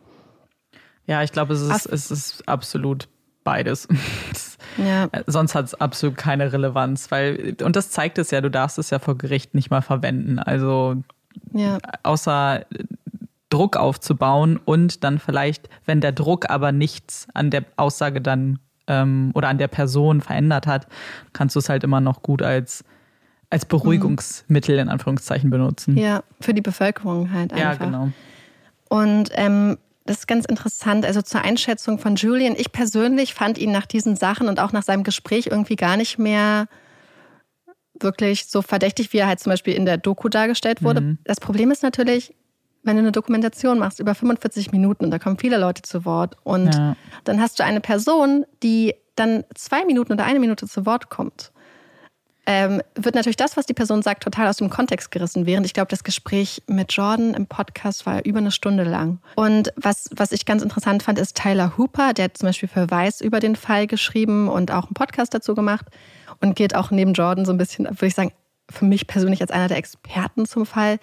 Ja, 1.08 1.24
ich 1.24 1.32
glaube, 1.32 1.54
es 1.54 1.62
ist, 1.62 1.72
Ach. 1.88 1.94
es 1.94 2.12
ist 2.12 2.48
absolut 2.48 3.08
beides. 3.44 3.88
Ja. 4.78 5.10
Sonst 5.28 5.54
hat 5.54 5.66
es 5.66 5.74
absolut 5.74 6.16
keine 6.16 6.54
Relevanz, 6.54 7.12
weil, 7.12 7.58
und 7.62 7.76
das 7.76 7.90
zeigt 7.92 8.18
es 8.18 8.32
ja, 8.32 8.40
du 8.40 8.50
darfst 8.50 8.78
es 8.80 8.90
ja 8.90 9.00
vor 9.00 9.18
Gericht 9.18 9.54
nicht 9.54 9.70
mal 9.70 9.82
verwenden. 9.82 10.40
Also 10.40 10.96
Ja. 11.52 11.78
außer 12.04 12.66
Druck 13.52 13.78
aufzubauen 13.78 14.60
und 14.64 15.04
dann 15.04 15.20
vielleicht, 15.20 15.70
wenn 15.86 16.02
der 16.02 16.12
Druck 16.12 16.50
aber 16.50 16.72
nichts 16.72 17.28
an 17.34 17.52
der 17.52 17.66
Aussage 17.76 18.22
dann 18.22 18.60
ähm, 18.88 19.32
oder 19.36 19.50
an 19.50 19.58
der 19.58 19.68
Person 19.68 20.22
verändert 20.22 20.66
hat, 20.66 20.88
kannst 21.34 21.56
du 21.56 21.60
es 21.60 21.70
halt 21.70 21.84
immer 21.84 22.02
noch 22.02 22.24
gut 22.24 22.42
als, 22.42 22.84
als 23.50 23.66
Beruhigungsmittel 23.66 24.80
in 24.80 24.90
Anführungszeichen 24.90 25.50
benutzen. 25.50 25.98
ja, 25.98 26.24
für 26.40 26.54
die 26.54 26.62
Bevölkerung 26.62 27.32
halt 27.32 27.54
einfach. 27.54 27.64
Ja, 27.64 27.76
genau. 27.76 28.10
Und 28.90 29.30
ähm, 29.34 29.78
das 30.06 30.20
ist 30.20 30.28
ganz 30.28 30.46
interessant. 30.46 31.06
Also 31.06 31.22
zur 31.22 31.42
Einschätzung 31.42 32.00
von 32.00 32.16
Julian. 32.16 32.56
Ich 32.58 32.72
persönlich 32.72 33.34
fand 33.34 33.58
ihn 33.58 33.72
nach 33.72 33.86
diesen 33.86 34.16
Sachen 34.16 34.48
und 34.48 34.60
auch 34.60 34.72
nach 34.72 34.84
seinem 34.84 35.04
Gespräch 35.04 35.48
irgendwie 35.48 35.76
gar 35.76 35.96
nicht 35.96 36.18
mehr 36.18 36.68
wirklich 38.00 38.48
so 38.48 38.62
verdächtig, 38.62 39.14
wie 39.14 39.18
er 39.18 39.28
halt 39.28 39.40
zum 39.40 39.52
Beispiel 39.52 39.76
in 39.76 39.86
der 39.86 39.98
Doku 39.98 40.28
dargestellt 40.28 40.84
wurde. 40.84 41.02
Mhm. 41.02 41.18
Das 41.24 41.40
Problem 41.40 41.72
ist 41.72 41.84
natürlich, 41.84 42.34
wenn 42.84 42.96
du 42.96 43.02
eine 43.02 43.12
Dokumentation 43.12 43.80
machst 43.80 44.00
über 44.00 44.16
45 44.16 44.72
Minuten 44.72 45.06
und 45.06 45.12
da 45.12 45.20
kommen 45.20 45.38
viele 45.38 45.58
Leute 45.58 45.82
zu 45.82 46.06
Wort 46.06 46.36
und 46.44 46.74
ja. 46.74 46.96
dann 47.24 47.42
hast 47.42 47.60
du 47.60 47.64
eine 47.64 47.82
Person, 47.82 48.46
die 48.64 48.96
dann 49.16 49.44
zwei 49.56 49.86
Minuten 49.86 50.14
oder 50.14 50.26
eine 50.26 50.40
Minute 50.40 50.68
zu 50.68 50.86
Wort 50.86 51.10
kommt, 51.10 51.52
ähm, 52.48 52.82
wird 52.96 53.14
natürlich 53.14 53.38
das, 53.38 53.56
was 53.56 53.68
die 53.68 53.74
Person 53.74 54.02
sagt, 54.02 54.24
total 54.24 54.48
aus 54.48 54.58
dem 54.58 54.70
Kontext 54.70 55.12
gerissen. 55.12 55.46
Während 55.46 55.66
ich 55.66 55.74
glaube, 55.74 55.90
das 55.90 56.04
Gespräch 56.04 56.64
mit 56.66 56.92
Jordan 56.92 57.36
im 57.36 57.46
Podcast 57.46 58.06
war 58.08 58.26
über 58.26 58.40
eine 58.40 58.52
Stunde 58.52 58.84
lang. 58.84 59.20
Und 59.36 59.72
was, 59.76 60.10
was 60.16 60.32
ich 60.32 60.46
ganz 60.46 60.64
interessant 60.64 61.04
fand, 61.04 61.20
ist 61.20 61.38
Tyler 61.38 61.78
Hooper, 61.78 62.14
der 62.14 62.26
hat 62.26 62.38
zum 62.38 62.48
Beispiel 62.48 62.68
für 62.68 62.90
Weiß 62.90 63.22
über 63.22 63.40
den 63.40 63.56
Fall 63.56 63.86
geschrieben 63.86 64.50
und 64.50 64.72
auch 64.72 64.86
einen 64.86 64.96
Podcast 64.96 65.34
dazu 65.36 65.54
gemacht 65.54 65.86
und 66.40 66.56
geht 66.56 66.76
auch 66.76 66.90
neben 66.90 67.14
Jordan 67.14 67.46
so 67.46 67.52
ein 67.52 67.58
bisschen, 67.60 67.86
würde 67.86 68.08
ich 68.08 68.16
sagen, 68.16 68.32
für 68.70 68.86
mich 68.86 69.06
persönlich 69.06 69.42
als 69.42 69.52
einer 69.52 69.68
der 69.68 69.78
Experten 69.78 70.46
zum 70.46 70.66
Fall 70.66 71.00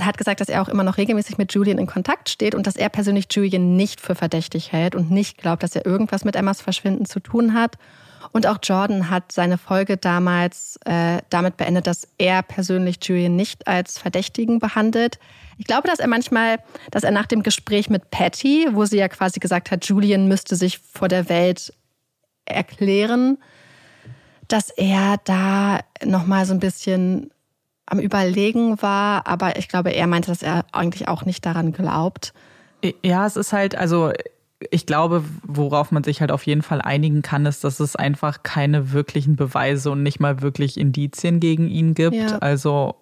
hat 0.00 0.18
gesagt, 0.18 0.40
dass 0.40 0.48
er 0.48 0.62
auch 0.62 0.68
immer 0.68 0.82
noch 0.82 0.98
regelmäßig 0.98 1.38
mit 1.38 1.54
Julian 1.54 1.78
in 1.78 1.86
Kontakt 1.86 2.28
steht 2.28 2.54
und 2.54 2.66
dass 2.66 2.76
er 2.76 2.88
persönlich 2.88 3.26
Julian 3.30 3.76
nicht 3.76 4.00
für 4.00 4.14
verdächtig 4.14 4.72
hält 4.72 4.94
und 4.94 5.10
nicht 5.10 5.38
glaubt, 5.38 5.62
dass 5.62 5.74
er 5.74 5.86
irgendwas 5.86 6.24
mit 6.24 6.36
Emmas 6.36 6.60
Verschwinden 6.60 7.06
zu 7.06 7.20
tun 7.20 7.54
hat. 7.54 7.76
Und 8.32 8.46
auch 8.46 8.58
Jordan 8.62 9.08
hat 9.08 9.32
seine 9.32 9.56
Folge 9.56 9.96
damals 9.96 10.78
äh, 10.84 11.18
damit 11.30 11.56
beendet, 11.56 11.86
dass 11.86 12.08
er 12.18 12.42
persönlich 12.42 12.98
Julian 13.02 13.36
nicht 13.36 13.66
als 13.66 13.98
Verdächtigen 13.98 14.58
behandelt. 14.58 15.18
Ich 15.58 15.66
glaube, 15.66 15.88
dass 15.88 16.00
er 16.00 16.08
manchmal, 16.08 16.58
dass 16.90 17.04
er 17.04 17.12
nach 17.12 17.26
dem 17.26 17.42
Gespräch 17.42 17.88
mit 17.88 18.10
Patty, 18.10 18.68
wo 18.72 18.84
sie 18.84 18.98
ja 18.98 19.08
quasi 19.08 19.40
gesagt 19.40 19.70
hat, 19.70 19.86
Julian 19.86 20.28
müsste 20.28 20.56
sich 20.56 20.78
vor 20.78 21.08
der 21.08 21.28
Welt 21.28 21.72
erklären, 22.44 23.38
dass 24.48 24.70
er 24.70 25.16
da 25.24 25.80
nochmal 26.04 26.46
so 26.46 26.52
ein 26.52 26.60
bisschen 26.60 27.30
am 27.86 27.98
Überlegen 28.00 28.80
war, 28.82 29.26
aber 29.26 29.58
ich 29.58 29.68
glaube, 29.68 29.90
er 29.90 30.06
meinte, 30.06 30.30
dass 30.30 30.42
er 30.42 30.64
eigentlich 30.72 31.08
auch 31.08 31.24
nicht 31.24 31.46
daran 31.46 31.72
glaubt. 31.72 32.32
Ja, 33.02 33.26
es 33.26 33.36
ist 33.36 33.52
halt, 33.52 33.76
also 33.76 34.12
ich 34.70 34.86
glaube, 34.86 35.24
worauf 35.42 35.92
man 35.92 36.02
sich 36.02 36.20
halt 36.20 36.32
auf 36.32 36.44
jeden 36.44 36.62
Fall 36.62 36.80
einigen 36.80 37.22
kann, 37.22 37.46
ist, 37.46 37.62
dass 37.62 37.78
es 37.78 37.94
einfach 37.94 38.42
keine 38.42 38.92
wirklichen 38.92 39.36
Beweise 39.36 39.90
und 39.90 40.02
nicht 40.02 40.18
mal 40.18 40.40
wirklich 40.40 40.78
Indizien 40.78 41.40
gegen 41.40 41.68
ihn 41.68 41.94
gibt. 41.94 42.16
Ja. 42.16 42.38
Also 42.38 42.96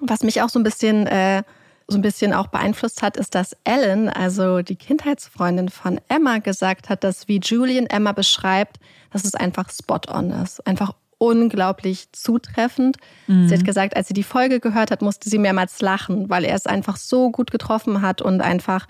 was 0.00 0.22
mich 0.22 0.42
auch 0.42 0.48
so 0.48 0.60
ein 0.60 0.64
bisschen 0.64 1.06
äh, 1.06 1.42
so 1.88 1.96
ein 1.96 2.02
bisschen 2.02 2.34
auch 2.34 2.48
beeinflusst 2.48 3.02
hat, 3.02 3.16
ist, 3.16 3.34
dass 3.34 3.56
Ellen, 3.64 4.10
also 4.10 4.60
die 4.60 4.76
Kindheitsfreundin 4.76 5.70
von 5.70 5.98
Emma, 6.08 6.38
gesagt 6.38 6.90
hat, 6.90 7.02
dass 7.02 7.28
wie 7.28 7.40
Julian 7.40 7.86
Emma 7.86 8.12
beschreibt, 8.12 8.78
dass 9.10 9.24
es 9.24 9.34
einfach 9.34 9.70
spot 9.70 10.00
on 10.08 10.30
ist, 10.30 10.64
einfach 10.66 10.92
unglaublich 11.18 12.10
zutreffend. 12.12 12.96
Mhm. 13.26 13.48
Sie 13.48 13.54
hat 13.54 13.64
gesagt, 13.64 13.96
als 13.96 14.08
sie 14.08 14.14
die 14.14 14.22
Folge 14.22 14.60
gehört 14.60 14.90
hat, 14.90 15.02
musste 15.02 15.28
sie 15.28 15.38
mehrmals 15.38 15.80
lachen, 15.80 16.30
weil 16.30 16.44
er 16.44 16.54
es 16.54 16.66
einfach 16.66 16.96
so 16.96 17.30
gut 17.30 17.50
getroffen 17.50 18.02
hat 18.02 18.22
und 18.22 18.40
einfach 18.40 18.86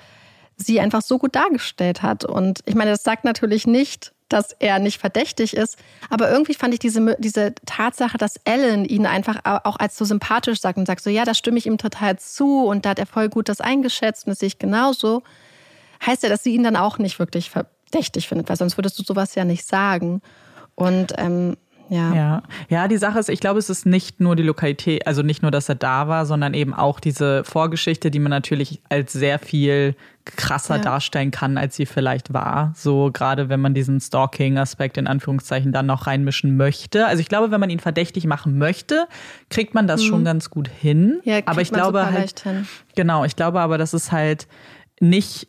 sie 0.56 0.80
einfach 0.80 1.02
so 1.02 1.18
gut 1.18 1.34
dargestellt 1.34 2.02
hat. 2.02 2.24
Und 2.24 2.60
ich 2.66 2.74
meine, 2.74 2.90
das 2.90 3.02
sagt 3.02 3.24
natürlich 3.24 3.66
nicht, 3.66 4.12
dass 4.28 4.52
er 4.58 4.78
nicht 4.78 4.98
verdächtig 4.98 5.56
ist, 5.56 5.78
aber 6.10 6.30
irgendwie 6.30 6.52
fand 6.52 6.74
ich 6.74 6.80
diese, 6.80 7.16
diese 7.18 7.54
Tatsache, 7.64 8.18
dass 8.18 8.36
Ellen 8.44 8.84
ihn 8.84 9.06
einfach 9.06 9.40
auch 9.44 9.76
als 9.76 9.96
so 9.96 10.04
sympathisch 10.04 10.60
sagt 10.60 10.76
und 10.76 10.86
sagt 10.86 11.02
so, 11.02 11.08
ja, 11.08 11.24
da 11.24 11.32
stimme 11.32 11.56
ich 11.56 11.66
ihm 11.66 11.78
total 11.78 12.18
zu 12.18 12.66
und 12.66 12.84
da 12.84 12.90
hat 12.90 12.98
er 12.98 13.06
voll 13.06 13.30
gut 13.30 13.48
das 13.48 13.62
eingeschätzt 13.62 14.26
und 14.26 14.30
das 14.30 14.40
sehe 14.40 14.48
ich 14.48 14.58
genauso, 14.58 15.22
heißt 16.04 16.24
ja, 16.24 16.28
dass 16.28 16.42
sie 16.42 16.54
ihn 16.54 16.62
dann 16.62 16.76
auch 16.76 16.98
nicht 16.98 17.18
wirklich 17.18 17.50
verdächtig 17.50 18.28
findet, 18.28 18.50
weil 18.50 18.56
sonst 18.56 18.76
würdest 18.76 18.98
du 18.98 19.02
sowas 19.02 19.34
ja 19.34 19.44
nicht 19.44 19.66
sagen. 19.66 20.20
Und 20.74 21.14
ähm, 21.16 21.56
ja. 21.88 22.14
ja. 22.14 22.42
Ja, 22.68 22.88
die 22.88 22.96
Sache 22.96 23.18
ist, 23.18 23.28
ich 23.28 23.40
glaube, 23.40 23.58
es 23.58 23.70
ist 23.70 23.86
nicht 23.86 24.20
nur 24.20 24.36
die 24.36 24.42
Lokalität, 24.42 25.06
also 25.06 25.22
nicht 25.22 25.42
nur, 25.42 25.50
dass 25.50 25.68
er 25.68 25.74
da 25.74 26.08
war, 26.08 26.26
sondern 26.26 26.54
eben 26.54 26.74
auch 26.74 27.00
diese 27.00 27.44
Vorgeschichte, 27.44 28.10
die 28.10 28.18
man 28.18 28.30
natürlich 28.30 28.80
als 28.88 29.12
sehr 29.12 29.38
viel 29.38 29.94
krasser 30.36 30.76
ja. 30.76 30.82
darstellen 30.82 31.30
kann, 31.30 31.56
als 31.56 31.76
sie 31.76 31.86
vielleicht 31.86 32.32
war. 32.32 32.72
So 32.76 33.10
gerade 33.12 33.48
wenn 33.48 33.60
man 33.60 33.74
diesen 33.74 34.00
Stalking-Aspekt 34.00 34.98
in 34.98 35.06
Anführungszeichen 35.06 35.72
dann 35.72 35.86
noch 35.86 36.06
reinmischen 36.06 36.56
möchte. 36.56 37.06
Also 37.06 37.20
ich 37.20 37.28
glaube, 37.28 37.50
wenn 37.50 37.60
man 37.60 37.70
ihn 37.70 37.80
verdächtig 37.80 38.26
machen 38.26 38.58
möchte, 38.58 39.06
kriegt 39.48 39.74
man 39.74 39.86
das 39.86 40.02
mhm. 40.02 40.06
schon 40.06 40.24
ganz 40.24 40.50
gut 40.50 40.68
hin. 40.68 41.20
Ja, 41.24 41.40
aber 41.46 41.62
ich 41.62 41.72
glaube 41.72 42.10
halt, 42.10 42.44
genau, 42.94 43.24
ich 43.24 43.36
glaube 43.36 43.60
aber, 43.60 43.78
dass 43.78 43.94
es 43.94 44.12
halt 44.12 44.46
nicht, 45.00 45.48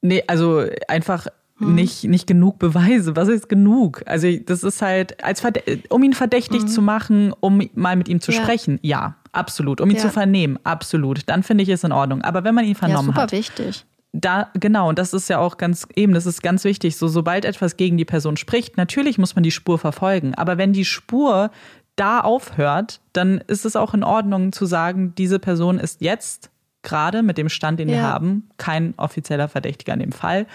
nee, 0.00 0.22
also 0.26 0.64
einfach 0.88 1.26
hm. 1.66 1.74
nicht, 1.74 2.04
nicht 2.04 2.26
genug 2.26 2.58
Beweise. 2.58 3.16
Was 3.16 3.28
ist 3.28 3.48
genug? 3.48 4.02
Also 4.06 4.28
das 4.44 4.62
ist 4.62 4.82
halt, 4.82 5.22
als 5.24 5.42
um 5.88 6.02
ihn 6.02 6.12
verdächtig 6.12 6.62
hm. 6.62 6.68
zu 6.68 6.82
machen, 6.82 7.32
um 7.40 7.68
mal 7.74 7.96
mit 7.96 8.08
ihm 8.08 8.20
zu 8.20 8.32
ja. 8.32 8.42
sprechen, 8.42 8.78
ja, 8.82 9.16
absolut. 9.32 9.80
Um 9.80 9.90
ihn 9.90 9.96
ja. 9.96 10.02
zu 10.02 10.10
vernehmen, 10.10 10.58
absolut. 10.64 11.28
Dann 11.28 11.42
finde 11.42 11.62
ich 11.62 11.68
es 11.68 11.84
in 11.84 11.92
Ordnung. 11.92 12.22
Aber 12.22 12.44
wenn 12.44 12.54
man 12.54 12.64
ihn 12.64 12.74
vernommen 12.74 13.08
ja, 13.08 13.12
super 13.12 13.22
hat. 13.22 13.32
wichtig. 13.32 13.84
Da, 14.16 14.48
genau, 14.54 14.90
und 14.90 14.98
das 15.00 15.12
ist 15.12 15.28
ja 15.28 15.38
auch 15.38 15.56
ganz, 15.56 15.88
eben, 15.96 16.14
das 16.14 16.24
ist 16.24 16.40
ganz 16.40 16.62
wichtig. 16.62 16.96
So, 16.96 17.08
sobald 17.08 17.44
etwas 17.44 17.76
gegen 17.76 17.96
die 17.96 18.04
Person 18.04 18.36
spricht, 18.36 18.76
natürlich 18.76 19.18
muss 19.18 19.34
man 19.34 19.42
die 19.42 19.50
Spur 19.50 19.76
verfolgen. 19.76 20.36
Aber 20.36 20.56
wenn 20.56 20.72
die 20.72 20.84
Spur 20.84 21.50
da 21.96 22.20
aufhört, 22.20 23.00
dann 23.12 23.38
ist 23.46 23.64
es 23.64 23.74
auch 23.74 23.92
in 23.92 24.04
Ordnung 24.04 24.52
zu 24.52 24.66
sagen, 24.66 25.14
diese 25.16 25.40
Person 25.40 25.78
ist 25.78 26.00
jetzt 26.00 26.50
gerade 26.84 27.22
mit 27.22 27.38
dem 27.38 27.48
Stand, 27.48 27.80
den 27.80 27.88
ja. 27.88 27.94
wir 27.94 28.02
haben, 28.02 28.48
kein 28.56 28.94
offizieller 28.96 29.48
Verdächtiger 29.48 29.94
in 29.94 30.00
dem 30.00 30.12
Fall. 30.12 30.46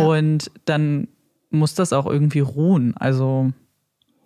Und 0.00 0.50
dann 0.64 1.08
muss 1.50 1.74
das 1.74 1.92
auch 1.92 2.06
irgendwie 2.06 2.40
ruhen. 2.40 2.94
Also 2.96 3.52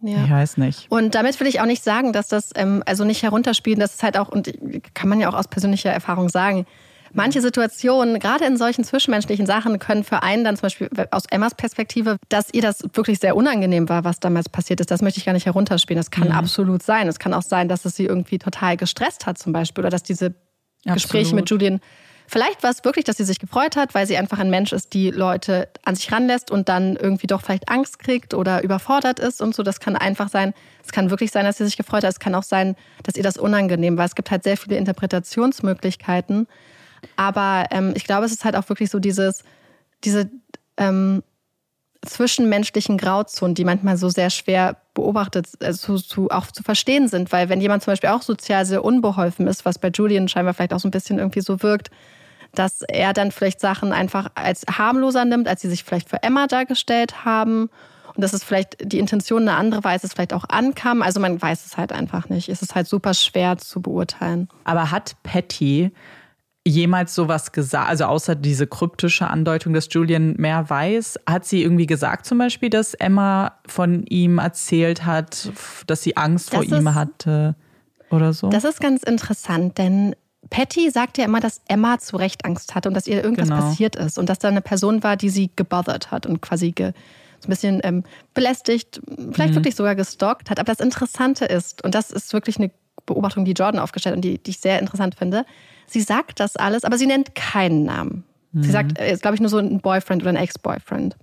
ja. 0.03 0.25
Ich 0.25 0.31
weiß 0.31 0.59
nicht. 0.59 0.87
Und 0.91 1.15
damit 1.15 1.41
will 1.41 1.47
ich 1.47 1.61
auch 1.61 1.67
nicht 1.67 1.83
sagen, 1.83 2.13
dass 2.13 2.29
das, 2.29 2.51
ähm, 2.55 2.83
also 2.87 3.05
nicht 3.05 3.23
herunterspielen, 3.23 3.81
das 3.81 3.95
ist 3.95 4.03
halt 4.03 4.17
auch, 4.17 4.29
und 4.29 4.53
kann 4.95 5.09
man 5.09 5.21
ja 5.21 5.29
auch 5.29 5.35
aus 5.35 5.49
persönlicher 5.49 5.91
Erfahrung 5.91 6.29
sagen, 6.29 6.67
manche 7.13 7.41
Situationen, 7.41 8.19
gerade 8.19 8.45
in 8.45 8.57
solchen 8.57 8.85
zwischenmenschlichen 8.85 9.47
Sachen, 9.47 9.79
können 9.79 10.05
für 10.05 10.23
einen 10.23 10.45
dann 10.45 10.57
zum 10.57 10.63
Beispiel 10.63 10.91
aus 11.11 11.25
Emmas 11.31 11.55
Perspektive, 11.55 12.19
dass 12.29 12.53
ihr 12.53 12.63
das 12.63 12.85
wirklich 12.93 13.19
sehr 13.19 13.37
unangenehm 13.37 13.89
war, 13.89 14.05
was 14.05 14.21
damals 14.21 14.49
passiert 14.49 14.81
ist, 14.81 14.91
das 14.91 15.03
möchte 15.03 15.19
ich 15.19 15.27
gar 15.27 15.33
nicht 15.33 15.47
herunterspielen. 15.47 15.99
Das 15.99 16.11
kann 16.11 16.29
mhm. 16.29 16.35
absolut 16.35 16.83
sein. 16.83 17.09
Es 17.09 17.19
kann 17.19 17.33
auch 17.33 17.43
sein, 17.43 17.69
dass 17.69 17.85
es 17.85 17.97
sie 17.97 18.05
irgendwie 18.05 18.39
total 18.39 18.77
gestresst 18.77 19.27
hat 19.27 19.39
zum 19.39 19.53
Beispiel 19.53 19.83
oder 19.83 19.91
dass 19.91 20.03
diese 20.03 20.35
absolut. 20.85 20.95
Gespräche 20.95 21.35
mit 21.35 21.49
Julian 21.49 21.81
Vielleicht 22.29 22.63
war 22.63 22.71
es 22.71 22.85
wirklich, 22.85 23.05
dass 23.05 23.17
sie 23.17 23.25
sich 23.25 23.39
gefreut 23.39 23.77
hat, 23.77 23.95
weil 23.95 24.07
sie 24.07 24.17
einfach 24.17 24.39
ein 24.39 24.51
Mensch 24.51 24.73
ist, 24.73 24.95
die 24.95 25.11
Leute 25.11 25.69
an 25.85 25.95
sich 25.95 26.11
ranlässt 26.11 26.51
und 26.51 26.69
dann 26.69 26.97
irgendwie 26.97 27.29
doch 27.29 27.41
vielleicht 27.41 27.69
Angst 27.69 28.01
kriegt 28.01 28.35
oder 28.35 28.63
überfordert 28.65 29.21
ist 29.21 29.41
und 29.41 29.55
so. 29.55 29.63
Das 29.63 29.79
kann 29.79 29.95
einfach 29.97 30.29
sein. 30.29 30.53
Es 30.85 30.91
kann 30.91 31.11
wirklich 31.11 31.31
sein, 31.31 31.45
dass 31.45 31.59
sie 31.59 31.65
sich 31.65 31.77
gefreut 31.77 32.03
hat. 32.03 32.11
Es 32.11 32.21
kann 32.21 32.35
auch 32.35 32.43
sein, 32.43 32.75
dass 33.05 33.17
ihr 33.17 33.23
das 33.23 33.37
unangenehm 33.37 33.97
war. 33.97 34.05
Es 34.05 34.17
gibt 34.17 34.31
halt 34.31 34.43
sehr 34.43 34.57
viele 34.57 34.77
Interpretationsmöglichkeiten. 34.77 36.49
Aber 37.15 37.67
ähm, 37.71 37.93
ich 37.95 38.05
glaube, 38.05 38.27
es 38.27 38.33
ist 38.33 38.45
halt 38.45 38.57
auch 38.57 38.69
wirklich 38.69 38.91
so 38.91 38.99
dieses, 38.99 39.45
diese 40.03 40.29
ähm, 40.77 41.23
zwischenmenschlichen 42.05 42.99
Grauzonen, 42.99 43.55
die 43.55 43.65
manchmal 43.65 43.97
so 43.97 44.09
sehr 44.09 44.31
schwer 44.31 44.77
beobachtet, 44.95 45.49
also 45.63 45.99
zu, 45.99 46.31
auch 46.31 46.47
zu 46.49 46.63
verstehen 46.63 47.09
sind. 47.09 47.31
Weil 47.31 47.49
wenn 47.49 47.61
jemand 47.61 47.85
zum 47.85 47.93
Beispiel 47.93 48.11
auch 48.11 48.23
sozial 48.23 48.67
sehr 48.67 48.85
unbeholfen 48.85 49.47
ist, 49.47 49.65
was 49.65 49.79
bei 49.79 49.89
Julian 49.89 50.29
scheinbar 50.29 50.55
vielleicht 50.55 50.73
auch 50.73 50.81
so 50.81 50.89
ein 50.89 50.93
bisschen 50.93 51.19
irgendwie 51.19 51.41
so 51.41 51.63
wirkt, 51.63 51.91
dass 52.59 52.83
er 52.83 53.13
dann 53.13 53.31
vielleicht 53.31 53.61
Sachen 53.61 53.93
einfach 53.93 54.29
als 54.35 54.65
harmloser 54.71 55.25
nimmt, 55.25 55.49
als 55.49 55.61
sie 55.61 55.69
sich 55.69 55.85
vielleicht 55.85 56.09
für 56.09 56.23
Emma 56.23 56.47
dargestellt 56.47 57.25
haben. 57.25 57.71
Und 58.15 58.23
dass 58.23 58.33
es 58.33 58.43
vielleicht 58.43 58.77
die 58.81 58.99
Intention 58.99 59.43
eine 59.43 59.59
andere 59.59 59.85
war, 59.85 59.91
als 59.93 60.03
es 60.03 60.15
vielleicht 60.15 60.33
auch 60.33 60.45
ankam. 60.49 61.03
Also 61.03 61.21
man 61.21 61.41
weiß 61.41 61.67
es 61.67 61.77
halt 61.77 61.93
einfach 61.93 62.29
nicht. 62.31 62.49
Es 62.49 62.63
ist 62.63 62.75
halt 62.75 62.87
super 62.87 63.13
schwer 63.13 63.59
zu 63.59 63.83
beurteilen. 63.83 64.49
Aber 64.65 64.91
hat 64.91 65.17
Patty 65.23 65.93
jemals 66.67 67.15
sowas 67.15 67.53
gesagt, 67.53 67.89
also 67.89 68.07
außer 68.07 68.35
diese 68.35 68.67
kryptische 68.67 69.29
Andeutung, 69.29 69.73
dass 69.73 69.87
Julian 69.91 70.35
mehr 70.37 70.69
weiß, 70.69 71.21
hat 71.29 71.45
sie 71.45 71.63
irgendwie 71.63 71.87
gesagt 71.87 72.27
zum 72.27 72.39
Beispiel, 72.39 72.71
dass 72.71 72.95
Emma 72.95 73.53
von 73.67 74.05
ihm 74.07 74.39
erzählt 74.39 75.05
hat, 75.05 75.53
dass 75.87 76.03
sie 76.03 76.17
Angst 76.17 76.53
das 76.53 76.65
vor 76.65 76.65
ist, 76.65 76.73
ihm 76.73 76.95
hatte 76.95 77.55
oder 78.11 78.33
so? 78.33 78.49
Das 78.49 78.65
ist 78.65 78.81
ganz 78.81 79.05
interessant, 79.05 79.79
denn 79.79 80.17
Patty 80.51 80.91
sagt 80.91 81.19
ja 81.19 81.25
immer, 81.25 81.41
dass 81.41 81.61
Emma 81.69 81.99
zu 81.99 82.17
Recht 82.17 82.45
Angst 82.45 82.75
hatte 82.75 82.89
und 82.89 82.95
dass 82.95 83.07
ihr 83.07 83.23
irgendwas 83.23 83.49
genau. 83.49 83.61
passiert 83.61 83.97
ist 83.97 84.19
und 84.19 84.29
dass 84.29 84.39
da 84.39 84.49
eine 84.49 84.61
Person 84.61 85.03
war, 85.03 85.17
die 85.17 85.29
sie 85.29 85.51
gebothert 85.57 86.11
hat 86.11 86.27
und 86.27 86.41
quasi 86.41 86.73
ge, 86.73 86.93
so 87.41 87.49
ein 87.49 87.51
bisschen 87.51 87.81
ähm, 87.85 88.05
belästigt, 88.35 89.01
vielleicht 89.33 89.51
mhm. 89.51 89.57
wirklich 89.57 89.75
sogar 89.75 89.95
gestalkt 89.95 90.51
hat. 90.51 90.59
Aber 90.59 90.73
das 90.73 90.81
Interessante 90.81 91.45
ist, 91.45 91.85
und 91.85 91.95
das 91.95 92.11
ist 92.11 92.33
wirklich 92.33 92.59
eine 92.59 92.71
Beobachtung, 93.05 93.45
die 93.45 93.53
Jordan 93.53 93.81
aufgestellt 93.81 94.13
hat 94.13 94.19
und 94.19 94.25
die, 94.25 94.39
die 94.39 94.51
ich 94.51 94.61
sehr 94.61 94.79
interessant 94.79 95.15
finde, 95.15 95.45
sie 95.87 96.01
sagt 96.01 96.41
das 96.41 96.57
alles, 96.57 96.85
aber 96.85 96.99
sie 96.99 97.07
nennt 97.07 97.35
keinen 97.35 97.85
Namen. 97.85 98.25
Mhm. 98.53 98.63
Sie 98.63 98.71
sagt, 98.71 98.99
äh, 98.99 99.17
glaube 99.21 99.35
ich, 99.35 99.41
nur 99.41 99.51
so 99.51 99.59
ein 99.59 99.81
Boyfriend 99.81 100.23
oder 100.23 100.31
ein 100.31 100.37
Ex-Boyfriend. 100.37 101.17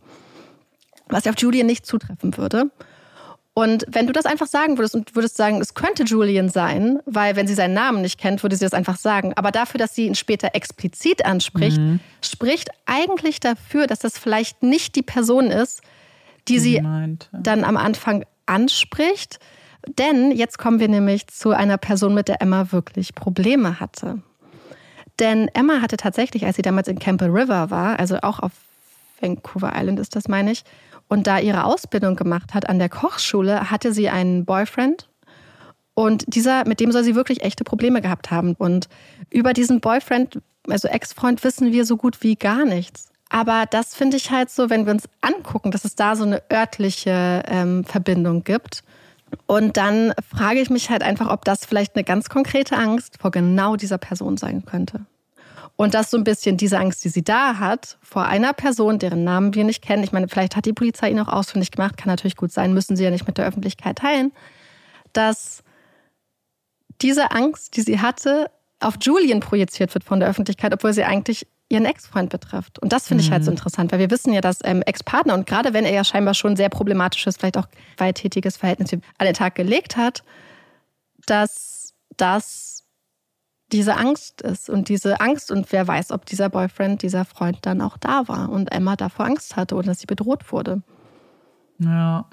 Was 1.08 1.26
ja 1.26 1.32
auf 1.32 1.40
Julian 1.40 1.68
nicht 1.68 1.86
zutreffen 1.86 2.38
würde. 2.38 2.72
Und 3.56 3.86
wenn 3.88 4.08
du 4.08 4.14
das 4.14 4.26
einfach 4.26 4.48
sagen 4.48 4.78
würdest 4.78 4.96
und 4.96 5.16
würdest 5.16 5.38
sagen, 5.38 5.62
es 5.62 5.76
könnte 5.76 6.04
Julian 6.04 6.50
sein, 6.50 7.00
weil 7.06 7.36
wenn 7.36 7.46
sie 7.46 7.54
seinen 7.54 7.76
Namen 7.76 8.02
nicht 8.02 8.20
kennt, 8.20 8.42
würde 8.42 8.56
sie 8.56 8.66
das 8.66 8.74
einfach 8.74 8.98
sagen. 8.98 9.34
Aber 9.36 9.52
dafür, 9.52 9.78
dass 9.78 9.94
sie 9.94 10.08
ihn 10.08 10.16
später 10.16 10.56
explizit 10.56 11.24
anspricht, 11.24 11.78
mhm. 11.78 12.00
spricht 12.24 12.70
eigentlich 12.88 13.40
dafür, 13.40 13.86
dass 13.86 14.00
das 14.00 14.18
vielleicht 14.18 14.64
nicht 14.64 14.96
die 14.96 15.04
Person 15.04 15.52
ist, 15.52 15.82
die 16.48 16.58
sie 16.58 16.82
meinte. 16.82 17.28
dann 17.32 17.64
am 17.64 17.78
Anfang 17.78 18.26
anspricht, 18.48 19.40
Denn 19.88 20.32
jetzt 20.32 20.58
kommen 20.58 20.80
wir 20.80 20.88
nämlich 20.88 21.28
zu 21.28 21.52
einer 21.52 21.78
Person, 21.78 22.14
mit 22.14 22.28
der 22.28 22.42
Emma 22.42 22.72
wirklich 22.72 23.16
Probleme 23.16 23.80
hatte. 23.80 24.22
Denn 25.20 25.48
Emma 25.54 25.82
hatte 25.82 25.98
tatsächlich, 25.98 26.46
als 26.46 26.56
sie 26.56 26.62
damals 26.62 26.88
in 26.88 27.00
Campbell 27.00 27.30
River 27.30 27.70
war, 27.70 28.00
also 28.00 28.18
auch 28.22 28.40
auf 28.40 28.52
Vancouver 29.20 29.74
Island 29.76 30.00
ist 30.00 30.16
das, 30.16 30.28
meine 30.28 30.52
ich, 30.52 30.64
und 31.14 31.28
da 31.28 31.38
ihre 31.38 31.66
Ausbildung 31.66 32.16
gemacht 32.16 32.56
hat 32.56 32.68
an 32.68 32.80
der 32.80 32.90
Kochschule, 32.90 33.70
hatte 33.70 33.94
sie 33.94 34.10
einen 34.10 34.46
Boyfriend. 34.46 35.08
Und 35.94 36.24
dieser, 36.26 36.68
mit 36.68 36.80
dem 36.80 36.92
soll 36.92 37.04
sie 37.04 37.14
wirklich 37.14 37.44
echte 37.44 37.64
Probleme 37.64 38.02
gehabt 38.02 38.32
haben. 38.32 38.56
Und 38.56 38.90
über 39.30 39.54
diesen 39.54 39.80
Boyfriend, 39.80 40.40
also 40.68 40.88
Ex-Freund, 40.88 41.44
wissen 41.44 41.72
wir 41.72 41.86
so 41.86 41.98
gut 41.98 42.24
wie 42.24 42.36
gar 42.36 42.66
nichts. 42.66 43.10
Aber 43.30 43.66
das 43.70 43.94
finde 43.94 44.18
ich 44.18 44.32
halt 44.32 44.50
so, 44.50 44.72
wenn 44.72 44.88
wir 44.88 44.92
uns 44.92 45.08
angucken, 45.22 45.70
dass 45.70 45.86
es 45.86 45.94
da 45.94 46.16
so 46.16 46.24
eine 46.24 46.42
örtliche 46.52 47.44
ähm, 47.46 47.84
Verbindung 47.84 48.44
gibt. 48.44 48.82
Und 49.46 49.78
dann 49.78 50.14
frage 50.28 50.62
ich 50.62 50.72
mich 50.72 50.90
halt 50.90 51.04
einfach, 51.04 51.30
ob 51.30 51.46
das 51.46 51.64
vielleicht 51.64 51.96
eine 51.96 52.04
ganz 52.04 52.28
konkrete 52.28 52.76
Angst 52.76 53.20
vor 53.22 53.30
genau 53.30 53.76
dieser 53.76 54.00
Person 54.00 54.38
sein 54.38 54.66
könnte. 54.66 55.06
Und 55.76 55.96
das 55.96 56.12
so 56.12 56.18
ein 56.18 56.24
bisschen 56.24 56.56
diese 56.56 56.78
Angst, 56.78 57.04
die 57.04 57.10
sie 57.10 57.24
da 57.24 57.58
hat, 57.58 57.98
vor 58.02 58.26
einer 58.26 58.54
Person, 58.54 59.00
deren 59.00 59.24
Namen 59.24 59.56
wir 59.56 59.64
nicht 59.64 59.82
kennen. 59.82 60.04
Ich 60.04 60.12
meine, 60.12 60.28
vielleicht 60.28 60.56
hat 60.56 60.66
die 60.66 60.74
Polizei 60.74 61.10
ihn 61.10 61.20
auch 61.20 61.28
ausfindig 61.28 61.72
gemacht, 61.72 61.98
kann 61.98 62.10
natürlich 62.10 62.36
gut 62.36 62.52
sein, 62.52 62.74
müssen 62.74 62.96
sie 62.96 63.04
ja 63.04 63.10
nicht 63.10 63.26
mit 63.26 63.38
der 63.38 63.48
Öffentlichkeit 63.48 63.98
teilen, 63.98 64.32
dass 65.14 65.64
diese 67.02 67.32
Angst, 67.32 67.76
die 67.76 67.82
sie 67.82 68.00
hatte, 68.00 68.52
auf 68.80 68.96
Julian 69.02 69.40
projiziert 69.40 69.94
wird 69.94 70.04
von 70.04 70.20
der 70.20 70.30
Öffentlichkeit, 70.30 70.74
obwohl 70.74 70.94
sie 70.94 71.04
eigentlich 71.04 71.48
ihren 71.70 71.86
Ex-Freund 71.86 72.30
betrifft. 72.30 72.80
Und 72.80 72.94
das 72.94 73.08
finde 73.08 73.24
ich 73.24 73.32
halt 73.32 73.44
so 73.44 73.50
mhm. 73.50 73.58
interessant, 73.58 73.92
weil 73.92 74.00
wir 74.00 74.12
wissen 74.12 74.32
ja, 74.34 74.42
dass 74.42 74.60
ähm, 74.64 74.84
Ex-Partner 74.84 75.34
und 75.34 75.48
gerade 75.48 75.74
wenn 75.74 75.86
er 75.86 75.94
ja 75.94 76.04
scheinbar 76.04 76.34
schon 76.34 76.56
sehr 76.56 76.70
problematisches, 76.70 77.38
vielleicht 77.38 77.58
auch 77.58 77.68
gewalttätiges 77.96 78.58
Verhältnis 78.58 78.94
an 78.94 79.02
den 79.26 79.34
Tag 79.34 79.56
gelegt 79.56 79.98
hat, 79.98 80.24
dass 81.26 81.94
das 82.18 82.73
diese 83.74 83.98
Angst 83.98 84.42
ist 84.42 84.70
und 84.70 84.88
diese 84.88 85.20
Angst 85.20 85.52
und 85.52 85.72
wer 85.72 85.88
weiß, 85.88 86.12
ob 86.12 86.26
dieser 86.26 86.50
Boyfriend, 86.50 87.02
dieser 87.02 87.26
Freund 87.26 87.58
dann 87.64 87.82
auch 87.82 87.98
da 87.98 88.28
war 88.28 88.50
und 88.50 88.72
Emma 88.72 88.96
davor 88.96 89.26
Angst 89.26 89.56
hatte 89.56 89.76
oder 89.76 89.88
dass 89.88 90.00
sie 90.00 90.06
bedroht 90.06 90.52
wurde. 90.52 90.82
Ja. 91.80 92.26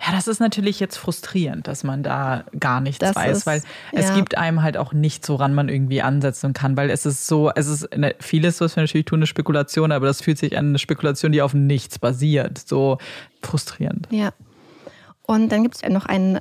Ja, 0.00 0.12
das 0.12 0.28
ist 0.28 0.40
natürlich 0.40 0.80
jetzt 0.80 0.96
frustrierend, 0.96 1.66
dass 1.66 1.84
man 1.84 2.02
da 2.02 2.44
gar 2.58 2.80
nichts 2.80 3.00
das 3.00 3.14
weiß, 3.14 3.38
ist, 3.38 3.46
weil 3.46 3.62
es 3.92 4.08
ja. 4.08 4.14
gibt 4.14 4.38
einem 4.38 4.62
halt 4.62 4.78
auch 4.78 4.94
nichts, 4.94 5.28
woran 5.28 5.54
man 5.54 5.68
irgendwie 5.68 6.00
ansetzen 6.00 6.54
kann, 6.54 6.76
weil 6.76 6.88
es 6.88 7.04
ist 7.04 7.26
so, 7.26 7.50
es 7.54 7.66
ist 7.66 7.96
ne, 7.96 8.14
vieles, 8.18 8.60
was 8.62 8.76
wir 8.76 8.82
natürlich 8.82 9.04
tun, 9.04 9.18
eine 9.18 9.26
Spekulation, 9.26 9.92
aber 9.92 10.06
das 10.06 10.22
fühlt 10.22 10.38
sich 10.38 10.56
an 10.56 10.68
eine 10.68 10.78
Spekulation, 10.78 11.32
die 11.32 11.42
auf 11.42 11.52
nichts 11.52 11.98
basiert. 11.98 12.58
So 12.58 12.96
frustrierend. 13.42 14.08
Ja. 14.10 14.30
Und 15.22 15.50
dann 15.52 15.62
gibt 15.62 15.76
es 15.76 15.82
ja 15.82 15.90
noch 15.90 16.06
einen 16.06 16.38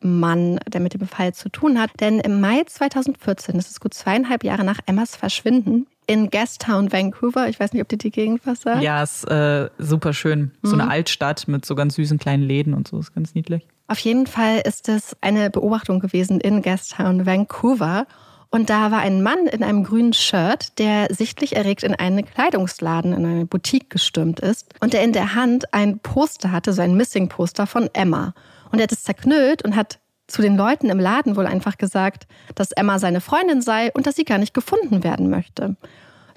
Mann, 0.00 0.58
der 0.68 0.80
mit 0.80 0.94
dem 0.94 1.06
Fall 1.06 1.34
zu 1.34 1.48
tun 1.48 1.80
hat. 1.80 1.90
Denn 2.00 2.20
im 2.20 2.40
Mai 2.40 2.62
2014, 2.66 3.56
das 3.56 3.70
ist 3.70 3.80
gut 3.80 3.94
zweieinhalb 3.94 4.44
Jahre 4.44 4.64
nach 4.64 4.80
Emmas 4.86 5.16
Verschwinden, 5.16 5.86
in 6.06 6.30
Gastown, 6.30 6.90
Vancouver. 6.90 7.48
Ich 7.48 7.60
weiß 7.60 7.72
nicht, 7.72 7.82
ob 7.82 7.88
dir 7.88 7.98
die 7.98 8.10
Gegend 8.10 8.40
was 8.44 8.62
sagt. 8.62 8.82
Ja, 8.82 9.02
ist 9.02 9.24
äh, 9.24 9.68
super 9.78 10.12
schön. 10.12 10.52
So 10.62 10.74
mhm. 10.74 10.80
eine 10.80 10.90
Altstadt 10.90 11.46
mit 11.48 11.64
so 11.64 11.74
ganz 11.74 11.94
süßen 11.96 12.18
kleinen 12.18 12.42
Läden 12.42 12.74
und 12.74 12.88
so. 12.88 12.98
Ist 12.98 13.14
ganz 13.14 13.34
niedlich. 13.34 13.66
Auf 13.88 13.98
jeden 14.00 14.26
Fall 14.26 14.62
ist 14.64 14.88
es 14.88 15.16
eine 15.20 15.50
Beobachtung 15.50 16.00
gewesen 16.00 16.40
in 16.40 16.62
Gastown, 16.62 17.26
Vancouver. 17.26 18.06
Und 18.50 18.70
da 18.70 18.90
war 18.90 19.00
ein 19.00 19.22
Mann 19.22 19.46
in 19.46 19.62
einem 19.62 19.84
grünen 19.84 20.14
Shirt, 20.14 20.78
der 20.78 21.08
sichtlich 21.10 21.56
erregt 21.56 21.82
in 21.82 21.94
einen 21.94 22.24
Kleidungsladen, 22.24 23.12
in 23.12 23.26
eine 23.26 23.46
Boutique 23.46 23.90
gestürmt 23.90 24.40
ist 24.40 24.74
und 24.80 24.94
der 24.94 25.04
in 25.04 25.12
der 25.12 25.34
Hand 25.34 25.74
ein 25.74 25.98
Poster 25.98 26.50
hatte, 26.50 26.72
so 26.72 26.80
ein 26.80 26.96
Missing-Poster 26.96 27.66
von 27.66 27.90
Emma. 27.92 28.32
Und 28.70 28.78
er 28.78 28.84
hat 28.84 28.92
es 28.92 29.04
zerknüllt 29.04 29.64
und 29.64 29.76
hat 29.76 29.98
zu 30.26 30.42
den 30.42 30.56
Leuten 30.56 30.90
im 30.90 31.00
Laden 31.00 31.36
wohl 31.36 31.46
einfach 31.46 31.78
gesagt, 31.78 32.26
dass 32.54 32.72
Emma 32.72 32.98
seine 32.98 33.20
Freundin 33.20 33.62
sei 33.62 33.90
und 33.92 34.06
dass 34.06 34.16
sie 34.16 34.24
gar 34.24 34.38
nicht 34.38 34.54
gefunden 34.54 35.02
werden 35.02 35.30
möchte. 35.30 35.76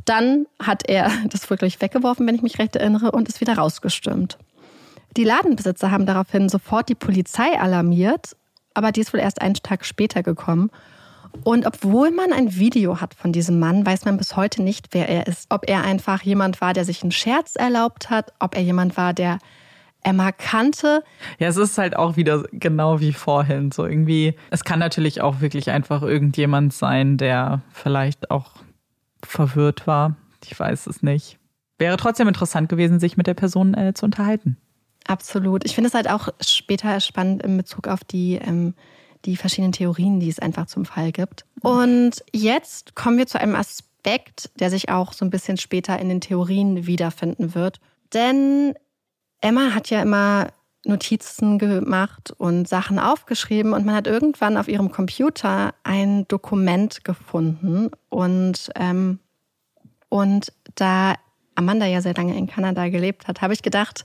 Dann 0.05 0.47
hat 0.61 0.89
er 0.89 1.11
das 1.29 1.49
wirklich 1.49 1.79
weggeworfen, 1.81 2.25
wenn 2.25 2.35
ich 2.35 2.41
mich 2.41 2.57
recht 2.57 2.75
erinnere, 2.75 3.11
und 3.11 3.29
ist 3.29 3.41
wieder 3.41 3.57
rausgestürmt. 3.57 4.37
Die 5.17 5.25
Ladenbesitzer 5.25 5.91
haben 5.91 6.05
daraufhin 6.05 6.47
sofort 6.47 6.87
die 6.87 6.95
Polizei 6.95 7.59
alarmiert, 7.59 8.35
aber 8.73 8.93
die 8.93 9.01
ist 9.01 9.13
wohl 9.13 9.19
erst 9.19 9.41
einen 9.41 9.55
Tag 9.55 9.85
später 9.85 10.23
gekommen. 10.23 10.71
Und 11.43 11.65
obwohl 11.65 12.11
man 12.11 12.31
ein 12.33 12.55
Video 12.55 13.01
hat 13.01 13.13
von 13.13 13.33
diesem 13.33 13.59
Mann, 13.59 13.85
weiß 13.85 14.05
man 14.05 14.17
bis 14.17 14.35
heute 14.35 14.61
nicht, 14.61 14.89
wer 14.91 15.09
er 15.09 15.27
ist. 15.27 15.47
Ob 15.49 15.69
er 15.69 15.83
einfach 15.83 16.21
jemand 16.21 16.61
war, 16.61 16.73
der 16.73 16.85
sich 16.85 17.03
einen 17.03 17.11
Scherz 17.11 17.55
erlaubt 17.55 18.09
hat, 18.09 18.33
ob 18.39 18.55
er 18.55 18.61
jemand 18.61 18.95
war, 18.95 19.13
der 19.13 19.39
Emma 20.03 20.31
kannte. 20.31 21.03
Ja, 21.39 21.47
es 21.47 21.57
ist 21.57 21.77
halt 21.77 21.95
auch 21.95 22.15
wieder 22.15 22.43
genau 22.51 22.99
wie 22.99 23.13
vorhin. 23.13 23.71
So 23.71 23.85
irgendwie, 23.85 24.35
es 24.49 24.63
kann 24.63 24.79
natürlich 24.79 25.21
auch 25.21 25.41
wirklich 25.41 25.69
einfach 25.69 26.01
irgendjemand 26.01 26.73
sein, 26.73 27.17
der 27.17 27.61
vielleicht 27.71 28.31
auch 28.31 28.51
verwirrt 29.23 29.87
war. 29.87 30.15
Ich 30.43 30.59
weiß 30.59 30.87
es 30.87 31.03
nicht. 31.03 31.37
Wäre 31.77 31.97
trotzdem 31.97 32.27
interessant 32.27 32.69
gewesen, 32.69 32.99
sich 32.99 33.17
mit 33.17 33.27
der 33.27 33.33
Person 33.33 33.73
äh, 33.73 33.93
zu 33.93 34.05
unterhalten. 34.05 34.57
Absolut. 35.07 35.65
Ich 35.65 35.75
finde 35.75 35.87
es 35.87 35.93
halt 35.93 36.09
auch 36.09 36.29
später 36.39 36.99
spannend 36.99 37.43
in 37.43 37.57
Bezug 37.57 37.87
auf 37.87 38.03
die, 38.03 38.35
ähm, 38.35 38.75
die 39.25 39.35
verschiedenen 39.35 39.71
Theorien, 39.71 40.19
die 40.19 40.29
es 40.29 40.39
einfach 40.39 40.67
zum 40.67 40.85
Fall 40.85 41.11
gibt. 41.11 41.45
Und 41.61 42.23
jetzt 42.31 42.95
kommen 42.95 43.17
wir 43.17 43.27
zu 43.27 43.39
einem 43.39 43.55
Aspekt, 43.55 44.51
der 44.59 44.69
sich 44.69 44.89
auch 44.89 45.13
so 45.13 45.25
ein 45.25 45.31
bisschen 45.31 45.57
später 45.57 45.97
in 45.99 46.09
den 46.09 46.21
Theorien 46.21 46.85
wiederfinden 46.85 47.55
wird. 47.55 47.79
Denn 48.13 48.75
Emma 49.41 49.73
hat 49.73 49.89
ja 49.89 50.01
immer 50.01 50.47
Notizen 50.85 51.59
gemacht 51.59 52.33
und 52.37 52.67
Sachen 52.67 52.97
aufgeschrieben 52.97 53.73
und 53.73 53.85
man 53.85 53.95
hat 53.95 54.07
irgendwann 54.07 54.57
auf 54.57 54.67
ihrem 54.67 54.91
Computer 54.91 55.73
ein 55.83 56.27
Dokument 56.27 57.03
gefunden 57.03 57.91
und, 58.09 58.71
ähm, 58.75 59.19
und 60.09 60.51
da 60.75 61.15
Amanda 61.55 61.85
ja 61.85 62.01
sehr 62.01 62.15
lange 62.15 62.35
in 62.35 62.47
Kanada 62.47 62.89
gelebt 62.89 63.27
hat, 63.27 63.41
habe 63.41 63.53
ich 63.53 63.61
gedacht, 63.61 64.03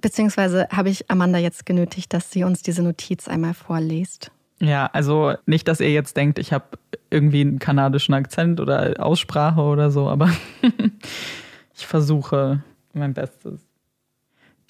beziehungsweise 0.00 0.68
habe 0.70 0.90
ich 0.90 1.10
Amanda 1.10 1.38
jetzt 1.38 1.64
genötigt, 1.64 2.12
dass 2.12 2.30
sie 2.30 2.44
uns 2.44 2.62
diese 2.62 2.82
Notiz 2.82 3.28
einmal 3.28 3.54
vorliest. 3.54 4.30
Ja, 4.60 4.90
also 4.92 5.34
nicht, 5.46 5.68
dass 5.68 5.80
ihr 5.80 5.90
jetzt 5.90 6.18
denkt, 6.18 6.38
ich 6.38 6.52
habe 6.52 6.66
irgendwie 7.08 7.40
einen 7.40 7.58
kanadischen 7.58 8.12
Akzent 8.12 8.60
oder 8.60 8.94
Aussprache 8.98 9.62
oder 9.62 9.90
so, 9.90 10.08
aber 10.08 10.30
ich 11.74 11.86
versuche 11.86 12.62
mein 12.92 13.14
Bestes. 13.14 13.69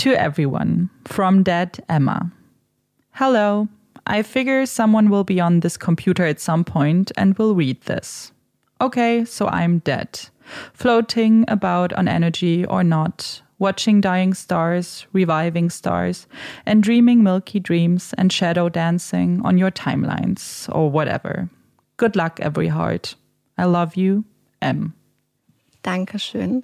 To 0.01 0.15
everyone, 0.15 0.89
from 1.05 1.43
Dead 1.43 1.85
Emma. 1.87 2.33
Hello. 3.11 3.69
I 4.07 4.23
figure 4.23 4.65
someone 4.65 5.11
will 5.11 5.25
be 5.25 5.41
on 5.41 5.61
this 5.61 5.77
computer 5.77 6.25
at 6.25 6.41
some 6.41 6.65
point 6.65 7.13
and 7.19 7.37
will 7.37 7.55
read 7.55 7.83
this. 7.83 8.33
Okay, 8.81 9.27
so 9.27 9.47
I'm 9.49 9.81
dead. 9.81 10.19
Floating 10.73 11.45
about 11.49 11.93
on 11.93 12.09
energy 12.09 12.65
or 12.65 12.83
not, 12.83 13.43
watching 13.59 14.01
dying 14.01 14.33
stars, 14.33 15.07
reviving 15.13 15.69
stars, 15.69 16.27
and 16.65 16.83
dreaming 16.83 17.23
milky 17.23 17.61
dreams 17.61 18.15
and 18.17 18.33
shadow 18.33 18.71
dancing 18.71 19.43
on 19.45 19.59
your 19.59 19.71
timelines 19.71 20.75
or 20.75 20.91
whatever. 20.91 21.51
Good 21.99 22.17
luck, 22.17 22.41
every 22.41 22.69
heart. 22.69 23.17
I 23.59 23.67
love 23.67 23.97
you, 23.97 24.25
M. 24.63 24.95
Dankeschön. 25.85 26.63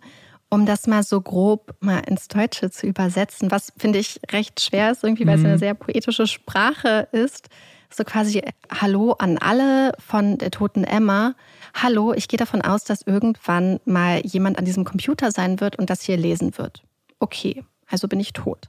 Um 0.49 0.66
das 0.66 0.86
mal 0.86 1.02
so 1.02 1.20
grob 1.20 1.75
mal 1.81 2.00
ins 2.00 2.28
Deutsche 2.28 2.70
zu 2.70 2.86
übersetzen, 2.86 3.50
was 3.50 3.73
finde 3.76 3.99
ich 3.99 4.20
recht 4.31 4.60
schwer 4.60 4.92
ist, 4.92 5.02
irgendwie, 5.02 5.26
weil 5.26 5.39
es 5.39 5.44
eine 5.44 5.55
mhm. 5.55 5.58
sehr 5.58 5.75
poetische 5.75 6.26
Sprache 6.26 7.08
ist. 7.12 7.49
So 7.91 8.05
quasi 8.05 8.42
Hallo 8.68 9.12
an 9.12 9.39
alle 9.39 9.92
von 9.99 10.39
der 10.39 10.50
toten 10.50 10.84
Emma. 10.84 11.34
Hallo, 11.75 12.12
ich 12.12 12.28
gehe 12.28 12.39
davon 12.39 12.62
aus, 12.62 12.84
dass 12.84 13.02
irgendwann 13.02 13.81
mal 13.84 14.20
jemand 14.25 14.58
an 14.58 14.65
diesem 14.65 14.84
Computer 14.84 15.31
sein 15.31 15.60
wird 15.60 15.76
und 15.76 15.89
das 15.89 16.02
hier 16.02 16.16
lesen 16.16 16.58
wird. 16.58 16.83
Okay, 17.20 17.65
also 17.89 18.08
bin 18.08 18.20
ich 18.20 18.33
tot. 18.33 18.68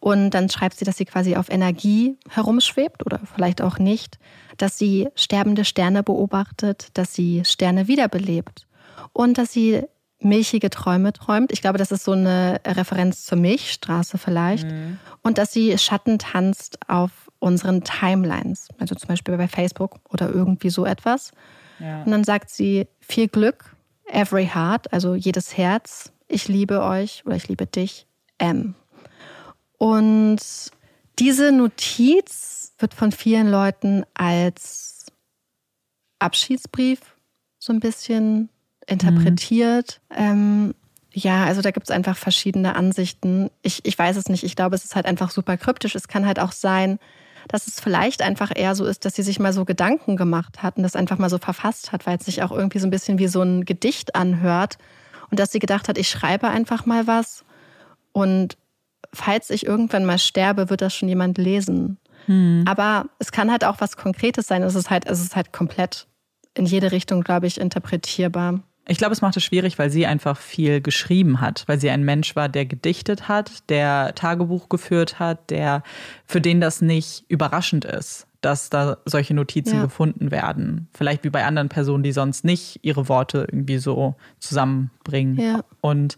Und 0.00 0.30
dann 0.30 0.50
schreibt 0.50 0.76
sie, 0.76 0.84
dass 0.84 0.96
sie 0.96 1.04
quasi 1.04 1.36
auf 1.36 1.48
Energie 1.48 2.16
herumschwebt 2.28 3.06
oder 3.06 3.20
vielleicht 3.34 3.62
auch 3.62 3.78
nicht, 3.78 4.18
dass 4.56 4.76
sie 4.76 5.08
sterbende 5.14 5.64
Sterne 5.64 6.02
beobachtet, 6.02 6.88
dass 6.94 7.14
sie 7.14 7.44
Sterne 7.44 7.86
wiederbelebt 7.86 8.66
und 9.12 9.38
dass 9.38 9.52
sie 9.52 9.82
milchige 10.24 10.70
Träume 10.70 11.12
träumt. 11.12 11.52
Ich 11.52 11.60
glaube, 11.60 11.78
das 11.78 11.92
ist 11.92 12.04
so 12.04 12.12
eine 12.12 12.60
Referenz 12.66 13.24
zur 13.24 13.38
Milchstraße 13.38 14.18
vielleicht. 14.18 14.70
Mhm. 14.70 14.98
Und 15.22 15.38
dass 15.38 15.52
sie 15.52 15.76
Schatten 15.78 16.18
tanzt 16.18 16.78
auf 16.88 17.10
unseren 17.38 17.82
Timelines, 17.82 18.68
also 18.78 18.94
zum 18.94 19.08
Beispiel 19.08 19.36
bei 19.36 19.48
Facebook 19.48 20.00
oder 20.10 20.28
irgendwie 20.30 20.70
so 20.70 20.86
etwas. 20.86 21.32
Ja. 21.80 22.02
Und 22.02 22.12
dann 22.12 22.24
sagt 22.24 22.50
sie 22.50 22.86
viel 23.00 23.28
Glück, 23.28 23.74
every 24.06 24.46
heart, 24.46 24.92
also 24.92 25.14
jedes 25.14 25.56
Herz. 25.56 26.12
Ich 26.28 26.48
liebe 26.48 26.82
euch 26.82 27.24
oder 27.26 27.36
ich 27.36 27.48
liebe 27.48 27.66
dich, 27.66 28.06
M. 28.38 28.74
Und 29.76 30.40
diese 31.18 31.50
Notiz 31.52 32.72
wird 32.78 32.94
von 32.94 33.12
vielen 33.12 33.50
Leuten 33.50 34.04
als 34.14 35.06
Abschiedsbrief 36.20 37.00
so 37.58 37.72
ein 37.72 37.80
bisschen 37.80 38.48
interpretiert. 38.86 40.00
Mhm. 40.10 40.16
Ähm, 40.18 40.74
ja, 41.12 41.44
also 41.44 41.60
da 41.60 41.70
gibt 41.70 41.88
es 41.88 41.94
einfach 41.94 42.16
verschiedene 42.16 42.74
Ansichten. 42.74 43.50
Ich, 43.62 43.84
ich 43.84 43.98
weiß 43.98 44.16
es 44.16 44.28
nicht. 44.28 44.44
Ich 44.44 44.56
glaube, 44.56 44.74
es 44.74 44.84
ist 44.84 44.96
halt 44.96 45.06
einfach 45.06 45.30
super 45.30 45.56
kryptisch. 45.56 45.94
Es 45.94 46.08
kann 46.08 46.26
halt 46.26 46.38
auch 46.38 46.52
sein, 46.52 46.98
dass 47.48 47.66
es 47.66 47.80
vielleicht 47.80 48.22
einfach 48.22 48.50
eher 48.54 48.74
so 48.74 48.84
ist, 48.84 49.04
dass 49.04 49.14
sie 49.14 49.22
sich 49.22 49.38
mal 49.38 49.52
so 49.52 49.64
Gedanken 49.64 50.16
gemacht 50.16 50.62
hat 50.62 50.76
und 50.76 50.82
das 50.82 50.96
einfach 50.96 51.18
mal 51.18 51.30
so 51.30 51.38
verfasst 51.38 51.92
hat, 51.92 52.06
weil 52.06 52.18
es 52.18 52.24
sich 52.24 52.42
auch 52.42 52.52
irgendwie 52.52 52.78
so 52.78 52.86
ein 52.86 52.90
bisschen 52.90 53.18
wie 53.18 53.28
so 53.28 53.42
ein 53.42 53.64
Gedicht 53.64 54.14
anhört 54.14 54.78
und 55.30 55.40
dass 55.40 55.52
sie 55.52 55.58
gedacht 55.58 55.88
hat, 55.88 55.98
ich 55.98 56.08
schreibe 56.08 56.48
einfach 56.48 56.86
mal 56.86 57.06
was 57.06 57.44
und 58.12 58.56
falls 59.12 59.50
ich 59.50 59.66
irgendwann 59.66 60.04
mal 60.04 60.18
sterbe, 60.18 60.70
wird 60.70 60.80
das 60.80 60.94
schon 60.94 61.08
jemand 61.08 61.38
lesen. 61.38 61.98
Hm. 62.26 62.64
Aber 62.66 63.06
es 63.18 63.32
kann 63.32 63.50
halt 63.50 63.64
auch 63.64 63.80
was 63.80 63.96
Konkretes 63.96 64.46
sein. 64.46 64.62
Es 64.62 64.74
ist 64.74 64.90
halt, 64.90 65.06
es 65.06 65.20
ist 65.20 65.36
halt 65.36 65.52
komplett 65.52 66.06
in 66.54 66.66
jede 66.66 66.92
Richtung, 66.92 67.22
glaube 67.22 67.46
ich, 67.46 67.60
interpretierbar. 67.60 68.60
Ich 68.88 68.98
glaube, 68.98 69.12
es 69.12 69.22
macht 69.22 69.36
es 69.36 69.44
schwierig, 69.44 69.78
weil 69.78 69.90
sie 69.90 70.06
einfach 70.06 70.36
viel 70.36 70.80
geschrieben 70.80 71.40
hat, 71.40 71.64
weil 71.68 71.80
sie 71.80 71.90
ein 71.90 72.04
Mensch 72.04 72.34
war, 72.34 72.48
der 72.48 72.66
gedichtet 72.66 73.28
hat, 73.28 73.68
der 73.70 74.14
Tagebuch 74.14 74.68
geführt 74.68 75.20
hat, 75.20 75.50
der 75.50 75.82
für 76.26 76.40
den 76.40 76.60
das 76.60 76.82
nicht 76.82 77.24
überraschend 77.28 77.84
ist, 77.84 78.26
dass 78.40 78.70
da 78.70 78.96
solche 79.04 79.34
Notizen 79.34 79.76
ja. 79.76 79.82
gefunden 79.82 80.32
werden. 80.32 80.88
Vielleicht 80.94 81.22
wie 81.22 81.30
bei 81.30 81.44
anderen 81.44 81.68
Personen, 81.68 82.02
die 82.02 82.10
sonst 82.10 82.44
nicht 82.44 82.80
ihre 82.82 83.08
Worte 83.08 83.46
irgendwie 83.50 83.78
so 83.78 84.16
zusammenbringen. 84.40 85.38
Ja. 85.38 85.60
Und 85.80 86.16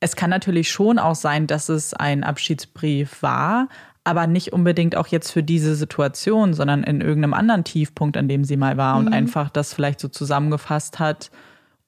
es 0.00 0.16
kann 0.16 0.30
natürlich 0.30 0.70
schon 0.70 0.98
auch 0.98 1.14
sein, 1.14 1.46
dass 1.46 1.68
es 1.68 1.92
ein 1.92 2.24
Abschiedsbrief 2.24 3.22
war, 3.22 3.68
aber 4.04 4.26
nicht 4.26 4.54
unbedingt 4.54 4.96
auch 4.96 5.08
jetzt 5.08 5.30
für 5.30 5.42
diese 5.42 5.74
Situation, 5.74 6.54
sondern 6.54 6.82
in 6.82 7.02
irgendeinem 7.02 7.34
anderen 7.34 7.64
Tiefpunkt, 7.64 8.16
an 8.16 8.28
dem 8.28 8.44
sie 8.44 8.56
mal 8.56 8.78
war 8.78 8.98
mhm. 8.98 9.06
und 9.06 9.12
einfach 9.12 9.50
das 9.50 9.74
vielleicht 9.74 10.00
so 10.00 10.08
zusammengefasst 10.08 10.98
hat 10.98 11.30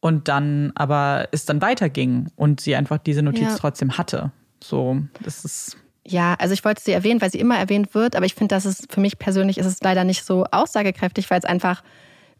und 0.06 0.28
dann 0.28 0.70
aber 0.76 1.28
es 1.32 1.46
dann 1.46 1.60
weiterging 1.60 2.28
und 2.36 2.60
sie 2.60 2.76
einfach 2.76 2.98
diese 2.98 3.22
Notiz 3.22 3.48
ja. 3.48 3.56
trotzdem 3.56 3.98
hatte. 3.98 4.30
So, 4.62 4.98
das 5.20 5.44
ist. 5.44 5.76
Ja, 6.06 6.34
also 6.34 6.54
ich 6.54 6.64
wollte 6.64 6.80
sie 6.80 6.92
erwähnen, 6.92 7.20
weil 7.20 7.32
sie 7.32 7.40
immer 7.40 7.58
erwähnt 7.58 7.92
wird, 7.92 8.14
aber 8.14 8.24
ich 8.24 8.36
finde, 8.36 8.54
dass 8.54 8.64
es 8.64 8.86
für 8.88 9.00
mich 9.00 9.18
persönlich 9.18 9.58
ist 9.58 9.66
es 9.66 9.82
leider 9.82 10.04
nicht 10.04 10.24
so 10.24 10.44
aussagekräftig, 10.44 11.28
weil 11.28 11.40
es 11.40 11.44
einfach 11.44 11.82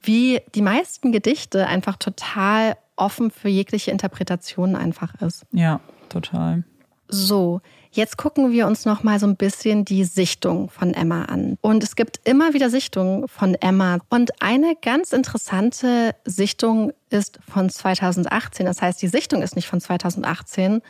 wie 0.01 0.41
die 0.55 0.63
meisten 0.63 1.11
Gedichte 1.11 1.67
einfach 1.67 1.97
total 1.97 2.77
offen 2.95 3.33
für 3.33 3.49
jegliche 3.49 3.91
Interpretation 3.91 4.77
einfach 4.77 5.21
ist. 5.21 5.45
Ja, 5.51 5.81
total. 6.09 6.63
So, 7.09 7.61
Jetzt 7.97 8.19
gucken 8.19 8.53
wir 8.53 8.67
uns 8.67 8.85
noch 8.85 9.03
mal 9.05 9.19
so 9.19 9.27
ein 9.27 9.37
bisschen 9.37 9.87
die 9.87 10.05
Sichtung 10.05 10.69
von 10.69 10.93
Emma 10.93 11.25
an. 11.25 11.57
Und 11.63 11.83
es 11.83 11.97
gibt 11.97 12.21
immer 12.25 12.53
wieder 12.53 12.69
Sichtungen 12.69 13.27
von 13.27 13.55
Emma. 13.55 14.01
Und 14.11 14.43
eine 14.43 14.77
ganz 14.77 15.15
interessante 15.15 16.15
Sichtung 16.27 16.93
ist 17.09 17.39
von 17.49 17.71
2018. 17.71 18.67
Das 18.67 18.83
heißt, 18.83 19.01
die 19.01 19.09
Sichtung 19.09 19.41
ist 19.41 19.57
nicht 19.57 19.67
von 19.67 19.81
2018, 19.81 20.83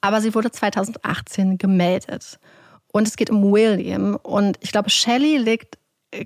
aber 0.00 0.20
sie 0.20 0.34
wurde 0.34 0.50
2018 0.50 1.56
gemeldet. 1.56 2.40
Und 2.90 3.06
es 3.06 3.14
geht 3.14 3.30
um 3.30 3.52
William. 3.52 4.16
Und 4.16 4.58
ich 4.58 4.72
glaube, 4.72 4.90
Shelley 4.90 5.36
legt 5.36 5.78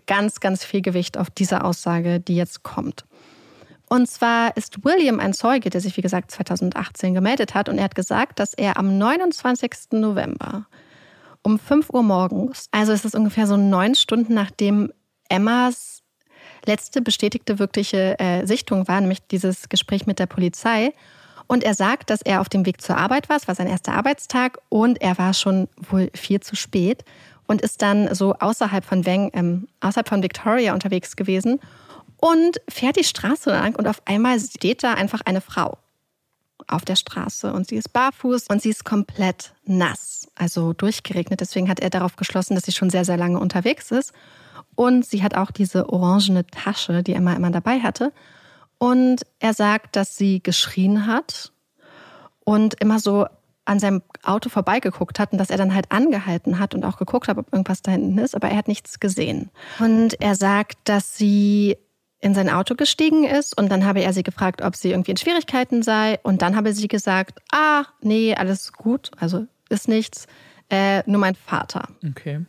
ganz, 0.07 0.41
ganz 0.41 0.65
viel 0.65 0.81
Gewicht 0.81 1.19
auf 1.19 1.29
diese 1.29 1.63
Aussage, 1.63 2.19
die 2.19 2.37
jetzt 2.37 2.63
kommt. 2.63 3.05
Und 3.95 4.09
zwar 4.09 4.57
ist 4.57 4.85
William 4.85 5.21
ein 5.21 5.35
Zeuge, 5.35 5.71
der 5.71 5.81
sich, 5.81 5.97
wie 5.97 6.01
gesagt, 6.01 6.33
2018 6.33 7.15
gemeldet 7.15 7.55
hat. 7.55 7.69
Und 7.69 7.79
er 7.79 7.85
hat 7.85 7.95
gesagt, 7.95 8.41
dass 8.41 8.53
er 8.53 8.77
am 8.77 8.99
29. 8.99 9.93
November 9.93 10.67
um 11.43 11.61
5 11.61 11.91
Uhr 11.91 12.03
morgens, 12.03 12.67
also 12.73 12.91
es 12.91 13.05
ist 13.05 13.15
ungefähr 13.15 13.47
so 13.47 13.57
neun 13.57 13.95
Stunden 13.95 14.35
nachdem 14.35 14.93
Emmas 15.29 16.03
letzte 16.67 17.03
bestätigte 17.03 17.61
wirkliche 17.61 18.19
äh, 18.19 18.45
Sichtung 18.47 18.89
war, 18.89 19.01
nämlich 19.01 19.25
dieses 19.29 19.69
Gespräch 19.69 20.09
mit 20.09 20.19
der 20.19 20.27
Polizei. 20.27 20.93
Und 21.47 21.63
er 21.63 21.75
sagt, 21.75 22.11
dass 22.11 22.21
er 22.21 22.41
auf 22.41 22.49
dem 22.49 22.67
Weg 22.67 22.81
zur 22.81 22.97
Arbeit 22.97 23.29
war. 23.29 23.37
Es 23.37 23.47
war 23.47 23.55
sein 23.55 23.69
erster 23.69 23.93
Arbeitstag 23.93 24.59
und 24.71 25.01
er 25.03 25.19
war 25.19 25.35
schon 25.35 25.69
wohl 25.77 26.11
viel 26.15 26.41
zu 26.41 26.57
spät 26.57 27.05
und 27.47 27.63
ist 27.63 27.81
dann 27.81 28.13
so 28.13 28.35
außerhalb 28.35 28.85
von 28.85 29.07
Weng, 29.07 29.31
ähm, 29.35 29.69
außerhalb 29.79 30.09
von 30.09 30.25
Victoria 30.25 30.75
unterwegs 30.75 31.15
gewesen 31.15 31.61
und 32.25 32.59
fährt 32.71 32.97
die 32.97 33.05
Straße 33.05 33.51
lang 33.51 33.77
und 33.77 33.87
auf 33.87 34.01
einmal 34.07 34.41
steht 34.41 34.83
da 34.83 34.95
einfach 34.95 35.21
eine 35.27 35.43
Frau 35.43 35.77
auf 36.67 36.87
der 36.87 36.97
Straße 36.97 37.53
und 37.53 37.69
sie 37.69 37.77
ist 37.77 37.93
barfuß 37.93 38.47
und 38.49 38.63
sie 38.63 38.71
ist 38.71 38.87
komplett 38.87 39.53
nass, 39.67 40.27
also 40.35 40.73
durchgeregnet. 40.73 41.41
Deswegen 41.41 41.69
hat 41.69 41.81
er 41.81 41.91
darauf 41.91 42.17
geschlossen, 42.17 42.55
dass 42.55 42.65
sie 42.65 42.73
schon 42.73 42.89
sehr, 42.89 43.05
sehr 43.05 43.19
lange 43.19 43.39
unterwegs 43.39 43.91
ist. 43.91 44.15
Und 44.75 45.05
sie 45.05 45.23
hat 45.23 45.37
auch 45.37 45.51
diese 45.51 45.91
orangene 45.91 46.47
Tasche, 46.47 47.03
die 47.03 47.13
Emma 47.13 47.35
immer 47.35 47.51
dabei 47.51 47.81
hatte. 47.81 48.11
Und 48.79 49.27
er 49.39 49.53
sagt, 49.53 49.95
dass 49.95 50.17
sie 50.17 50.43
geschrien 50.43 51.07
hat 51.07 51.53
und 52.45 52.81
immer 52.81 53.01
so 53.01 53.27
an 53.67 53.81
seinem 53.81 54.03
Auto 54.23 54.49
vorbeigeguckt 54.49 55.19
hat 55.19 55.33
und 55.33 55.39
dass 55.39 55.51
er 55.51 55.59
dann 55.59 55.75
halt 55.75 55.93
angehalten 55.93 56.59
hat 56.59 56.75
und 56.75 56.85
auch 56.85 56.97
geguckt 56.97 57.29
hat, 57.29 57.37
ob 57.37 57.53
irgendwas 57.53 57.83
da 57.83 57.93
hinten 57.93 58.17
ist, 58.19 58.35
aber 58.35 58.49
er 58.49 58.57
hat 58.57 58.69
nichts 58.69 58.99
gesehen. 58.99 59.51
Und 59.79 60.21
er 60.21 60.35
sagt, 60.35 60.79
dass 60.85 61.17
sie 61.17 61.77
in 62.25 62.35
sein 62.35 62.49
Auto 62.49 62.75
gestiegen 62.75 63.25
ist 63.25 63.57
und 63.57 63.71
dann 63.71 63.85
habe 63.85 64.01
er 64.01 64.15
sie 64.15 64.23
gefragt, 64.23 64.63
ob 64.63 64.77
sie 64.77 64.93
irgendwie 64.93 65.11
in 65.11 65.19
Schwierigkeiten 65.19 65.83
sei 65.83 66.19
und 66.23 66.41
dann 66.41 66.57
habe 66.57 66.73
sie 66.73 66.89
gesagt, 66.89 67.39
ah, 67.53 67.85
nee, 68.01 68.35
alles 68.35 68.73
gut, 68.73 69.11
also 69.19 69.47
ist 69.69 69.89
nichts, 69.89 70.27
äh, 70.71 71.03
nur 71.05 71.21
mein 71.21 71.35
Vater. 71.35 71.87
Okay. 72.09 72.47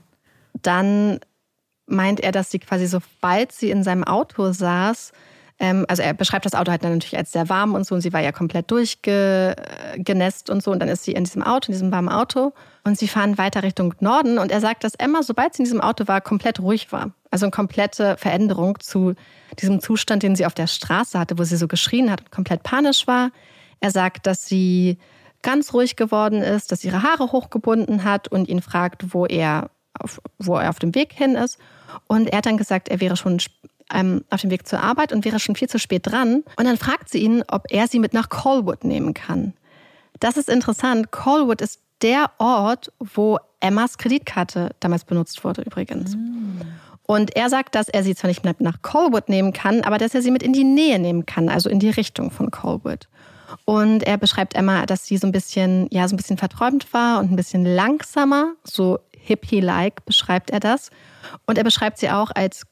Dann 0.62 1.20
meint 1.88 2.22
er, 2.22 2.32
dass 2.32 2.52
sie 2.52 2.60
quasi 2.60 2.88
sobald 2.88 3.52
sie 3.52 3.70
in 3.70 3.84
seinem 3.84 4.06
Auto 4.06 4.54
saß, 4.54 5.12
ähm, 5.58 5.86
also 5.88 6.02
er 6.04 6.14
beschreibt 6.14 6.46
das 6.46 6.54
Auto 6.54 6.72
halt 6.72 6.84
dann 6.84 6.94
natürlich 6.94 7.18
als 7.18 7.32
sehr 7.32 7.48
warm 7.48 7.76
und 7.76 7.86
so 7.86 7.96
und 7.96 8.02
sie 8.02 8.12
war 8.12 8.22
ja 8.22 8.32
komplett 8.32 8.70
durchgenässt 8.72 10.50
und 10.50 10.62
so 10.62 10.72
und 10.72 10.80
dann 10.80 10.90
ist 10.90 11.04
sie 11.04 11.14
in 11.14 11.24
diesem 11.24 11.44
Auto, 11.44 11.68
in 11.68 11.74
diesem 11.74 11.92
warmen 11.92 12.10
Auto 12.10 12.54
und 12.84 12.98
sie 12.98 13.08
fahren 13.08 13.38
weiter 13.38 13.64
Richtung 13.64 13.94
Norden 14.00 14.38
und 14.38 14.52
er 14.52 14.60
sagt, 14.60 14.84
dass 14.84 14.96
Emma, 14.96 15.24
sobald 15.24 15.54
sie 15.54 15.62
in 15.62 15.66
diesem 15.66 15.82
Auto 15.82 16.08
war, 16.08 16.20
komplett 16.20 16.60
ruhig 16.60 16.92
war. 16.92 17.12
Also 17.32 17.46
eine 17.46 17.52
komplette 17.52 18.18
Veränderung 18.18 18.80
zu 18.80 19.16
diesem 19.60 19.80
Zustand, 19.80 20.24
den 20.24 20.36
sie 20.36 20.46
auf 20.46 20.54
der 20.54 20.68
Straße 20.68 21.18
hatte, 21.18 21.38
wo 21.38 21.44
sie 21.44 21.58
so 21.58 21.68
geschrien 21.68 22.12
hat 22.12 22.22
und 22.22 22.32
komplett 22.32 22.64
panisch 22.64 23.08
war. 23.08 23.32
Er 23.80 23.92
sagt, 23.92 24.28
dass 24.28 24.46
sie 24.46 24.98
ganz 25.42 25.74
ruhig 25.74 25.96
geworden 25.96 26.42
ist, 26.42 26.72
dass 26.72 26.82
sie 26.82 26.88
ihre 26.88 27.04
Haare 27.04 27.32
hochgebunden 27.32 28.04
hat 28.04 28.28
und 28.28 28.50
ihn 28.50 28.62
fragt, 28.62 29.14
wo 29.14 29.26
er 29.26 29.70
auf, 29.98 30.20
wo 30.38 30.58
er 30.58 30.70
auf 30.70 30.80
dem 30.80 30.96
Weg 30.96 31.14
hin 31.14 31.36
ist. 31.36 31.60
Und 32.08 32.30
er 32.30 32.40
hat 32.40 32.46
dann 32.46 32.58
gesagt, 32.58 32.90
er 32.90 33.00
wäre 33.00 33.16
schon 33.16 33.40
ähm, 33.94 34.24
auf 34.30 34.42
dem 34.42 34.50
Weg 34.50 34.68
zur 34.68 34.82
Arbeit 34.82 35.14
und 35.14 35.26
wäre 35.26 35.40
schon 35.40 35.56
viel 35.56 35.70
zu 35.70 35.80
spät 35.80 36.08
dran. 36.08 36.44
Und 36.58 36.66
dann 36.66 36.78
fragt 36.78 37.10
sie 37.10 37.20
ihn, 37.20 37.44
ob 37.48 37.66
er 37.70 37.88
sie 37.88 38.00
mit 38.00 38.14
nach 38.14 38.30
Colwood 38.30 38.84
nehmen 38.84 39.14
kann. 39.14 39.54
Das 40.20 40.38
ist 40.38 40.50
interessant. 40.50 41.12
Colwood 41.12 41.62
ist 41.62 41.82
der 42.02 42.32
Ort, 42.40 42.92
wo 43.00 43.38
Emmas 43.60 43.98
Kreditkarte 43.98 44.72
damals 44.80 45.06
benutzt 45.06 45.44
wurde 45.44 45.62
übrigens. 45.62 46.16
Mm. 46.16 46.62
Und 47.08 47.36
er 47.36 47.50
sagt, 47.50 47.76
dass 47.76 47.88
er 47.88 48.04
sie 48.04 48.16
zwar 48.16 48.30
nicht 48.30 48.44
mit 48.44 48.62
nach 48.62 48.82
Colwood 48.82 49.30
nehmen 49.30 49.54
kann, 49.54 49.82
aber 49.82 49.98
dass 49.98 50.16
er 50.16 50.22
sie 50.22 50.32
mit 50.32 50.42
in 50.42 50.54
die 50.54 50.64
Nähe 50.64 51.00
nehmen 51.00 51.26
kann, 51.26 51.50
also 51.50 51.70
in 51.70 51.80
die 51.80 51.90
Richtung 51.90 52.32
von 52.32 52.50
Colwood. 52.50 53.08
Und 53.64 54.04
er 54.04 54.18
beschreibt 54.18 54.56
Emma, 54.56 54.86
dass 54.86 55.06
sie 55.06 55.18
so 55.18 55.28
ein 55.28 55.32
bisschen, 55.32 55.88
ja, 55.92 56.08
so 56.08 56.16
ein 56.16 56.18
bisschen 56.18 56.38
verträumt 56.38 56.92
war 56.94 57.20
und 57.20 57.32
ein 57.32 57.36
bisschen 57.36 57.64
langsamer, 57.64 58.54
so 58.64 59.00
hippie-like 59.18 60.06
beschreibt 60.06 60.50
er 60.50 60.60
das. 60.60 60.90
Und 61.46 61.58
er 61.58 61.64
beschreibt 61.64 62.00
sie 62.00 62.10
auch 62.10 62.32
als 62.34 62.64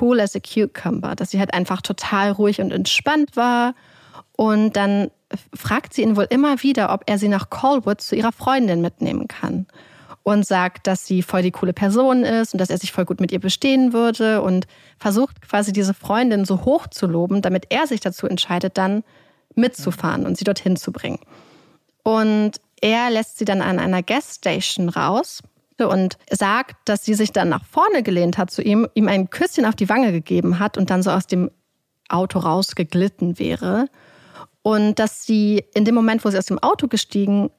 cool 0.00 0.20
as 0.20 0.36
a 0.36 0.40
cucumber, 0.40 1.14
dass 1.14 1.30
sie 1.30 1.38
halt 1.38 1.54
einfach 1.54 1.82
total 1.82 2.32
ruhig 2.32 2.60
und 2.60 2.72
entspannt 2.72 3.36
war. 3.36 3.74
Und 4.36 4.76
dann 4.76 5.10
fragt 5.54 5.94
sie 5.94 6.02
ihn 6.02 6.16
wohl 6.16 6.26
immer 6.30 6.62
wieder, 6.62 6.92
ob 6.92 7.02
er 7.06 7.18
sie 7.18 7.28
nach 7.28 7.50
Colwood 7.50 8.00
zu 8.00 8.16
ihrer 8.16 8.32
Freundin 8.32 8.80
mitnehmen 8.80 9.28
kann. 9.28 9.66
Und 10.22 10.46
sagt, 10.46 10.86
dass 10.86 11.06
sie 11.06 11.22
voll 11.22 11.40
die 11.40 11.50
coole 11.50 11.72
Person 11.72 12.22
ist 12.22 12.52
und 12.52 12.60
dass 12.60 12.68
er 12.68 12.76
sich 12.76 12.92
voll 12.92 13.06
gut 13.06 13.18
mit 13.18 13.32
ihr 13.32 13.40
bestehen 13.40 13.94
würde 13.94 14.42
und 14.42 14.66
versucht 14.98 15.40
quasi 15.40 15.72
diese 15.72 15.94
Freundin 15.94 16.44
so 16.44 16.66
hoch 16.66 16.86
zu 16.86 17.06
loben, 17.06 17.40
damit 17.40 17.66
er 17.70 17.86
sich 17.86 18.00
dazu 18.00 18.26
entscheidet, 18.26 18.76
dann 18.76 19.04
mitzufahren 19.54 20.26
und 20.26 20.36
sie 20.36 20.44
dorthin 20.44 20.76
zu 20.76 20.92
bringen. 20.92 21.18
Und 22.02 22.60
er 22.80 23.10
lässt 23.10 23.38
sie 23.38 23.44
dann 23.44 23.62
an 23.62 23.78
einer 23.78 24.02
Gasstation 24.02 24.88
raus 24.88 25.42
und 25.86 26.18
sagt, 26.30 26.76
dass 26.86 27.04
sie 27.04 27.14
sich 27.14 27.32
dann 27.32 27.48
nach 27.48 27.64
vorne 27.64 28.02
gelehnt 28.02 28.38
hat 28.38 28.50
zu 28.50 28.62
ihm, 28.62 28.88
ihm 28.94 29.06
ein 29.06 29.30
Küsschen 29.30 29.64
auf 29.64 29.76
die 29.76 29.88
Wange 29.88 30.10
gegeben 30.10 30.58
hat 30.58 30.76
und 30.76 30.90
dann 30.90 31.02
so 31.02 31.10
aus 31.10 31.26
dem 31.26 31.50
Auto 32.08 32.40
rausgeglitten 32.40 33.38
wäre. 33.38 33.86
Und 34.62 34.98
dass 34.98 35.24
sie 35.24 35.64
in 35.74 35.84
dem 35.84 35.94
Moment, 35.94 36.24
wo 36.24 36.30
sie 36.30 36.38
aus 36.38 36.46
dem 36.46 36.58
Auto 36.58 36.88
gestiegen 36.88 37.50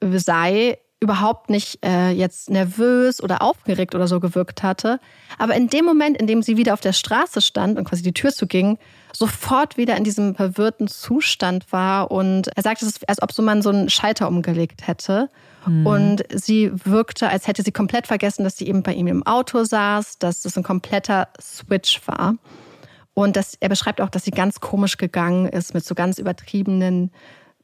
sei, 0.00 0.78
überhaupt 1.00 1.48
nicht 1.48 1.84
äh, 1.84 2.10
jetzt 2.10 2.50
nervös 2.50 3.22
oder 3.22 3.40
aufgeregt 3.40 3.94
oder 3.94 4.06
so 4.06 4.20
gewirkt 4.20 4.62
hatte. 4.62 5.00
Aber 5.38 5.54
in 5.54 5.68
dem 5.68 5.86
Moment, 5.86 6.18
in 6.18 6.26
dem 6.26 6.42
sie 6.42 6.58
wieder 6.58 6.74
auf 6.74 6.82
der 6.82 6.92
Straße 6.92 7.40
stand 7.40 7.78
und 7.78 7.84
quasi 7.84 8.02
die 8.02 8.12
Tür 8.12 8.32
zuging, 8.32 8.78
sofort 9.12 9.78
wieder 9.78 9.96
in 9.96 10.04
diesem 10.04 10.34
verwirrten 10.34 10.88
Zustand 10.88 11.72
war. 11.72 12.10
Und 12.10 12.48
er 12.54 12.62
sagte, 12.62 12.84
es 12.84 12.92
ist, 12.92 13.08
als 13.08 13.22
ob 13.22 13.32
so 13.32 13.42
man 13.42 13.62
so 13.62 13.70
einen 13.70 13.88
Schalter 13.88 14.28
umgelegt 14.28 14.86
hätte. 14.86 15.30
Mhm. 15.66 15.86
Und 15.86 16.22
sie 16.32 16.70
wirkte, 16.84 17.28
als 17.28 17.46
hätte 17.46 17.62
sie 17.62 17.72
komplett 17.72 18.06
vergessen, 18.06 18.44
dass 18.44 18.56
sie 18.56 18.66
eben 18.66 18.82
bei 18.82 18.94
ihm 18.94 19.06
im 19.06 19.26
Auto 19.26 19.64
saß, 19.64 20.18
dass 20.18 20.42
das 20.42 20.56
ein 20.56 20.62
kompletter 20.62 21.28
Switch 21.40 22.00
war. 22.06 22.36
Und 23.14 23.36
das, 23.36 23.54
er 23.60 23.68
beschreibt 23.68 24.00
auch, 24.00 24.08
dass 24.08 24.24
sie 24.24 24.30
ganz 24.30 24.60
komisch 24.60 24.96
gegangen 24.96 25.46
ist 25.46 25.74
mit 25.74 25.84
so 25.84 25.94
ganz 25.94 26.18
übertriebenen 26.18 27.10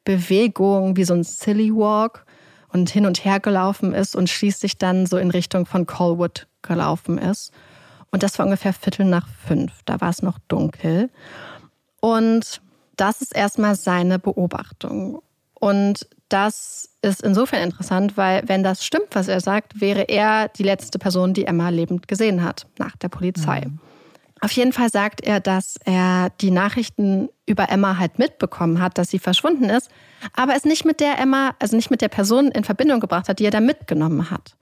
Bewegungen, 0.05 0.97
wie 0.97 1.05
so 1.05 1.15
ein 1.15 1.25
Silly 1.25 1.73
Walk. 1.75 2.25
und 2.73 2.91
hin 2.91 3.07
und 3.07 3.25
her 3.25 3.41
gelaufen 3.41 3.95
ist 3.95 4.15
und 4.15 4.29
schließlich 4.29 4.77
dann 4.77 5.07
so 5.07 5.17
in 5.17 5.31
Richtung 5.31 5.65
von 5.65 5.87
Colwood 5.87 6.47
gelaufen 6.63 7.17
ist. 7.17 7.53
Und 8.11 8.23
das 8.23 8.39
war 8.39 8.45
ungefähr 8.45 8.73
Viertel 8.73 9.07
nach 9.07 9.29
fünf. 9.47 9.73
Da 9.85 10.01
war 10.01 10.11
es 10.11 10.21
noch 10.21 10.39
dunkel. 10.49 11.11
Und 12.01 12.61
das 12.97 13.23
ist 13.23 13.35
erstmal 13.35 13.77
seine 13.77 14.19
Beobachtung. 14.19 15.23
Und 15.59 16.07
das 16.29 16.91
ist 17.03 17.23
insofern 17.23 17.63
interessant, 17.63 18.17
weil 18.17 18.43
wenn 18.47 18.63
das 18.63 18.85
stimmt, 18.85 19.09
was 19.13 19.29
er 19.29 19.41
sagt, 19.41 19.81
wäre 19.81 20.03
er 20.03 20.49
die 20.49 20.65
letzte 20.65 20.99
Person, 20.99 21.35
die 21.35 21.47
Emma 21.47 21.69
lebend 21.69 22.09
gesehen 22.09 22.43
hat, 22.43 22.67
nach 22.79 22.97
der 22.97 23.09
Polizei. 23.09 23.63
Mhm. 23.67 23.79
Auf 24.41 24.53
jeden 24.53 24.73
Fall 24.73 24.91
sagt 24.91 25.23
er, 25.23 25.41
dass 25.41 25.77
er 25.85 26.31
die 26.41 26.51
Nachrichten 26.51 27.31
über 27.47 27.71
Emma 27.71 27.97
halt 27.97 28.19
mitbekommen 28.19 28.83
hat, 28.83 28.99
dass 28.99 29.09
sie 29.09 29.19
verschwunden 29.19 29.65
ist, 29.65 29.91
aber 30.35 30.55
es 30.55 30.65
nicht 30.65 30.85
mit 30.85 31.01
der 31.01 31.19
Emma, 31.19 31.55
also 31.59 31.75
nicht 31.75 31.91
mit 31.91 32.03
der 32.03 32.09
Person 32.09 32.49
in 32.49 32.65
Verbindung 32.65 33.01
gebracht 33.01 33.29
hat, 33.29 33.39
die 33.39 33.47
er 33.47 33.51
da 33.51 33.61
mitgenommen 33.61 34.31
hat. 34.31 34.57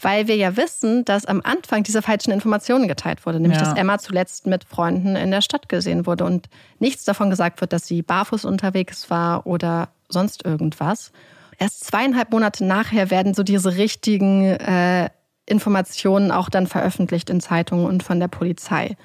Weil 0.00 0.28
wir 0.28 0.36
ja 0.36 0.56
wissen, 0.56 1.04
dass 1.04 1.26
am 1.26 1.42
Anfang 1.42 1.82
diese 1.82 2.00
falschen 2.00 2.30
Informationen 2.30 2.88
geteilt 2.88 3.26
wurde, 3.26 3.40
nämlich 3.40 3.60
ja. 3.60 3.64
dass 3.64 3.76
Emma 3.76 3.98
zuletzt 3.98 4.46
mit 4.46 4.64
Freunden 4.64 5.16
in 5.16 5.30
der 5.30 5.42
Stadt 5.42 5.68
gesehen 5.68 6.06
wurde 6.06 6.24
und 6.24 6.48
nichts 6.78 7.04
davon 7.04 7.28
gesagt 7.28 7.60
wird, 7.60 7.72
dass 7.72 7.86
sie 7.86 8.02
barfuß 8.02 8.44
unterwegs 8.44 9.10
war 9.10 9.46
oder 9.46 9.88
sonst 10.08 10.44
irgendwas. 10.44 11.12
Erst 11.58 11.84
zweieinhalb 11.84 12.30
Monate 12.30 12.64
nachher 12.64 13.10
werden 13.10 13.34
so 13.34 13.42
diese 13.42 13.76
richtigen 13.76 14.44
äh, 14.44 15.10
Informationen 15.46 16.30
auch 16.30 16.48
dann 16.48 16.66
veröffentlicht 16.66 17.30
in 17.30 17.40
Zeitungen 17.40 17.86
und 17.86 18.02
von 18.02 18.20
der 18.20 18.28
Polizei. 18.28 18.96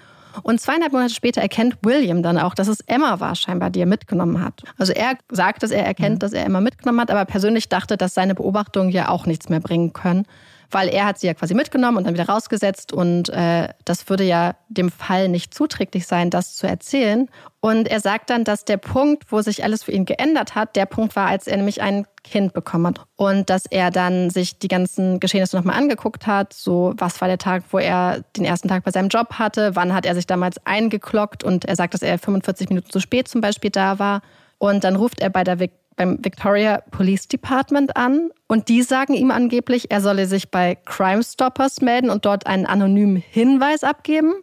Und 0.41 0.59
zweieinhalb 0.59 0.93
Monate 0.93 1.13
später 1.13 1.41
erkennt 1.41 1.77
William 1.83 2.23
dann 2.23 2.39
auch, 2.39 2.55
dass 2.55 2.67
es 2.67 2.79
Emma 2.81 3.19
war 3.19 3.35
scheinbar, 3.35 3.69
die 3.69 3.81
er 3.81 3.85
mitgenommen 3.85 4.43
hat. 4.43 4.63
Also 4.77 4.91
er 4.91 5.15
sagt, 5.29 5.61
dass 5.61 5.71
er 5.71 5.85
erkennt, 5.85 6.15
mhm. 6.15 6.19
dass 6.19 6.33
er 6.33 6.45
Emma 6.45 6.59
mitgenommen 6.59 6.99
hat, 7.01 7.11
aber 7.11 7.25
persönlich 7.25 7.69
dachte, 7.69 7.97
dass 7.97 8.13
seine 8.13 8.33
Beobachtungen 8.33 8.89
ja 8.89 9.09
auch 9.09 9.25
nichts 9.25 9.49
mehr 9.49 9.59
bringen 9.59 9.93
können 9.93 10.25
weil 10.73 10.89
er 10.89 11.05
hat 11.05 11.19
sie 11.19 11.27
ja 11.27 11.33
quasi 11.33 11.53
mitgenommen 11.53 11.97
und 11.97 12.05
dann 12.05 12.13
wieder 12.13 12.27
rausgesetzt 12.27 12.93
und 12.93 13.29
äh, 13.29 13.69
das 13.85 14.09
würde 14.09 14.23
ja 14.23 14.55
dem 14.67 14.91
Fall 14.91 15.29
nicht 15.29 15.53
zuträglich 15.53 16.07
sein, 16.07 16.29
das 16.29 16.55
zu 16.55 16.67
erzählen. 16.67 17.29
Und 17.59 17.87
er 17.87 18.01
sagt 18.01 18.29
dann, 18.29 18.43
dass 18.43 18.65
der 18.65 18.77
Punkt, 18.77 19.31
wo 19.31 19.41
sich 19.41 19.63
alles 19.63 19.83
für 19.83 19.91
ihn 19.91 20.05
geändert 20.05 20.55
hat, 20.55 20.75
der 20.75 20.85
Punkt 20.85 21.15
war, 21.15 21.27
als 21.27 21.47
er 21.47 21.55
nämlich 21.57 21.81
ein 21.81 22.05
Kind 22.23 22.53
bekommen 22.53 22.87
hat 22.87 23.01
und 23.15 23.49
dass 23.49 23.65
er 23.69 23.91
dann 23.91 24.29
sich 24.29 24.59
die 24.59 24.67
ganzen 24.67 25.19
Geschehnisse 25.19 25.55
nochmal 25.55 25.77
angeguckt 25.77 26.25
hat, 26.25 26.53
so 26.53 26.93
was 26.97 27.21
war 27.21 27.27
der 27.27 27.37
Tag, 27.37 27.63
wo 27.71 27.79
er 27.79 28.21
den 28.35 28.45
ersten 28.45 28.67
Tag 28.67 28.83
bei 28.83 28.91
seinem 28.91 29.09
Job 29.09 29.33
hatte, 29.33 29.75
wann 29.75 29.93
hat 29.93 30.05
er 30.05 30.15
sich 30.15 30.27
damals 30.27 30.57
eingeklockt 30.65 31.43
und 31.43 31.65
er 31.65 31.75
sagt, 31.75 31.93
dass 31.93 32.01
er 32.01 32.17
45 32.17 32.69
Minuten 32.69 32.89
zu 32.89 32.99
spät 32.99 33.27
zum 33.27 33.41
Beispiel 33.41 33.69
da 33.69 33.99
war. 33.99 34.21
Und 34.57 34.85
dann 34.85 34.95
ruft 34.95 35.19
er 35.19 35.29
bei 35.29 35.43
der 35.43 35.59
beim 35.95 36.23
Victoria 36.23 36.81
Police 36.91 37.27
Department 37.27 37.95
an 37.95 38.29
und 38.47 38.69
die 38.69 38.81
sagen 38.81 39.13
ihm 39.13 39.31
angeblich, 39.31 39.91
er 39.91 40.01
solle 40.01 40.25
sich 40.25 40.51
bei 40.51 40.77
Crime 40.85 41.23
Stoppers 41.23 41.81
melden 41.81 42.09
und 42.09 42.25
dort 42.25 42.47
einen 42.47 42.65
anonymen 42.65 43.15
Hinweis 43.15 43.83
abgeben. 43.83 44.33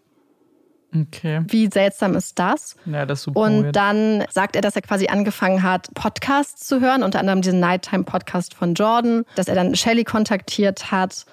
Okay. 0.95 1.43
Wie 1.47 1.69
seltsam 1.69 2.17
ist 2.17 2.39
das? 2.39 2.77
Ja, 2.85 3.07
das 3.07 3.21
ist 3.21 3.25
super. 3.25 3.41
Und 3.41 3.65
weird. 3.65 3.77
dann 3.77 4.25
sagt 4.31 4.57
er, 4.57 4.63
dass 4.63 4.75
er 4.75 4.83
quasi 4.83 5.07
angefangen 5.07 5.63
hat, 5.63 5.89
Podcasts 5.95 6.67
zu 6.67 6.81
hören, 6.81 7.03
unter 7.03 7.21
anderem 7.21 7.43
diesen 7.43 7.61
Nighttime 7.61 8.03
Podcast 8.03 8.55
von 8.55 8.75
Jordan, 8.75 9.25
dass 9.37 9.47
er 9.47 9.55
dann 9.55 9.77
Shelly 9.77 10.05
kontaktiert 10.05 10.91
hat 10.91 11.27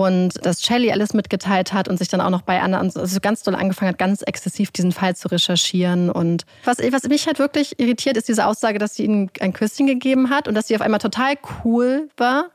und 0.00 0.44
dass 0.44 0.62
Shelley 0.62 0.92
alles 0.92 1.12
mitgeteilt 1.14 1.72
hat 1.72 1.88
und 1.88 1.98
sich 1.98 2.08
dann 2.08 2.20
auch 2.20 2.30
noch 2.30 2.42
bei 2.42 2.60
anderen, 2.60 2.90
also 2.94 3.20
ganz 3.20 3.42
doll 3.42 3.54
angefangen 3.54 3.90
hat, 3.90 3.98
ganz 3.98 4.22
exzessiv 4.22 4.70
diesen 4.70 4.92
Fall 4.92 5.14
zu 5.14 5.28
recherchieren. 5.28 6.10
Und 6.10 6.46
was, 6.64 6.78
was 6.78 7.04
mich 7.04 7.26
halt 7.26 7.38
wirklich 7.38 7.78
irritiert, 7.78 8.16
ist 8.16 8.28
diese 8.28 8.46
Aussage, 8.46 8.78
dass 8.78 8.94
sie 8.94 9.04
ihm 9.04 9.30
ein 9.40 9.52
Küsschen 9.52 9.86
gegeben 9.86 10.30
hat 10.30 10.48
und 10.48 10.54
dass 10.54 10.68
sie 10.68 10.74
auf 10.74 10.80
einmal 10.80 11.00
total 11.00 11.34
cool 11.64 12.08
war, 12.16 12.50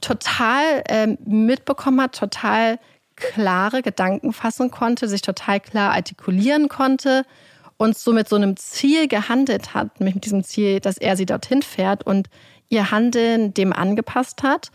total 0.00 0.82
äh, 0.88 1.06
mitbekommen 1.24 2.00
hat, 2.00 2.16
total 2.18 2.78
klare 3.16 3.82
Gedanken 3.82 4.32
fassen 4.32 4.70
konnte, 4.70 5.08
sich 5.08 5.22
total 5.22 5.60
klar 5.60 5.92
artikulieren 5.92 6.68
konnte 6.68 7.24
und 7.78 7.96
so 7.96 8.12
mit 8.12 8.28
so 8.28 8.36
einem 8.36 8.56
Ziel 8.56 9.08
gehandelt 9.08 9.74
hat, 9.74 10.00
nämlich 10.00 10.14
mit 10.14 10.24
diesem 10.24 10.44
Ziel, 10.44 10.80
dass 10.80 10.96
er 10.96 11.16
sie 11.16 11.26
dorthin 11.26 11.62
fährt 11.62 12.06
und 12.06 12.28
ihr 12.68 12.90
Handeln 12.90 13.54
dem 13.54 13.72
angepasst 13.72 14.42
hat 14.42 14.70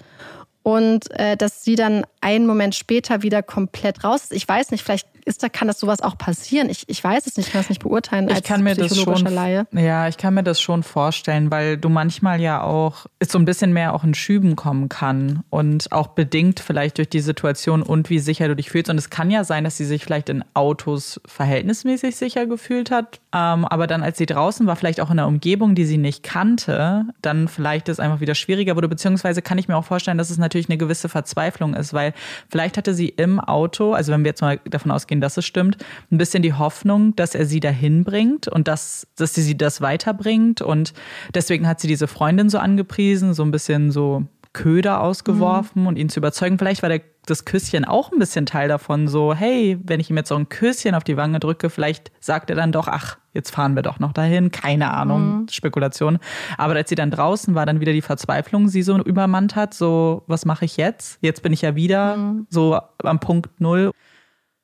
und 0.63 1.09
äh, 1.19 1.35
dass 1.37 1.63
sie 1.63 1.75
dann 1.75 2.05
einen 2.21 2.45
Moment 2.45 2.75
später 2.75 3.23
wieder 3.23 3.41
komplett 3.41 4.03
raus 4.03 4.23
ist. 4.23 4.33
Ich 4.33 4.47
weiß 4.47 4.71
nicht, 4.71 4.83
vielleicht 4.83 5.07
ist 5.31 5.43
da, 5.43 5.49
kann 5.49 5.67
das 5.67 5.79
sowas 5.79 6.01
auch 6.01 6.17
passieren? 6.17 6.69
Ich, 6.69 6.83
ich 6.87 7.03
weiß 7.03 7.25
es 7.25 7.37
nicht, 7.37 7.47
ich 7.47 7.53
kann 7.53 7.61
es 7.61 7.69
nicht 7.69 7.81
beurteilen 7.81 8.29
ich 8.29 8.43
kann 8.43 8.63
mir 8.63 8.75
das 8.75 8.97
schon, 8.97 9.25
Laie. 9.25 9.65
Ja, 9.71 10.07
ich 10.07 10.17
kann 10.17 10.33
mir 10.33 10.43
das 10.43 10.61
schon 10.61 10.83
vorstellen, 10.83 11.49
weil 11.51 11.77
du 11.77 11.89
manchmal 11.89 12.39
ja 12.39 12.61
auch 12.61 13.05
so 13.23 13.39
ein 13.39 13.45
bisschen 13.45 13.73
mehr 13.73 13.93
auch 13.93 14.03
in 14.03 14.13
Schüben 14.13 14.55
kommen 14.55 14.89
kann 14.89 15.43
und 15.49 15.91
auch 15.91 16.07
bedingt 16.07 16.59
vielleicht 16.59 16.97
durch 16.97 17.09
die 17.09 17.19
Situation 17.19 17.81
und 17.81 18.09
wie 18.09 18.19
sicher 18.19 18.47
du 18.47 18.55
dich 18.55 18.69
fühlst. 18.69 18.89
Und 18.89 18.97
es 18.97 19.09
kann 19.09 19.31
ja 19.31 19.43
sein, 19.43 19.63
dass 19.63 19.77
sie 19.77 19.85
sich 19.85 20.03
vielleicht 20.03 20.29
in 20.29 20.43
Autos 20.53 21.21
verhältnismäßig 21.25 22.15
sicher 22.15 22.45
gefühlt 22.45 22.91
hat, 22.91 23.19
ähm, 23.33 23.65
aber 23.65 23.87
dann, 23.87 24.03
als 24.03 24.17
sie 24.17 24.25
draußen 24.25 24.67
war, 24.67 24.75
vielleicht 24.75 24.99
auch 24.99 25.09
in 25.09 25.19
einer 25.19 25.27
Umgebung, 25.27 25.75
die 25.75 25.85
sie 25.85 25.97
nicht 25.97 26.23
kannte, 26.23 27.05
dann 27.21 27.47
vielleicht 27.47 27.87
es 27.89 27.99
einfach 27.99 28.19
wieder 28.19 28.35
schwieriger 28.35 28.75
wurde, 28.75 28.89
beziehungsweise 28.89 29.41
kann 29.41 29.57
ich 29.57 29.67
mir 29.67 29.77
auch 29.77 29.85
vorstellen, 29.85 30.17
dass 30.17 30.29
es 30.29 30.37
natürlich 30.37 30.69
eine 30.69 30.77
gewisse 30.77 31.07
Verzweiflung 31.09 31.73
ist, 31.73 31.93
weil 31.93 32.13
vielleicht 32.49 32.77
hatte 32.77 32.93
sie 32.93 33.09
im 33.09 33.39
Auto, 33.39 33.93
also 33.93 34.11
wenn 34.11 34.23
wir 34.23 34.29
jetzt 34.29 34.41
mal 34.41 34.59
davon 34.65 34.91
ausgehen, 34.91 35.20
ausgehen, 35.21 35.31
dass 35.31 35.37
es 35.37 35.45
stimmt, 35.45 35.77
ein 36.11 36.17
bisschen 36.17 36.43
die 36.43 36.53
Hoffnung, 36.53 37.15
dass 37.15 37.35
er 37.35 37.45
sie 37.45 37.59
dahin 37.59 38.03
bringt 38.03 38.47
und 38.47 38.67
dass, 38.67 39.07
dass 39.15 39.33
sie, 39.35 39.41
sie 39.41 39.57
das 39.57 39.81
weiterbringt. 39.81 40.61
Und 40.61 40.93
deswegen 41.33 41.67
hat 41.67 41.79
sie 41.79 41.87
diese 41.87 42.07
Freundin 42.07 42.49
so 42.49 42.57
angepriesen, 42.57 43.33
so 43.33 43.43
ein 43.43 43.51
bisschen 43.51 43.91
so 43.91 44.25
Köder 44.53 45.01
ausgeworfen 45.01 45.83
mhm. 45.83 45.87
und 45.87 45.97
ihn 45.97 46.09
zu 46.09 46.19
überzeugen. 46.19 46.57
Vielleicht 46.57 46.81
war 46.81 46.89
der, 46.89 47.01
das 47.25 47.45
Küsschen 47.45 47.85
auch 47.85 48.11
ein 48.11 48.19
bisschen 48.19 48.45
Teil 48.45 48.67
davon, 48.67 49.07
so, 49.07 49.33
hey, 49.33 49.79
wenn 49.85 50.01
ich 50.01 50.09
ihm 50.09 50.17
jetzt 50.17 50.27
so 50.27 50.35
ein 50.35 50.49
Küsschen 50.49 50.93
auf 50.93 51.05
die 51.05 51.15
Wange 51.15 51.39
drücke, 51.39 51.69
vielleicht 51.69 52.11
sagt 52.19 52.49
er 52.49 52.57
dann 52.57 52.73
doch, 52.73 52.89
ach, 52.89 53.17
jetzt 53.33 53.51
fahren 53.51 53.75
wir 53.75 53.81
doch 53.81 53.99
noch 53.99 54.11
dahin. 54.11 54.51
Keine 54.51 54.91
Ahnung, 54.91 55.41
mhm. 55.41 55.47
Spekulation. 55.49 56.19
Aber 56.57 56.75
als 56.75 56.89
sie 56.89 56.95
dann 56.95 57.11
draußen 57.11 57.55
war, 57.55 57.65
dann 57.65 57.79
wieder 57.79 57.93
die 57.93 58.01
Verzweiflung 58.01 58.67
sie 58.67 58.81
so 58.81 58.97
übermannt 58.97 59.55
hat, 59.55 59.73
so, 59.73 60.23
was 60.27 60.45
mache 60.45 60.65
ich 60.65 60.75
jetzt? 60.75 61.17
Jetzt 61.21 61.43
bin 61.43 61.53
ich 61.53 61.61
ja 61.61 61.75
wieder 61.75 62.17
mhm. 62.17 62.47
so 62.49 62.77
am 63.03 63.19
Punkt 63.21 63.61
Null. 63.61 63.91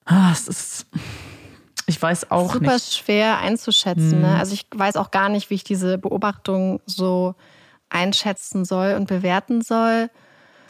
Ah, 0.08 0.32
es 0.32 0.48
ist. 0.48 0.88
Ich 1.86 2.02
weiß 2.02 2.32
auch 2.32 2.54
Super 2.54 2.74
nicht. 2.74 2.84
Super 2.84 3.04
schwer 3.04 3.38
einzuschätzen. 3.40 4.18
Mhm. 4.18 4.22
Ne? 4.22 4.38
Also 4.38 4.54
ich 4.54 4.66
weiß 4.74 4.96
auch 4.96 5.12
gar 5.12 5.30
nicht, 5.30 5.50
wie 5.50 5.56
ich 5.56 5.64
diese 5.64 5.98
Beobachtung 5.98 6.82
so 6.86 7.36
einschätzen 7.90 8.66
soll 8.66 8.96
und 8.96 9.08
bewerten 9.08 9.62
soll. 9.62 10.10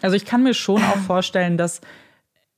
Also 0.01 0.15
ich 0.15 0.25
kann 0.25 0.43
mir 0.43 0.53
schon 0.53 0.83
auch 0.83 0.97
vorstellen, 1.07 1.57
dass 1.57 1.81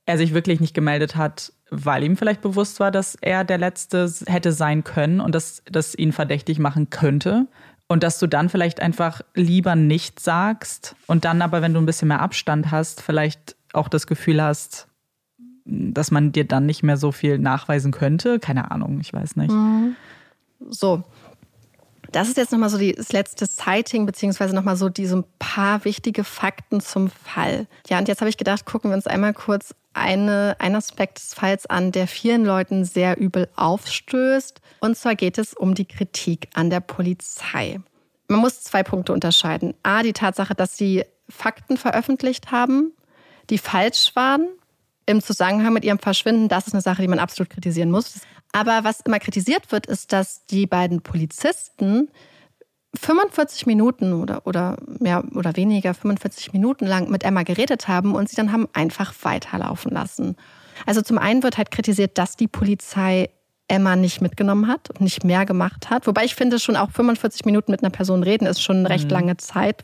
er 0.05 0.17
sich 0.17 0.33
wirklich 0.33 0.59
nicht 0.59 0.73
gemeldet 0.73 1.15
hat, 1.15 1.53
weil 1.69 2.03
ihm 2.03 2.17
vielleicht 2.17 2.41
bewusst 2.41 2.79
war, 2.79 2.91
dass 2.91 3.15
er 3.15 3.43
der 3.43 3.57
Letzte 3.57 4.11
hätte 4.25 4.51
sein 4.51 4.83
können 4.83 5.21
und 5.21 5.35
dass 5.35 5.61
das 5.71 5.95
ihn 5.95 6.11
verdächtig 6.11 6.59
machen 6.59 6.89
könnte. 6.89 7.47
Und 7.87 8.03
dass 8.03 8.19
du 8.19 8.27
dann 8.27 8.49
vielleicht 8.49 8.81
einfach 8.81 9.21
lieber 9.33 9.75
nicht 9.75 10.19
sagst 10.19 10.95
und 11.07 11.25
dann 11.25 11.41
aber, 11.41 11.63
wenn 11.63 11.73
du 11.73 11.79
ein 11.79 11.87
bisschen 11.87 12.07
mehr 12.09 12.21
Abstand 12.21 12.69
hast, 12.69 13.01
vielleicht 13.01 13.55
auch 13.73 13.87
das 13.87 14.05
Gefühl 14.05 14.43
hast, 14.43 14.88
dass 15.69 16.11
man 16.11 16.31
dir 16.31 16.45
dann 16.45 16.65
nicht 16.65 16.83
mehr 16.83 16.97
so 16.97 17.11
viel 17.11 17.37
nachweisen 17.37 17.91
könnte. 17.91 18.39
Keine 18.39 18.71
Ahnung, 18.71 18.99
ich 19.01 19.13
weiß 19.13 19.35
nicht. 19.35 19.51
Mhm. 19.51 19.95
So. 20.69 21.03
Das 22.11 22.27
ist 22.27 22.37
jetzt 22.37 22.51
nochmal 22.51 22.69
so 22.69 22.79
die, 22.79 22.93
das 22.93 23.11
letzte 23.11 23.45
Sighting, 23.45 24.07
beziehungsweise 24.07 24.55
nochmal 24.55 24.75
so 24.75 24.89
diese 24.89 25.23
paar 25.37 25.85
wichtige 25.85 26.23
Fakten 26.23 26.81
zum 26.81 27.09
Fall. 27.09 27.67
Ja, 27.87 27.99
und 27.99 28.07
jetzt 28.07 28.21
habe 28.21 28.29
ich 28.29 28.37
gedacht, 28.37 28.65
gucken 28.65 28.89
wir 28.89 28.95
uns 28.95 29.05
einmal 29.05 29.33
kurz 29.35 29.75
eine, 29.93 30.55
einen 30.57 30.75
Aspekt 30.75 31.19
des 31.19 31.35
Falls 31.35 31.67
an, 31.67 31.91
der 31.91 32.07
vielen 32.07 32.45
Leuten 32.45 32.83
sehr 32.83 33.19
übel 33.19 33.47
aufstößt. 33.55 34.59
Und 34.79 34.97
zwar 34.97 35.13
geht 35.13 35.37
es 35.37 35.53
um 35.53 35.75
die 35.75 35.85
Kritik 35.85 36.49
an 36.55 36.71
der 36.71 36.79
Polizei. 36.79 37.79
Man 38.27 38.39
muss 38.39 38.63
zwei 38.63 38.81
Punkte 38.81 39.13
unterscheiden. 39.13 39.75
A, 39.83 40.01
die 40.01 40.13
Tatsache, 40.13 40.55
dass 40.55 40.77
sie 40.77 41.03
Fakten 41.27 41.77
veröffentlicht 41.77 42.51
haben, 42.51 42.93
die 43.51 43.59
falsch 43.59 44.15
waren 44.15 44.47
im 45.09 45.21
Zusammenhang 45.21 45.73
mit 45.73 45.83
ihrem 45.83 45.99
Verschwinden, 45.99 46.47
das 46.47 46.67
ist 46.67 46.73
eine 46.73 46.81
Sache, 46.81 47.01
die 47.01 47.07
man 47.07 47.19
absolut 47.19 47.49
kritisieren 47.49 47.89
muss. 47.91 48.21
Aber 48.51 48.83
was 48.83 49.01
immer 49.01 49.19
kritisiert 49.19 49.71
wird, 49.71 49.87
ist, 49.87 50.13
dass 50.13 50.45
die 50.45 50.67
beiden 50.67 51.01
Polizisten 51.01 52.09
45 52.95 53.65
Minuten 53.65 54.13
oder, 54.13 54.45
oder 54.45 54.77
mehr 54.99 55.23
oder 55.35 55.55
weniger 55.55 55.93
45 55.93 56.53
Minuten 56.53 56.85
lang 56.85 57.09
mit 57.09 57.23
Emma 57.23 57.43
geredet 57.43 57.87
haben 57.87 58.15
und 58.15 58.29
sie 58.29 58.35
dann 58.35 58.51
haben 58.51 58.67
einfach 58.73 59.13
weiterlaufen 59.21 59.91
lassen. 59.91 60.35
Also 60.85 61.01
zum 61.01 61.17
einen 61.17 61.43
wird 61.43 61.57
halt 61.57 61.71
kritisiert, 61.71 62.17
dass 62.17 62.35
die 62.35 62.47
Polizei 62.47 63.29
Emma 63.67 63.95
nicht 63.95 64.21
mitgenommen 64.21 64.67
hat 64.67 64.89
und 64.89 65.01
nicht 65.01 65.23
mehr 65.23 65.45
gemacht 65.45 65.89
hat. 65.89 66.07
Wobei 66.07 66.25
ich 66.25 66.33
finde, 66.33 66.59
schon 66.59 66.75
auch 66.75 66.89
45 66.91 67.45
Minuten 67.45 67.71
mit 67.71 67.83
einer 67.83 67.91
Person 67.91 68.23
reden 68.23 68.47
ist 68.47 68.61
schon 68.61 68.77
eine 68.77 68.89
recht 68.89 69.05
mhm. 69.05 69.11
lange 69.11 69.37
Zeit, 69.37 69.83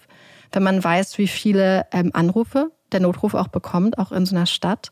wenn 0.52 0.64
man 0.64 0.84
weiß, 0.84 1.18
wie 1.20 1.28
viele 1.28 1.86
ähm, 1.92 2.10
Anrufe 2.14 2.72
der 2.92 3.02
Notruf 3.02 3.36
auch 3.36 3.50
bekommt, 3.50 4.00
auch 4.00 4.12
in 4.12 4.26
so 4.26 4.36
einer 4.36 4.46
Stadt. 4.46 4.90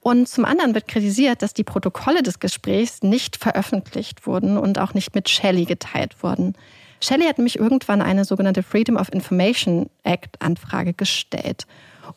Und 0.00 0.28
zum 0.28 0.44
anderen 0.44 0.74
wird 0.74 0.88
kritisiert, 0.88 1.42
dass 1.42 1.54
die 1.54 1.64
Protokolle 1.64 2.22
des 2.22 2.38
Gesprächs 2.38 3.02
nicht 3.02 3.36
veröffentlicht 3.36 4.26
wurden 4.26 4.56
und 4.56 4.78
auch 4.78 4.94
nicht 4.94 5.14
mit 5.14 5.28
Shelley 5.28 5.64
geteilt 5.64 6.22
wurden. 6.22 6.54
Shelley 7.00 7.26
hat 7.26 7.38
nämlich 7.38 7.58
irgendwann 7.58 8.02
eine 8.02 8.24
sogenannte 8.24 8.62
Freedom 8.62 8.96
of 8.96 9.12
Information 9.12 9.88
Act 10.04 10.40
Anfrage 10.40 10.94
gestellt, 10.94 11.66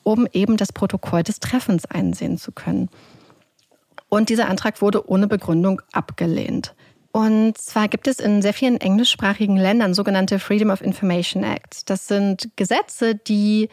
um 0.03 0.27
eben 0.31 0.57
das 0.57 0.73
Protokoll 0.73 1.23
des 1.23 1.39
Treffens 1.39 1.85
einsehen 1.85 2.37
zu 2.37 2.51
können. 2.51 2.89
Und 4.09 4.29
dieser 4.29 4.49
Antrag 4.49 4.81
wurde 4.81 5.07
ohne 5.09 5.27
Begründung 5.27 5.81
abgelehnt. 5.91 6.73
Und 7.11 7.57
zwar 7.57 7.87
gibt 7.87 8.07
es 8.07 8.19
in 8.19 8.41
sehr 8.41 8.53
vielen 8.53 8.79
englischsprachigen 8.79 9.57
Ländern 9.57 9.93
sogenannte 9.93 10.39
Freedom 10.39 10.69
of 10.69 10.81
Information 10.81 11.43
Acts. 11.43 11.85
Das 11.85 12.07
sind 12.07 12.49
Gesetze, 12.55 13.15
die 13.15 13.69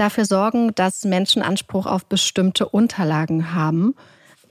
dafür 0.00 0.24
sorgen, 0.24 0.74
dass 0.74 1.04
Menschen 1.04 1.42
Anspruch 1.42 1.86
auf 1.86 2.06
bestimmte 2.06 2.68
Unterlagen 2.68 3.54
haben. 3.54 3.94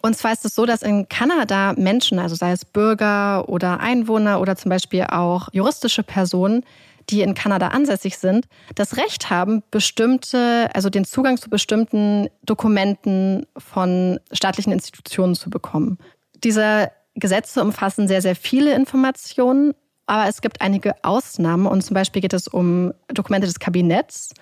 Und 0.01 0.15
zwar 0.15 0.31
ist 0.31 0.45
es 0.45 0.55
so, 0.55 0.65
dass 0.65 0.83
in 0.83 1.09
Kanada 1.09 1.73
Menschen, 1.73 2.19
also 2.19 2.35
sei 2.35 2.51
es 2.51 2.65
Bürger 2.65 3.49
oder 3.49 3.79
Einwohner 3.79 4.39
oder 4.39 4.55
zum 4.55 4.69
Beispiel 4.69 5.03
auch 5.03 5.49
juristische 5.51 6.03
Personen, 6.03 6.63
die 7.09 7.21
in 7.21 7.33
Kanada 7.33 7.69
ansässig 7.69 8.17
sind, 8.17 8.47
das 8.75 8.97
Recht 8.97 9.29
haben, 9.29 9.63
bestimmte, 9.71 10.69
also 10.73 10.89
den 10.89 11.05
Zugang 11.05 11.37
zu 11.37 11.49
bestimmten 11.49 12.29
Dokumenten 12.43 13.45
von 13.57 14.19
staatlichen 14.31 14.73
Institutionen 14.73 15.35
zu 15.35 15.49
bekommen. 15.49 15.97
Diese 16.43 16.91
Gesetze 17.15 17.61
umfassen 17.61 18.07
sehr, 18.07 18.21
sehr 18.21 18.35
viele 18.35 18.73
Informationen, 18.75 19.73
aber 20.07 20.27
es 20.27 20.41
gibt 20.41 20.61
einige 20.61 20.95
Ausnahmen 21.03 21.67
und 21.67 21.83
zum 21.83 21.93
Beispiel 21.93 22.21
geht 22.21 22.33
es 22.33 22.47
um 22.47 22.93
Dokumente 23.09 23.45
des 23.45 23.59
Kabinetts 23.59 24.33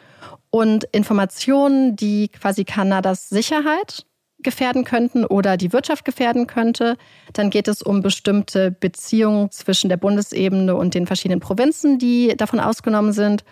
und 0.51 0.85
Informationen, 0.91 1.95
die 1.95 2.29
quasi 2.29 2.63
Kanadas 2.63 3.29
Sicherheit 3.29 4.05
gefährden 4.39 4.83
könnten 4.83 5.25
oder 5.25 5.57
die 5.57 5.73
Wirtschaft 5.73 6.05
gefährden 6.05 6.47
könnte. 6.47 6.97
Dann 7.33 7.49
geht 7.49 7.67
es 7.67 7.81
um 7.81 8.01
bestimmte 8.01 8.71
Beziehungen 8.71 9.51
zwischen 9.51 9.89
der 9.89 9.97
Bundesebene 9.97 10.75
und 10.75 10.93
den 10.93 11.07
verschiedenen 11.07 11.39
Provinzen, 11.39 11.97
die 11.99 12.35
davon 12.37 12.59
ausgenommen 12.59 13.11
sind, 13.11 13.43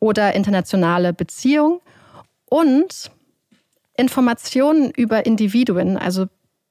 oder 0.00 0.34
internationale 0.34 1.12
Beziehungen. 1.12 1.80
Und 2.46 3.10
Informationen 3.96 4.90
über 4.90 5.26
Individuen, 5.26 5.96
also, 5.98 6.26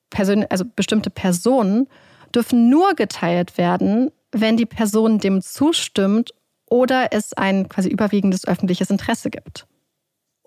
Person, 0.10 0.46
also 0.50 0.66
bestimmte 0.76 1.10
Personen, 1.10 1.88
dürfen 2.34 2.70
nur 2.70 2.94
geteilt 2.96 3.58
werden, 3.58 4.12
wenn 4.42 4.58
die 4.58 4.66
Person 4.66 5.20
dem 5.20 5.42
zustimmt 5.42 6.34
oder 6.70 7.10
es 7.12 7.34
ein 7.34 7.70
quasi 7.70 7.90
überwiegendes 7.90 8.48
öffentliches 8.48 8.90
Interesse 8.90 9.30
gibt. 9.30 9.68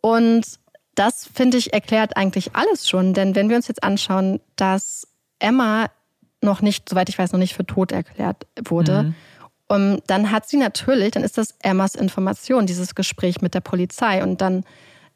Und 0.03 0.45
das, 0.95 1.29
finde 1.33 1.57
ich, 1.57 1.73
erklärt 1.73 2.17
eigentlich 2.17 2.55
alles 2.55 2.89
schon. 2.89 3.15
Denn 3.15 3.35
wenn 3.35 3.49
wir 3.49 3.57
uns 3.57 3.69
jetzt 3.69 3.83
anschauen, 3.83 4.41
dass 4.57 5.07
Emma 5.39 5.91
noch 6.43 6.63
nicht, 6.63 6.89
soweit 6.89 7.09
ich 7.09 7.19
weiß, 7.19 7.33
noch 7.33 7.39
nicht 7.39 7.55
für 7.55 7.67
tot 7.67 7.93
erklärt 7.93 8.47
wurde, 8.63 9.05
mhm. 9.05 9.15
um, 9.69 10.01
dann 10.07 10.31
hat 10.31 10.49
sie 10.49 10.57
natürlich, 10.57 11.13
dann 11.13 11.23
ist 11.23 11.39
das 11.39 11.55
Emmas 11.63 11.95
Information, 11.95 12.67
dieses 12.67 12.95
Gespräch 12.95 13.41
mit 13.41 13.55
der 13.55 13.61
Polizei. 13.61 14.23
Und 14.23 14.41
dann 14.41 14.65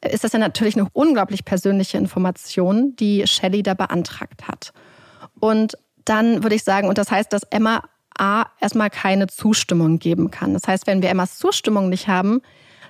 ist 0.01 0.25
das 0.25 0.33
ja 0.33 0.39
natürlich 0.39 0.77
eine 0.77 0.89
unglaublich 0.93 1.45
persönliche 1.45 1.99
Information, 1.99 2.95
die 2.97 3.27
Shelley 3.27 3.63
da 3.63 3.75
beantragt 3.75 4.47
hat. 4.47 4.73
Und 5.41 5.77
dann 6.05 6.43
würde 6.43 6.57
ich 6.57 6.65
sagen, 6.65 6.89
und 6.89 6.99
das 6.99 7.11
heißt, 7.11 7.33
dass 7.33 7.43
Emma 7.45 7.83
A 8.19 8.47
erstmal 8.61 8.91
keine 8.91 9.27
Zustimmung 9.27 9.99
geben 9.99 10.31
kann. 10.31 10.55
Das 10.55 10.67
heißt, 10.67 10.87
wenn 10.87 11.03
wir 11.03 11.11
Emmas 11.11 11.39
Zustimmung 11.39 11.89
nicht 11.89 12.09
haben, 12.09 12.41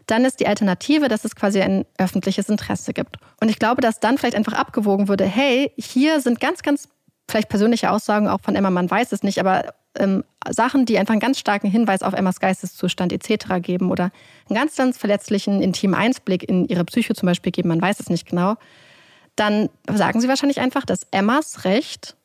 dann 0.06 0.24
ist 0.24 0.40
die 0.40 0.46
Alternative, 0.46 1.08
dass 1.08 1.24
es 1.24 1.34
quasi 1.34 1.60
ein 1.60 1.86
öffentliches 1.98 2.48
Interesse 2.48 2.92
gibt. 2.92 3.16
Und 3.40 3.48
ich 3.48 3.58
glaube, 3.58 3.80
dass 3.80 4.00
dann 4.00 4.18
vielleicht 4.18 4.36
einfach 4.36 4.52
abgewogen 4.52 5.08
würde, 5.08 5.24
hey, 5.24 5.72
hier 5.76 6.20
sind 6.20 6.40
ganz, 6.40 6.62
ganz 6.62 6.88
vielleicht 7.28 7.48
persönliche 7.48 7.90
Aussagen 7.90 8.28
auch 8.28 8.40
von 8.40 8.54
Emma, 8.54 8.70
man 8.70 8.90
weiß 8.90 9.12
es 9.12 9.22
nicht, 9.22 9.40
aber 9.40 9.74
ähm, 9.96 10.24
Sachen, 10.50 10.86
die 10.86 10.98
einfach 10.98 11.12
einen 11.12 11.20
ganz 11.20 11.38
starken 11.38 11.70
Hinweis 11.70 12.02
auf 12.02 12.12
Emmas 12.12 12.40
Geisteszustand 12.40 13.12
etc. 13.12 13.62
geben 13.62 13.90
oder 13.90 14.10
einen 14.48 14.58
ganz, 14.58 14.76
ganz 14.76 14.98
verletzlichen, 14.98 15.62
intimen 15.62 15.94
Einblick 15.94 16.46
in 16.46 16.66
ihre 16.66 16.84
Psyche 16.84 17.14
zum 17.14 17.26
Beispiel 17.26 17.52
geben, 17.52 17.68
man 17.68 17.80
weiß 17.80 18.00
es 18.00 18.10
nicht 18.10 18.28
genau, 18.28 18.56
dann 19.36 19.68
sagen 19.90 20.20
sie 20.20 20.28
wahrscheinlich 20.28 20.60
einfach, 20.60 20.84
dass 20.84 21.06
Emmas 21.10 21.64
Recht 21.64 22.16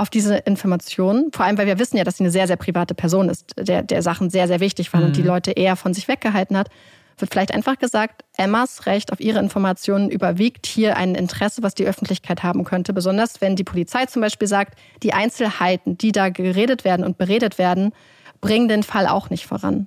auf 0.00 0.10
diese 0.10 0.36
Informationen, 0.36 1.30
vor 1.32 1.44
allem 1.44 1.58
weil 1.58 1.66
wir 1.66 1.78
wissen 1.78 1.96
ja, 1.96 2.04
dass 2.04 2.16
sie 2.16 2.24
eine 2.24 2.30
sehr, 2.30 2.46
sehr 2.46 2.56
private 2.56 2.94
Person 2.94 3.28
ist, 3.28 3.52
der, 3.58 3.82
der 3.82 4.02
Sachen 4.02 4.30
sehr, 4.30 4.48
sehr 4.48 4.60
wichtig 4.60 4.92
waren 4.92 5.02
mhm. 5.02 5.06
und 5.08 5.16
die 5.16 5.22
mhm. 5.22 5.28
Leute 5.28 5.52
eher 5.52 5.76
von 5.76 5.92
sich 5.92 6.08
weggehalten 6.08 6.56
hat, 6.56 6.70
wird 7.18 7.30
vielleicht 7.30 7.52
einfach 7.52 7.78
gesagt, 7.78 8.24
Emmas 8.38 8.86
Recht 8.86 9.12
auf 9.12 9.20
ihre 9.20 9.38
Informationen 9.38 10.10
überwiegt 10.10 10.64
hier 10.64 10.96
ein 10.96 11.14
Interesse, 11.14 11.62
was 11.62 11.74
die 11.74 11.84
Öffentlichkeit 11.84 12.42
haben 12.42 12.64
könnte. 12.64 12.94
Besonders 12.94 13.42
wenn 13.42 13.56
die 13.56 13.64
Polizei 13.64 14.06
zum 14.06 14.22
Beispiel 14.22 14.48
sagt, 14.48 14.78
die 15.02 15.12
Einzelheiten, 15.12 15.98
die 15.98 16.12
da 16.12 16.30
geredet 16.30 16.84
werden 16.84 17.04
und 17.04 17.18
beredet 17.18 17.58
werden, 17.58 17.92
bringen 18.40 18.68
den 18.68 18.82
Fall 18.82 19.06
auch 19.06 19.28
nicht 19.28 19.46
voran. 19.46 19.86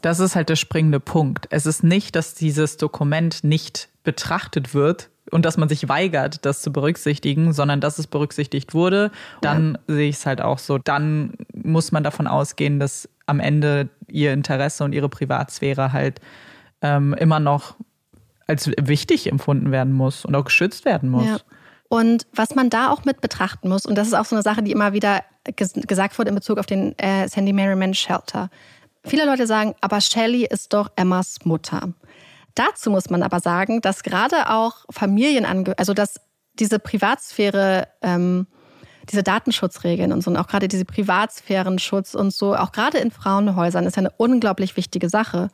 Das 0.00 0.20
ist 0.20 0.36
halt 0.36 0.48
der 0.48 0.56
springende 0.56 1.00
Punkt. 1.00 1.48
Es 1.50 1.66
ist 1.66 1.82
nicht, 1.82 2.14
dass 2.14 2.34
dieses 2.34 2.76
Dokument 2.76 3.42
nicht 3.42 3.88
betrachtet 4.04 4.72
wird, 4.72 5.10
und 5.30 5.44
dass 5.44 5.56
man 5.56 5.68
sich 5.68 5.88
weigert, 5.88 6.44
das 6.44 6.62
zu 6.62 6.72
berücksichtigen, 6.72 7.52
sondern 7.52 7.80
dass 7.80 7.98
es 7.98 8.06
berücksichtigt 8.06 8.74
wurde, 8.74 9.10
dann 9.40 9.78
ja. 9.88 9.94
sehe 9.94 10.08
ich 10.08 10.16
es 10.16 10.26
halt 10.26 10.40
auch 10.40 10.58
so. 10.58 10.78
Dann 10.78 11.34
muss 11.54 11.92
man 11.92 12.02
davon 12.02 12.26
ausgehen, 12.26 12.80
dass 12.80 13.08
am 13.26 13.40
Ende 13.40 13.88
ihr 14.08 14.32
Interesse 14.32 14.84
und 14.84 14.94
ihre 14.94 15.08
Privatsphäre 15.08 15.92
halt 15.92 16.20
ähm, 16.82 17.14
immer 17.14 17.40
noch 17.40 17.76
als 18.46 18.70
wichtig 18.80 19.30
empfunden 19.30 19.70
werden 19.70 19.92
muss 19.92 20.24
und 20.24 20.34
auch 20.34 20.44
geschützt 20.44 20.84
werden 20.84 21.10
muss. 21.10 21.26
Ja. 21.26 21.38
Und 21.88 22.26
was 22.34 22.54
man 22.54 22.70
da 22.70 22.90
auch 22.90 23.04
mit 23.04 23.20
betrachten 23.20 23.68
muss, 23.68 23.86
und 23.86 23.94
das 23.94 24.08
ist 24.08 24.14
auch 24.14 24.24
so 24.24 24.36
eine 24.36 24.42
Sache, 24.42 24.62
die 24.62 24.72
immer 24.72 24.92
wieder 24.92 25.22
ges 25.56 25.72
gesagt 25.74 26.18
wurde 26.18 26.30
in 26.30 26.34
Bezug 26.34 26.58
auf 26.58 26.66
den 26.66 26.98
äh, 26.98 27.28
Sandy 27.28 27.52
Merriman 27.52 27.94
Shelter. 27.94 28.50
Viele 29.04 29.24
Leute 29.24 29.46
sagen, 29.46 29.74
aber 29.80 30.00
Shelley 30.00 30.44
ist 30.44 30.72
doch 30.72 30.90
Emmas 30.96 31.38
Mutter. 31.44 31.94
Dazu 32.58 32.90
muss 32.90 33.08
man 33.08 33.22
aber 33.22 33.38
sagen, 33.38 33.80
dass 33.80 34.02
gerade 34.02 34.50
auch 34.50 34.84
Familienangehörige, 34.90 35.78
also 35.78 35.94
dass 35.94 36.20
diese 36.54 36.80
Privatsphäre, 36.80 37.86
ähm, 38.02 38.48
diese 39.08 39.22
Datenschutzregeln 39.22 40.12
und 40.12 40.24
so, 40.24 40.30
und 40.32 40.36
auch 40.36 40.48
gerade 40.48 40.66
diese 40.66 40.84
Privatsphärenschutz 40.84 42.14
und 42.14 42.32
so, 42.32 42.56
auch 42.56 42.72
gerade 42.72 42.98
in 42.98 43.12
Frauenhäusern 43.12 43.86
ist 43.86 43.96
ja 43.96 44.00
eine 44.00 44.12
unglaublich 44.16 44.76
wichtige 44.76 45.08
Sache. 45.08 45.50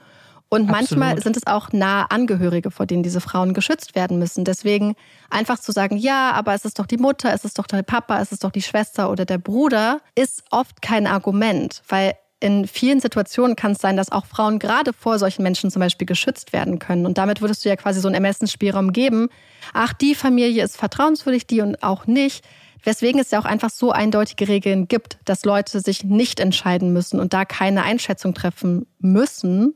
Und 0.49 0.71
Absolut. 0.71 0.99
manchmal 0.99 1.23
sind 1.23 1.37
es 1.37 1.47
auch 1.47 1.73
nahe 1.73 2.11
Angehörige, 2.11 2.71
vor 2.71 2.87
denen 2.87 3.03
diese 3.03 3.21
Frauen 3.21 3.53
geschützt 3.53 3.95
werden 3.95 4.19
müssen. 4.19 4.45
Deswegen 4.45 4.95
einfach 5.29 5.59
zu 5.59 5.73
sagen, 5.73 5.97
ja, 5.97 6.33
aber 6.33 6.55
es 6.55 6.65
ist 6.65 6.79
doch 6.79 6.87
die 6.87 6.97
Mutter, 6.97 7.35
es 7.35 7.45
ist 7.45 7.59
doch 7.59 7.67
der 7.67 7.83
Papa, 7.83 8.19
es 8.21 8.33
ist 8.33 8.45
doch 8.45 8.51
die 8.51 8.63
Schwester 8.63 9.11
oder 9.11 9.27
der 9.27 9.39
Bruder, 9.39 10.01
ist 10.15 10.43
oft 10.51 10.81
kein 10.81 11.07
Argument, 11.07 11.83
weil 11.89 12.15
in 12.41 12.67
vielen 12.67 13.01
Situationen 13.01 13.57
kann 13.57 13.73
es 13.73 13.79
sein, 13.79 13.97
dass 13.97 14.13
auch 14.13 14.27
Frauen 14.27 14.59
gerade 14.59 14.93
vor 14.93 15.19
solchen 15.19 15.43
Menschen 15.43 15.71
zum 15.71 15.81
Beispiel 15.81 16.07
geschützt 16.07 16.53
werden 16.53 16.79
können. 16.79 17.07
Und 17.07 17.17
damit 17.17 17.41
würdest 17.41 17.65
du 17.65 17.69
ja 17.69 17.77
quasi 17.77 18.01
so 18.01 18.09
einen 18.09 18.17
Ermessensspielraum 18.17 18.93
geben. 18.93 19.29
Ach, 19.73 19.93
die 19.93 20.15
Familie 20.15 20.63
ist 20.63 20.77
vertrauenswürdig, 20.77 21.47
die 21.47 21.61
und 21.61 21.83
auch 21.83 22.07
nicht. 22.07 22.45
Weswegen 22.83 23.19
es 23.19 23.31
ja 23.31 23.39
auch 23.41 23.47
einfach 23.47 23.71
so 23.71 23.93
eindeutige 23.93 24.47
Regeln 24.47 24.89
gibt, 24.89 25.19
dass 25.25 25.45
Leute 25.45 25.81
sich 25.81 26.05
nicht 26.05 26.39
entscheiden 26.39 26.93
müssen 26.93 27.19
und 27.19 27.33
da 27.33 27.47
keine 27.47 27.83
Einschätzung 27.83 28.35
treffen 28.35 28.87
müssen. 28.99 29.75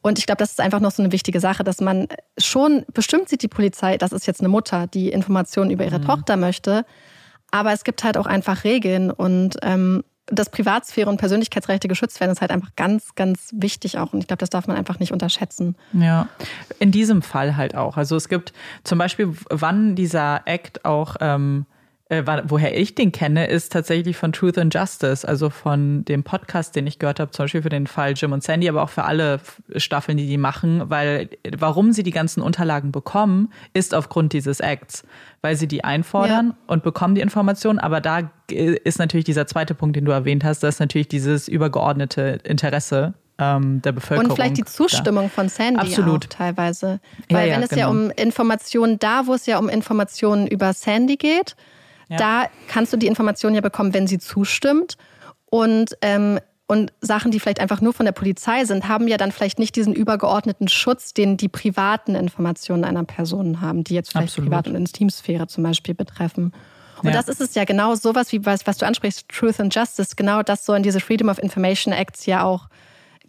Und 0.00 0.18
ich 0.18 0.26
glaube, 0.26 0.38
das 0.38 0.50
ist 0.50 0.60
einfach 0.60 0.80
noch 0.80 0.90
so 0.90 1.02
eine 1.02 1.12
wichtige 1.12 1.38
Sache, 1.38 1.62
dass 1.62 1.80
man 1.80 2.08
schon, 2.38 2.84
bestimmt 2.92 3.28
sieht 3.28 3.42
die 3.42 3.48
Polizei, 3.48 3.96
das 3.96 4.12
ist 4.12 4.26
jetzt 4.26 4.40
eine 4.40 4.48
Mutter, 4.48 4.88
die 4.88 5.10
Informationen 5.10 5.70
über 5.70 5.84
ihre 5.84 6.00
mhm. 6.00 6.06
Tochter 6.06 6.36
möchte. 6.36 6.84
Aber 7.52 7.72
es 7.72 7.84
gibt 7.84 8.02
halt 8.02 8.16
auch 8.16 8.26
einfach 8.26 8.64
Regeln 8.64 9.10
und 9.10 9.58
ähm, 9.62 10.02
dass 10.26 10.50
Privatsphäre 10.50 11.10
und 11.10 11.18
Persönlichkeitsrechte 11.18 11.88
geschützt 11.88 12.20
werden, 12.20 12.30
ist 12.30 12.40
halt 12.40 12.52
einfach 12.52 12.70
ganz, 12.76 13.14
ganz 13.14 13.50
wichtig 13.56 13.98
auch. 13.98 14.12
Und 14.12 14.20
ich 14.20 14.26
glaube, 14.26 14.38
das 14.38 14.50
darf 14.50 14.66
man 14.66 14.76
einfach 14.76 14.98
nicht 14.98 15.12
unterschätzen. 15.12 15.76
Ja, 15.92 16.28
in 16.78 16.92
diesem 16.92 17.22
Fall 17.22 17.56
halt 17.56 17.74
auch. 17.74 17.96
Also 17.96 18.16
es 18.16 18.28
gibt 18.28 18.52
zum 18.84 18.98
Beispiel, 18.98 19.34
wann 19.50 19.96
dieser 19.96 20.42
Act 20.46 20.84
auch 20.84 21.16
ähm, 21.20 21.66
äh, 22.12 22.42
woher 22.44 22.78
ich 22.78 22.94
den 22.94 23.10
kenne, 23.10 23.46
ist 23.46 23.72
tatsächlich 23.72 24.18
von 24.18 24.34
Truth 24.34 24.58
and 24.58 24.74
Justice, 24.74 25.26
also 25.26 25.48
von 25.48 26.04
dem 26.04 26.22
Podcast, 26.24 26.76
den 26.76 26.86
ich 26.86 26.98
gehört 26.98 27.18
habe, 27.18 27.30
zum 27.30 27.44
Beispiel 27.44 27.62
für 27.62 27.70
den 27.70 27.86
Fall 27.86 28.12
Jim 28.14 28.32
und 28.32 28.42
Sandy, 28.42 28.68
aber 28.68 28.82
auch 28.82 28.90
für 28.90 29.04
alle 29.04 29.40
Staffeln, 29.76 30.18
die 30.18 30.26
die 30.26 30.36
machen, 30.36 30.90
weil 30.90 31.30
warum 31.56 31.92
sie 31.92 32.02
die 32.02 32.10
ganzen 32.10 32.42
Unterlagen 32.42 32.92
bekommen, 32.92 33.50
ist 33.72 33.94
aufgrund 33.94 34.34
dieses 34.34 34.60
Acts, 34.60 35.04
weil 35.40 35.56
sie 35.56 35.66
die 35.66 35.84
einfordern 35.84 36.48
ja. 36.48 36.56
und 36.66 36.82
bekommen 36.82 37.14
die 37.14 37.22
Informationen, 37.22 37.78
aber 37.78 38.02
da 38.02 38.30
ist 38.50 38.98
natürlich 38.98 39.24
dieser 39.24 39.46
zweite 39.46 39.74
Punkt, 39.74 39.96
den 39.96 40.04
du 40.04 40.12
erwähnt 40.12 40.44
hast, 40.44 40.62
das 40.62 40.74
ist 40.74 40.80
natürlich 40.80 41.08
dieses 41.08 41.48
übergeordnete 41.48 42.40
Interesse 42.44 43.14
ähm, 43.38 43.80
der 43.80 43.92
Bevölkerung. 43.92 44.30
Und 44.30 44.36
vielleicht 44.36 44.58
die 44.58 44.64
Zustimmung 44.64 45.24
da. 45.24 45.30
von 45.30 45.48
Sandy 45.48 45.80
Absolut. 45.80 46.26
auch 46.26 46.28
teilweise. 46.28 47.00
Weil 47.30 47.48
ja, 47.48 47.54
ja, 47.54 47.56
wenn 47.56 47.62
es 47.62 47.70
genau. 47.70 47.80
ja 47.80 47.88
um 47.88 48.10
Informationen, 48.10 48.98
da 48.98 49.26
wo 49.26 49.32
es 49.32 49.46
ja 49.46 49.58
um 49.58 49.70
Informationen 49.70 50.46
über 50.46 50.74
Sandy 50.74 51.16
geht, 51.16 51.56
ja. 52.12 52.18
Da 52.18 52.44
kannst 52.68 52.92
du 52.92 52.96
die 52.96 53.06
Information 53.06 53.54
ja 53.54 53.60
bekommen, 53.60 53.94
wenn 53.94 54.06
sie 54.06 54.18
zustimmt. 54.18 54.96
Und, 55.46 55.96
ähm, 56.02 56.38
und 56.66 56.92
Sachen, 57.00 57.30
die 57.30 57.40
vielleicht 57.40 57.60
einfach 57.60 57.80
nur 57.80 57.92
von 57.92 58.06
der 58.06 58.12
Polizei 58.12 58.64
sind, 58.64 58.88
haben 58.88 59.08
ja 59.08 59.16
dann 59.16 59.32
vielleicht 59.32 59.58
nicht 59.58 59.76
diesen 59.76 59.92
übergeordneten 59.92 60.68
Schutz, 60.68 61.12
den 61.12 61.36
die 61.36 61.48
privaten 61.48 62.14
Informationen 62.14 62.84
einer 62.84 63.04
Person 63.04 63.60
haben, 63.60 63.84
die 63.84 63.94
jetzt 63.94 64.10
vielleicht 64.10 64.28
Absolut. 64.28 64.50
Privat- 64.50 64.68
und 64.68 64.74
Intimsphäre 64.76 65.46
zum 65.48 65.64
Beispiel 65.64 65.94
betreffen. 65.94 66.52
Und 67.02 67.08
ja. 67.08 67.12
das 67.12 67.28
ist 67.28 67.40
es 67.40 67.54
ja 67.54 67.64
genau 67.64 67.94
sowas, 67.94 68.32
wie 68.32 68.46
was, 68.46 68.66
was 68.66 68.78
du 68.78 68.86
ansprichst, 68.86 69.28
Truth 69.28 69.60
and 69.60 69.74
Justice, 69.74 70.14
genau 70.16 70.42
das 70.42 70.64
sollen 70.64 70.82
diese 70.82 71.00
Freedom 71.00 71.28
of 71.28 71.38
Information 71.38 71.92
Acts 71.92 72.26
ja 72.26 72.44
auch 72.44 72.68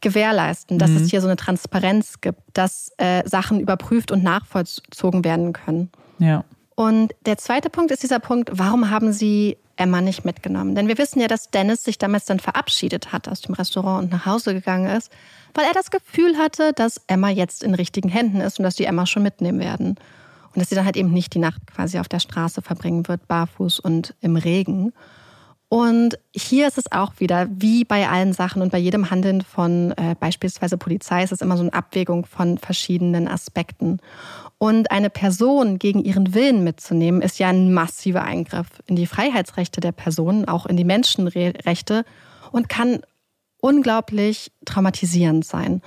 gewährleisten, 0.02 0.78
dass 0.78 0.92
mhm. 0.92 0.98
es 0.98 1.10
hier 1.10 1.22
so 1.22 1.28
eine 1.28 1.38
Transparenz 1.38 2.22
gibt, 2.22 2.42
dass 2.53 2.92
äh, 2.98 3.28
Sachen 3.28 3.60
überprüft 3.60 4.12
und 4.12 4.22
nachvollzogen 4.22 5.24
werden 5.26 5.53
können. 5.53 5.92
Ja. 6.20 6.44
Und 6.76 7.14
der 7.26 7.38
zweite 7.38 7.69
Punkt 7.69 7.92
ist 7.92 8.03
dieser 8.03 8.19
Punkt, 8.19 8.50
warum 8.53 8.90
haben 8.90 9.14
Sie 9.14 9.58
Emma 9.76 10.02
nicht 10.02 10.26
mitgenommen? 10.26 10.76
Denn 10.76 10.88
wir 10.88 10.98
wissen 10.98 11.19
ja, 11.19 11.27
dass 11.27 11.50
Dennis 11.50 11.84
sich 11.84 11.98
damals 11.98 12.26
dann 12.26 12.40
verabschiedet 12.40 13.11
hat 13.11 13.27
aus 13.27 13.42
dem 13.42 13.56
Restaurant 13.56 14.03
und 14.03 14.11
nach 14.11 14.26
Hause 14.26 14.53
gegangen 14.53 14.88
ist, 14.95 15.11
weil 15.53 15.66
er 15.66 15.74
das 15.74 15.92
Gefühl 15.92 16.38
hatte, 16.38 16.74
dass 16.74 17.02
Emma 17.08 17.30
jetzt 17.30 17.64
in 17.64 17.76
richtigen 17.76 18.10
Händen 18.10 18.42
ist 18.42 18.60
und 18.60 18.64
dass 18.64 18.76
die 18.76 18.85
Emma 18.85 19.06
schon 19.06 19.24
mitnehmen 19.24 19.60
werden. 19.60 19.95
Und 20.53 20.61
dass 20.61 20.69
sie 20.69 20.76
dann 20.76 20.85
halt 20.85 20.98
eben 20.98 21.11
nicht 21.11 21.34
die 21.34 21.40
Nacht 21.40 21.61
quasi 21.74 21.98
auf 21.98 22.08
der 22.08 22.19
Straße 22.19 22.61
verbringen 22.61 23.08
wird, 23.08 23.27
barfuß 23.27 23.80
und 23.80 24.14
im 24.22 24.35
Regen. 24.35 24.93
Und 25.68 26.19
hier 26.35 26.68
ist 26.68 26.77
es 26.77 26.92
auch 26.92 27.14
wieder, 27.18 27.48
wie 27.50 27.84
bei 27.84 28.08
allen 28.08 28.34
Sachen 28.34 28.61
und 28.61 28.72
bei 28.72 28.77
jedem 28.77 29.10
Handeln 29.10 29.42
von 29.42 29.92
äh, 29.93 30.16
beispielsweise 30.19 30.77
Polizei, 30.77 31.24
ist 31.24 31.32
es 31.32 31.42
immer 31.42 31.58
so 31.58 31.64
eine 31.64 31.74
Abwägung 31.74 32.27
von 32.27 32.60
verschiedenen 32.60 33.27
Aspekten. 33.27 34.00
Und 34.64 34.92
eine 34.92 35.09
Person 35.09 35.77
gegen 35.77 36.06
ihren 36.06 36.33
Willen 36.33 36.64
mitzunehmen, 36.64 37.22
ist 37.22 37.38
ja 37.38 37.50
ein 37.50 37.74
massiver 37.74 38.24
Eingriff 38.24 38.67
in 38.85 38.95
die 38.95 39.08
Freiheitsrechte 39.08 39.82
der 39.82 39.92
Person, 39.92 40.45
auch 40.45 40.66
in 40.66 40.77
die 40.77 40.85
Menschenrechte 40.85 42.06
und 42.53 42.69
kann 42.69 43.01
unglaublich 43.59 44.53
traumatisierend 44.64 45.43
sein. 45.43 45.82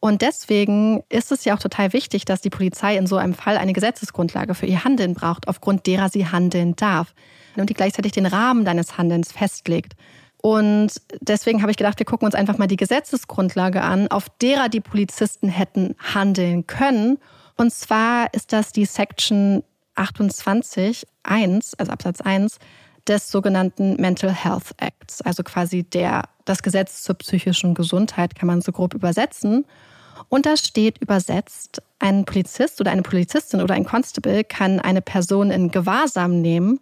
Und 0.00 0.22
deswegen 0.22 1.02
ist 1.10 1.32
es 1.32 1.44
ja 1.44 1.54
auch 1.54 1.58
total 1.58 1.92
wichtig, 1.92 2.24
dass 2.24 2.40
die 2.40 2.48
Polizei 2.48 2.96
in 2.96 3.06
so 3.06 3.18
einem 3.18 3.34
Fall 3.34 3.58
eine 3.58 3.74
Gesetzesgrundlage 3.74 4.54
für 4.54 4.64
ihr 4.64 4.84
Handeln 4.84 5.12
braucht, 5.12 5.46
aufgrund 5.46 5.86
derer 5.86 6.08
sie 6.08 6.26
handeln 6.26 6.76
darf 6.76 7.12
und 7.56 7.68
die 7.68 7.74
gleichzeitig 7.74 8.12
den 8.12 8.24
Rahmen 8.24 8.64
deines 8.64 8.96
Handelns 8.96 9.32
festlegt. 9.32 9.96
Und 10.40 10.92
deswegen 11.20 11.60
habe 11.60 11.72
ich 11.72 11.76
gedacht, 11.76 11.98
wir 11.98 12.06
gucken 12.06 12.24
uns 12.24 12.34
einfach 12.34 12.56
mal 12.56 12.68
die 12.68 12.78
Gesetzesgrundlage 12.78 13.82
an, 13.82 14.08
auf 14.08 14.30
derer 14.40 14.70
die 14.70 14.80
Polizisten 14.80 15.50
hätten 15.50 15.94
handeln 15.98 16.66
können. 16.66 17.18
Und 17.56 17.72
zwar 17.72 18.32
ist 18.32 18.52
das 18.52 18.72
die 18.72 18.84
Section 18.84 19.62
28, 19.94 21.06
1, 21.22 21.74
also 21.74 21.92
Absatz 21.92 22.20
1 22.20 22.58
des 23.06 23.30
sogenannten 23.30 24.00
Mental 24.00 24.32
Health 24.32 24.74
Acts, 24.78 25.20
also 25.20 25.42
quasi 25.42 25.84
der, 25.84 26.24
das 26.44 26.62
Gesetz 26.62 27.02
zur 27.02 27.16
psychischen 27.16 27.74
Gesundheit, 27.74 28.34
kann 28.34 28.46
man 28.46 28.60
so 28.60 28.72
grob 28.72 28.94
übersetzen. 28.94 29.66
Und 30.28 30.46
da 30.46 30.56
steht 30.56 30.98
übersetzt, 30.98 31.82
ein 31.98 32.24
Polizist 32.24 32.80
oder 32.80 32.90
eine 32.90 33.02
Polizistin 33.02 33.60
oder 33.60 33.74
ein 33.74 33.84
Constable 33.84 34.44
kann 34.44 34.80
eine 34.80 35.02
Person 35.02 35.50
in 35.50 35.70
Gewahrsam 35.70 36.40
nehmen 36.40 36.80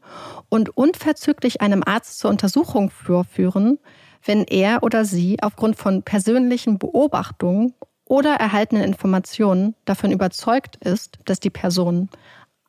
und 0.49 0.77
unverzüglich 0.77 1.61
einem 1.61 1.83
Arzt 1.85 2.19
zur 2.19 2.31
Untersuchung 2.31 2.91
vorführen, 2.91 3.79
wenn 4.25 4.45
er 4.45 4.83
oder 4.83 5.05
sie 5.05 5.43
aufgrund 5.43 5.77
von 5.77 6.03
persönlichen 6.03 6.79
Beobachtungen 6.79 7.75
oder 8.13 8.35
erhaltenen 8.35 8.85
Informationen 8.85 9.75
davon 9.87 10.13
überzeugt 10.13 10.77
ist, 10.77 11.19
dass 11.25 11.41
die 11.41 11.49
Person 11.49 12.11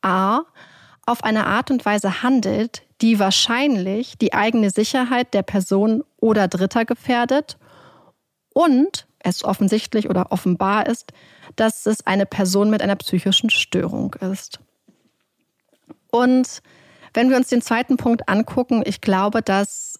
a. 0.00 0.40
auf 1.04 1.22
eine 1.22 1.46
Art 1.46 1.70
und 1.70 1.84
Weise 1.84 2.22
handelt, 2.22 2.80
die 3.02 3.18
wahrscheinlich 3.18 4.16
die 4.16 4.32
eigene 4.32 4.70
Sicherheit 4.70 5.34
der 5.34 5.42
Person 5.42 6.02
oder 6.16 6.48
Dritter 6.48 6.86
gefährdet 6.86 7.58
und 8.54 9.06
es 9.18 9.44
offensichtlich 9.44 10.08
oder 10.08 10.32
offenbar 10.32 10.86
ist, 10.86 11.12
dass 11.56 11.84
es 11.84 12.06
eine 12.06 12.24
Person 12.24 12.70
mit 12.70 12.80
einer 12.80 12.96
psychischen 12.96 13.50
Störung 13.50 14.14
ist. 14.14 14.60
Und 16.10 16.62
wenn 17.12 17.28
wir 17.28 17.36
uns 17.36 17.48
den 17.48 17.60
zweiten 17.60 17.98
Punkt 17.98 18.30
angucken, 18.30 18.82
ich 18.86 19.02
glaube, 19.02 19.42
dass 19.42 19.93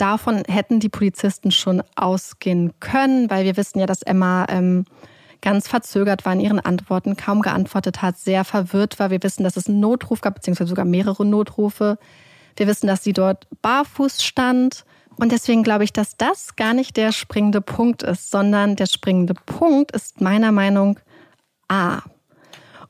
davon 0.00 0.42
hätten 0.48 0.80
die 0.80 0.88
Polizisten 0.88 1.50
schon 1.50 1.82
ausgehen 1.94 2.72
können, 2.80 3.30
weil 3.30 3.44
wir 3.44 3.56
wissen 3.56 3.78
ja, 3.78 3.86
dass 3.86 4.02
Emma 4.02 4.46
ähm, 4.48 4.84
ganz 5.40 5.68
verzögert 5.68 6.24
war 6.24 6.32
in 6.32 6.40
ihren 6.40 6.60
Antworten, 6.60 7.16
kaum 7.16 7.42
geantwortet 7.42 8.02
hat, 8.02 8.18
sehr 8.18 8.44
verwirrt 8.44 8.98
war. 8.98 9.10
Wir 9.10 9.22
wissen, 9.22 9.44
dass 9.44 9.56
es 9.56 9.68
einen 9.68 9.80
Notruf 9.80 10.20
gab, 10.20 10.34
beziehungsweise 10.34 10.68
sogar 10.68 10.84
mehrere 10.84 11.24
Notrufe. 11.24 11.98
Wir 12.56 12.66
wissen, 12.66 12.86
dass 12.86 13.04
sie 13.04 13.12
dort 13.12 13.46
barfuß 13.62 14.22
stand. 14.22 14.84
Und 15.16 15.32
deswegen 15.32 15.62
glaube 15.62 15.84
ich, 15.84 15.92
dass 15.92 16.16
das 16.16 16.56
gar 16.56 16.74
nicht 16.74 16.96
der 16.96 17.12
springende 17.12 17.60
Punkt 17.60 18.02
ist, 18.02 18.30
sondern 18.30 18.76
der 18.76 18.86
springende 18.86 19.34
Punkt 19.34 19.92
ist 19.92 20.20
meiner 20.20 20.52
Meinung 20.52 20.98
A. 21.68 22.00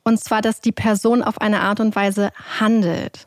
Und 0.05 0.19
zwar, 0.21 0.41
dass 0.41 0.61
die 0.61 0.73
Person 0.73 1.23
auf 1.23 1.41
eine 1.41 1.61
Art 1.61 1.81
und 1.81 1.95
Weise 1.95 2.31
handelt, 2.59 3.27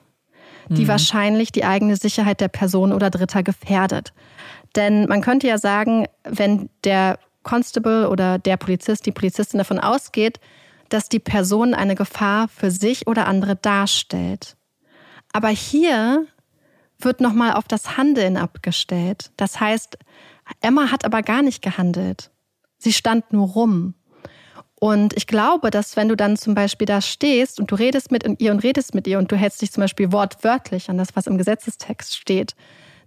die 0.70 0.84
mhm. 0.84 0.88
wahrscheinlich 0.90 1.52
die 1.52 1.66
eigene 1.66 1.96
Sicherheit 1.96 2.42
der 2.42 2.48
Person 2.48 2.94
oder 2.94 3.10
Dritter 3.10 3.44
gefährdet. 3.44 4.14
Denn 4.76 5.08
man 5.08 5.22
könnte 5.22 5.48
ja 5.48 5.58
sagen, 5.58 6.08
wenn 6.24 6.70
der 6.84 7.20
Constable 7.44 8.10
oder 8.10 8.40
der 8.40 8.58
Polizist, 8.58 9.06
die 9.06 9.12
Polizistin 9.12 9.58
davon 9.58 9.80
ausgeht, 9.80 10.40
dass 10.90 11.10
die 11.10 11.20
Person 11.20 11.74
eine 11.74 11.96
Gefahr 11.96 12.48
für 12.48 12.72
sich 12.72 13.08
oder 13.08 13.28
andere 13.28 13.56
darstellt. 13.56 14.56
Aber 15.32 15.50
hier 15.50 16.26
wird 17.00 17.20
nochmal 17.20 17.54
auf 17.54 17.68
das 17.68 17.98
Handeln 17.98 18.38
abgestellt. 18.38 19.32
Das 19.38 19.60
heißt, 19.60 19.98
Emma 20.62 20.92
hat 20.92 21.06
aber 21.06 21.22
gar 21.22 21.42
nicht 21.42 21.62
gehandelt. 21.62 22.32
Sie 22.78 22.94
stand 22.94 23.34
nur 23.34 23.50
rum. 23.50 23.96
Und 24.84 25.16
ich 25.16 25.28
glaube, 25.28 25.72
dass 25.72 25.96
wenn 25.96 26.10
du 26.10 26.18
dann 26.18 26.36
zum 26.36 26.56
Beispiel 26.56 26.86
da 26.86 27.00
stehst 27.00 27.58
und 27.58 27.72
du 27.72 27.76
redest 27.76 28.12
mit 28.12 28.26
ihr 28.42 28.52
und 28.52 28.60
redest 28.64 28.94
mit 28.94 29.08
ihr 29.08 29.18
und 29.18 29.32
du 29.32 29.38
hältst 29.38 29.62
dich 29.62 29.72
zum 29.72 29.80
Beispiel 29.80 30.12
wortwörtlich 30.12 30.90
an 30.90 30.98
das, 30.98 31.16
was 31.16 31.26
im 31.26 31.38
Gesetzestext 31.38 32.18
steht, 32.18 32.54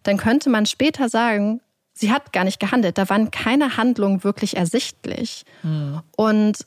dann 0.02 0.16
könnte 0.16 0.48
man 0.48 0.64
später 0.64 1.10
sagen, 1.10 1.60
sie 1.92 2.10
hat 2.10 2.32
gar 2.32 2.44
nicht 2.44 2.60
gehandelt. 2.60 2.96
Da 2.96 3.10
waren 3.10 3.30
keine 3.30 3.76
Handlungen 3.76 4.24
wirklich 4.24 4.56
ersichtlich. 4.56 5.44
Mhm. 5.62 6.00
Und 6.16 6.66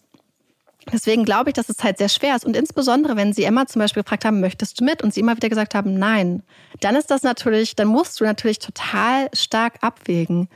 Deswegen 0.94 1.26
glaube 1.26 1.50
ich, 1.50 1.54
dass 1.54 1.70
es 1.70 1.84
halt 1.84 1.98
sehr 2.00 2.10
schwer 2.10 2.36
ist. 2.36 2.46
Und 2.46 2.56
insbesondere, 2.56 3.16
wenn 3.16 3.34
Sie 3.34 3.44
Emma 3.44 3.68
zum 3.68 3.80
Beispiel 3.80 4.02
gefragt 4.02 4.26
haben, 4.26 4.40
möchtest 4.40 4.80
du 4.80 4.84
mit? 4.86 5.04
Und 5.04 5.14
Sie 5.14 5.20
immer 5.20 5.36
wieder 5.36 5.50
gesagt 5.50 5.76
haben, 5.76 6.00
nein. 6.00 6.42
Dann 6.80 6.96
ist 6.96 7.12
das 7.12 7.22
natürlich, 7.22 7.76
dann 7.76 7.88
musst 7.88 8.20
du 8.20 8.24
natürlich 8.24 8.58
total 8.58 9.30
stark 9.34 9.76
abwägen. 9.82 10.50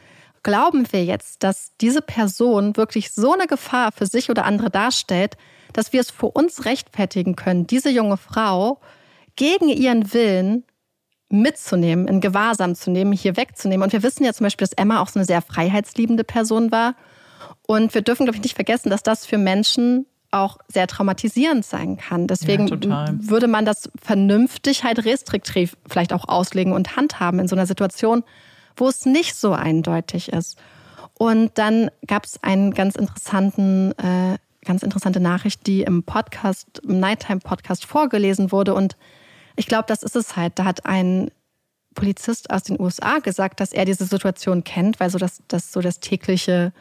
Glauben 0.43 0.91
wir 0.91 1.05
jetzt, 1.05 1.43
dass 1.43 1.71
diese 1.79 2.01
Person 2.01 2.75
wirklich 2.75 3.11
so 3.11 3.33
eine 3.33 3.47
Gefahr 3.47 3.91
für 3.91 4.05
sich 4.05 4.29
oder 4.29 4.45
andere 4.45 4.69
darstellt, 4.69 5.37
dass 5.71 5.93
wir 5.93 6.01
es 6.01 6.11
für 6.11 6.27
uns 6.27 6.65
rechtfertigen 6.65 7.35
können, 7.35 7.65
diese 7.65 7.89
junge 7.89 8.17
Frau 8.17 8.79
gegen 9.35 9.69
ihren 9.69 10.13
Willen 10.13 10.65
mitzunehmen, 11.29 12.07
in 12.07 12.21
Gewahrsam 12.21 12.75
zu 12.75 12.91
nehmen, 12.91 13.11
hier 13.11 13.37
wegzunehmen. 13.37 13.83
Und 13.83 13.93
wir 13.93 14.03
wissen 14.03 14.23
ja 14.23 14.33
zum 14.33 14.45
Beispiel, 14.45 14.67
dass 14.67 14.77
Emma 14.77 15.01
auch 15.01 15.09
so 15.09 15.19
eine 15.19 15.25
sehr 15.25 15.41
freiheitsliebende 15.41 16.23
Person 16.23 16.71
war. 16.71 16.95
Und 17.65 17.93
wir 17.93 18.01
dürfen, 18.01 18.25
glaube 18.25 18.37
ich, 18.37 18.43
nicht 18.43 18.55
vergessen, 18.55 18.89
dass 18.89 19.01
das 19.01 19.25
für 19.25 19.37
Menschen 19.37 20.05
auch 20.29 20.57
sehr 20.67 20.87
traumatisierend 20.87 21.65
sein 21.65 21.97
kann. 21.97 22.27
Deswegen 22.27 22.67
ja, 22.67 23.07
würde 23.19 23.47
man 23.47 23.65
das 23.65 23.89
vernünftig 24.01 24.83
halt 24.83 25.05
restriktiv 25.05 25.77
vielleicht 25.87 26.11
auch 26.11 26.27
auslegen 26.27 26.73
und 26.73 26.95
handhaben 26.95 27.39
in 27.39 27.47
so 27.47 27.55
einer 27.55 27.67
Situation, 27.67 28.23
wo 28.75 28.87
es 28.87 29.05
nicht 29.05 29.35
so 29.35 29.53
eindeutig 29.53 30.29
ist. 30.29 30.57
Und 31.13 31.51
dann 31.57 31.91
gab 32.07 32.25
es 32.25 32.41
einen 32.43 32.73
ganz 32.73 32.95
interessanten, 32.95 33.91
äh, 33.97 34.37
ganz 34.65 34.83
interessante 34.83 35.19
Nachricht, 35.19 35.67
die 35.67 35.83
im 35.83 36.03
Podcast, 36.03 36.79
im 36.79 36.99
Nighttime-Podcast 36.99 37.85
vorgelesen 37.85 38.51
wurde. 38.51 38.73
Und 38.73 38.97
ich 39.55 39.67
glaube, 39.67 39.85
das 39.87 40.03
ist 40.03 40.15
es 40.15 40.35
halt. 40.35 40.57
Da 40.57 40.65
hat 40.65 40.85
ein 40.85 41.29
Polizist 41.93 42.49
aus 42.49 42.63
den 42.63 42.79
USA 42.79 43.19
gesagt, 43.19 43.59
dass 43.59 43.71
er 43.71 43.85
diese 43.85 44.05
Situation 44.05 44.63
kennt, 44.63 44.99
weil 44.99 45.09
so 45.09 45.19
das, 45.19 45.43
das 45.47 45.71
so 45.71 45.81
das 45.81 45.99
tägliche, 45.99 46.73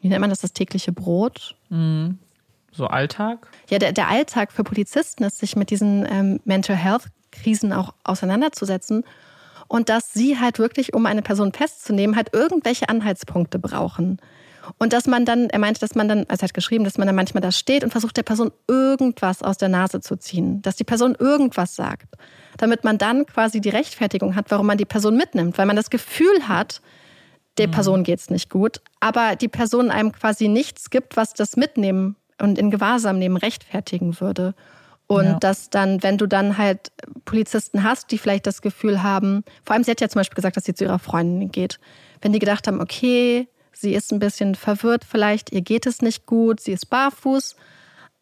wie 0.00 0.08
nennt 0.08 0.20
man 0.20 0.30
das, 0.30 0.40
das 0.40 0.52
tägliche 0.52 0.92
Brot? 0.92 1.56
Mhm 1.70 2.18
so 2.74 2.86
Alltag? 2.86 3.48
Ja, 3.70 3.78
der, 3.78 3.92
der 3.92 4.08
Alltag 4.08 4.52
für 4.52 4.64
Polizisten 4.64 5.24
ist, 5.24 5.38
sich 5.38 5.56
mit 5.56 5.70
diesen 5.70 6.06
ähm, 6.10 6.40
Mental 6.44 6.76
Health 6.76 7.06
Krisen 7.30 7.72
auch 7.72 7.94
auseinanderzusetzen. 8.04 9.04
Und 9.74 9.88
dass 9.88 10.12
sie 10.12 10.38
halt 10.38 10.60
wirklich, 10.60 10.94
um 10.94 11.04
eine 11.04 11.20
Person 11.20 11.52
festzunehmen, 11.52 12.14
halt 12.14 12.32
irgendwelche 12.32 12.88
Anhaltspunkte 12.88 13.58
brauchen. 13.58 14.20
Und 14.78 14.92
dass 14.92 15.08
man 15.08 15.24
dann, 15.24 15.50
er 15.50 15.58
meinte, 15.58 15.80
dass 15.80 15.96
man 15.96 16.06
dann, 16.06 16.26
also 16.28 16.42
er 16.42 16.46
hat 16.46 16.54
geschrieben, 16.54 16.84
dass 16.84 16.96
man 16.96 17.08
dann 17.08 17.16
manchmal 17.16 17.40
da 17.40 17.50
steht 17.50 17.82
und 17.82 17.90
versucht, 17.90 18.16
der 18.16 18.22
Person 18.22 18.52
irgendwas 18.68 19.42
aus 19.42 19.56
der 19.58 19.68
Nase 19.68 20.00
zu 20.00 20.14
ziehen. 20.14 20.62
Dass 20.62 20.76
die 20.76 20.84
Person 20.84 21.16
irgendwas 21.18 21.74
sagt. 21.74 22.06
Damit 22.56 22.84
man 22.84 22.98
dann 22.98 23.26
quasi 23.26 23.60
die 23.60 23.68
Rechtfertigung 23.68 24.36
hat, 24.36 24.52
warum 24.52 24.68
man 24.68 24.78
die 24.78 24.84
Person 24.84 25.16
mitnimmt. 25.16 25.58
Weil 25.58 25.66
man 25.66 25.74
das 25.74 25.90
Gefühl 25.90 26.46
hat, 26.46 26.80
der 27.58 27.66
mhm. 27.66 27.72
Person 27.72 28.04
geht's 28.04 28.30
nicht 28.30 28.50
gut, 28.50 28.80
aber 29.00 29.34
die 29.34 29.48
Person 29.48 29.90
einem 29.90 30.12
quasi 30.12 30.46
nichts 30.46 30.88
gibt, 30.88 31.16
was 31.16 31.34
das 31.34 31.56
Mitnehmen 31.56 32.14
und 32.40 32.60
in 32.60 32.70
Gewahrsam 32.70 33.18
nehmen 33.18 33.36
rechtfertigen 33.36 34.20
würde. 34.20 34.54
Und 35.06 35.24
ja. 35.24 35.38
dass 35.38 35.70
dann, 35.70 36.02
wenn 36.02 36.16
du 36.16 36.26
dann 36.26 36.56
halt 36.56 36.90
Polizisten 37.24 37.84
hast, 37.84 38.10
die 38.10 38.18
vielleicht 38.18 38.46
das 38.46 38.62
Gefühl 38.62 39.02
haben, 39.02 39.44
vor 39.64 39.74
allem 39.74 39.84
sie 39.84 39.90
hat 39.90 40.00
ja 40.00 40.08
zum 40.08 40.20
Beispiel 40.20 40.36
gesagt, 40.36 40.56
dass 40.56 40.64
sie 40.64 40.74
zu 40.74 40.84
ihrer 40.84 40.98
Freundin 40.98 41.50
geht, 41.50 41.78
wenn 42.22 42.32
die 42.32 42.38
gedacht 42.38 42.66
haben, 42.66 42.80
okay, 42.80 43.48
sie 43.72 43.94
ist 43.94 44.12
ein 44.12 44.18
bisschen 44.18 44.54
verwirrt 44.54 45.04
vielleicht, 45.04 45.52
ihr 45.52 45.60
geht 45.60 45.86
es 45.86 46.00
nicht 46.00 46.24
gut, 46.24 46.60
sie 46.60 46.72
ist 46.72 46.86
barfuß, 46.86 47.54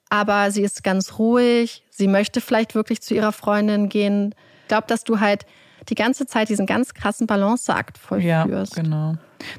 aber 0.08 0.50
sie 0.50 0.62
ist 0.62 0.82
ganz 0.82 1.18
ruhig, 1.18 1.84
sie 1.90 2.08
möchte 2.08 2.40
vielleicht 2.40 2.74
wirklich 2.74 3.00
zu 3.00 3.14
ihrer 3.14 3.32
Freundin 3.32 3.88
gehen, 3.88 4.34
glaube, 4.72 4.86
dass 4.86 5.04
du 5.04 5.20
halt 5.20 5.44
die 5.88 5.94
ganze 5.94 6.26
Zeit 6.26 6.48
diesen 6.48 6.66
ganz 6.66 6.94
krassen 6.94 7.26
Balanceakt 7.26 7.98
vollführst. 7.98 8.76
Ja, 8.76 8.82
genau. 8.82 9.14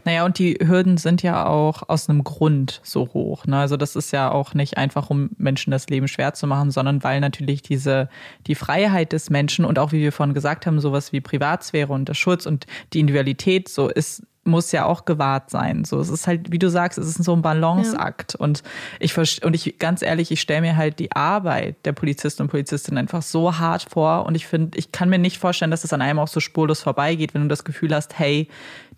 Naja, 0.06 0.26
und 0.26 0.40
die 0.40 0.58
Hürden 0.62 0.98
sind 0.98 1.24
ja 1.24 1.46
auch 1.46 1.84
aus 1.90 2.10
einem 2.10 2.24
Grund 2.24 2.80
so 2.84 3.10
hoch. 3.14 3.46
Ne? 3.46 3.58
Also 3.58 3.78
das 3.78 3.96
ist 3.96 4.12
ja 4.12 4.32
auch 4.32 4.54
nicht 4.54 4.78
einfach, 4.78 5.10
um 5.10 5.32
Menschen 5.38 5.72
das 5.72 5.88
Leben 5.88 6.08
schwer 6.08 6.34
zu 6.34 6.48
machen, 6.48 6.72
sondern 6.72 7.04
weil 7.04 7.20
natürlich 7.20 7.62
diese, 7.62 8.10
die 8.48 8.56
Freiheit 8.56 9.12
des 9.12 9.30
Menschen 9.30 9.66
und 9.66 9.80
auch, 9.80 9.92
wie 9.92 10.00
wir 10.00 10.12
vorhin 10.12 10.34
gesagt 10.34 10.66
haben, 10.66 10.80
sowas 10.80 11.12
wie 11.12 11.22
Privatsphäre 11.22 11.92
und 11.92 12.08
der 12.08 12.14
Schutz 12.14 12.46
und 12.46 12.66
die 12.94 13.00
Individualität 13.00 13.70
so 13.70 13.90
ist 13.90 14.24
muss 14.46 14.72
ja 14.72 14.86
auch 14.86 15.06
gewahrt 15.06 15.50
sein. 15.50 15.86
So, 15.86 16.00
es 16.00 16.10
ist 16.10 16.28
halt, 16.28 16.52
wie 16.52 16.60
du 16.60 16.70
sagst, 16.70 16.98
es 16.98 17.08
ist 17.08 17.24
so 17.24 17.34
ein 17.34 17.42
Balanceakt. 17.42 18.34
Ja. 18.34 18.40
Und 18.40 18.64
ich 19.00 19.18
und 19.18 19.54
ich 19.56 19.80
ganz 19.80 20.02
ehrlich, 20.02 20.32
ich 20.32 20.42
stelle 20.42 20.62
mir 20.62 20.76
halt 20.76 21.00
die 21.00 21.12
Arbeit 21.14 21.78
der 21.86 21.94
Polizisten 21.94 22.44
und 22.44 22.50
Polizistinnen 22.50 22.98
einfach 22.98 23.22
so 23.22 23.58
hart 23.58 23.88
vor. 23.90 24.26
Und 24.26 24.36
ich 24.36 24.48
finde, 24.48 24.78
ich 24.78 24.92
kann 24.92 25.10
mir 25.10 25.20
nicht 25.20 25.38
vorstellen, 25.38 25.72
dass 25.72 25.84
es 25.84 25.94
an 25.94 26.02
einem 26.02 26.20
auch 26.20 26.28
so 26.28 26.40
spurlos 26.40 26.82
vorbeigeht, 26.82 27.34
wenn 27.34 27.44
du 27.44 27.48
das 27.48 27.64
Gefühl 27.64 27.94
hast, 27.96 28.20
hey, 28.20 28.48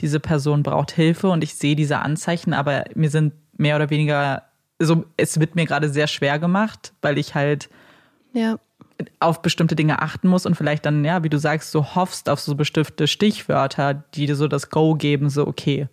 diese 0.02 0.20
Person 0.20 0.64
braucht 0.64 0.92
Hilfe 0.92 1.30
und 1.30 1.44
ich 1.44 1.56
sehe 1.56 1.76
diese 1.76 2.00
Anzeichen, 2.00 2.54
aber 2.54 2.86
mir 2.96 3.10
sind 3.10 3.34
mehr 3.58 3.76
oder 3.76 3.90
weniger 3.90 4.44
so, 4.80 5.06
es 5.16 5.40
wird 5.40 5.56
mir 5.56 5.66
gerade 5.66 5.90
sehr 5.90 6.08
schwer 6.08 6.38
gemacht, 6.40 6.94
weil 7.02 7.18
ich 7.18 7.34
halt 7.34 7.70
ja 8.34 8.58
auf 9.20 9.42
bestimmte 9.42 9.76
Dinge 9.76 10.02
achten 10.02 10.28
muss 10.28 10.46
und 10.46 10.56
vielleicht 10.56 10.86
dann, 10.86 11.04
ja, 11.04 11.24
wie 11.24 11.30
du 11.30 11.38
sagst, 11.38 11.72
so 11.72 11.96
hoffst 11.96 12.30
auf 12.30 12.40
so 12.40 12.56
bestimmte 12.56 13.08
Stichwörter, 13.08 13.94
die 13.94 14.26
dir 14.26 14.36
so 14.36 14.48
das 14.48 14.70
Go 14.70 14.96
geben, 14.96 15.30
so 15.30 15.48
okay, 15.48 15.88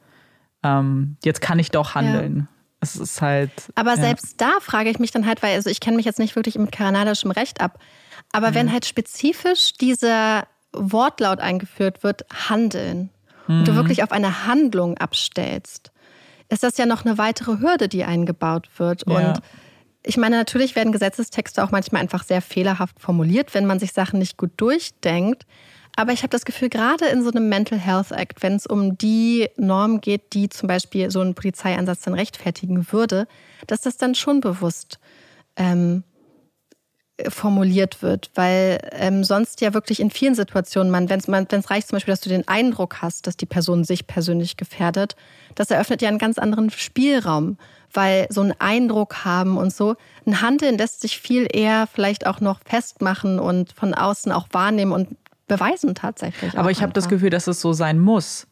ähm, 0.63 1.17
jetzt 1.25 1.41
kann 1.41 1.59
ich 1.59 1.71
doch 1.71 1.95
handeln. 1.95 2.37
Ja. 2.37 2.47
Es 2.81 2.97
ist 2.97 3.23
halt. 3.23 3.53
Aber 3.77 3.95
ja. 3.95 3.97
selbst 3.97 4.41
da 4.41 4.59
frage 4.61 4.91
ich 4.91 4.99
mich 4.99 5.13
dann 5.13 5.27
halt, 5.27 5.43
weil 5.43 5.55
also 5.55 5.71
ich 5.71 5.81
kenne 5.81 5.97
mich 5.97 6.07
jetzt 6.07 6.19
nicht 6.19 6.37
wirklich 6.37 6.57
mit 6.57 6.73
kanadischem 6.73 7.31
Recht 7.31 7.61
ab, 7.61 7.79
aber 8.33 8.51
mhm. 8.51 8.55
wenn 8.55 8.73
halt 8.73 8.87
spezifisch 8.87 9.73
dieser 9.75 10.47
Wortlaut 10.73 11.41
eingeführt 11.41 12.03
wird, 12.03 12.25
handeln, 12.49 13.11
mhm. 13.47 13.61
und 13.61 13.69
du 13.69 13.73
mhm. 13.73 13.77
wirklich 13.77 14.03
auf 14.03 14.13
eine 14.13 14.47
Handlung 14.47 14.97
abstellst, 14.99 15.93
ist 16.49 16.63
das 16.63 16.77
ja 16.77 16.87
noch 16.87 17.05
eine 17.05 17.19
weitere 17.19 17.59
Hürde, 17.61 17.89
die 17.89 18.05
eingebaut 18.05 18.69
wird. 18.77 19.05
Ja. 19.09 19.17
Und 19.17 19.41
ich 20.05 20.17
meine, 20.17 20.37
natürlich 20.37 20.75
werden 20.75 20.93
Gesetzestexte 20.93 21.63
auch 21.63 21.71
manchmal 21.71 22.03
einfach 22.03 22.25
sehr 22.25 22.43
fehlerhaft 22.43 23.01
formuliert, 23.01 23.55
wenn 23.55 23.67
man 23.67 23.79
sich 23.79 23.93
Sachen 23.93 24.19
nicht 24.19 24.37
gut 24.37 24.51
durchdenkt. 24.57 25.47
Aber 25.95 26.13
ich 26.13 26.23
habe 26.23 26.31
das 26.31 26.45
Gefühl, 26.45 26.71
gerade 26.71 27.07
in 27.07 27.23
so 27.23 27.31
einem 27.31 27.49
Mental 27.49 27.79
Health 27.79 28.13
Act, 28.13 28.43
wenn 28.43 28.55
es 28.55 28.67
um 28.67 28.97
die 28.97 29.49
Norm 29.57 30.01
geht, 30.01 30.33
die 30.33 30.49
zum 30.49 30.67
Beispiel 30.67 31.11
so 31.11 31.21
einen 31.21 31.35
Polizeieinsatz 31.35 32.01
dann 32.01 32.15
rechtfertigen 32.15 32.91
würde, 32.91 33.27
dass 33.67 33.83
das 33.83 33.99
dann 33.99 34.15
schon 34.15 34.41
bewusst 34.41 34.99
ähm, 35.57 36.03
formuliert 37.29 38.03
wird, 38.03 38.31
weil 38.35 38.79
ähm, 38.93 39.23
sonst 39.23 39.61
ja 39.61 39.75
wirklich 39.75 40.01
in 40.01 40.11
vielen 40.11 40.35
Situationen 40.35 40.91
man, 40.91 41.11
wenn 41.11 41.21
es 41.21 41.71
reicht 41.71 41.89
zum 41.89 41.97
Beispiel, 41.97 42.13
dass 42.13 42.23
du 42.23 42.31
den 42.31 42.49
Eindruck 42.49 43.03
hast, 43.03 43.27
dass 43.27 43.37
die 43.37 43.47
Person 43.47 43.85
sich 43.85 44.07
persönlich 44.07 44.57
gefährdet, 44.57 45.15
das 45.55 45.71
eröffnet 45.71 46.01
ja 46.01 46.09
einen 46.09 46.19
ganz 46.19 46.39
anderen 46.39 46.71
Spielraum, 46.71 47.59
weil 47.93 48.27
so 48.31 48.41
einen 48.41 48.55
Eindruck 48.59 49.25
haben 49.25 49.57
und 49.57 49.73
so. 49.73 49.97
Ein 50.27 50.41
Handeln 50.41 50.79
lässt 50.79 51.01
sich 51.01 51.19
viel 51.19 51.47
eher 51.51 51.87
vielleicht 51.93 52.27
auch 52.27 52.41
noch 52.41 52.61
festmachen 52.65 53.39
und 53.39 53.73
von 53.73 53.95
außen 53.95 54.33
auch 54.33 54.47
wahrnehmen 54.53 54.93
und 54.93 55.09
beweisen 55.49 55.95
tatsächlich. 55.95 56.59
Aber 56.59 56.71
ich 56.71 56.83
habe 56.83 56.93
das 56.93 57.09
Gefühl, 57.09 57.31
dass 57.31 57.47
es 57.47 57.61
so 57.61 57.73
sein 57.73 57.99
muss. 57.99 58.47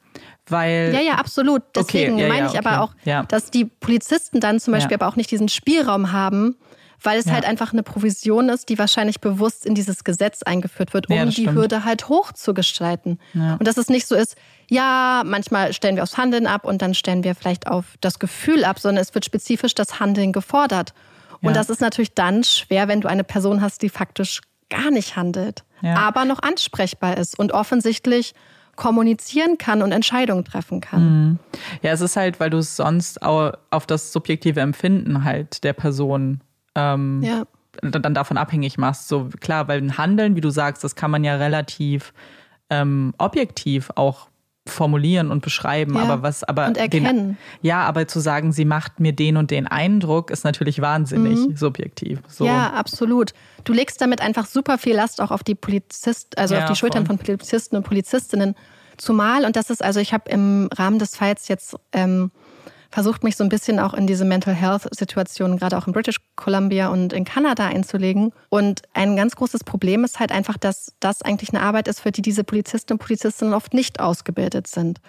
Weil 0.47 0.91
ja, 0.93 1.01
ja, 1.01 1.13
absolut. 1.15 1.63
Deswegen 1.75 2.15
okay, 2.15 2.23
ja, 2.23 2.29
meine 2.29 2.41
ja, 2.41 2.47
ich 2.47 2.59
okay. 2.59 2.67
aber 2.67 2.83
auch, 2.83 3.27
dass 3.29 3.51
die 3.51 3.65
Polizisten 3.65 4.41
dann 4.41 4.59
zum 4.59 4.73
Beispiel 4.73 4.97
aber 4.97 5.07
auch 5.07 5.17
nicht 5.17 5.31
diesen 5.31 5.49
Spielraum 5.49 6.13
haben, 6.13 6.57
weil 7.03 7.19
es 7.19 7.27
ja. 7.27 7.33
halt 7.33 7.45
einfach 7.45 7.73
eine 7.73 7.83
Provision 7.83 8.49
ist, 8.49 8.69
die 8.69 8.79
wahrscheinlich 8.79 9.21
bewusst 9.21 9.67
in 9.67 9.75
dieses 9.75 10.05
Gesetz 10.05 10.43
eingeführt 10.43 10.95
wird, 10.95 11.09
um 11.09 11.17
ja, 11.17 11.25
die 11.25 11.33
stimmt. 11.33 11.55
Hürde 11.55 11.85
halt 11.85 12.09
hochzugestalten. 12.09 13.19
Ja. 13.35 13.55
Und 13.55 13.67
dass 13.67 13.77
es 13.77 13.89
nicht 13.89 14.07
so 14.07 14.15
ist, 14.15 14.37
ja, 14.69 15.23
manchmal 15.25 15.73
stellen 15.73 15.97
wir 15.97 16.03
aufs 16.03 16.17
Handeln 16.17 16.47
ab 16.47 16.65
und 16.65 16.83
dann 16.83 16.95
stellen 16.95 17.25
wir 17.25 17.35
vielleicht 17.35 17.67
auf 17.67 17.85
das 18.01 18.19
Gefühl 18.19 18.65
ab, 18.65 18.79
sondern 18.79 19.03
es 19.03 19.15
wird 19.15 19.25
spezifisch 19.25 19.75
das 19.75 20.01
Handeln 20.01 20.33
gefordert. 20.33 20.95
Und 21.43 21.57
das 21.57 21.71
ist 21.71 21.81
natürlich 21.81 22.13
dann 22.13 22.45
schwer, 22.45 22.87
wenn 22.87 23.01
du 23.01 23.09
eine 23.09 23.25
Person 23.25 23.63
hast, 23.63 23.81
die 23.81 23.89
faktisch 23.89 24.43
gar 24.69 24.91
nicht 24.91 25.17
handelt, 25.17 25.65
aber 25.83 26.27
noch 26.27 26.43
ansprechbar 26.43 27.17
ist 27.17 27.39
und 27.39 27.53
offensichtlich 27.53 28.35
kommunizieren 28.77 29.59
kann 29.59 29.83
und 29.83 29.93
Entscheidungen 29.93 30.45
treffen 30.45 30.81
kann. 30.81 31.03
Mhm. 31.03 31.39
Ja, 31.83 31.93
es 31.93 32.01
ist 32.01 32.17
halt, 32.17 32.41
weil 32.41 32.51
du 32.51 32.59
es 32.59 32.77
sonst 32.77 33.23
auch 33.23 33.53
auf 33.71 33.87
das 33.87 34.13
subjektive 34.13 34.61
Empfinden 34.61 35.25
halt 35.25 35.65
der 35.65 35.73
Person 35.73 36.41
ähm, 36.75 37.23
ja. 37.23 37.45
dann 37.83 38.15
davon 38.15 38.37
abhängig 38.37 38.79
machst. 38.79 39.09
So 39.09 39.29
klar, 39.41 39.69
weil 39.69 39.81
ein 39.81 39.99
Handeln, 39.99 40.37
wie 40.37 40.41
du 40.41 40.51
sagst, 40.51 40.85
das 40.85 40.95
kann 40.95 41.11
man 41.11 41.25
ja 41.25 41.37
relativ 41.37 42.13
ähm, 42.71 43.15
objektiv 43.19 43.91
auch 43.97 44.31
formulieren 44.67 45.31
und 45.31 45.43
beschreiben, 45.43 45.95
ja. 45.95 46.03
aber 46.03 46.23
was 46.23 46.45
aber 46.45 46.67
und 46.67 46.77
erkennen. 46.77 47.17
Den, 47.17 47.39
ja, 47.63 47.81
aber 47.83 48.07
zu 48.07 48.21
sagen, 48.21 48.53
sie 48.53 48.65
macht 48.65 49.01
mir 49.01 49.13
den 49.13 49.37
und 49.37 49.51
den 49.51 49.67
Eindruck, 49.67 50.31
ist 50.31 50.45
natürlich 50.45 50.81
wahnsinnig 50.81 51.39
mhm. 51.39 51.57
subjektiv. 51.57 52.21
So. 52.29 52.45
Ja, 52.45 52.73
absolut. 52.73 53.33
Du 53.65 53.73
legst 53.73 54.01
damit 54.01 54.21
einfach 54.21 54.47
super 54.47 54.79
viel 54.79 54.95
Last 54.95 55.21
auch 55.21 55.31
auf 55.31 55.43
die 55.43 55.55
Polizist, 55.55 56.39
also 56.39 56.55
ja, 56.55 56.63
auf 56.63 56.71
die 56.71 56.77
Schultern 56.77 57.07
voll. 57.07 57.17
von 57.17 57.25
Polizisten 57.25 57.77
und 57.77 57.83
Polizistinnen. 57.85 58.55
Zumal 58.97 59.47
und 59.47 59.57
das 59.57 59.71
ist 59.71 59.83
also, 59.83 59.99
ich 59.99 60.13
habe 60.13 60.31
im 60.31 60.69
Rahmen 60.75 60.99
des 60.99 61.17
Falls 61.17 61.49
jetzt 61.49 61.75
ähm, 61.93 62.31
versucht, 62.91 63.23
mich 63.23 63.37
so 63.37 63.45
ein 63.45 63.49
bisschen 63.49 63.79
auch 63.79 63.95
in 63.95 64.07
diese 64.07 64.25
Mental 64.25 64.55
Health-Situation, 64.55 65.59
gerade 65.59 65.79
auch 65.79 65.87
in 65.87 65.93
British 65.93 66.17
Columbia 66.35 66.89
und 66.89 67.13
in 67.13 67.25
Kanada 67.25 67.67
einzulegen. 67.67 68.33
Und 68.49 68.83
ein 68.95 69.17
ganz 69.17 69.37
großes 69.37 69.65
Problem 69.65 70.05
ist 70.05 70.19
halt 70.19 70.33
einfach, 70.33 70.59
dass 70.59 70.95
das 70.99 71.23
eigentlich 71.23 71.51
eine 71.55 71.63
Arbeit 71.63 71.87
ist, 71.87 72.01
für 72.01 72.11
die 72.11 72.23
diese 72.23 72.43
Polizisten 72.43 72.95
und 72.95 72.99
Polizistinnen 72.99 73.55
oft 73.55 73.75
nicht 73.75 74.01
ausgebildet 74.01 74.67
sind. 74.67 75.01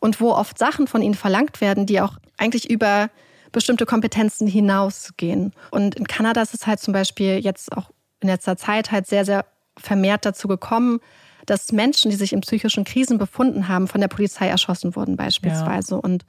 Und 0.00 0.20
wo 0.20 0.32
oft 0.32 0.58
Sachen 0.58 0.86
von 0.86 1.02
ihnen 1.02 1.14
verlangt 1.14 1.60
werden, 1.60 1.86
die 1.86 2.00
auch 2.00 2.14
eigentlich 2.36 2.70
über 2.70 3.10
bestimmte 3.52 3.86
Kompetenzen 3.86 4.46
hinausgehen. 4.46 5.52
Und 5.70 5.94
in 5.94 6.06
Kanada 6.06 6.42
ist 6.42 6.54
es 6.54 6.66
halt 6.66 6.80
zum 6.80 6.92
Beispiel 6.92 7.38
jetzt 7.38 7.76
auch 7.76 7.90
in 8.20 8.28
letzter 8.28 8.56
Zeit 8.56 8.92
halt 8.92 9.06
sehr, 9.06 9.24
sehr 9.24 9.46
vermehrt 9.78 10.26
dazu 10.26 10.46
gekommen, 10.46 11.00
dass 11.46 11.72
Menschen, 11.72 12.10
die 12.10 12.16
sich 12.16 12.32
in 12.32 12.42
psychischen 12.42 12.84
Krisen 12.84 13.18
befunden 13.18 13.66
haben, 13.66 13.88
von 13.88 14.00
der 14.00 14.08
Polizei 14.08 14.46
erschossen 14.46 14.94
wurden 14.94 15.16
beispielsweise. 15.16 15.94
Ja. 15.94 16.00
Und 16.00 16.24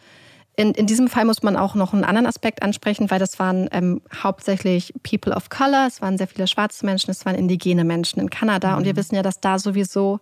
in, 0.57 0.73
in 0.73 0.85
diesem 0.85 1.07
Fall 1.07 1.25
muss 1.25 1.43
man 1.43 1.55
auch 1.55 1.75
noch 1.75 1.93
einen 1.93 2.03
anderen 2.03 2.27
Aspekt 2.27 2.61
ansprechen, 2.61 3.09
weil 3.09 3.19
das 3.19 3.39
waren 3.39 3.69
ähm, 3.71 4.01
hauptsächlich 4.13 4.93
People 5.01 5.33
of 5.33 5.49
Color, 5.49 5.87
es 5.87 6.01
waren 6.01 6.17
sehr 6.17 6.27
viele 6.27 6.47
schwarze 6.47 6.85
Menschen, 6.85 7.11
es 7.11 7.25
waren 7.25 7.35
indigene 7.35 7.85
Menschen 7.85 8.19
in 8.19 8.29
Kanada. 8.29 8.71
Mhm. 8.71 8.77
Und 8.77 8.85
wir 8.85 8.93
mhm. 8.93 8.97
wissen 8.97 9.15
ja, 9.15 9.23
dass 9.23 9.39
da 9.39 9.59
sowieso, 9.59 10.19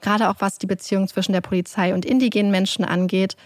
gerade 0.00 0.28
auch 0.28 0.36
was 0.38 0.58
die 0.58 0.66
Beziehung 0.66 1.08
zwischen 1.08 1.32
der 1.32 1.40
Polizei 1.40 1.94
und 1.94 2.04
indigenen 2.04 2.50
Menschen 2.50 2.84
angeht, 2.84 3.36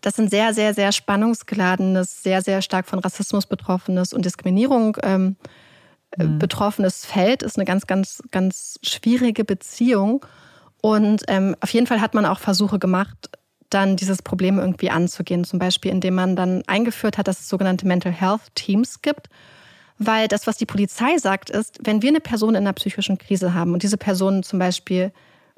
das 0.00 0.18
ein 0.18 0.28
sehr, 0.28 0.54
sehr, 0.54 0.74
sehr 0.74 0.92
spannungsgeladenes, 0.92 2.22
sehr, 2.22 2.42
sehr 2.42 2.62
stark 2.62 2.86
von 2.86 2.98
Rassismus 2.98 3.46
betroffenes 3.46 4.12
und 4.12 4.24
Diskriminierung 4.24 4.96
ähm, 5.02 5.36
äh, 6.12 6.24
mhm. 6.24 6.38
betroffenes 6.38 7.04
Feld 7.04 7.42
ist 7.42 7.56
eine 7.56 7.64
ganz, 7.64 7.86
ganz, 7.86 8.22
ganz 8.30 8.78
schwierige 8.82 9.44
Beziehung. 9.44 10.24
Und 10.80 11.24
ähm, 11.28 11.56
auf 11.60 11.70
jeden 11.70 11.86
Fall 11.86 12.00
hat 12.00 12.14
man 12.14 12.24
auch 12.24 12.38
Versuche 12.38 12.78
gemacht, 12.78 13.30
dann 13.70 13.96
dieses 13.96 14.22
Problem 14.22 14.58
irgendwie 14.58 14.90
anzugehen. 14.90 15.44
Zum 15.44 15.58
Beispiel, 15.58 15.90
indem 15.90 16.14
man 16.14 16.36
dann 16.36 16.62
eingeführt 16.66 17.18
hat, 17.18 17.28
dass 17.28 17.40
es 17.40 17.48
sogenannte 17.48 17.86
Mental 17.86 18.12
Health 18.12 18.54
Teams 18.54 19.02
gibt. 19.02 19.28
Weil 19.98 20.28
das, 20.28 20.46
was 20.46 20.56
die 20.56 20.66
Polizei 20.66 21.18
sagt, 21.18 21.50
ist, 21.50 21.78
wenn 21.82 22.02
wir 22.02 22.10
eine 22.10 22.20
Person 22.20 22.50
in 22.50 22.58
einer 22.58 22.72
psychischen 22.72 23.18
Krise 23.18 23.52
haben 23.52 23.72
und 23.72 23.82
diese 23.82 23.96
Person 23.96 24.42
zum 24.42 24.58
Beispiel 24.58 25.12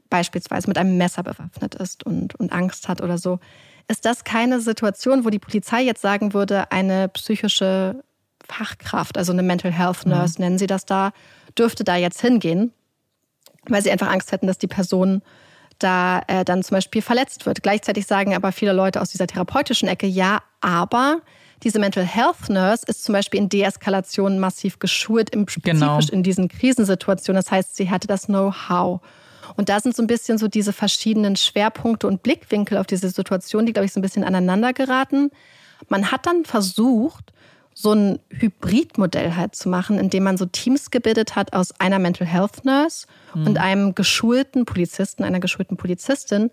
beispielsweise 0.08 0.66
mit 0.66 0.78
einem 0.78 0.96
Messer 0.96 1.22
bewaffnet 1.22 1.74
ist 1.76 2.04
und, 2.04 2.34
und 2.34 2.52
Angst 2.52 2.88
hat 2.88 3.00
oder 3.00 3.18
so, 3.18 3.38
ist 3.86 4.04
das 4.04 4.24
keine 4.24 4.60
Situation, 4.60 5.24
wo 5.24 5.30
die 5.30 5.38
Polizei 5.38 5.82
jetzt 5.82 6.00
sagen 6.00 6.32
würde, 6.32 6.70
eine 6.72 7.08
psychische 7.08 8.02
Fachkraft, 8.44 9.18
also 9.18 9.32
eine 9.32 9.42
Mental 9.42 9.72
Health 9.72 10.06
Nurse, 10.06 10.34
mhm. 10.38 10.44
nennen 10.44 10.58
sie 10.58 10.66
das 10.66 10.86
da, 10.86 11.12
dürfte 11.56 11.84
da 11.84 11.96
jetzt 11.96 12.20
hingehen, 12.20 12.72
weil 13.68 13.82
sie 13.82 13.90
einfach 13.90 14.10
Angst 14.10 14.32
hätten, 14.32 14.46
dass 14.46 14.58
die 14.58 14.66
Person 14.66 15.22
da 15.82 16.22
äh, 16.28 16.44
dann 16.44 16.62
zum 16.62 16.76
Beispiel 16.76 17.02
verletzt 17.02 17.46
wird. 17.46 17.62
Gleichzeitig 17.62 18.06
sagen 18.06 18.34
aber 18.34 18.52
viele 18.52 18.72
Leute 18.72 19.00
aus 19.00 19.10
dieser 19.10 19.26
therapeutischen 19.26 19.88
Ecke, 19.88 20.06
ja, 20.06 20.42
aber 20.60 21.20
diese 21.62 21.78
Mental 21.78 22.04
Health 22.04 22.48
Nurse 22.48 22.84
ist 22.86 23.04
zum 23.04 23.12
Beispiel 23.12 23.40
in 23.40 23.48
Deeskalation 23.48 24.38
massiv 24.38 24.78
geschult, 24.78 25.30
im 25.30 25.46
spezifisch 25.46 25.80
genau. 25.80 25.98
in 26.12 26.22
diesen 26.22 26.48
Krisensituationen. 26.48 27.42
Das 27.42 27.50
heißt, 27.50 27.76
sie 27.76 27.90
hatte 27.90 28.06
das 28.06 28.26
Know-how. 28.26 29.00
Und 29.56 29.68
da 29.68 29.80
sind 29.80 29.94
so 29.94 30.02
ein 30.02 30.06
bisschen 30.06 30.38
so 30.38 30.48
diese 30.48 30.72
verschiedenen 30.72 31.36
Schwerpunkte 31.36 32.06
und 32.06 32.22
Blickwinkel 32.22 32.78
auf 32.78 32.86
diese 32.86 33.10
Situation, 33.10 33.66
die, 33.66 33.72
glaube 33.72 33.86
ich, 33.86 33.92
so 33.92 34.00
ein 34.00 34.02
bisschen 34.02 34.24
aneinander 34.24 34.72
geraten. 34.72 35.30
Man 35.88 36.10
hat 36.10 36.26
dann 36.26 36.44
versucht, 36.44 37.32
so 37.80 37.92
ein 37.92 38.18
Hybridmodell 38.30 39.36
halt 39.36 39.54
zu 39.54 39.68
machen, 39.68 39.98
indem 39.98 40.24
man 40.24 40.36
so 40.36 40.44
Teams 40.44 40.90
gebildet 40.90 41.36
hat 41.36 41.52
aus 41.52 41.72
einer 41.80 41.98
Mental 41.98 42.26
Health 42.26 42.64
Nurse 42.64 43.06
mhm. 43.34 43.46
und 43.46 43.58
einem 43.58 43.94
geschulten 43.94 44.64
Polizisten, 44.66 45.24
einer 45.24 45.40
geschulten 45.40 45.76
Polizistin, 45.76 46.50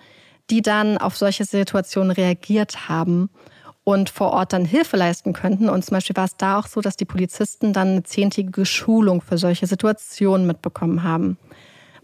die 0.50 0.62
dann 0.62 0.98
auf 0.98 1.18
solche 1.18 1.44
Situationen 1.44 2.12
reagiert 2.12 2.88
haben 2.88 3.30
und 3.84 4.10
vor 4.10 4.32
Ort 4.32 4.54
dann 4.54 4.66
Hilfe 4.66 4.98
leisten 4.98 5.34
könnten. 5.34 5.70
Und 5.70 5.84
zum 5.84 5.96
Beispiel 5.96 6.16
war 6.16 6.26
es 6.26 6.38
da 6.38 6.60
auch 6.60 6.68
so, 6.68 6.82
dass 6.82 6.98
die 6.98 7.06
Polizisten 7.06 7.74
dann 7.74 7.90
eine 7.90 8.04
zehntägige 8.04 8.66
Schulung 8.66 9.22
für 9.22 9.38
solche 9.38 9.68
Situationen 9.68 10.48
mitbekommen 10.48 11.04
haben. 11.04 11.38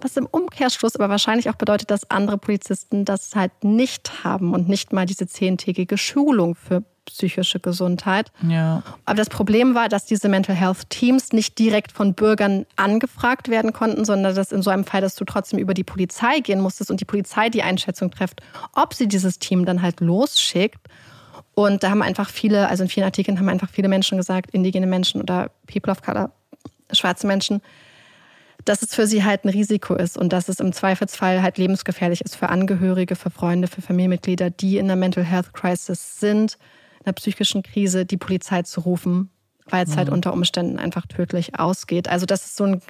Was 0.03 0.17
im 0.17 0.25
Umkehrschluss 0.25 0.95
aber 0.95 1.09
wahrscheinlich 1.09 1.49
auch 1.49 1.55
bedeutet, 1.55 1.91
dass 1.91 2.09
andere 2.09 2.37
Polizisten 2.37 3.05
das 3.05 3.35
halt 3.35 3.51
nicht 3.63 4.23
haben 4.23 4.53
und 4.53 4.69
nicht 4.69 4.93
mal 4.93 5.05
diese 5.05 5.27
zehntägige 5.27 5.97
Schulung 5.97 6.55
für 6.55 6.83
psychische 7.05 7.59
Gesundheit. 7.59 8.31
Ja. 8.47 8.81
Aber 9.05 9.17
das 9.17 9.29
Problem 9.29 9.75
war, 9.75 9.89
dass 9.89 10.05
diese 10.05 10.29
Mental 10.29 10.55
Health 10.55 10.89
Teams 10.89 11.33
nicht 11.33 11.59
direkt 11.59 11.91
von 11.91 12.13
Bürgern 12.13 12.65
angefragt 12.75 13.49
werden 13.49 13.73
konnten, 13.73 14.05
sondern 14.05 14.35
dass 14.35 14.51
in 14.51 14.61
so 14.61 14.69
einem 14.69 14.85
Fall, 14.85 15.01
dass 15.01 15.15
du 15.15 15.25
trotzdem 15.25 15.59
über 15.59 15.73
die 15.73 15.83
Polizei 15.83 16.39
gehen 16.39 16.61
musstest 16.61 16.91
und 16.91 17.01
die 17.01 17.05
Polizei 17.05 17.49
die 17.49 17.63
Einschätzung 17.63 18.11
trifft, 18.11 18.41
ob 18.73 18.93
sie 18.93 19.07
dieses 19.07 19.39
Team 19.39 19.65
dann 19.65 19.81
halt 19.81 19.99
losschickt. 19.99 20.79
Und 21.55 21.83
da 21.83 21.89
haben 21.91 22.01
einfach 22.01 22.29
viele, 22.29 22.67
also 22.67 22.83
in 22.83 22.89
vielen 22.89 23.05
Artikeln 23.05 23.37
haben 23.37 23.49
einfach 23.49 23.69
viele 23.69 23.87
Menschen 23.87 24.17
gesagt, 24.17 24.51
indigene 24.51 24.87
Menschen 24.87 25.21
oder 25.21 25.51
People 25.67 25.91
of 25.91 26.01
Color, 26.01 26.31
schwarze 26.91 27.27
Menschen, 27.27 27.61
dass 28.65 28.81
es 28.81 28.95
für 28.95 29.07
sie 29.07 29.23
halt 29.23 29.45
ein 29.45 29.49
Risiko 29.49 29.95
ist 29.95 30.17
und 30.17 30.31
dass 30.31 30.49
es 30.49 30.59
im 30.59 30.71
Zweifelsfall 30.73 31.41
halt 31.41 31.57
lebensgefährlich 31.57 32.21
ist 32.21 32.35
für 32.35 32.49
Angehörige, 32.49 33.15
für 33.15 33.29
Freunde, 33.29 33.67
für 33.67 33.81
Familienmitglieder, 33.81 34.49
die 34.49 34.77
in 34.77 34.85
einer 34.85 34.95
Mental 34.95 35.23
Health 35.23 35.53
Crisis 35.53 36.19
sind, 36.19 36.57
in 36.99 37.07
einer 37.07 37.13
psychischen 37.13 37.63
Krise, 37.63 38.05
die 38.05 38.17
Polizei 38.17 38.61
zu 38.61 38.81
rufen, 38.81 39.29
weil 39.69 39.83
es 39.83 39.89
halt 39.89 39.95
mhm. 39.95 39.99
halt 39.99 40.09
unter 40.09 40.33
Umständen 40.33 40.79
einfach 40.79 41.05
tödlich 41.07 41.59
ausgeht. 41.59 42.07
Also 42.07 42.25
das 42.25 42.45
ist 42.45 42.55
so, 42.55 42.65
ein, 42.65 42.81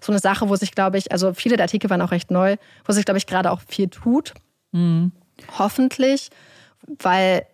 so, 0.00 0.12
eine 0.12 0.18
Sache, 0.18 0.48
wo 0.48 0.56
sich, 0.56 0.72
glaube 0.72 0.98
ich, 0.98 1.12
also 1.12 1.32
viele 1.32 1.56
der 1.56 1.64
Artikel 1.64 1.88
waren 1.88 2.02
auch 2.02 2.12
recht 2.12 2.30
neu, 2.30 2.56
wo 2.84 2.92
sich, 2.92 3.04
glaube 3.04 3.18
ich, 3.18 3.26
gerade 3.26 3.50
auch 3.50 3.60
viel 3.66 3.88
tut. 3.88 4.34
Mhm. 4.72 5.12
Hoffentlich, 5.58 6.28
weil 6.86 7.46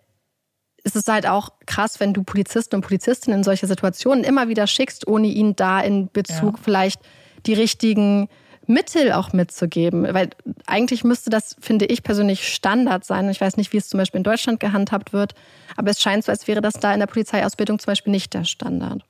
es 0.83 0.95
ist 0.95 1.07
halt 1.07 1.27
auch 1.27 1.49
krass, 1.65 1.99
wenn 1.99 2.13
du 2.13 2.23
Polizisten 2.23 2.75
und 2.75 2.81
Polizistinnen 2.81 3.39
in 3.39 3.43
solche 3.43 3.67
Situationen 3.67 4.23
immer 4.23 4.47
wieder 4.47 4.67
schickst, 4.67 5.07
ohne 5.07 5.27
ihnen 5.27 5.55
da 5.55 5.81
in 5.81 6.09
Bezug 6.11 6.57
ja. 6.57 6.63
vielleicht 6.63 7.01
die 7.45 7.53
richtigen 7.53 8.29
Mittel 8.67 9.11
auch 9.11 9.33
mitzugeben. 9.33 10.13
Weil 10.13 10.29
eigentlich 10.67 11.03
müsste 11.03 11.29
das, 11.29 11.55
finde 11.59 11.85
ich 11.85 12.03
persönlich, 12.03 12.47
Standard 12.47 13.03
sein. 13.03 13.29
Ich 13.29 13.41
weiß 13.41 13.57
nicht, 13.57 13.73
wie 13.73 13.77
es 13.77 13.89
zum 13.89 13.97
Beispiel 13.97 14.19
in 14.19 14.23
Deutschland 14.23 14.59
gehandhabt 14.59 15.11
wird, 15.11 15.33
aber 15.75 15.89
es 15.89 16.01
scheint 16.01 16.23
so, 16.23 16.31
als 16.31 16.47
wäre 16.47 16.61
das 16.61 16.75
da 16.75 16.93
in 16.93 16.99
der 16.99 17.07
Polizeiausbildung 17.07 17.79
zum 17.79 17.87
Beispiel 17.91 18.11
nicht 18.11 18.33
der 18.33 18.45
Standard. 18.45 19.03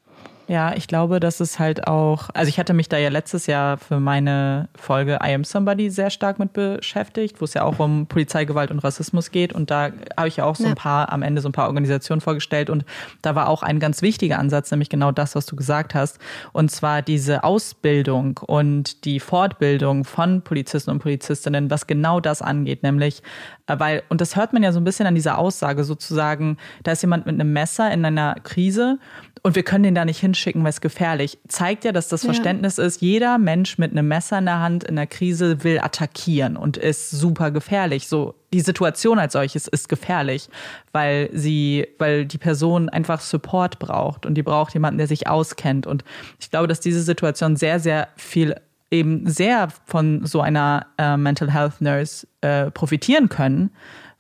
Ja, 0.50 0.74
ich 0.76 0.88
glaube, 0.88 1.20
dass 1.20 1.42
es 1.42 1.60
halt 1.60 1.86
auch, 1.86 2.32
also 2.34 2.50
ich 2.50 2.58
hatte 2.58 2.74
mich 2.74 2.90
da 2.90 2.98
ja 2.98 3.10
letztes 3.10 3.46
Jahr 3.46 3.78
für 3.78 4.00
meine 4.00 4.68
Folge 4.76 5.20
I 5.24 5.36
Am 5.36 5.44
Somebody 5.44 5.92
sehr 5.92 6.10
stark 6.10 6.40
mit 6.40 6.54
beschäftigt, 6.54 7.40
wo 7.40 7.46
es 7.46 7.54
ja 7.54 7.64
auch 7.64 7.78
um 7.78 8.08
Polizeigewalt 8.08 8.72
und 8.72 8.80
Rassismus 8.80 9.30
geht. 9.30 9.54
Und 9.54 9.70
da 9.70 9.92
habe 10.18 10.28
ich 10.28 10.38
ja 10.38 10.46
auch 10.46 10.56
so 10.56 10.66
ein 10.66 10.74
paar, 10.74 11.14
am 11.14 11.22
Ende 11.22 11.42
so 11.42 11.50
ein 11.50 11.52
paar 11.52 11.68
Organisationen 11.68 12.20
vorgestellt. 12.20 12.72
Und 12.72 12.84
da 13.22 13.36
war 13.36 13.48
auch 13.48 13.62
ein 13.62 13.80
ganz 13.80 14.02
wichtiger 14.02 14.40
Ansatz, 14.40 14.72
nämlich 14.72 14.90
genau 14.90 15.12
das, 15.12 15.36
was 15.36 15.46
du 15.46 15.56
gesagt 15.56 15.94
hast. 15.94 16.18
Und 16.52 16.72
zwar 16.72 17.04
diese 17.04 17.44
Ausbildung 17.44 18.40
und 18.40 19.06
die 19.06 19.20
Fortbildung 19.20 20.04
von 20.04 20.42
Polizisten 20.42 20.90
und 20.90 20.98
Polizistinnen, 20.98 21.70
was 21.70 21.86
genau 21.86 22.20
das 22.20 22.42
angeht, 22.42 22.82
nämlich, 22.82 23.22
äh, 23.68 23.76
weil, 23.78 24.02
und 24.10 24.20
das 24.20 24.36
hört 24.36 24.54
man 24.54 24.64
ja 24.64 24.72
so 24.72 24.80
ein 24.80 24.84
bisschen 24.84 25.06
an 25.06 25.14
dieser 25.14 25.38
Aussage 25.38 25.84
sozusagen, 25.84 26.58
da 26.82 26.94
ist 26.94 27.04
jemand 27.04 27.28
mit 27.28 27.36
einem 27.36 27.54
Messer 27.54 27.92
in 27.92 28.04
einer 28.04 28.34
Krise 28.44 28.98
und 29.42 29.56
wir 29.56 29.64
können 29.64 29.84
den 29.84 29.96
da 29.96 30.06
nicht 30.06 30.20
hinschicken, 30.20 30.64
weil 30.64 30.70
es 30.70 30.82
gefährlich. 30.82 31.38
Zeigt 31.48 31.86
ja, 31.86 31.92
dass 31.92 32.08
das 32.08 32.24
ja. 32.24 32.28
Verständnis 32.28 32.78
ist, 32.78 33.02
jeder 33.02 33.38
Mensch 33.38 33.78
mit 33.78 33.92
einem 33.92 34.08
Messer 34.08 34.40
in 34.40 34.46
der 34.46 34.60
Hand 34.60 34.84
in 34.84 34.96
der 34.96 35.08
Krise 35.08 35.64
will 35.64 35.80
attackieren 35.80 36.58
und 36.58 36.78
ist 36.78 37.12
super 37.12 37.52
gefährlich. 37.52 38.08
So, 38.08 38.36
die 38.54 38.62
Situation 38.62 39.20
als 39.20 39.34
solches 39.34 39.68
ist 39.68 39.90
gefährlich, 39.90 40.50
weil 40.92 41.30
sie, 41.34 41.88
weil 41.98 42.26
die 42.26 42.38
Person 42.38 42.90
einfach 42.90 43.22
Support 43.22 43.80
braucht 43.80 44.26
und 44.26 44.36
die 44.36 44.44
braucht 44.44 44.74
jemanden, 44.74 44.98
der 44.98 45.08
sich 45.08 45.28
auskennt. 45.28 45.88
Und 45.88 46.04
ich 46.40 46.52
glaube, 46.52 46.68
dass 46.68 46.80
diese 46.80 47.02
Situation 47.02 47.56
sehr, 47.56 47.80
sehr 47.80 48.10
viel 48.18 48.56
eben 48.92 49.30
sehr 49.30 49.68
von 49.86 50.26
so 50.26 50.42
einer 50.42 50.88
äh, 50.98 51.16
Mental 51.16 51.54
Health 51.54 51.80
Nurse 51.80 52.28
äh, 52.42 52.72
profitieren 52.72 53.30
können 53.30 53.70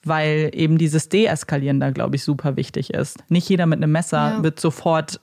weil 0.03 0.51
eben 0.53 0.77
dieses 0.77 1.09
Deeskalieren 1.09 1.79
da, 1.79 1.91
glaube 1.91 2.15
ich, 2.15 2.23
super 2.23 2.55
wichtig 2.55 2.93
ist. 2.93 3.17
Nicht 3.29 3.49
jeder 3.49 3.65
mit 3.65 3.77
einem 3.77 3.91
Messer 3.91 4.35
ja. 4.37 4.43
wird 4.43 4.59
sofort 4.59 5.19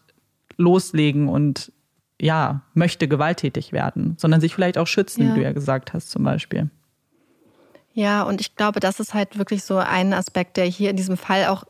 loslegen 0.57 1.29
und 1.29 1.73
ja, 2.21 2.63
möchte 2.75 3.09
gewalttätig 3.09 3.73
werden, 3.73 4.15
sondern 4.19 4.41
sich 4.41 4.55
vielleicht 4.55 4.79
auch 4.79 4.87
schützen, 4.87 5.23
ja. 5.23 5.31
wie 5.31 5.39
du 5.39 5.45
ja 5.45 5.53
gesagt 5.53 5.93
hast, 5.93 6.11
zum 6.11 6.25
Beispiel. 6.25 6.71
Ja, 7.93 8.23
und 8.23 8.41
ich 8.41 8.57
glaube, 8.57 8.81
das 8.81 9.01
ist 9.01 9.15
halt 9.15 9.39
wirklich 9.39 9.65
so 9.65 9.79
ein 9.79 10.13
Aspekt, 10.13 10.57
der 10.57 10.65
hier 10.65 10.91
in 10.91 10.97
diesem 10.97 11.17
Fall 11.17 11.47
auch, 11.47 11.65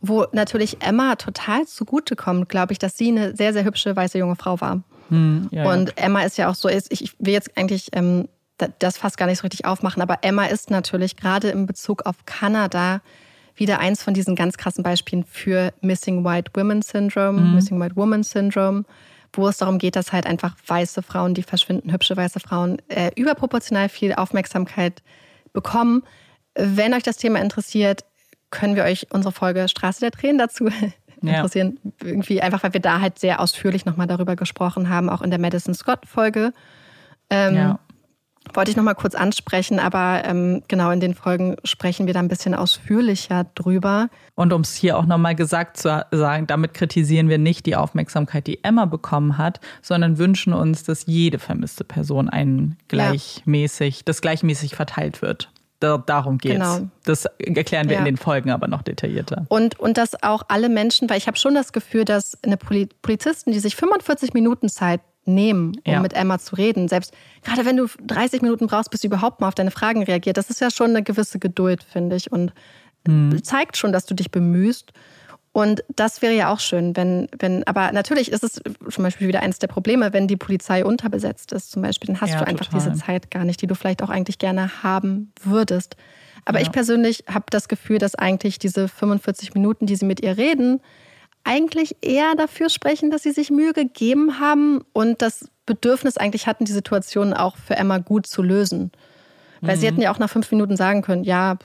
wo 0.00 0.26
natürlich 0.32 0.82
Emma 0.82 1.16
total 1.16 1.66
zugutekommt, 1.66 2.48
glaube 2.48 2.72
ich, 2.72 2.78
dass 2.78 2.96
sie 2.96 3.08
eine 3.08 3.36
sehr, 3.36 3.52
sehr 3.52 3.64
hübsche 3.64 3.94
weiße 3.94 4.18
junge 4.18 4.36
Frau 4.36 4.60
war. 4.60 4.82
Hm, 5.08 5.48
ja, 5.50 5.70
und 5.70 5.88
ja. 5.90 5.94
Emma 5.96 6.22
ist 6.22 6.38
ja 6.38 6.50
auch 6.50 6.54
so, 6.54 6.68
ich 6.68 7.14
will 7.18 7.32
jetzt 7.32 7.56
eigentlich 7.56 7.88
ähm, 7.92 8.28
das 8.78 8.98
fast 8.98 9.16
gar 9.16 9.26
nicht 9.26 9.38
so 9.38 9.42
richtig 9.42 9.64
aufmachen. 9.64 10.02
Aber 10.02 10.18
Emma 10.22 10.46
ist 10.46 10.70
natürlich 10.70 11.16
gerade 11.16 11.50
in 11.50 11.66
Bezug 11.66 12.06
auf 12.06 12.24
Kanada 12.26 13.00
wieder 13.54 13.78
eins 13.78 14.02
von 14.02 14.14
diesen 14.14 14.34
ganz 14.34 14.56
krassen 14.56 14.82
Beispielen 14.82 15.24
für 15.24 15.72
Missing 15.80 16.24
White 16.24 16.52
Women 16.54 16.82
Syndrome, 16.82 17.40
mhm. 17.40 17.54
Missing 17.54 17.80
White 17.80 17.96
Woman 17.96 18.22
Syndrome, 18.22 18.84
wo 19.32 19.48
es 19.48 19.58
darum 19.58 19.78
geht, 19.78 19.96
dass 19.96 20.12
halt 20.12 20.26
einfach 20.26 20.56
weiße 20.66 21.02
Frauen, 21.02 21.34
die 21.34 21.42
verschwinden, 21.42 21.92
hübsche 21.92 22.16
weiße 22.16 22.40
Frauen, 22.40 22.78
äh, 22.88 23.10
überproportional 23.14 23.88
viel 23.88 24.14
Aufmerksamkeit 24.14 25.02
bekommen. 25.52 26.02
Wenn 26.54 26.94
euch 26.94 27.02
das 27.02 27.16
Thema 27.16 27.40
interessiert, 27.40 28.04
können 28.50 28.76
wir 28.76 28.84
euch 28.84 29.06
unsere 29.10 29.32
Folge 29.32 29.68
Straße 29.68 30.00
der 30.00 30.10
Tränen 30.10 30.38
dazu 30.38 30.68
interessieren. 31.22 31.78
Ja. 31.82 32.08
Irgendwie 32.08 32.42
einfach, 32.42 32.62
weil 32.62 32.72
wir 32.72 32.80
da 32.80 33.00
halt 33.00 33.18
sehr 33.18 33.40
ausführlich 33.40 33.84
nochmal 33.84 34.06
darüber 34.06 34.36
gesprochen 34.36 34.88
haben, 34.88 35.08
auch 35.08 35.22
in 35.22 35.30
der 35.30 35.38
Madison 35.38 35.74
Scott-Folge. 35.74 36.52
Ähm, 37.30 37.54
ja 37.54 37.78
wollte 38.54 38.70
ich 38.70 38.76
noch 38.76 38.84
mal 38.84 38.94
kurz 38.94 39.14
ansprechen, 39.14 39.78
aber 39.78 40.22
ähm, 40.24 40.62
genau 40.68 40.90
in 40.90 41.00
den 41.00 41.14
Folgen 41.14 41.56
sprechen 41.64 42.06
wir 42.06 42.14
da 42.14 42.20
ein 42.20 42.28
bisschen 42.28 42.54
ausführlicher 42.54 43.46
drüber. 43.54 44.08
Und 44.34 44.52
um 44.52 44.62
es 44.62 44.74
hier 44.74 44.98
auch 44.98 45.06
noch 45.06 45.18
mal 45.18 45.34
gesagt 45.34 45.76
zu 45.76 46.04
sagen, 46.10 46.46
damit 46.46 46.74
kritisieren 46.74 47.28
wir 47.28 47.38
nicht 47.38 47.66
die 47.66 47.76
Aufmerksamkeit, 47.76 48.46
die 48.46 48.62
Emma 48.64 48.84
bekommen 48.86 49.38
hat, 49.38 49.60
sondern 49.80 50.18
wünschen 50.18 50.52
uns, 50.52 50.84
dass 50.84 51.06
jede 51.06 51.38
vermisste 51.38 51.84
Person 51.84 52.28
einen 52.28 52.76
gleichmäßig, 52.88 53.98
ja. 53.98 54.02
das 54.04 54.20
gleichmäßig 54.20 54.74
verteilt 54.74 55.22
wird. 55.22 55.50
darum 55.80 56.38
geht 56.38 56.60
es. 56.60 56.76
Genau. 56.76 56.88
Das 57.04 57.26
erklären 57.38 57.88
wir 57.88 57.94
ja. 57.94 57.98
in 58.00 58.04
den 58.04 58.16
Folgen 58.16 58.50
aber 58.50 58.68
noch 58.68 58.82
detaillierter. 58.82 59.46
Und, 59.48 59.78
und 59.78 59.98
dass 59.98 60.22
auch 60.22 60.44
alle 60.48 60.68
Menschen, 60.68 61.08
weil 61.08 61.18
ich 61.18 61.26
habe 61.26 61.36
schon 61.36 61.54
das 61.54 61.72
Gefühl, 61.72 62.04
dass 62.04 62.38
eine 62.42 62.56
Polizisten, 62.56 63.52
die 63.52 63.60
sich 63.60 63.76
45 63.76 64.34
Minuten 64.34 64.68
Zeit 64.68 65.00
nehmen, 65.24 65.76
um 65.84 65.92
ja. 65.92 66.00
mit 66.00 66.12
Emma 66.14 66.38
zu 66.38 66.56
reden. 66.56 66.88
Selbst 66.88 67.14
gerade 67.42 67.64
wenn 67.64 67.76
du 67.76 67.86
30 68.06 68.42
Minuten 68.42 68.66
brauchst, 68.66 68.90
bis 68.90 69.00
sie 69.00 69.06
überhaupt 69.06 69.40
mal 69.40 69.48
auf 69.48 69.54
deine 69.54 69.70
Fragen 69.70 70.02
reagiert, 70.02 70.36
das 70.36 70.50
ist 70.50 70.60
ja 70.60 70.70
schon 70.70 70.90
eine 70.90 71.02
gewisse 71.02 71.38
Geduld, 71.38 71.82
finde 71.84 72.16
ich. 72.16 72.32
Und 72.32 72.52
mhm. 73.06 73.42
zeigt 73.42 73.76
schon, 73.76 73.92
dass 73.92 74.06
du 74.06 74.14
dich 74.14 74.30
bemühst. 74.30 74.92
Und 75.52 75.84
das 75.94 76.22
wäre 76.22 76.32
ja 76.32 76.50
auch 76.50 76.60
schön, 76.60 76.96
wenn, 76.96 77.28
wenn, 77.38 77.66
aber 77.66 77.92
natürlich 77.92 78.32
ist 78.32 78.42
es 78.42 78.60
zum 78.90 79.04
Beispiel 79.04 79.28
wieder 79.28 79.40
eines 79.40 79.58
der 79.58 79.66
Probleme, 79.66 80.14
wenn 80.14 80.26
die 80.26 80.38
Polizei 80.38 80.82
unterbesetzt 80.82 81.52
ist, 81.52 81.70
zum 81.70 81.82
Beispiel, 81.82 82.06
dann 82.06 82.22
hast 82.22 82.30
ja, 82.30 82.38
du 82.38 82.46
einfach 82.46 82.66
total. 82.66 82.90
diese 82.90 83.04
Zeit 83.04 83.30
gar 83.30 83.44
nicht, 83.44 83.60
die 83.60 83.66
du 83.66 83.74
vielleicht 83.74 84.02
auch 84.02 84.08
eigentlich 84.08 84.38
gerne 84.38 84.82
haben 84.82 85.30
würdest. 85.42 85.96
Aber 86.46 86.58
ja. 86.58 86.64
ich 86.64 86.72
persönlich 86.72 87.24
habe 87.28 87.44
das 87.50 87.68
Gefühl, 87.68 87.98
dass 87.98 88.14
eigentlich 88.14 88.58
diese 88.58 88.88
45 88.88 89.52
Minuten, 89.52 89.84
die 89.84 89.94
sie 89.94 90.06
mit 90.06 90.22
ihr 90.22 90.38
reden, 90.38 90.80
eigentlich 91.44 91.96
eher 92.02 92.34
dafür 92.36 92.68
sprechen, 92.68 93.10
dass 93.10 93.22
sie 93.22 93.32
sich 93.32 93.50
Mühe 93.50 93.72
gegeben 93.72 94.38
haben 94.40 94.82
und 94.92 95.22
das 95.22 95.48
Bedürfnis 95.66 96.16
eigentlich 96.16 96.46
hatten, 96.46 96.64
die 96.64 96.72
Situation 96.72 97.34
auch 97.34 97.56
für 97.56 97.76
Emma 97.76 97.98
gut 97.98 98.26
zu 98.26 98.42
lösen. 98.42 98.92
Weil 99.60 99.76
mhm. 99.76 99.80
sie 99.80 99.86
hätten 99.86 100.00
ja 100.00 100.12
auch 100.12 100.18
nach 100.18 100.30
fünf 100.30 100.50
Minuten 100.50 100.76
sagen 100.76 101.02
können, 101.02 101.24
ja, 101.24 101.56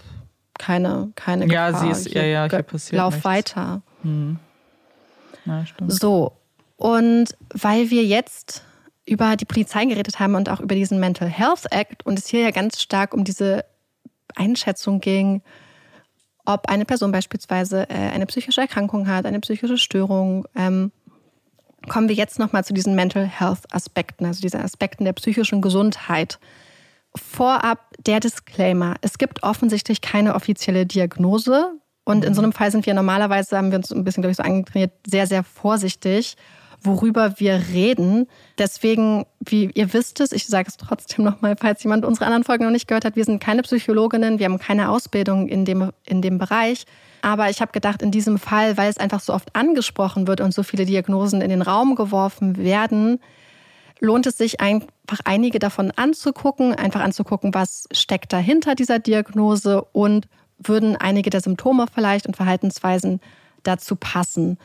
keine, 0.58 1.12
keine 1.16 1.48
ja, 1.48 1.70
Gefahr. 1.70 1.88
Ja, 1.88 1.96
sie 1.96 2.10
ist, 2.10 2.14
ja, 2.14 2.24
ja, 2.24 2.50
hier 2.50 2.64
passiert 2.64 2.98
Lauf 2.98 3.14
nichts. 3.14 3.26
weiter. 3.26 3.82
Mhm. 4.04 4.40
Ja. 5.46 5.64
So, 5.88 6.34
und 6.76 7.36
weil 7.54 7.90
wir 7.90 8.04
jetzt 8.04 8.64
über 9.06 9.36
die 9.36 9.46
Polizei 9.46 9.86
geredet 9.86 10.20
haben 10.20 10.36
und 10.36 10.50
auch 10.50 10.60
über 10.60 10.76
diesen 10.76 11.00
Mental 11.00 11.30
Health 11.30 11.72
Act 11.72 12.06
und 12.06 12.20
es 12.20 12.28
hier 12.28 12.42
ja 12.42 12.52
ganz 12.52 12.82
stark 12.82 13.14
um 13.14 13.24
diese 13.24 13.66
Einschätzung 14.36 15.00
ging, 15.00 15.42
ob 16.48 16.70
eine 16.70 16.86
Person 16.86 17.12
beispielsweise 17.12 17.90
äh, 17.90 17.94
eine 17.94 18.26
psychische 18.26 18.62
Erkrankung 18.62 19.08
hat, 19.08 19.26
eine 19.26 19.42
psychische 19.42 19.78
Störung. 19.78 20.48
Ähm, 20.56 20.92
kommen 21.90 22.08
wir 22.08 22.16
jetzt 22.16 22.40
nochmal 22.40 22.64
zu 22.64 22.74
diesen 22.74 22.96
Mental 22.96 23.26
Health 23.26 23.72
Aspekten, 23.72 24.26
also 24.26 24.42
diesen 24.42 24.62
Aspekten 24.62 25.04
der 25.04 25.14
psychischen 25.14 25.62
Gesundheit. 25.62 26.40
Vorab 27.16 27.80
der 28.00 28.22
Disclaimer. 28.22 28.96
Es 29.02 29.18
gibt 29.18 29.44
offensichtlich 29.44 30.02
keine 30.02 30.36
offizielle 30.36 30.86
Diagnose. 30.86 31.74
Und 32.06 32.24
in 32.24 32.34
so 32.34 32.42
einem 32.42 32.54
Fall 32.54 32.72
sind 32.72 32.86
wir 32.86 32.94
normalerweise, 32.94 33.58
haben 33.58 33.72
wir 33.72 33.78
uns 33.78 33.92
ein 33.92 34.06
bisschen, 34.06 34.22
glaube 34.22 34.32
ich, 34.32 34.38
so 34.38 34.44
angetrainiert, 34.44 34.94
sehr, 35.06 35.28
sehr 35.28 35.44
vorsichtig 35.44 36.38
worüber 36.82 37.40
wir 37.40 37.62
reden. 37.74 38.28
Deswegen, 38.58 39.26
wie 39.40 39.70
ihr 39.74 39.94
wisst 39.94 40.20
es, 40.20 40.32
ich 40.32 40.46
sage 40.48 40.70
es 40.70 40.78
trotzdem 40.78 41.26
nochmal, 41.26 41.56
falls 41.60 41.84
jemand 41.84 42.06
unsere 42.06 42.26
anderen 42.26 42.44
Folgen 42.44 42.64
noch 42.64 42.72
nicht 42.72 42.88
gehört 42.88 43.06
hat, 43.06 43.16
wir 43.16 43.26
sind 43.26 43.42
keine 43.42 43.64
Psychologinnen, 43.64 44.40
wir 44.40 44.46
haben 44.46 44.60
keine 44.60 44.90
Ausbildung 44.90 45.48
in 45.48 45.66
dem, 45.66 45.92
in 46.06 46.22
dem 46.22 46.38
Bereich. 46.38 46.86
Aber 47.22 47.50
ich 47.50 47.62
habe 47.62 47.72
gedacht, 47.72 48.02
in 48.02 48.12
diesem 48.12 48.38
Fall, 48.38 48.78
weil 48.78 48.90
es 48.90 48.98
einfach 48.98 49.20
so 49.20 49.34
oft 49.34 49.56
angesprochen 49.56 50.28
wird 50.28 50.40
und 50.40 50.54
so 50.54 50.64
viele 50.64 50.86
Diagnosen 50.86 51.42
in 51.42 51.50
den 51.50 51.62
Raum 51.62 51.96
geworfen 51.96 52.58
werden, 52.58 53.20
lohnt 54.00 54.28
es 54.28 54.38
sich 54.38 54.62
einfach 54.62 55.20
einige 55.26 55.60
davon 55.60 55.92
anzugucken, 55.96 56.76
einfach 56.76 57.02
anzugucken, 57.02 57.54
was 57.54 57.88
steckt 57.92 58.32
dahinter 58.34 58.76
dieser 58.76 59.00
Diagnose 59.00 59.82
und 59.94 60.28
würden 60.60 60.96
einige 60.96 61.30
der 61.30 61.42
Symptome 61.42 61.86
vielleicht 61.94 62.28
und 62.28 62.36
Verhaltensweisen 62.36 63.20
dazu 63.64 63.96
passen. 63.96 64.58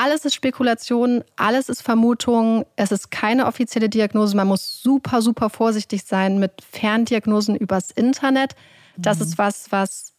Alles 0.00 0.24
ist 0.24 0.34
Spekulation, 0.34 1.24
alles 1.34 1.68
ist 1.68 1.82
Vermutung, 1.82 2.64
es 2.76 2.92
ist 2.92 3.10
keine 3.10 3.46
offizielle 3.46 3.88
Diagnose. 3.88 4.36
Man 4.36 4.46
muss 4.46 4.80
super, 4.80 5.22
super 5.22 5.50
vorsichtig 5.50 6.04
sein 6.04 6.38
mit 6.38 6.52
Ferndiagnosen 6.70 7.56
übers 7.56 7.90
Internet. 7.90 8.54
Das 8.96 9.18
mhm. 9.18 9.24
ist 9.24 9.38
was, 9.38 9.72
was 9.72 10.12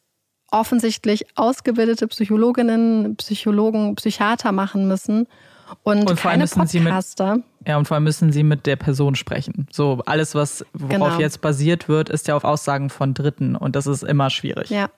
offensichtlich 0.51 1.27
ausgebildete 1.35 2.07
Psychologinnen, 2.07 3.15
Psychologen, 3.15 3.95
Psychiater 3.95 4.51
machen 4.51 4.89
müssen. 4.89 5.27
Und, 5.83 6.09
und 6.09 6.19
vor 6.19 6.31
allem 6.31 6.41
müssen 6.41 6.59
Podcaster. 6.59 7.35
Sie 7.35 7.37
mit, 7.37 7.67
ja, 7.69 7.77
und 7.77 7.87
vor 7.87 7.95
allem 7.95 8.03
müssen 8.03 8.33
sie 8.33 8.43
mit 8.43 8.65
der 8.65 8.75
Person 8.75 9.15
sprechen. 9.15 9.65
So, 9.71 10.01
alles, 10.05 10.35
was 10.35 10.65
worauf 10.73 10.89
genau. 10.89 11.19
jetzt 11.19 11.39
basiert 11.39 11.87
wird, 11.87 12.09
ist 12.09 12.27
ja 12.27 12.35
auf 12.35 12.43
Aussagen 12.43 12.89
von 12.89 13.13
Dritten 13.13 13.55
und 13.55 13.77
das 13.77 13.87
ist 13.87 14.03
immer 14.03 14.29
schwierig. 14.29 14.71
Ja. 14.71 14.89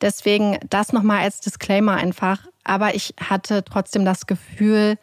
Deswegen 0.00 0.58
das 0.70 0.94
nochmal 0.94 1.20
als 1.24 1.40
Disclaimer 1.40 1.92
einfach. 1.92 2.38
Aber 2.64 2.94
ich 2.94 3.14
hatte 3.20 3.64
trotzdem 3.64 4.04
das 4.04 4.26
Gefühl, 4.26 4.98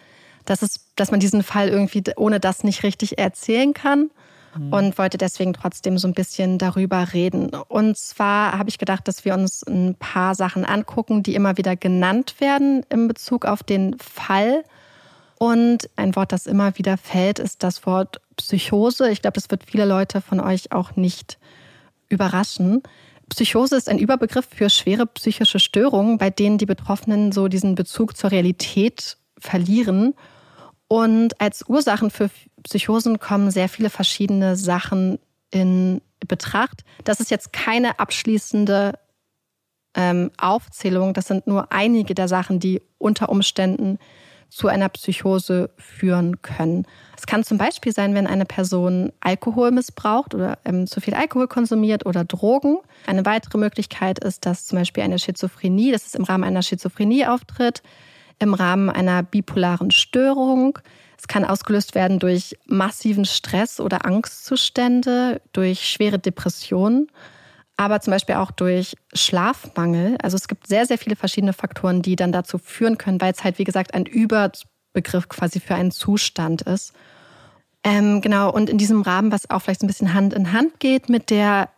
dass, 0.45 0.61
es, 0.61 0.86
dass 0.95 1.11
man 1.11 1.19
diesen 1.19 1.44
Fall 1.44 1.69
irgendwie 1.69 2.03
ohne 2.16 2.40
das 2.40 2.64
nicht 2.64 2.84
richtig 2.84 3.18
erzählen 3.18 3.74
kann 3.74 4.10
mhm. 4.58 4.74
und 4.74 4.98
wollte 4.98 5.18
deswegen 5.18 5.53
trotzdem 5.53 5.98
so 5.98 6.08
ein 6.08 6.14
bisschen 6.14 6.58
darüber 6.58 7.14
reden. 7.14 7.50
Und 7.68 7.98
zwar 7.98 8.58
habe 8.58 8.69
ich 8.69 8.77
gedacht, 8.77 9.08
dass 9.08 9.26
wir 9.26 9.34
uns 9.34 9.64
ein 9.68 9.95
paar 9.95 10.36
Sachen 10.36 10.66
angucken, 10.66 11.24
die 11.24 11.36
immer 11.36 11.58
wieder 11.58 11.76
genannt 11.76 12.36
werden 12.40 12.86
in 12.90 13.08
Bezug 13.08 13.45
auf 13.45 13.64
den 13.64 13.98
Fall. 14.00 14.64
Und 15.40 15.90
ein 15.95 16.16
Wort, 16.16 16.32
das 16.32 16.48
immer 16.48 16.77
wieder 16.77 16.98
fällt, 16.98 17.40
ist 17.40 17.61
das 17.61 17.86
Wort 17.86 18.22
Psychose. 18.38 19.10
Ich 19.11 19.22
glaube, 19.22 19.36
das 19.36 19.52
wird 19.52 19.64
viele 19.64 19.86
Leute 19.86 20.22
von 20.22 20.40
euch 20.40 20.72
auch 20.72 20.95
nicht 20.95 21.38
überraschen. 22.10 22.82
Psychose 23.30 23.76
ist 23.76 23.90
ein 23.90 24.00
Überbegriff 24.00 24.48
für 24.50 24.70
schwere 24.70 25.06
psychische 25.06 25.60
Störungen, 25.60 26.18
bei 26.18 26.30
denen 26.30 26.58
die 26.58 26.66
Betroffenen 26.66 27.32
so 27.32 27.48
diesen 27.48 27.76
Bezug 27.76 28.16
zur 28.16 28.32
Realität 28.32 29.18
verlieren. 29.38 30.14
Und 30.88 31.40
als 31.42 31.68
Ursachen 31.68 32.10
für 32.10 32.30
Psychosen 32.64 33.20
kommen 33.20 33.52
sehr 33.52 33.70
viele 33.70 33.90
verschiedene 33.90 34.56
Sachen 34.56 35.20
in 35.52 36.02
Betracht. 36.28 36.84
Das 37.04 37.20
ist 37.20 37.30
jetzt 37.30 37.54
keine 37.54 38.00
abschließende 38.00 38.94
ähm, 39.94 40.32
Aufzählung. 40.38 41.14
Das 41.14 41.28
sind 41.28 41.48
nur 41.48 41.72
einige 41.72 42.16
der 42.16 42.28
Sachen, 42.28 42.60
die 42.60 42.82
unter 42.98 43.30
Umständen 43.30 44.00
zu 44.50 44.67
einer 44.67 44.90
Psychose 44.90 45.69
führen 45.77 46.42
können. 46.42 46.85
Es 47.17 47.26
kann 47.26 47.43
zum 47.43 47.58
Beispiel 47.58 47.92
sein, 47.92 48.14
wenn 48.16 48.27
eine 48.27 48.45
Person 48.45 49.11
Alkohol 49.19 49.72
missbraucht 49.72 50.34
oder 50.34 50.58
ähm, 50.66 50.88
zu 50.88 51.01
viel 51.01 51.14
Alkohol 51.14 51.48
konsumiert 51.48 52.06
oder 52.06 52.24
Drogen. 52.24 52.77
Eine 53.06 53.26
weitere 53.26 53.58
Möglichkeit 53.58 54.19
ist, 54.19 54.45
dass 54.45 54.66
zum 54.66 54.77
Beispiel 54.77 55.03
eine 55.03 55.19
Schizophrenie, 55.19 55.92
das 55.92 56.06
ist 56.06 56.16
im 56.16 56.24
Rahmen 56.24 56.43
einer 56.43 56.61
Schizophrenie 56.61 57.26
auftritt, 57.26 57.82
im 58.40 58.53
Rahmen 58.53 58.90
einer 58.90 59.24
bipolaren 59.24 59.92
Störung. 59.92 60.80
Es 61.17 61.27
kann 61.27 61.45
ausgelöst 61.45 61.95
werden 61.95 62.19
durch 62.19 62.56
massiven 62.66 63.26
Stress 63.26 63.80
oder 63.80 64.06
Angstzustände, 64.06 65.42
durch 65.51 65.88
schwere 65.90 66.19
Depressionen 66.19 67.09
aber 67.78 68.02
zum 68.02 68.12
Beispiel 68.12 68.36
auch 68.36 68.52
durch 68.52 68.96
Schlafmangel. 69.14 70.18
Also 70.22 70.36
es 70.36 70.48
gibt 70.48 70.68
sehr, 70.68 70.88
sehr 70.88 70.98
viele 70.98 71.16
verschiedene 71.16 71.54
Faktoren, 71.54 72.02
die 72.02 72.16
dann 72.16 72.32
dazu 72.32 72.58
führen 72.58 72.98
können, 72.98 73.22
weil 73.22 73.32
es 73.32 73.44
halt, 73.44 73.60
wie 73.60 73.64
gesagt, 73.64 73.94
ein 73.94 74.06
Überbegriff 74.06 75.30
quasi 75.30 75.60
für 75.60 75.76
einen 75.76 75.92
Zustand 75.92 76.64
ist. 76.64 76.94
Ähm, 77.84 78.22
genau, 78.22 78.52
und 78.52 78.70
in 78.70 78.80
diesem 78.80 79.04
Rahmen, 79.04 79.32
was 79.32 79.50
auch 79.50 79.62
vielleicht 79.62 79.82
so 79.82 79.86
ein 79.86 79.88
bisschen 79.88 80.16
Hand 80.16 80.34
in 80.34 80.52
Hand 80.52 80.80
geht 80.80 81.08
mit 81.08 81.30
der 81.30 81.70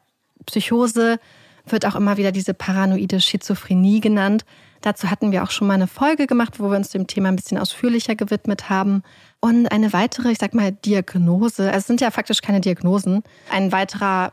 Psychose, 0.46 1.20
wird 1.68 1.86
auch 1.86 1.96
immer 1.96 2.18
wieder 2.18 2.32
diese 2.32 2.54
paranoide 2.54 3.20
Schizophrenie 3.20 4.00
genannt. 4.00 4.46
Dazu 4.82 5.12
hatten 5.12 5.34
wir 5.34 5.44
auch 5.44 5.52
schon 5.52 5.68
mal 5.68 5.74
eine 5.74 5.88
Folge 5.88 6.26
gemacht, 6.26 6.60
wo 6.60 6.70
wir 6.70 6.78
uns 6.78 6.90
dem 6.90 7.08
Thema 7.08 7.28
ein 7.28 7.36
bisschen 7.36 7.58
ausführlicher 7.58 8.16
gewidmet 8.16 8.70
haben. 8.70 9.04
Und 9.42 9.68
eine 9.68 9.92
weitere, 9.92 10.32
ich 10.32 10.38
sag 10.40 10.54
mal, 10.54 10.72
Diagnose, 10.72 11.68
also 11.68 11.78
es 11.78 11.88
sind 11.88 12.00
ja 12.00 12.12
faktisch 12.12 12.42
keine 12.42 12.62
Diagnosen, 12.62 13.24
ein 13.52 13.74
weiterer 13.74 14.32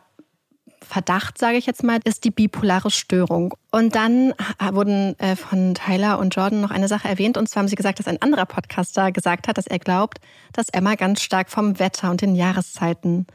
Verdacht, 0.83 1.39
sage 1.39 1.57
ich 1.57 1.67
jetzt 1.67 1.83
mal, 1.83 1.99
ist 2.05 2.25
die 2.25 2.31
bipolare 2.31 2.91
Störung. 2.91 3.55
Und 3.71 3.95
dann 3.95 4.35
wurden 4.73 5.19
äh, 5.19 5.37
von 5.37 5.75
Tyler 5.75 6.19
und 6.19 6.35
Jordan 6.35 6.61
noch 6.61 6.71
eine 6.71 6.89
Sache 6.89 7.09
erwähnt. 7.09 7.37
Und 7.37 7.49
zwar 7.49 7.63
haben 7.63 7.69
sie 7.69 7.77
gesagt, 7.77 7.99
dass 7.99 8.09
ein 8.09 8.21
anderer 8.23 8.47
Podcaster 8.47 9.13
gesagt 9.13 9.49
hat, 9.49 9.59
dass 9.59 9.67
er 9.67 9.79
glaubt, 9.79 10.19
dass 10.53 10.69
Emma 10.69 10.95
ganz 10.95 11.23
stark 11.23 11.51
vom 11.51 11.79
Wetter 11.79 12.11
und 12.11 12.23
den 12.23 12.35
Jahreszeiten 12.35 13.27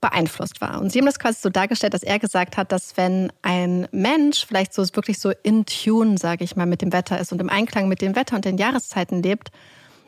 beeinflusst 0.00 0.60
war. 0.60 0.80
Und 0.80 0.92
sie 0.92 0.98
haben 0.98 1.06
das 1.06 1.18
quasi 1.18 1.40
so 1.40 1.48
dargestellt, 1.48 1.94
dass 1.94 2.02
er 2.02 2.18
gesagt 2.18 2.56
hat, 2.56 2.72
dass 2.72 2.96
wenn 2.96 3.32
ein 3.42 3.88
Mensch 3.92 4.44
vielleicht 4.44 4.74
so 4.74 4.82
wirklich 4.94 5.18
so 5.18 5.32
in 5.42 5.64
Tune, 5.66 6.18
sage 6.18 6.44
ich 6.44 6.56
mal, 6.56 6.66
mit 6.66 6.82
dem 6.82 6.92
Wetter 6.92 7.18
ist 7.18 7.32
und 7.32 7.40
im 7.40 7.48
Einklang 7.48 7.88
mit 7.88 8.02
dem 8.02 8.16
Wetter 8.16 8.36
und 8.36 8.44
den 8.44 8.58
Jahreszeiten 8.58 9.22
lebt, 9.22 9.50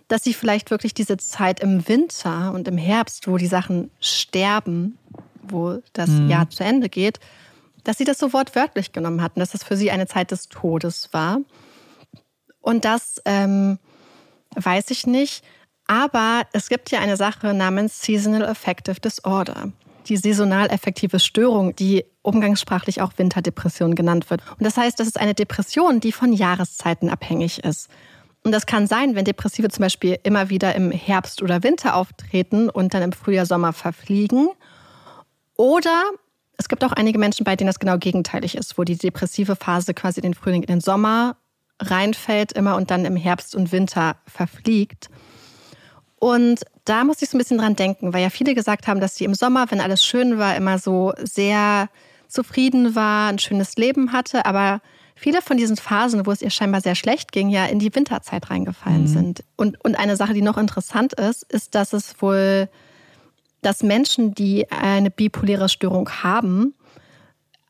dass 0.08 0.24
sie 0.24 0.34
vielleicht 0.34 0.70
wirklich 0.70 0.94
diese 0.94 1.18
Zeit 1.18 1.60
im 1.60 1.86
Winter 1.86 2.52
und 2.54 2.66
im 2.66 2.78
Herbst, 2.78 3.28
wo 3.28 3.36
die 3.36 3.46
Sachen 3.46 3.90
sterben, 4.00 4.97
wo 5.50 5.78
das 5.92 6.10
mhm. 6.10 6.28
Jahr 6.28 6.48
zu 6.50 6.64
Ende 6.64 6.88
geht, 6.88 7.20
dass 7.84 7.98
sie 7.98 8.04
das 8.04 8.18
so 8.18 8.32
wortwörtlich 8.32 8.92
genommen 8.92 9.22
hatten, 9.22 9.40
dass 9.40 9.50
das 9.50 9.64
für 9.64 9.76
sie 9.76 9.90
eine 9.90 10.06
Zeit 10.06 10.30
des 10.30 10.48
Todes 10.48 11.08
war. 11.12 11.38
Und 12.60 12.84
das 12.84 13.22
ähm, 13.24 13.78
weiß 14.54 14.90
ich 14.90 15.06
nicht. 15.06 15.44
Aber 15.86 16.42
es 16.52 16.68
gibt 16.68 16.90
ja 16.90 17.00
eine 17.00 17.16
Sache 17.16 17.54
namens 17.54 18.02
Seasonal 18.02 18.44
Affective 18.44 19.00
Disorder, 19.00 19.72
die 20.06 20.18
saisonal 20.18 20.68
effektive 20.70 21.18
Störung, 21.18 21.74
die 21.76 22.04
umgangssprachlich 22.20 23.00
auch 23.00 23.12
Winterdepression 23.16 23.94
genannt 23.94 24.28
wird. 24.28 24.42
Und 24.58 24.66
das 24.66 24.76
heißt, 24.76 25.00
das 25.00 25.06
ist 25.06 25.18
eine 25.18 25.34
Depression, 25.34 26.00
die 26.00 26.12
von 26.12 26.34
Jahreszeiten 26.34 27.08
abhängig 27.08 27.64
ist. 27.64 27.88
Und 28.44 28.52
das 28.52 28.66
kann 28.66 28.86
sein, 28.86 29.14
wenn 29.14 29.24
Depressive 29.24 29.68
zum 29.70 29.82
Beispiel 29.82 30.18
immer 30.22 30.50
wieder 30.50 30.74
im 30.74 30.90
Herbst 30.90 31.42
oder 31.42 31.62
Winter 31.62 31.96
auftreten 31.96 32.68
und 32.68 32.92
dann 32.92 33.02
im 33.02 33.12
Frühjahr, 33.12 33.46
Sommer 33.46 33.72
verfliegen 33.72 34.50
oder 35.58 36.10
es 36.56 36.68
gibt 36.68 36.82
auch 36.84 36.92
einige 36.92 37.18
Menschen, 37.18 37.44
bei 37.44 37.56
denen 37.56 37.66
das 37.66 37.78
genau 37.78 37.98
gegenteilig 37.98 38.56
ist, 38.56 38.78
wo 38.78 38.84
die 38.84 38.96
depressive 38.96 39.56
Phase 39.56 39.92
quasi 39.92 40.20
den 40.20 40.34
Frühling, 40.34 40.62
in 40.62 40.68
den 40.68 40.80
Sommer 40.80 41.36
reinfällt 41.80 42.52
immer 42.52 42.76
und 42.76 42.90
dann 42.90 43.04
im 43.04 43.16
Herbst 43.16 43.54
und 43.54 43.70
Winter 43.70 44.16
verfliegt. 44.26 45.10
Und 46.16 46.62
da 46.84 47.04
muss 47.04 47.22
ich 47.22 47.28
so 47.28 47.36
ein 47.36 47.38
bisschen 47.38 47.58
dran 47.58 47.76
denken, 47.76 48.12
weil 48.12 48.22
ja 48.22 48.30
viele 48.30 48.54
gesagt 48.54 48.88
haben, 48.88 49.00
dass 49.00 49.16
sie 49.16 49.24
im 49.24 49.34
Sommer, 49.34 49.70
wenn 49.70 49.80
alles 49.80 50.04
schön 50.04 50.38
war, 50.38 50.56
immer 50.56 50.78
so 50.78 51.12
sehr 51.22 51.88
zufrieden 52.28 52.94
war, 52.94 53.28
ein 53.28 53.38
schönes 53.38 53.76
Leben 53.76 54.12
hatte, 54.12 54.46
aber 54.46 54.80
viele 55.14 55.42
von 55.42 55.56
diesen 55.56 55.76
Phasen, 55.76 56.26
wo 56.26 56.32
es 56.32 56.42
ihr 56.42 56.50
scheinbar 56.50 56.80
sehr 56.80 56.94
schlecht 56.94 57.32
ging, 57.32 57.48
ja 57.48 57.66
in 57.66 57.78
die 57.78 57.94
Winterzeit 57.94 58.50
reingefallen 58.50 59.02
mhm. 59.02 59.06
sind. 59.06 59.44
Und, 59.56 59.82
und 59.84 59.96
eine 59.96 60.16
Sache, 60.16 60.34
die 60.34 60.42
noch 60.42 60.58
interessant 60.58 61.14
ist, 61.14 61.44
ist, 61.52 61.74
dass 61.74 61.92
es 61.92 62.20
wohl 62.20 62.68
dass 63.62 63.82
Menschen, 63.82 64.34
die 64.34 64.70
eine 64.70 65.10
bipoläre 65.10 65.68
Störung 65.68 66.08
haben, 66.22 66.74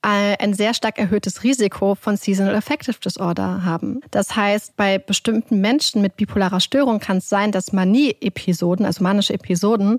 ein 0.00 0.54
sehr 0.54 0.74
stark 0.74 0.98
erhöhtes 0.98 1.42
Risiko 1.42 1.96
von 1.96 2.16
Seasonal 2.16 2.54
Affective 2.54 2.98
Disorder 3.04 3.64
haben. 3.64 4.00
Das 4.12 4.36
heißt, 4.36 4.76
bei 4.76 4.98
bestimmten 4.98 5.60
Menschen 5.60 6.02
mit 6.02 6.16
bipolarer 6.16 6.60
Störung 6.60 7.00
kann 7.00 7.18
es 7.18 7.28
sein, 7.28 7.50
dass 7.50 7.72
Manie-Episoden, 7.72 8.86
also 8.86 9.02
manische 9.02 9.34
Episoden, 9.34 9.98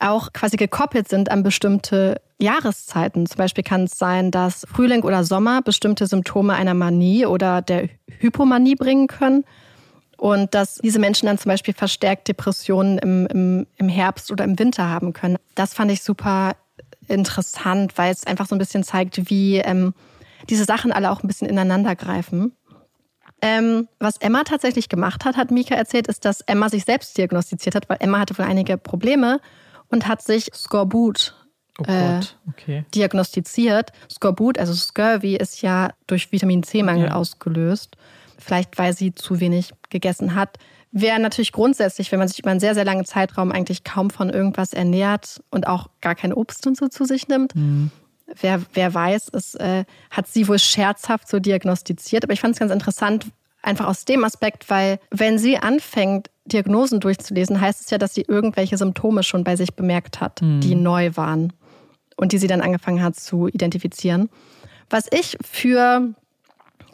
auch 0.00 0.32
quasi 0.32 0.56
gekoppelt 0.56 1.08
sind 1.08 1.30
an 1.30 1.42
bestimmte 1.42 2.20
Jahreszeiten. 2.38 3.26
Zum 3.26 3.36
Beispiel 3.36 3.62
kann 3.62 3.84
es 3.84 3.98
sein, 3.98 4.30
dass 4.30 4.66
Frühling 4.68 5.02
oder 5.02 5.24
Sommer 5.24 5.60
bestimmte 5.62 6.06
Symptome 6.06 6.54
einer 6.54 6.74
Manie 6.74 7.26
oder 7.26 7.60
der 7.60 7.88
Hypomanie 8.18 8.74
bringen 8.74 9.06
können 9.06 9.44
und 10.22 10.54
dass 10.54 10.76
diese 10.76 11.00
Menschen 11.00 11.26
dann 11.26 11.36
zum 11.36 11.48
Beispiel 11.48 11.74
verstärkt 11.74 12.28
Depressionen 12.28 12.98
im, 12.98 13.26
im, 13.26 13.66
im 13.74 13.88
Herbst 13.88 14.30
oder 14.30 14.44
im 14.44 14.56
Winter 14.56 14.88
haben 14.88 15.12
können. 15.12 15.36
Das 15.56 15.74
fand 15.74 15.90
ich 15.90 16.04
super 16.04 16.52
interessant, 17.08 17.98
weil 17.98 18.12
es 18.12 18.24
einfach 18.24 18.46
so 18.46 18.54
ein 18.54 18.60
bisschen 18.60 18.84
zeigt, 18.84 19.28
wie 19.28 19.56
ähm, 19.56 19.94
diese 20.48 20.64
Sachen 20.64 20.92
alle 20.92 21.10
auch 21.10 21.24
ein 21.24 21.26
bisschen 21.26 21.48
ineinander 21.48 21.96
greifen. 21.96 22.52
Ähm, 23.40 23.88
was 23.98 24.16
Emma 24.18 24.44
tatsächlich 24.44 24.88
gemacht 24.88 25.24
hat, 25.24 25.36
hat 25.36 25.50
Mika 25.50 25.74
erzählt, 25.74 26.06
ist, 26.06 26.24
dass 26.24 26.40
Emma 26.42 26.68
sich 26.68 26.84
selbst 26.84 27.18
diagnostiziert 27.18 27.74
hat, 27.74 27.88
weil 27.88 27.96
Emma 27.98 28.20
hatte 28.20 28.38
wohl 28.38 28.44
einige 28.44 28.78
Probleme 28.78 29.40
und 29.88 30.06
hat 30.06 30.22
sich 30.22 30.50
Skorbut 30.54 31.34
oh 31.80 31.84
äh, 31.90 32.20
okay. 32.48 32.84
diagnostiziert. 32.94 33.90
Skorbut, 34.08 34.56
also 34.56 34.72
Scurvy, 34.72 35.34
ist 35.34 35.62
ja 35.62 35.90
durch 36.06 36.30
Vitamin 36.30 36.62
C-Mangel 36.62 37.08
ja. 37.08 37.14
ausgelöst 37.14 37.96
vielleicht 38.42 38.78
weil 38.78 38.92
sie 38.92 39.14
zu 39.14 39.40
wenig 39.40 39.72
gegessen 39.92 40.34
hat. 40.34 40.58
Wäre 40.90 41.20
natürlich 41.20 41.52
grundsätzlich, 41.52 42.10
wenn 42.10 42.18
man 42.18 42.28
sich 42.28 42.40
über 42.40 42.50
einen 42.50 42.60
sehr, 42.60 42.74
sehr 42.74 42.84
langen 42.84 43.04
Zeitraum 43.04 43.52
eigentlich 43.52 43.84
kaum 43.84 44.10
von 44.10 44.28
irgendwas 44.28 44.72
ernährt 44.72 45.42
und 45.50 45.66
auch 45.66 45.88
gar 46.00 46.14
kein 46.14 46.32
Obst 46.32 46.66
und 46.66 46.76
so 46.76 46.88
zu 46.88 47.04
sich 47.04 47.28
nimmt. 47.28 47.54
Mhm. 47.54 47.90
Wer, 48.40 48.62
wer 48.74 48.92
weiß, 48.92 49.28
es 49.32 49.54
äh, 49.54 49.84
hat 50.10 50.26
sie 50.26 50.48
wohl 50.48 50.58
scherzhaft 50.58 51.28
so 51.28 51.38
diagnostiziert. 51.38 52.24
Aber 52.24 52.32
ich 52.32 52.40
fand 52.40 52.54
es 52.54 52.60
ganz 52.60 52.72
interessant, 52.72 53.26
einfach 53.62 53.86
aus 53.86 54.04
dem 54.04 54.24
Aspekt, 54.24 54.68
weil 54.68 54.98
wenn 55.10 55.38
sie 55.38 55.56
anfängt, 55.58 56.30
Diagnosen 56.44 56.98
durchzulesen, 56.98 57.60
heißt 57.60 57.82
es 57.82 57.90
ja, 57.90 57.98
dass 57.98 58.14
sie 58.14 58.24
irgendwelche 58.26 58.76
Symptome 58.76 59.22
schon 59.22 59.44
bei 59.44 59.54
sich 59.54 59.74
bemerkt 59.74 60.20
hat, 60.20 60.42
mhm. 60.42 60.60
die 60.60 60.74
neu 60.74 61.10
waren 61.14 61.52
und 62.16 62.32
die 62.32 62.38
sie 62.38 62.48
dann 62.48 62.60
angefangen 62.60 63.02
hat 63.02 63.16
zu 63.16 63.48
identifizieren. 63.48 64.28
Was 64.90 65.06
ich 65.10 65.38
für 65.42 66.14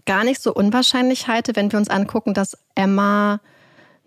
gar 0.09 0.25
nicht 0.25 0.43
so 0.43 0.55
unwahrscheinlich 0.55 1.29
halte, 1.29 1.55
wenn 1.55 1.71
wir 1.71 1.79
uns 1.79 1.91
angucken, 1.91 2.33
dass 2.33 2.57
Emma 2.75 3.41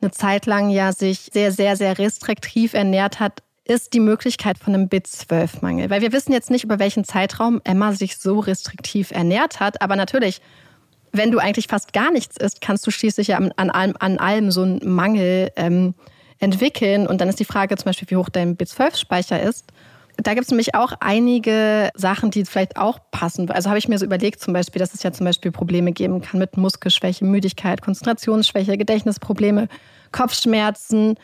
eine 0.01 0.09
Zeit 0.09 0.47
lang 0.47 0.71
ja 0.71 0.93
sich 0.93 1.29
sehr, 1.31 1.51
sehr, 1.51 1.77
sehr 1.77 1.99
restriktiv 1.99 2.73
ernährt 2.73 3.19
hat, 3.19 3.43
ist 3.65 3.93
die 3.93 3.99
Möglichkeit 3.99 4.57
von 4.57 4.73
einem 4.73 4.87
B12-Mangel. 4.87 5.91
Weil 5.91 6.01
wir 6.01 6.11
wissen 6.11 6.33
jetzt 6.33 6.49
nicht, 6.49 6.63
über 6.63 6.79
welchen 6.79 7.03
Zeitraum 7.03 7.61
Emma 7.65 7.93
sich 7.93 8.17
so 8.17 8.39
restriktiv 8.39 9.11
ernährt 9.11 9.59
hat. 9.59 9.83
Aber 9.83 9.95
natürlich, 9.95 10.41
wenn 11.11 11.29
du 11.29 11.37
eigentlich 11.37 11.67
fast 11.67 11.93
gar 11.93 12.11
nichts 12.11 12.35
isst, 12.35 12.61
kannst 12.61 12.85
du 12.87 12.89
schließlich 12.89 13.27
ja 13.27 13.37
an, 13.37 13.69
allem, 13.69 13.93
an 13.99 14.17
allem 14.17 14.49
so 14.49 14.63
einen 14.63 14.79
Mangel 14.83 15.51
ähm, 15.55 15.93
entwickeln. 16.39 17.05
Und 17.05 17.21
dann 17.21 17.29
ist 17.29 17.39
die 17.39 17.45
Frage 17.45 17.77
zum 17.77 17.85
Beispiel, 17.85 18.09
wie 18.09 18.15
hoch 18.15 18.29
dein 18.29 18.57
B12-Speicher 18.57 19.39
ist. 19.39 19.71
Da 20.23 20.33
gibt 20.33 20.45
es 20.45 20.51
nämlich 20.51 20.75
auch 20.75 20.93
einige 20.99 21.89
Sachen, 21.95 22.31
die 22.31 22.45
vielleicht 22.45 22.77
auch 22.77 22.99
passen. 23.11 23.49
Also 23.49 23.69
habe 23.69 23.79
ich 23.79 23.87
mir 23.87 23.97
so 23.97 24.05
überlegt, 24.05 24.39
zum 24.39 24.53
Beispiel, 24.53 24.79
dass 24.79 24.93
es 24.93 25.03
ja 25.03 25.11
zum 25.11 25.25
Beispiel 25.25 25.51
Probleme 25.51 25.91
geben 25.91 26.21
kann 26.21 26.39
mit 26.39 26.57
Muskelschwäche, 26.57 27.25
Müdigkeit, 27.25 27.81
Konzentrationsschwäche, 27.81 28.77
Gedächtnisprobleme, 28.77 29.67
Kopfschmerzen, 30.11 31.15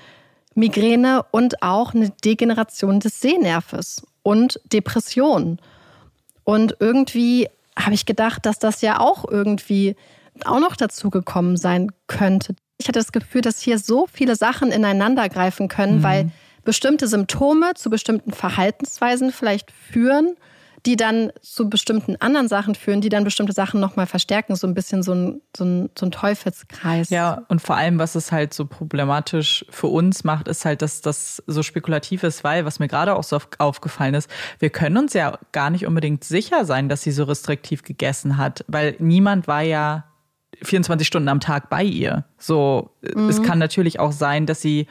Migräne 0.56 1.24
und 1.32 1.62
auch 1.62 1.94
eine 1.94 2.10
Degeneration 2.10 3.00
des 3.00 3.22
Sehnerves 3.22 4.02
und 4.24 4.60
Depression. 4.74 5.60
Und 6.44 6.76
irgendwie 6.80 7.48
habe 7.78 7.94
ich 7.94 8.06
gedacht, 8.06 8.46
dass 8.46 8.58
das 8.58 8.82
ja 8.82 9.00
auch 9.00 9.26
irgendwie 9.30 9.96
auch 10.46 10.60
noch 10.60 10.76
dazu 10.76 11.10
gekommen 11.10 11.58
sein 11.58 11.92
könnte. 12.08 12.56
Ich 12.78 12.88
hatte 12.88 13.00
das 13.00 13.12
Gefühl, 13.12 13.42
dass 13.42 13.60
hier 13.62 13.80
so 13.80 14.08
viele 14.12 14.36
Sachen 14.36 14.72
ineinander 14.72 15.30
greifen 15.30 15.68
können, 15.68 16.00
mhm. 16.00 16.04
weil 16.04 16.32
bestimmte 16.68 17.08
Symptome 17.08 17.72
zu 17.76 17.90
bestimmten 17.90 18.34
Verhaltensweisen 18.34 19.32
vielleicht 19.32 19.72
führen 19.72 20.36
die 20.86 20.96
dann 20.96 21.32
zu 21.42 21.70
bestimmten 21.70 22.16
anderen 22.18 22.48
Sachen 22.48 22.74
führen, 22.74 23.02
die 23.02 23.10
dann 23.10 23.26
bestimmte 23.26 23.52
Sachen 23.52 23.82
nochmal 23.82 24.06
verstärken. 24.06 24.56
So 24.56 24.68
ein 24.68 24.74
bisschen 24.74 25.04
so 25.04 25.14
ein, 25.14 25.42
so, 25.56 25.66
ein, 25.66 25.90
so 26.00 26.06
ein 26.06 26.12
Teufelskreis. 26.12 27.10
Ja, 27.10 27.44
und 27.50 27.62
vor 27.62 27.76
allem, 27.76 28.00
was 28.00 28.16
es 28.16 28.32
halt 28.32 28.54
so 28.54 28.66
problematisch 28.66 29.66
für 29.70 29.88
uns 29.88 30.24
macht, 30.24 30.48
ist 30.48 30.64
halt, 30.64 30.82
dass 30.82 31.02
das 31.02 31.44
so 31.46 31.62
spekulativ 31.62 32.24
ist, 32.24 32.46
weil, 32.46 32.64
was 32.64 32.80
mir 32.80 32.88
gerade 32.88 33.16
auch 33.18 33.24
so 33.24 33.38
aufgefallen 33.58 34.14
ist, 34.14 34.30
wir 34.60 34.70
können 34.70 34.98
uns 34.98 35.14
ja 35.14 35.38
gar 35.52 35.70
nicht 35.72 35.86
unbedingt 35.86 36.24
sicher 36.24 36.64
sein, 36.64 36.88
dass 36.88 37.02
sie 37.02 37.12
so 37.12 37.26
restriktiv 37.26 37.84
gegessen 37.84 38.38
hat, 38.38 38.64
weil 38.70 38.96
niemand 39.00 39.48
war 39.48 39.64
ja 39.64 40.06
24 40.64 41.06
Stunden 41.06 41.28
am 41.28 41.42
Tag 41.42 41.70
bei 41.70 41.84
ihr. 41.84 42.24
So, 42.38 42.92
mhm. 43.14 43.28
es 43.28 43.44
kann 43.44 43.60
natürlich 43.60 44.00
auch 44.00 44.14
sein, 44.14 44.46
dass 44.46 44.62
sie 44.62 44.88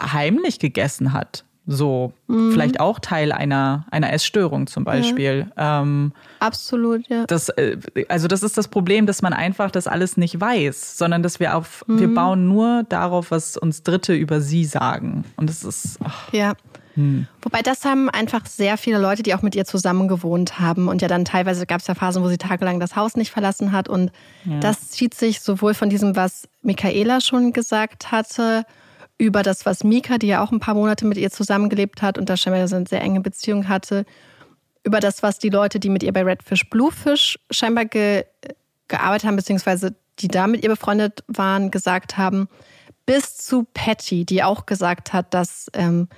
heimlich 0.00 0.58
gegessen 0.58 1.12
hat. 1.12 1.44
So, 1.68 2.12
mhm. 2.28 2.52
vielleicht 2.52 2.78
auch 2.78 3.00
Teil 3.00 3.32
einer, 3.32 3.86
einer 3.90 4.12
Essstörung 4.12 4.68
zum 4.68 4.84
Beispiel. 4.84 5.50
Ja. 5.56 5.82
Ähm, 5.82 6.12
Absolut, 6.38 7.08
ja. 7.08 7.24
Das, 7.26 7.48
äh, 7.48 7.76
also, 8.08 8.28
das 8.28 8.44
ist 8.44 8.56
das 8.56 8.68
Problem, 8.68 9.06
dass 9.06 9.20
man 9.20 9.32
einfach 9.32 9.72
das 9.72 9.88
alles 9.88 10.16
nicht 10.16 10.40
weiß, 10.40 10.96
sondern 10.96 11.24
dass 11.24 11.40
wir 11.40 11.56
auf, 11.56 11.84
mhm. 11.88 11.98
wir 11.98 12.14
bauen 12.14 12.46
nur 12.46 12.84
darauf, 12.88 13.32
was 13.32 13.56
uns 13.56 13.82
Dritte 13.82 14.14
über 14.14 14.40
sie 14.40 14.64
sagen. 14.64 15.24
Und 15.36 15.50
das 15.50 15.64
ist. 15.64 15.98
Ach. 16.04 16.32
Ja. 16.32 16.54
Hm. 16.94 17.26
Wobei 17.42 17.60
das 17.62 17.84
haben 17.84 18.08
einfach 18.08 18.46
sehr 18.46 18.78
viele 18.78 18.98
Leute, 18.98 19.22
die 19.22 19.34
auch 19.34 19.42
mit 19.42 19.54
ihr 19.54 19.66
zusammen 19.66 20.08
gewohnt 20.08 20.58
haben. 20.58 20.88
Und 20.88 21.02
ja, 21.02 21.08
dann 21.08 21.24
teilweise 21.26 21.66
gab 21.66 21.80
es 21.80 21.86
ja 21.88 21.94
Phasen, 21.94 22.22
wo 22.22 22.28
sie 22.28 22.38
tagelang 22.38 22.80
das 22.80 22.96
Haus 22.96 23.16
nicht 23.16 23.30
verlassen 23.30 23.72
hat. 23.72 23.88
Und 23.88 24.12
ja. 24.44 24.60
das 24.60 24.90
zieht 24.90 25.14
sich 25.14 25.40
sowohl 25.40 25.74
von 25.74 25.90
diesem, 25.90 26.16
was 26.16 26.48
Michaela 26.62 27.20
schon 27.20 27.52
gesagt 27.52 28.12
hatte, 28.12 28.64
über 29.18 29.42
das, 29.42 29.64
was 29.64 29.84
Mika, 29.84 30.18
die 30.18 30.26
ja 30.26 30.42
auch 30.42 30.52
ein 30.52 30.60
paar 30.60 30.74
Monate 30.74 31.06
mit 31.06 31.16
ihr 31.16 31.30
zusammengelebt 31.30 32.02
hat 32.02 32.18
und 32.18 32.28
da 32.28 32.36
scheinbar 32.36 32.60
eine 32.60 32.86
sehr 32.86 33.00
enge 33.00 33.20
Beziehung 33.20 33.68
hatte, 33.68 34.04
über 34.84 35.00
das, 35.00 35.22
was 35.22 35.38
die 35.38 35.48
Leute, 35.48 35.80
die 35.80 35.88
mit 35.88 36.02
ihr 36.02 36.12
bei 36.12 36.22
Redfish 36.22 36.68
Bluefish 36.70 37.38
scheinbar 37.50 37.86
ge, 37.86 38.24
gearbeitet 38.88 39.26
haben, 39.26 39.36
beziehungsweise 39.36 39.96
die 40.20 40.28
da 40.28 40.46
mit 40.46 40.62
ihr 40.62 40.70
befreundet 40.70 41.24
waren, 41.26 41.70
gesagt 41.70 42.16
haben, 42.16 42.48
bis 43.04 43.36
zu 43.36 43.66
Patty, 43.74 44.24
die 44.24 44.42
auch 44.42 44.66
gesagt 44.66 45.12
hat, 45.12 45.34
dass 45.34 45.70
ähm, 45.74 46.08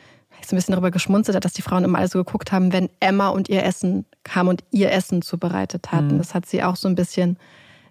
ich 0.40 0.46
so 0.46 0.54
ein 0.54 0.58
bisschen 0.58 0.72
darüber 0.72 0.90
geschmunzelt 0.90 1.36
hat, 1.36 1.44
dass 1.44 1.52
die 1.52 1.62
Frauen 1.62 1.84
immer 1.84 1.98
alle 1.98 2.08
so 2.08 2.18
geguckt 2.18 2.52
haben, 2.52 2.72
wenn 2.72 2.90
Emma 3.00 3.28
und 3.28 3.48
ihr 3.48 3.64
Essen 3.64 4.06
kam 4.22 4.48
und 4.48 4.62
ihr 4.70 4.92
Essen 4.92 5.22
zubereitet 5.22 5.90
hatten. 5.90 6.14
Mhm. 6.14 6.18
Das 6.18 6.34
hat 6.34 6.46
sie 6.46 6.62
auch 6.62 6.76
so 6.76 6.88
ein 6.88 6.94
bisschen 6.94 7.38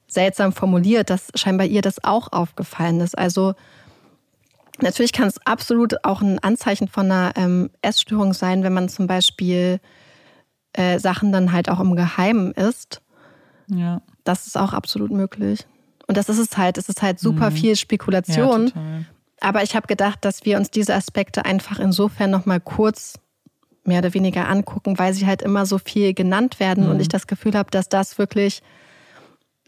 seltsam 0.08 0.54
formuliert, 0.54 1.10
dass 1.10 1.30
scheinbar 1.36 1.68
ihr 1.68 1.82
das 1.82 2.04
auch 2.04 2.32
aufgefallen 2.32 3.02
ist. 3.02 3.18
Also 3.18 3.56
Natürlich 4.82 5.14
kann 5.14 5.28
es 5.28 5.40
absolut 5.46 6.04
auch 6.04 6.22
ein 6.22 6.40
Anzeichen 6.40 6.88
von 6.88 7.12
einer 7.12 7.34
ähm, 7.36 7.70
Essstörung 7.82 8.34
sein, 8.34 8.64
wenn 8.64 8.74
man 8.74 8.90
zum 8.90 9.08
Beispiel 9.08 9.80
äh, 10.74 11.00
Sachen 11.00 11.32
dann 11.32 11.52
halt 11.52 11.70
auch 11.70 11.80
im 11.80 11.96
Geheimen 11.96 12.52
isst. 12.52 13.02
Ja. 13.68 14.02
Das 14.24 14.46
ist 14.48 14.58
auch 14.58 14.74
absolut 14.74 15.12
möglich. 15.12 15.66
Und 16.08 16.18
das 16.18 16.30
ist 16.30 16.38
es 16.38 16.58
halt. 16.58 16.78
Es 16.78 16.90
ist 16.90 17.02
halt 17.02 17.20
super 17.20 17.50
mhm. 17.50 17.56
viel 17.56 17.76
Spekulation. 17.76 18.68
Ja, 18.68 18.82
aber 19.40 19.64
ich 19.64 19.76
habe 19.76 19.88
gedacht, 19.88 20.24
dass 20.24 20.46
wir 20.46 20.58
uns 20.58 20.72
diese 20.72 20.96
Aspekte 20.96 21.46
einfach 21.46 21.80
insofern 21.80 22.32
nochmal 22.32 22.60
kurz 22.60 23.20
mehr 23.84 24.00
oder 24.00 24.14
weniger 24.14 24.48
angucken, 24.48 25.00
weil 25.00 25.14
sie 25.14 25.26
halt 25.26 25.42
immer 25.42 25.66
so 25.66 25.78
viel 25.78 26.14
genannt 26.14 26.60
werden 26.60 26.86
mhm. 26.86 26.92
und 26.92 27.00
ich 27.00 27.08
das 27.08 27.28
Gefühl 27.28 27.54
habe, 27.54 27.72
dass 27.72 27.90
das 27.90 28.18
wirklich 28.18 28.62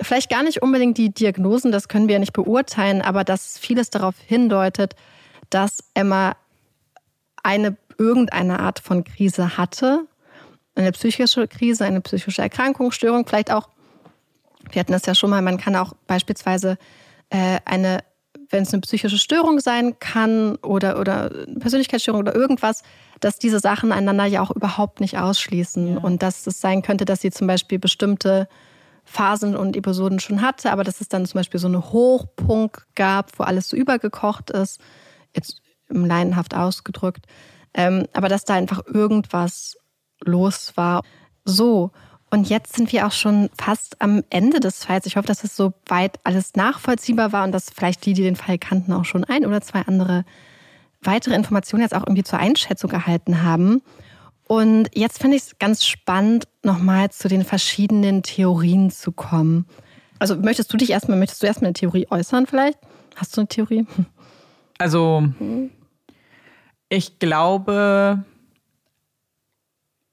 vielleicht 0.02 0.30
gar 0.30 0.44
nicht 0.44 0.62
unbedingt 0.62 0.98
die 0.98 1.14
Diagnosen, 1.14 1.72
das 1.72 1.88
können 1.88 2.08
wir 2.08 2.14
ja 2.14 2.20
nicht 2.20 2.34
beurteilen, 2.34 3.02
aber 3.02 3.24
dass 3.24 3.58
vieles 3.58 3.90
darauf 3.90 4.16
hindeutet, 4.26 4.96
dass 5.50 5.80
Emma 5.94 6.36
eine 7.44 7.78
irgendeine 7.98 8.60
Art 8.60 8.80
von 8.80 9.04
Krise 9.04 9.58
hatte, 9.58 10.06
eine 10.76 10.92
psychische 10.92 11.48
Krise, 11.48 11.86
eine 11.86 12.02
psychische 12.02 12.42
Erkrankungsstörung, 12.42 13.28
vielleicht 13.28 13.52
auch, 13.52 13.70
wir 14.72 14.80
hatten 14.80 14.94
das 14.94 15.06
ja 15.06 15.16
schon 15.16 15.30
mal, 15.30 15.42
man 15.42 15.58
kann 15.58 15.76
auch 15.76 15.94
beispielsweise 16.08 16.78
äh, 17.30 17.60
eine, 17.66 18.00
wenn 18.50 18.64
es 18.64 18.74
eine 18.74 18.82
psychische 18.82 19.18
Störung 19.18 19.60
sein 19.60 20.00
kann 20.00 20.56
oder, 20.58 21.00
oder 21.00 21.30
Persönlichkeitsstörung 21.60 22.22
oder 22.22 22.36
irgendwas, 22.36 22.84
dass 23.20 23.38
diese 23.38 23.60
Sachen 23.60 23.92
einander 23.92 24.26
ja 24.26 24.42
auch 24.42 24.52
überhaupt 24.52 25.02
nicht 25.02 25.18
ausschließen 25.18 25.96
ja. 25.96 25.98
und 26.00 26.24
dass 26.24 26.48
es 26.48 26.62
sein 26.62 26.82
könnte, 26.82 27.06
dass 27.06 27.22
sie 27.22 27.32
zum 27.32 27.48
Beispiel 27.48 27.80
bestimmte 27.80 28.48
Phasen 29.12 29.56
und 29.56 29.76
Episoden 29.76 30.20
schon 30.20 30.42
hatte, 30.42 30.72
aber 30.72 30.84
dass 30.84 31.02
es 31.02 31.10
dann 31.10 31.26
zum 31.26 31.40
Beispiel 31.40 31.60
so 31.60 31.68
einen 31.68 31.84
Hochpunkt 31.92 32.86
gab, 32.96 33.38
wo 33.40 33.44
alles 33.44 33.68
so 33.68 33.76
übergekocht 33.76 34.52
ist, 34.52 34.80
jetzt 35.36 35.62
im 35.90 36.06
leinenhaft 36.06 36.54
ausgedrückt, 36.54 37.26
ähm, 37.74 38.06
aber 38.14 38.30
dass 38.30 38.46
da 38.46 38.54
einfach 38.54 38.86
irgendwas 38.86 39.78
los 40.24 40.74
war. 40.76 41.02
So, 41.44 41.92
und 42.30 42.50
jetzt 42.50 42.76
sind 42.76 42.92
wir 42.92 43.08
auch 43.08 43.12
schon 43.12 43.50
fast 43.60 44.00
am 44.00 44.24
Ende 44.30 44.60
des 44.60 44.86
Falls. 44.86 45.08
Ich 45.08 45.18
hoffe, 45.18 45.28
dass 45.28 45.44
es 45.44 45.56
so 45.56 45.74
weit 45.88 46.20
alles 46.24 46.54
nachvollziehbar 46.56 47.32
war 47.32 47.44
und 47.44 47.52
dass 47.52 47.72
vielleicht 47.72 48.06
die, 48.06 48.14
die 48.14 48.22
den 48.22 48.36
Fall 48.36 48.60
kannten, 48.60 48.94
auch 48.94 49.06
schon 49.06 49.24
ein 49.24 49.44
oder 49.44 49.62
zwei 49.62 49.82
andere 49.82 50.24
weitere 51.02 51.34
Informationen 51.34 51.82
jetzt 51.82 51.96
auch 51.96 52.06
irgendwie 52.06 52.24
zur 52.24 52.38
Einschätzung 52.38 52.92
erhalten 52.92 53.42
haben. 53.42 53.82
Und 54.52 54.90
jetzt 54.96 55.22
finde 55.22 55.38
ich 55.38 55.44
es 55.44 55.60
ganz 55.60 55.86
spannend, 55.86 56.48
nochmal 56.64 57.12
zu 57.12 57.28
den 57.28 57.46
verschiedenen 57.46 58.24
Theorien 58.24 58.90
zu 58.90 59.12
kommen. 59.12 59.68
Also 60.18 60.36
möchtest 60.36 60.74
du 60.74 60.78
dich 60.78 60.90
erstmal, 60.90 61.20
möchtest 61.20 61.44
du 61.44 61.46
erstmal 61.46 61.68
eine 61.68 61.74
Theorie 61.74 62.08
äußern 62.10 62.48
vielleicht? 62.48 62.80
Hast 63.16 63.38
du 63.38 63.42
eine 63.42 63.48
Theorie? 63.48 63.86
Also, 64.80 65.24
ich 66.90 67.20
glaube, 67.20 68.24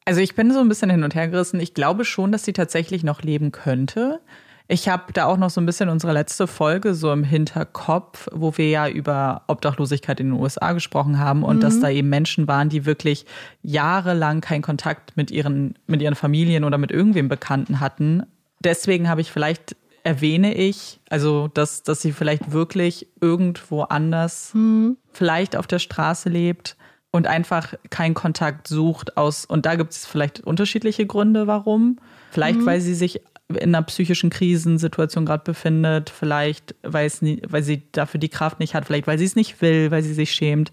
also 0.05 0.21
ich 0.21 0.35
bin 0.35 0.53
so 0.53 0.61
ein 0.61 0.69
bisschen 0.69 0.91
hin 0.91 1.03
und 1.03 1.15
her 1.15 1.29
gerissen. 1.29 1.59
Ich 1.59 1.73
glaube 1.73 2.05
schon, 2.05 2.31
dass 2.31 2.45
sie 2.45 2.53
tatsächlich 2.53 3.05
noch 3.05 3.23
leben 3.23 3.53
könnte. 3.53 4.21
Ich 4.69 4.89
habe 4.89 5.13
da 5.13 5.27
auch 5.27 5.37
noch 5.37 5.51
so 5.51 5.61
ein 5.61 5.67
bisschen 5.67 5.89
unsere 5.89 6.13
letzte 6.13 6.47
Folge 6.47 6.95
so 6.95 7.13
im 7.13 7.23
Hinterkopf, 7.23 8.29
wo 8.33 8.57
wir 8.57 8.69
ja 8.69 8.89
über 8.89 9.43
Obdachlosigkeit 9.47 10.19
in 10.19 10.31
den 10.31 10.41
USA 10.41 10.73
gesprochen 10.73 11.19
haben 11.19 11.45
und 11.45 11.57
mhm. 11.57 11.61
dass 11.61 11.79
da 11.79 11.89
eben 11.89 12.09
Menschen 12.09 12.49
waren, 12.49 12.69
die 12.69 12.85
wirklich 12.85 13.27
jahrelang 13.63 14.41
keinen 14.41 14.63
Kontakt 14.63 15.17
mit 15.17 15.31
ihren, 15.31 15.79
mit 15.87 16.03
ihren 16.03 16.17
Familien 16.17 16.65
oder 16.65 16.79
mit 16.79 16.91
irgendwem 16.91 17.29
Bekannten 17.29 17.79
hatten. 17.79 18.25
Deswegen 18.61 19.09
habe 19.09 19.21
ich 19.21 19.31
vielleicht 19.31 19.77
erwähne 20.03 20.55
ich, 20.55 21.01
also 21.11 21.49
dass, 21.49 21.83
dass 21.83 22.01
sie 22.01 22.13
vielleicht 22.13 22.53
wirklich 22.53 23.09
irgendwo 23.21 23.83
anders, 23.83 24.53
mhm. 24.55 24.97
vielleicht 25.13 25.57
auf 25.57 25.67
der 25.67 25.81
Straße 25.81 26.29
lebt 26.29 26.77
und 27.11 27.27
einfach 27.27 27.75
keinen 27.91 28.15
Kontakt 28.15 28.69
sucht 28.69 29.17
aus, 29.17 29.45
und 29.45 29.67
da 29.67 29.75
gibt 29.75 29.93
es 29.93 30.07
vielleicht 30.07 30.41
unterschiedliche 30.41 31.07
Gründe, 31.07 31.47
warum. 31.47 31.99
Vielleicht, 32.31 32.61
mhm. 32.61 32.67
weil 32.67 32.81
sie 32.81 32.95
sich 32.95 33.21
in 33.49 33.75
einer 33.75 33.83
psychischen 33.83 34.31
Krisensituation 34.31 35.25
gerade 35.25 35.45
befindet, 35.45 36.11
vielleicht 36.11 36.75
weil, 36.83 37.07
es 37.07 37.23
nie, 37.23 37.41
weil 37.49 37.63
sie 37.63 37.83
dafür 37.93 38.19
die 38.19 38.29
Kraft 38.29 38.59
nicht 38.59 38.75
hat, 38.75 38.87
vielleicht 38.87 39.07
weil 39.07 39.19
sie 39.19 39.25
es 39.25 39.37
nicht 39.37 39.61
will, 39.63 39.91
weil 39.91 40.03
sie 40.03 40.15
sich 40.15 40.33
schämt. 40.33 40.73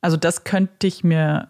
Also 0.00 0.16
das 0.16 0.44
könnte 0.44 0.86
ich 0.86 1.04
mir 1.04 1.48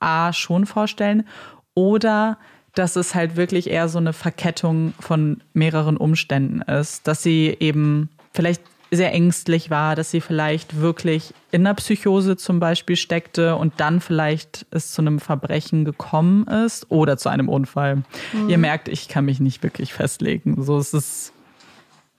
A 0.00 0.32
schon 0.32 0.66
vorstellen. 0.66 1.26
Oder 1.74 2.38
dass 2.74 2.96
es 2.96 3.14
halt 3.14 3.36
wirklich 3.36 3.70
eher 3.70 3.88
so 3.88 3.98
eine 3.98 4.12
Verkettung 4.12 4.92
von 5.00 5.42
mehreren 5.52 5.96
Umständen 5.96 6.62
ist, 6.62 7.06
dass 7.08 7.22
sie 7.22 7.56
eben 7.58 8.10
vielleicht 8.32 8.62
sehr 8.90 9.12
ängstlich 9.12 9.70
war, 9.70 9.96
dass 9.96 10.10
sie 10.10 10.20
vielleicht 10.20 10.80
wirklich 10.80 11.34
in 11.52 11.66
einer 11.66 11.74
Psychose 11.74 12.36
zum 12.36 12.60
Beispiel 12.60 12.96
steckte 12.96 13.56
und 13.56 13.74
dann 13.78 14.00
vielleicht 14.00 14.66
es 14.70 14.92
zu 14.92 15.02
einem 15.02 15.18
Verbrechen 15.18 15.84
gekommen 15.84 16.46
ist 16.46 16.90
oder 16.90 17.16
zu 17.16 17.28
einem 17.28 17.48
Unfall. 17.48 18.02
Mhm. 18.32 18.48
Ihr 18.48 18.58
merkt, 18.58 18.88
ich 18.88 19.08
kann 19.08 19.24
mich 19.24 19.40
nicht 19.40 19.62
wirklich 19.62 19.92
festlegen. 19.92 20.62
So 20.62 20.78
ist 20.78 20.94
es, 20.94 21.32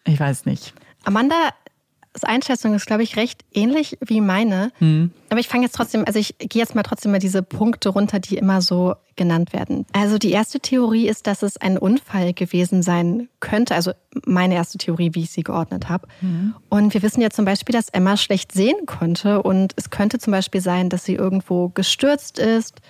ich 0.05 0.19
weiß 0.19 0.45
nicht. 0.45 0.73
Amanda 1.03 1.49
Einschätzung 2.23 2.73
ist, 2.73 2.85
glaube 2.85 3.03
ich, 3.03 3.15
recht 3.15 3.43
ähnlich 3.53 3.97
wie 4.01 4.21
meine. 4.21 4.71
Mhm. 4.79 5.11
Aber 5.29 5.39
ich 5.39 5.47
fange 5.47 5.63
jetzt 5.63 5.75
trotzdem, 5.75 6.03
also 6.05 6.19
ich 6.19 6.37
gehe 6.37 6.61
jetzt 6.61 6.75
mal 6.75 6.83
trotzdem 6.83 7.11
mal 7.11 7.19
diese 7.19 7.41
Punkte 7.41 7.89
runter, 7.89 8.19
die 8.19 8.37
immer 8.37 8.61
so 8.61 8.95
genannt 9.15 9.53
werden. 9.53 9.85
Also 9.93 10.17
die 10.17 10.31
erste 10.31 10.59
Theorie 10.59 11.07
ist, 11.07 11.27
dass 11.27 11.41
es 11.41 11.57
ein 11.57 11.77
Unfall 11.77 12.33
gewesen 12.33 12.83
sein 12.83 13.29
könnte. 13.39 13.75
Also 13.75 13.91
meine 14.25 14.55
erste 14.55 14.77
Theorie, 14.77 15.11
wie 15.13 15.23
ich 15.23 15.31
sie 15.31 15.43
geordnet 15.43 15.89
habe. 15.89 16.07
Mhm. 16.21 16.55
Und 16.69 16.93
wir 16.93 17.01
wissen 17.01 17.21
ja 17.21 17.29
zum 17.29 17.45
Beispiel, 17.45 17.73
dass 17.73 17.89
Emma 17.89 18.17
schlecht 18.17 18.51
sehen 18.51 18.85
konnte. 18.85 19.41
Und 19.41 19.73
es 19.77 19.89
könnte 19.89 20.19
zum 20.19 20.31
Beispiel 20.31 20.61
sein, 20.61 20.89
dass 20.89 21.05
sie 21.05 21.15
irgendwo 21.15 21.69
gestürzt 21.69 22.39
ist, 22.39 22.81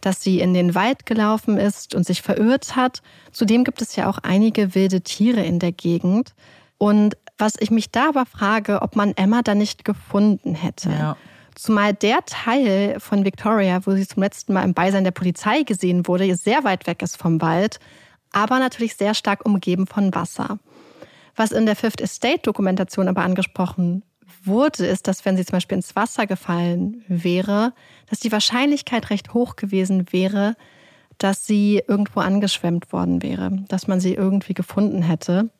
dass 0.00 0.22
sie 0.22 0.40
in 0.40 0.54
den 0.54 0.74
Wald 0.74 1.04
gelaufen 1.04 1.58
ist 1.58 1.94
und 1.94 2.06
sich 2.06 2.22
verirrt 2.22 2.76
hat. 2.76 3.02
Zudem 3.32 3.64
gibt 3.64 3.82
es 3.82 3.96
ja 3.96 4.08
auch 4.08 4.18
einige 4.18 4.74
wilde 4.74 5.02
Tiere 5.02 5.44
in 5.44 5.58
der 5.58 5.72
Gegend. 5.72 6.34
Und 6.78 7.18
was 7.40 7.54
ich 7.58 7.70
mich 7.70 7.90
da 7.90 8.08
aber 8.08 8.26
frage, 8.26 8.82
ob 8.82 8.96
man 8.96 9.12
Emma 9.16 9.42
da 9.42 9.54
nicht 9.54 9.84
gefunden 9.84 10.54
hätte. 10.54 10.90
Ja. 10.90 11.16
Zumal 11.54 11.94
der 11.94 12.24
Teil 12.24 13.00
von 13.00 13.24
Victoria, 13.24 13.84
wo 13.84 13.92
sie 13.92 14.06
zum 14.06 14.22
letzten 14.22 14.52
Mal 14.52 14.64
im 14.64 14.74
Beisein 14.74 15.04
der 15.04 15.10
Polizei 15.10 15.62
gesehen 15.62 16.06
wurde, 16.06 16.34
sehr 16.36 16.64
weit 16.64 16.86
weg 16.86 17.02
ist 17.02 17.16
vom 17.16 17.40
Wald, 17.40 17.80
aber 18.32 18.58
natürlich 18.58 18.96
sehr 18.96 19.14
stark 19.14 19.44
umgeben 19.44 19.86
von 19.86 20.14
Wasser. 20.14 20.58
Was 21.36 21.52
in 21.52 21.66
der 21.66 21.76
Fifth 21.76 22.00
Estate-Dokumentation 22.00 23.08
aber 23.08 23.22
angesprochen 23.22 24.02
wurde, 24.44 24.86
ist, 24.86 25.08
dass 25.08 25.24
wenn 25.24 25.36
sie 25.36 25.44
zum 25.44 25.56
Beispiel 25.56 25.76
ins 25.76 25.96
Wasser 25.96 26.26
gefallen 26.26 27.04
wäre, 27.08 27.72
dass 28.08 28.20
die 28.20 28.32
Wahrscheinlichkeit 28.32 29.10
recht 29.10 29.34
hoch 29.34 29.56
gewesen 29.56 30.06
wäre, 30.12 30.56
dass 31.18 31.46
sie 31.46 31.82
irgendwo 31.86 32.20
angeschwemmt 32.20 32.92
worden 32.92 33.22
wäre, 33.22 33.50
dass 33.68 33.86
man 33.86 34.00
sie 34.00 34.14
irgendwie 34.14 34.54
gefunden 34.54 35.02
hätte. 35.02 35.50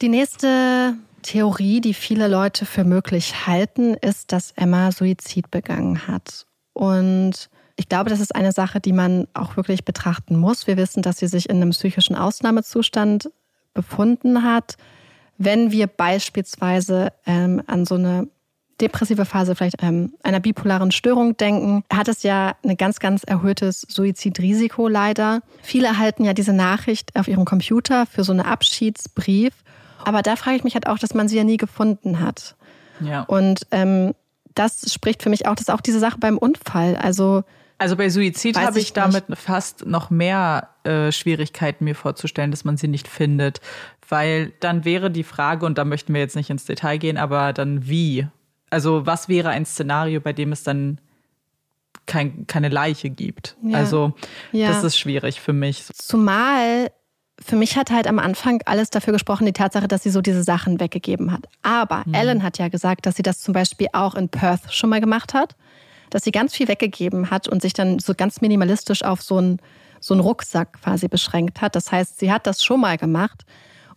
Die 0.00 0.08
nächste 0.08 0.94
Theorie, 1.22 1.80
die 1.80 1.94
viele 1.94 2.28
Leute 2.28 2.66
für 2.66 2.84
möglich 2.84 3.48
halten, 3.48 3.94
ist, 3.94 4.30
dass 4.30 4.52
Emma 4.52 4.92
Suizid 4.92 5.50
begangen 5.50 6.06
hat. 6.06 6.46
Und 6.72 7.50
ich 7.74 7.88
glaube, 7.88 8.08
das 8.08 8.20
ist 8.20 8.34
eine 8.34 8.52
Sache, 8.52 8.78
die 8.78 8.92
man 8.92 9.26
auch 9.34 9.56
wirklich 9.56 9.84
betrachten 9.84 10.36
muss. 10.36 10.68
Wir 10.68 10.76
wissen, 10.76 11.02
dass 11.02 11.18
sie 11.18 11.26
sich 11.26 11.48
in 11.48 11.56
einem 11.56 11.70
psychischen 11.70 12.14
Ausnahmezustand 12.14 13.30
befunden 13.74 14.44
hat. 14.44 14.76
Wenn 15.36 15.72
wir 15.72 15.88
beispielsweise 15.88 17.12
ähm, 17.26 17.60
an 17.66 17.84
so 17.84 17.96
eine 17.96 18.28
depressive 18.80 19.24
Phase, 19.24 19.56
vielleicht 19.56 19.82
ähm, 19.82 20.14
einer 20.22 20.38
bipolaren 20.38 20.92
Störung 20.92 21.36
denken, 21.36 21.82
hat 21.92 22.06
es 22.06 22.22
ja 22.22 22.54
ein 22.62 22.76
ganz, 22.76 23.00
ganz 23.00 23.24
erhöhtes 23.24 23.80
Suizidrisiko 23.88 24.86
leider. 24.86 25.40
Viele 25.62 25.88
erhalten 25.88 26.24
ja 26.24 26.34
diese 26.34 26.52
Nachricht 26.52 27.16
auf 27.16 27.26
ihrem 27.26 27.44
Computer 27.44 28.06
für 28.06 28.22
so 28.22 28.30
einen 28.30 28.42
Abschiedsbrief 28.42 29.52
aber 30.08 30.22
da 30.22 30.36
frage 30.36 30.56
ich 30.56 30.64
mich 30.64 30.72
halt 30.72 30.86
auch, 30.86 30.98
dass 30.98 31.12
man 31.12 31.28
sie 31.28 31.36
ja 31.36 31.44
nie 31.44 31.58
gefunden 31.58 32.20
hat. 32.20 32.56
Ja. 33.00 33.24
Und 33.24 33.66
ähm, 33.72 34.14
das 34.54 34.90
spricht 34.90 35.22
für 35.22 35.28
mich 35.28 35.46
auch, 35.46 35.54
dass 35.54 35.68
auch 35.68 35.82
diese 35.82 36.00
Sache 36.00 36.16
beim 36.18 36.38
Unfall, 36.38 36.96
also 36.96 37.44
also 37.80 37.94
bei 37.94 38.08
Suizid 38.08 38.58
habe 38.58 38.78
ich, 38.80 38.86
ich 38.86 38.92
damit 38.92 39.24
fast 39.34 39.86
noch 39.86 40.10
mehr 40.10 40.70
äh, 40.82 41.12
Schwierigkeiten 41.12 41.84
mir 41.84 41.94
vorzustellen, 41.94 42.50
dass 42.50 42.64
man 42.64 42.76
sie 42.76 42.88
nicht 42.88 43.06
findet, 43.06 43.60
weil 44.08 44.52
dann 44.58 44.84
wäre 44.84 45.12
die 45.12 45.22
Frage 45.22 45.64
und 45.64 45.78
da 45.78 45.84
möchten 45.84 46.12
wir 46.12 46.20
jetzt 46.20 46.34
nicht 46.34 46.50
ins 46.50 46.64
Detail 46.64 46.96
gehen, 46.96 47.18
aber 47.18 47.52
dann 47.52 47.86
wie? 47.86 48.26
Also 48.70 49.06
was 49.06 49.28
wäre 49.28 49.50
ein 49.50 49.64
Szenario, 49.64 50.20
bei 50.20 50.32
dem 50.32 50.50
es 50.50 50.64
dann 50.64 51.00
kein, 52.06 52.48
keine 52.48 52.68
Leiche 52.68 53.10
gibt? 53.10 53.56
Ja. 53.62 53.78
Also 53.78 54.14
ja. 54.50 54.68
das 54.68 54.82
ist 54.82 54.98
schwierig 54.98 55.40
für 55.40 55.52
mich. 55.52 55.84
Zumal 55.94 56.90
für 57.44 57.56
mich 57.56 57.76
hat 57.76 57.90
halt 57.90 58.06
am 58.06 58.18
Anfang 58.18 58.60
alles 58.66 58.90
dafür 58.90 59.12
gesprochen, 59.12 59.46
die 59.46 59.52
Tatsache, 59.52 59.88
dass 59.88 60.02
sie 60.02 60.10
so 60.10 60.20
diese 60.20 60.42
Sachen 60.42 60.80
weggegeben 60.80 61.32
hat. 61.32 61.48
Aber 61.62 62.02
mhm. 62.06 62.14
Ellen 62.14 62.42
hat 62.42 62.58
ja 62.58 62.68
gesagt, 62.68 63.06
dass 63.06 63.16
sie 63.16 63.22
das 63.22 63.40
zum 63.40 63.54
Beispiel 63.54 63.88
auch 63.92 64.14
in 64.14 64.28
Perth 64.28 64.72
schon 64.72 64.90
mal 64.90 65.00
gemacht 65.00 65.34
hat, 65.34 65.54
dass 66.10 66.24
sie 66.24 66.32
ganz 66.32 66.54
viel 66.54 66.68
weggegeben 66.68 67.30
hat 67.30 67.48
und 67.48 67.62
sich 67.62 67.72
dann 67.72 67.98
so 67.98 68.14
ganz 68.14 68.40
minimalistisch 68.40 69.04
auf 69.04 69.22
so 69.22 69.36
einen, 69.36 69.60
so 70.00 70.14
einen 70.14 70.20
Rucksack 70.20 70.80
quasi 70.82 71.08
beschränkt 71.08 71.60
hat. 71.60 71.76
Das 71.76 71.92
heißt, 71.92 72.18
sie 72.18 72.32
hat 72.32 72.46
das 72.46 72.64
schon 72.64 72.80
mal 72.80 72.96
gemacht. 72.96 73.44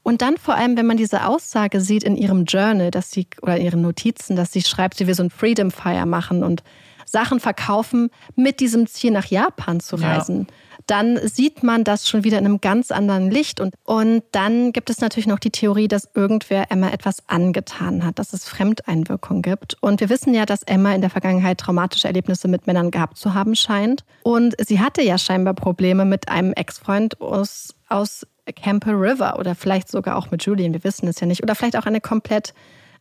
Und 0.03 0.21
dann 0.21 0.37
vor 0.37 0.55
allem, 0.55 0.77
wenn 0.77 0.87
man 0.87 0.97
diese 0.97 1.27
Aussage 1.27 1.79
sieht 1.79 2.03
in 2.03 2.15
ihrem 2.15 2.45
Journal, 2.45 2.89
dass 2.91 3.11
sie 3.11 3.27
oder 3.41 3.57
in 3.57 3.65
ihren 3.65 3.81
Notizen, 3.81 4.35
dass 4.35 4.51
sie 4.51 4.61
schreibt, 4.61 4.97
sie 4.97 5.07
will 5.07 5.13
so 5.13 5.23
ein 5.23 5.29
Freedom 5.29 5.71
Fire 5.71 6.05
machen 6.05 6.43
und 6.43 6.63
Sachen 7.05 7.39
verkaufen 7.39 8.09
mit 8.35 8.59
diesem 8.59 8.87
Ziel 8.87 9.11
nach 9.11 9.25
Japan 9.25 9.79
zu 9.79 9.95
reisen. 9.97 10.47
Ja 10.49 10.55
dann 10.87 11.19
sieht 11.27 11.63
man 11.63 11.83
das 11.83 12.07
schon 12.07 12.23
wieder 12.23 12.37
in 12.37 12.45
einem 12.45 12.61
ganz 12.61 12.91
anderen 12.91 13.29
Licht. 13.31 13.59
Und, 13.59 13.73
und 13.83 14.23
dann 14.31 14.71
gibt 14.73 14.89
es 14.89 15.01
natürlich 15.01 15.27
noch 15.27 15.39
die 15.39 15.49
Theorie, 15.49 15.87
dass 15.87 16.09
irgendwer 16.13 16.71
Emma 16.71 16.89
etwas 16.89 17.27
angetan 17.27 18.05
hat, 18.05 18.19
dass 18.19 18.33
es 18.33 18.47
Fremdeinwirkung 18.47 19.41
gibt. 19.41 19.77
Und 19.81 19.99
wir 20.01 20.09
wissen 20.09 20.33
ja, 20.33 20.45
dass 20.45 20.63
Emma 20.63 20.93
in 20.93 21.01
der 21.01 21.09
Vergangenheit 21.09 21.59
traumatische 21.59 22.07
Erlebnisse 22.07 22.47
mit 22.47 22.67
Männern 22.67 22.91
gehabt 22.91 23.17
zu 23.17 23.33
haben 23.33 23.55
scheint. 23.55 24.03
Und 24.23 24.55
sie 24.65 24.79
hatte 24.79 25.01
ja 25.01 25.17
scheinbar 25.17 25.53
Probleme 25.53 26.05
mit 26.05 26.29
einem 26.29 26.53
Ex-Freund 26.53 27.19
aus, 27.21 27.75
aus 27.89 28.25
Camper 28.55 28.93
River 28.93 29.37
oder 29.39 29.55
vielleicht 29.55 29.89
sogar 29.89 30.15
auch 30.15 30.31
mit 30.31 30.43
Julian, 30.43 30.73
wir 30.73 30.83
wissen 30.83 31.07
es 31.07 31.19
ja 31.19 31.27
nicht. 31.27 31.43
Oder 31.43 31.55
vielleicht 31.55 31.77
auch 31.77 31.85
eine 31.85 32.01
komplett 32.01 32.53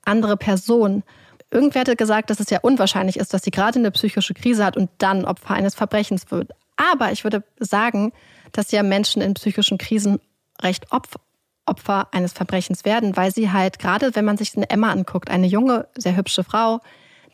andere 0.04 0.36
Person. 0.36 1.02
Irgendwer 1.50 1.80
hatte 1.80 1.96
gesagt, 1.96 2.30
dass 2.30 2.40
es 2.40 2.50
ja 2.50 2.60
unwahrscheinlich 2.62 3.16
ist, 3.16 3.34
dass 3.34 3.42
sie 3.42 3.50
gerade 3.50 3.78
eine 3.78 3.90
psychische 3.90 4.34
Krise 4.34 4.64
hat 4.64 4.76
und 4.76 4.88
dann 4.98 5.24
Opfer 5.24 5.54
eines 5.54 5.74
Verbrechens 5.74 6.30
wird. 6.30 6.52
Aber 6.80 7.12
ich 7.12 7.24
würde 7.24 7.44
sagen, 7.58 8.12
dass 8.52 8.72
ja 8.72 8.82
Menschen 8.82 9.20
in 9.20 9.34
psychischen 9.34 9.76
Krisen 9.76 10.18
recht 10.62 10.86
Opfer 10.90 12.08
eines 12.12 12.32
Verbrechens 12.32 12.84
werden, 12.84 13.16
weil 13.16 13.32
sie 13.32 13.52
halt, 13.52 13.78
gerade 13.78 14.14
wenn 14.14 14.24
man 14.24 14.38
sich 14.38 14.56
eine 14.56 14.70
Emma 14.70 14.90
anguckt, 14.90 15.30
eine 15.30 15.46
junge, 15.46 15.88
sehr 15.96 16.16
hübsche 16.16 16.42
Frau, 16.42 16.80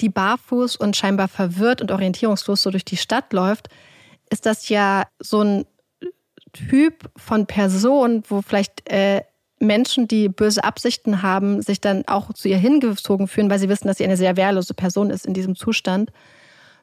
die 0.01 0.09
barfuß 0.09 0.77
und 0.77 0.97
scheinbar 0.97 1.29
verwirrt 1.29 1.81
und 1.81 1.93
orientierungslos 1.93 2.63
so 2.63 2.71
durch 2.71 2.85
die 2.85 2.97
Stadt 2.97 3.33
läuft, 3.33 3.69
ist 4.31 4.47
das 4.47 4.69
ja 4.69 5.05
so 5.21 5.43
ein 5.43 5.65
Typ 6.53 7.11
von 7.17 7.47
Person, 7.47 8.25
wo 8.29 8.43
vielleicht 8.43 8.91
äh, 8.91 9.23
Menschen, 9.59 10.09
die 10.09 10.29
böse 10.29 10.65
Absichten 10.65 11.23
haben, 11.23 11.63
sich 11.63 11.81
dann 11.81 12.05
auch 12.07 12.33
zu 12.33 12.49
ihr 12.49 12.59
hingezogen 12.59 13.29
fühlen, 13.29 13.49
weil 13.49 13.59
sie 13.59 13.69
wissen, 13.69 13.87
dass 13.87 13.99
sie 13.99 14.05
eine 14.05 14.17
sehr 14.17 14.37
wehrlose 14.37 14.75
Person 14.75 15.11
ist 15.11 15.25
in 15.25 15.35
diesem 15.35 15.55
Zustand. 15.55 16.11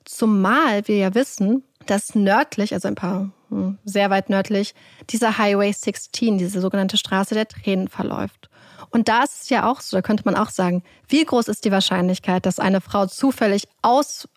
Zumal 0.06 0.88
wir 0.88 0.98
ja 0.98 1.14
wissen, 1.14 1.64
dass 1.86 2.16
nördlich, 2.16 2.74
also 2.74 2.88
ein 2.88 2.96
paar 2.96 3.32
hm, 3.50 3.78
sehr 3.86 4.10
weit 4.10 4.30
nördlich, 4.30 4.74
dieser 5.10 5.38
Highway 5.38 5.72
16, 5.72 6.38
diese 6.38 6.60
sogenannte 6.60 6.98
Straße 6.98 7.36
der 7.36 7.48
Tränen 7.48 7.88
verläuft. 7.88 8.50
Und 8.90 9.08
da 9.08 9.24
ist 9.24 9.44
es 9.44 9.50
ja 9.50 9.70
auch 9.70 9.82
so, 9.82 9.98
da 9.98 10.02
könnte 10.02 10.24
man 10.26 10.36
auch 10.36 10.50
sagen, 10.50 10.84
wie 11.08 11.24
groß 11.24 11.48
ist 11.48 11.66
die 11.66 11.72
Wahrscheinlichkeit, 11.72 12.46
dass 12.46 12.60
eine 12.60 12.82
Frau 12.82 13.06
zufällig 13.08 13.68
aus, 13.82 14.28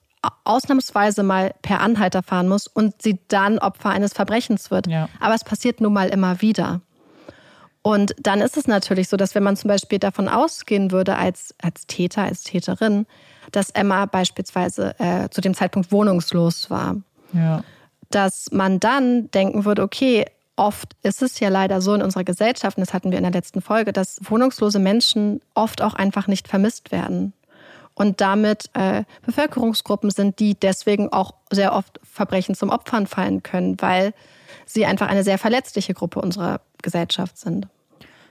ausnahmsweise 0.45 1.23
mal 1.23 1.55
per 1.63 1.81
Anhalter 1.81 2.23
fahren 2.23 2.49
muss 2.49 2.67
und 2.67 3.03
sie 3.03 3.19
dann 3.29 3.59
Opfer 3.59 3.91
eines 3.91 4.13
Verbrechens 4.13 4.71
wird. 4.71 4.87
Ja. 4.87 5.09
Aber 5.21 5.35
es 5.35 5.45
passiert 5.45 5.81
nun 5.81 5.93
mal 5.93 6.09
immer 6.09 6.41
wieder. 6.41 6.81
Und 7.83 8.17
dann 8.19 8.41
ist 8.41 8.57
es 8.57 8.67
natürlich 8.67 9.09
so, 9.09 9.17
dass 9.17 9.35
wenn 9.35 9.45
man 9.45 9.57
zum 9.57 9.69
Beispiel 9.69 9.99
davon 9.99 10.29
ausgehen 10.29 10.91
würde, 10.91 11.17
als, 11.17 11.55
als 11.63 11.87
Täter, 11.87 12.23
als 12.23 12.43
Täterin, 12.43 13.07
dass 13.53 13.71
Emma 13.71 14.07
beispielsweise 14.07 14.99
äh, 14.99 15.29
zu 15.29 15.41
dem 15.41 15.55
Zeitpunkt 15.55 15.93
wohnungslos 15.93 16.69
war 16.69 16.97
ja. 17.33 17.63
Dass 18.11 18.53
man 18.53 18.79
dann 18.79 19.31
denken 19.33 19.65
würde, 19.65 19.83
okay, 19.83 20.27
oft 20.57 20.97
ist 21.03 21.23
es 21.23 21.41
ja 21.41 21.49
leider 21.49 21.81
so 21.81 21.95
in 21.95 22.03
unserer 22.03 22.25
Gesellschaft, 22.25 22.79
und 22.79 22.87
das 22.87 22.95
hatten 22.95 23.11
wir 23.11 23.19
in 23.19 23.25
der 23.25 23.33
letzten 23.33 23.61
Folge, 23.61 23.93
dass 23.93 24.19
wohnungslose 24.23 24.79
Menschen 24.79 25.41
oft 25.55 25.83
auch 25.83 25.95
einfach 25.95 26.27
nicht 26.27 26.49
vermisst 26.49 26.93
werden. 26.93 27.33
Und 27.95 28.21
damit 28.21 28.69
äh, 28.75 29.05
Bevölkerungsgruppen 29.25 30.11
sind, 30.11 30.39
die 30.39 30.55
deswegen 30.55 31.13
auch 31.13 31.35
sehr 31.51 31.73
oft 31.73 31.99
Verbrechen 32.05 32.55
zum 32.55 32.69
Opfern 32.69 33.07
fallen 33.07 33.43
können, 33.43 33.77
weil 33.81 34.13
sie 34.67 34.85
einfach 34.85 35.09
eine 35.09 35.25
sehr 35.25 35.39
verletzliche 35.39 35.95
Gruppe 35.95 36.21
unserer 36.21 36.61
Gesellschaft 36.83 37.39
sind. 37.39 37.69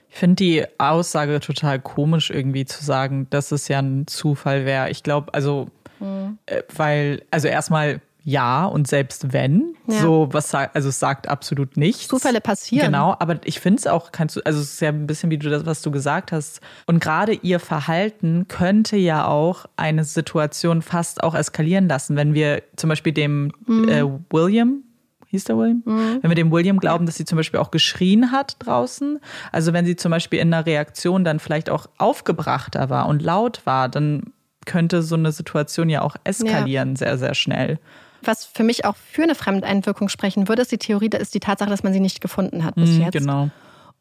Ich 0.08 0.16
finde 0.16 0.36
die 0.36 0.64
Aussage 0.78 1.40
total 1.40 1.80
komisch, 1.80 2.30
irgendwie 2.30 2.64
zu 2.64 2.84
sagen, 2.84 3.26
dass 3.30 3.50
es 3.50 3.68
ja 3.68 3.80
ein 3.80 4.06
Zufall 4.06 4.64
wäre. 4.64 4.88
Ich 4.90 5.02
glaube, 5.02 5.34
also, 5.34 5.68
mhm. 5.98 6.38
äh, 6.46 6.62
weil, 6.74 7.22
also 7.30 7.48
erstmal, 7.48 8.00
ja 8.26 8.64
und 8.64 8.88
selbst 8.88 9.32
wenn, 9.32 9.76
ja. 9.86 10.00
so 10.00 10.28
was 10.32 10.52
also 10.52 10.88
es 10.88 10.98
sagt 10.98 11.28
absolut 11.28 11.76
nichts. 11.76 12.08
Zufälle 12.08 12.40
passieren. 12.40 12.86
Genau, 12.86 13.14
aber 13.20 13.38
ich 13.44 13.60
finde 13.60 13.78
es 13.78 13.86
auch, 13.86 14.10
kannst 14.10 14.34
du, 14.34 14.40
also 14.44 14.58
es 14.58 14.72
ist 14.72 14.80
ja 14.80 14.88
ein 14.88 15.06
bisschen 15.06 15.30
wie 15.30 15.38
du 15.38 15.48
das, 15.48 15.64
was 15.64 15.80
du 15.80 15.92
gesagt 15.92 16.32
hast. 16.32 16.60
Und 16.86 16.98
gerade 16.98 17.34
ihr 17.34 17.60
Verhalten 17.60 18.48
könnte 18.48 18.96
ja 18.96 19.28
auch 19.28 19.66
eine 19.76 20.02
Situation 20.02 20.82
fast 20.82 21.22
auch 21.22 21.36
eskalieren 21.36 21.86
lassen, 21.88 22.16
wenn 22.16 22.34
wir 22.34 22.64
zum 22.74 22.88
Beispiel 22.88 23.12
dem 23.12 23.52
mhm. 23.66 23.88
äh, 23.88 24.04
William 24.30 24.82
hieß 25.28 25.44
der 25.44 25.56
William? 25.56 25.82
Mhm. 25.84 26.18
Wenn 26.20 26.30
wir 26.30 26.34
dem 26.34 26.50
William 26.50 26.80
glauben, 26.80 27.06
dass 27.06 27.14
sie 27.14 27.24
zum 27.24 27.36
Beispiel 27.36 27.60
auch 27.60 27.70
geschrien 27.70 28.32
hat 28.32 28.56
draußen, 28.58 29.20
also 29.52 29.72
wenn 29.72 29.86
sie 29.86 29.94
zum 29.94 30.10
Beispiel 30.10 30.40
in 30.40 30.52
einer 30.52 30.66
Reaktion 30.66 31.22
dann 31.22 31.38
vielleicht 31.38 31.70
auch 31.70 31.86
aufgebrachter 31.98 32.90
war 32.90 33.06
und 33.06 33.22
laut 33.22 33.62
war, 33.66 33.88
dann 33.88 34.32
könnte 34.64 35.02
so 35.02 35.14
eine 35.14 35.30
Situation 35.30 35.88
ja 35.88 36.02
auch 36.02 36.16
eskalieren 36.24 36.90
ja. 36.90 36.96
sehr, 36.96 37.18
sehr 37.18 37.34
schnell. 37.34 37.78
Was 38.26 38.44
für 38.44 38.64
mich 38.64 38.84
auch 38.84 38.96
für 38.96 39.22
eine 39.22 39.34
Fremdeinwirkung 39.34 40.08
sprechen 40.08 40.48
würde, 40.48 40.62
ist 40.62 40.72
die 40.72 40.78
Theorie, 40.78 41.08
da 41.08 41.18
ist 41.18 41.34
die 41.34 41.40
Tatsache, 41.40 41.70
dass 41.70 41.82
man 41.82 41.92
sie 41.92 42.00
nicht 42.00 42.20
gefunden 42.20 42.64
hat 42.64 42.74
bis 42.74 42.90
mm, 42.90 43.00
jetzt. 43.00 43.12
Genau. 43.12 43.50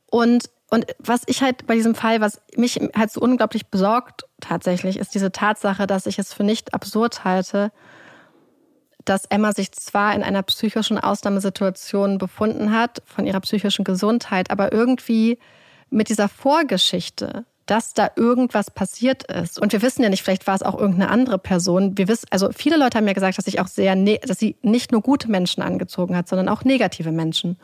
Und, 0.08 0.50
und 0.70 0.86
was 1.00 1.22
ich 1.28 1.42
halt 1.42 1.68
bei 1.68 1.76
diesem 1.76 1.96
Fall, 1.96 2.22
was 2.22 2.42
mich 2.56 2.80
halt 2.96 3.12
so 3.12 3.22
unglaublich 3.22 3.68
besorgt 3.68 4.26
tatsächlich, 4.40 4.98
ist 4.98 5.14
diese 5.14 5.32
Tatsache, 5.32 5.88
dass 5.88 6.06
ich 6.06 6.20
es 6.20 6.34
für 6.34 6.44
nicht 6.44 6.74
absurd 6.74 7.24
halte, 7.24 7.72
dass 9.04 9.26
Emma 9.26 9.52
sich 9.54 9.72
zwar 9.72 10.16
in 10.16 10.24
einer 10.24 10.44
psychischen 10.44 10.98
Ausnahmesituation 10.98 12.18
befunden 12.18 12.72
hat, 12.72 13.04
von 13.06 13.26
ihrer 13.26 13.40
psychischen 13.42 13.84
Gesundheit, 13.86 14.50
aber 14.52 14.74
irgendwie 14.74 15.38
mit 15.90 16.10
dieser 16.10 16.28
Vorgeschichte, 16.28 17.46
dass 17.66 17.94
da 17.94 18.12
irgendwas 18.16 18.70
passiert 18.70 19.24
ist. 19.24 19.60
Und 19.60 19.74
wir 19.74 19.82
wissen 19.82 20.04
ja 20.04 20.10
nicht, 20.10 20.24
vielleicht 20.24 20.48
war 20.48 20.56
es 20.56 20.62
auch 20.62 20.78
irgendeine 20.78 21.10
andere 21.10 21.40
Person. 21.40 21.98
Wir 21.98 22.08
wissen, 22.08 22.28
also 22.30 22.50
viele 22.56 22.78
Leute 22.78 22.98
haben 22.98 23.08
ja 23.08 23.14
gesagt, 23.14 23.38
dass 23.38 23.46
sich 23.46 23.60
auch 23.60 23.68
sehr, 23.68 23.96
ne, 23.96 24.20
dass 24.26 24.40
sie 24.40 24.56
nicht 24.62 24.92
nur 24.92 25.02
gute 25.02 25.30
Menschen 25.30 25.64
angezogen 25.64 26.16
hat, 26.16 26.28
sondern 26.28 26.50
auch 26.50 26.64
negative 26.64 27.12
Menschen. 27.12 27.58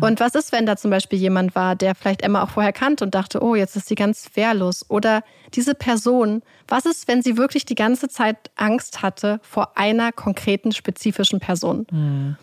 Und 0.00 0.20
was 0.20 0.34
ist, 0.34 0.52
wenn 0.52 0.66
da 0.66 0.76
zum 0.76 0.90
Beispiel 0.90 1.18
jemand 1.18 1.54
war, 1.54 1.76
der 1.76 1.94
vielleicht 1.94 2.22
Emma 2.22 2.42
auch 2.42 2.50
vorher 2.50 2.72
kannte 2.72 3.04
und 3.04 3.14
dachte, 3.14 3.42
oh, 3.42 3.54
jetzt 3.54 3.76
ist 3.76 3.88
sie 3.88 3.94
ganz 3.94 4.30
wehrlos? 4.34 4.86
Oder 4.88 5.22
diese 5.54 5.74
Person, 5.74 6.42
was 6.68 6.86
ist, 6.86 7.08
wenn 7.08 7.22
sie 7.22 7.36
wirklich 7.36 7.64
die 7.64 7.74
ganze 7.74 8.08
Zeit 8.08 8.50
Angst 8.56 9.02
hatte 9.02 9.40
vor 9.42 9.76
einer 9.76 10.12
konkreten, 10.12 10.72
spezifischen 10.72 11.40
Person? 11.40 11.86
Mhm. 11.90 12.36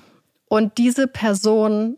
Und 0.48 0.78
diese 0.78 1.08
Person 1.08 1.98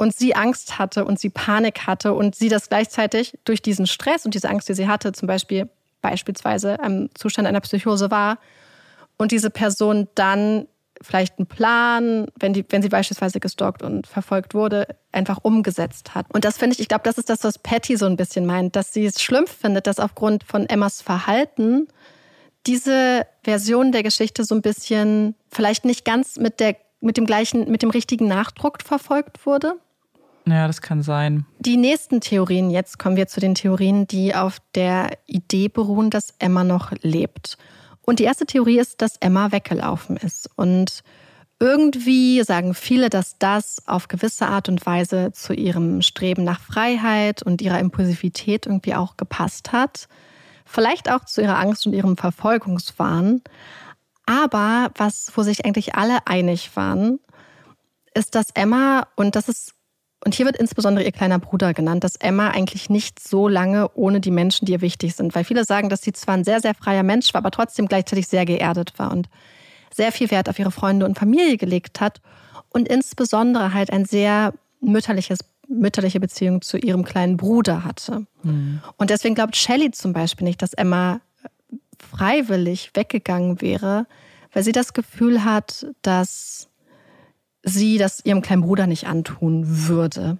und 0.00 0.16
sie 0.16 0.34
Angst 0.34 0.78
hatte 0.78 1.04
und 1.04 1.20
sie 1.20 1.28
Panik 1.28 1.86
hatte 1.86 2.14
und 2.14 2.34
sie 2.34 2.48
das 2.48 2.70
gleichzeitig 2.70 3.38
durch 3.44 3.60
diesen 3.60 3.86
Stress 3.86 4.24
und 4.24 4.34
diese 4.34 4.48
Angst, 4.48 4.66
die 4.70 4.74
sie 4.74 4.88
hatte, 4.88 5.12
zum 5.12 5.28
Beispiel 5.28 5.68
beispielsweise 6.00 6.78
im 6.82 7.10
Zustand 7.14 7.46
einer 7.46 7.60
Psychose 7.60 8.10
war 8.10 8.38
und 9.18 9.30
diese 9.30 9.50
Person 9.50 10.08
dann 10.14 10.66
vielleicht 11.02 11.38
einen 11.38 11.46
Plan, 11.46 12.28
wenn, 12.38 12.54
die, 12.54 12.64
wenn 12.70 12.80
sie 12.80 12.88
beispielsweise 12.88 13.40
gestalkt 13.40 13.82
und 13.82 14.06
verfolgt 14.06 14.54
wurde, 14.54 14.86
einfach 15.12 15.38
umgesetzt 15.42 16.14
hat. 16.14 16.24
Und 16.32 16.46
das 16.46 16.56
finde 16.56 16.74
ich, 16.74 16.80
ich 16.80 16.88
glaube, 16.88 17.04
das 17.04 17.18
ist 17.18 17.28
das, 17.28 17.44
was 17.44 17.58
Patty 17.58 17.98
so 17.98 18.06
ein 18.06 18.16
bisschen 18.16 18.46
meint, 18.46 18.76
dass 18.76 18.94
sie 18.94 19.04
es 19.04 19.20
schlimm 19.20 19.46
findet, 19.46 19.86
dass 19.86 20.00
aufgrund 20.00 20.44
von 20.44 20.66
Emmas 20.66 21.02
Verhalten 21.02 21.88
diese 22.66 23.26
Version 23.42 23.92
der 23.92 24.02
Geschichte 24.02 24.44
so 24.44 24.54
ein 24.54 24.62
bisschen 24.62 25.34
vielleicht 25.50 25.84
nicht 25.84 26.06
ganz 26.06 26.38
mit 26.38 26.58
der 26.58 26.76
mit 27.02 27.16
dem 27.16 27.26
gleichen, 27.26 27.70
mit 27.70 27.82
dem 27.82 27.90
richtigen 27.90 28.28
Nachdruck 28.28 28.82
verfolgt 28.82 29.46
wurde. 29.46 29.74
Ja, 30.46 30.66
das 30.66 30.80
kann 30.80 31.02
sein. 31.02 31.46
Die 31.58 31.76
nächsten 31.76 32.20
Theorien, 32.20 32.70
jetzt 32.70 32.98
kommen 32.98 33.16
wir 33.16 33.28
zu 33.28 33.40
den 33.40 33.54
Theorien, 33.54 34.06
die 34.06 34.34
auf 34.34 34.58
der 34.74 35.10
Idee 35.26 35.68
beruhen, 35.68 36.10
dass 36.10 36.34
Emma 36.38 36.64
noch 36.64 36.92
lebt. 37.02 37.56
Und 38.02 38.18
die 38.18 38.24
erste 38.24 38.46
Theorie 38.46 38.78
ist, 38.78 39.02
dass 39.02 39.16
Emma 39.18 39.52
weggelaufen 39.52 40.16
ist. 40.16 40.48
Und 40.56 41.02
irgendwie 41.60 42.42
sagen 42.42 42.74
viele, 42.74 43.10
dass 43.10 43.36
das 43.38 43.86
auf 43.86 44.08
gewisse 44.08 44.46
Art 44.46 44.68
und 44.68 44.84
Weise 44.86 45.32
zu 45.32 45.52
ihrem 45.52 46.00
Streben 46.00 46.42
nach 46.42 46.60
Freiheit 46.60 47.42
und 47.42 47.60
ihrer 47.60 47.78
Impulsivität 47.78 48.66
irgendwie 48.66 48.94
auch 48.94 49.16
gepasst 49.18 49.72
hat. 49.72 50.08
Vielleicht 50.64 51.10
auch 51.10 51.24
zu 51.26 51.42
ihrer 51.42 51.58
Angst 51.58 51.86
und 51.86 51.92
ihrem 51.92 52.16
Verfolgungswahn. 52.16 53.42
Aber 54.24 54.90
was, 54.96 55.32
wo 55.34 55.42
sich 55.42 55.64
eigentlich 55.66 55.94
alle 55.94 56.26
einig 56.26 56.74
waren, 56.76 57.20
ist, 58.14 58.34
dass 58.34 58.50
Emma, 58.54 59.06
und 59.16 59.36
das 59.36 59.48
ist 59.48 59.74
und 60.24 60.34
hier 60.34 60.44
wird 60.44 60.56
insbesondere 60.56 61.04
ihr 61.04 61.12
kleiner 61.12 61.38
Bruder 61.38 61.72
genannt, 61.72 62.04
dass 62.04 62.16
Emma 62.16 62.48
eigentlich 62.48 62.90
nicht 62.90 63.20
so 63.20 63.48
lange 63.48 63.90
ohne 63.94 64.20
die 64.20 64.30
Menschen, 64.30 64.66
die 64.66 64.72
ihr 64.72 64.82
wichtig 64.82 65.14
sind. 65.14 65.34
Weil 65.34 65.44
viele 65.44 65.64
sagen, 65.64 65.88
dass 65.88 66.02
sie 66.02 66.12
zwar 66.12 66.34
ein 66.34 66.44
sehr, 66.44 66.60
sehr 66.60 66.74
freier 66.74 67.02
Mensch 67.02 67.32
war, 67.32 67.38
aber 67.38 67.50
trotzdem 67.50 67.88
gleichzeitig 67.88 68.28
sehr 68.28 68.44
geerdet 68.44 68.92
war 68.98 69.12
und 69.12 69.28
sehr 69.92 70.12
viel 70.12 70.30
Wert 70.30 70.48
auf 70.48 70.58
ihre 70.58 70.70
Freunde 70.70 71.06
und 71.06 71.18
Familie 71.18 71.56
gelegt 71.56 72.00
hat 72.00 72.20
und 72.68 72.86
insbesondere 72.86 73.72
halt 73.72 73.92
ein 73.92 74.04
sehr 74.04 74.52
mütterliches, 74.80 75.38
mütterliche 75.68 76.20
Beziehung 76.20 76.60
zu 76.60 76.76
ihrem 76.76 77.04
kleinen 77.04 77.38
Bruder 77.38 77.84
hatte. 77.84 78.26
Mhm. 78.42 78.82
Und 78.98 79.10
deswegen 79.10 79.34
glaubt 79.34 79.56
Shelley 79.56 79.90
zum 79.90 80.12
Beispiel 80.12 80.46
nicht, 80.46 80.60
dass 80.60 80.74
Emma 80.74 81.20
freiwillig 81.98 82.90
weggegangen 82.94 83.60
wäre, 83.60 84.06
weil 84.52 84.64
sie 84.64 84.72
das 84.72 84.92
Gefühl 84.92 85.44
hat, 85.44 85.86
dass 86.02 86.69
sie 87.62 87.98
das 87.98 88.24
ihrem 88.24 88.42
kleinen 88.42 88.62
Bruder 88.62 88.86
nicht 88.86 89.06
antun 89.06 89.64
würde. 89.88 90.38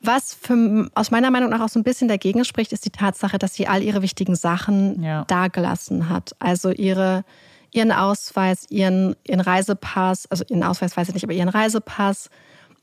Was 0.00 0.32
für, 0.34 0.88
aus 0.94 1.10
meiner 1.10 1.30
Meinung 1.30 1.50
nach 1.50 1.60
auch 1.60 1.68
so 1.68 1.80
ein 1.80 1.84
bisschen 1.84 2.08
dagegen 2.08 2.44
spricht, 2.44 2.72
ist 2.72 2.84
die 2.84 2.90
Tatsache, 2.90 3.38
dass 3.38 3.54
sie 3.54 3.66
all 3.66 3.82
ihre 3.82 4.00
wichtigen 4.00 4.36
Sachen 4.36 5.02
ja. 5.02 5.24
dagelassen 5.24 6.08
hat. 6.08 6.36
Also 6.38 6.70
ihre, 6.70 7.24
ihren 7.72 7.90
Ausweis, 7.90 8.66
ihren, 8.70 9.16
ihren 9.24 9.40
Reisepass, 9.40 10.26
also 10.30 10.44
ihren 10.48 10.62
Ausweis 10.62 10.96
weiß 10.96 11.08
ich 11.08 11.14
nicht, 11.14 11.24
aber 11.24 11.32
ihren 11.32 11.48
Reisepass, 11.48 12.30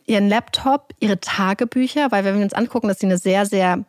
ihren 0.05 0.27
Laptop, 0.27 0.93
ihre 0.99 1.19
Tagebücher, 1.19 2.11
weil 2.11 2.25
wenn 2.25 2.35
wir 2.35 2.43
uns 2.43 2.53
angucken, 2.53 2.89
dass 2.89 2.99
sie 2.99 3.07
eine 3.07 3.17
sehr, 3.17 3.45
sehr 3.45 3.85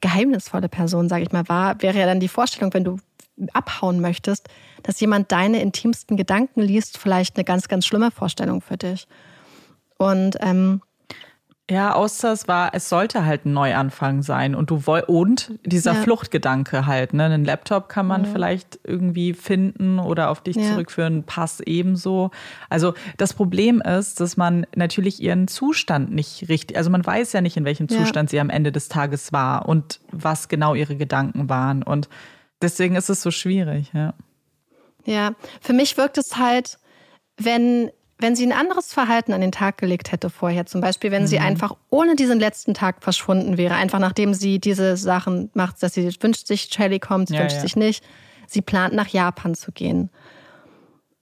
geheimnisvolle 0.00 0.70
Person, 0.70 1.10
sage 1.10 1.24
ich 1.24 1.32
mal, 1.32 1.46
war, 1.48 1.82
wäre 1.82 1.98
ja 1.98 2.06
dann 2.06 2.20
die 2.20 2.28
Vorstellung, 2.28 2.72
wenn 2.72 2.84
du 2.84 2.96
abhauen 3.52 4.00
möchtest, 4.00 4.48
dass 4.82 5.00
jemand 5.00 5.32
deine 5.32 5.60
intimsten 5.60 6.16
Gedanken 6.16 6.60
liest, 6.60 6.98
vielleicht 6.98 7.36
eine 7.36 7.44
ganz, 7.44 7.68
ganz 7.68 7.86
schlimme 7.86 8.10
Vorstellung 8.10 8.60
für 8.60 8.76
dich. 8.76 9.06
Und 9.98 10.36
ähm, 10.40 10.80
ja, 11.70 11.94
außer 11.94 12.32
es 12.32 12.48
war, 12.48 12.74
es 12.74 12.88
sollte 12.88 13.24
halt 13.24 13.46
ein 13.46 13.52
Neuanfang 13.52 14.22
sein 14.22 14.56
und 14.56 14.70
du 14.70 14.86
woll 14.86 15.04
und 15.06 15.52
dieser 15.64 15.92
ja. 15.92 16.02
Fluchtgedanke 16.02 16.84
halt, 16.86 17.14
ne? 17.14 17.26
Einen 17.26 17.44
Laptop 17.44 17.88
kann 17.88 18.08
man 18.08 18.24
ja. 18.24 18.30
vielleicht 18.32 18.80
irgendwie 18.82 19.34
finden 19.34 20.00
oder 20.00 20.30
auf 20.30 20.40
dich 20.40 20.56
ja. 20.56 20.64
zurückführen, 20.64 21.22
Pass 21.22 21.60
ebenso. 21.60 22.32
Also 22.68 22.94
das 23.18 23.34
Problem 23.34 23.80
ist, 23.80 24.18
dass 24.18 24.36
man 24.36 24.66
natürlich 24.74 25.22
ihren 25.22 25.46
Zustand 25.46 26.12
nicht 26.12 26.48
richtig, 26.48 26.76
also 26.76 26.90
man 26.90 27.06
weiß 27.06 27.32
ja 27.34 27.40
nicht, 27.40 27.56
in 27.56 27.64
welchem 27.64 27.88
Zustand 27.88 28.30
sie 28.30 28.40
am 28.40 28.50
Ende 28.50 28.72
des 28.72 28.88
Tages 28.88 29.32
war 29.32 29.68
und 29.68 30.00
was 30.10 30.48
genau 30.48 30.74
ihre 30.74 30.96
Gedanken 30.96 31.48
waren 31.48 31.84
und 31.84 32.08
Deswegen 32.62 32.96
ist 32.96 33.08
es 33.08 33.22
so 33.22 33.30
schwierig, 33.30 33.90
ja. 33.92 34.14
Ja, 35.06 35.32
für 35.60 35.72
mich 35.72 35.96
wirkt 35.96 36.18
es 36.18 36.36
halt, 36.36 36.78
wenn, 37.38 37.90
wenn 38.18 38.36
sie 38.36 38.46
ein 38.46 38.52
anderes 38.52 38.92
Verhalten 38.92 39.32
an 39.32 39.40
den 39.40 39.52
Tag 39.52 39.78
gelegt 39.78 40.12
hätte 40.12 40.28
vorher, 40.28 40.66
zum 40.66 40.80
Beispiel, 40.80 41.10
wenn 41.10 41.22
mhm. 41.22 41.26
sie 41.26 41.38
einfach 41.38 41.74
ohne 41.88 42.16
diesen 42.16 42.38
letzten 42.38 42.74
Tag 42.74 43.02
verschwunden 43.02 43.56
wäre, 43.56 43.74
einfach 43.74 43.98
nachdem 43.98 44.34
sie 44.34 44.58
diese 44.58 44.96
Sachen 44.96 45.50
macht, 45.54 45.82
dass 45.82 45.94
sie 45.94 46.10
wünscht 46.20 46.46
sich, 46.46 46.68
Shelly 46.70 46.98
kommt, 46.98 47.28
sie 47.28 47.34
ja, 47.34 47.40
wünscht 47.40 47.56
ja. 47.56 47.62
sich 47.62 47.76
nicht, 47.76 48.04
sie 48.46 48.62
plant 48.62 48.94
nach 48.94 49.08
Japan 49.08 49.54
zu 49.54 49.72
gehen. 49.72 50.10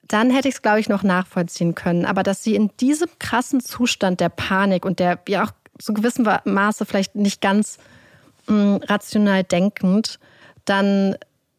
Dann 0.02 0.30
hätte 0.30 0.48
ich 0.48 0.56
es, 0.56 0.62
glaube 0.62 0.80
ich, 0.80 0.88
noch 0.88 1.02
nachvollziehen 1.02 1.74
können. 1.74 2.06
Aber 2.06 2.22
dass 2.22 2.42
sie 2.42 2.54
in 2.54 2.70
diesem 2.80 3.10
krassen 3.18 3.60
Zustand 3.60 4.20
der 4.20 4.30
Panik 4.30 4.86
und 4.86 4.98
der, 4.98 5.20
ja 5.28 5.44
auch 5.44 5.52
zu 5.78 5.92
gewissem 5.92 6.26
Maße 6.44 6.86
vielleicht 6.86 7.14
nicht 7.14 7.40
ganz 7.40 7.78
mh, 8.46 8.54
mm, 8.54 8.76
rational 8.88 9.44
denkend, 9.44 10.18
dann 10.64 11.16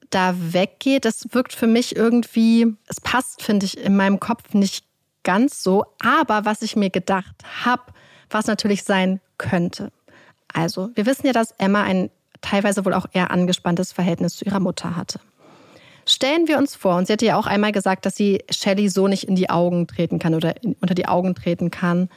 da 0.10 0.36
weggeht, 0.38 1.06
das 1.06 1.34
wirkt 1.34 1.54
für 1.54 1.68
mich 1.68 1.96
irgendwie, 1.96 2.76
es 2.88 3.00
passt, 3.02 3.42
finde 3.42 3.66
ich, 3.66 3.78
in 3.78 3.96
meinem 3.96 4.20
Kopf 4.20 4.54
nicht 4.54 4.86
ganz 5.24 5.64
so. 5.64 5.86
Aber 6.00 6.46
was 6.46 6.62
ich 6.62 6.76
mir 6.76 6.90
gedacht 6.90 7.36
habe, 7.64 7.84
was 8.30 8.48
natürlich 8.48 8.84
sein 8.84 9.22
könnte. 9.38 9.92
Also, 10.54 10.90
wir 10.96 11.06
wissen 11.06 11.28
ja, 11.28 11.34
dass 11.34 11.54
Emma 11.58 11.84
ein 11.84 12.10
teilweise 12.42 12.86
wohl 12.86 12.94
auch 12.94 13.06
eher 13.12 13.32
angespanntes 13.32 13.92
Verhältnis 13.92 14.38
zu 14.38 14.46
ihrer 14.46 14.60
Mutter 14.60 14.96
hatte. 14.96 15.20
Stellen 16.06 16.48
wir 16.48 16.58
uns 16.58 16.76
vor, 16.76 16.96
und 16.96 17.06
sie 17.06 17.14
hatte 17.14 17.26
ja 17.26 17.38
auch 17.38 17.46
einmal 17.46 17.72
gesagt, 17.72 18.06
dass 18.06 18.16
sie 18.16 18.44
Shelley 18.50 18.90
so 18.90 19.08
nicht 19.08 19.26
in 19.26 19.36
die 19.36 19.50
Augen 19.50 19.88
treten 19.88 20.18
kann 20.18 20.34
oder 20.34 20.64
in, 20.64 20.76
unter 20.82 20.96
die 20.96 21.08
Augen 21.08 21.36
treten 21.36 21.70
kann, 21.70 22.10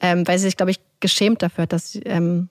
ähm, 0.00 0.26
weil 0.26 0.38
sie 0.38 0.46
sich, 0.46 0.56
glaube 0.56 0.70
ich, 0.70 0.80
geschämt 1.00 1.42
dafür 1.42 1.62
hat, 1.62 1.72
dass 1.72 1.92
sie, 1.92 2.00
ähm, 2.00 2.48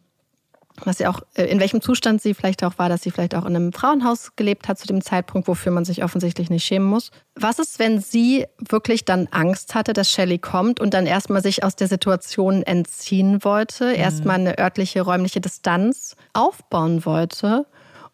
was 0.84 0.98
sie 0.98 1.08
auch, 1.08 1.22
äh, 1.36 1.46
in 1.46 1.60
welchem 1.60 1.82
Zustand 1.82 2.22
sie 2.22 2.34
vielleicht 2.34 2.64
auch 2.64 2.78
war, 2.78 2.90
dass 2.90 3.04
sie 3.04 3.12
vielleicht 3.12 3.36
auch 3.36 3.46
in 3.46 3.56
einem 3.56 3.74
Frauenhaus 3.74 4.36
gelebt 4.36 4.68
hat 4.68 4.80
zu 4.80 4.88
dem 4.88 5.02
Zeitpunkt, 5.02 5.48
wofür 5.48 5.72
man 5.72 5.86
sich 5.86 6.04
offensichtlich 6.04 6.50
nicht 6.50 6.66
schämen 6.66 6.88
muss. 6.88 7.12
Was 7.36 7.60
ist, 7.60 7.80
wenn 7.80 8.00
sie 8.00 8.46
wirklich 8.58 9.06
dann 9.06 9.28
Angst 9.32 9.76
hatte, 9.76 9.94
dass 9.94 10.10
Shelley 10.10 10.40
kommt 10.40 10.80
und 10.80 10.94
dann 10.94 11.06
erstmal 11.06 11.42
sich 11.42 11.64
aus 11.64 11.76
der 11.76 11.88
Situation 11.88 12.64
entziehen 12.64 13.44
wollte, 13.44 13.90
mhm. 13.90 13.96
erstmal 13.96 14.40
eine 14.40 14.58
örtliche 14.58 15.02
räumliche 15.02 15.42
Distanz 15.42 16.16
aufbauen 16.34 17.06
wollte? 17.06 17.66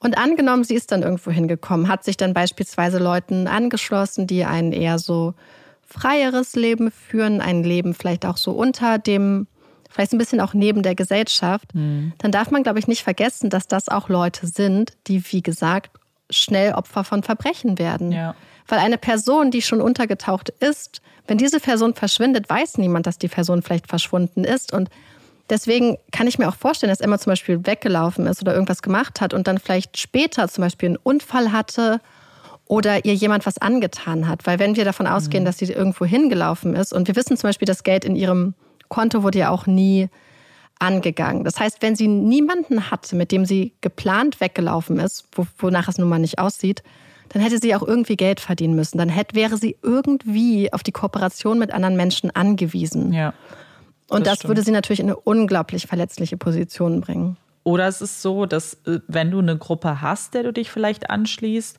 Und 0.01 0.17
angenommen, 0.17 0.63
sie 0.63 0.75
ist 0.75 0.91
dann 0.91 1.03
irgendwo 1.03 1.29
hingekommen, 1.29 1.89
hat 1.89 2.05
sich 2.05 2.15
dann 2.15 2.33
beispielsweise 2.33 2.99
Leuten 2.99 3.47
angeschlossen, 3.47 4.27
die 4.27 4.45
ein 4.45 4.71
eher 4.71 4.97
so 4.97 5.33
freieres 5.85 6.55
Leben 6.55 6.91
führen, 6.91 7.41
ein 7.41 7.63
Leben 7.63 7.93
vielleicht 7.93 8.25
auch 8.25 8.37
so 8.37 8.51
unter 8.51 8.97
dem 8.97 9.47
vielleicht 9.89 10.13
ein 10.13 10.17
bisschen 10.17 10.39
auch 10.39 10.53
neben 10.53 10.83
der 10.83 10.95
Gesellschaft, 10.95 11.73
mhm. 11.73 12.13
dann 12.19 12.31
darf 12.31 12.51
man, 12.51 12.63
glaube 12.63 12.79
ich, 12.79 12.87
nicht 12.87 13.03
vergessen, 13.03 13.49
dass 13.49 13.67
das 13.67 13.89
auch 13.89 14.07
Leute 14.07 14.47
sind, 14.47 14.93
die, 15.07 15.23
wie 15.31 15.41
gesagt, 15.41 15.91
schnell 16.29 16.73
Opfer 16.73 17.03
von 17.03 17.23
Verbrechen 17.23 17.79
werden. 17.79 18.11
Ja. 18.11 18.35
Weil 18.67 18.79
eine 18.79 18.99
Person, 18.99 19.49
die 19.49 19.63
schon 19.63 19.81
untergetaucht 19.81 20.49
ist, 20.49 21.01
wenn 21.27 21.37
diese 21.37 21.59
Person 21.59 21.95
verschwindet, 21.95 22.49
weiß 22.49 22.77
niemand, 22.77 23.07
dass 23.07 23.17
die 23.17 23.27
Person 23.27 23.61
vielleicht 23.63 23.87
verschwunden 23.87 24.43
ist. 24.43 24.73
Und 24.73 24.89
deswegen 25.49 25.97
kann 26.11 26.27
ich 26.27 26.37
mir 26.37 26.47
auch 26.47 26.55
vorstellen, 26.55 26.91
dass 26.91 27.01
Emma 27.01 27.17
zum 27.17 27.31
Beispiel 27.31 27.65
weggelaufen 27.65 28.27
ist 28.27 28.41
oder 28.41 28.53
irgendwas 28.53 28.83
gemacht 28.83 29.21
hat 29.21 29.33
und 29.33 29.47
dann 29.47 29.57
vielleicht 29.57 29.97
später 29.97 30.47
zum 30.47 30.63
Beispiel 30.63 30.89
einen 30.89 30.97
Unfall 30.97 31.51
hatte 31.51 31.99
oder 32.65 33.05
ihr 33.05 33.15
jemand 33.15 33.47
was 33.47 33.57
angetan 33.57 34.27
hat. 34.27 34.45
Weil 34.45 34.59
wenn 34.59 34.75
wir 34.75 34.85
davon 34.85 35.07
ausgehen, 35.07 35.43
mhm. 35.43 35.45
dass 35.45 35.57
sie 35.57 35.65
irgendwo 35.65 36.05
hingelaufen 36.05 36.75
ist 36.75 36.93
und 36.93 37.07
wir 37.07 37.15
wissen 37.15 37.37
zum 37.37 37.47
Beispiel, 37.47 37.65
das 37.65 37.83
Geld 37.83 38.05
in 38.05 38.15
ihrem 38.15 38.53
Konto 38.89 39.23
wurde 39.23 39.39
ja 39.39 39.49
auch 39.49 39.65
nie 39.65 40.09
angegangen. 40.79 41.43
Das 41.43 41.59
heißt, 41.59 41.81
wenn 41.81 41.95
sie 41.95 42.07
niemanden 42.07 42.89
hatte, 42.89 43.15
mit 43.15 43.31
dem 43.31 43.45
sie 43.45 43.73
geplant 43.81 44.39
weggelaufen 44.41 44.99
ist, 44.99 45.27
wonach 45.57 45.87
es 45.87 45.97
nun 45.97 46.09
mal 46.09 46.19
nicht 46.19 46.39
aussieht, 46.39 46.83
dann 47.29 47.41
hätte 47.41 47.59
sie 47.59 47.75
auch 47.75 47.83
irgendwie 47.83 48.15
Geld 48.15 48.39
verdienen 48.39 48.75
müssen. 48.75 48.97
Dann 48.97 49.09
hätte, 49.09 49.35
wäre 49.35 49.57
sie 49.57 49.77
irgendwie 49.83 50.73
auf 50.73 50.83
die 50.83 50.91
Kooperation 50.91 51.59
mit 51.59 51.71
anderen 51.71 51.95
Menschen 51.95 52.31
angewiesen. 52.31 53.13
Ja. 53.13 53.33
Und 54.09 54.25
das, 54.25 54.39
das 54.39 54.47
würde 54.47 54.63
sie 54.63 54.71
natürlich 54.71 54.99
in 54.99 55.07
eine 55.07 55.15
unglaublich 55.15 55.85
verletzliche 55.85 56.37
Position 56.37 57.01
bringen. 57.01 57.37
Oder 57.63 57.87
es 57.87 58.01
ist 58.01 58.21
so, 58.21 58.45
dass 58.45 58.75
äh, 58.85 58.99
wenn 59.07 59.29
du 59.29 59.39
eine 59.39 59.57
Gruppe 59.57 60.01
hast, 60.01 60.33
der 60.33 60.43
du 60.43 60.53
dich 60.53 60.71
vielleicht 60.71 61.09
anschließt 61.09 61.77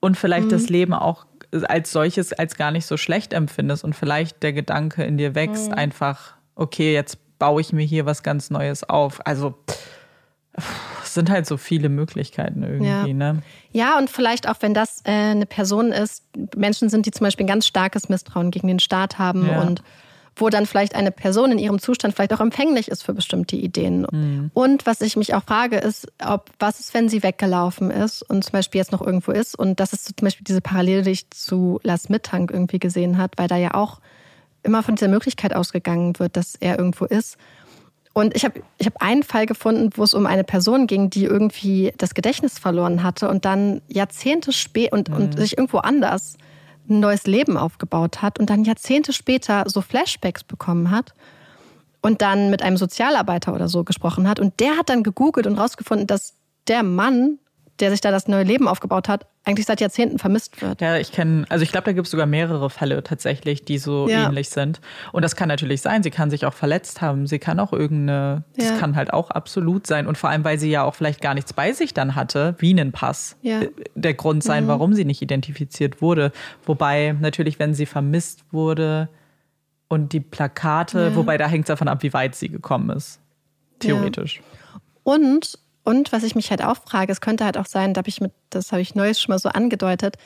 und 0.00 0.16
vielleicht 0.16 0.46
mhm. 0.46 0.50
das 0.50 0.68
Leben 0.68 0.94
auch 0.94 1.26
als 1.62 1.92
solches 1.92 2.32
als 2.32 2.56
gar 2.56 2.70
nicht 2.70 2.86
so 2.86 2.96
schlecht 2.96 3.32
empfindest 3.32 3.84
und 3.84 3.94
vielleicht 3.94 4.42
der 4.42 4.52
Gedanke 4.52 5.04
in 5.04 5.18
dir 5.18 5.34
wächst, 5.34 5.68
mhm. 5.68 5.74
einfach, 5.74 6.34
okay, 6.56 6.92
jetzt 6.92 7.18
baue 7.38 7.60
ich 7.60 7.72
mir 7.72 7.84
hier 7.84 8.06
was 8.06 8.22
ganz 8.22 8.50
Neues 8.50 8.88
auf. 8.88 9.26
Also 9.26 9.54
es 11.02 11.14
sind 11.14 11.30
halt 11.30 11.46
so 11.46 11.56
viele 11.56 11.88
Möglichkeiten 11.88 12.62
irgendwie, 12.62 12.88
ja. 12.88 13.06
ne? 13.06 13.42
Ja, 13.72 13.98
und 13.98 14.08
vielleicht 14.08 14.48
auch, 14.48 14.56
wenn 14.60 14.74
das 14.74 15.00
äh, 15.04 15.10
eine 15.10 15.46
Person 15.46 15.92
ist, 15.92 16.24
Menschen 16.56 16.88
sind, 16.88 17.06
die 17.06 17.10
zum 17.10 17.24
Beispiel 17.24 17.44
ein 17.44 17.48
ganz 17.48 17.66
starkes 17.66 18.08
Misstrauen 18.08 18.50
gegen 18.50 18.68
den 18.68 18.78
Staat 18.78 19.18
haben 19.18 19.48
ja. 19.48 19.60
und 19.62 19.82
wo 20.36 20.48
dann 20.48 20.66
vielleicht 20.66 20.94
eine 20.96 21.12
Person 21.12 21.52
in 21.52 21.58
ihrem 21.58 21.78
Zustand 21.78 22.14
vielleicht 22.14 22.32
auch 22.32 22.40
empfänglich 22.40 22.88
ist 22.88 23.02
für 23.02 23.14
bestimmte 23.14 23.56
Ideen. 23.56 24.06
Mhm. 24.10 24.50
Und 24.52 24.86
was 24.86 25.00
ich 25.00 25.16
mich 25.16 25.34
auch 25.34 25.44
frage, 25.44 25.76
ist, 25.76 26.08
ob 26.24 26.50
was 26.58 26.80
ist, 26.80 26.92
wenn 26.92 27.08
sie 27.08 27.22
weggelaufen 27.22 27.90
ist 27.90 28.22
und 28.22 28.42
zum 28.42 28.52
Beispiel 28.52 28.80
jetzt 28.80 28.90
noch 28.90 29.02
irgendwo 29.02 29.30
ist 29.30 29.56
und 29.56 29.78
das 29.78 29.92
ist 29.92 30.06
zum 30.06 30.14
Beispiel 30.26 30.44
diese 30.44 30.60
Parallele, 30.60 31.02
die 31.02 31.10
ich 31.10 31.30
zu 31.30 31.78
Lars 31.82 32.08
Mittank 32.08 32.50
irgendwie 32.50 32.80
gesehen 32.80 33.18
hat, 33.18 33.32
weil 33.36 33.48
da 33.48 33.56
ja 33.56 33.74
auch 33.74 34.00
immer 34.64 34.82
von 34.82 34.96
dieser 34.96 35.08
Möglichkeit 35.08 35.54
ausgegangen 35.54 36.18
wird, 36.18 36.36
dass 36.36 36.54
er 36.56 36.78
irgendwo 36.78 37.04
ist. 37.04 37.36
Und 38.12 38.36
ich 38.36 38.44
habe 38.44 38.62
ich 38.78 38.86
hab 38.86 39.02
einen 39.02 39.24
Fall 39.24 39.46
gefunden, 39.46 39.90
wo 39.96 40.04
es 40.04 40.14
um 40.14 40.26
eine 40.26 40.44
Person 40.44 40.86
ging, 40.86 41.10
die 41.10 41.24
irgendwie 41.24 41.92
das 41.98 42.14
Gedächtnis 42.14 42.58
verloren 42.58 43.02
hatte 43.02 43.28
und 43.28 43.44
dann 43.44 43.82
Jahrzehnte 43.88 44.52
später 44.52 44.94
und, 44.94 45.08
mhm. 45.08 45.16
und 45.16 45.38
sich 45.38 45.58
irgendwo 45.58 45.78
anders 45.78 46.36
ein 46.88 47.00
neues 47.00 47.26
Leben 47.26 47.56
aufgebaut 47.56 48.22
hat 48.22 48.38
und 48.38 48.50
dann 48.50 48.64
Jahrzehnte 48.64 49.12
später 49.12 49.64
so 49.66 49.80
Flashbacks 49.80 50.44
bekommen 50.44 50.90
hat 50.90 51.14
und 52.02 52.22
dann 52.22 52.50
mit 52.50 52.62
einem 52.62 52.76
Sozialarbeiter 52.76 53.54
oder 53.54 53.68
so 53.68 53.82
gesprochen 53.82 54.28
hat. 54.28 54.38
Und 54.38 54.60
der 54.60 54.76
hat 54.76 54.90
dann 54.90 55.02
gegoogelt 55.02 55.46
und 55.46 55.58
rausgefunden, 55.58 56.06
dass 56.06 56.34
der 56.68 56.82
Mann 56.82 57.38
der 57.80 57.90
sich 57.90 58.00
da 58.00 58.10
das 58.10 58.28
neue 58.28 58.44
Leben 58.44 58.68
aufgebaut 58.68 59.08
hat, 59.08 59.26
eigentlich 59.44 59.66
seit 59.66 59.80
Jahrzehnten 59.80 60.18
vermisst 60.18 60.62
wird. 60.62 60.80
Ja, 60.80 60.96
ich 60.96 61.10
kenne, 61.10 61.44
also 61.48 61.64
ich 61.64 61.72
glaube, 61.72 61.86
da 61.86 61.92
gibt 61.92 62.06
es 62.06 62.12
sogar 62.12 62.26
mehrere 62.26 62.70
Fälle 62.70 63.02
tatsächlich, 63.02 63.64
die 63.64 63.78
so 63.78 64.08
ja. 64.08 64.26
ähnlich 64.26 64.48
sind. 64.48 64.80
Und 65.12 65.22
das 65.22 65.34
kann 65.34 65.48
natürlich 65.48 65.82
sein, 65.82 66.02
sie 66.02 66.10
kann 66.10 66.30
sich 66.30 66.46
auch 66.46 66.54
verletzt 66.54 67.00
haben, 67.00 67.26
sie 67.26 67.40
kann 67.40 67.58
auch 67.58 67.72
irgendeine, 67.72 68.44
ja. 68.56 68.70
das 68.70 68.78
kann 68.78 68.94
halt 68.94 69.12
auch 69.12 69.30
absolut 69.30 69.86
sein. 69.86 70.06
Und 70.06 70.16
vor 70.16 70.30
allem, 70.30 70.44
weil 70.44 70.58
sie 70.58 70.70
ja 70.70 70.84
auch 70.84 70.94
vielleicht 70.94 71.20
gar 71.20 71.34
nichts 71.34 71.52
bei 71.52 71.72
sich 71.72 71.92
dann 71.94 72.14
hatte, 72.14 72.54
wie 72.58 72.70
einen 72.70 72.92
Pass, 72.92 73.36
ja. 73.42 73.62
Äh, 73.62 73.70
der 73.94 74.14
Grund 74.14 74.44
sein, 74.44 74.64
mhm. 74.64 74.68
warum 74.68 74.94
sie 74.94 75.04
nicht 75.04 75.20
identifiziert 75.20 76.00
wurde. 76.00 76.30
Wobei 76.64 77.16
natürlich, 77.20 77.58
wenn 77.58 77.74
sie 77.74 77.86
vermisst 77.86 78.44
wurde 78.52 79.08
und 79.88 80.12
die 80.12 80.20
Plakate, 80.20 81.16
wobei 81.16 81.38
da 81.38 81.48
hängt 81.48 81.64
es 81.64 81.68
davon 81.68 81.88
ab, 81.88 82.02
wie 82.02 82.12
weit 82.12 82.36
sie 82.36 82.48
gekommen 82.48 82.90
ist. 82.90 83.20
Theoretisch. 83.80 84.40
Und 85.02 85.58
und 85.84 86.12
was 86.12 86.22
ich 86.22 86.34
mich 86.34 86.50
halt 86.50 86.64
auch 86.64 86.78
frage, 86.78 87.12
es 87.12 87.20
könnte 87.20 87.44
halt 87.44 87.58
auch 87.58 87.66
sein, 87.66 87.94
da 87.94 87.98
habe 87.98 88.08
ich 88.08 88.20
mit, 88.20 88.32
das 88.50 88.72
habe 88.72 88.82
ich 88.82 88.94
neues 88.94 89.20
schon 89.20 89.32
mal 89.32 89.38
so 89.38 89.50
angedeutet, 89.50 90.16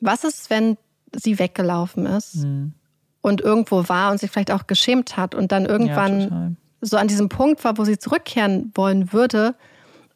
was 0.00 0.24
ist, 0.24 0.50
wenn 0.50 0.76
sie 1.14 1.38
weggelaufen 1.38 2.06
ist 2.06 2.36
mhm. 2.36 2.74
und 3.22 3.40
irgendwo 3.40 3.88
war 3.88 4.10
und 4.10 4.18
sich 4.18 4.30
vielleicht 4.30 4.50
auch 4.50 4.66
geschämt 4.66 5.16
hat 5.16 5.34
und 5.34 5.50
dann 5.52 5.66
irgendwann 5.66 6.20
ja, 6.20 6.50
so 6.80 6.96
an 6.96 7.08
diesem 7.08 7.28
Punkt 7.28 7.64
war, 7.64 7.78
wo 7.78 7.84
sie 7.84 7.98
zurückkehren 7.98 8.72
wollen 8.74 9.12
würde 9.12 9.54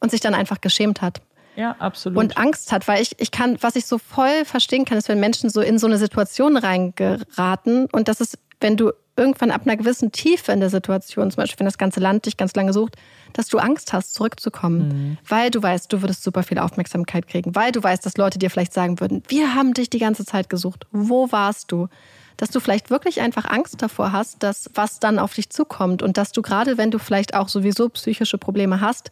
und 0.01 0.11
sich 0.11 0.21
dann 0.21 0.35
einfach 0.35 0.61
geschämt 0.61 1.01
hat. 1.01 1.23
Ja, 1.57 1.75
absolut. 1.79 2.19
Und 2.19 2.37
Angst 2.37 2.71
hat, 2.71 2.87
weil 2.87 3.01
ich, 3.01 3.19
ich 3.19 3.31
kann, 3.31 3.57
was 3.63 3.77
ich 3.77 3.87
so 3.87 3.97
voll 3.97 4.45
verstehen 4.45 4.85
kann, 4.85 4.99
ist, 4.99 5.09
wenn 5.09 5.21
Menschen 5.21 5.49
so 5.49 5.63
in 5.63 5.79
so 5.79 5.87
eine 5.87 5.97
Situation 5.97 6.59
reingeraten 6.59 7.87
und 7.93 8.09
das 8.09 8.21
ist, 8.21 8.39
wenn 8.61 8.77
du 8.77 8.93
irgendwann 9.17 9.51
ab 9.51 9.63
einer 9.65 9.77
gewissen 9.77 10.13
Tiefe 10.13 10.53
in 10.53 10.61
der 10.61 10.69
Situation, 10.69 11.31
zum 11.31 11.37
Beispiel 11.37 11.61
wenn 11.61 11.67
das 11.67 11.79
ganze 11.79 12.01
Land 12.01 12.27
dich 12.27 12.37
ganz 12.37 12.55
lange 12.55 12.75
sucht, 12.75 12.97
dass 13.37 13.49
du 13.49 13.59
Angst 13.59 13.93
hast, 13.93 14.15
zurückzukommen, 14.15 14.89
mhm. 14.89 15.19
weil 15.29 15.51
du 15.51 15.63
weißt, 15.63 15.93
du 15.93 16.01
würdest 16.01 16.23
super 16.23 16.43
viel 16.43 16.59
Aufmerksamkeit 16.59 17.27
kriegen, 17.27 17.55
weil 17.55 17.71
du 17.71 17.83
weißt, 17.83 18.05
dass 18.07 18.17
Leute 18.17 18.39
dir 18.39 18.51
vielleicht 18.51 18.73
sagen 18.73 18.99
würden, 18.99 19.23
wir 19.29 19.55
haben 19.55 19.75
dich 19.75 19.91
die 19.91 19.99
ganze 19.99 20.25
Zeit 20.25 20.49
gesucht, 20.49 20.87
wo 20.91 21.31
warst 21.33 21.71
du? 21.71 21.89
Dass 22.39 22.51
du 22.51 22.61
vielleicht 22.61 22.91
wirklich 22.91 23.21
einfach 23.21 23.45
Angst 23.45 23.81
davor 23.83 24.13
hast, 24.13 24.43
dass 24.43 24.71
was 24.75 25.01
dann 25.01 25.19
auf 25.19 25.35
dich 25.35 25.51
zukommt 25.51 26.03
und 26.03 26.17
dass 26.17 26.33
du 26.33 26.41
gerade, 26.41 26.79
wenn 26.79 26.91
du 26.91 26.99
vielleicht 26.99 27.35
auch 27.35 27.49
sowieso 27.49 27.89
psychische 27.91 28.39
Probleme 28.39 28.81
hast, 28.81 29.11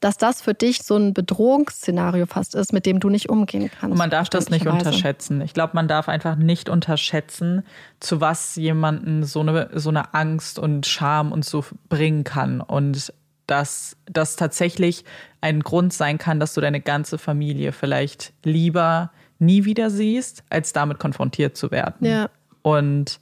dass 0.00 0.16
das 0.16 0.40
für 0.40 0.54
dich 0.54 0.82
so 0.82 0.96
ein 0.96 1.12
Bedrohungsszenario 1.12 2.26
fast 2.26 2.54
ist, 2.54 2.72
mit 2.72 2.86
dem 2.86 3.00
du 3.00 3.10
nicht 3.10 3.28
umgehen 3.28 3.70
kannst. 3.70 3.92
Und 3.92 3.98
man 3.98 4.10
darf 4.10 4.30
das 4.30 4.48
nicht 4.48 4.66
unterschätzen. 4.66 5.42
Ich 5.42 5.52
glaube, 5.52 5.72
man 5.74 5.88
darf 5.88 6.08
einfach 6.08 6.36
nicht 6.36 6.68
unterschätzen, 6.68 7.64
zu 8.00 8.20
was 8.20 8.56
jemanden 8.56 9.24
so 9.24 9.40
eine, 9.40 9.68
so 9.74 9.90
eine 9.90 10.14
Angst 10.14 10.58
und 10.58 10.86
Scham 10.86 11.32
und 11.32 11.44
so 11.44 11.64
bringen 11.90 12.24
kann. 12.24 12.62
Und 12.62 13.12
dass 13.50 13.96
das 14.06 14.36
tatsächlich 14.36 15.04
ein 15.40 15.60
Grund 15.60 15.92
sein 15.92 16.18
kann, 16.18 16.38
dass 16.38 16.54
du 16.54 16.60
deine 16.60 16.80
ganze 16.80 17.18
Familie 17.18 17.72
vielleicht 17.72 18.32
lieber 18.44 19.10
nie 19.38 19.64
wieder 19.64 19.90
siehst, 19.90 20.44
als 20.50 20.72
damit 20.72 20.98
konfrontiert 20.98 21.56
zu 21.56 21.70
werden. 21.70 22.06
Ja. 22.06 22.30
Und 22.62 23.18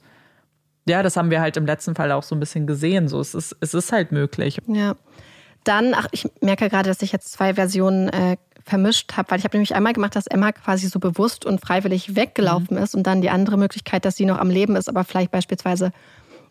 ja, 0.87 1.01
das 1.01 1.17
haben 1.17 1.31
wir 1.31 1.41
halt 1.41 1.57
im 1.57 1.65
letzten 1.65 1.95
Fall 1.95 2.11
auch 2.11 2.23
so 2.23 2.35
ein 2.35 2.39
bisschen 2.39 2.67
gesehen. 2.67 3.07
So, 3.07 3.19
es 3.19 3.33
ist, 3.33 3.55
es 3.59 3.73
ist 3.73 3.91
halt 3.91 4.11
möglich. 4.11 4.59
Ja. 4.67 4.95
Dann, 5.63 5.93
ach, 5.93 6.07
ich 6.11 6.29
merke 6.41 6.69
gerade, 6.69 6.89
dass 6.89 7.01
ich 7.01 7.11
jetzt 7.11 7.31
zwei 7.31 7.55
Versionen 7.55 8.09
äh, 8.09 8.37
vermischt 8.65 9.17
habe, 9.17 9.31
weil 9.31 9.39
ich 9.39 9.45
habe 9.45 9.57
nämlich 9.57 9.75
einmal 9.75 9.93
gemacht, 9.93 10.15
dass 10.15 10.27
Emma 10.27 10.51
quasi 10.51 10.87
so 10.87 10.99
bewusst 10.99 11.45
und 11.45 11.59
freiwillig 11.59 12.15
weggelaufen 12.15 12.77
mhm. 12.77 12.83
ist 12.83 12.95
und 12.95 13.03
dann 13.03 13.21
die 13.21 13.29
andere 13.29 13.57
Möglichkeit, 13.57 14.05
dass 14.05 14.15
sie 14.15 14.25
noch 14.25 14.37
am 14.37 14.49
Leben 14.49 14.75
ist, 14.75 14.89
aber 14.89 15.03
vielleicht 15.03 15.31
beispielsweise 15.31 15.91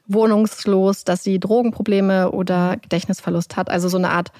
wohnungslos, 0.09 1.05
dass 1.05 1.23
sie 1.23 1.39
Drogenprobleme 1.39 2.33
oder 2.33 2.77
Gedächtnisverlust 2.77 3.57
hat. 3.57 3.71
Also 3.71 3.89
so 3.89 3.99
eine 3.99 4.11
Art 4.11 4.33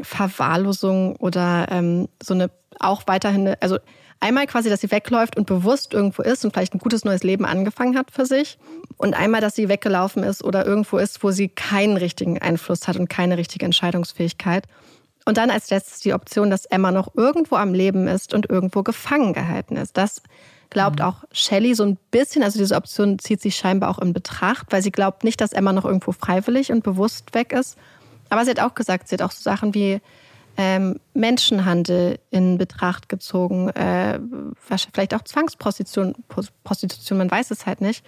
Verwahrlosung 0.00 1.16
oder 1.16 1.66
ähm, 1.70 2.08
so 2.22 2.34
eine 2.34 2.50
auch 2.78 3.02
weiterhin, 3.06 3.54
also 3.60 3.78
Einmal 4.22 4.46
quasi, 4.46 4.68
dass 4.68 4.82
sie 4.82 4.90
wegläuft 4.90 5.38
und 5.38 5.46
bewusst 5.46 5.94
irgendwo 5.94 6.20
ist 6.20 6.44
und 6.44 6.52
vielleicht 6.52 6.74
ein 6.74 6.78
gutes 6.78 7.06
neues 7.06 7.22
Leben 7.22 7.46
angefangen 7.46 7.96
hat 7.96 8.10
für 8.10 8.26
sich. 8.26 8.58
Und 8.98 9.14
einmal, 9.14 9.40
dass 9.40 9.54
sie 9.54 9.70
weggelaufen 9.70 10.22
ist 10.22 10.44
oder 10.44 10.66
irgendwo 10.66 10.98
ist, 10.98 11.24
wo 11.24 11.30
sie 11.30 11.48
keinen 11.48 11.96
richtigen 11.96 12.38
Einfluss 12.38 12.86
hat 12.86 12.96
und 12.96 13.08
keine 13.08 13.38
richtige 13.38 13.64
Entscheidungsfähigkeit. 13.64 14.66
Und 15.24 15.38
dann 15.38 15.50
als 15.50 15.70
letztes 15.70 16.00
die 16.00 16.12
Option, 16.12 16.50
dass 16.50 16.66
Emma 16.66 16.92
noch 16.92 17.14
irgendwo 17.14 17.56
am 17.56 17.72
Leben 17.72 18.08
ist 18.08 18.34
und 18.34 18.48
irgendwo 18.50 18.82
gefangen 18.82 19.32
gehalten 19.32 19.76
ist. 19.76 19.96
Das 19.96 20.22
glaubt 20.70 21.00
mhm. 21.00 21.04
auch 21.04 21.24
Shelley 21.32 21.74
so 21.74 21.84
ein 21.84 21.98
bisschen, 22.10 22.42
also 22.42 22.58
diese 22.58 22.76
Option 22.76 23.18
zieht 23.18 23.40
sich 23.40 23.56
scheinbar 23.56 23.90
auch 23.90 23.98
in 23.98 24.12
Betracht, 24.12 24.66
weil 24.70 24.82
sie 24.82 24.92
glaubt 24.92 25.24
nicht, 25.24 25.40
dass 25.40 25.52
Emma 25.52 25.72
noch 25.72 25.84
irgendwo 25.84 26.12
freiwillig 26.12 26.72
und 26.72 26.82
bewusst 26.82 27.34
weg 27.34 27.52
ist. 27.52 27.76
Aber 28.28 28.44
sie 28.44 28.50
hat 28.50 28.60
auch 28.60 28.74
gesagt, 28.74 29.08
sie 29.08 29.14
hat 29.16 29.22
auch 29.22 29.32
so 29.32 29.42
Sachen 29.42 29.74
wie, 29.74 30.00
ähm, 30.56 31.00
Menschenhandel 31.14 32.18
in 32.30 32.58
Betracht 32.58 33.08
gezogen, 33.08 33.70
äh, 33.70 34.20
vielleicht 34.60 35.14
auch 35.14 35.22
Zwangsprostitution, 35.22 36.14
Prostitution, 36.64 37.18
man 37.18 37.30
weiß 37.30 37.50
es 37.50 37.66
halt 37.66 37.80
nicht. 37.80 38.04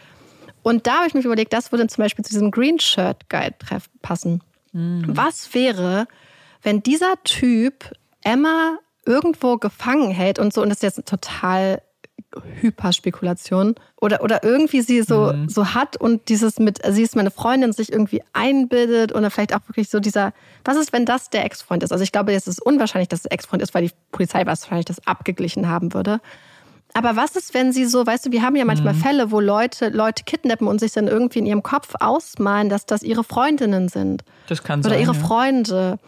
Und 0.63 0.87
da 0.87 0.99
habe 0.99 1.09
ich 1.09 1.15
mich 1.15 1.25
überlegt, 1.25 1.53
das 1.53 1.73
würde 1.73 1.87
zum 1.87 2.03
Beispiel 2.03 2.25
zu 2.25 2.33
diesem 2.33 2.51
Green 2.51 2.79
Shirt 2.79 3.29
Guide 3.29 3.55
passen. 4.03 4.43
Mhm. 4.73 5.05
Was 5.07 5.55
wäre, 5.55 6.07
wenn 6.63 6.83
dieser 6.83 7.15
Typ 7.25 7.91
Emma 8.23 8.79
irgendwo 9.05 9.57
gefangen 9.57 10.11
hält 10.11 10.39
und 10.39 10.53
so, 10.53 10.63
und 10.63 10.69
das 10.69 10.79
ist 10.79 10.83
jetzt 10.83 11.09
total 11.09 11.83
Hyperspekulation 12.61 13.75
oder, 14.01 14.23
oder 14.23 14.43
irgendwie 14.43 14.81
sie 14.81 15.03
so, 15.03 15.33
mhm. 15.33 15.49
so 15.49 15.75
hat 15.75 15.97
und 15.97 16.29
dieses 16.29 16.59
mit, 16.59 16.81
sie 16.89 17.03
ist 17.03 17.17
meine 17.17 17.31
Freundin, 17.31 17.73
sich 17.73 17.93
irgendwie 17.93 18.23
einbildet 18.33 19.15
oder 19.15 19.31
vielleicht 19.31 19.55
auch 19.55 19.61
wirklich 19.69 19.91
so 19.91 20.01
dieser, 20.01 20.33
was 20.65 20.77
ist, 20.77 20.93
wenn 20.93 21.05
das 21.05 21.31
der 21.31 21.45
Ex-Freund 21.45 21.83
ist? 21.83 21.93
Also 21.93 22.05
ich 22.05 22.13
glaube, 22.13 22.33
es 22.33 22.47
ist 22.47 22.61
unwahrscheinlich, 22.61 23.09
dass 23.09 23.21
es 23.21 23.27
Ex-Freund 23.27 23.63
ist, 23.63 23.75
weil 23.75 23.87
die 23.87 23.93
Polizei 24.13 24.47
wahrscheinlich 24.47 24.87
das 24.87 25.07
abgeglichen 25.07 25.69
haben 25.69 25.93
würde. 25.95 26.21
Aber 26.95 27.17
was 27.17 27.37
ist, 27.37 27.55
wenn 27.55 27.73
sie 27.73 27.87
so, 27.87 28.07
weißt 28.07 28.27
du, 28.27 28.33
wir 28.33 28.43
haben 28.43 28.57
ja 28.57 28.65
manchmal 28.65 28.95
mhm. 28.95 28.99
Fälle, 28.99 29.31
wo 29.31 29.41
Leute 29.41 29.89
Leute 29.89 30.25
kidnappen 30.25 30.67
und 30.67 30.79
sich 30.79 30.93
dann 30.93 31.09
irgendwie 31.09 31.39
in 31.39 31.47
ihrem 31.47 31.63
Kopf 31.63 31.95
ausmalen, 32.01 32.69
dass 32.69 32.87
das 32.87 33.03
ihre 33.03 33.25
Freundinnen 33.25 33.89
sind. 33.89 34.25
Das 34.49 34.63
kann 34.63 34.81
Oder 34.81 34.91
sein. 34.91 35.01
ihre 35.01 35.15
ja. 35.15 35.21
Freunde. 35.21 35.99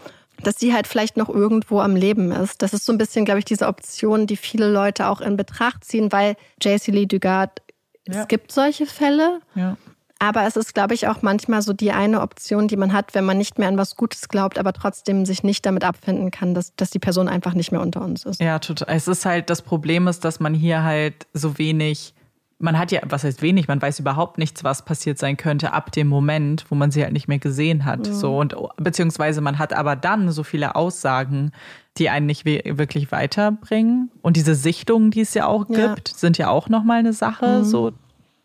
Dass 0.47 0.59
sie 0.59 0.73
halt 0.73 0.87
vielleicht 0.87 1.17
noch 1.17 1.29
irgendwo 1.29 1.81
am 1.81 1.97
Leben 1.97 2.31
ist. 2.33 2.63
Das 2.63 2.73
ist 2.73 2.87
so 2.87 2.93
ein 2.93 2.99
bisschen, 2.99 3.25
glaube 3.25 3.41
ich, 3.41 3.45
diese 3.45 3.67
Option, 3.67 4.27
die 4.27 4.37
viele 4.37 4.71
Leute 4.71 5.09
auch 5.09 5.21
in 5.21 5.37
Betracht 5.37 5.85
ziehen, 5.85 6.13
weil 6.13 6.37
JC 6.63 6.89
Lee 6.89 7.07
Dugard, 7.07 7.63
ja. 8.07 8.21
es 8.21 8.29
gibt 8.29 8.53
solche 8.53 8.87
Fälle. 8.87 9.41
Ja. 9.55 9.77
Aber 10.19 10.47
es 10.47 10.57
ist, 10.57 10.75
glaube 10.75 10.95
ich, 10.95 11.09
auch 11.09 11.23
manchmal 11.23 11.61
so 11.61 11.73
die 11.73 11.93
eine 11.93 12.21
Option, 12.21 12.69
die 12.69 12.77
man 12.77 12.93
hat, 12.93 13.15
wenn 13.15 13.25
man 13.25 13.37
nicht 13.37 13.59
mehr 13.59 13.69
an 13.69 13.77
was 13.77 13.97
Gutes 13.97 14.29
glaubt, 14.29 14.59
aber 14.59 14.73
trotzdem 14.73 15.27
sich 15.27 15.43
nicht 15.43 15.67
damit 15.67 15.85
abfinden 15.85 16.31
kann, 16.31 16.55
dass, 16.55 16.75
dass 16.77 16.91
die 16.91 16.99
Person 16.99 17.29
einfach 17.29 17.53
nicht 17.55 17.73
mehr 17.73 17.81
unter 17.81 18.01
uns 18.01 18.25
ist. 18.25 18.41
Ja, 18.41 18.59
total. 18.59 18.95
Es 18.95 19.09
ist 19.09 19.27
halt, 19.27 19.51
das 19.51 19.61
Problem 19.61 20.07
ist, 20.09 20.25
dass 20.25 20.41
man 20.41 20.55
hier 20.55 20.83
halt 20.83 21.27
so 21.35 21.59
wenig 21.59 22.15
man 22.59 22.79
hat 22.79 22.93
ja, 22.93 23.01
was 23.05 23.25
heißt 23.25 23.43
wenig, 23.43 23.69
man 23.69 23.81
weiß 23.83 24.01
überhaupt 24.01 24.39
nichts, 24.39 24.65
was 24.65 24.85
passiert 24.85 25.19
sein 25.19 25.37
könnte 25.37 25.73
ab 25.73 25.93
dem 25.93 26.07
Moment, 26.07 26.65
wo 26.71 26.75
man 26.75 26.91
sie 26.91 27.03
halt 27.03 27.13
nicht 27.13 27.29
mehr 27.29 27.39
gesehen 27.39 27.85
hat. 27.85 28.09
Mhm. 28.09 28.15
So 28.15 28.39
und 28.39 28.55
beziehungsweise 28.77 29.41
man 29.41 29.59
hat 29.59 29.73
aber 29.73 29.97
dann 29.97 30.31
so 30.31 30.43
viele 30.43 30.77
Aussagen, 30.77 31.53
die 31.99 32.11
einen 32.11 32.27
nicht 32.27 32.45
wirklich 32.45 33.13
weiterbringen. 33.13 34.11
Und 34.23 34.37
diese 34.37 34.55
Sichtungen, 34.55 35.11
die 35.11 35.21
es 35.21 35.35
ja 35.35 35.47
auch 35.47 35.69
ja. 35.69 35.95
gibt, 35.95 36.09
sind 36.09 36.39
ja 36.39 36.49
auch 36.49 36.69
nochmal 36.69 36.99
eine 36.99 37.13
Sache. 37.13 37.61
Mhm. 37.61 37.65
So. 37.65 37.93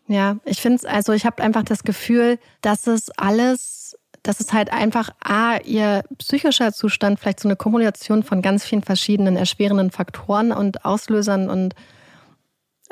Ja, 0.06 0.36
ich 0.44 0.60
finde 0.60 0.76
es, 0.76 0.84
also 0.84 1.12
ich 1.12 1.24
habe 1.24 1.42
einfach 1.42 1.62
das 1.62 1.84
Gefühl, 1.84 2.38
dass 2.62 2.86
es 2.86 3.10
alles, 3.16 3.96
dass 4.22 4.40
es 4.40 4.52
halt 4.52 4.72
einfach 4.72 5.10
A, 5.20 5.56
ihr 5.64 6.02
psychischer 6.18 6.72
Zustand, 6.72 7.18
vielleicht 7.18 7.40
so 7.40 7.48
eine 7.48 7.56
Kombination 7.56 8.22
von 8.22 8.42
ganz 8.42 8.64
vielen 8.64 8.82
verschiedenen 8.82 9.36
erschwerenden 9.36 9.90
Faktoren 9.90 10.52
und 10.52 10.84
Auslösern 10.84 11.48
und 11.48 11.74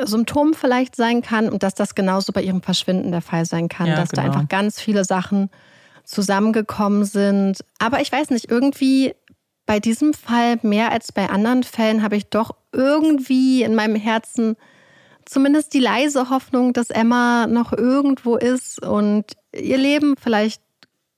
Symptom 0.05 0.55
vielleicht 0.55 0.97
sein 0.97 1.23
kann 1.23 1.49
und 1.49 1.63
dass 1.63 1.75
das 1.75 1.95
genauso 1.95 2.33
bei 2.33 2.43
ihrem 2.43 2.63
Verschwinden 2.63 3.11
der 3.11 3.23
Fall 3.23 3.45
sein 3.45 3.69
kann, 3.69 3.87
ja, 3.87 3.97
dass 3.97 4.11
genau. 4.11 4.23
da 4.23 4.29
einfach 4.29 4.49
ganz 4.49 4.81
viele 4.81 5.05
Sachen 5.05 5.51
zusammengekommen 6.05 7.05
sind. 7.05 7.65
Aber 7.79 8.01
ich 8.01 8.11
weiß 8.11 8.31
nicht, 8.31 8.51
irgendwie 8.51 9.15
bei 9.67 9.81
diesem 9.81 10.15
Fall 10.15 10.59
mehr 10.63 10.93
als 10.93 11.13
bei 11.13 11.29
anderen 11.29 11.63
Fällen 11.63 12.03
habe 12.03 12.17
ich 12.17 12.29
doch 12.29 12.55
irgendwie 12.73 13.63
in 13.63 13.75
meinem 13.75 13.97
Herzen 13.97 14.57
zumindest 15.27 15.75
die 15.75 15.81
leise 15.81 16.31
Hoffnung, 16.31 16.73
dass 16.73 16.91
Emma 16.91 17.47
noch 17.47 17.73
irgendwo 17.73 18.37
ist 18.37 18.83
und 18.83 19.25
ihr 19.55 19.77
Leben 19.77 20.15
vielleicht 20.19 20.63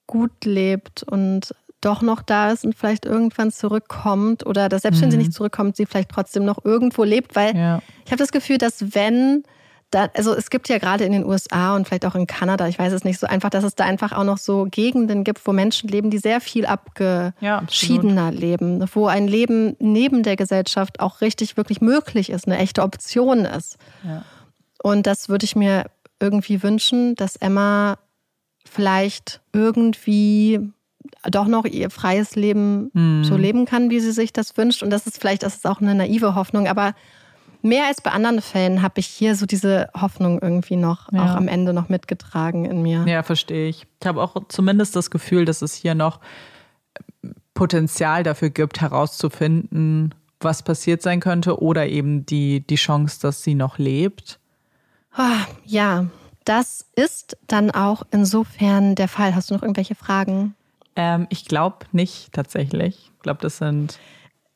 gut 0.07 0.45
lebt 0.45 1.05
und 1.05 1.55
doch 1.81 2.03
noch 2.03 2.23
da 2.23 2.51
ist 2.51 2.65
und 2.65 2.75
vielleicht 2.75 3.05
irgendwann 3.05 3.51
zurückkommt 3.51 4.47
oder 4.47 4.69
dass 4.69 4.83
selbst 4.83 4.99
mhm. 4.99 5.05
wenn 5.05 5.11
sie 5.11 5.17
mhm. 5.17 5.23
nicht 5.23 5.33
zurückkommt, 5.33 5.77
sie 5.77 5.87
vielleicht 5.87 6.11
trotzdem 6.11 6.45
noch 6.45 6.65
irgendwo 6.65 7.05
lebt, 7.05 7.37
weil 7.37 7.57
ja. 7.57 7.83
ich 8.05 8.13
habe 8.13 8.19
das 8.19 8.33
Gefühl, 8.33 8.59
dass 8.59 8.95
wenn 8.95 9.45
da, 9.91 10.09
also 10.15 10.35
es 10.35 10.51
gibt 10.51 10.69
ja 10.69 10.79
gerade 10.79 11.05
in 11.05 11.13
den 11.13 11.25
USA 11.25 11.75
und 11.75 11.87
vielleicht 11.87 12.07
auch 12.07 12.15
in 12.15 12.27
Kanada, 12.27 12.69
ich 12.69 12.79
weiß 12.79 12.93
es 12.93 13.03
nicht 13.03 13.19
so 13.19 13.27
einfach, 13.27 13.51
dass 13.51 13.65
es 13.65 13.75
da 13.75 13.85
einfach 13.85 14.13
auch 14.13 14.25
noch 14.25 14.39
so 14.39 14.67
Gegenden 14.71 15.25
gibt, 15.25 15.45
wo 15.47 15.53
Menschen 15.53 15.89
leben, 15.89 16.11
die 16.11 16.19
sehr 16.19 16.41
viel 16.41 16.65
abgeschiedener 16.65 18.31
ja, 18.31 18.39
leben, 18.39 18.85
wo 18.95 19.07
ein 19.07 19.27
Leben 19.27 19.77
neben 19.81 20.23
der 20.23 20.37
Gesellschaft 20.37 21.01
auch 21.01 21.21
richtig 21.21 21.57
wirklich 21.57 21.81
möglich 21.81 22.31
ist, 22.31 22.47
eine 22.47 22.59
echte 22.59 22.83
Option 22.83 23.45
ist. 23.45 23.79
Ja. 24.05 24.23
Und 24.83 25.07
das 25.07 25.29
würde 25.29 25.45
ich 25.45 25.57
mir 25.57 25.87
irgendwie 26.21 26.63
wünschen, 26.63 27.17
dass 27.17 27.37
Emma 27.37 27.99
vielleicht 28.65 29.41
irgendwie 29.53 30.61
doch 31.23 31.47
noch 31.47 31.65
ihr 31.65 31.91
freies 31.91 32.37
Leben 32.37 32.91
mhm. 32.93 33.25
so 33.25 33.37
leben 33.37 33.67
kann, 33.67 33.91
wie 33.91 34.01
sie 34.01 34.13
sich 34.13 34.33
das 34.33 34.57
wünscht. 34.57 34.83
Und 34.83 34.91
das 34.91 35.07
ist 35.07 35.19
vielleicht, 35.19 35.43
das 35.43 35.57
ist 35.57 35.67
auch 35.67 35.81
eine 35.81 35.95
naive 35.95 36.35
Hoffnung, 36.35 36.67
aber 36.67 36.95
mehr 37.63 37.87
als 37.87 38.01
bei 38.01 38.11
anderen 38.11 38.41
Fällen 38.41 38.83
habe 38.83 39.01
ich 39.01 39.07
hier 39.07 39.37
so 39.37 39.47
diese 39.47 39.91
Hoffnung 39.99 40.41
irgendwie 40.41 40.77
noch, 40.77 41.13
ja. 41.13 41.25
auch 41.25 41.37
am 41.37 41.49
Ende 41.49 41.73
noch 41.73 41.89
mitgetragen 41.89 42.65
in 42.65 42.83
mir. 42.83 43.05
Ja, 43.07 43.23
verstehe 43.23 43.69
ich. 43.69 43.87
Ich 44.01 44.07
habe 44.07 44.23
auch 44.23 44.37
zumindest 44.49 44.97
das 44.97 45.11
Gefühl, 45.11 45.45
dass 45.45 45.63
es 45.63 45.75
hier 45.75 45.95
noch 45.95 46.21
Potenzial 47.55 48.23
dafür 48.23 48.51
gibt, 48.51 48.81
herauszufinden, 48.81 50.15
was 50.41 50.63
passiert 50.63 51.03
sein 51.03 51.21
könnte 51.21 51.61
oder 51.61 51.87
eben 51.87 52.25
die, 52.25 52.67
die 52.67 52.77
Chance, 52.77 53.19
dass 53.21 53.43
sie 53.43 53.55
noch 53.55 53.77
lebt. 53.77 54.39
Ah, 55.13 55.45
ja, 55.67 56.07
das 56.45 56.87
ist 56.97 57.37
dann 57.47 57.71
auch 57.71 58.05
insofern 58.11 58.95
der 58.95 59.09
Fall. 59.09 59.35
Hast 59.35 59.51
du 59.51 59.55
noch 59.55 59.63
irgendwelche 59.63 59.95
Fragen? 59.95 60.55
Ähm, 61.01 61.27
ich 61.31 61.47
glaube 61.47 61.87
nicht 61.93 62.31
tatsächlich. 62.33 63.11
Ich 63.15 63.23
glaube, 63.23 63.41
das 63.41 63.57
sind 63.57 63.99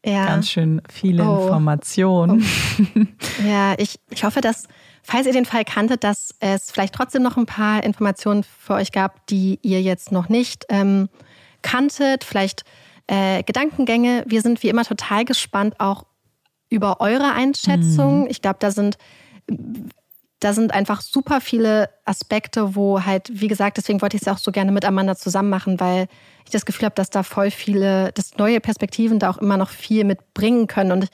ja. 0.05 0.26
ganz 0.26 0.50
schön 0.50 0.82
viele 0.92 1.24
oh. 1.24 1.44
Informationen. 1.44 2.44
Oh. 2.44 3.00
Ja, 3.47 3.74
ich, 3.78 3.98
ich 4.10 4.24
hoffe, 4.24 4.42
dass, 4.42 4.68
falls 5.02 5.26
ihr 5.26 5.32
den 5.32 5.47
Fall 5.47 5.64
kanntet, 5.64 6.05
dass 6.05 6.34
es 6.40 6.70
vielleicht 6.70 6.94
trotzdem 6.94 7.23
noch 7.23 7.39
ein 7.39 7.47
paar 7.47 7.82
Informationen 7.82 8.42
für 8.44 8.74
euch 8.74 8.92
gab, 8.92 9.26
die 9.28 9.58
ihr 9.62 9.81
jetzt 9.81 10.12
noch 10.12 10.28
nicht 10.28 10.66
ähm, 10.68 11.08
kanntet. 11.62 12.24
Vielleicht 12.24 12.64
äh, 13.06 13.42
Gedankengänge. 13.42 14.24
Wir 14.26 14.42
sind 14.42 14.62
wie 14.62 14.68
immer 14.68 14.84
total 14.84 15.24
gespannt 15.24 15.81
auch 15.81 16.05
über 16.68 17.00
eure 17.00 17.32
Einschätzung. 17.32 18.23
Mhm. 18.23 18.26
Ich 18.28 18.42
glaube, 18.42 18.58
da 18.60 18.70
sind 18.70 18.98
da 20.40 20.52
sind 20.52 20.74
einfach 20.74 21.00
super 21.00 21.40
viele 21.40 21.89
Aspekte, 22.05 22.74
wo 22.74 23.02
halt, 23.02 23.31
wie 23.32 23.48
gesagt, 23.48 23.78
deswegen 23.78 24.02
wollte 24.02 24.16
ich 24.16 24.23
es 24.23 24.28
auch 24.28 24.36
so 24.36 24.52
gerne 24.52 24.73
mit 24.73 24.84
Amanda 24.84 25.16
zusammen 25.16 25.48
machen, 25.48 25.81
weil 25.81 26.06
ich 26.44 26.50
das 26.50 26.66
Gefühl 26.66 26.86
habe, 26.86 26.94
dass 26.94 27.10
da 27.10 27.23
voll 27.23 27.50
viele, 27.50 28.12
dass 28.12 28.36
neue 28.36 28.60
Perspektiven 28.60 29.18
da 29.18 29.31
auch 29.31 29.39
immer 29.39 29.56
noch 29.56 29.70
viel 29.70 30.05
mitbringen 30.05 30.66
können. 30.66 30.92
Und 30.92 31.08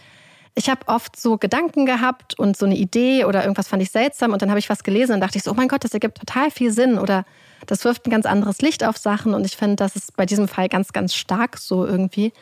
ich 0.55 0.69
habe 0.69 0.87
oft 0.89 1.19
so 1.19 1.39
Gedanken 1.39 1.87
gehabt 1.87 2.39
und 2.39 2.57
so 2.57 2.67
eine 2.67 2.77
Idee 2.77 3.25
oder 3.25 3.43
irgendwas 3.43 3.69
fand 3.69 3.83
ich 3.83 3.91
seltsam 3.91 4.33
und 4.33 4.43
dann 4.43 4.51
habe 4.51 4.59
ich 4.59 4.69
was 4.69 4.83
gelesen 4.83 5.15
und 5.15 5.21
dachte 5.21 5.39
ich 5.39 5.45
so, 5.45 5.53
oh 5.53 5.55
mein 5.55 5.69
Gott, 5.69 5.85
das 5.85 5.95
ergibt 5.95 6.19
total 6.19 6.51
viel 6.51 6.73
Sinn 6.73 6.99
oder 6.99 7.25
das 7.67 7.85
wirft 7.85 8.07
ein 8.07 8.11
ganz 8.11 8.27
anderes 8.27 8.61
Licht 8.61 8.85
auf 8.85 8.97
Sachen 8.97 9.35
und 9.35 9.45
ich 9.47 9.57
finde, 9.57 9.77
das 9.77 9.95
ist 9.95 10.17
bei 10.17 10.27
diesem 10.27 10.49
Fall 10.49 10.69
ganz, 10.69 10.93
ganz 10.93 11.15
stark 11.15 11.59
so 11.59 11.87
irgendwie 11.87 12.33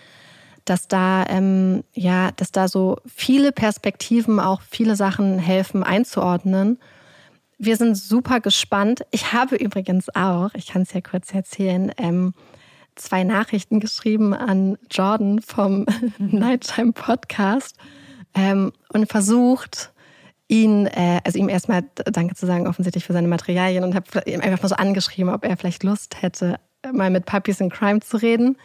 dass 0.68 0.88
da 0.88 1.24
ähm, 1.28 1.84
ja, 1.94 2.30
dass 2.32 2.52
da 2.52 2.68
so 2.68 2.98
viele 3.06 3.52
Perspektiven 3.52 4.40
auch 4.40 4.60
viele 4.62 4.96
Sachen 4.96 5.38
helfen 5.38 5.82
einzuordnen. 5.82 6.78
Wir 7.58 7.76
sind 7.76 7.96
super 7.96 8.40
gespannt. 8.40 9.04
Ich 9.10 9.32
habe 9.32 9.56
übrigens 9.56 10.14
auch, 10.14 10.50
ich 10.54 10.66
kann 10.66 10.82
es 10.82 10.92
ja 10.92 11.00
kurz 11.00 11.32
erzählen, 11.32 11.92
ähm, 11.96 12.34
zwei 12.98 13.24
Nachrichten 13.24 13.80
geschrieben 13.80 14.34
an 14.34 14.76
Jordan 14.90 15.40
vom 15.40 15.86
Nighttime 16.18 16.92
Podcast 16.92 17.76
ähm, 18.34 18.72
und 18.92 19.08
versucht, 19.08 19.92
ihn, 20.48 20.86
äh, 20.86 21.20
also 21.24 21.38
ihm 21.38 21.48
erstmal 21.48 21.84
Danke 22.04 22.34
zu 22.34 22.46
sagen, 22.46 22.66
offensichtlich 22.66 23.04
für 23.04 23.12
seine 23.12 23.28
Materialien 23.28 23.84
und 23.84 23.94
habe 23.94 24.06
ihm 24.26 24.40
einfach 24.40 24.62
mal 24.62 24.68
so 24.68 24.76
angeschrieben, 24.76 25.32
ob 25.32 25.44
er 25.44 25.56
vielleicht 25.56 25.84
Lust 25.84 26.22
hätte, 26.22 26.58
mal 26.92 27.10
mit 27.10 27.26
Puppies 27.26 27.60
in 27.60 27.70
Crime 27.70 28.00
zu 28.00 28.16
reden. 28.16 28.56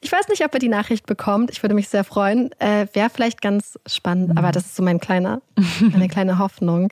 Ich 0.00 0.10
weiß 0.10 0.28
nicht, 0.28 0.44
ob 0.44 0.52
er 0.52 0.58
die 0.58 0.68
Nachricht 0.68 1.06
bekommt. 1.06 1.50
Ich 1.50 1.62
würde 1.62 1.74
mich 1.74 1.88
sehr 1.88 2.04
freuen. 2.04 2.50
Äh, 2.58 2.86
Wäre 2.92 3.10
vielleicht 3.10 3.40
ganz 3.40 3.78
spannend, 3.86 4.30
mhm. 4.30 4.38
aber 4.38 4.50
das 4.50 4.66
ist 4.66 4.76
so 4.76 4.82
mein 4.82 4.98
kleiner, 5.00 5.42
meine 5.80 6.08
kleine 6.08 6.38
Hoffnung. 6.38 6.88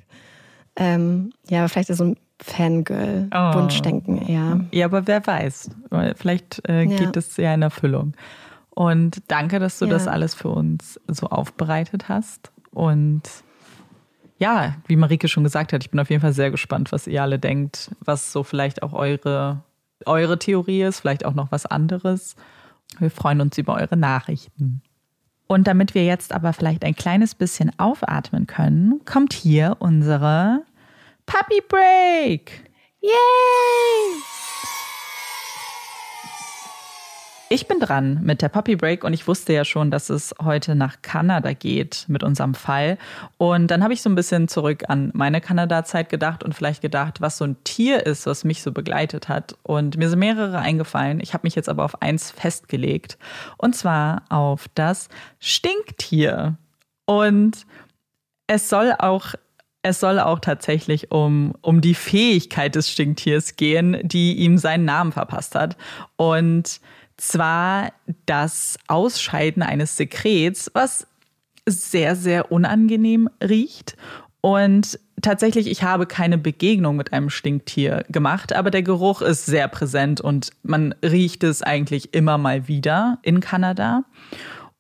Ähm, 0.77 1.33
ja, 1.49 1.61
aber 1.61 1.69
vielleicht 1.69 1.91
ist 1.91 1.99
so 1.99 2.05
ein 2.05 2.17
Fangirl-Wunschdenken 2.43 4.19
oh. 4.23 4.27
eher. 4.27 4.61
Ja, 4.73 4.87
aber 4.87 5.07
wer 5.07 5.27
weiß. 5.27 5.71
Vielleicht 6.17 6.67
äh, 6.69 6.85
ja. 6.85 6.97
geht 6.97 7.17
es 7.17 7.37
ja 7.37 7.53
in 7.55 7.63
Erfüllung. 7.63 8.15
Und 8.71 9.23
danke, 9.29 9.59
dass 9.59 9.79
du 9.79 9.87
ja. 9.87 9.91
das 9.93 10.09
alles 10.09 10.35
für 10.35 10.49
uns 10.49 10.99
so 11.07 11.27
aufbereitet 11.27 12.09
hast. 12.09 12.51
Und 12.71 13.23
ja, 14.39 14.77
wie 14.87 14.97
Marike 14.97 15.29
schon 15.29 15.45
gesagt 15.45 15.73
hat, 15.73 15.85
ich 15.85 15.91
bin 15.91 16.01
auf 16.01 16.09
jeden 16.09 16.23
Fall 16.23 16.33
sehr 16.33 16.51
gespannt, 16.51 16.93
was 16.93 17.07
ihr 17.07 17.23
alle 17.23 17.39
denkt, 17.39 17.91
was 18.01 18.33
so 18.33 18.43
vielleicht 18.43 18.83
auch 18.83 18.95
eure, 18.95 19.63
eure 20.07 20.39
Theorie 20.39 20.83
ist, 20.83 21.01
vielleicht 21.01 21.27
auch 21.27 21.35
noch 21.35 21.53
was 21.53 21.67
anderes. 21.67 22.37
Wir 22.99 23.11
freuen 23.11 23.41
uns 23.41 23.59
über 23.59 23.75
eure 23.75 23.97
Nachrichten. 23.97 24.83
Und 25.47 25.67
damit 25.67 25.95
wir 25.95 26.05
jetzt 26.05 26.33
aber 26.33 26.53
vielleicht 26.53 26.85
ein 26.85 26.95
kleines 26.95 27.35
bisschen 27.35 27.73
aufatmen 27.79 28.47
können, 28.47 29.01
kommt 29.05 29.33
hier 29.33 29.77
unsere 29.81 30.63
Puppy 31.31 31.61
Break. 31.69 32.65
Yay! 33.01 33.13
Ich 37.49 37.69
bin 37.69 37.79
dran 37.79 38.19
mit 38.25 38.43
der 38.43 38.49
Puppy 38.49 38.75
Break 38.75 39.05
und 39.05 39.13
ich 39.13 39.29
wusste 39.29 39.53
ja 39.53 39.65
schon, 39.65 39.93
dass 39.93 40.11
es 40.11 40.35
heute 40.43 40.75
nach 40.75 41.03
Kanada 41.03 41.53
geht 41.53 42.07
mit 42.09 42.25
unserem 42.25 42.55
Fall. 42.55 42.99
Und 43.39 43.69
dann 43.69 43.85
habe 43.85 43.95
ich 43.95 44.03
so 44.03 44.11
ein 44.11 44.17
bisschen 44.17 44.49
zurück 44.49 44.83
an 44.89 45.13
meine 45.15 45.41
Kanada-Zeit 45.41 46.09
gedacht 46.09 46.43
und 46.43 46.53
vielleicht 46.53 46.83
gedacht, 46.83 47.21
was 47.21 47.39
so 47.39 47.45
ein 47.45 47.63
Tier 47.63 48.05
ist, 48.07 48.27
was 48.27 48.43
mich 48.43 48.61
so 48.61 48.73
begleitet 48.73 49.29
hat. 49.29 49.57
Und 49.63 49.99
mir 49.99 50.11
sind 50.11 50.19
mehrere 50.19 50.59
eingefallen. 50.59 51.21
Ich 51.21 51.33
habe 51.33 51.47
mich 51.47 51.55
jetzt 51.55 51.69
aber 51.69 51.85
auf 51.85 52.03
eins 52.03 52.33
festgelegt. 52.33 53.19
Und 53.57 53.77
zwar 53.77 54.25
auf 54.31 54.67
das 54.75 55.09
Stinktier. 55.39 56.57
Und 57.07 57.67
es 58.49 58.69
soll 58.69 58.97
auch 58.99 59.37
es 59.83 60.01
soll 60.01 60.21
auch 60.21 60.41
tatsächlich 60.41 61.11
um, 61.11 61.55
um 61.63 61.81
die 61.81 61.95
Fähigkeit 61.95 62.75
des 62.75 62.91
Stinktiers 62.91 63.57
gehen, 63.57 63.99
die 64.03 64.37
ihm 64.37 64.59
seinen 64.59 64.85
Namen 64.85 65.13
verpasst 65.13 65.55
hat. 65.55 65.77
Und 66.17 66.81
zwar 67.17 67.93
das 68.27 68.79
Ausscheiden 68.89 69.63
eines 69.63 69.97
Sekrets, 69.97 70.71
was 70.75 71.07
sehr, 71.67 72.17
sehr 72.17 72.51
unangenehm 72.51 73.29
riecht 73.43 73.97
Und 74.41 74.99
tatsächlich, 75.21 75.71
ich 75.71 75.83
habe 75.83 76.07
keine 76.07 76.39
Begegnung 76.39 76.97
mit 76.97 77.13
einem 77.13 77.31
Stinktier 77.31 78.05
gemacht, 78.09 78.55
aber 78.55 78.71
der 78.71 78.83
Geruch 78.83 79.21
ist 79.21 79.47
sehr 79.47 79.69
präsent 79.69 80.21
und 80.21 80.51
man 80.63 80.95
riecht 81.05 81.45
es 81.45 81.63
eigentlich 81.63 82.15
immer 82.15 82.39
mal 82.39 82.69
wieder 82.69 83.19
in 83.23 83.41
Kanada. 83.41 84.05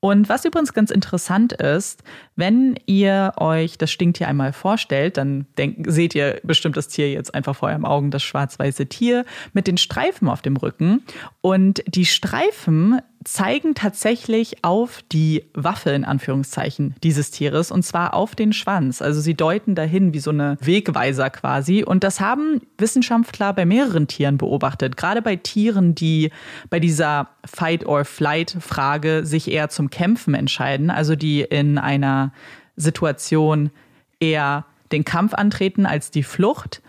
Und 0.01 0.31
was 0.31 0.47
übrigens 0.47 0.73
ganz 0.73 0.91
interessant 0.91 1.53
ist, 1.53 2.03
wenn 2.35 2.79
ihr 2.87 3.35
euch 3.37 3.77
das 3.77 3.91
Stinktier 3.91 4.29
einmal 4.29 4.55
vorstellt, 4.55 5.19
dann 5.19 5.47
denk, 5.59 5.85
seht 5.91 6.15
ihr 6.15 6.41
bestimmt 6.43 6.79
das 6.79 6.89
Tier 6.89 7.11
jetzt 7.13 7.35
einfach 7.35 7.55
vor 7.55 7.69
eurem 7.69 7.85
Augen, 7.85 8.11
das 8.11 8.23
schwarz-weiße 8.23 8.87
Tier 8.87 9.27
mit 9.53 9.67
den 9.67 9.77
Streifen 9.77 10.29
auf 10.31 10.41
dem 10.41 10.57
Rücken. 10.57 11.03
Und 11.43 11.83
die 11.87 12.07
Streifen 12.07 13.03
zeigen 13.25 13.75
tatsächlich 13.75 14.65
auf 14.65 15.01
die 15.13 15.45
Waffe 15.53 15.91
in 15.91 16.05
Anführungszeichen 16.07 16.95
dieses 17.03 17.31
Tieres 17.31 17.71
und 17.71 17.83
zwar 17.83 18.15
auf 18.15 18.35
den 18.35 18.55
Schwanz. 18.55 19.03
Also 19.03 19.21
sie 19.21 19.35
deuten 19.35 19.75
dahin 19.75 20.15
wie 20.15 20.21
so 20.21 20.31
eine 20.31 20.57
Wegweiser 20.61 21.29
quasi. 21.29 21.85
Und 21.85 22.03
das 22.03 22.21
haben 22.21 22.63
Wissenschaftler 22.79 23.53
bei 23.53 23.67
mehreren 23.67 24.07
Tieren 24.07 24.39
beobachtet. 24.39 24.97
Gerade 24.97 25.21
bei 25.21 25.37
Tieren, 25.37 25.95
die 25.95 26.31
bei 26.71 26.81
dieser 26.81 27.29
Fight-or-Flight-Frage 27.45 29.27
sich 29.27 29.51
eher 29.51 29.69
zum 29.69 29.91
Kämpfen 29.91 30.33
entscheiden, 30.33 30.91
also 30.91 31.15
die 31.15 31.43
in 31.43 31.77
einer 31.77 32.33
Situation 32.77 33.71
eher 34.19 34.65
den 34.93 35.05
Kampf 35.05 35.35
antreten 35.35 35.85
als 35.85 36.11
die 36.11 36.23
Flucht 36.23 36.83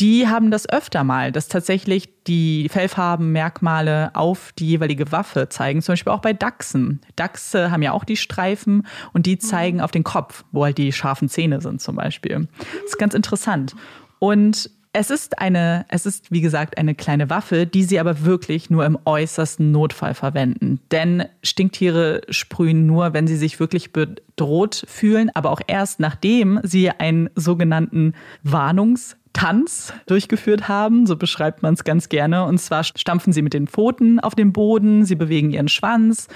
die 0.00 0.26
haben 0.26 0.50
das 0.50 0.68
öfter 0.68 1.04
mal, 1.04 1.30
dass 1.30 1.48
tatsächlich 1.48 2.08
die 2.26 2.68
Fellfarbenmerkmale 2.70 4.10
auf 4.14 4.52
die 4.58 4.66
jeweilige 4.66 5.12
Waffe 5.12 5.50
zeigen. 5.50 5.82
Zum 5.82 5.92
Beispiel 5.92 6.12
auch 6.12 6.22
bei 6.22 6.32
Dachsen. 6.32 7.00
Dachse 7.16 7.70
haben 7.70 7.82
ja 7.82 7.92
auch 7.92 8.04
die 8.04 8.16
Streifen 8.16 8.86
und 9.12 9.26
die 9.26 9.38
zeigen 9.38 9.78
mhm. 9.78 9.82
auf 9.84 9.90
den 9.90 10.04
Kopf, 10.04 10.44
wo 10.52 10.64
halt 10.64 10.78
die 10.78 10.92
scharfen 10.92 11.28
Zähne 11.28 11.60
sind 11.60 11.82
zum 11.82 11.96
Beispiel. 11.96 12.48
Das 12.58 12.92
ist 12.92 12.98
ganz 12.98 13.14
interessant. 13.14 13.76
Und 14.18 14.70
es 14.92 15.10
ist 15.10 15.38
eine, 15.38 15.84
es 15.88 16.04
ist 16.04 16.32
wie 16.32 16.40
gesagt 16.40 16.76
eine 16.76 16.96
kleine 16.96 17.30
Waffe, 17.30 17.64
die 17.66 17.84
sie 17.84 18.00
aber 18.00 18.24
wirklich 18.24 18.70
nur 18.70 18.84
im 18.84 18.98
äußersten 19.04 19.70
Notfall 19.70 20.14
verwenden. 20.14 20.80
Denn 20.90 21.26
Stinktiere 21.44 22.22
sprühen 22.28 22.86
nur, 22.86 23.12
wenn 23.12 23.28
sie 23.28 23.36
sich 23.36 23.60
wirklich 23.60 23.92
bedroht 23.92 24.82
fühlen, 24.88 25.30
aber 25.34 25.50
auch 25.50 25.60
erst 25.66 26.00
nachdem 26.00 26.58
sie 26.64 26.90
einen 26.90 27.30
sogenannten 27.36 28.14
Warnungs 28.42 29.16
Tanz 29.32 29.92
durchgeführt 30.06 30.68
haben, 30.68 31.06
so 31.06 31.16
beschreibt 31.16 31.62
man 31.62 31.74
es 31.74 31.84
ganz 31.84 32.08
gerne. 32.08 32.44
Und 32.44 32.58
zwar 32.58 32.84
stampfen 32.84 33.32
sie 33.32 33.42
mit 33.42 33.54
den 33.54 33.68
Pfoten 33.68 34.20
auf 34.20 34.34
den 34.34 34.52
Boden, 34.52 35.04
sie 35.04 35.14
bewegen 35.14 35.50
ihren 35.50 35.68
Schwanz 35.68 36.28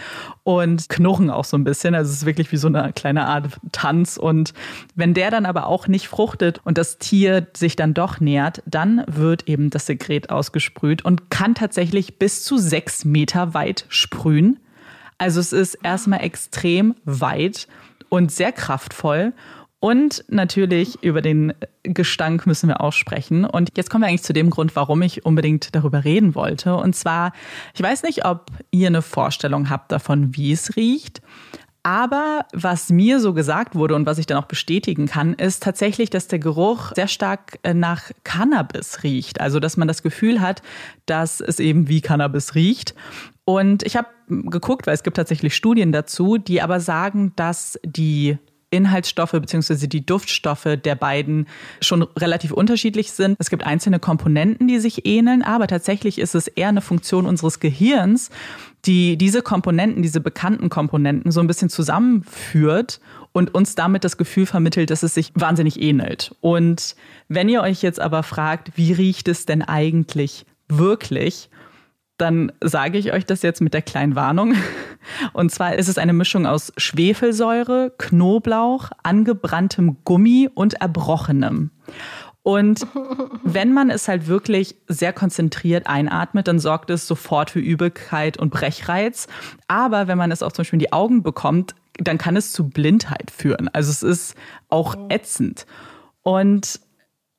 und 0.45 0.89
knurren 0.89 1.31
auch 1.31 1.45
so 1.45 1.57
ein 1.57 1.65
bisschen. 1.65 1.95
Also 1.95 2.11
es 2.11 2.19
ist 2.19 2.27
wirklich 2.27 2.53
wie 2.53 2.57
so 2.57 2.69
eine 2.69 2.93
kleine 2.93 3.27
Art 3.27 3.59
Tanz. 3.73 4.17
Und 4.17 4.55
wenn 4.95 5.13
der 5.13 5.31
dann 5.31 5.45
aber 5.47 5.67
auch 5.67 5.89
nicht 5.89 6.09
fruchtet 6.09 6.61
und 6.65 6.79
das 6.79 6.99
Tier 6.99 7.47
sich 7.57 7.77
dann 7.77 7.95
doch 7.95 8.21
nähert, 8.21 8.63
dann 8.67 9.05
wird 9.09 9.49
eben 9.49 9.71
das 9.71 9.87
Sekret 9.87 10.31
ausgesprüht 10.31 11.05
und 11.05 11.31
kann 11.31 11.55
tatsächlich 11.55 12.19
bis 12.19 12.45
zu 12.45 12.59
sechs 12.59 13.05
Meter 13.05 13.55
weit 13.55 13.87
sprühen. 13.89 14.61
Also 15.19 15.41
es 15.41 15.53
ist 15.53 15.75
erstmal 15.83 16.23
extrem 16.23 16.95
weit 17.05 17.69
und 18.09 18.31
sehr 18.31 18.53
kraftvoll. 18.53 19.33
Und 19.85 20.25
natürlich 20.29 21.03
über 21.03 21.21
den 21.21 21.53
Gestank 21.83 22.47
müssen 22.47 22.71
wir 22.71 22.81
auch 22.81 22.95
sprechen. 22.95 23.45
Und 23.45 23.69
jetzt 23.77 23.91
kommen 23.91 24.03
wir 24.03 24.09
eigentlich 24.09 24.23
zu 24.23 24.33
dem 24.33 24.49
Grund, 24.49 24.75
warum 24.77 25.03
ich 25.03 25.27
unbedingt 25.27 25.75
darüber 25.75 26.05
reden 26.05 26.35
wollte. 26.35 26.75
Und 26.77 26.97
zwar, 26.97 27.35
ich 27.75 27.83
weiß 27.83 28.03
nicht, 28.05 28.25
ob 28.25 28.47
ihr 28.71 28.87
eine 28.87 29.03
Vorstellung 29.03 29.69
habt 29.69 29.93
davon, 29.93 30.35
wie 30.35 30.53
es 30.53 30.75
riecht. 30.77 31.21
Aber 31.83 32.47
was 32.55 32.89
mir 32.89 33.21
so 33.21 33.35
gesagt 33.35 33.75
wurde 33.75 33.95
und 33.95 34.07
was 34.07 34.17
ich 34.17 34.25
dann 34.25 34.39
auch 34.39 34.47
bestätigen 34.47 35.05
kann, 35.05 35.35
ist 35.35 35.63
tatsächlich, 35.63 36.09
dass 36.09 36.29
der 36.29 36.39
Geruch 36.39 36.93
sehr 36.95 37.07
stark 37.07 37.59
äh, 37.63 37.75
nach 37.75 38.11
Cannabis 38.25 39.03
riecht. 39.03 39.43
Also, 39.43 39.61
dass 39.61 39.77
man 39.77 39.87
das 39.87 40.03
Gefühl 40.03 40.41
hat, 40.41 40.63
dass 41.05 41.43
es 41.43 41.61
eben 41.61 41.89
wie 41.89 42.01
Cannabis 42.01 42.55
riecht. 42.55 42.95
Und 43.45 43.83
ich 43.83 43.99
habe 43.99 44.09
geguckt, 44.31 44.87
weil 44.87 44.95
es 44.95 45.03
gibt 45.03 45.19
tatsächlich 45.19 45.55
Studien 45.55 45.93
dazu, 45.93 46.39
die 46.39 46.63
aber 46.63 46.81
sagen, 46.81 47.35
dass 47.37 47.79
die 47.85 48.39
Inhaltsstoffe 48.75 49.33
bzw. 49.33 49.87
die 49.87 50.05
Duftstoffe 50.05 50.77
der 50.85 50.95
beiden 50.95 51.47
schon 51.81 52.03
relativ 52.03 52.53
unterschiedlich 52.53 53.13
sind. 53.13 53.37
Es 53.39 53.51
gibt 53.51 53.65
einzelne 53.65 53.99
Komponenten, 53.99 54.69
die 54.69 54.79
sich 54.79 55.07
ähneln, 55.07 55.43
aber 55.43 55.67
tatsächlich 55.67 56.19
ist 56.19 56.35
es 56.35 56.49
eher 56.49 56.69
eine 56.69 56.81
Funktion 56.81 57.27
unseres 57.27 57.61
Gehirns, 57.61 58.31
die 58.85 59.17
diese 59.17 59.43
Komponenten, 59.43 60.03
diese 60.03 60.21
bekannten 60.21 60.69
Komponenten 60.69 61.31
so 61.31 61.41
ein 61.41 61.47
bisschen 61.47 61.71
zusammenführt 61.71 63.01
und 63.33 63.55
uns 63.55 63.75
damit 63.75 64.05
das 64.05 64.17
Gefühl 64.17 64.47
vermittelt, 64.47 64.91
dass 64.91 65.03
es 65.03 65.15
sich 65.15 65.33
wahnsinnig 65.35 65.81
ähnelt. 65.81 66.35
Und 66.41 66.95
wenn 67.29 67.49
ihr 67.49 67.63
euch 67.63 67.83
jetzt 67.83 68.01
aber 68.01 68.23
fragt, 68.23 68.77
wie 68.77 68.93
riecht 68.93 69.29
es 69.29 69.47
denn 69.47 69.63
eigentlich 69.63 70.47
wirklich, 70.69 71.49
dann 72.17 72.53
sage 72.61 72.99
ich 72.99 73.13
euch 73.13 73.27
das 73.27 73.43
jetzt 73.43 73.61
mit 73.61 73.75
der 73.75 73.83
kleinen 73.83 74.15
Warnung. 74.15 74.55
Und 75.33 75.51
zwar 75.51 75.75
ist 75.75 75.89
es 75.89 75.99
eine 75.99 76.13
Mischung 76.13 76.47
aus 76.47 76.73
Schwefelsäure, 76.77 77.93
Knoblauch, 77.99 78.91
angebranntem 79.03 79.99
Gummi 80.05 80.49
und 80.55 80.75
Erbrochenem. 80.75 81.71
Und 82.43 82.87
wenn 83.43 83.73
man 83.73 83.89
es 83.91 84.07
halt 84.07 84.29
wirklich 84.29 84.77
sehr 84.87 85.15
konzentriert 85.15 85.87
einatmet, 85.87 86.47
dann 86.47 86.59
sorgt 86.59 86.91
es 86.91 87.07
sofort 87.07 87.51
für 87.51 87.61
Übelkeit 87.61 88.37
und 88.37 88.51
Brechreiz. 88.51 89.29
Aber 89.67 90.09
wenn 90.09 90.19
man 90.19 90.31
es 90.31 90.43
auch 90.43 90.53
zum 90.53 90.63
Beispiel 90.63 90.77
in 90.77 90.87
die 90.87 90.93
Augen 90.93 91.23
bekommt, 91.23 91.75
dann 91.99 92.19
kann 92.19 92.37
es 92.37 92.53
zu 92.53 92.69
Blindheit 92.69 93.31
führen. 93.31 93.69
Also 93.73 93.91
es 93.91 94.03
ist 94.03 94.35
auch 94.69 94.95
ätzend. 95.09 95.67
Und 96.23 96.81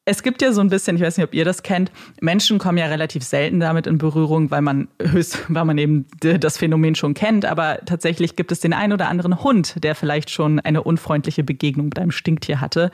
es 0.06 0.22
gibt 0.22 0.44
ja 0.44 0.54
so 0.54 0.62
ein 0.62 0.70
bisschen, 0.70 0.96
ich 0.96 1.02
weiß 1.02 1.18
nicht, 1.18 1.26
ob 1.26 1.34
ihr 1.34 1.46
das 1.46 1.64
kennt, 1.64 1.92
Menschen 2.22 2.60
kommen 2.60 2.78
ja 2.78 2.86
relativ 2.86 3.24
selten 3.24 3.60
damit 3.60 3.88
in 3.88 3.98
Berührung, 3.98 4.52
weil 4.52 4.62
man 4.62 4.88
höchst, 5.02 5.40
weil 5.50 5.66
man 5.66 5.78
eben 5.78 6.06
das 6.20 6.58
Phänomen 6.58 6.96
schon 6.96 7.16
kennt. 7.16 7.46
Aber 7.46 7.80
tatsächlich 7.86 8.36
gibt 8.36 8.52
es 8.52 8.60
den 8.60 8.74
einen 8.74 8.94
oder 8.94 9.10
anderen 9.10 9.44
Hund, 9.44 9.84
der 9.84 9.96
vielleicht 9.96 10.30
schon 10.30 10.60
eine 10.60 10.84
unfreundliche 10.84 11.44
Begegnung 11.44 11.88
mit 11.88 12.00
einem 12.00 12.12
Stinktier 12.12 12.62
hatte. 12.62 12.92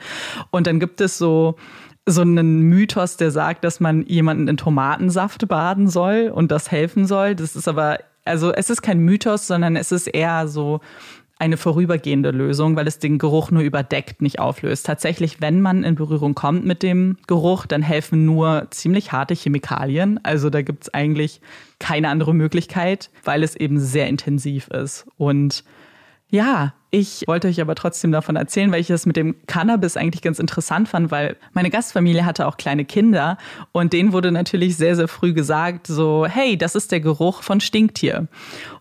Und 0.50 0.66
dann 0.66 0.80
gibt 0.80 1.00
es 1.00 1.18
so 1.18 1.56
so 2.04 2.22
einen 2.22 2.62
Mythos, 2.62 3.16
der 3.16 3.30
sagt, 3.30 3.62
dass 3.62 3.78
man 3.78 4.04
jemanden 4.06 4.48
in 4.48 4.56
Tomatensaft 4.56 5.46
baden 5.46 5.86
soll 5.86 6.32
und 6.34 6.50
das 6.50 6.72
helfen 6.72 7.06
soll. 7.06 7.36
Das 7.36 7.54
ist 7.54 7.68
aber, 7.68 8.00
also 8.24 8.52
es 8.52 8.70
ist 8.70 8.82
kein 8.82 8.98
Mythos, 8.98 9.46
sondern 9.46 9.76
es 9.76 9.92
ist 9.92 10.08
eher 10.08 10.48
so 10.48 10.80
eine 11.42 11.56
vorübergehende 11.56 12.30
Lösung, 12.30 12.76
weil 12.76 12.86
es 12.86 13.00
den 13.00 13.18
Geruch 13.18 13.50
nur 13.50 13.64
überdeckt, 13.64 14.22
nicht 14.22 14.38
auflöst. 14.38 14.86
Tatsächlich, 14.86 15.40
wenn 15.40 15.60
man 15.60 15.82
in 15.82 15.96
Berührung 15.96 16.36
kommt 16.36 16.64
mit 16.64 16.84
dem 16.84 17.16
Geruch, 17.26 17.66
dann 17.66 17.82
helfen 17.82 18.24
nur 18.24 18.68
ziemlich 18.70 19.10
harte 19.10 19.34
Chemikalien. 19.34 20.20
Also 20.22 20.50
da 20.50 20.62
gibt 20.62 20.84
es 20.84 20.94
eigentlich 20.94 21.40
keine 21.80 22.10
andere 22.10 22.32
Möglichkeit, 22.32 23.10
weil 23.24 23.42
es 23.42 23.56
eben 23.56 23.80
sehr 23.80 24.06
intensiv 24.06 24.68
ist. 24.68 25.04
Und 25.16 25.64
ja, 26.30 26.74
ich 26.92 27.24
wollte 27.26 27.48
euch 27.48 27.60
aber 27.60 27.74
trotzdem 27.74 28.12
davon 28.12 28.36
erzählen, 28.36 28.70
weil 28.70 28.80
ich 28.80 28.86
das 28.86 29.04
mit 29.04 29.16
dem 29.16 29.34
Cannabis 29.48 29.96
eigentlich 29.96 30.22
ganz 30.22 30.38
interessant 30.38 30.88
fand, 30.88 31.10
weil 31.10 31.36
meine 31.54 31.70
Gastfamilie 31.70 32.24
hatte 32.24 32.46
auch 32.46 32.56
kleine 32.56 32.84
Kinder 32.84 33.36
und 33.72 33.92
denen 33.92 34.12
wurde 34.12 34.30
natürlich 34.30 34.76
sehr, 34.76 34.94
sehr 34.94 35.08
früh 35.08 35.32
gesagt, 35.32 35.88
so, 35.88 36.24
hey, 36.24 36.56
das 36.56 36.76
ist 36.76 36.92
der 36.92 37.00
Geruch 37.00 37.42
von 37.42 37.60
Stinktier. 37.60 38.28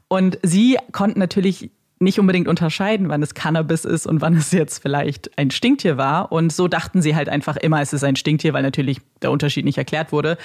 Und 0.10 0.38
sie 0.44 0.78
konnten 0.92 1.18
natürlich 1.18 1.72
nicht 2.02 2.20
unbedingt 2.20 2.48
unterscheiden, 2.48 3.10
wann 3.10 3.22
es 3.22 3.34
Cannabis 3.34 3.86
ist 3.86 4.08
und 4.08 4.22
wann 4.22 4.36
es 4.36 4.52
jetzt 4.52 4.82
vielleicht 4.82 5.38
ein 5.38 5.52
Stinktier 5.52 5.98
war. 5.98 6.32
Und 6.32 6.52
so 6.52 6.68
dachten 6.68 7.02
sie 7.02 7.16
halt 7.16 7.30
einfach 7.30 7.58
immer, 7.58 7.82
es 7.82 7.94
ist 7.94 8.04
ein 8.04 8.16
Stinktier, 8.16 8.54
weil 8.54 8.64
natürlich 8.64 9.00
der 9.22 9.32
Unterschied 9.32 9.66
nicht 9.66 9.78
erklärt 9.78 10.12
wurde. 10.12 10.38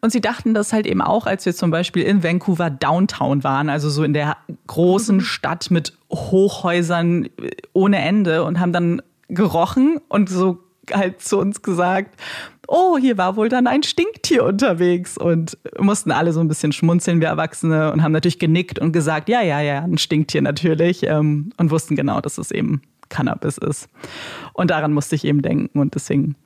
Und 0.00 0.10
sie 0.10 0.20
dachten 0.20 0.54
das 0.54 0.72
halt 0.72 0.86
eben 0.86 1.00
auch, 1.00 1.26
als 1.26 1.46
wir 1.46 1.54
zum 1.54 1.70
Beispiel 1.70 2.02
in 2.02 2.22
Vancouver 2.22 2.70
Downtown 2.70 3.44
waren, 3.44 3.70
also 3.70 3.88
so 3.88 4.02
in 4.02 4.12
der 4.12 4.36
großen 4.66 5.16
mhm. 5.16 5.20
Stadt 5.20 5.70
mit 5.70 5.96
Hochhäusern 6.10 7.28
ohne 7.72 7.98
Ende 7.98 8.44
und 8.44 8.60
haben 8.60 8.72
dann 8.72 9.02
gerochen 9.28 10.00
und 10.08 10.28
so 10.28 10.58
halt 10.92 11.22
zu 11.22 11.38
uns 11.38 11.62
gesagt, 11.62 12.20
oh, 12.68 12.98
hier 12.98 13.18
war 13.18 13.36
wohl 13.36 13.48
dann 13.48 13.66
ein 13.66 13.82
Stinktier 13.82 14.44
unterwegs 14.44 15.18
und 15.18 15.58
mussten 15.78 16.10
alle 16.10 16.32
so 16.32 16.40
ein 16.40 16.48
bisschen 16.48 16.72
schmunzeln, 16.72 17.20
wir 17.20 17.28
Erwachsene, 17.28 17.92
und 17.92 18.02
haben 18.02 18.12
natürlich 18.12 18.38
genickt 18.38 18.78
und 18.78 18.92
gesagt, 18.92 19.28
ja, 19.28 19.42
ja, 19.42 19.60
ja, 19.60 19.80
ein 19.80 19.98
Stinktier 19.98 20.42
natürlich 20.42 21.02
ähm, 21.04 21.52
und 21.56 21.70
wussten 21.70 21.96
genau, 21.96 22.20
dass 22.20 22.38
es 22.38 22.50
eben 22.50 22.82
Cannabis 23.08 23.58
ist. 23.58 23.88
Und 24.52 24.70
daran 24.70 24.92
musste 24.92 25.14
ich 25.14 25.24
eben 25.24 25.42
denken 25.42 25.78
und 25.78 25.94
deswegen 25.94 26.36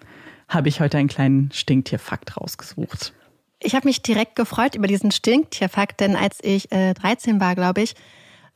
habe 0.48 0.68
ich 0.68 0.80
heute 0.80 0.98
einen 0.98 1.08
kleinen 1.08 1.50
Stinktierfakt 1.52 2.36
rausgesucht. 2.36 3.12
Ich 3.60 3.74
habe 3.74 3.86
mich 3.86 4.02
direkt 4.02 4.36
gefreut 4.36 4.74
über 4.76 4.86
diesen 4.86 5.10
Stinktierfakt, 5.10 6.00
denn 6.00 6.16
als 6.16 6.38
ich 6.42 6.70
äh, 6.72 6.94
13 6.94 7.40
war, 7.40 7.54
glaube 7.54 7.82
ich, 7.82 7.94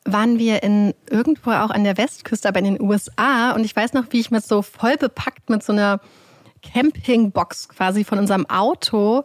waren 0.05 0.39
wir 0.39 0.63
in 0.63 0.95
irgendwo 1.11 1.51
auch 1.51 1.71
an 1.71 1.85
der 1.85 1.97
Westküste, 1.97 2.49
aber 2.49 2.59
in 2.59 2.65
den 2.65 2.81
USA. 2.81 3.53
Und 3.53 3.65
ich 3.65 3.75
weiß 3.75 3.93
noch, 3.93 4.07
wie 4.11 4.21
ich 4.21 4.31
mit 4.31 4.45
so 4.45 4.63
voll 4.63 4.97
bepackt 4.97 5.49
mit 5.51 5.63
so 5.63 5.73
einer 5.73 6.01
Campingbox 6.63 7.69
quasi 7.69 8.05
von 8.05 8.19
unserem 8.19 8.47
Auto 8.49 9.25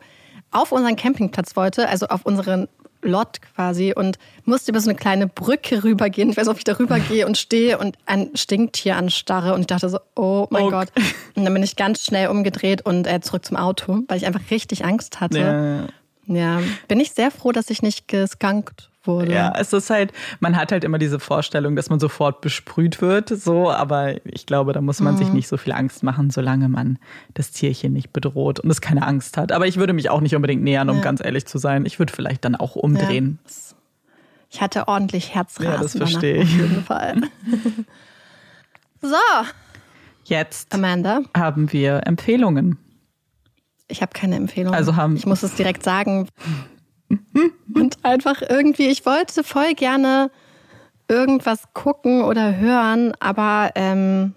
auf 0.51 0.71
unseren 0.71 0.95
Campingplatz 0.95 1.55
wollte, 1.55 1.89
also 1.89 2.07
auf 2.07 2.25
unseren 2.25 2.67
Lot 3.01 3.41
quasi 3.41 3.93
und 3.95 4.17
musste 4.45 4.71
über 4.71 4.79
so 4.79 4.89
eine 4.89 4.97
kleine 4.97 5.27
Brücke 5.27 5.83
rübergehen. 5.83 6.29
Ich 6.29 6.37
weiß 6.37 6.45
nicht, 6.45 6.51
ob 6.51 6.57
ich 6.57 6.63
da 6.63 6.73
rübergehe 6.73 7.25
und 7.27 7.37
stehe 7.37 7.77
und 7.77 7.97
ein 8.05 8.31
Stinktier 8.35 8.97
anstarre 8.97 9.53
und 9.53 9.61
ich 9.61 9.67
dachte 9.67 9.89
so, 9.89 9.99
oh 10.15 10.47
mein 10.49 10.63
okay. 10.63 10.71
Gott. 10.71 11.05
Und 11.35 11.45
dann 11.45 11.53
bin 11.53 11.63
ich 11.63 11.75
ganz 11.75 12.03
schnell 12.03 12.29
umgedreht 12.29 12.85
und 12.85 13.05
äh, 13.05 13.21
zurück 13.21 13.45
zum 13.45 13.57
Auto, 13.57 13.99
weil 14.07 14.17
ich 14.17 14.25
einfach 14.25 14.41
richtig 14.49 14.83
Angst 14.83 15.21
hatte. 15.21 15.39
Ja. 15.39 15.87
Ja, 16.29 16.59
bin 16.89 16.99
ich 16.99 17.11
sehr 17.11 17.31
froh, 17.31 17.53
dass 17.53 17.69
ich 17.69 17.81
nicht 17.81 18.09
geskunkt 18.09 18.89
wurde. 19.07 19.33
Ja, 19.33 19.53
es 19.57 19.73
ist 19.73 19.89
halt, 19.89 20.11
man 20.39 20.55
hat 20.55 20.71
halt 20.71 20.83
immer 20.83 20.97
diese 20.97 21.19
Vorstellung, 21.19 21.75
dass 21.75 21.89
man 21.89 21.99
sofort 21.99 22.41
besprüht 22.41 23.01
wird, 23.01 23.29
so, 23.29 23.71
aber 23.71 24.25
ich 24.25 24.45
glaube, 24.45 24.73
da 24.73 24.81
muss 24.81 24.99
man 24.99 25.13
mhm. 25.13 25.17
sich 25.17 25.29
nicht 25.29 25.47
so 25.47 25.57
viel 25.57 25.73
Angst 25.73 26.03
machen, 26.03 26.29
solange 26.29 26.69
man 26.69 26.99
das 27.33 27.51
Tierchen 27.51 27.93
nicht 27.93 28.13
bedroht 28.13 28.59
und 28.59 28.69
es 28.69 28.81
keine 28.81 29.05
Angst 29.05 29.37
hat. 29.37 29.51
Aber 29.51 29.67
ich 29.67 29.77
würde 29.77 29.93
mich 29.93 30.09
auch 30.09 30.21
nicht 30.21 30.35
unbedingt 30.35 30.63
nähern, 30.63 30.89
um 30.89 30.97
ja. 30.97 31.03
ganz 31.03 31.23
ehrlich 31.23 31.45
zu 31.45 31.57
sein. 31.57 31.85
Ich 31.85 31.99
würde 31.99 32.13
vielleicht 32.13 32.45
dann 32.45 32.55
auch 32.55 32.75
umdrehen. 32.75 33.39
Ja. 33.43 33.51
Ich 34.49 34.61
hatte 34.61 34.87
ordentlich 34.87 35.35
Herzrasen. 35.35 35.71
Ja, 35.71 35.77
das 35.77 35.97
verstehe 35.97 36.43
ich. 36.43 36.53
Auf 36.53 36.61
jeden 36.61 36.83
Fall. 36.83 37.21
so. 39.01 39.15
Jetzt 40.23 40.73
Amanda. 40.73 41.21
haben 41.35 41.71
wir 41.71 42.05
Empfehlungen. 42.05 42.77
Ich 43.87 44.01
habe 44.01 44.11
keine 44.13 44.35
Empfehlung. 44.35 44.73
Also 44.73 44.95
haben 44.95 45.15
ich 45.15 45.25
muss 45.25 45.43
es 45.43 45.55
direkt 45.55 45.83
sagen. 45.83 46.27
Und 47.73 47.97
einfach 48.03 48.41
irgendwie, 48.41 48.87
ich 48.87 49.05
wollte 49.05 49.43
voll 49.43 49.73
gerne 49.73 50.29
irgendwas 51.07 51.63
gucken 51.73 52.23
oder 52.23 52.57
hören, 52.57 53.13
aber 53.19 53.71
ähm, 53.75 54.33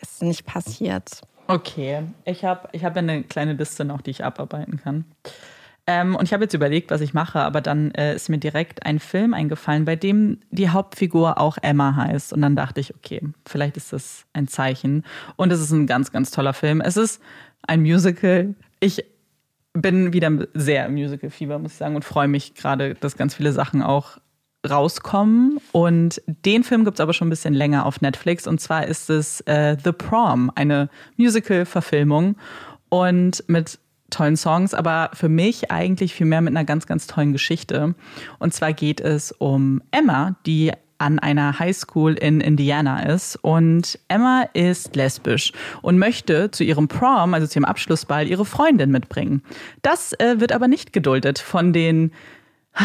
ist 0.00 0.22
nicht 0.22 0.46
passiert. 0.46 1.22
Okay, 1.46 2.04
ich 2.24 2.44
habe 2.44 2.68
ich 2.72 2.84
hab 2.84 2.96
eine 2.96 3.24
kleine 3.24 3.52
Liste 3.52 3.84
noch, 3.84 4.00
die 4.00 4.10
ich 4.10 4.24
abarbeiten 4.24 4.78
kann. 4.78 5.04
Ähm, 5.86 6.14
und 6.14 6.24
ich 6.24 6.32
habe 6.32 6.44
jetzt 6.44 6.54
überlegt, 6.54 6.90
was 6.92 7.00
ich 7.00 7.12
mache, 7.12 7.40
aber 7.40 7.60
dann 7.60 7.90
äh, 7.92 8.14
ist 8.14 8.28
mir 8.28 8.38
direkt 8.38 8.86
ein 8.86 9.00
Film 9.00 9.34
eingefallen, 9.34 9.84
bei 9.84 9.96
dem 9.96 10.38
die 10.50 10.70
Hauptfigur 10.70 11.40
auch 11.40 11.58
Emma 11.60 11.96
heißt. 11.96 12.32
Und 12.32 12.42
dann 12.42 12.54
dachte 12.54 12.80
ich, 12.80 12.94
okay, 12.94 13.20
vielleicht 13.46 13.76
ist 13.76 13.92
das 13.92 14.24
ein 14.32 14.46
Zeichen. 14.46 15.04
Und 15.36 15.52
es 15.52 15.60
ist 15.60 15.72
ein 15.72 15.88
ganz, 15.88 16.12
ganz 16.12 16.30
toller 16.30 16.52
Film. 16.52 16.80
Es 16.80 16.96
ist 16.96 17.20
ein 17.66 17.82
Musical. 17.82 18.54
Ich 18.78 19.04
bin 19.74 20.12
wieder 20.12 20.30
sehr 20.54 20.86
im 20.86 20.94
Musical-Fieber, 20.94 21.58
muss 21.58 21.72
ich 21.72 21.78
sagen, 21.78 21.96
und 21.96 22.04
freue 22.04 22.28
mich 22.28 22.54
gerade, 22.54 22.94
dass 22.94 23.16
ganz 23.16 23.34
viele 23.34 23.52
Sachen 23.52 23.82
auch 23.82 24.18
rauskommen. 24.68 25.58
Und 25.72 26.22
den 26.26 26.62
Film 26.64 26.84
gibt 26.84 26.98
es 26.98 27.00
aber 27.00 27.12
schon 27.12 27.28
ein 27.28 27.30
bisschen 27.30 27.54
länger 27.54 27.86
auf 27.86 28.00
Netflix. 28.00 28.46
Und 28.46 28.60
zwar 28.60 28.86
ist 28.86 29.10
es 29.10 29.40
äh, 29.42 29.76
The 29.82 29.92
Prom, 29.92 30.52
eine 30.54 30.88
Musical-Verfilmung. 31.16 32.36
Und 32.88 33.44
mit 33.48 33.78
tollen 34.10 34.36
Songs, 34.36 34.74
aber 34.74 35.10
für 35.14 35.30
mich 35.30 35.70
eigentlich 35.70 36.14
viel 36.14 36.26
mehr 36.26 36.42
mit 36.42 36.54
einer 36.54 36.64
ganz, 36.64 36.86
ganz 36.86 37.06
tollen 37.06 37.32
Geschichte. 37.32 37.94
Und 38.38 38.52
zwar 38.52 38.74
geht 38.74 39.00
es 39.00 39.32
um 39.32 39.82
Emma, 39.90 40.36
die 40.46 40.72
an 41.02 41.18
einer 41.18 41.58
Highschool 41.58 42.14
in 42.14 42.40
Indiana 42.40 43.02
ist. 43.02 43.36
Und 43.42 43.98
Emma 44.06 44.44
ist 44.54 44.94
lesbisch 44.94 45.52
und 45.82 45.98
möchte 45.98 46.50
zu 46.52 46.62
ihrem 46.62 46.86
Prom, 46.86 47.34
also 47.34 47.46
zu 47.46 47.58
ihrem 47.58 47.64
Abschlussball, 47.64 48.28
ihre 48.28 48.44
Freundin 48.44 48.90
mitbringen. 48.90 49.42
Das 49.82 50.12
äh, 50.14 50.38
wird 50.38 50.52
aber 50.52 50.68
nicht 50.68 50.92
geduldet 50.92 51.38
von 51.38 51.72
den. 51.72 52.12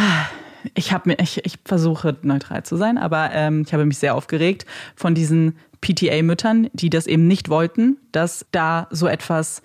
Ich 0.74 0.92
habe 0.92 1.08
mir, 1.10 1.20
ich, 1.20 1.46
ich 1.46 1.60
versuche 1.64 2.18
neutral 2.24 2.64
zu 2.64 2.76
sein, 2.76 2.98
aber 2.98 3.30
ähm, 3.32 3.64
ich 3.66 3.72
habe 3.72 3.86
mich 3.86 4.00
sehr 4.00 4.16
aufgeregt 4.16 4.66
von 4.98 5.16
diesen 5.16 5.56
PTA-Müttern, 5.80 6.70
die 6.74 6.90
das 6.90 7.08
eben 7.08 7.26
nicht 7.26 7.48
wollten, 7.48 7.96
dass 8.12 8.46
da 8.52 8.88
so 8.92 9.08
etwas 9.08 9.62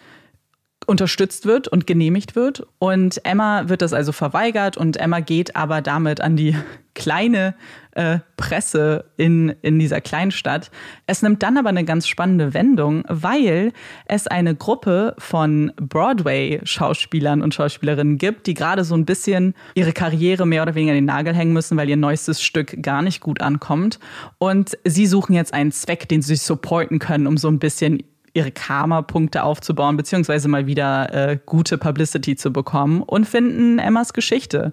unterstützt 0.87 1.47
wird 1.47 1.69
und 1.69 1.87
genehmigt 1.87 2.37
wird. 2.37 2.67
Und 2.79 3.25
Emma 3.25 3.69
wird 3.69 3.83
das 3.83 3.93
also 3.93 4.13
verweigert 4.13 4.77
und 4.77 4.97
Emma 4.97 5.21
geht 5.21 5.57
aber 5.57 5.81
damit 5.83 6.21
an 6.21 6.37
die 6.37 6.57
kleine 6.95 7.55
äh, 7.93 8.19
Presse 8.37 9.07
in, 9.17 9.55
in 9.63 9.79
dieser 9.79 10.03
Kleinstadt. 10.03 10.71
Es 11.07 11.23
nimmt 11.23 11.43
dann 11.43 11.57
aber 11.57 11.71
eine 11.71 11.85
ganz 11.85 12.07
spannende 12.07 12.53
Wendung, 12.53 13.05
weil 13.09 13.73
es 14.07 14.27
eine 14.27 14.55
Gruppe 14.55 15.15
von 15.19 15.73
Broadway-Schauspielern 15.77 17.41
und 17.41 17.55
Schauspielerinnen 17.55 18.19
gibt, 18.19 18.47
die 18.47 18.53
gerade 18.53 18.85
so 18.85 18.95
ein 18.95 19.07
bisschen 19.07 19.55
ihre 19.75 19.93
Karriere 19.93 20.47
mehr 20.47 20.63
oder 20.63 20.75
weniger 20.75 20.93
in 20.93 20.99
den 20.99 21.05
Nagel 21.07 21.35
hängen 21.35 21.55
müssen, 21.55 21.79
weil 21.79 21.89
ihr 21.89 21.97
neuestes 21.97 22.43
Stück 22.43 22.83
gar 22.83 23.01
nicht 23.01 23.21
gut 23.21 23.41
ankommt. 23.41 23.99
Und 24.37 24.77
sie 24.85 25.07
suchen 25.07 25.35
jetzt 25.35 25.55
einen 25.55 25.73
Zweck, 25.73 26.09
den 26.09 26.21
sie 26.21 26.37
supporten 26.37 26.99
können, 26.99 27.27
um 27.27 27.39
so 27.39 27.49
ein 27.49 27.59
bisschen 27.59 28.03
ihre 28.35 28.51
Karma-Punkte 28.51 29.43
aufzubauen, 29.43 29.97
beziehungsweise 29.97 30.49
mal 30.49 30.67
wieder 30.67 31.13
äh, 31.13 31.39
gute 31.45 31.79
Publicity 31.79 32.37
zu 32.37 32.53
bekommen 32.53 33.03
und 33.03 33.27
finden 33.27 33.79
Emmas 33.79 34.13
Geschichte. 34.13 34.73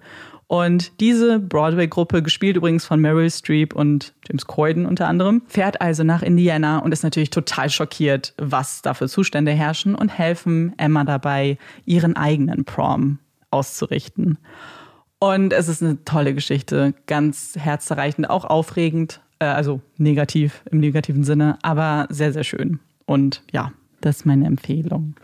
Und 0.50 0.98
diese 0.98 1.38
Broadway-Gruppe, 1.38 2.24
gespielt 2.24 2.56
übrigens 2.56 2.84
von 2.84 3.00
Meryl 3.00 3.30
Streep 3.30 3.72
und 3.72 4.14
James 4.26 4.48
Corden 4.48 4.84
unter 4.84 5.06
anderem, 5.06 5.42
fährt 5.46 5.80
also 5.80 6.02
nach 6.02 6.22
Indiana 6.22 6.78
und 6.78 6.90
ist 6.90 7.04
natürlich 7.04 7.30
total 7.30 7.70
schockiert, 7.70 8.34
was 8.36 8.82
da 8.82 8.94
für 8.94 9.08
Zustände 9.08 9.52
herrschen 9.52 9.94
und 9.94 10.08
helfen 10.08 10.72
Emma 10.76 11.04
dabei, 11.04 11.56
ihren 11.84 12.16
eigenen 12.16 12.64
Prom 12.64 13.20
auszurichten. 13.52 14.38
Und 15.20 15.52
es 15.52 15.68
ist 15.68 15.84
eine 15.84 16.02
tolle 16.04 16.34
Geschichte, 16.34 16.94
ganz 17.06 17.54
herzzerreichend, 17.56 18.28
auch 18.28 18.44
aufregend, 18.44 19.20
äh, 19.38 19.44
also 19.44 19.80
negativ 19.98 20.64
im 20.70 20.80
negativen 20.80 21.22
Sinne, 21.22 21.58
aber 21.62 22.08
sehr, 22.10 22.32
sehr 22.32 22.44
schön. 22.44 22.80
Und 23.10 23.42
ja, 23.50 23.72
das 24.00 24.18
ist 24.18 24.24
meine 24.24 24.46
Empfehlung. 24.46 25.16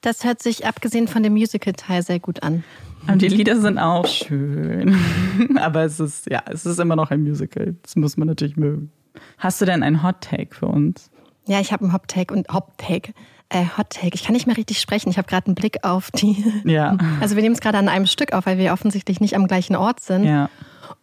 Das 0.00 0.22
hört 0.22 0.40
sich 0.40 0.64
abgesehen 0.64 1.08
von 1.08 1.24
dem 1.24 1.32
Musical-Teil 1.32 2.04
sehr 2.04 2.20
gut 2.20 2.44
an. 2.44 2.62
Und 3.08 3.20
die 3.20 3.26
Lieder 3.26 3.60
sind 3.60 3.80
auch 3.80 4.06
schön. 4.06 4.96
Aber 5.56 5.82
es 5.82 5.98
ist, 5.98 6.30
ja, 6.30 6.40
es 6.46 6.64
ist 6.66 6.78
immer 6.78 6.94
noch 6.94 7.10
ein 7.10 7.24
Musical. 7.24 7.74
Das 7.82 7.96
muss 7.96 8.16
man 8.16 8.28
natürlich 8.28 8.56
mögen. 8.56 8.92
Hast 9.38 9.60
du 9.60 9.64
denn 9.64 9.82
einen 9.82 10.04
Hot 10.04 10.20
Take 10.20 10.54
für 10.54 10.66
uns? 10.66 11.10
Ja, 11.48 11.58
ich 11.58 11.72
habe 11.72 11.82
einen 11.82 11.92
Hot 11.92 12.06
Take 12.06 12.32
und 12.32 12.46
Hot 12.52 12.68
Take. 12.78 13.12
Äh, 13.48 13.64
Hot 13.76 13.90
Take. 13.90 14.14
Ich 14.14 14.22
kann 14.22 14.34
nicht 14.34 14.46
mehr 14.46 14.56
richtig 14.56 14.78
sprechen. 14.78 15.10
Ich 15.10 15.18
habe 15.18 15.26
gerade 15.26 15.46
einen 15.46 15.56
Blick 15.56 15.82
auf 15.82 16.12
die. 16.12 16.44
Ja. 16.64 16.96
Also 17.20 17.34
wir 17.34 17.42
nehmen 17.42 17.56
es 17.56 17.60
gerade 17.60 17.78
an 17.78 17.88
einem 17.88 18.06
Stück 18.06 18.34
auf, 18.34 18.46
weil 18.46 18.58
wir 18.58 18.72
offensichtlich 18.72 19.18
nicht 19.18 19.34
am 19.34 19.48
gleichen 19.48 19.74
Ort 19.74 19.98
sind. 19.98 20.26
Ja. 20.26 20.48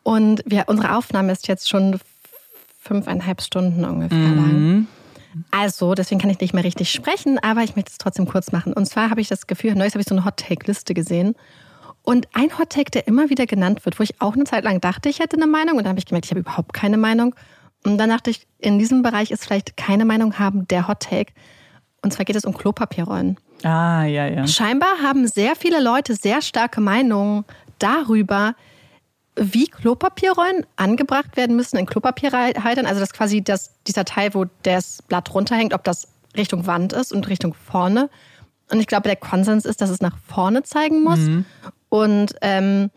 Und 0.03 0.41
wir, 0.45 0.63
unsere 0.67 0.95
Aufnahme 0.95 1.33
ist 1.33 1.49
jetzt 1.49 1.67
schon 1.67 1.99
fünfeinhalb 2.79 3.41
Stunden 3.41 3.83
ungefähr 3.83 4.17
mhm. 4.17 4.35
lang. 4.37 4.87
Also, 5.51 5.93
deswegen 5.93 6.19
kann 6.19 6.29
ich 6.29 6.39
nicht 6.39 6.53
mehr 6.53 6.63
richtig 6.63 6.91
sprechen, 6.91 7.39
aber 7.39 7.63
ich 7.63 7.75
möchte 7.75 7.91
es 7.91 7.97
trotzdem 7.97 8.27
kurz 8.27 8.51
machen. 8.51 8.73
Und 8.73 8.85
zwar 8.85 9.09
habe 9.09 9.21
ich 9.21 9.27
das 9.27 9.47
Gefühl, 9.47 9.75
neues 9.75 9.93
habe 9.93 10.01
ich 10.01 10.07
so 10.07 10.15
eine 10.15 10.25
Hot-Take-Liste 10.25 10.93
gesehen. 10.93 11.35
Und 12.03 12.27
ein 12.33 12.57
Hot-Take, 12.57 12.91
der 12.91 13.07
immer 13.07 13.29
wieder 13.29 13.45
genannt 13.45 13.85
wird, 13.85 13.99
wo 13.99 14.03
ich 14.03 14.21
auch 14.21 14.33
eine 14.33 14.45
Zeit 14.45 14.63
lang 14.63 14.79
dachte, 14.79 15.09
ich 15.09 15.19
hätte 15.19 15.35
eine 15.35 15.47
Meinung 15.47 15.77
und 15.77 15.83
dann 15.83 15.89
habe 15.89 15.99
ich 15.99 16.05
gemerkt, 16.05 16.25
ich 16.25 16.31
habe 16.31 16.39
überhaupt 16.39 16.73
keine 16.73 16.97
Meinung. 16.97 17.35
Und 17.85 17.97
dann 17.97 18.09
dachte 18.09 18.29
ich, 18.29 18.47
in 18.59 18.79
diesem 18.79 19.03
Bereich 19.03 19.31
ist 19.31 19.45
vielleicht 19.45 19.77
keine 19.77 20.05
Meinung 20.05 20.39
haben 20.39 20.67
der 20.67 20.87
Hot-Take. 20.87 21.33
Und 22.01 22.13
zwar 22.13 22.25
geht 22.25 22.35
es 22.35 22.45
um 22.45 22.57
Klopapierrollen. 22.57 23.37
Ah, 23.63 24.05
ja, 24.05 24.27
ja. 24.27 24.47
Scheinbar 24.47 25.01
haben 25.01 25.27
sehr 25.27 25.55
viele 25.55 25.81
Leute 25.81 26.15
sehr 26.15 26.41
starke 26.41 26.79
Meinungen 26.79 27.43
darüber, 27.79 28.55
wie 29.37 29.67
Klopapierrollen 29.67 30.65
angebracht 30.75 31.37
werden 31.37 31.55
müssen 31.55 31.77
in 31.77 31.85
Klopapierhaltern. 31.85 32.85
Also 32.85 32.99
das 32.99 33.13
quasi 33.13 33.43
das, 33.43 33.71
dieser 33.85 34.03
Teil, 34.03 34.33
wo 34.33 34.45
das 34.63 35.01
Blatt 35.03 35.33
runterhängt, 35.33 35.73
ob 35.73 35.83
das 35.83 36.07
Richtung 36.35 36.65
Wand 36.65 36.93
ist 36.93 37.13
und 37.13 37.27
Richtung 37.29 37.53
vorne. 37.53 38.09
Und 38.69 38.79
ich 38.79 38.87
glaube, 38.87 39.03
der 39.03 39.15
Konsens 39.15 39.65
ist, 39.65 39.81
dass 39.81 39.89
es 39.89 40.01
nach 40.01 40.17
vorne 40.27 40.63
zeigen 40.63 41.03
muss. 41.03 41.19
Mhm. 41.19 41.45
Und 41.89 42.35
ähm, 42.41 42.89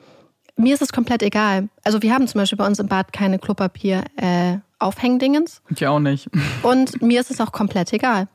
mir 0.57 0.75
ist 0.75 0.83
es 0.83 0.93
komplett 0.93 1.23
egal. 1.23 1.69
Also 1.85 2.02
wir 2.02 2.12
haben 2.12 2.27
zum 2.27 2.41
Beispiel 2.41 2.59
bei 2.59 2.67
uns 2.67 2.78
im 2.78 2.89
Bad 2.89 3.12
keine 3.12 3.39
Klopapier. 3.39 4.05
Äh, 4.17 4.59
Aufhängdingens. 4.81 5.62
Ich 5.68 5.86
auch 5.86 6.00
nicht. 6.00 6.28
Und 6.62 7.00
mir 7.02 7.20
ist 7.20 7.31
es 7.31 7.41
auch 7.41 7.52
komplett 7.52 7.92
egal. 7.92 8.28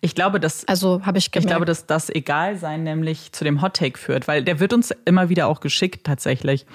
Ich 0.00 0.14
glaube, 0.14 0.40
dass 0.40 0.66
also 0.66 1.06
habe 1.06 1.18
ich 1.18 1.30
gemerkt. 1.30 1.46
Ich 1.46 1.50
glaube, 1.50 1.64
dass 1.64 1.86
das 1.86 2.10
Egalsein 2.10 2.82
nämlich 2.82 3.32
zu 3.32 3.44
dem 3.44 3.62
Hot 3.62 3.74
Take 3.74 3.98
führt, 3.98 4.28
weil 4.28 4.44
der 4.44 4.60
wird 4.60 4.72
uns 4.72 4.92
immer 5.04 5.28
wieder 5.28 5.46
auch 5.46 5.60
geschickt 5.60 6.04
tatsächlich. 6.04 6.66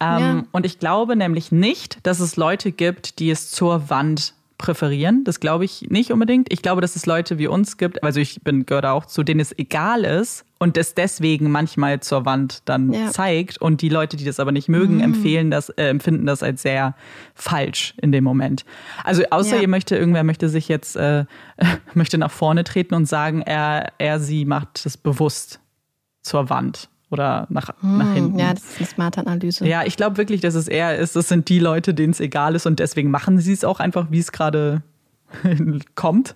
Ähm, 0.00 0.18
ja. 0.18 0.44
Und 0.52 0.66
ich 0.66 0.78
glaube 0.78 1.14
nämlich 1.14 1.52
nicht, 1.52 2.04
dass 2.06 2.18
es 2.18 2.36
Leute 2.36 2.72
gibt, 2.72 3.18
die 3.18 3.30
es 3.30 3.50
zur 3.50 3.90
Wand 3.90 4.34
präferieren. 4.58 5.24
Das 5.24 5.40
glaube 5.40 5.64
ich 5.64 5.82
nicht 5.90 6.12
unbedingt. 6.12 6.52
Ich 6.52 6.62
glaube, 6.62 6.80
dass 6.80 6.96
es 6.96 7.04
Leute 7.04 7.38
wie 7.38 7.48
uns 7.48 7.76
gibt, 7.76 8.02
also 8.02 8.20
ich 8.20 8.42
bin 8.42 8.64
gehöre 8.64 8.92
auch 8.92 9.06
zu, 9.06 9.22
denen 9.22 9.40
es 9.40 9.56
egal 9.58 10.04
ist 10.04 10.44
und 10.62 10.76
es 10.76 10.94
deswegen 10.94 11.50
manchmal 11.50 11.98
zur 11.98 12.24
Wand 12.24 12.62
dann 12.66 12.92
ja. 12.92 13.10
zeigt. 13.10 13.58
Und 13.58 13.82
die 13.82 13.88
Leute, 13.88 14.16
die 14.16 14.24
das 14.24 14.38
aber 14.38 14.52
nicht 14.52 14.68
mögen, 14.68 14.96
mhm. 14.96 15.00
empfehlen 15.00 15.50
das, 15.50 15.70
äh, 15.70 15.88
empfinden 15.88 16.24
das 16.24 16.44
als 16.44 16.62
sehr 16.62 16.94
falsch 17.34 17.94
in 18.00 18.12
dem 18.12 18.22
Moment. 18.22 18.64
Also 19.02 19.24
außer 19.28 19.56
ja. 19.56 19.62
ihr 19.62 19.68
möchte, 19.68 19.96
irgendwer 19.96 20.22
möchte 20.22 20.48
sich 20.48 20.68
jetzt 20.68 20.94
äh, 20.94 21.24
möchte 21.94 22.16
nach 22.16 22.30
vorne 22.30 22.62
treten 22.62 22.94
und 22.94 23.06
sagen, 23.06 23.42
er, 23.42 23.92
er, 23.98 24.20
sie 24.20 24.44
macht 24.44 24.86
das 24.86 24.96
bewusst 24.96 25.58
zur 26.20 26.48
Wand 26.48 26.88
oder 27.10 27.48
nach, 27.50 27.70
hm, 27.80 27.98
nach 27.98 28.14
hinten. 28.14 28.38
Ja, 28.38 28.54
das 28.54 28.62
ist 28.62 28.78
eine 28.78 28.86
smarte 28.86 29.20
Analyse. 29.20 29.66
Ja, 29.66 29.82
ich 29.82 29.96
glaube 29.96 30.16
wirklich, 30.16 30.42
dass 30.42 30.54
es 30.54 30.68
eher 30.68 30.96
ist, 30.96 31.16
das 31.16 31.26
sind 31.26 31.48
die 31.48 31.58
Leute, 31.58 31.92
denen 31.92 32.12
es 32.12 32.20
egal 32.20 32.54
ist 32.54 32.66
und 32.66 32.78
deswegen 32.78 33.10
machen 33.10 33.40
sie 33.40 33.52
es 33.52 33.64
auch 33.64 33.80
einfach, 33.80 34.12
wie 34.12 34.20
es 34.20 34.30
gerade 34.30 34.82
kommt. 35.94 36.34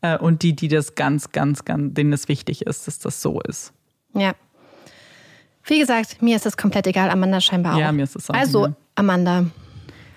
Äh, 0.00 0.18
und 0.18 0.42
die, 0.42 0.54
die 0.54 0.68
das 0.68 0.94
ganz, 0.94 1.32
ganz, 1.32 1.64
ganz, 1.64 1.94
denen 1.94 2.12
es 2.12 2.28
wichtig 2.28 2.66
ist, 2.66 2.86
dass 2.86 2.98
das 2.98 3.20
so 3.22 3.40
ist. 3.40 3.72
Ja. 4.14 4.34
Wie 5.64 5.78
gesagt, 5.78 6.20
mir 6.20 6.36
ist 6.36 6.46
es 6.46 6.56
komplett 6.56 6.86
egal, 6.86 7.10
Amanda 7.10 7.40
scheinbar 7.40 7.74
auch. 7.76 7.78
Ja, 7.80 7.90
mir 7.92 8.04
ist 8.04 8.16
es 8.16 8.28
auch 8.28 8.34
Also, 8.34 8.64
egal. 8.66 8.76
Amanda, 8.96 9.46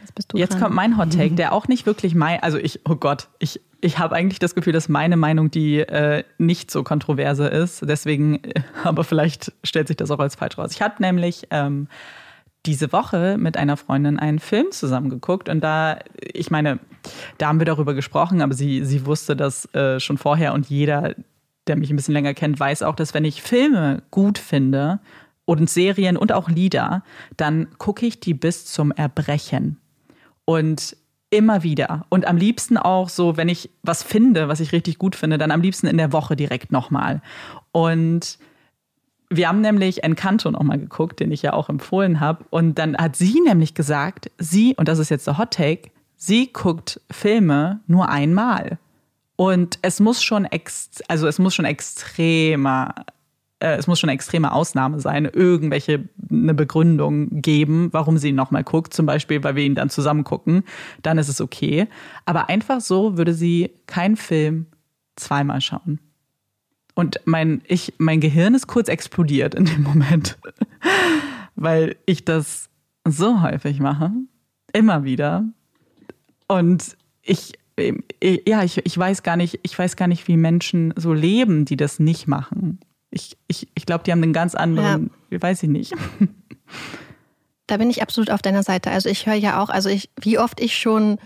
was 0.02 0.12
bist 0.12 0.34
du 0.34 0.38
Jetzt 0.38 0.54
dran? 0.54 0.62
kommt 0.64 0.76
mein 0.76 0.98
Hot 0.98 1.14
Take, 1.14 1.36
der 1.36 1.54
auch 1.54 1.68
nicht 1.68 1.86
wirklich 1.86 2.16
mein, 2.16 2.44
also 2.44 2.58
ich, 2.58 2.82
oh 2.88 2.96
Gott, 2.96 3.30
ich, 3.40 3.62
ich 3.80 3.98
habe 3.98 4.16
eigentlich 4.16 4.40
das 4.40 4.56
Gefühl, 4.56 4.74
dass 4.74 4.90
meine 4.90 5.16
Meinung 5.16 5.50
die 5.50 5.80
äh, 5.80 6.24
nicht 6.38 6.70
so 6.70 6.84
kontroverse 6.84 7.48
ist. 7.48 7.82
Deswegen, 7.88 8.42
aber 8.84 9.04
vielleicht 9.04 9.54
stellt 9.64 9.88
sich 9.88 9.98
das 9.98 10.12
auch 10.12 10.20
als 10.20 10.36
falsch 10.36 10.58
raus. 10.58 10.72
Ich 10.74 10.82
hatte 10.82 11.02
nämlich 11.02 11.48
ähm, 11.50 11.88
diese 12.68 12.92
Woche 12.92 13.38
mit 13.40 13.58
einer 13.58 13.78
Freundin 13.78 14.20
einen 14.20 14.40
Film 14.40 14.68
zusammengeguckt 14.72 15.50
und 15.50 15.62
da, 15.62 16.00
ich 16.22 16.52
meine, 16.52 16.80
da 17.38 17.48
haben 17.48 17.60
wir 17.60 17.66
darüber 17.66 17.94
gesprochen, 17.94 18.42
aber 18.42 18.54
sie, 18.54 18.86
sie 18.86 19.06
wusste 19.06 19.36
das 19.36 19.74
äh, 19.74 20.00
schon 20.00 20.18
vorher 20.18 20.54
und 20.54 20.70
jeder, 20.70 21.16
der 21.66 21.78
mich 21.78 21.90
ein 21.90 21.96
bisschen 21.96 22.14
länger 22.14 22.34
kennt, 22.34 22.60
weiß 22.60 22.84
auch, 22.84 22.96
dass 22.96 23.14
wenn 23.14 23.26
ich 23.26 23.42
Filme 23.42 24.04
gut 24.12 24.38
finde 24.38 25.00
und 25.46 25.70
Serien 25.70 26.18
und 26.18 26.32
auch 26.32 26.50
Lieder, 26.50 27.04
dann 27.38 27.68
gucke 27.78 28.06
ich 28.06 28.20
die 28.20 28.34
bis 28.34 28.66
zum 28.66 28.92
Erbrechen. 28.92 29.78
Und 30.46 30.96
immer 31.30 31.64
wieder. 31.64 32.06
Und 32.10 32.26
am 32.26 32.38
liebsten 32.38 32.78
auch 32.78 33.10
so, 33.10 33.38
wenn 33.38 33.50
ich 33.50 33.70
was 33.84 34.04
finde, 34.04 34.48
was 34.48 34.60
ich 34.60 34.72
richtig 34.72 34.98
gut 34.98 35.16
finde, 35.16 35.38
dann 35.38 35.52
am 35.52 35.62
liebsten 35.62 35.88
in 35.88 35.98
der 35.98 36.14
Woche 36.14 36.36
direkt 36.36 36.72
nochmal. 36.72 37.22
Und 37.72 38.40
wir 39.30 39.48
haben 39.50 39.62
nämlich 39.62 40.04
Encanto 40.04 40.52
nochmal 40.52 40.80
geguckt, 40.80 41.20
den 41.20 41.32
ich 41.32 41.42
ja 41.42 41.54
auch 41.54 41.70
empfohlen 41.70 42.20
habe. 42.20 42.46
Und 42.50 42.76
dann 42.76 42.96
hat 42.98 43.16
sie 43.16 43.42
nämlich 43.46 43.74
gesagt, 43.74 44.32
sie, 44.38 44.76
und 44.76 44.88
das 44.88 45.00
ist 45.00 45.10
jetzt 45.10 45.28
der 45.28 45.38
Hot 45.38 45.52
Take, 45.52 45.90
sie 46.16 46.52
guckt 46.52 47.02
Filme 47.12 47.82
nur 47.88 48.10
einmal. 48.10 48.78
Und 49.36 49.80
es 49.82 50.00
muss 50.00 50.24
schon 50.24 50.46
ex 50.46 50.90
also 51.08 51.28
es 51.28 51.38
muss 51.38 51.54
schon 51.54 51.66
extremer 51.66 52.96
äh, 53.60 53.76
es 53.76 53.88
muss 53.88 54.00
schon 54.00 54.10
extreme 54.10 54.52
Ausnahme 54.52 55.00
sein, 55.00 55.26
irgendwelche 55.26 56.08
eine 56.30 56.54
Begründung 56.54 57.42
geben, 57.42 57.90
warum 57.92 58.18
sie 58.18 58.30
ihn 58.30 58.36
nochmal 58.36 58.64
guckt, 58.64 58.94
zum 58.94 59.06
Beispiel, 59.06 59.44
weil 59.44 59.56
wir 59.56 59.64
ihn 59.64 59.76
dann 59.76 59.90
zusammen 59.90 60.24
gucken, 60.24 60.64
dann 61.02 61.18
ist 61.18 61.30
es 61.30 61.42
okay. 61.42 61.88
Aber 62.26 62.50
einfach 62.50 62.82
so 62.82 63.18
würde 63.18 63.34
sie 63.34 63.72
keinen 63.88 64.16
Film 64.16 64.68
zweimal 65.16 65.62
schauen. 65.62 66.00
Und 66.98 67.22
mein, 67.26 67.62
ich, 67.68 67.94
mein 68.00 68.22
Gehirn 68.22 68.56
ist 68.56 68.66
kurz 68.66 68.88
explodiert 68.88 69.54
in 69.54 69.66
dem 69.66 69.84
Moment, 69.84 70.40
weil 71.56 71.96
ich 72.08 72.26
das 72.26 72.70
so 73.08 73.44
häufig 73.44 73.80
mache, 73.80 74.12
immer 74.74 75.04
wieder. 75.04 75.46
Und 76.48 76.98
ich, 77.22 77.54
ja, 78.48 78.64
ich, 78.64 78.84
ich 78.84 78.98
weiß 78.98 79.22
gar 79.22 79.38
nicht, 79.38 79.60
ich 79.62 79.78
weiß 79.78 79.96
gar 79.96 80.08
nicht, 80.08 80.28
wie 80.28 80.38
Menschen 80.38 80.92
so 80.98 81.14
leben, 81.14 81.66
die 81.66 81.78
das 81.78 82.00
nicht 82.00 82.28
machen. 82.28 82.80
Ich, 83.12 83.38
ich, 83.48 83.68
ich 83.76 83.86
glaube, 83.86 84.04
die 84.04 84.12
haben 84.12 84.24
einen 84.24 84.34
ganz 84.34 84.56
anderen, 84.56 85.12
ja. 85.30 85.40
weiß 85.40 85.62
ich 85.62 85.70
nicht. 85.70 85.94
Da 87.68 87.78
bin 87.78 87.92
ich 87.92 88.02
absolut 88.02 88.32
auf 88.32 88.42
deiner 88.42 88.64
Seite. 88.64 88.90
Also 88.90 89.08
ich 89.08 89.28
höre 89.28 89.36
ja 89.36 89.62
auch, 89.62 89.70
also 89.70 89.88
ich, 89.90 90.10
wie 90.20 90.40
oft 90.40 90.60
ich 90.60 90.76
schon 90.76 91.20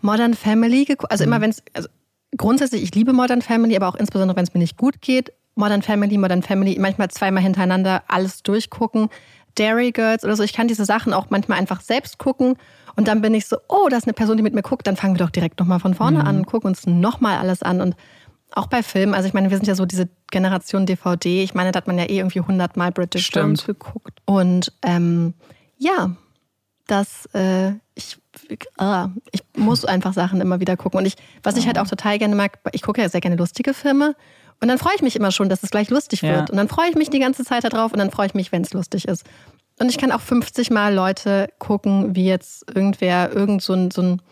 Modern 0.00 0.34
Family 0.34 0.84
also 1.10 1.22
immer 1.22 1.40
wenn 1.40 1.50
es, 1.50 1.62
also 1.74 1.88
grundsätzlich, 2.36 2.82
ich 2.82 2.94
liebe 2.94 3.12
Modern 3.12 3.42
Family, 3.42 3.76
aber 3.76 3.88
auch 3.88 3.94
insbesondere, 3.94 4.36
wenn 4.36 4.44
es 4.44 4.54
mir 4.54 4.60
nicht 4.60 4.76
gut 4.76 5.00
geht. 5.00 5.32
Modern 5.54 5.82
Family, 5.82 6.16
Modern 6.16 6.42
Family, 6.42 6.78
manchmal 6.80 7.10
zweimal 7.10 7.42
hintereinander 7.42 8.02
alles 8.08 8.42
durchgucken. 8.42 9.08
Dairy 9.54 9.92
Girls 9.92 10.24
oder 10.24 10.34
so. 10.34 10.42
Ich 10.42 10.54
kann 10.54 10.66
diese 10.66 10.84
Sachen 10.84 11.12
auch 11.12 11.26
manchmal 11.28 11.58
einfach 11.58 11.82
selbst 11.82 12.18
gucken. 12.18 12.56
Und 12.96 13.08
dann 13.08 13.20
bin 13.20 13.34
ich 13.34 13.46
so, 13.46 13.56
oh, 13.68 13.88
da 13.90 13.96
ist 13.98 14.06
eine 14.06 14.14
Person, 14.14 14.36
die 14.36 14.42
mit 14.42 14.54
mir 14.54 14.62
guckt. 14.62 14.86
Dann 14.86 14.96
fangen 14.96 15.14
wir 15.14 15.24
doch 15.24 15.30
direkt 15.30 15.60
nochmal 15.60 15.80
von 15.80 15.94
vorne 15.94 16.20
mhm. 16.20 16.26
an 16.26 16.36
und 16.38 16.46
gucken 16.46 16.68
uns 16.68 16.86
nochmal 16.86 17.36
alles 17.36 17.62
an. 17.62 17.80
Und 17.80 17.96
auch 18.52 18.66
bei 18.66 18.82
Filmen, 18.82 19.14
also 19.14 19.26
ich 19.28 19.34
meine, 19.34 19.50
wir 19.50 19.56
sind 19.56 19.66
ja 19.66 19.74
so 19.74 19.86
diese 19.86 20.08
Generation 20.30 20.86
DVD. 20.86 21.42
Ich 21.42 21.54
meine, 21.54 21.72
da 21.72 21.78
hat 21.78 21.86
man 21.86 21.98
ja 21.98 22.04
eh 22.04 22.18
irgendwie 22.18 22.40
hundertmal 22.40 22.92
British 22.92 23.30
Films 23.30 23.66
geguckt. 23.66 24.20
Und 24.24 24.72
ähm, 24.82 25.34
ja, 25.78 26.16
das, 26.86 27.26
äh, 27.34 27.72
ich, 28.48 28.66
äh, 28.78 29.06
ich 29.30 29.42
muss 29.56 29.84
einfach 29.84 30.12
Sachen 30.12 30.40
immer 30.40 30.60
wieder 30.60 30.76
gucken. 30.76 30.98
Und 30.98 31.06
ich, 31.06 31.16
was 31.42 31.56
ich 31.56 31.66
halt 31.66 31.78
auch 31.78 31.86
total 31.86 32.18
gerne 32.18 32.34
mag, 32.34 32.58
ich 32.72 32.82
gucke 32.82 33.00
ja 33.00 33.08
sehr 33.08 33.20
gerne 33.20 33.36
lustige 33.36 33.74
Filme. 33.74 34.14
Und 34.60 34.68
dann 34.68 34.78
freue 34.78 34.94
ich 34.94 35.02
mich 35.02 35.16
immer 35.16 35.32
schon, 35.32 35.48
dass 35.48 35.62
es 35.62 35.70
gleich 35.70 35.90
lustig 35.90 36.22
wird. 36.22 36.32
Ja. 36.32 36.46
Und 36.50 36.56
dann 36.56 36.68
freue 36.68 36.88
ich 36.88 36.94
mich 36.94 37.10
die 37.10 37.18
ganze 37.18 37.44
Zeit 37.44 37.64
darauf 37.64 37.92
und 37.92 37.98
dann 37.98 38.10
freue 38.10 38.26
ich 38.26 38.34
mich, 38.34 38.52
wenn 38.52 38.62
es 38.62 38.72
lustig 38.72 39.08
ist. 39.08 39.24
Und 39.80 39.88
ich 39.88 39.98
kann 39.98 40.12
auch 40.12 40.20
50 40.20 40.70
Mal 40.70 40.94
Leute 40.94 41.48
gucken, 41.58 42.14
wie 42.14 42.26
jetzt 42.26 42.68
irgendwer 42.68 43.32
irgend 43.32 43.62
so 43.62 43.72
ein, 43.72 43.90
so 43.90 44.02
ein 44.02 44.22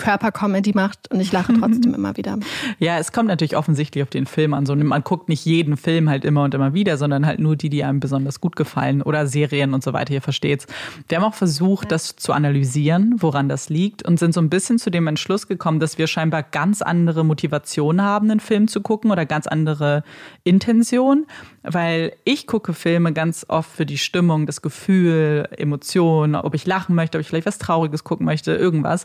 Körpercomedy 0.00 0.72
macht 0.74 1.10
und 1.10 1.20
ich 1.20 1.30
lache 1.30 1.52
trotzdem 1.52 1.94
immer 2.00 2.16
wieder. 2.16 2.38
Ja, 2.78 2.98
es 2.98 3.12
kommt 3.12 3.28
natürlich 3.28 3.56
offensichtlich 3.56 4.02
auf 4.02 4.08
den 4.08 4.24
Film 4.24 4.54
an. 4.54 4.64
So, 4.64 4.74
man 4.74 5.04
guckt 5.04 5.28
nicht 5.28 5.44
jeden 5.44 5.76
Film 5.76 6.08
halt 6.08 6.24
immer 6.24 6.42
und 6.42 6.54
immer 6.54 6.72
wieder, 6.72 6.96
sondern 6.96 7.26
halt 7.26 7.38
nur 7.38 7.54
die, 7.54 7.68
die 7.68 7.84
einem 7.84 8.00
besonders 8.00 8.40
gut 8.40 8.56
gefallen 8.56 9.02
oder 9.02 9.26
Serien 9.26 9.74
und 9.74 9.84
so 9.84 9.92
weiter. 9.92 10.14
Ihr 10.14 10.22
versteht's. 10.22 10.66
Wir 11.08 11.18
haben 11.18 11.24
auch 11.24 11.34
versucht, 11.34 11.84
ja. 11.84 11.90
das 11.90 12.16
zu 12.16 12.32
analysieren, 12.32 13.16
woran 13.18 13.50
das 13.50 13.68
liegt 13.68 14.02
und 14.02 14.18
sind 14.18 14.32
so 14.32 14.40
ein 14.40 14.48
bisschen 14.48 14.78
zu 14.78 14.90
dem 14.90 15.06
Entschluss 15.06 15.46
gekommen, 15.46 15.80
dass 15.80 15.98
wir 15.98 16.06
scheinbar 16.06 16.42
ganz 16.42 16.80
andere 16.80 17.22
Motivationen 17.22 18.02
haben, 18.02 18.30
einen 18.30 18.40
Film 18.40 18.68
zu 18.68 18.80
gucken 18.80 19.10
oder 19.10 19.26
ganz 19.26 19.46
andere 19.46 20.02
Intention, 20.44 21.26
weil 21.62 22.12
ich 22.24 22.46
gucke 22.46 22.72
Filme 22.72 23.12
ganz 23.12 23.44
oft 23.48 23.70
für 23.70 23.86
die 23.86 23.98
Stimmung, 23.98 24.46
das 24.46 24.62
Gefühl, 24.62 25.48
Emotionen, 25.56 26.34
ob 26.34 26.54
ich 26.54 26.66
lachen 26.66 26.94
möchte, 26.94 27.18
ob 27.18 27.20
ich 27.20 27.28
vielleicht 27.28 27.46
was 27.46 27.58
Trauriges 27.58 28.04
gucken 28.04 28.26
möchte, 28.26 28.54
irgendwas. 28.54 29.04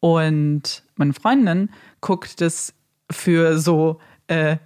Und 0.00 0.82
meine 0.96 1.12
Freundin 1.12 1.70
guckt 2.00 2.40
das 2.40 2.74
für 3.10 3.58
so, 3.58 4.00
äh, 4.26 4.56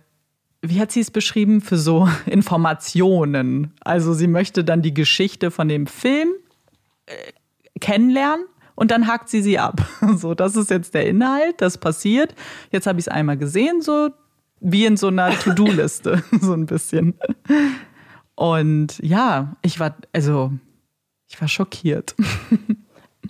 wie 0.62 0.81
hat 0.81 0.92
sie 0.92 1.00
es 1.00 1.10
beschrieben, 1.10 1.60
für 1.60 1.76
so 1.76 2.08
Informationen. 2.26 3.74
Also 3.81 4.15
sie 4.15 4.28
möchte 4.28 4.65
dann 4.65 4.82
die 4.82 4.94
Geschichte 4.94 5.50
von 5.50 5.68
dem 5.68 5.86
Film 5.86 6.28
äh, 7.06 7.32
kennenlernen 7.81 8.47
und 8.74 8.90
dann 8.90 9.06
hakt 9.06 9.28
sie 9.28 9.42
sie 9.42 9.58
ab. 9.58 9.86
So, 10.16 10.34
das 10.34 10.56
ist 10.56 10.70
jetzt 10.70 10.94
der 10.94 11.06
Inhalt, 11.06 11.60
das 11.60 11.78
passiert. 11.78 12.34
Jetzt 12.70 12.86
habe 12.86 12.98
ich 12.98 13.06
es 13.06 13.08
einmal 13.08 13.36
gesehen, 13.36 13.82
so 13.82 14.10
wie 14.60 14.86
in 14.86 14.96
so 14.96 15.08
einer 15.08 15.30
To-Do-Liste, 15.30 16.22
so 16.40 16.52
ein 16.52 16.66
bisschen. 16.66 17.14
Und 18.34 18.98
ja, 18.98 19.56
ich 19.62 19.80
war, 19.80 19.96
also, 20.12 20.52
ich 21.28 21.40
war 21.40 21.48
schockiert. 21.48 22.14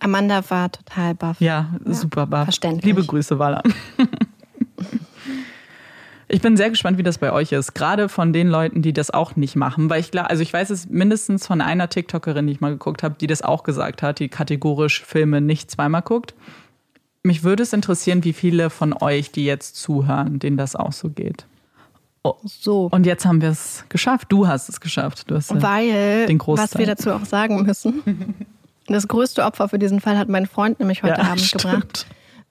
Amanda 0.01 0.43
war 0.51 0.71
total 0.71 1.15
baff. 1.15 1.41
Ja, 1.41 1.79
ja, 1.85 1.93
super 1.93 2.27
baff. 2.27 2.45
Verständlich. 2.45 2.85
Liebe 2.85 3.05
Grüße, 3.05 3.39
Walla. 3.39 3.63
Ich 6.29 6.41
bin 6.41 6.57
sehr 6.57 6.71
gespannt, 6.71 6.99
wie 6.99 7.05
das 7.05 7.19
bei 7.19 7.31
euch 7.33 7.53
ist. 7.53 7.75
Gerade 7.75 8.09
von 8.09 8.33
den 8.33 8.49
Leuten, 8.49 8.83
die 8.83 8.93
das 8.93 9.13
auch 9.13 9.37
nicht 9.37 9.55
machen. 9.55 9.89
Weil 9.89 10.01
ich 10.01 10.11
glaube, 10.11 10.29
also 10.29 10.43
ich 10.43 10.53
weiß 10.53 10.71
es 10.71 10.89
mindestens 10.89 11.47
von 11.47 11.61
einer 11.61 11.89
TikTokerin, 11.89 12.49
die 12.49 12.53
ich 12.53 12.61
mal 12.61 12.73
geguckt 12.73 13.05
habe, 13.05 13.15
die 13.21 13.29
das 13.29 13.43
auch 13.43 13.63
gesagt 13.63 14.03
hat, 14.03 14.19
die 14.19 14.29
kategorisch 14.29 15.05
Filme 15.05 15.41
nicht 15.41 15.71
zweimal 15.71 16.03
guckt. 16.03 16.35
Mich 17.27 17.43
würde 17.43 17.65
es 17.65 17.73
interessieren, 17.73 18.23
wie 18.23 18.33
viele 18.33 18.71
von 18.71 18.93
euch, 18.93 19.33
die 19.33 19.45
jetzt 19.45 19.75
zuhören, 19.75 20.39
denen 20.39 20.57
das 20.57 20.77
auch 20.77 20.93
so 20.93 21.11
geht. 21.11 21.47
Oh. 22.23 22.37
So. 22.45 22.89
Und 22.93 23.05
jetzt 23.05 23.27
haben 23.27 23.41
wir 23.41 23.51
es 23.51 23.85
geschafft. 23.89 24.29
Du 24.31 24.47
hast 24.47 24.69
es 24.69 24.81
geschafft. 24.81 25.29
Du 25.29 25.35
hast 25.35 25.51
Weil, 25.61 26.27
den 26.27 26.39
Großteil. 26.39 26.69
was 26.69 26.79
wir 26.79 26.87
dazu 26.87 27.13
auch 27.13 27.25
sagen 27.25 27.63
müssen. 27.65 28.35
Das 28.89 29.09
größte 29.09 29.43
Opfer 29.43 29.69
für 29.69 29.81
diesen 29.81 30.01
Fall 30.01 30.17
hat 30.17 30.29
mein 30.29 30.47
Freund 30.47 30.79
nämlich 30.79 31.03
heute 31.03 31.21
ja, 31.21 31.27
Abend 31.27 31.41
stimmt. 31.41 31.65
gebracht, 31.65 32.07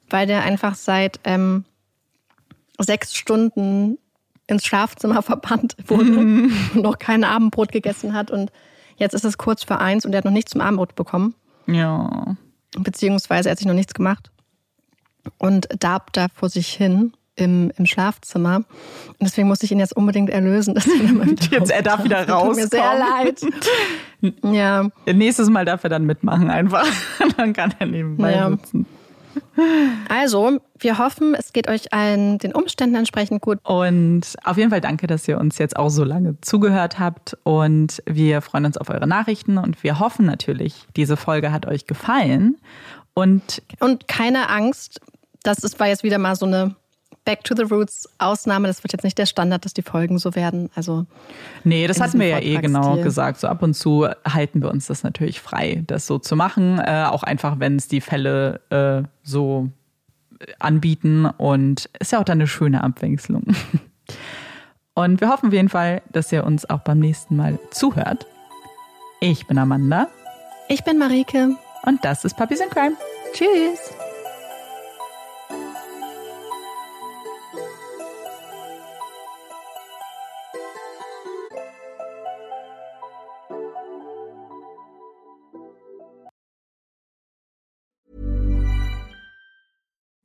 weil 0.09 0.27
der 0.27 0.43
einfach 0.43 0.75
seit 0.75 1.21
ähm, 1.23 1.63
sechs 2.77 3.15
Stunden 3.15 3.97
ins 4.45 4.65
Schlafzimmer 4.65 5.21
verbannt 5.21 5.77
wurde 5.87 6.11
mhm. 6.11 6.53
und 6.73 6.81
noch 6.81 6.99
kein 6.99 7.23
Abendbrot 7.23 7.71
gegessen 7.71 8.13
hat. 8.13 8.31
Und 8.31 8.51
jetzt 8.97 9.13
ist 9.13 9.23
es 9.23 9.37
kurz 9.37 9.63
vor 9.63 9.79
eins 9.79 10.05
und 10.05 10.11
er 10.11 10.17
hat 10.17 10.25
noch 10.25 10.33
nichts 10.33 10.51
zum 10.51 10.59
Abendbrot 10.59 10.95
bekommen. 10.95 11.35
Ja. 11.67 12.35
Beziehungsweise 12.77 13.47
er 13.47 13.51
hat 13.51 13.59
sich 13.59 13.67
noch 13.67 13.73
nichts 13.73 13.93
gemacht 13.93 14.29
und 15.37 15.67
darb 15.79 16.13
da 16.13 16.27
vor 16.33 16.49
sich 16.49 16.69
hin 16.69 17.13
im, 17.35 17.71
im 17.77 17.85
Schlafzimmer. 17.85 18.57
Und 18.57 19.21
deswegen 19.21 19.47
muss 19.47 19.61
ich 19.63 19.71
ihn 19.71 19.79
jetzt 19.79 19.95
unbedingt 19.95 20.29
erlösen, 20.29 20.73
dass 20.73 20.87
er 20.87 21.13
mal 21.13 21.27
wieder 21.29 21.51
Jetzt, 21.51 21.71
er 21.71 21.81
darf 21.81 22.03
wieder 22.03 22.27
rauskommen. 22.27 22.53
Tut 22.53 22.63
mir 22.63 22.67
sehr 22.67 22.99
leid. 22.99 23.41
ja. 24.55 24.89
Nächstes 25.05 25.49
Mal 25.49 25.65
darf 25.65 25.83
er 25.83 25.89
dann 25.89 26.05
mitmachen 26.05 26.49
einfach. 26.49 26.87
dann 27.37 27.53
kann 27.53 27.73
er 27.79 27.87
nebenbei 27.87 28.33
ja. 28.33 28.49
sitzen. 28.49 28.85
Also, 30.07 30.59
wir 30.79 30.97
hoffen, 30.97 31.35
es 31.35 31.51
geht 31.51 31.69
euch 31.69 31.91
allen 31.91 32.37
den 32.37 32.53
Umständen 32.53 32.95
entsprechend 32.95 33.41
gut. 33.41 33.59
Und 33.63 34.35
auf 34.45 34.57
jeden 34.57 34.69
Fall 34.69 34.79
danke, 34.79 35.07
dass 35.07 35.27
ihr 35.27 35.37
uns 35.39 35.57
jetzt 35.57 35.75
auch 35.75 35.89
so 35.89 36.05
lange 36.05 36.39
zugehört 36.39 36.99
habt. 36.99 37.37
Und 37.43 38.01
wir 38.05 38.41
freuen 38.41 38.65
uns 38.65 38.77
auf 38.77 38.89
eure 38.89 39.07
Nachrichten 39.07 39.57
und 39.57 39.83
wir 39.83 39.99
hoffen 39.99 40.25
natürlich, 40.25 40.87
diese 40.95 41.17
Folge 41.17 41.51
hat 41.51 41.65
euch 41.65 41.85
gefallen. 41.85 42.57
Und, 43.13 43.61
und 43.79 44.07
keine 44.07 44.49
Angst, 44.49 44.99
das 45.45 45.59
ist, 45.59 45.79
war 45.79 45.87
jetzt 45.87 46.03
wieder 46.03 46.17
mal 46.17 46.35
so 46.35 46.45
eine 46.45 46.75
Back 47.23 47.43
to 47.43 47.55
the 47.55 47.63
Roots 47.63 48.07
Ausnahme. 48.19 48.67
Das 48.67 48.83
wird 48.83 48.93
jetzt 48.93 49.03
nicht 49.03 49.17
der 49.17 49.25
Standard, 49.25 49.65
dass 49.65 49.73
die 49.73 49.81
Folgen 49.81 50.19
so 50.19 50.35
werden. 50.35 50.69
Also 50.75 51.05
nee, 51.63 51.87
das 51.87 51.99
hatten 51.99 52.19
wir 52.19 52.27
ja 52.27 52.39
eh 52.39 52.57
genau 52.57 52.97
gesagt. 52.97 53.39
So 53.39 53.47
ab 53.47 53.63
und 53.63 53.73
zu 53.73 54.07
halten 54.27 54.61
wir 54.61 54.69
uns 54.69 54.87
das 54.87 55.03
natürlich 55.03 55.41
frei, 55.41 55.83
das 55.87 56.05
so 56.05 56.19
zu 56.19 56.35
machen. 56.35 56.79
Äh, 56.79 57.05
auch 57.09 57.23
einfach, 57.23 57.59
wenn 57.59 57.77
es 57.77 57.87
die 57.87 58.01
Fälle 58.01 58.61
äh, 58.69 59.07
so 59.23 59.69
anbieten. 60.59 61.25
Und 61.25 61.89
ist 61.99 62.11
ja 62.11 62.19
auch 62.19 62.25
dann 62.25 62.39
eine 62.39 62.47
schöne 62.47 62.83
Abwechslung. 62.83 63.43
Und 64.93 65.19
wir 65.19 65.29
hoffen 65.29 65.47
auf 65.47 65.53
jeden 65.53 65.69
Fall, 65.69 66.01
dass 66.11 66.31
ihr 66.31 66.45
uns 66.45 66.69
auch 66.69 66.79
beim 66.79 66.99
nächsten 66.99 67.35
Mal 67.35 67.59
zuhört. 67.71 68.25
Ich 69.19 69.45
bin 69.45 69.57
Amanda. 69.57 70.07
Ich 70.69 70.83
bin 70.83 70.97
Marike. 70.97 71.55
Und 71.85 72.05
das 72.05 72.23
ist 72.23 72.37
Puppies 72.37 72.61
in 72.61 72.69
Crime. 72.69 72.95
Tschüss. 73.33 73.94